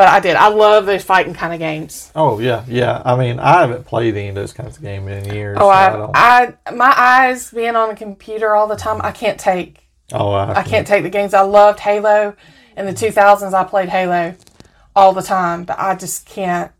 But 0.00 0.08
I 0.08 0.18
did. 0.18 0.34
I 0.34 0.48
love 0.48 0.86
those 0.86 1.04
fighting 1.04 1.34
kind 1.34 1.52
of 1.52 1.58
games. 1.58 2.10
Oh 2.14 2.38
yeah, 2.38 2.64
yeah. 2.66 3.02
I 3.04 3.16
mean, 3.16 3.38
I 3.38 3.60
haven't 3.60 3.84
played 3.84 4.16
any 4.16 4.28
of 4.30 4.34
those 4.34 4.54
kinds 4.54 4.78
of 4.78 4.82
games 4.82 5.10
in 5.10 5.34
years. 5.34 5.58
Oh, 5.60 5.64
so 5.64 5.68
I, 5.68 5.90
don't- 5.90 6.10
I, 6.14 6.54
my 6.72 6.94
eyes 6.96 7.50
being 7.50 7.76
on 7.76 7.90
the 7.90 7.94
computer 7.94 8.54
all 8.54 8.66
the 8.66 8.76
time, 8.76 9.02
I 9.02 9.10
can't 9.12 9.38
take. 9.38 9.86
oh, 10.14 10.30
I, 10.30 10.60
I 10.60 10.62
can't 10.62 10.86
take 10.86 11.02
the 11.02 11.10
games. 11.10 11.34
I 11.34 11.42
loved 11.42 11.80
Halo. 11.80 12.34
In 12.78 12.86
the 12.86 12.94
2000s, 12.94 13.52
I 13.52 13.62
played 13.64 13.90
Halo 13.90 14.36
all 14.96 15.12
the 15.12 15.20
time, 15.20 15.64
but 15.64 15.78
I 15.78 15.94
just 15.96 16.24
can't. 16.24 16.72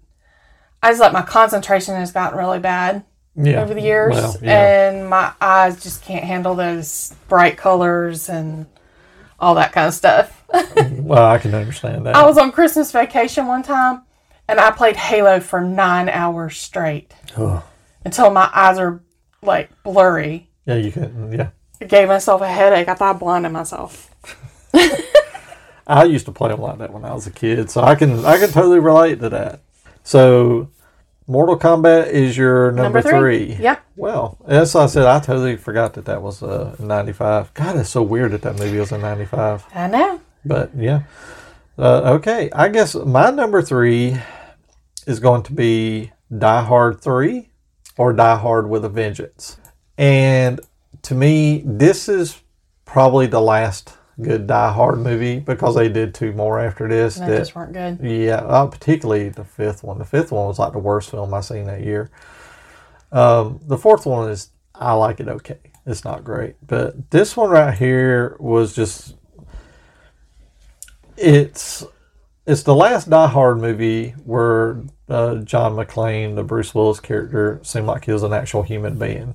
I 0.82 0.88
just 0.88 1.02
like 1.02 1.12
my 1.12 1.20
concentration 1.20 1.97
has 1.97 2.12
gotten 2.12 2.38
really 2.38 2.59
bad 2.59 3.05
yeah. 3.36 3.60
over 3.60 3.74
the 3.74 3.82
years, 3.82 4.14
Well, 4.14 4.36
yeah. 4.40 4.88
and 4.92 5.10
my 5.10 5.34
eyes 5.42 5.82
just 5.82 6.02
can't 6.05 6.24
handle 6.24 6.55
those 6.55 7.14
bright 7.28 7.59
colors 7.59 8.30
and 8.30 8.64
all 9.40 9.54
that 9.56 9.72
kind 9.72 9.88
of 9.88 9.94
stuff. 9.94 10.36
Well, 11.00 11.26
I 11.26 11.38
can 11.38 11.54
understand 11.54 12.06
that. 12.06 12.14
I 12.14 12.24
was 12.24 12.38
on 12.38 12.52
Christmas 12.52 12.92
vacation 12.92 13.46
one 13.48 13.64
time 13.64 14.02
and 14.48 14.60
I 14.60 14.70
played 14.70 14.96
Halo 14.96 15.40
for 15.40 15.60
nine 15.60 16.08
hours 16.08 16.56
straight 16.56 17.12
Ugh. 17.36 17.62
until 18.04 18.30
my 18.30 18.48
eyes 18.54 18.78
are 18.78 19.00
like 19.42 19.70
blurry. 19.82 20.48
yeah, 20.66 20.74
you 20.76 20.92
can. 20.92 21.32
Yeah, 21.32 21.50
I 21.80 21.86
gave 21.86 22.06
myself 22.08 22.42
a 22.42 22.48
headache. 22.48 22.88
I 22.88 22.94
thought 22.94 23.16
I 23.16 23.18
blinded 23.18 23.50
myself. 23.50 24.10
I 25.86 26.04
used 26.04 26.26
to 26.26 26.32
play 26.32 26.50
them 26.50 26.60
like 26.60 26.78
that 26.78 26.92
when 26.92 27.04
I 27.04 27.12
was 27.12 27.26
a 27.26 27.32
kid, 27.32 27.70
so 27.70 27.80
I 27.82 27.96
can 27.96 28.24
I 28.24 28.38
can 28.38 28.50
totally 28.50 28.78
relate 28.78 29.18
to 29.20 29.28
that. 29.30 29.62
So, 30.04 30.70
Mortal 31.31 31.57
Kombat 31.57 32.09
is 32.09 32.36
your 32.36 32.73
number, 32.73 32.82
Number 32.82 33.02
three. 33.02 33.55
three. 33.55 33.62
Yep. 33.62 33.85
Well, 33.94 34.36
as 34.48 34.74
I 34.74 34.86
said, 34.86 35.07
I 35.07 35.20
totally 35.20 35.57
forgot 35.57 35.94
that 35.94 36.07
that 36.07 36.23
was 36.23 36.43
uh, 36.43 36.74
'95. 36.81 37.55
God, 37.55 37.77
it's 37.77 37.89
so 37.89 38.02
weird 38.02 38.32
that 38.32 38.43
that 38.43 38.59
movie 38.59 38.81
was 38.81 38.90
in 38.90 39.01
'95. 39.01 39.65
I 39.73 39.86
know. 39.86 40.20
But 40.44 40.73
yeah. 40.77 41.02
Uh, 41.78 42.15
okay, 42.16 42.51
I 42.52 42.69
guess 42.69 42.97
my 42.97 43.31
number 43.31 43.62
three 43.62 44.19
is 45.07 45.20
going 45.20 45.44
to 45.44 45.52
be 45.52 46.11
Die 46.36 46.65
Hard 46.65 47.01
3 47.01 47.48
or 47.97 48.12
Die 48.12 48.36
Hard 48.36 48.69
with 48.69 48.85
a 48.85 48.89
Vengeance. 48.89 49.57
And 49.97 50.61
to 51.02 51.15
me, 51.15 51.62
this 51.65 52.09
is 52.09 52.40
probably 52.85 53.28
the 53.28 53.40
last 53.40 53.94
good 54.22 54.47
Die 54.47 54.72
Hard 54.72 54.98
movie 54.98 55.40
because 55.40 55.74
they 55.74 55.88
did 55.88 56.14
two 56.14 56.32
more 56.32 56.59
after 56.60 56.88
this. 56.88 57.18
And 57.18 57.30
they 57.30 57.38
just 57.38 57.55
weren't 57.55 57.72
good. 57.72 57.98
Yeah, 58.01 58.36
uh, 58.36 58.66
particularly 58.66 59.28
the 59.28 59.44
fifth 59.44 59.82
one. 59.82 59.98
The 59.98 60.05
fifth 60.05 60.32
one 60.32 60.47
was 60.47 60.59
like 60.59 60.72
the 60.72 60.78
worst 60.78 61.10
film 61.10 61.32
I 61.34 61.40
seen 61.40 61.66
that 61.66 61.82
year. 61.82 62.10
Um, 63.12 63.60
the 63.66 63.78
fourth 63.78 64.06
one 64.06 64.30
is 64.30 64.51
I 64.74 64.92
like 64.92 65.20
it 65.20 65.28
okay. 65.28 65.59
It's 65.86 66.05
not 66.05 66.24
great, 66.24 66.56
but 66.66 67.10
this 67.10 67.36
one 67.36 67.51
right 67.51 67.76
here 67.76 68.36
was 68.38 68.74
just 68.74 69.16
it's 71.16 71.84
it's 72.47 72.62
the 72.62 72.74
last 72.74 73.10
Die 73.10 73.26
Hard 73.28 73.59
movie 73.59 74.10
where 74.24 74.82
uh, 75.09 75.36
John 75.36 75.74
McClane, 75.74 76.36
the 76.36 76.44
Bruce 76.44 76.74
Willis 76.74 77.01
character, 77.01 77.60
seemed 77.62 77.86
like 77.86 78.05
he 78.05 78.12
was 78.12 78.22
an 78.22 78.32
actual 78.32 78.62
human 78.62 78.98
being 78.98 79.34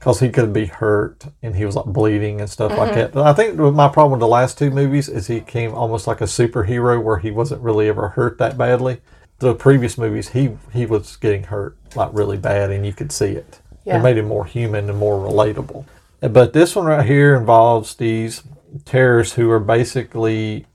because 0.00 0.18
he 0.20 0.30
could 0.30 0.50
be 0.50 0.64
hurt 0.64 1.26
and 1.42 1.54
he 1.54 1.66
was 1.66 1.76
like 1.76 1.84
bleeding 1.84 2.40
and 2.40 2.48
stuff 2.48 2.70
like 2.70 2.92
mm-hmm. 2.92 3.00
that. 3.00 3.12
But 3.12 3.26
I 3.26 3.34
think 3.34 3.58
my 3.58 3.86
problem 3.86 4.12
with 4.12 4.20
the 4.20 4.26
last 4.26 4.56
two 4.56 4.70
movies 4.70 5.10
is 5.10 5.26
he 5.26 5.40
came 5.40 5.74
almost 5.74 6.06
like 6.06 6.22
a 6.22 6.24
superhero 6.24 7.00
where 7.02 7.18
he 7.18 7.30
wasn't 7.30 7.60
really 7.60 7.86
ever 7.86 8.08
hurt 8.08 8.38
that 8.38 8.56
badly. 8.56 9.02
The 9.40 9.54
previous 9.54 9.98
movies, 9.98 10.30
he 10.30 10.56
he 10.72 10.86
was 10.86 11.16
getting 11.16 11.44
hurt 11.44 11.76
like 11.94 12.10
really 12.14 12.38
bad 12.38 12.70
and 12.70 12.86
you 12.86 12.94
could 12.94 13.12
see 13.12 13.32
it. 13.32 13.60
Yeah. 13.84 13.98
It 13.98 14.02
made 14.02 14.16
him 14.16 14.26
more 14.26 14.46
human 14.46 14.88
and 14.88 14.98
more 14.98 15.18
relatable. 15.18 15.84
But 16.20 16.54
this 16.54 16.74
one 16.74 16.86
right 16.86 17.04
here 17.04 17.34
involves 17.36 17.94
these 17.94 18.42
terrorists 18.86 19.34
who 19.34 19.50
are 19.50 19.60
basically 19.60 20.66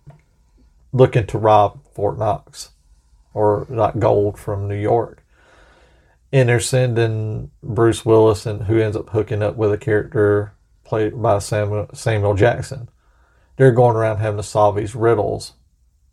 looking 0.94 1.26
to 1.28 1.40
rob 1.40 1.80
Fort 1.94 2.20
Knox 2.20 2.72
or 3.34 3.66
like 3.70 3.98
gold 3.98 4.38
from 4.38 4.68
New 4.68 4.80
York. 4.80 5.25
And 6.36 6.50
they're 6.50 6.60
sending 6.60 7.52
Bruce 7.64 8.06
Willis, 8.06 8.46
and 8.46 8.64
who 8.64 8.78
ends 8.78 8.98
up 8.98 9.12
hooking 9.12 9.42
up 9.42 9.56
with 9.56 9.72
a 9.72 9.78
character 9.78 10.54
played 10.84 11.22
by 11.22 11.40
Samuel, 11.40 11.88
Samuel 11.94 12.34
Jackson. 12.34 12.90
They're 13.56 13.72
going 13.72 13.96
around 13.96 14.18
having 14.18 14.36
to 14.36 14.44
solve 14.44 14.76
these 14.76 14.96
riddles 14.96 15.54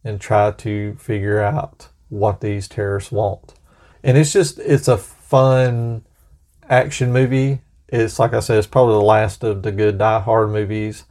and 0.05 0.21
try 0.21 0.53
to 0.53 0.95
figure 0.95 1.41
out 1.41 1.89
what 2.09 2.41
these 2.41 2.69
terrorists 2.69 3.11
want. 3.11 3.55
And 4.05 4.17
it's 4.17 4.33
just, 4.33 4.61
it's 4.61 4.87
a 4.87 4.97
fun 4.97 6.07
action 6.69 7.13
movie. 7.13 7.63
It's 7.89 8.21
like 8.21 8.33
I 8.33 8.39
said, 8.39 8.59
it's 8.59 8.69
probably 8.69 8.95
the 8.95 9.01
last 9.01 9.43
of 9.43 9.65
the 9.65 9.73
good 9.73 9.99
Die 9.99 10.21
Hard 10.21 10.51
movies. 10.51 11.05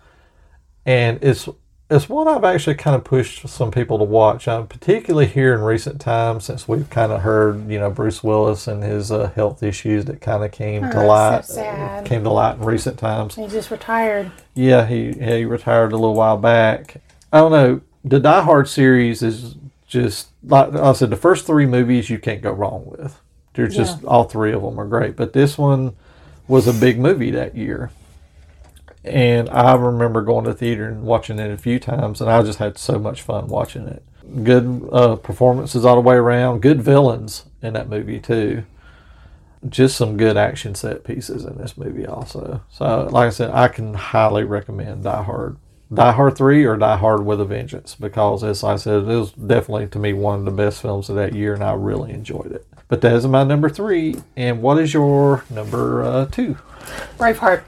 And 0.85 1.19
it's 1.21 1.49
it's 1.91 2.07
one 2.09 2.27
I've 2.27 2.43
actually 2.43 2.75
kind 2.75 2.95
of 2.95 3.03
pushed 3.03 3.47
some 3.49 3.69
people 3.69 3.97
to 3.99 4.03
watch, 4.05 4.47
um, 4.47 4.65
particularly 4.67 5.27
here 5.27 5.53
in 5.53 5.61
recent 5.61 5.99
times, 6.01 6.45
since 6.45 6.67
we've 6.67 6.89
kind 6.89 7.11
of 7.11 7.21
heard, 7.21 7.69
you 7.69 7.77
know, 7.79 7.89
Bruce 7.91 8.23
Willis 8.23 8.67
and 8.67 8.81
his 8.81 9.11
uh, 9.11 9.29
health 9.35 9.61
issues 9.61 10.05
that 10.05 10.21
kind 10.21 10.43
of 10.43 10.51
came 10.51 10.81
to 10.83 11.03
Oh, 11.03 11.05
light, 11.07 11.29
that's 11.31 11.49
so 11.49 11.55
sad. 11.55 12.05
came 12.05 12.23
to 12.23 12.31
light 12.31 12.55
in 12.57 12.63
recent 12.63 12.97
times. 12.97 13.35
He 13.35 13.45
just 13.47 13.69
retired. 13.69 14.31
Yeah, 14.55 14.87
he 14.87 15.11
he 15.11 15.45
retired 15.45 15.91
a 15.91 15.97
little 15.97 16.15
while 16.15 16.37
back. 16.37 16.97
I 17.33 17.39
don't 17.39 17.51
know. 17.51 17.81
The 18.03 18.19
Die 18.19 18.41
Hard 18.41 18.67
series 18.67 19.21
is 19.21 19.55
just 19.85 20.29
like 20.43 20.73
I 20.73 20.93
said. 20.93 21.09
The 21.09 21.17
first 21.17 21.45
three 21.45 21.65
movies 21.65 22.09
you 22.09 22.17
can't 22.17 22.41
go 22.41 22.51
wrong 22.51 22.83
with. 22.85 23.19
They're 23.53 23.67
just 23.67 24.03
all 24.05 24.23
three 24.23 24.53
of 24.53 24.61
them 24.61 24.79
are 24.79 24.87
great. 24.87 25.17
But 25.17 25.33
this 25.33 25.57
one 25.57 25.93
was 26.47 26.67
a 26.67 26.73
big 26.73 26.97
movie 26.99 27.31
that 27.31 27.55
year, 27.55 27.91
and 29.03 29.49
I 29.49 29.75
remember 29.75 30.21
going 30.21 30.45
to 30.45 30.51
the 30.51 30.57
theater 30.57 30.87
and 30.87 31.03
watching 31.03 31.39
it 31.39 31.51
a 31.51 31.57
few 31.57 31.79
times, 31.79 32.21
and 32.21 32.29
I 32.29 32.41
just 32.43 32.59
had 32.59 32.77
so 32.77 32.99
much 32.99 33.21
fun 33.21 33.47
watching 33.47 33.87
it. 33.87 34.03
Good 34.43 34.89
uh, 34.91 35.15
performances 35.15 35.85
all 35.85 35.95
the 35.95 36.01
way 36.01 36.15
around. 36.15 36.61
Good 36.61 36.81
villains 36.81 37.45
in 37.61 37.73
that 37.73 37.89
movie 37.89 38.19
too 38.19 38.63
just 39.69 39.95
some 39.95 40.17
good 40.17 40.37
action 40.37 40.73
set 40.75 41.03
pieces 41.03 41.45
in 41.45 41.57
this 41.57 41.77
movie 41.77 42.05
also. 42.05 42.61
So 42.69 43.07
like 43.11 43.27
I 43.27 43.29
said, 43.29 43.51
I 43.51 43.67
can 43.67 43.93
highly 43.93 44.43
recommend 44.43 45.03
Die 45.03 45.23
Hard. 45.23 45.57
Die 45.93 46.11
Hard 46.11 46.37
3 46.37 46.65
or 46.65 46.77
Die 46.77 46.97
Hard 46.97 47.25
with 47.25 47.41
a 47.41 47.45
Vengeance 47.45 47.95
because 47.95 48.43
as 48.43 48.63
I 48.63 48.77
said, 48.77 49.03
it 49.03 49.05
was 49.05 49.33
definitely 49.33 49.87
to 49.87 49.99
me 49.99 50.13
one 50.13 50.39
of 50.39 50.45
the 50.45 50.51
best 50.51 50.81
films 50.81 51.09
of 51.09 51.17
that 51.17 51.35
year 51.35 51.53
and 51.53 51.63
I 51.63 51.73
really 51.73 52.11
enjoyed 52.11 52.51
it. 52.51 52.65
But 52.87 53.01
that 53.01 53.13
is 53.13 53.27
my 53.27 53.43
number 53.43 53.69
three. 53.69 54.15
And 54.35 54.61
what 54.61 54.79
is 54.79 54.93
your 54.93 55.43
number 55.49 56.03
uh, 56.03 56.25
two? 56.27 56.57
Braveheart. 57.17 57.63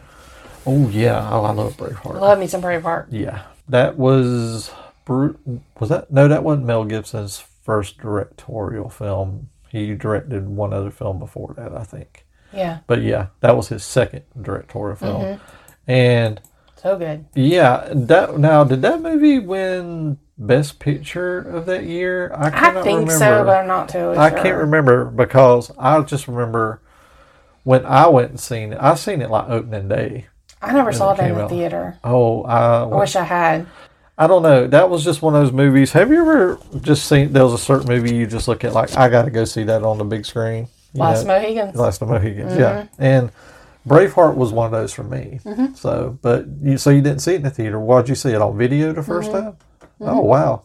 Oh 0.65 0.87
yeah, 0.89 1.29
oh, 1.31 1.43
I 1.43 1.51
love 1.51 1.75
Braveheart. 1.77 2.19
Love 2.19 2.39
me 2.39 2.47
some 2.47 2.61
Braveheart. 2.61 3.07
Yeah, 3.11 3.43
that 3.67 3.97
was 3.97 4.71
was 5.07 5.89
that 5.89 6.11
no, 6.11 6.27
that 6.27 6.43
wasn't 6.43 6.65
Mel 6.65 6.85
Gibson's 6.85 7.39
first 7.39 7.97
directorial 7.97 8.89
film. 8.89 9.49
He 9.69 9.93
directed 9.95 10.47
one 10.47 10.73
other 10.73 10.91
film 10.91 11.19
before 11.19 11.53
that, 11.57 11.75
I 11.75 11.83
think. 11.83 12.25
Yeah. 12.53 12.79
But 12.87 13.01
yeah, 13.01 13.27
that 13.39 13.57
was 13.57 13.69
his 13.69 13.83
second 13.83 14.23
directorial 14.39 14.95
film. 14.95 15.21
Mm-hmm. 15.23 15.91
And 15.91 16.41
So 16.75 16.97
good. 16.97 17.25
yeah, 17.33 17.89
that 17.91 18.37
now 18.37 18.63
did 18.63 18.81
that 18.83 19.01
movie 19.01 19.39
win 19.39 20.19
Best 20.37 20.79
Picture 20.79 21.39
of 21.39 21.65
that 21.65 21.83
year? 21.85 22.31
I 22.35 22.47
I 22.69 22.83
think 22.83 23.09
remember. 23.09 23.11
so, 23.11 23.43
but 23.43 23.57
I'm 23.57 23.67
not 23.67 23.89
totally 23.89 24.17
I 24.17 24.29
sure. 24.29 24.39
can't 24.43 24.57
remember 24.57 25.05
because 25.05 25.71
I 25.77 25.99
just 26.01 26.27
remember 26.27 26.81
when 27.63 27.85
I 27.85 28.07
went 28.07 28.29
and 28.29 28.39
seen 28.39 28.73
it. 28.73 28.79
I 28.79 28.95
seen 28.95 29.21
it 29.21 29.29
like 29.31 29.49
opening 29.49 29.87
day. 29.87 30.27
I 30.63 30.73
never 30.73 30.93
saw 30.93 31.13
it 31.13 31.17
that 31.17 31.29
in 31.29 31.35
the 31.35 31.43
out. 31.43 31.49
theater. 31.49 31.97
Oh, 32.03 32.43
I, 32.43 32.81
I 32.81 32.85
wish 32.85 33.15
I 33.15 33.23
had. 33.23 33.67
I 34.17 34.27
don't 34.27 34.43
know. 34.43 34.67
That 34.67 34.89
was 34.89 35.03
just 35.03 35.21
one 35.21 35.35
of 35.35 35.41
those 35.41 35.51
movies. 35.51 35.91
Have 35.93 36.11
you 36.11 36.21
ever 36.21 36.59
just 36.81 37.07
seen? 37.07 37.33
There 37.33 37.43
was 37.43 37.53
a 37.53 37.57
certain 37.57 37.87
movie 37.87 38.15
you 38.15 38.27
just 38.27 38.47
look 38.47 38.63
at 38.63 38.73
like 38.73 38.95
I 38.95 39.09
got 39.09 39.23
to 39.25 39.31
go 39.31 39.43
see 39.43 39.63
that 39.63 39.83
on 39.83 39.97
the 39.97 40.03
big 40.03 40.25
screen. 40.25 40.67
You 40.93 41.01
Last 41.01 41.25
know? 41.25 41.39
Mohicans. 41.39 41.75
Last 41.75 42.01
of 42.01 42.09
Mohicans, 42.09 42.55
yeah. 42.55 42.83
Mm-hmm. 42.83 43.03
And 43.03 43.31
Braveheart 43.87 44.35
was 44.35 44.51
one 44.51 44.67
of 44.67 44.71
those 44.71 44.93
for 44.93 45.03
me. 45.03 45.39
Mm-hmm. 45.43 45.73
So, 45.73 46.17
but 46.21 46.45
you 46.61 46.77
so 46.77 46.91
you 46.91 47.01
didn't 47.01 47.19
see 47.19 47.33
it 47.33 47.37
in 47.37 47.43
the 47.43 47.49
theater. 47.49 47.79
Why'd 47.79 48.07
you 48.07 48.15
see 48.15 48.29
it 48.29 48.41
on 48.41 48.57
video 48.57 48.93
the 48.93 49.01
1st 49.01 49.23
mm-hmm. 49.23 49.31
time? 49.31 49.57
Oh 50.01 50.21
wow. 50.21 50.63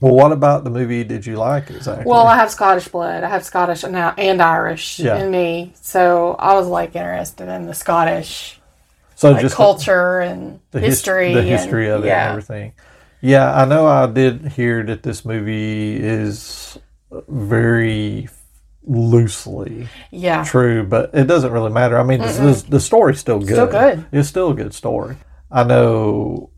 Well, 0.00 0.14
what 0.14 0.32
about 0.32 0.64
the 0.64 0.70
movie? 0.70 1.04
Did 1.04 1.24
you 1.24 1.36
like 1.36 1.70
exactly? 1.70 2.04
Well, 2.06 2.26
I 2.26 2.34
have 2.34 2.50
Scottish 2.50 2.88
blood. 2.88 3.22
I 3.22 3.28
have 3.28 3.44
Scottish 3.44 3.84
now 3.84 4.12
and 4.18 4.42
Irish 4.42 4.98
Yeah. 4.98 5.22
in 5.22 5.30
me, 5.30 5.72
so 5.80 6.34
I 6.40 6.54
was 6.54 6.66
like 6.66 6.96
interested 6.96 7.48
in 7.48 7.66
the 7.66 7.74
Scottish 7.74 8.60
so 9.22 9.32
like, 9.32 9.40
just 9.40 9.54
culture 9.54 10.20
and 10.20 10.60
the 10.72 10.80
his- 10.80 10.94
history, 10.94 11.32
the 11.32 11.42
history 11.42 11.86
and, 11.86 11.94
of 11.94 12.04
it, 12.04 12.08
yeah. 12.08 12.22
and 12.24 12.30
everything. 12.30 12.72
Yeah, 13.20 13.54
I 13.54 13.64
know. 13.66 13.86
I 13.86 14.06
did 14.06 14.48
hear 14.48 14.82
that 14.82 15.04
this 15.04 15.24
movie 15.24 15.96
is 15.96 16.76
very 17.28 18.28
loosely 18.82 19.88
Yeah, 20.10 20.42
true, 20.42 20.82
but 20.82 21.10
it 21.14 21.28
doesn't 21.28 21.52
really 21.52 21.70
matter. 21.70 21.96
I 21.98 22.02
mean, 22.02 22.18
the, 22.18 22.64
the 22.68 22.80
story's 22.80 23.20
still 23.20 23.38
good. 23.38 23.50
Still 23.50 23.66
good. 23.68 24.06
It's 24.10 24.28
still 24.28 24.50
a 24.50 24.54
good 24.54 24.74
story. 24.74 25.16
I 25.52 25.62
know 25.62 26.50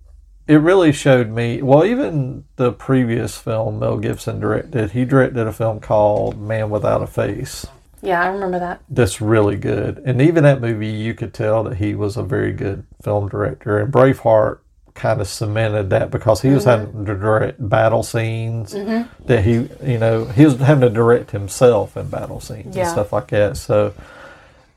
it 0.46 0.56
really 0.56 0.92
showed 0.92 1.28
me. 1.28 1.60
Well, 1.60 1.84
even 1.84 2.44
the 2.56 2.72
previous 2.72 3.36
film 3.36 3.78
Mel 3.78 3.98
Gibson 3.98 4.40
directed, 4.40 4.92
he 4.92 5.04
directed 5.04 5.46
a 5.46 5.52
film 5.52 5.80
called 5.80 6.40
Man 6.40 6.70
Without 6.70 7.02
a 7.02 7.06
Face. 7.06 7.66
Yeah, 8.04 8.22
I 8.22 8.26
remember 8.28 8.58
that. 8.58 8.82
That's 8.88 9.20
really 9.20 9.56
good. 9.56 9.98
And 10.04 10.20
even 10.20 10.44
that 10.44 10.60
movie, 10.60 10.88
you 10.88 11.14
could 11.14 11.32
tell 11.34 11.64
that 11.64 11.76
he 11.78 11.94
was 11.94 12.16
a 12.16 12.22
very 12.22 12.52
good 12.52 12.84
film 13.02 13.28
director. 13.28 13.78
And 13.78 13.92
Braveheart 13.92 14.58
kind 14.94 15.20
of 15.20 15.26
cemented 15.26 15.90
that 15.90 16.10
because 16.12 16.40
he 16.42 16.50
was 16.50 16.64
having 16.64 17.04
to 17.04 17.14
direct 17.16 17.68
battle 17.68 18.02
scenes 18.04 18.72
that 18.72 19.42
he, 19.44 19.68
you 19.84 19.98
know, 19.98 20.24
he 20.26 20.44
was 20.44 20.56
having 20.60 20.82
to 20.82 20.90
direct 20.90 21.32
himself 21.32 21.96
in 21.96 22.08
battle 22.08 22.38
scenes 22.40 22.76
Yeah. 22.76 22.82
and 22.82 22.90
stuff 22.92 23.12
like 23.12 23.28
that. 23.28 23.56
So 23.56 23.92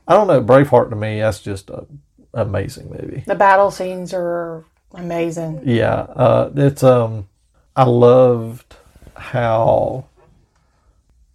I 0.08 0.14
don't 0.14 0.26
know. 0.26 0.42
Braveheart 0.42 0.90
to 0.90 0.96
me, 0.96 1.20
that's 1.20 1.40
just 1.40 1.70
a 1.70 1.86
amazing 2.34 2.90
movie. 2.90 3.22
The 3.26 3.34
battle 3.36 3.70
scenes 3.70 4.12
are 4.12 4.64
amazing. 4.94 5.62
Yeah, 5.64 5.92
uh, 5.94 6.50
it's 6.56 6.82
um, 6.82 7.28
I 7.76 7.84
loved 7.84 8.74
how 9.14 10.06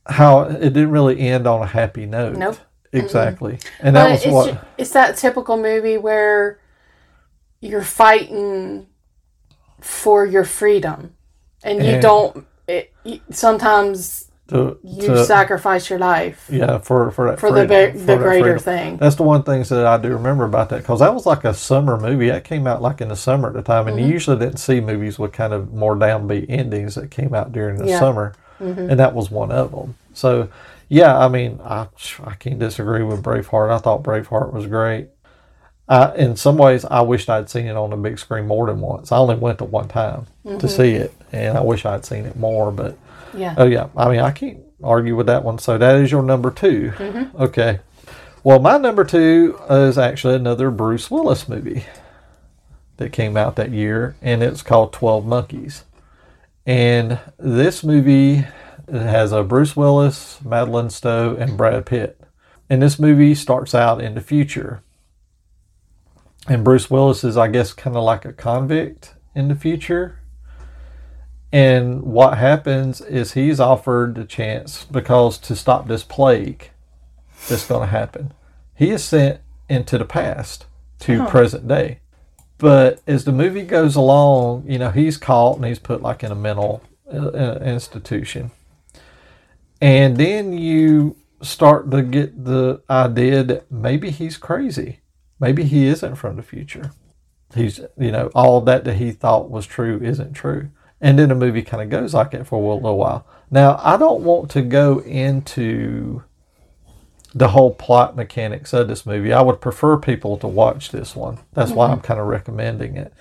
how 0.06 0.42
it 0.42 0.60
didn't 0.74 0.92
really 0.92 1.20
end 1.20 1.48
on 1.48 1.62
a 1.62 1.66
happy 1.68 2.06
note. 2.06 2.36
Nope. 2.38 2.58
Exactly, 2.92 3.58
and 3.80 3.96
that 3.96 4.04
But 4.06 4.12
was 4.12 4.24
it's, 4.26 4.34
what. 4.34 4.52
ju- 4.54 4.60
it's 4.78 4.92
that 4.92 5.18
typical 5.18 5.58
movie 5.58 5.98
where 5.98 6.60
you're 7.60 7.82
fighting 7.82 8.86
for 9.82 10.26
your 10.26 10.44
freedom, 10.46 11.16
and 11.64 11.84
you 11.84 12.00
don't. 12.00 12.46
It, 12.68 12.94
you, 13.04 13.20
sometimes 13.32 14.30
To, 14.50 14.78
you 14.84 15.08
to- 15.08 15.26
sacrifice 15.26 15.90
your 15.90 15.98
life. 16.00 16.48
Yeah, 16.52 16.78
for 16.78 17.10
for 17.12 17.32
that 17.32 17.40
For 17.40 17.52
the 17.52 17.68
freedom, 17.68 17.94
be- 17.94 18.00
for 18.00 18.06
the 18.06 18.14
that 18.16 18.20
greater 18.20 18.44
freedom. 18.60 18.60
thing. 18.60 18.98
That's 18.98 19.16
the 19.16 19.24
one 19.24 19.42
thing 19.44 19.64
that 19.64 19.86
I 19.88 19.98
do 19.98 20.10
remember 20.10 20.46
about 20.46 20.70
that 20.70 20.84
because 20.84 21.00
that 21.00 21.14
was 21.16 21.26
like 21.26 21.44
a 21.46 21.54
summer 21.54 21.98
movie. 22.00 22.30
That 22.30 22.44
came 22.44 22.68
out 22.68 22.82
like 22.82 23.02
in 23.02 23.08
the 23.10 23.16
summer 23.16 23.48
at 23.48 23.54
the 23.56 23.64
time, 23.64 23.88
and 23.88 23.98
you 24.00 24.06
Mhm. 24.06 24.12
usually 24.12 24.38
didn't 24.38 24.58
see 24.58 24.80
movies 24.82 25.18
with 25.18 25.32
kind 25.34 25.52
of 25.52 25.74
more 25.74 25.96
downbeat 25.96 26.46
endings 26.48 26.94
that 26.96 27.10
came 27.12 27.34
out 27.34 27.52
during 27.52 27.78
the 27.78 27.88
Yeah. 27.88 28.00
summer, 28.00 28.34
Mhm. 28.60 28.90
and 28.90 29.00
that 29.00 29.14
was 29.16 29.30
one 29.32 29.52
of 29.52 29.72
them. 29.72 29.96
So, 30.14 30.48
yeah, 30.90 31.18
I 31.18 31.28
mean, 31.28 31.60
I 31.66 31.88
I 32.24 32.34
can't 32.36 32.60
disagree 32.60 33.04
with 33.04 33.24
Braveheart. 33.24 33.72
I 33.72 33.78
thought 33.80 34.04
Braveheart 34.04 34.54
was 34.54 34.68
great. 34.68 35.10
I, 35.90 36.14
in 36.16 36.36
some 36.38 36.58
ways, 36.58 36.86
I 36.86 37.02
wished 37.02 37.30
I'd 37.30 37.50
seen 37.50 37.66
it 37.68 37.76
on 37.76 37.90
the 37.90 37.98
big 37.98 38.18
screen 38.18 38.48
more 38.48 38.68
than 38.68 38.80
once. 38.80 39.12
I 39.12 39.18
only 39.18 39.36
went 39.36 39.58
to 39.58 39.66
one 39.66 39.88
time 39.90 40.28
Mhm. 40.46 40.60
to 40.60 40.68
see 40.70 40.94
it, 40.94 41.14
and 41.34 41.58
I 41.58 41.62
wish 41.62 41.86
I'd 41.86 42.06
seen 42.06 42.26
it 42.26 42.38
more. 42.38 42.72
But 42.72 42.96
Yeah. 43.34 43.54
oh 43.58 43.66
yeah, 43.66 43.88
I 43.98 44.10
mean, 44.10 44.20
I 44.22 44.32
can't 44.32 44.60
argue 44.84 45.16
with 45.16 45.28
that 45.28 45.44
one. 45.44 45.58
So 45.60 45.78
that 45.78 45.96
is 45.98 46.12
your 46.12 46.24
number 46.24 46.52
2 46.52 46.94
Mhm. 46.98 47.40
Okay. 47.40 47.80
Well, 48.46 48.60
my 48.60 48.78
number 48.78 49.04
two 49.06 49.58
is 49.70 49.98
actually 49.98 50.36
another 50.36 50.70
Bruce 50.70 51.10
Willis 51.10 51.48
movie 51.48 51.86
that 52.98 53.12
came 53.14 53.38
out 53.38 53.56
that 53.56 53.72
year, 53.72 54.16
and 54.22 54.44
it's 54.44 54.62
called 54.62 54.92
Twelve 54.92 55.26
Monkeys. 55.26 55.84
And 56.66 57.20
this 57.38 57.84
movie 57.84 58.46
has 58.90 59.32
a 59.32 59.44
Bruce 59.44 59.76
Willis, 59.76 60.40
Madeleine 60.44 60.90
Stowe, 60.90 61.36
and 61.36 61.58
Brad 61.58 61.86
Pitt. 61.86 62.22
And 62.70 62.82
this 62.82 62.98
movie 63.00 63.36
starts 63.36 63.76
out 63.76 64.02
in 64.02 64.16
the 64.16 64.22
future. 64.22 64.82
And 66.48 66.64
Bruce 66.64 66.90
Willis 66.90 67.24
is, 67.24 67.38
I 67.38 67.48
guess, 67.48 67.74
kind 67.74 67.96
of 67.96 68.04
like 68.04 68.26
a 68.26 68.34
convict 68.34 69.16
in 69.36 69.48
the 69.48 69.56
future. 69.56 70.20
And 71.52 72.02
what 72.02 72.38
happens 72.38 73.00
is 73.00 73.34
he's 73.34 73.60
offered 73.60 74.16
the 74.16 74.26
chance 74.26 74.86
because 74.86 75.38
to 75.40 75.56
stop 75.56 75.88
this 75.88 76.04
plague 76.04 76.72
that's 77.48 77.68
going 77.68 77.82
to 77.82 77.88
happen, 77.88 78.34
he 78.74 78.90
is 78.90 79.04
sent 79.04 79.40
into 79.70 79.98
the 79.98 80.06
past 80.06 80.66
to 81.00 81.20
Huh. 81.20 81.30
present 81.30 81.68
day. 81.68 82.00
But 82.64 83.02
as 83.06 83.26
the 83.26 83.34
movie 83.34 83.64
goes 83.64 83.98
along, 83.98 84.64
you 84.70 84.80
know, 84.80 84.90
he's 84.90 85.18
caught 85.18 85.58
and 85.58 85.66
he's 85.66 85.80
put 85.80 86.02
like 86.02 86.24
in 86.24 86.32
a 86.32 86.36
mental 86.36 86.82
uh, 87.14 87.18
uh, 87.18 87.60
institution. 87.62 88.52
And 89.82 90.16
then 90.16 90.58
you 90.58 91.18
start 91.42 91.92
to 91.92 92.02
get 92.02 92.46
the 92.46 92.82
idea 92.90 93.44
that 93.44 93.70
maybe 93.70 94.12
he's 94.12 94.38
crazy. 94.38 95.02
Maybe 95.42 95.66
he 95.66 95.88
isn't 95.88 96.16
from 96.16 96.38
the 96.38 96.42
future. 96.42 96.92
He's, 97.54 97.82
you 97.98 98.14
know, 98.14 98.32
all 98.34 98.62
that 98.62 98.86
that 98.86 98.96
he 98.96 99.12
thought 99.12 99.52
was 99.52 99.68
true 99.68 100.00
isn't 100.02 100.32
true. 100.32 100.70
And 101.02 101.20
then 101.20 101.28
the 101.28 101.36
movie 101.36 101.64
kind 101.64 101.84
of 101.84 101.90
goes 101.90 102.14
like 102.14 102.32
that 102.32 102.48
for 102.48 102.56
a 102.64 102.76
little 102.76 102.98
while. 102.98 103.28
Now, 103.52 103.78
I 103.84 103.98
don't 103.98 104.22
want 104.22 104.50
to 104.52 104.62
go 104.62 105.00
into 105.00 106.24
the 107.36 107.50
whole 107.50 107.74
plot 107.74 108.16
mechanics 108.16 108.74
of 108.74 108.88
this 108.88 109.06
movie. 109.06 109.34
I 109.34 109.42
would 109.42 109.62
prefer 109.62 109.98
people 109.98 110.38
to 110.38 110.48
watch 110.48 110.92
this 110.92 111.16
one. 111.16 111.40
That's 111.54 111.72
why 111.72 111.90
I'm 111.90 112.02
kind 112.02 112.20
of 112.20 112.28
recommending 112.28 112.96
it. 112.96 113.14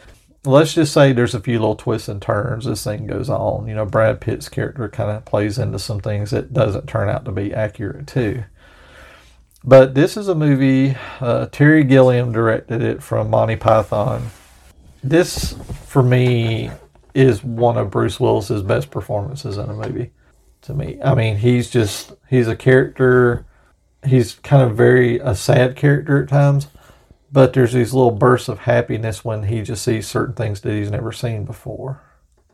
Let's 0.45 0.75
just 0.75 0.93
say 0.93 1.13
there's 1.13 1.35
a 1.35 1.41
few 1.41 1.59
little 1.61 1.77
twists 1.77 2.09
and 2.09 2.21
turns 2.21 2.67
as 2.67 2.73
this 2.73 2.85
thing 2.85 3.07
goes 3.07 3.31
on. 3.31 3.69
You 3.69 3.75
know, 3.77 3.87
Brad 3.87 4.21
Pitt's 4.21 4.49
character 4.49 4.89
kind 4.89 5.11
of 5.11 5.25
plays 5.25 5.57
into 5.57 5.79
some 5.79 6.01
things 6.01 6.31
that 6.33 6.53
doesn't 6.53 6.89
turn 6.89 7.09
out 7.09 7.25
to 7.25 7.33
be 7.33 7.55
accurate 7.55 8.07
too. 8.07 8.45
But 9.65 9.95
this 9.95 10.17
is 10.17 10.29
a 10.29 10.35
movie. 10.35 10.97
Uh, 11.21 11.47
Terry 11.47 11.85
Gilliam 11.85 12.33
directed 12.33 12.83
it 12.83 13.03
from 13.03 13.31
Monty 13.31 13.55
Python. 13.55 14.31
This, 15.05 15.55
for 15.87 16.03
me, 16.03 16.71
is 17.15 17.45
one 17.45 17.79
of 17.79 17.91
Bruce 17.91 18.19
Willis's 18.19 18.63
best 18.63 18.91
performances 18.91 19.59
in 19.59 19.71
a 19.71 19.75
movie. 19.75 20.11
To 20.63 20.75
me, 20.75 20.99
I 21.03 21.15
mean, 21.15 21.37
he's 21.37 21.71
just 21.71 22.13
he's 22.29 22.49
a 22.49 22.57
character. 22.57 23.47
He's 24.05 24.35
kind 24.35 24.63
of 24.63 24.77
very 24.77 25.19
a 25.21 25.35
sad 25.35 25.77
character 25.77 26.23
at 26.23 26.29
times, 26.29 26.67
but 27.31 27.53
there's 27.53 27.73
these 27.73 27.95
little 27.95 28.11
bursts 28.11 28.49
of 28.49 28.61
happiness 28.61 29.25
when 29.25 29.45
he 29.45 29.63
just 29.63 29.85
sees 29.85 30.09
certain 30.09 30.35
things 30.35 30.61
that 30.63 30.73
he's 30.73 30.91
never 30.91 31.13
seen 31.13 31.45
before, 31.45 32.01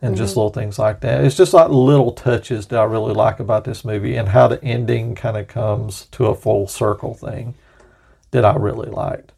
and 0.03 0.17
just 0.17 0.35
Mhm. 0.35 0.37
little 0.37 0.51
things 0.51 0.79
like 0.79 1.01
that. 1.01 1.25
It's 1.25 1.37
just 1.37 1.55
like 1.55 1.71
little 1.71 2.13
touches 2.13 2.67
that 2.67 2.79
I 2.79 2.85
really 2.85 3.15
like 3.15 3.41
about 3.41 3.65
this 3.65 3.85
movie, 3.85 4.15
and 4.15 4.29
how 4.29 4.47
the 4.47 4.63
ending 4.63 5.15
kind 5.15 5.37
of 5.37 5.49
comes 5.49 6.07
to 6.13 6.27
a 6.27 6.35
full 6.35 6.69
circle 6.69 7.15
thing 7.15 7.55
that 8.31 8.45
I 8.45 8.55
really 8.55 8.91
liked. 8.91 9.33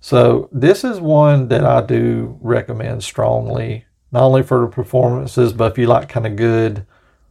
So 0.00 0.48
this 0.52 0.84
is 0.84 1.00
one 1.00 1.48
that 1.48 1.64
I 1.64 1.80
do 1.80 2.38
recommend 2.40 3.02
strongly, 3.02 3.84
not 4.12 4.22
only 4.24 4.42
for 4.42 4.60
the 4.60 4.66
performances, 4.66 5.52
but 5.52 5.72
if 5.72 5.78
you 5.78 5.86
like 5.86 6.08
kind 6.08 6.26
of 6.26 6.36
good, 6.36 6.84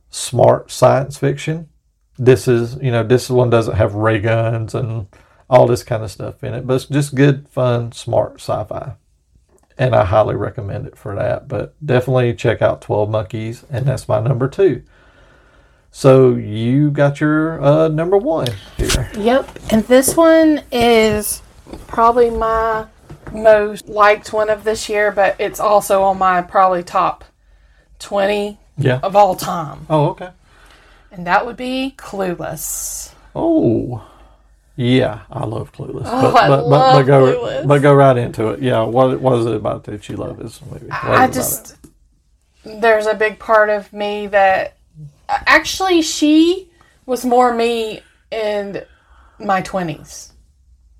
smart 0.09 0.71
science 0.71 1.17
fiction, 1.17 1.67
this 2.17 2.47
is 2.47 2.75
you 2.81 2.91
know 2.91 3.03
this 3.03 3.29
one 3.29 3.49
doesn't 3.49 3.75
have 3.75 3.93
ray 3.95 4.19
guns 4.19 4.73
and 4.75 5.07
all 5.49 5.65
this 5.67 5.83
kind 5.83 6.03
of 6.03 6.11
stuff 6.11 6.43
in 6.43 6.53
it, 6.53 6.67
but 6.67 6.73
it's 6.75 6.85
just 6.85 7.15
good, 7.15 7.47
fun, 7.47 7.91
smart 7.93 8.35
sci-fi, 8.41 8.93
and 9.77 9.95
I 9.95 10.03
highly 10.03 10.35
recommend 10.35 10.87
it 10.87 10.97
for 10.97 11.15
that. 11.15 11.47
But 11.47 11.73
definitely 11.85 12.33
check 12.33 12.61
out 12.61 12.81
Twelve 12.81 13.09
Monkeys, 13.09 13.63
and 13.69 13.85
that's 13.85 14.07
my 14.07 14.19
number 14.19 14.47
two. 14.47 14.83
So 15.91 16.35
you 16.35 16.91
got 16.91 17.19
your 17.21 17.63
uh, 17.63 17.87
number 17.87 18.17
one 18.17 18.47
here. 18.77 19.09
Yep. 19.17 19.59
And 19.71 19.83
this 19.85 20.15
one 20.15 20.61
is 20.71 21.41
probably 21.87 22.29
my 22.29 22.85
most 23.33 23.87
liked 23.87 24.31
one 24.31 24.49
of 24.49 24.63
this 24.63 24.89
year, 24.89 25.11
but 25.11 25.35
it's 25.39 25.59
also 25.59 26.03
on 26.03 26.17
my 26.19 26.41
probably 26.41 26.83
top 26.83 27.23
20 27.99 28.59
Yeah. 28.77 28.99
of 29.01 29.15
all 29.15 29.35
time. 29.35 29.85
Oh, 29.89 30.09
okay. 30.09 30.29
And 31.17 31.25
that 31.25 31.45
would 31.47 31.57
be 31.57 31.95
Clueless. 31.97 33.11
Oh, 33.35 34.07
yeah, 34.75 35.21
I 35.31 35.45
love 35.45 35.73
Clueless. 35.73 36.03
Oh, 36.05 36.31
but, 36.31 36.43
I 36.43 36.47
but, 36.47 36.57
but, 36.57 36.67
love 36.67 36.93
but 36.93 37.03
go, 37.03 37.21
Clueless. 37.25 37.67
But 37.67 37.81
go 37.81 37.93
right 37.95 38.17
into 38.17 38.49
it. 38.49 38.61
Yeah, 38.61 38.83
what 38.83 39.19
what 39.19 39.39
is 39.39 39.47
it 39.47 39.55
about 39.55 39.85
that 39.85 40.07
you 40.07 40.15
love 40.15 40.37
this 40.37 40.61
movie? 40.61 40.87
What 40.87 41.13
is 41.13 41.19
I 41.19 41.27
just, 41.27 41.75
there's 42.63 43.07
a 43.07 43.15
big 43.15 43.39
part 43.39 43.69
of 43.69 43.91
me 43.91 44.27
that 44.27 44.77
actually 45.27 46.03
she 46.03 46.69
was 47.07 47.25
more 47.25 47.53
me 47.53 48.01
in 48.29 48.83
my 49.39 49.61
20s. 49.63 50.31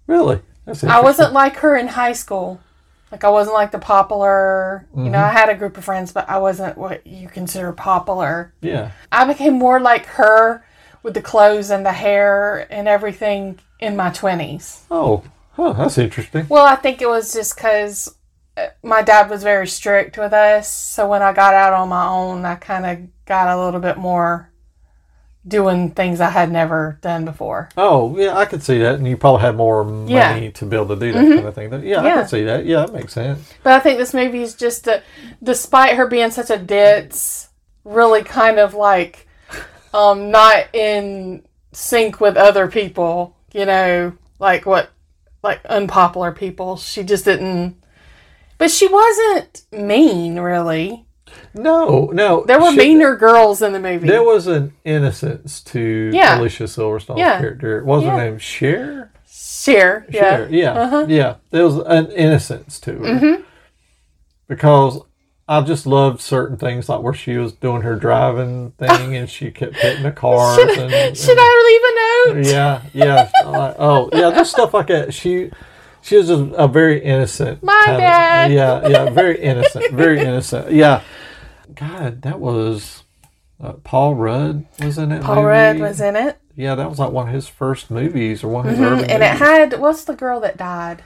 really? 0.08 0.42
That's 0.66 0.84
I 0.84 1.00
wasn't 1.02 1.34
like 1.34 1.58
her 1.58 1.76
in 1.78 1.88
high 1.88 2.14
school. 2.14 2.60
Like 3.12 3.24
I 3.24 3.30
wasn't 3.30 3.56
like 3.56 3.72
the 3.72 3.80
popular, 3.80 4.86
you 4.96 5.04
know. 5.04 5.20
I 5.20 5.28
mm-hmm. 5.28 5.38
had 5.38 5.50
a 5.50 5.56
group 5.56 5.78
of 5.78 5.86
friends, 5.86 6.12
but 6.12 6.30
I 6.30 6.40
wasn't 6.40 6.78
what 6.78 7.08
you 7.08 7.30
consider 7.30 7.72
popular. 7.72 8.54
Yeah. 8.62 8.92
I 9.12 9.26
became 9.26 9.54
more 9.54 9.80
like 9.80 10.06
her 10.06 10.66
with 11.04 11.14
the 11.14 11.22
clothes 11.22 11.70
and 11.70 11.86
the 11.86 11.94
hair 11.94 12.68
and 12.72 12.88
everything 12.88 13.60
in 13.80 13.96
my 13.96 14.10
20s. 14.10 14.82
Oh, 14.92 15.24
huh, 15.54 15.74
that's 15.74 15.98
interesting. 15.98 16.48
Well, 16.50 16.66
I 16.66 16.76
think 16.76 17.02
it 17.02 17.08
was 17.08 17.32
just 17.32 17.56
because 17.56 18.14
uh, 18.58 18.68
my 18.84 19.04
dad 19.04 19.30
was 19.30 19.42
very 19.42 19.68
strict 19.68 20.18
with 20.18 20.34
us. 20.34 20.74
So 20.74 21.08
when 21.08 21.22
I 21.22 21.32
got 21.32 21.54
out 21.54 21.74
on 21.74 21.90
my 21.90 22.08
own, 22.08 22.44
I 22.44 22.56
kind 22.56 22.86
of 22.86 23.26
got 23.26 23.48
a 23.48 23.64
little 23.64 23.80
bit 23.80 23.98
more 23.98 24.52
doing 25.48 25.92
things 25.92 26.20
I 26.20 26.30
had 26.30 26.52
never 26.52 27.00
done 27.02 27.24
before. 27.26 27.70
Oh, 27.78 28.18
yeah, 28.18 28.38
I 28.38 28.46
could 28.46 28.62
see 28.64 28.80
that, 28.80 28.96
and 28.96 29.08
you 29.08 29.16
probably 29.18 29.42
had 29.42 29.56
more 29.56 29.84
money 29.84 30.12
Yeah. 30.12 30.50
to 30.52 30.66
be 30.66 30.76
able 30.76 30.88
to 30.90 30.96
do 30.98 31.14
that 31.14 31.24
Mhm. 31.24 31.36
kind 31.36 31.48
of 31.48 31.56
thing. 31.56 31.72
Yeah, 31.86 32.02
I 32.02 32.06
Yeah. 32.06 32.16
can 32.16 32.28
see 32.28 32.44
that. 32.44 32.66
Yeah, 32.66 32.82
that 32.82 32.94
makes 32.94 33.14
sense. 33.14 33.54
But 33.64 33.74
I 33.74 33.80
think 33.80 33.98
this 33.98 34.14
movie 34.14 34.42
is 34.42 34.56
just, 34.56 34.88
a, 34.88 35.02
despite 35.42 35.96
her 35.96 36.06
being 36.08 36.32
such 36.32 36.50
a 36.50 36.58
ditz, 36.58 37.48
really 37.86 38.24
kind 38.24 38.60
of 38.60 38.74
like 38.74 39.24
um, 39.94 40.30
not 40.32 40.66
in 40.76 41.42
sync 41.72 42.20
with 42.20 42.36
other 42.36 42.68
people, 42.68 43.36
you 43.54 43.66
know, 43.66 44.12
like 44.38 44.66
what, 44.66 44.90
like 45.42 45.64
unpopular 45.66 46.32
people. 46.34 46.76
She 46.76 47.04
just 47.04 47.24
didn't, 47.26 47.78
but 48.58 48.70
she 48.70 48.86
wasn't 48.88 49.64
mean, 49.72 50.40
really. 50.40 51.07
No, 51.54 52.10
no. 52.14 52.44
There 52.46 52.60
were 52.60 52.72
she- 52.72 52.78
meaner 52.78 53.16
girls 53.16 53.62
in 53.62 53.74
the 53.74 53.80
movie. 53.80 54.08
There 54.08 54.24
was 54.24 54.48
an 54.48 54.74
innocence 54.86 55.62
to 55.62 56.12
Yeah. 56.14 56.40
Alicia 56.40 56.64
Silverstone's 56.68 57.20
Yeah. 57.20 57.40
character. 57.40 57.84
What 57.84 57.98
was 57.98 58.04
Yeah. 58.06 58.12
her 58.12 58.18
name? 58.18 58.38
Cher? 58.40 59.12
Cher, 59.30 60.06
yeah. 60.10 60.22
Cher, 60.22 60.48
yeah. 60.50 60.72
Uh-huh. 60.74 61.06
Yeah. 61.10 61.36
There 61.52 61.64
was 61.66 61.78
an 61.80 62.12
innocence 62.12 62.80
to 62.82 62.94
her. 62.94 63.00
Mhm. 63.00 63.44
Because 64.48 65.00
I 65.48 65.62
just 65.62 65.86
loved 65.88 66.22
certain 66.22 66.58
things 66.58 66.90
like 66.90 67.02
where 67.02 67.14
she 67.14 67.38
was 67.38 67.54
doing 67.54 67.82
her 67.82 67.96
driving 67.96 68.72
thing 68.78 69.16
and 69.16 69.30
she 69.30 69.52
kept 69.52 69.76
hitting 69.78 70.04
the 70.04 70.12
cars 70.24 70.58
Should, 70.58 70.78
and, 70.78 71.18
should 71.18 71.38
I 71.40 72.28
leave 72.34 72.36
a 72.36 72.42
note? 72.44 72.52
yeah, 72.54 72.82
yeah. 72.94 73.30
like, 73.46 73.76
oh, 73.80 74.10
yeah, 74.14 74.32
just 74.32 74.52
stuff 74.52 74.74
like 74.74 74.88
that. 74.88 75.14
She 75.14 75.52
she 76.02 76.16
was 76.16 76.30
a, 76.30 76.36
a 76.54 76.68
very 76.70 77.04
innocent. 77.04 77.62
My 77.64 77.82
kind 77.86 77.96
of- 77.96 78.02
bad. 78.02 78.52
yeah, 78.52 78.88
yeah, 78.88 79.10
very 79.10 79.42
innocent, 79.42 79.92
very 79.92 80.20
innocent. 80.22 80.72
Yeah. 80.72 81.02
God, 81.80 82.22
that 82.24 82.40
was 82.40 83.04
uh, 83.64 83.74
Paul 83.84 84.16
Rudd 84.16 84.66
was 84.80 84.98
in 84.98 85.12
it. 85.12 85.24
Paul 85.24 85.44
Rudd 85.44 85.80
was 85.80 86.02
in 86.02 86.16
it. 86.16 86.38
Yeah, 86.56 86.76
that 86.76 86.90
was 86.90 86.98
like 87.00 87.12
one 87.12 87.28
of 87.28 87.34
his 87.34 87.48
first 87.48 87.92
movies 87.92 88.44
or 88.44 88.48
one 88.48 88.66
of 88.66 88.72
his 88.72 88.80
Mhm, 88.80 88.92
early 88.92 89.10
And 89.10 89.22
it 89.24 89.32
had, 89.32 89.80
what's 89.80 90.04
the 90.06 90.16
girl 90.16 90.40
that 90.40 90.58
died? 90.58 91.04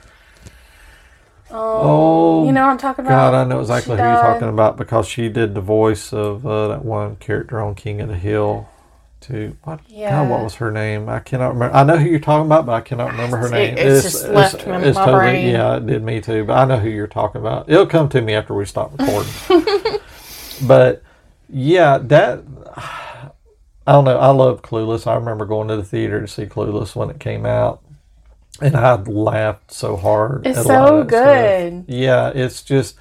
Oh, 1.50 2.46
you 2.46 2.52
know 2.52 2.62
what 2.64 2.70
I'm 2.72 2.78
talking 2.78 3.04
about. 3.04 3.32
God. 3.32 3.34
I 3.34 3.44
know 3.44 3.60
exactly 3.60 3.96
who 3.98 4.02
you're 4.02 4.20
talking 4.20 4.48
about 4.48 4.78
because 4.78 5.06
she 5.06 5.28
did 5.28 5.54
the 5.54 5.60
voice 5.60 6.10
of 6.12 6.46
uh, 6.46 6.68
that 6.68 6.84
one 6.84 7.16
character 7.16 7.60
on 7.60 7.74
King 7.74 8.00
of 8.00 8.08
the 8.08 8.16
Hill. 8.16 8.68
To 9.22 9.56
what? 9.62 9.80
God, 9.88 10.28
what 10.30 10.42
was 10.42 10.54
her 10.56 10.72
name? 10.72 11.08
I 11.08 11.20
cannot 11.20 11.52
remember. 11.54 11.76
I 11.76 11.84
know 11.84 11.96
who 11.96 12.08
you're 12.08 12.18
talking 12.18 12.46
about, 12.46 12.66
but 12.66 12.72
I 12.72 12.80
cannot 12.80 13.12
remember 13.12 13.36
her 13.36 13.46
It- 13.46 13.50
name. 13.52 13.78
it's 13.78 14.02
just 14.02 14.28
left 14.28 14.66
my- 14.66 14.78
my 14.90 15.12
brain. 15.12 15.46
Yeah, 15.48 15.76
it 15.76 15.86
did 15.86 16.02
me 16.02 16.20
too. 16.20 16.42
But 16.44 16.54
I 16.58 16.64
know 16.64 16.78
who 16.78 16.88
you're 16.88 17.06
talking 17.06 17.40
about. 17.40 17.68
It'll 17.70 17.86
come 17.86 18.08
to 18.08 18.20
me 18.20 18.34
after 18.34 18.52
we 18.54 18.64
stop 18.64 18.90
recording. 18.98 19.30
but 20.66 21.02
yeah, 21.48 21.98
that 21.98 22.42
I 23.86 23.92
don't 23.92 24.04
know. 24.04 24.18
I 24.18 24.30
love 24.30 24.62
Clueless. 24.62 25.06
I 25.06 25.14
remember 25.16 25.44
going 25.44 25.68
to 25.68 25.76
the 25.76 25.84
theater 25.84 26.20
to 26.20 26.28
see 26.28 26.46
Clueless 26.46 26.94
when 26.94 27.10
it 27.10 27.18
came 27.18 27.44
out, 27.44 27.82
and 28.60 28.76
I 28.76 28.94
laughed 28.94 29.72
so 29.72 29.96
hard. 29.96 30.46
It's 30.46 30.58
at 30.58 30.66
so 30.66 31.04
that 31.04 31.08
stuff. 31.08 31.08
good. 31.08 31.84
Yeah, 31.88 32.30
it's 32.34 32.62
just 32.62 32.96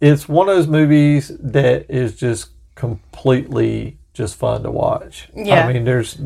it's 0.00 0.28
one 0.28 0.48
of 0.48 0.56
those 0.56 0.68
movies 0.68 1.32
that 1.40 1.86
is 1.90 2.16
just 2.16 2.50
completely 2.74 3.98
just 4.14 4.36
fun 4.36 4.62
to 4.62 4.70
watch. 4.70 5.28
Yeah. 5.34 5.66
I 5.66 5.72
mean, 5.72 5.84
there's 5.84 6.20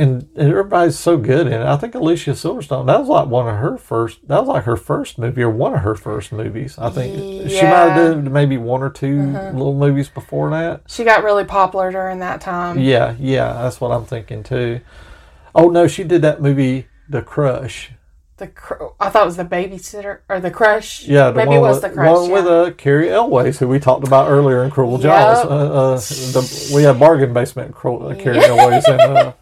and, 0.00 0.28
and 0.36 0.48
everybody's 0.50 0.98
so 0.98 1.16
good 1.16 1.46
in 1.46 1.52
it. 1.52 1.62
I 1.66 1.76
think 1.76 1.94
Alicia 1.94 2.30
Silverstone. 2.32 2.86
That 2.86 3.00
was 3.00 3.08
like 3.08 3.28
one 3.28 3.48
of 3.48 3.56
her 3.56 3.76
first. 3.78 4.26
That 4.28 4.38
was 4.40 4.48
like 4.48 4.64
her 4.64 4.76
first 4.76 5.18
movie 5.18 5.42
or 5.42 5.50
one 5.50 5.74
of 5.74 5.80
her 5.80 5.94
first 5.94 6.32
movies. 6.32 6.76
I 6.78 6.90
think 6.90 7.48
she 7.50 7.62
might 7.62 7.90
have 7.90 7.96
done 7.96 8.32
maybe 8.32 8.56
one 8.56 8.82
or 8.82 8.90
2 8.90 9.20
Uh-huh. 9.20 9.50
little 9.50 9.74
movies 9.74 10.08
before 10.08 10.50
that. 10.50 10.82
She 10.88 11.04
got 11.04 11.22
really 11.24 11.44
popular 11.44 11.92
during 11.92 12.18
that 12.20 12.40
time. 12.40 12.78
Yeah, 12.78 13.14
yeah, 13.18 13.52
that's 13.54 13.80
what 13.80 13.92
I'm 13.92 14.04
thinking 14.04 14.42
too. 14.42 14.80
Oh 15.54 15.68
no, 15.68 15.86
she 15.86 16.04
did 16.04 16.22
that 16.22 16.40
movie, 16.40 16.86
The 17.08 17.22
Crush. 17.22 17.90
The 18.36 18.46
cr- 18.46 18.84
I 18.98 19.10
thought 19.10 19.24
it 19.24 19.26
was 19.26 19.36
the 19.36 19.44
babysitter 19.44 20.20
or 20.30 20.40
the 20.40 20.50
crush. 20.50 21.02
Yeah, 21.06 21.30
the 21.30 21.44
maybe 21.44 21.56
it 21.56 21.60
was 21.60 21.82
with, 21.82 21.90
the 21.90 21.90
crush. 21.90 22.16
one 22.20 22.30
with 22.30 22.44
yeah. 22.46 22.50
uh, 22.50 22.70
Cary 22.70 23.10
Elwes, 23.10 23.58
who 23.58 23.68
we 23.68 23.78
talked 23.78 24.06
about 24.06 24.30
earlier 24.30 24.64
in 24.64 24.70
Cruel 24.70 24.92
Yep. 24.92 25.02
Jaws. 25.02 25.44
Uh, 25.44 25.48
uh, 25.48 25.96
the, 25.96 26.72
we 26.74 26.82
had 26.84 26.98
bargain 26.98 27.34
basement 27.34 27.74
Cruel, 27.74 28.08
uh, 28.08 28.14
Cary 28.14 28.38
Elwes 28.42 28.86
and 28.86 29.34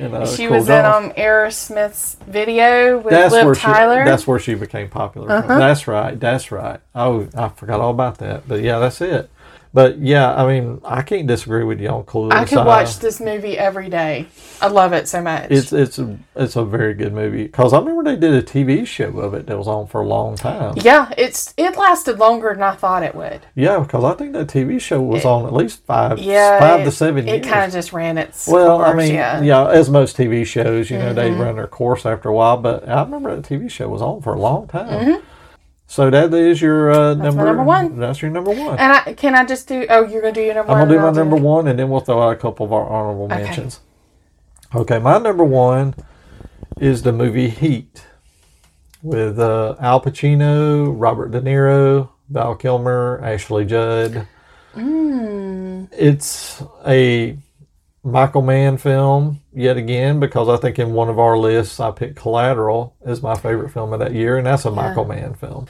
uh, 0.00 0.04
in 0.04 0.14
uh, 0.14 0.26
she 0.26 0.46
Cruel 0.46 0.60
was 0.60 0.68
in 0.68 0.82
Jaws. 0.82 1.04
um 1.04 1.10
Aerosmith's 1.12 2.16
video 2.26 2.98
with 2.98 3.10
that's 3.10 3.32
Liv 3.32 3.46
where 3.46 3.54
Tyler. 3.54 4.04
she. 4.04 4.08
That's 4.10 4.26
where 4.26 4.38
she 4.38 4.54
became 4.54 4.88
popular. 4.88 5.30
Uh-huh. 5.30 5.58
That's 5.58 5.86
right. 5.88 6.18
That's 6.18 6.50
right. 6.52 6.80
Oh, 6.94 7.28
I 7.36 7.48
forgot 7.48 7.80
all 7.80 7.90
about 7.90 8.18
that. 8.18 8.46
But 8.48 8.62
yeah, 8.62 8.78
that's 8.78 9.00
it. 9.00 9.30
But 9.74 9.98
yeah, 9.98 10.34
I 10.34 10.46
mean, 10.46 10.80
I 10.84 11.02
can't 11.02 11.26
disagree 11.26 11.62
with 11.62 11.78
you 11.80 11.88
on 11.88 12.04
Clueless. 12.04 12.32
I 12.32 12.44
could 12.46 12.64
watch 12.64 12.98
this 13.00 13.20
movie 13.20 13.58
every 13.58 13.88
day. 13.90 14.26
I 14.62 14.68
love 14.68 14.92
it 14.94 15.06
so 15.08 15.20
much. 15.22 15.48
It's 15.50 15.72
it's 15.72 15.98
a, 15.98 16.18
it's 16.34 16.56
a 16.56 16.64
very 16.64 16.94
good 16.94 17.12
movie 17.12 17.44
because 17.44 17.72
I 17.74 17.78
remember 17.78 18.02
they 18.04 18.16
did 18.16 18.32
a 18.32 18.42
TV 18.42 18.86
show 18.86 19.18
of 19.20 19.34
it 19.34 19.46
that 19.46 19.58
was 19.58 19.68
on 19.68 19.86
for 19.86 20.00
a 20.00 20.06
long 20.06 20.36
time. 20.36 20.74
yeah, 20.78 21.12
it's 21.18 21.52
it 21.58 21.76
lasted 21.76 22.18
longer 22.18 22.52
than 22.54 22.62
I 22.62 22.74
thought 22.74 23.02
it 23.02 23.14
would. 23.14 23.40
Yeah, 23.54 23.78
because 23.80 24.04
I 24.04 24.14
think 24.14 24.32
that 24.32 24.46
TV 24.48 24.80
show 24.80 25.00
was 25.02 25.24
on 25.26 25.44
at 25.44 25.52
least 25.52 25.84
five 25.84 26.18
Yeah, 26.18 26.58
five 26.58 26.80
it, 26.80 26.84
to 26.84 26.90
seven 26.90 27.28
It 27.28 27.44
years. 27.44 27.46
kind 27.46 27.64
of 27.66 27.72
just 27.72 27.92
ran 27.92 28.16
its 28.18 28.48
Well, 28.48 28.78
course. 28.78 28.88
I 28.88 28.94
mean, 28.94 29.14
yeah. 29.14 29.42
yeah. 29.42 29.68
as 29.68 29.90
most 29.90 30.16
TV 30.16 30.46
shows, 30.46 30.90
you 30.90 30.98
know, 30.98 31.12
they 31.12 31.30
Mhm. 31.30 31.38
run 31.40 31.56
their 31.56 31.66
course 31.66 32.06
after 32.06 32.30
a 32.30 32.34
while. 32.34 32.56
But 32.56 32.88
I 32.88 33.02
remember 33.02 33.36
that 33.36 33.44
TV 33.44 33.68
show 33.70 33.88
was 33.88 34.00
on 34.02 34.22
for 34.22 34.32
a 34.32 34.40
long 34.40 34.66
time. 34.66 35.18
So 35.90 36.10
that 36.10 36.34
is 36.34 36.60
your 36.60 36.92
uh, 36.92 37.14
number. 37.14 37.46
number 37.46 37.62
one. 37.64 37.98
That's 37.98 38.20
your 38.20 38.30
number 38.30 38.50
one. 38.50 38.78
And 38.78 38.92
I 38.92 39.14
can 39.14 39.34
I 39.34 39.46
just 39.46 39.66
do? 39.66 39.86
Oh, 39.88 40.04
you're 40.06 40.20
gonna 40.20 40.34
do 40.34 40.42
your 40.42 40.54
number 40.54 40.70
I'm 40.70 40.80
gonna 40.80 40.92
do 40.92 41.00
my 41.00 41.10
number 41.10 41.36
one, 41.36 41.66
and 41.66 41.78
then 41.78 41.88
we'll 41.88 42.00
throw 42.00 42.22
out 42.22 42.34
a 42.34 42.36
couple 42.36 42.66
of 42.66 42.74
our 42.74 42.86
honorable 42.86 43.24
Okay. 43.24 43.42
mentions. 43.42 43.80
Okay, 44.74 44.98
my 44.98 45.16
number 45.16 45.44
one 45.44 45.94
is 46.78 47.02
the 47.02 47.12
movie 47.12 47.48
Heat 47.48 48.04
with 49.02 49.38
uh, 49.38 49.76
Al 49.80 50.02
Pacino, 50.02 50.92
Robert 50.94 51.30
De 51.30 51.40
Niro, 51.40 52.10
Val 52.28 52.54
Kilmer, 52.54 53.18
Ashley 53.24 53.64
Judd. 53.64 54.28
Mm. 54.74 55.88
It's 55.92 56.62
a 56.86 57.38
Michael 58.10 58.42
Mann 58.42 58.76
film 58.78 59.40
yet 59.52 59.76
again 59.76 60.20
because 60.20 60.48
I 60.48 60.56
think 60.56 60.78
in 60.78 60.92
one 60.92 61.08
of 61.08 61.18
our 61.18 61.36
lists 61.38 61.80
I 61.80 61.90
picked 61.90 62.16
Collateral 62.16 62.94
as 63.04 63.22
my 63.22 63.34
favorite 63.34 63.70
film 63.70 63.92
of 63.92 64.00
that 64.00 64.12
year, 64.12 64.36
and 64.36 64.46
that's 64.46 64.64
a 64.64 64.70
Michael 64.70 65.04
Mann 65.04 65.34
film. 65.34 65.66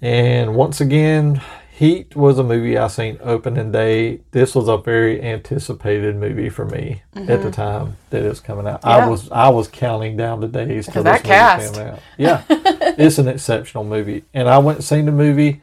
And 0.00 0.54
once 0.54 0.80
again, 0.80 1.40
Heat 1.72 2.14
was 2.14 2.38
a 2.38 2.44
movie 2.44 2.76
I 2.76 2.88
seen 2.88 3.18
opening 3.22 3.72
day. 3.72 4.20
This 4.32 4.54
was 4.54 4.68
a 4.68 4.76
very 4.76 5.22
anticipated 5.22 6.14
movie 6.16 6.50
for 6.50 6.66
me 6.66 7.00
at 7.16 7.26
the 7.42 7.48
Mhm. 7.48 7.52
time 7.54 7.96
that 8.10 8.22
it 8.22 8.28
was 8.28 8.40
coming 8.40 8.66
out. 8.66 8.80
Yeah. 8.84 8.90
I 8.96 9.08
was 9.08 9.30
I 9.30 9.48
was 9.48 9.66
counting 9.68 10.14
down 10.16 10.40
the 10.40 10.48
days 10.48 10.86
till 10.86 11.02
this 11.02 11.22
that 11.22 11.22
movie 11.22 11.28
cast. 11.28 11.74
came 11.74 11.86
out. 11.86 11.98
Yeah, 12.18 12.42
it's 12.98 13.18
an 13.18 13.28
exceptional 13.28 13.84
movie, 13.84 14.24
and 14.34 14.46
I 14.48 14.58
went 14.58 14.78
and 14.78 14.84
seen 14.84 15.06
the 15.06 15.12
movie. 15.12 15.62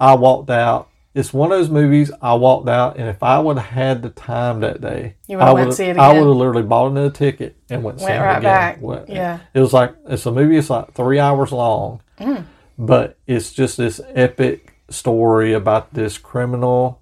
I 0.00 0.14
walked 0.14 0.50
out. 0.50 0.88
It's 1.14 1.32
one 1.32 1.52
of 1.52 1.58
those 1.58 1.70
movies 1.70 2.10
I 2.20 2.34
walked 2.34 2.68
out, 2.68 2.96
and 2.96 3.08
if 3.08 3.22
I 3.22 3.38
would 3.38 3.56
have 3.56 3.66
had 3.72 4.02
the 4.02 4.10
time 4.10 4.60
that 4.60 4.80
day, 4.80 5.14
I 5.30 5.52
would 5.52 5.80
I 5.80 6.12
would 6.12 6.26
have 6.26 6.26
literally 6.26 6.62
bought 6.64 6.88
another 6.90 7.10
ticket 7.10 7.56
and 7.70 7.84
went, 7.84 8.00
Went 8.00 8.20
right 8.20 8.30
again. 8.38 8.42
back. 8.42 8.82
Went- 8.82 9.08
Yeah. 9.08 9.38
it 9.54 9.60
was 9.60 9.72
like 9.72 9.94
it's 10.08 10.26
a 10.26 10.32
movie. 10.32 10.56
It's 10.56 10.70
like 10.70 10.92
three 10.92 11.20
hours 11.20 11.52
long, 11.52 12.00
Mm. 12.20 12.44
but 12.76 13.16
it's 13.28 13.52
just 13.52 13.76
this 13.76 14.00
epic 14.14 14.74
story 14.90 15.52
about 15.52 15.94
this 15.94 16.18
criminal 16.18 17.00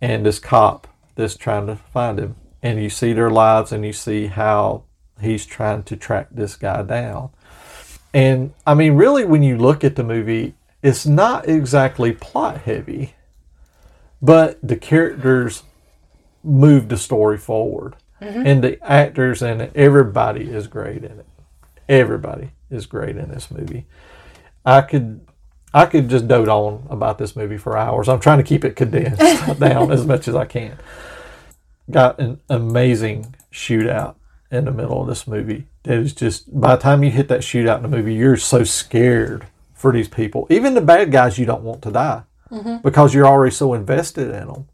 and 0.00 0.24
this 0.24 0.38
cop 0.38 0.86
that's 1.16 1.36
trying 1.36 1.66
to 1.66 1.74
find 1.76 2.20
him, 2.20 2.36
and 2.62 2.80
you 2.80 2.88
see 2.90 3.12
their 3.12 3.30
lives, 3.30 3.72
and 3.72 3.84
you 3.84 3.92
see 3.92 4.26
how 4.28 4.84
he's 5.20 5.44
trying 5.46 5.82
to 5.82 5.96
track 5.96 6.28
this 6.30 6.54
guy 6.54 6.82
down. 6.82 7.30
And 8.14 8.52
I 8.66 8.74
mean, 8.74 8.94
really, 8.94 9.24
when 9.24 9.42
you 9.42 9.58
look 9.58 9.82
at 9.82 9.96
the 9.96 10.04
movie, 10.04 10.54
it's 10.82 11.06
not 11.06 11.48
exactly 11.48 12.12
plot 12.12 12.58
heavy, 12.58 13.14
but 14.26 14.58
the 14.60 14.74
characters 14.74 15.62
move 16.42 16.88
the 16.88 16.96
story 16.96 17.38
forward. 17.38 17.94
Mhm. 18.20 18.46
And 18.46 18.64
the 18.64 18.78
actors 18.82 19.40
and 19.40 19.70
everybody 19.76 20.50
is 20.50 20.66
great 20.66 21.04
in 21.04 21.20
it. 21.20 21.26
Everybody 21.88 22.50
is 22.68 22.86
great 22.86 23.16
in 23.16 23.30
this 23.30 23.50
movie. 23.52 23.86
I 24.64 24.80
could 24.80 25.20
I 25.72 25.86
could 25.86 26.08
just 26.08 26.26
dote 26.26 26.48
on 26.48 26.86
about 26.90 27.18
this 27.18 27.36
movie 27.36 27.58
for 27.58 27.76
hours. 27.76 28.08
I'm 28.08 28.18
trying 28.18 28.38
to 28.38 28.44
keep 28.44 28.64
it 28.64 28.74
condensed 28.76 29.20
down 29.60 29.92
as 29.92 30.06
much 30.06 30.26
as 30.26 30.34
I 30.34 30.46
can. 30.46 30.76
Got 31.88 32.18
an 32.18 32.40
amazing 32.48 33.36
shootout 33.52 34.14
in 34.50 34.64
the 34.64 34.72
middle 34.72 35.02
of 35.02 35.06
this 35.06 35.28
movie. 35.28 35.66
That 35.84 35.98
is 35.98 36.14
just 36.14 36.58
by 36.60 36.74
the 36.74 36.82
time 36.82 37.04
you 37.04 37.10
hit 37.10 37.28
that 37.28 37.42
shootout 37.42 37.76
in 37.76 37.82
the 37.82 37.96
movie, 37.96 38.14
you're 38.14 38.38
so 38.38 38.64
scared 38.64 39.46
for 39.74 39.92
these 39.92 40.08
people. 40.08 40.46
Even 40.50 40.74
the 40.74 40.80
bad 40.80 41.12
guys 41.12 41.38
you 41.38 41.46
don't 41.46 41.62
want 41.62 41.82
to 41.82 41.92
die 41.92 42.22
Mhm. 42.50 42.82
because 42.82 43.12
you're 43.14 43.26
already 43.26 43.54
so 43.54 43.74
invested 43.74 44.30
in 44.30 44.46
them 44.46 44.66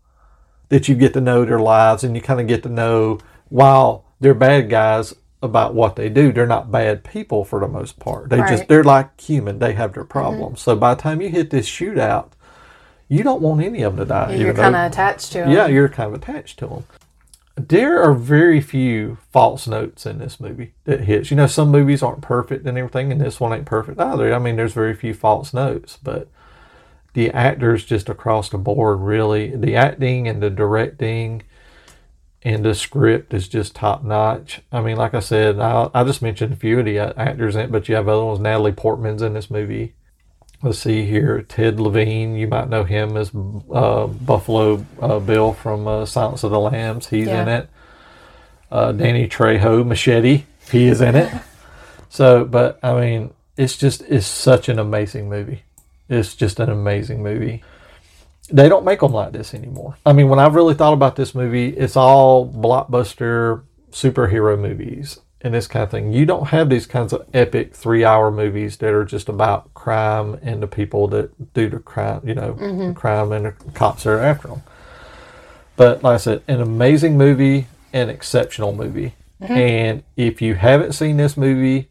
that 0.68 0.88
you 0.88 0.94
get 0.94 1.12
to 1.14 1.20
know 1.20 1.44
their 1.44 1.58
lives 1.58 2.04
and 2.04 2.14
you 2.14 2.22
kind 2.22 2.40
of 2.40 2.46
get 2.46 2.62
to 2.62 2.68
know 2.68 3.18
while 3.48 4.04
they're 4.20 4.34
bad 4.34 4.68
guys 4.70 5.14
about 5.42 5.74
what 5.74 5.96
they 5.96 6.08
do 6.08 6.32
they're 6.32 6.46
not 6.46 6.70
bad 6.70 7.02
people 7.02 7.44
for 7.44 7.58
the 7.60 7.66
most 7.68 7.98
part. 7.98 8.30
They 8.30 8.40
Right. 8.40 8.50
just 8.50 8.68
they're 8.68 8.84
like 8.84 9.20
human 9.20 9.58
they 9.58 9.72
have 9.72 9.94
their 9.94 10.04
problems. 10.04 10.60
So 10.60 10.76
by 10.76 10.94
the 10.94 11.00
time 11.02 11.20
you 11.20 11.28
hit 11.30 11.50
this 11.50 11.66
shootout 11.68 12.26
you 13.08 13.22
don't 13.22 13.42
want 13.42 13.60
any 13.62 13.82
of 13.82 13.96
them 13.96 14.06
to 14.06 14.08
die 14.08 14.34
you're 14.34 14.54
kind 14.54 14.76
of 14.76 14.90
attached 14.90 15.32
to 15.32 15.38
them 15.38 15.50
yeah 15.50 15.66
you're 15.66 15.88
kind 15.88 16.08
of 16.08 16.22
attached 16.22 16.58
to 16.60 16.66
them 16.66 16.84
there 17.56 18.02
are 18.02 18.14
very 18.14 18.60
few 18.62 19.18
false 19.30 19.66
notes 19.68 20.06
in 20.06 20.18
this 20.18 20.40
movie 20.40 20.72
that 20.84 21.00
hits. 21.02 21.30
You 21.30 21.36
know 21.36 21.46
some 21.46 21.70
movies 21.70 22.02
aren't 22.02 22.22
perfect 22.22 22.64
and 22.66 22.78
everything 22.78 23.12
and 23.12 23.20
this 23.20 23.38
one 23.40 23.52
ain't 23.52 23.66
perfect 23.66 24.00
either. 24.00 24.32
I 24.32 24.38
mean 24.38 24.56
there's 24.56 24.72
very 24.72 24.94
few 24.94 25.12
false 25.12 25.52
notes 25.52 25.98
but 26.02 26.28
the 27.14 27.30
actors 27.30 27.84
just 27.84 28.08
across 28.08 28.48
the 28.48 28.58
board 28.58 29.00
really 29.00 29.54
the 29.54 29.76
acting 29.76 30.26
and 30.28 30.42
the 30.42 30.50
directing 30.50 31.42
and 32.44 32.64
the 32.64 32.74
script 32.74 33.32
is 33.32 33.46
just 33.48 33.74
top 33.76 34.02
notch. 34.02 34.60
I 34.72 34.80
mean, 34.80 34.96
like 34.96 35.14
I 35.14 35.20
said, 35.20 35.60
I, 35.60 35.88
I 35.94 36.04
just 36.04 36.22
mentioned 36.22 36.52
a 36.52 36.56
few 36.56 36.80
of 36.80 36.84
the 36.84 36.98
actors 36.98 37.54
in 37.54 37.62
it, 37.62 37.72
but 37.72 37.88
you 37.88 37.94
have 37.94 38.08
other 38.08 38.24
ones. 38.24 38.40
Natalie 38.40 38.72
Portman's 38.72 39.22
in 39.22 39.34
this 39.34 39.50
movie. 39.50 39.94
Let's 40.62 40.78
see 40.78 41.04
here. 41.04 41.42
Ted 41.42 41.80
Levine, 41.80 42.36
you 42.36 42.48
might 42.48 42.68
know 42.68 42.84
him 42.84 43.16
as 43.16 43.30
uh, 43.34 44.06
Buffalo 44.06 44.84
uh, 45.00 45.18
Bill 45.18 45.52
from 45.52 45.86
uh, 45.86 46.06
Silence 46.06 46.42
of 46.42 46.50
the 46.50 46.60
Lambs. 46.60 47.08
He's 47.08 47.28
in 47.28 47.48
it. 47.48 47.68
Uh, 48.70 48.92
Danny 48.92 49.28
Trejo, 49.28 49.86
Machete, 49.86 50.44
he 50.70 50.86
is 50.86 51.00
in 51.00 51.14
it. 51.14 51.32
So, 52.08 52.44
but 52.44 52.78
I 52.82 53.00
mean, 53.00 53.32
it's 53.56 53.74
just 53.78 54.02
it's 54.02 54.26
such 54.26 54.68
an 54.68 54.78
amazing 54.78 55.30
movie. 55.30 55.62
It's 56.08 56.34
just 56.34 56.60
an 56.60 56.68
amazing 56.70 57.22
movie. 57.22 57.62
They 58.50 58.68
don't 58.68 58.84
make 58.84 59.00
them 59.00 59.12
like 59.12 59.32
this 59.32 59.54
anymore. 59.54 59.96
I 60.04 60.12
mean, 60.12 60.28
when 60.28 60.38
I've 60.38 60.54
really 60.54 60.74
thought 60.74 60.92
about 60.92 61.16
this 61.16 61.34
movie, 61.34 61.68
it's 61.68 61.96
all 61.96 62.46
blockbuster 62.46 63.62
superhero 63.92 64.58
movies 64.58 65.20
and 65.40 65.54
this 65.54 65.66
kind 65.66 65.84
of 65.84 65.90
thing. 65.90 66.12
You 66.12 66.26
don't 66.26 66.48
have 66.48 66.68
these 66.68 66.86
kinds 66.86 67.12
of 67.12 67.26
epic 67.32 67.74
three-hour 67.74 68.30
movies 68.30 68.76
that 68.78 68.92
are 68.92 69.04
just 69.04 69.28
about 69.28 69.72
crime 69.74 70.38
and 70.42 70.62
the 70.62 70.66
people 70.66 71.08
that 71.08 71.54
do 71.54 71.68
the 71.68 71.78
crime. 71.78 72.20
You 72.24 72.34
know, 72.34 72.52
the 72.54 72.64
Mhm. 72.64 72.94
crime 72.96 73.32
and 73.32 73.46
the 73.46 73.52
cops 73.74 74.04
that 74.04 74.10
are 74.10 74.18
after 74.20 74.48
them. 74.48 74.62
But 75.76 76.02
like 76.02 76.14
I 76.14 76.18
said, 76.18 76.42
an 76.48 76.60
amazing 76.60 77.16
movie, 77.16 77.68
an 77.92 78.10
exceptional 78.10 78.72
movie. 78.72 79.14
Mhm. 79.40 79.50
And 79.50 80.02
if 80.16 80.42
you 80.42 80.54
haven't 80.54 80.92
seen 80.92 81.16
this 81.16 81.36
movie, 81.36 81.88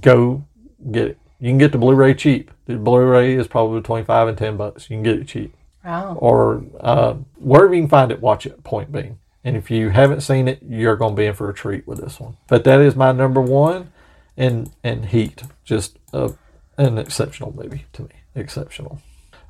go 0.00 0.44
get 0.90 1.08
it. 1.08 1.18
You 1.40 1.50
can 1.50 1.58
get 1.58 1.72
the 1.72 1.78
Blu-ray 1.78 2.14
cheap. 2.14 2.50
The 2.66 2.76
Blu-ray 2.76 3.34
is 3.34 3.48
probably 3.48 3.80
between 3.80 4.04
five 4.04 4.28
and 4.28 4.38
ten 4.38 4.56
bucks. 4.56 4.88
You 4.88 4.96
can 4.96 5.02
get 5.02 5.18
it 5.18 5.26
cheap, 5.28 5.54
Wow. 5.84 6.16
or 6.20 6.62
uh, 6.80 7.14
wherever 7.38 7.74
you 7.74 7.82
can 7.82 7.88
find 7.88 8.12
it, 8.12 8.20
watch 8.22 8.46
it. 8.46 8.62
Point 8.62 8.92
being, 8.92 9.18
and 9.42 9.56
if 9.56 9.70
you 9.70 9.88
haven't 9.90 10.20
seen 10.20 10.46
it, 10.48 10.60
you're 10.62 10.96
going 10.96 11.14
to 11.14 11.16
be 11.16 11.26
in 11.26 11.34
for 11.34 11.50
a 11.50 11.54
treat 11.54 11.86
with 11.88 12.00
this 12.00 12.20
one. 12.20 12.36
But 12.48 12.64
that 12.64 12.80
is 12.80 12.94
my 12.94 13.10
number 13.12 13.40
one, 13.40 13.90
and 14.36 14.70
and 14.84 15.06
Heat, 15.06 15.42
just 15.64 15.98
uh, 16.12 16.30
an 16.78 16.98
exceptional 16.98 17.52
movie 17.52 17.86
to 17.94 18.02
me. 18.02 18.08
Exceptional. 18.34 19.00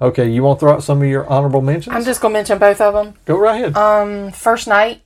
Okay, 0.01 0.29
you 0.29 0.43
want 0.43 0.59
to 0.59 0.67
throw 0.67 0.73
out 0.73 0.83
some 0.83 1.01
of 1.03 1.07
your 1.09 1.29
honorable 1.29 1.61
mentions? 1.61 1.95
I'm 1.95 2.05
just 2.05 2.21
gonna 2.21 2.33
mention 2.33 2.59
both 2.59 2.81
of 2.81 2.95
them. 2.95 3.15
Go 3.27 3.39
right 3.39 3.61
ahead. 3.63 3.77
Um, 3.77 4.33
First 4.33 4.67
Knight, 4.67 5.03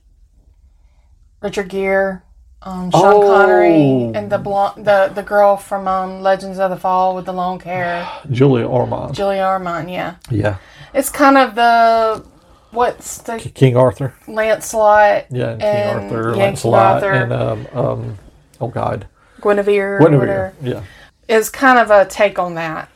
Richard 1.41 1.69
Gere, 1.69 2.21
um, 2.61 2.91
Sean 2.91 3.01
Oh. 3.13 3.21
Connery, 3.21 4.11
and 4.15 4.31
the 4.31 4.37
blonde, 4.37 4.85
the 4.85 5.11
the 5.13 5.23
girl 5.23 5.57
from 5.57 5.87
um, 5.87 6.21
Legends 6.21 6.59
of 6.59 6.69
the 6.71 6.77
Fall 6.77 7.15
with 7.15 7.25
the 7.25 7.33
long 7.33 7.59
hair, 7.59 8.07
Julia 8.31 8.65
Ormond. 8.67 9.13
Julia 9.15 9.43
Ormond. 9.45 9.89
Yeah, 9.89 10.15
yeah. 10.31 10.57
it's 10.93 11.09
kind 11.09 11.37
of 11.37 11.55
the 11.55 12.25
what's 12.71 13.19
the 13.19 13.37
King 13.37 13.77
Arthur. 13.77 14.13
Lancelot 14.27 15.25
Yeah, 15.31 15.51
and, 15.51 15.61
and 15.63 15.99
King 16.09 16.17
Arthur, 16.17 16.35
Lancelot, 16.35 17.03
Arthur. 17.03 17.11
and 17.11 17.33
um, 17.33 17.67
um, 17.73 18.17
oh 18.59 18.67
God, 18.67 19.07
Guinevere, 19.41 19.99
Guinevere. 19.99 20.53
Yeah, 20.61 20.83
Is 21.27 21.49
kind 21.49 21.77
of 21.79 21.91
a 21.91 22.05
take 22.05 22.39
on 22.39 22.55
that. 22.55 22.89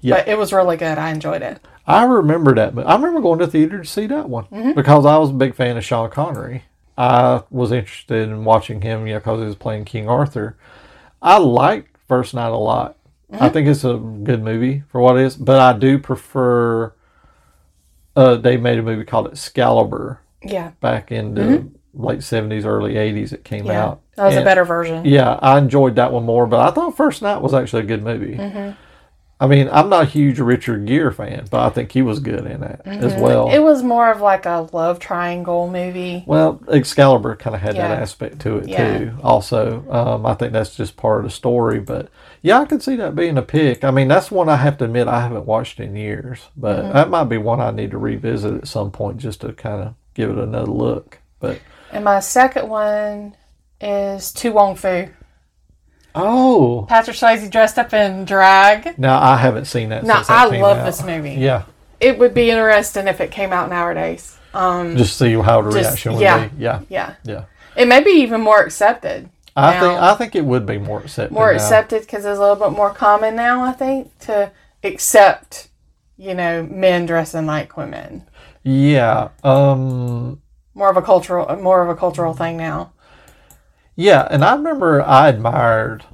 yeah. 0.00 0.16
But 0.16 0.28
it 0.28 0.36
was 0.38 0.52
really 0.52 0.76
good. 0.76 0.98
I 0.98 1.10
enjoyed 1.10 1.42
it. 1.42 1.58
I 1.88 2.04
remember 2.04 2.54
that, 2.56 2.74
but 2.74 2.86
I 2.86 2.94
remember 2.96 3.20
going 3.20 3.38
to 3.38 3.46
the 3.46 3.52
theater 3.52 3.78
to 3.82 3.88
see 3.88 4.06
that 4.08 4.28
one 4.28 4.44
Mm-hmm. 4.46 4.72
because 4.72 5.06
I 5.06 5.16
was 5.18 5.30
a 5.30 5.34
big 5.34 5.54
fan 5.54 5.76
of 5.76 5.84
Sean 5.84 6.10
Connery. 6.10 6.64
I 6.98 7.42
was 7.50 7.72
interested 7.72 8.28
in 8.28 8.44
watching 8.44 8.80
him, 8.80 9.06
you 9.06 9.14
know, 9.14 9.18
because 9.20 9.40
he 9.40 9.46
was 9.46 9.56
playing 9.56 9.84
King 9.84 10.08
Arthur. 10.08 10.56
I 11.20 11.38
liked 11.38 11.96
First 12.08 12.34
Knight 12.34 12.48
a 12.52 12.56
lot. 12.56 12.96
Mm-hmm. 13.32 13.42
I 13.44 13.48
think 13.48 13.66
it's 13.68 13.84
a 13.84 13.94
good 13.96 14.42
movie 14.42 14.84
for 14.88 15.00
what 15.00 15.16
it 15.18 15.24
is, 15.24 15.36
but 15.36 15.58
I 15.58 15.76
do 15.76 15.98
prefer. 15.98 16.92
Uh, 18.14 18.36
they 18.36 18.56
made 18.56 18.78
a 18.78 18.82
movie 18.82 19.04
called 19.04 19.28
Excalibur 19.28 20.20
Yeah, 20.42 20.70
back 20.80 21.12
in 21.12 21.34
the 21.34 21.68
late 21.92 22.22
seventies, 22.22 22.64
early 22.64 22.96
eighties. 22.96 23.32
It 23.32 23.44
came 23.44 23.60
Mm-hmm. 23.64 23.68
yeah. 23.72 23.84
out. 23.84 24.00
That 24.16 24.26
was 24.26 24.36
a 24.36 24.44
better 24.44 24.64
version. 24.64 25.04
Yeah, 25.04 25.38
I 25.42 25.58
enjoyed 25.58 25.96
that 25.96 26.12
one 26.12 26.24
more, 26.24 26.46
but 26.46 26.60
I 26.60 26.70
thought 26.70 26.96
First 26.96 27.20
Knight 27.20 27.42
was 27.42 27.52
actually 27.52 27.82
a 27.82 27.86
good 27.86 28.02
movie. 28.02 28.36
Mm-hmm. 28.36 28.70
I 29.38 29.46
mean, 29.46 29.68
I'm 29.70 29.90
not 29.90 30.04
a 30.04 30.06
huge 30.06 30.38
Richard 30.38 30.86
Gere 30.86 31.12
fan, 31.12 31.46
but 31.50 31.60
I 31.60 31.68
think 31.68 31.92
he 31.92 32.00
was 32.00 32.20
good 32.20 32.46
in 32.46 32.62
that 32.62 32.80
as 32.86 33.14
well. 33.20 33.46
Mm-hmm. 33.48 33.56
It 33.56 33.62
was 33.62 33.82
more 33.82 34.10
of 34.10 34.22
like 34.22 34.46
a 34.46 34.66
love 34.72 34.98
triangle 34.98 35.68
movie. 35.70 36.24
well, 36.26 36.58
Excalibur 36.72 37.36
kind 37.36 37.54
of 37.54 37.60
had 37.60 37.76
Yeah. 37.76 37.88
that 37.88 38.00
aspect 38.00 38.38
to 38.40 38.56
it 38.56 38.68
Yeah. 38.68 38.98
too. 38.98 39.12
Also, 39.22 39.84
um, 39.90 40.24
I 40.24 40.32
think 40.32 40.54
that's 40.54 40.74
just 40.74 40.96
part 40.96 41.18
of 41.18 41.24
the 41.24 41.30
story. 41.30 41.80
But 41.80 42.08
yeah, 42.40 42.60
I 42.60 42.64
could 42.64 42.82
see 42.82 42.96
that 42.96 43.14
being 43.14 43.36
a 43.36 43.42
pick. 43.42 43.84
I 43.84 43.90
mean, 43.90 44.08
that's 44.08 44.30
one 44.30 44.48
I 44.48 44.56
have 44.56 44.78
to 44.78 44.86
admit 44.86 45.06
I 45.06 45.20
haven't 45.20 45.44
watched 45.44 45.80
in 45.80 45.96
years, 45.96 46.46
but 46.56 46.78
Mm-hmm. 46.78 46.92
that 46.94 47.10
might 47.10 47.24
be 47.24 47.36
one 47.36 47.60
I 47.60 47.70
need 47.72 47.90
to 47.90 47.98
revisit 47.98 48.54
at 48.54 48.68
some 48.68 48.90
point 48.90 49.18
just 49.18 49.42
to 49.42 49.52
kind 49.52 49.82
of 49.82 49.94
give 50.14 50.30
it 50.30 50.38
another 50.38 50.70
look. 50.72 51.18
But 51.40 51.58
And 51.92 52.04
my 52.04 52.20
second 52.20 52.70
one 52.70 53.36
is 53.82 54.32
To 54.32 54.50
Wong 54.52 54.76
Foo. 54.76 55.08
Oh, 56.16 56.86
Patrick 56.88 57.16
Swayze 57.16 57.50
dressed 57.50 57.78
up 57.78 57.92
in 57.92 58.24
drag. 58.24 58.98
No, 58.98 59.14
I 59.14 59.36
haven't 59.36 59.66
seen 59.66 59.90
that. 59.90 60.04
No, 60.04 60.14
since 60.16 60.28
that 60.28 60.52
I 60.52 60.60
love 60.60 60.78
out. 60.78 60.84
this 60.86 61.02
movie. 61.04 61.32
Yeah, 61.34 61.64
It 62.00 62.18
would 62.18 62.34
be 62.34 62.50
interesting 62.50 63.06
if 63.08 63.20
it 63.20 63.30
came 63.30 63.52
out 63.52 63.68
nowadays. 63.70 64.36
Um, 64.54 64.96
just 64.96 65.18
see 65.18 65.32
how 65.34 65.62
the 65.62 65.70
Just- 65.70 65.90
reaction 65.90 66.12
would 66.14 66.22
yeah. 66.22 66.48
be. 66.48 66.56
Yeah, 66.62 66.80
yeah. 66.88 67.14
yeah. 67.24 67.44
It 67.76 67.86
may 67.88 68.02
be 68.02 68.10
even 68.22 68.40
more 68.40 68.62
accepted. 68.62 69.28
I 69.54 69.72
now. 69.72 69.80
think 69.80 70.00
I 70.00 70.14
think 70.14 70.34
it 70.34 70.44
would 70.44 70.66
be 70.66 70.78
more 70.78 71.00
accepted. 71.00 71.32
more 71.34 71.50
now. 71.50 71.56
accepted 71.56 72.00
because 72.02 72.24
it's 72.24 72.38
a 72.38 72.40
little 72.40 72.56
bit 72.56 72.72
more 72.76 72.90
common 72.90 73.36
now, 73.36 73.62
I 73.64 73.72
think, 73.72 74.18
to 74.20 74.50
accept, 74.84 75.68
you 76.16 76.34
know, 76.34 76.62
men 76.62 77.06
dressing 77.06 77.46
like 77.46 77.76
women. 77.76 78.24
Yeah. 78.62 79.28
Um. 79.44 80.40
More 80.74 80.90
of 80.90 80.96
a 80.98 81.02
cultural, 81.02 81.54
more 81.56 81.82
of 81.82 81.88
a 81.88 81.94
cultural 81.94 82.34
thing 82.34 82.56
now. 82.58 82.92
Yeah, 83.96 84.26
and 84.30 84.44
I 84.44 84.54
remember 84.54 85.02
I 85.02 85.28
admired 85.28 86.04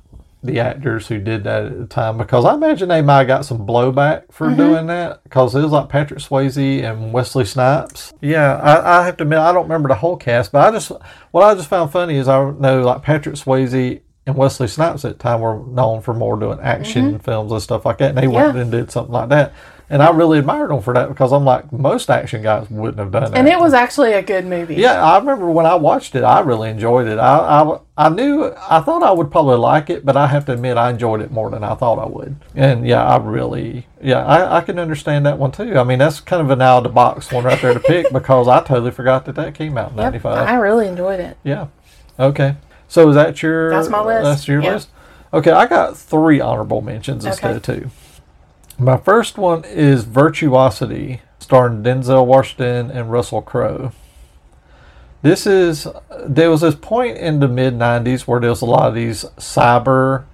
the 0.45 0.59
actors 0.59 1.07
who 1.07 1.19
did 1.21 1.45
that 1.45 1.67
at 1.67 1.79
the 1.79 1.87
time 1.87 2.19
because 2.19 2.45
I 2.45 2.55
imagine 2.55 2.89
they 2.89 3.01
might 3.03 3.19
have 3.19 3.27
got 3.29 3.45
some 3.45 3.65
blowback 3.67 4.33
for 4.33 4.49
Mm-hmm. 4.49 4.57
doing 4.57 4.87
that 4.89 5.23
because 5.23 5.55
it 5.55 5.63
was 5.63 5.71
like 5.71 5.89
Patrick 5.89 6.19
Swayze 6.21 6.83
and 6.83 7.13
Wesley 7.13 7.45
Snipes. 7.45 8.13
Yeah, 8.21 8.57
I, 8.57 9.01
I 9.01 9.07
have 9.07 9.17
to 9.19 9.23
admit 9.23 9.39
I 9.39 9.53
don't 9.53 9.65
remember 9.65 9.89
the 9.89 9.95
whole 9.95 10.17
cast, 10.17 10.51
but 10.53 10.67
I 10.67 10.71
just 10.77 10.91
what 11.31 11.43
I 11.45 11.55
just 11.55 11.69
found 11.69 11.93
funny 11.93 12.17
is 12.17 12.27
I 12.29 12.51
know 12.51 12.83
like 12.83 13.03
Patrick 13.03 13.37
Swayze 13.37 14.01
and 14.27 14.37
Wesley 14.37 14.67
Snipes 14.69 15.05
at 15.05 15.13
the 15.19 15.23
time 15.23 15.41
were 15.41 15.65
known 15.67 16.01
for 16.03 16.13
more 16.15 16.37
doing 16.39 16.59
action 16.61 17.19
films 17.21 17.51
and 17.53 17.63
stuff 17.63 17.85
like 17.85 17.99
that, 17.99 18.11
and 18.11 18.19
they 18.19 18.29
went 18.29 18.49
Mm-hmm. 18.51 18.59
And 18.59 18.71
did 18.73 18.91
something 18.91 19.13
like 19.13 19.29
that. 19.31 19.53
And 19.93 20.03
I 20.03 20.09
really 20.09 20.39
admired 20.39 20.71
them 20.71 20.81
for 20.81 20.95
that 20.95 21.11
because 21.11 21.35
I'm 21.35 21.45
like 21.45 21.71
most 21.71 22.09
action 22.09 22.41
guys 22.43 22.71
wouldn't 22.71 22.99
have 22.99 23.11
done 23.11 23.31
that. 23.31 23.37
And 23.37 23.47
it 23.47 23.61
was 23.61 23.75
actually 23.75 24.15
a 24.15 24.23
good 24.23 24.47
movie. 24.47 24.77
Yeah, 24.77 25.05
I 25.05 25.19
remember 25.19 25.51
when 25.51 25.67
I 25.67 25.75
watched 25.75 26.15
it, 26.15 26.25
I 26.25 26.41
really 26.41 26.71
enjoyed 26.71 27.07
it. 27.07 27.19
I, 27.19 27.61
I, 27.61 27.79
I 27.99 28.09
knew, 28.09 28.55
I 28.57 28.81
thought 28.81 29.03
I 29.03 29.11
would 29.11 29.31
probably 29.31 29.59
like 29.59 29.91
it, 29.91 30.03
but 30.03 30.17
I 30.17 30.29
have 30.29 30.47
to 30.47 30.55
admit 30.55 30.79
I 30.79 30.89
enjoyed 30.89 31.21
it 31.21 31.31
more 31.31 31.51
than 31.51 31.63
I 31.63 31.75
thought 31.75 31.99
I 31.99 32.07
would. 32.07 32.37
And 32.55 32.87
yeah, 32.87 33.05
I 33.05 33.19
really, 33.19 33.87
yeah, 34.03 34.25
I, 34.25 34.57
I 34.57 34.61
can 34.63 34.79
understand 34.79 35.27
that 35.27 35.37
one 35.39 35.53
too. 35.53 35.77
I 35.79 35.85
mean, 35.85 35.99
that's 35.99 36.21
kind 36.21 36.41
of 36.41 36.49
an 36.49 36.63
out 36.63 36.79
of 36.79 36.85
the 36.85 36.89
box 36.89 37.31
one 37.31 37.45
right 37.45 37.61
there 37.61 37.75
to 37.75 37.81
pick 37.81 38.11
because 38.15 38.49
I 38.49 38.61
totally 38.65 38.93
forgot 38.93 39.27
that 39.27 39.35
that 39.35 39.55
came 39.55 39.77
out 39.77 39.91
in 39.91 39.99
Yep, 39.99 40.05
95. 40.07 40.49
I 40.49 40.55
really 40.55 40.89
enjoyed 40.89 41.21
it. 41.21 41.37
Yeah. 41.45 41.67
Okay. 42.19 42.57
So 42.89 43.11
is 43.11 43.15
that 43.15 43.43
your, 43.43 43.69
That's 43.69 43.91
my 43.91 44.03
list. 44.03 44.25
That's 44.25 44.49
your 44.49 44.63
Yeah. 44.63 44.73
list? 44.73 44.89
Okay, 45.35 45.51
I 45.51 45.67
got 45.67 45.99
three 45.99 46.41
honorable 46.41 46.81
mentions 46.81 47.27
instead 47.27 47.57
of 47.57 47.63
two. 47.63 47.91
My 48.79 48.97
first 48.97 49.39
one 49.39 49.65
is 49.65 50.05
Virtuosity, 50.05 51.21
starring 51.39 51.83
Denzel 51.83 52.27
Washington 52.27 52.91
and 52.91 53.11
Russell 53.13 53.43
Crowe. 53.43 53.93
This 55.23 55.47
is 55.47 55.87
there 56.27 56.51
was 56.51 56.63
this 56.63 56.75
point 56.75 57.17
in 57.19 57.39
the 57.41 57.47
mid 57.49 57.75
'90s 57.75 58.23
where 58.23 58.41
there 58.41 58.51
was 58.51 58.63
a 58.63 58.67
lot 58.67 58.89
of 58.89 58.95
these 58.95 59.25
cyber 59.39 60.25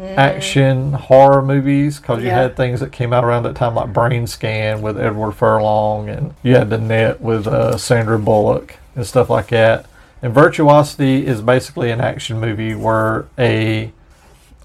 action 0.00 0.92
horror 0.94 1.42
movies 1.42 1.98
because 2.00 2.18
you 2.20 2.24
Mm. 2.24 2.32
Yeah. 2.32 2.42
had 2.42 2.56
things 2.56 2.80
that 2.80 2.92
came 2.92 3.12
out 3.12 3.24
around 3.24 3.42
that 3.44 3.54
time 3.56 3.74
like 3.74 3.92
Brainscan 3.92 4.80
with 4.80 4.98
Edward 4.98 5.32
Furlong 5.32 6.08
and 6.08 6.34
you 6.42 6.54
had 6.56 6.70
The 6.70 6.78
Net 6.78 7.20
with 7.20 7.46
uh, 7.46 7.76
Sandra 7.76 8.18
Bullock 8.18 8.76
and 8.96 9.06
stuff 9.06 9.28
like 9.30 9.48
that. 9.48 9.86
And 10.22 10.32
Virtuosity 10.32 11.26
is 11.26 11.40
basically 11.40 11.90
an 11.90 12.00
action 12.00 12.40
movie 12.40 12.74
where 12.74 13.26
a 13.38 13.92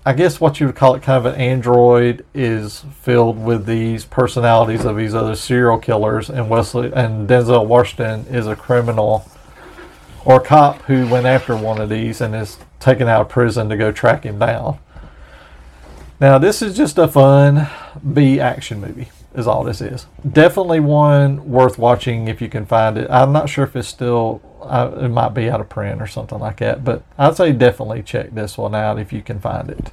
I 0.07 0.13
guess 0.13 0.39
what 0.39 0.61
you 0.61 0.67
would 0.67 0.75
call 0.77 0.95
it 0.95 1.03
kind 1.03 1.17
of 1.17 1.33
an 1.33 1.37
android 1.37 2.23
is 2.33 2.85
filled 3.01 3.43
with 3.43 3.65
these 3.65 4.05
personalities 4.05 4.85
of 4.85 4.95
these 4.95 5.13
other 5.13 5.35
serial 5.35 5.77
killers 5.79 6.29
and 6.29 6.49
Wesley 6.49 6.93
and 6.95 7.27
Denzel 7.27 7.67
Washington 7.67 8.25
is 8.33 8.47
a 8.47 8.55
criminal 8.55 9.29
or 10.23 10.37
a 10.37 10.39
cop 10.39 10.81
who 10.83 11.09
went 11.09 11.25
after 11.25 11.57
one 11.57 11.81
of 11.81 11.89
these 11.89 12.21
and 12.21 12.33
is 12.33 12.57
taken 12.79 13.09
out 13.09 13.19
of 13.19 13.27
prison 13.27 13.67
to 13.67 13.75
go 13.75 13.91
track 13.91 14.23
him 14.23 14.39
down. 14.39 14.79
Now 16.21 16.37
this 16.37 16.61
is 16.61 16.77
just 16.77 16.97
a 16.97 17.09
fun 17.09 17.67
B 18.13 18.39
action 18.39 18.79
movie 18.79 19.09
is 19.35 19.47
all 19.47 19.63
this 19.63 19.81
is. 19.81 20.05
Definitely 20.29 20.79
one 20.79 21.49
worth 21.49 21.77
watching 21.77 22.27
if 22.27 22.41
you 22.41 22.49
can 22.49 22.65
find 22.65 22.97
it. 22.97 23.09
I'm 23.09 23.31
not 23.31 23.49
sure 23.49 23.63
if 23.65 23.75
it's 23.75 23.87
still 23.87 24.41
uh, 24.61 24.91
it 25.01 25.09
might 25.09 25.29
be 25.33 25.49
out 25.49 25.61
of 25.61 25.69
print 25.69 26.01
or 26.01 26.07
something 26.07 26.39
like 26.39 26.57
that, 26.57 26.83
but 26.83 27.03
I'd 27.17 27.37
say 27.37 27.51
definitely 27.51 28.03
check 28.03 28.31
this 28.33 28.57
one 28.57 28.73
out 28.75 28.99
if 28.99 29.13
you 29.13 29.21
can 29.21 29.39
find 29.39 29.69
it. 29.69 29.91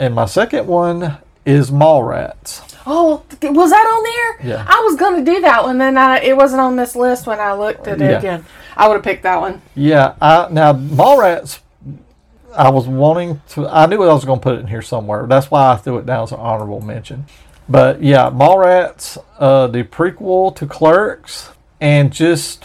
And 0.00 0.14
my 0.14 0.26
second 0.26 0.66
one 0.66 1.18
is 1.44 1.70
Mallrats. 1.70 2.76
Oh, 2.86 3.22
was 3.42 3.70
that 3.70 3.86
on 3.86 4.38
there? 4.44 4.50
Yeah. 4.52 4.64
I 4.68 4.80
was 4.88 4.96
gonna 4.96 5.24
do 5.24 5.40
that 5.40 5.64
one, 5.64 5.78
then 5.78 5.98
I, 5.98 6.18
it 6.20 6.36
wasn't 6.36 6.60
on 6.60 6.76
this 6.76 6.94
list 6.94 7.26
when 7.26 7.40
I 7.40 7.52
looked 7.54 7.86
at 7.88 8.00
it 8.00 8.10
Yeah. 8.10 8.18
again. 8.18 8.44
I 8.76 8.86
would 8.86 8.94
have 8.94 9.02
picked 9.02 9.24
that 9.24 9.40
one. 9.40 9.60
Yeah, 9.74 10.14
I, 10.22 10.48
now 10.50 10.72
Mallrats. 10.72 11.60
I 12.56 12.70
was 12.70 12.88
wanting 12.88 13.40
to. 13.50 13.68
I 13.68 13.86
knew 13.86 14.02
I 14.02 14.12
was 14.12 14.24
going 14.24 14.40
to 14.40 14.42
put 14.42 14.54
it 14.56 14.60
in 14.60 14.66
here 14.68 14.82
somewhere. 14.82 15.26
That's 15.26 15.50
why 15.50 15.72
I 15.72 15.76
threw 15.76 15.98
it 15.98 16.06
down 16.06 16.24
as 16.24 16.32
an 16.32 16.38
honorable 16.40 16.80
mention. 16.80 17.26
But 17.68 18.02
yeah, 18.02 18.30
Mallrats, 18.30 19.18
uh, 19.38 19.66
the 19.66 19.84
prequel 19.84 20.54
to 20.56 20.66
Clerks, 20.66 21.50
and 21.80 22.12
just 22.12 22.64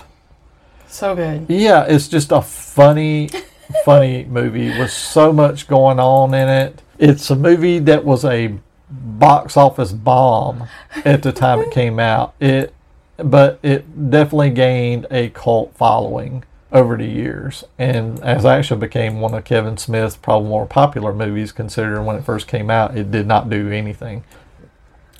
So 0.88 1.16
good. 1.16 1.46
yeah, 1.50 1.84
it's 1.84 2.08
just 2.08 2.32
a 2.32 2.42
funny, 2.42 3.30
funny 3.86 4.26
movie 4.26 4.70
with 4.80 4.92
so 4.92 5.34
much 5.34 5.68
going 5.68 6.00
on 6.00 6.34
in 6.34 6.48
it. 6.48 6.82
It's 7.00 7.30
a 7.30 7.36
movie 7.36 7.80
that 7.80 8.06
was 8.06 8.24
a 8.24 8.56
box 8.90 9.58
office 9.58 9.92
bomb 9.92 10.68
at 11.04 11.24
the 11.24 11.32
time 11.34 11.60
it 11.60 11.72
came 11.72 12.00
out. 12.00 12.34
It, 12.40 12.74
but 13.18 13.60
it 13.62 14.10
definitely 14.10 14.52
gained 14.52 15.08
a 15.12 15.30
cult 15.30 15.76
following 15.76 16.44
over 16.72 16.98
the 16.98 17.06
years, 17.06 17.64
and 17.78 18.20
as 18.24 18.46
actually 18.46 18.80
became 18.80 19.20
one 19.20 19.34
of 19.36 19.44
Kevin 19.44 19.78
Smith's 19.78 20.16
probably 20.16 20.50
more 20.50 20.66
popular 20.66 21.14
movies. 21.14 21.52
Considering 21.52 22.06
when 22.06 22.16
it 22.16 22.24
first 22.24 22.48
came 22.48 22.70
out, 22.72 22.98
it 22.98 23.12
did 23.12 23.28
not 23.28 23.50
do 23.50 23.70
anything. 23.70 24.24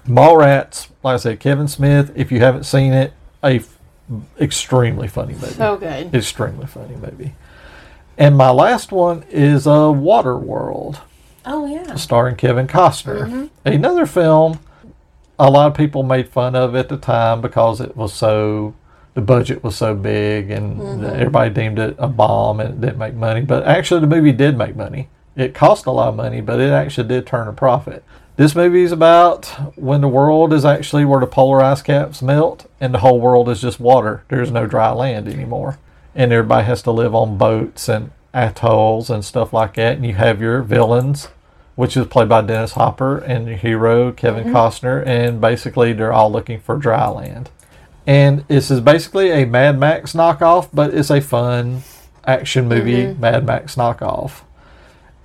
Mallrats, 0.08 0.90
like 1.04 1.14
I 1.16 1.18
said, 1.18 1.40
Kevin 1.40 1.68
Smith. 1.68 2.12
If 2.16 2.32
you 2.32 2.40
haven't 2.40 2.64
seen 2.64 2.94
it, 2.94 3.14
a 3.44 3.56
f- 3.58 3.78
extremely 4.40 5.08
funny 5.08 5.34
movie. 5.34 5.48
So 5.48 5.78
good. 5.78 6.14
Extremely 6.14 6.68
funny 6.68 6.96
movie. 6.96 7.34
And 8.18 8.38
my 8.38 8.52
last 8.52 8.92
one 8.92 9.24
is 9.30 9.66
uh, 9.66 9.88
Waterworld. 9.88 11.00
Oh 11.46 11.66
yeah. 11.66 11.96
starring 11.96 12.36
Kevin 12.38 12.68
Costner. 12.68 13.50
Another 13.66 14.06
film 14.06 14.60
a 15.40 15.50
lot 15.50 15.68
of 15.68 15.76
people 15.76 16.04
made 16.04 16.30
fun 16.30 16.56
of 16.56 16.76
at 16.76 16.90
the 16.90 16.98
time 16.98 17.42
because 17.42 17.82
it 17.82 17.98
was 17.98 18.14
so 18.14 18.74
the 19.14 19.22
budget 19.22 19.64
was 19.64 19.76
so 19.76 19.94
big 19.94 20.50
and 20.50 21.04
everybody 21.06 21.50
deemed 21.50 21.78
it 21.80 21.96
a 22.00 22.08
bomb 22.08 22.60
and 22.60 22.76
it 22.76 22.82
didn't 22.82 22.98
make 22.98 23.14
money. 23.14 23.42
But 23.42 23.64
actually, 23.66 24.02
the 24.02 24.08
movie 24.08 24.32
did 24.32 24.58
make 24.58 24.76
money. 24.76 25.10
It 25.36 25.54
cost 25.54 25.86
a 25.86 25.92
lot 25.92 26.10
of 26.10 26.16
money, 26.16 26.42
but 26.42 26.60
it 26.60 26.72
actually 26.72 27.08
did 27.08 27.28
turn 27.28 27.48
a 27.48 27.54
profit. 27.54 28.04
This 28.36 28.56
movie 28.56 28.82
is 28.82 28.92
about 28.92 29.46
when 29.78 30.02
the 30.02 30.08
world 30.08 30.54
is 30.54 30.66
actually 30.66 31.06
where 31.06 31.20
the 31.20 31.28
polar 31.28 31.62
ice 31.62 31.84
caps 31.84 32.20
melt 32.24 32.68
and 32.82 32.92
the 32.92 33.00
whole 33.00 33.20
world 33.20 33.48
is 33.48 33.62
just 33.62 33.80
water. 33.80 34.24
There's 34.30 34.50
no 34.50 34.66
dry 34.66 34.92
land 34.92 35.28
anymore. 35.28 35.78
And 36.16 36.34
everybody 36.34 36.66
has 36.66 36.82
to 36.84 36.92
live 36.92 37.14
on 37.14 37.38
boats 37.38 37.88
and 37.88 38.10
atolls 38.34 39.12
and 39.12 39.24
stuff 39.24 39.54
like 39.54 39.76
that. 39.76 39.98
And 39.98 40.06
you 40.06 40.16
have 40.16 40.42
your 40.42 40.64
villains, 40.64 41.28
which 41.76 41.96
is 41.96 42.08
played 42.08 42.28
by 42.28 42.42
Dennis 42.42 42.72
Hopper, 42.72 43.20
and 43.20 43.48
your 43.48 43.58
hero, 43.58 44.12
Kevin 44.12 44.46
mm-hmm. 44.46 44.56
Costner. 44.56 45.06
And 45.06 45.40
basically, 45.40 45.94
they're 45.94 46.14
all 46.14 46.32
looking 46.32 46.60
for 46.60 46.76
dry 46.78 47.08
land. 47.10 47.52
And 48.08 48.48
this 48.48 48.72
is 48.72 48.80
basically 48.80 49.30
a 49.30 49.46
Mad 49.46 49.78
Max 49.78 50.14
knockoff, 50.14 50.70
but 50.74 50.92
it's 50.92 51.12
a 51.12 51.22
fun 51.22 51.84
action 52.26 52.68
movie 52.68 53.04
mm-hmm. 53.04 53.22
Mad 53.22 53.46
Max 53.46 53.76
knockoff. 53.76 54.42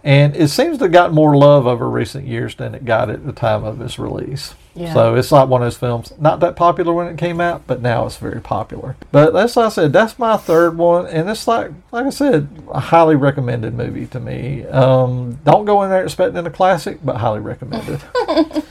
And 0.05 0.37
it 0.37 0.49
seems 0.49 0.79
to 0.79 0.85
have 0.85 0.93
got 0.93 1.13
more 1.13 1.37
love 1.37 1.67
over 1.67 1.89
recent 1.89 2.27
years 2.27 2.55
than 2.55 2.75
it 2.75 2.85
got 2.85 3.11
at 3.11 3.27
the 3.27 3.33
time 3.33 3.65
of 3.65 3.81
its 3.81 3.99
release. 3.99 4.55
Yeah. 4.75 4.95
So 4.95 5.17
it's 5.17 5.33
like 5.33 5.49
one 5.49 5.61
of 5.61 5.67
those 5.67 5.77
films, 5.77 6.13
not 6.19 6.39
that 6.41 6.55
popular 6.55 6.93
when 6.93 7.09
it 7.09 7.19
came 7.19 7.41
out, 7.41 7.67
but 7.67 7.83
now 7.83 8.07
it's 8.07 8.17
very 8.17 8.41
popular. 8.41 8.97
But 9.11 9.33
that's 9.33 9.57
like 9.57 9.67
I 9.67 9.71
said, 9.71 9.93
that's 9.93 10.19
my 10.21 10.37
third 10.37 10.79
one, 10.79 11.07
and 11.07 11.29
it's 11.29 11.49
like 11.49 11.73
like 11.91 12.07
I 12.07 12.11
said, 12.11 12.49
a 12.71 12.79
highly 12.79 13.17
recommended 13.17 13.75
movie 13.75 14.07
to 14.07 14.21
me. 14.21 14.65
Um, 14.67 15.41
don't 15.45 15.65
go 15.65 15.83
in 15.83 15.91
there 15.91 16.05
expecting 16.05 16.47
a 16.47 16.51
classic, 16.51 17.01
but 17.05 17.17
highly 17.17 17.41
recommended. 17.41 18.01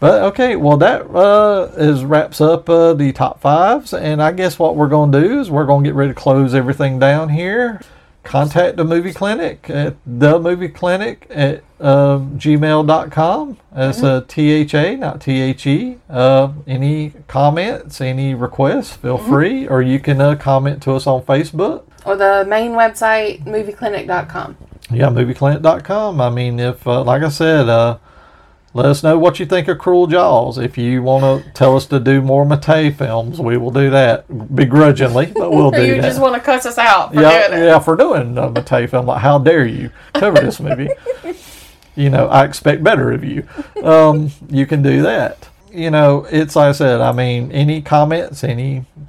But 0.00 0.22
okay, 0.24 0.56
well 0.56 0.76
that 0.78 1.02
uh, 1.14 1.70
is 1.78 2.04
wraps 2.04 2.38
up 2.38 2.68
uh, 2.68 2.92
the 2.92 3.12
top 3.12 3.40
fives, 3.40 3.94
and 3.94 4.22
I 4.22 4.32
guess 4.32 4.58
what 4.58 4.76
we're 4.76 4.88
going 4.88 5.12
to 5.12 5.20
do 5.20 5.40
is 5.40 5.50
we're 5.50 5.64
going 5.64 5.82
to 5.82 5.88
get 5.88 5.94
ready 5.94 6.10
to 6.10 6.14
close 6.14 6.54
everything 6.54 6.98
down 6.98 7.30
here. 7.30 7.80
Contact 8.24 8.76
the 8.76 8.84
movie 8.84 9.12
clinic 9.12 9.68
at 9.68 9.96
the 10.06 10.38
movie 10.38 10.68
clinic 10.68 11.26
at 11.30 11.62
uh, 11.80 12.18
gmail.com. 12.18 13.58
That's 13.72 14.26
T 14.34 14.50
H 14.50 14.74
A, 14.74 14.96
not 14.96 15.20
T 15.20 15.40
H 15.40 15.66
E. 15.66 15.98
Uh, 16.08 16.52
any 16.66 17.12
comments, 17.28 18.00
any 18.00 18.34
requests, 18.34 18.96
feel 18.96 19.18
free, 19.18 19.68
or 19.68 19.82
you 19.82 20.00
can 20.00 20.20
uh, 20.20 20.36
comment 20.36 20.82
to 20.84 20.92
us 20.92 21.06
on 21.06 21.22
Facebook. 21.22 21.84
Or 22.04 22.16
the 22.16 22.44
main 22.48 22.72
website, 22.72 23.44
movieclinic.com. 23.44 24.56
Yeah, 24.90 25.06
movieclinic.com. 25.06 26.20
I 26.20 26.30
mean, 26.30 26.60
if, 26.60 26.86
uh, 26.86 27.02
like 27.02 27.22
I 27.22 27.28
said, 27.28 27.68
uh, 27.68 27.98
let 28.74 28.86
us 28.86 29.04
know 29.04 29.16
what 29.16 29.38
you 29.38 29.46
think 29.46 29.68
of 29.68 29.78
Cruel 29.78 30.08
Jaws. 30.08 30.58
If 30.58 30.76
you 30.76 31.00
want 31.00 31.44
to 31.44 31.50
tell 31.52 31.76
us 31.76 31.86
to 31.86 32.00
do 32.00 32.20
more 32.20 32.44
Mattei 32.44 32.90
films, 32.90 33.40
we 33.40 33.56
will 33.56 33.70
do 33.70 33.88
that 33.90 34.26
begrudgingly, 34.54 35.26
but 35.26 35.52
we'll 35.52 35.70
do 35.70 35.80
you 35.80 35.86
that. 35.86 35.96
You 35.96 36.02
just 36.02 36.20
want 36.20 36.34
to 36.34 36.40
cuss 36.40 36.66
us 36.66 36.76
out 36.76 37.14
for 37.14 37.20
yeah, 37.20 37.48
doing 37.48 37.62
it. 37.62 37.66
yeah, 37.66 37.78
for 37.78 37.94
doing 37.94 38.36
a 38.36 38.50
Mattei 38.50 38.88
film. 38.88 39.06
Like, 39.06 39.20
how 39.20 39.38
dare 39.38 39.64
you 39.64 39.90
cover 40.12 40.40
this 40.40 40.58
movie? 40.58 40.88
you 41.94 42.10
know, 42.10 42.26
I 42.26 42.44
expect 42.44 42.82
better 42.82 43.12
of 43.12 43.22
you. 43.22 43.46
Um, 43.80 44.32
you 44.48 44.66
can 44.66 44.82
do 44.82 45.02
that. 45.02 45.48
You 45.70 45.92
know, 45.92 46.26
it's 46.28 46.56
like 46.56 46.70
I 46.70 46.72
said. 46.72 47.00
I 47.00 47.12
mean, 47.12 47.52
any 47.52 47.80
comments, 47.80 48.42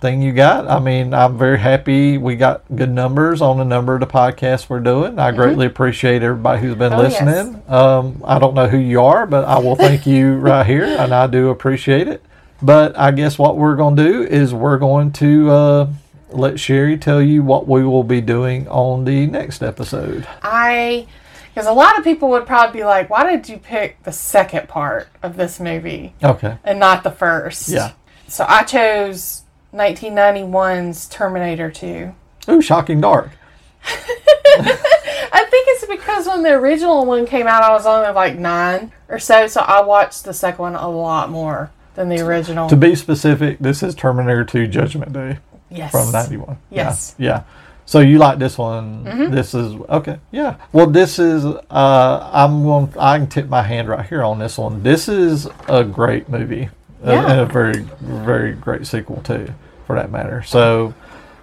anything 0.03 0.21
you 0.21 0.33
got? 0.33 0.67
I 0.67 0.79
mean, 0.79 1.13
I'm 1.13 1.37
very 1.37 1.59
happy. 1.59 2.17
We 2.17 2.35
got 2.35 2.63
good 2.75 2.89
numbers 2.91 3.41
on 3.41 3.57
the 3.57 3.65
number 3.65 3.93
of 3.95 3.99
the 4.01 4.07
podcasts 4.07 4.69
we're 4.69 4.79
doing. 4.79 5.19
I 5.19 5.31
greatly 5.31 5.65
appreciate 5.65 6.21
everybody 6.23 6.61
who's 6.61 6.75
been 6.75 6.91
Mm-hmm. 6.91 6.99
Oh, 6.99 7.03
yes. 7.03 7.21
listening. 7.21 7.63
Um, 7.67 8.21
I 8.25 8.39
don't 8.39 8.53
know 8.53 8.67
who 8.67 8.77
you 8.77 9.01
are, 9.01 9.25
but 9.25 9.45
I 9.45 9.57
will 9.59 9.75
thank 9.75 10.05
you 10.07 10.35
right 10.35 10.65
here, 10.65 10.83
and 10.85 11.13
I 11.13 11.27
do 11.27 11.49
appreciate 11.49 12.07
it. 12.07 12.23
But 12.61 12.97
I 12.97 13.11
guess 13.11 13.37
what 13.37 13.57
we're 13.57 13.75
going 13.75 13.95
to 13.95 14.03
do 14.03 14.23
is 14.23 14.53
we're 14.53 14.77
going 14.77 15.11
to 15.13 15.49
uh, 15.51 15.89
let 16.29 16.59
Sherry 16.59 16.97
tell 16.97 17.21
you 17.21 17.43
what 17.43 17.67
we 17.67 17.83
will 17.83 18.03
be 18.03 18.21
doing 18.21 18.67
on 18.67 19.03
the 19.05 19.25
next 19.27 19.61
episode. 19.61 20.27
I, 20.41 21.07
because 21.53 21.67
a 21.67 21.73
lot 21.73 21.97
of 21.97 22.03
people 22.03 22.29
would 22.29 22.45
probably 22.45 22.79
be 22.81 22.85
like, 22.85 23.09
why 23.09 23.29
did 23.29 23.49
you 23.49 23.57
pick 23.57 24.03
the 24.03 24.11
second 24.11 24.67
part 24.69 25.07
of 25.23 25.35
this 25.37 25.59
movie 25.59 26.13
Okay. 26.23 26.57
and 26.63 26.79
not 26.79 27.03
the 27.03 27.11
first? 27.11 27.67
Yeah. 27.69 27.91
So 28.27 28.45
I 28.47 28.63
chose 28.63 29.43
1991's 29.75 31.07
Terminator 31.07 31.69
2. 31.69 32.15
Ooh, 32.49 32.61
shocking 32.61 33.01
dark. 33.01 33.31
I 33.83 35.45
think 35.49 35.67
it's 35.69 35.85
because 35.85 36.27
when 36.27 36.43
the 36.43 36.53
original 36.53 37.05
one 37.05 37.25
came 37.25 37.45
out, 37.45 37.61
I 37.63 37.71
was 37.71 37.85
only 37.85 38.11
like 38.11 38.37
nine 38.37 38.91
or 39.09 39.19
so, 39.19 39.47
so 39.47 39.61
I 39.61 39.81
watched 39.81 40.23
the 40.23 40.33
second 40.33 40.61
one 40.61 40.75
a 40.75 40.89
lot 40.89 41.29
more 41.29 41.71
than 41.95 42.09
the 42.09 42.25
original. 42.25 42.69
To 42.69 42.75
be 42.75 42.95
specific, 42.95 43.59
this 43.59 43.83
is 43.83 43.95
Terminator 43.95 44.45
2 44.45 44.67
Judgment 44.67 45.13
Day 45.13 45.39
yes. 45.69 45.91
from 45.91 46.11
91. 46.11 46.57
Yes. 46.69 47.15
Yeah. 47.17 47.27
yeah. 47.27 47.43
So 47.85 47.99
you 47.99 48.17
like 48.17 48.39
this 48.39 48.57
one? 48.57 49.03
This 49.31 49.53
is 49.53 49.75
okay. 49.89 50.19
Yeah. 50.31 50.57
Well, 50.71 50.87
this 50.87 51.19
is. 51.19 51.45
Uh, 51.45 52.29
I'm 52.33 52.63
going. 52.63 52.91
I 52.97 53.19
can 53.19 53.27
tip 53.27 53.47
my 53.47 53.61
hand 53.61 53.87
right 53.87 54.05
here 54.05 54.23
on 54.23 54.39
this 54.39 54.57
one. 54.57 54.81
This 54.81 55.07
is 55.07 55.47
a 55.67 55.83
great 55.83 56.27
movie, 56.27 56.69
A- 57.03 57.11
and 57.11 57.39
a 57.41 57.45
very, 57.45 57.81
very 58.01 58.53
great 58.53 58.87
sequel 58.87 59.21
too, 59.21 59.53
for 59.85 59.95
that 59.95 60.11
matter. 60.11 60.43
So, 60.43 60.93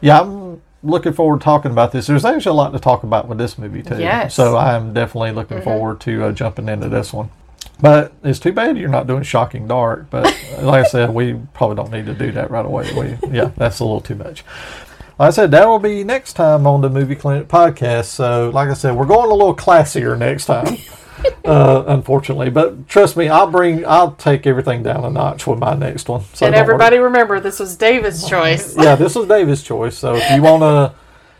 yeah, 0.00 0.20
I'm 0.20 0.60
looking 0.82 1.12
forward 1.12 1.40
to 1.40 1.44
talking 1.44 1.70
about 1.70 1.92
this. 1.92 2.06
There's 2.06 2.24
actually 2.24 2.50
a 2.50 2.54
lot 2.54 2.72
to 2.72 2.78
talk 2.78 3.02
about 3.02 3.28
with 3.28 3.38
this 3.38 3.58
movie 3.58 3.82
too. 3.82 3.98
Yes. 3.98 4.34
So 4.34 4.56
I'm 4.56 4.92
definitely 4.92 5.32
looking 5.32 5.62
forward 5.62 6.00
to 6.02 6.24
uh, 6.24 6.32
jumping 6.32 6.68
into 6.68 6.88
this 6.88 7.12
one. 7.12 7.30
But 7.80 8.12
it's 8.22 8.38
too 8.38 8.52
bad 8.52 8.78
you're 8.78 8.88
not 8.88 9.06
doing 9.06 9.22
Shocking 9.22 9.66
Dark. 9.66 10.10
But 10.10 10.24
like 10.60 10.86
I 10.86 10.88
said, 10.88 11.10
we 11.10 11.34
probably 11.54 11.76
don't 11.76 11.92
need 11.92 12.06
to 12.06 12.14
do 12.14 12.32
that 12.32 12.50
right 12.50 12.64
away. 12.64 12.92
We, 12.94 13.30
yeah, 13.36 13.50
that's 13.56 13.80
a 13.80 13.84
little 13.84 14.00
too 14.00 14.14
much. 14.14 14.44
Like 15.18 15.28
I 15.28 15.30
said, 15.30 15.50
that 15.50 15.68
will 15.68 15.78
be 15.78 16.04
next 16.04 16.34
time 16.34 16.66
on 16.66 16.80
the 16.80 16.88
Movie 16.88 17.14
Clinic 17.14 17.48
podcast. 17.48 18.06
So, 18.06 18.50
like 18.50 18.68
I 18.68 18.74
said, 18.74 18.96
we're 18.96 19.06
going 19.06 19.30
a 19.30 19.34
little 19.34 19.54
classier 19.54 20.18
next 20.18 20.46
time, 20.46 20.78
uh, 21.44 21.84
unfortunately. 21.86 22.50
But 22.50 22.88
trust 22.88 23.16
me, 23.16 23.28
I'll 23.28 23.50
bring, 23.50 23.86
I'll 23.86 24.12
take 24.12 24.46
everything 24.46 24.82
down 24.82 25.04
a 25.04 25.10
notch 25.10 25.46
with 25.46 25.58
my 25.58 25.74
next 25.74 26.08
one. 26.08 26.22
So 26.34 26.46
and 26.46 26.54
don't 26.54 26.64
worry. 26.66 26.74
everybody 26.74 26.98
remember, 26.98 27.40
this 27.40 27.58
was 27.58 27.76
David's 27.76 28.28
choice. 28.28 28.76
yeah, 28.78 28.94
this 28.94 29.14
was 29.14 29.26
David's 29.28 29.62
choice. 29.62 29.96
So 29.96 30.16
if 30.16 30.30
you 30.30 30.42
wanna, 30.42 30.94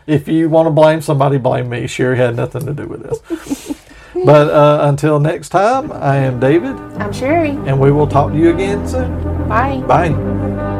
if 0.07 0.27
you 0.27 0.49
wanna 0.49 0.71
blame 0.71 1.01
somebody, 1.01 1.37
blame 1.37 1.69
me. 1.69 1.87
Sherry 1.87 2.17
had 2.17 2.35
nothing 2.35 2.65
to 2.65 2.73
do 2.73 2.87
with 2.87 3.03
this. 3.03 3.79
But 4.25 4.51
uh, 4.51 4.87
until 4.87 5.19
next 5.19 5.49
time, 5.49 5.91
I 5.91 6.17
am 6.17 6.39
David, 6.39 6.75
I'm 7.01 7.11
Sherry. 7.11 7.49
and 7.49 7.79
we 7.79 7.91
will 7.91 8.07
talk 8.07 8.31
to 8.31 8.37
you 8.37 8.53
again 8.53 8.87
soon. 8.87 9.47
Bye. 9.49 9.81
Bye. 9.87 10.72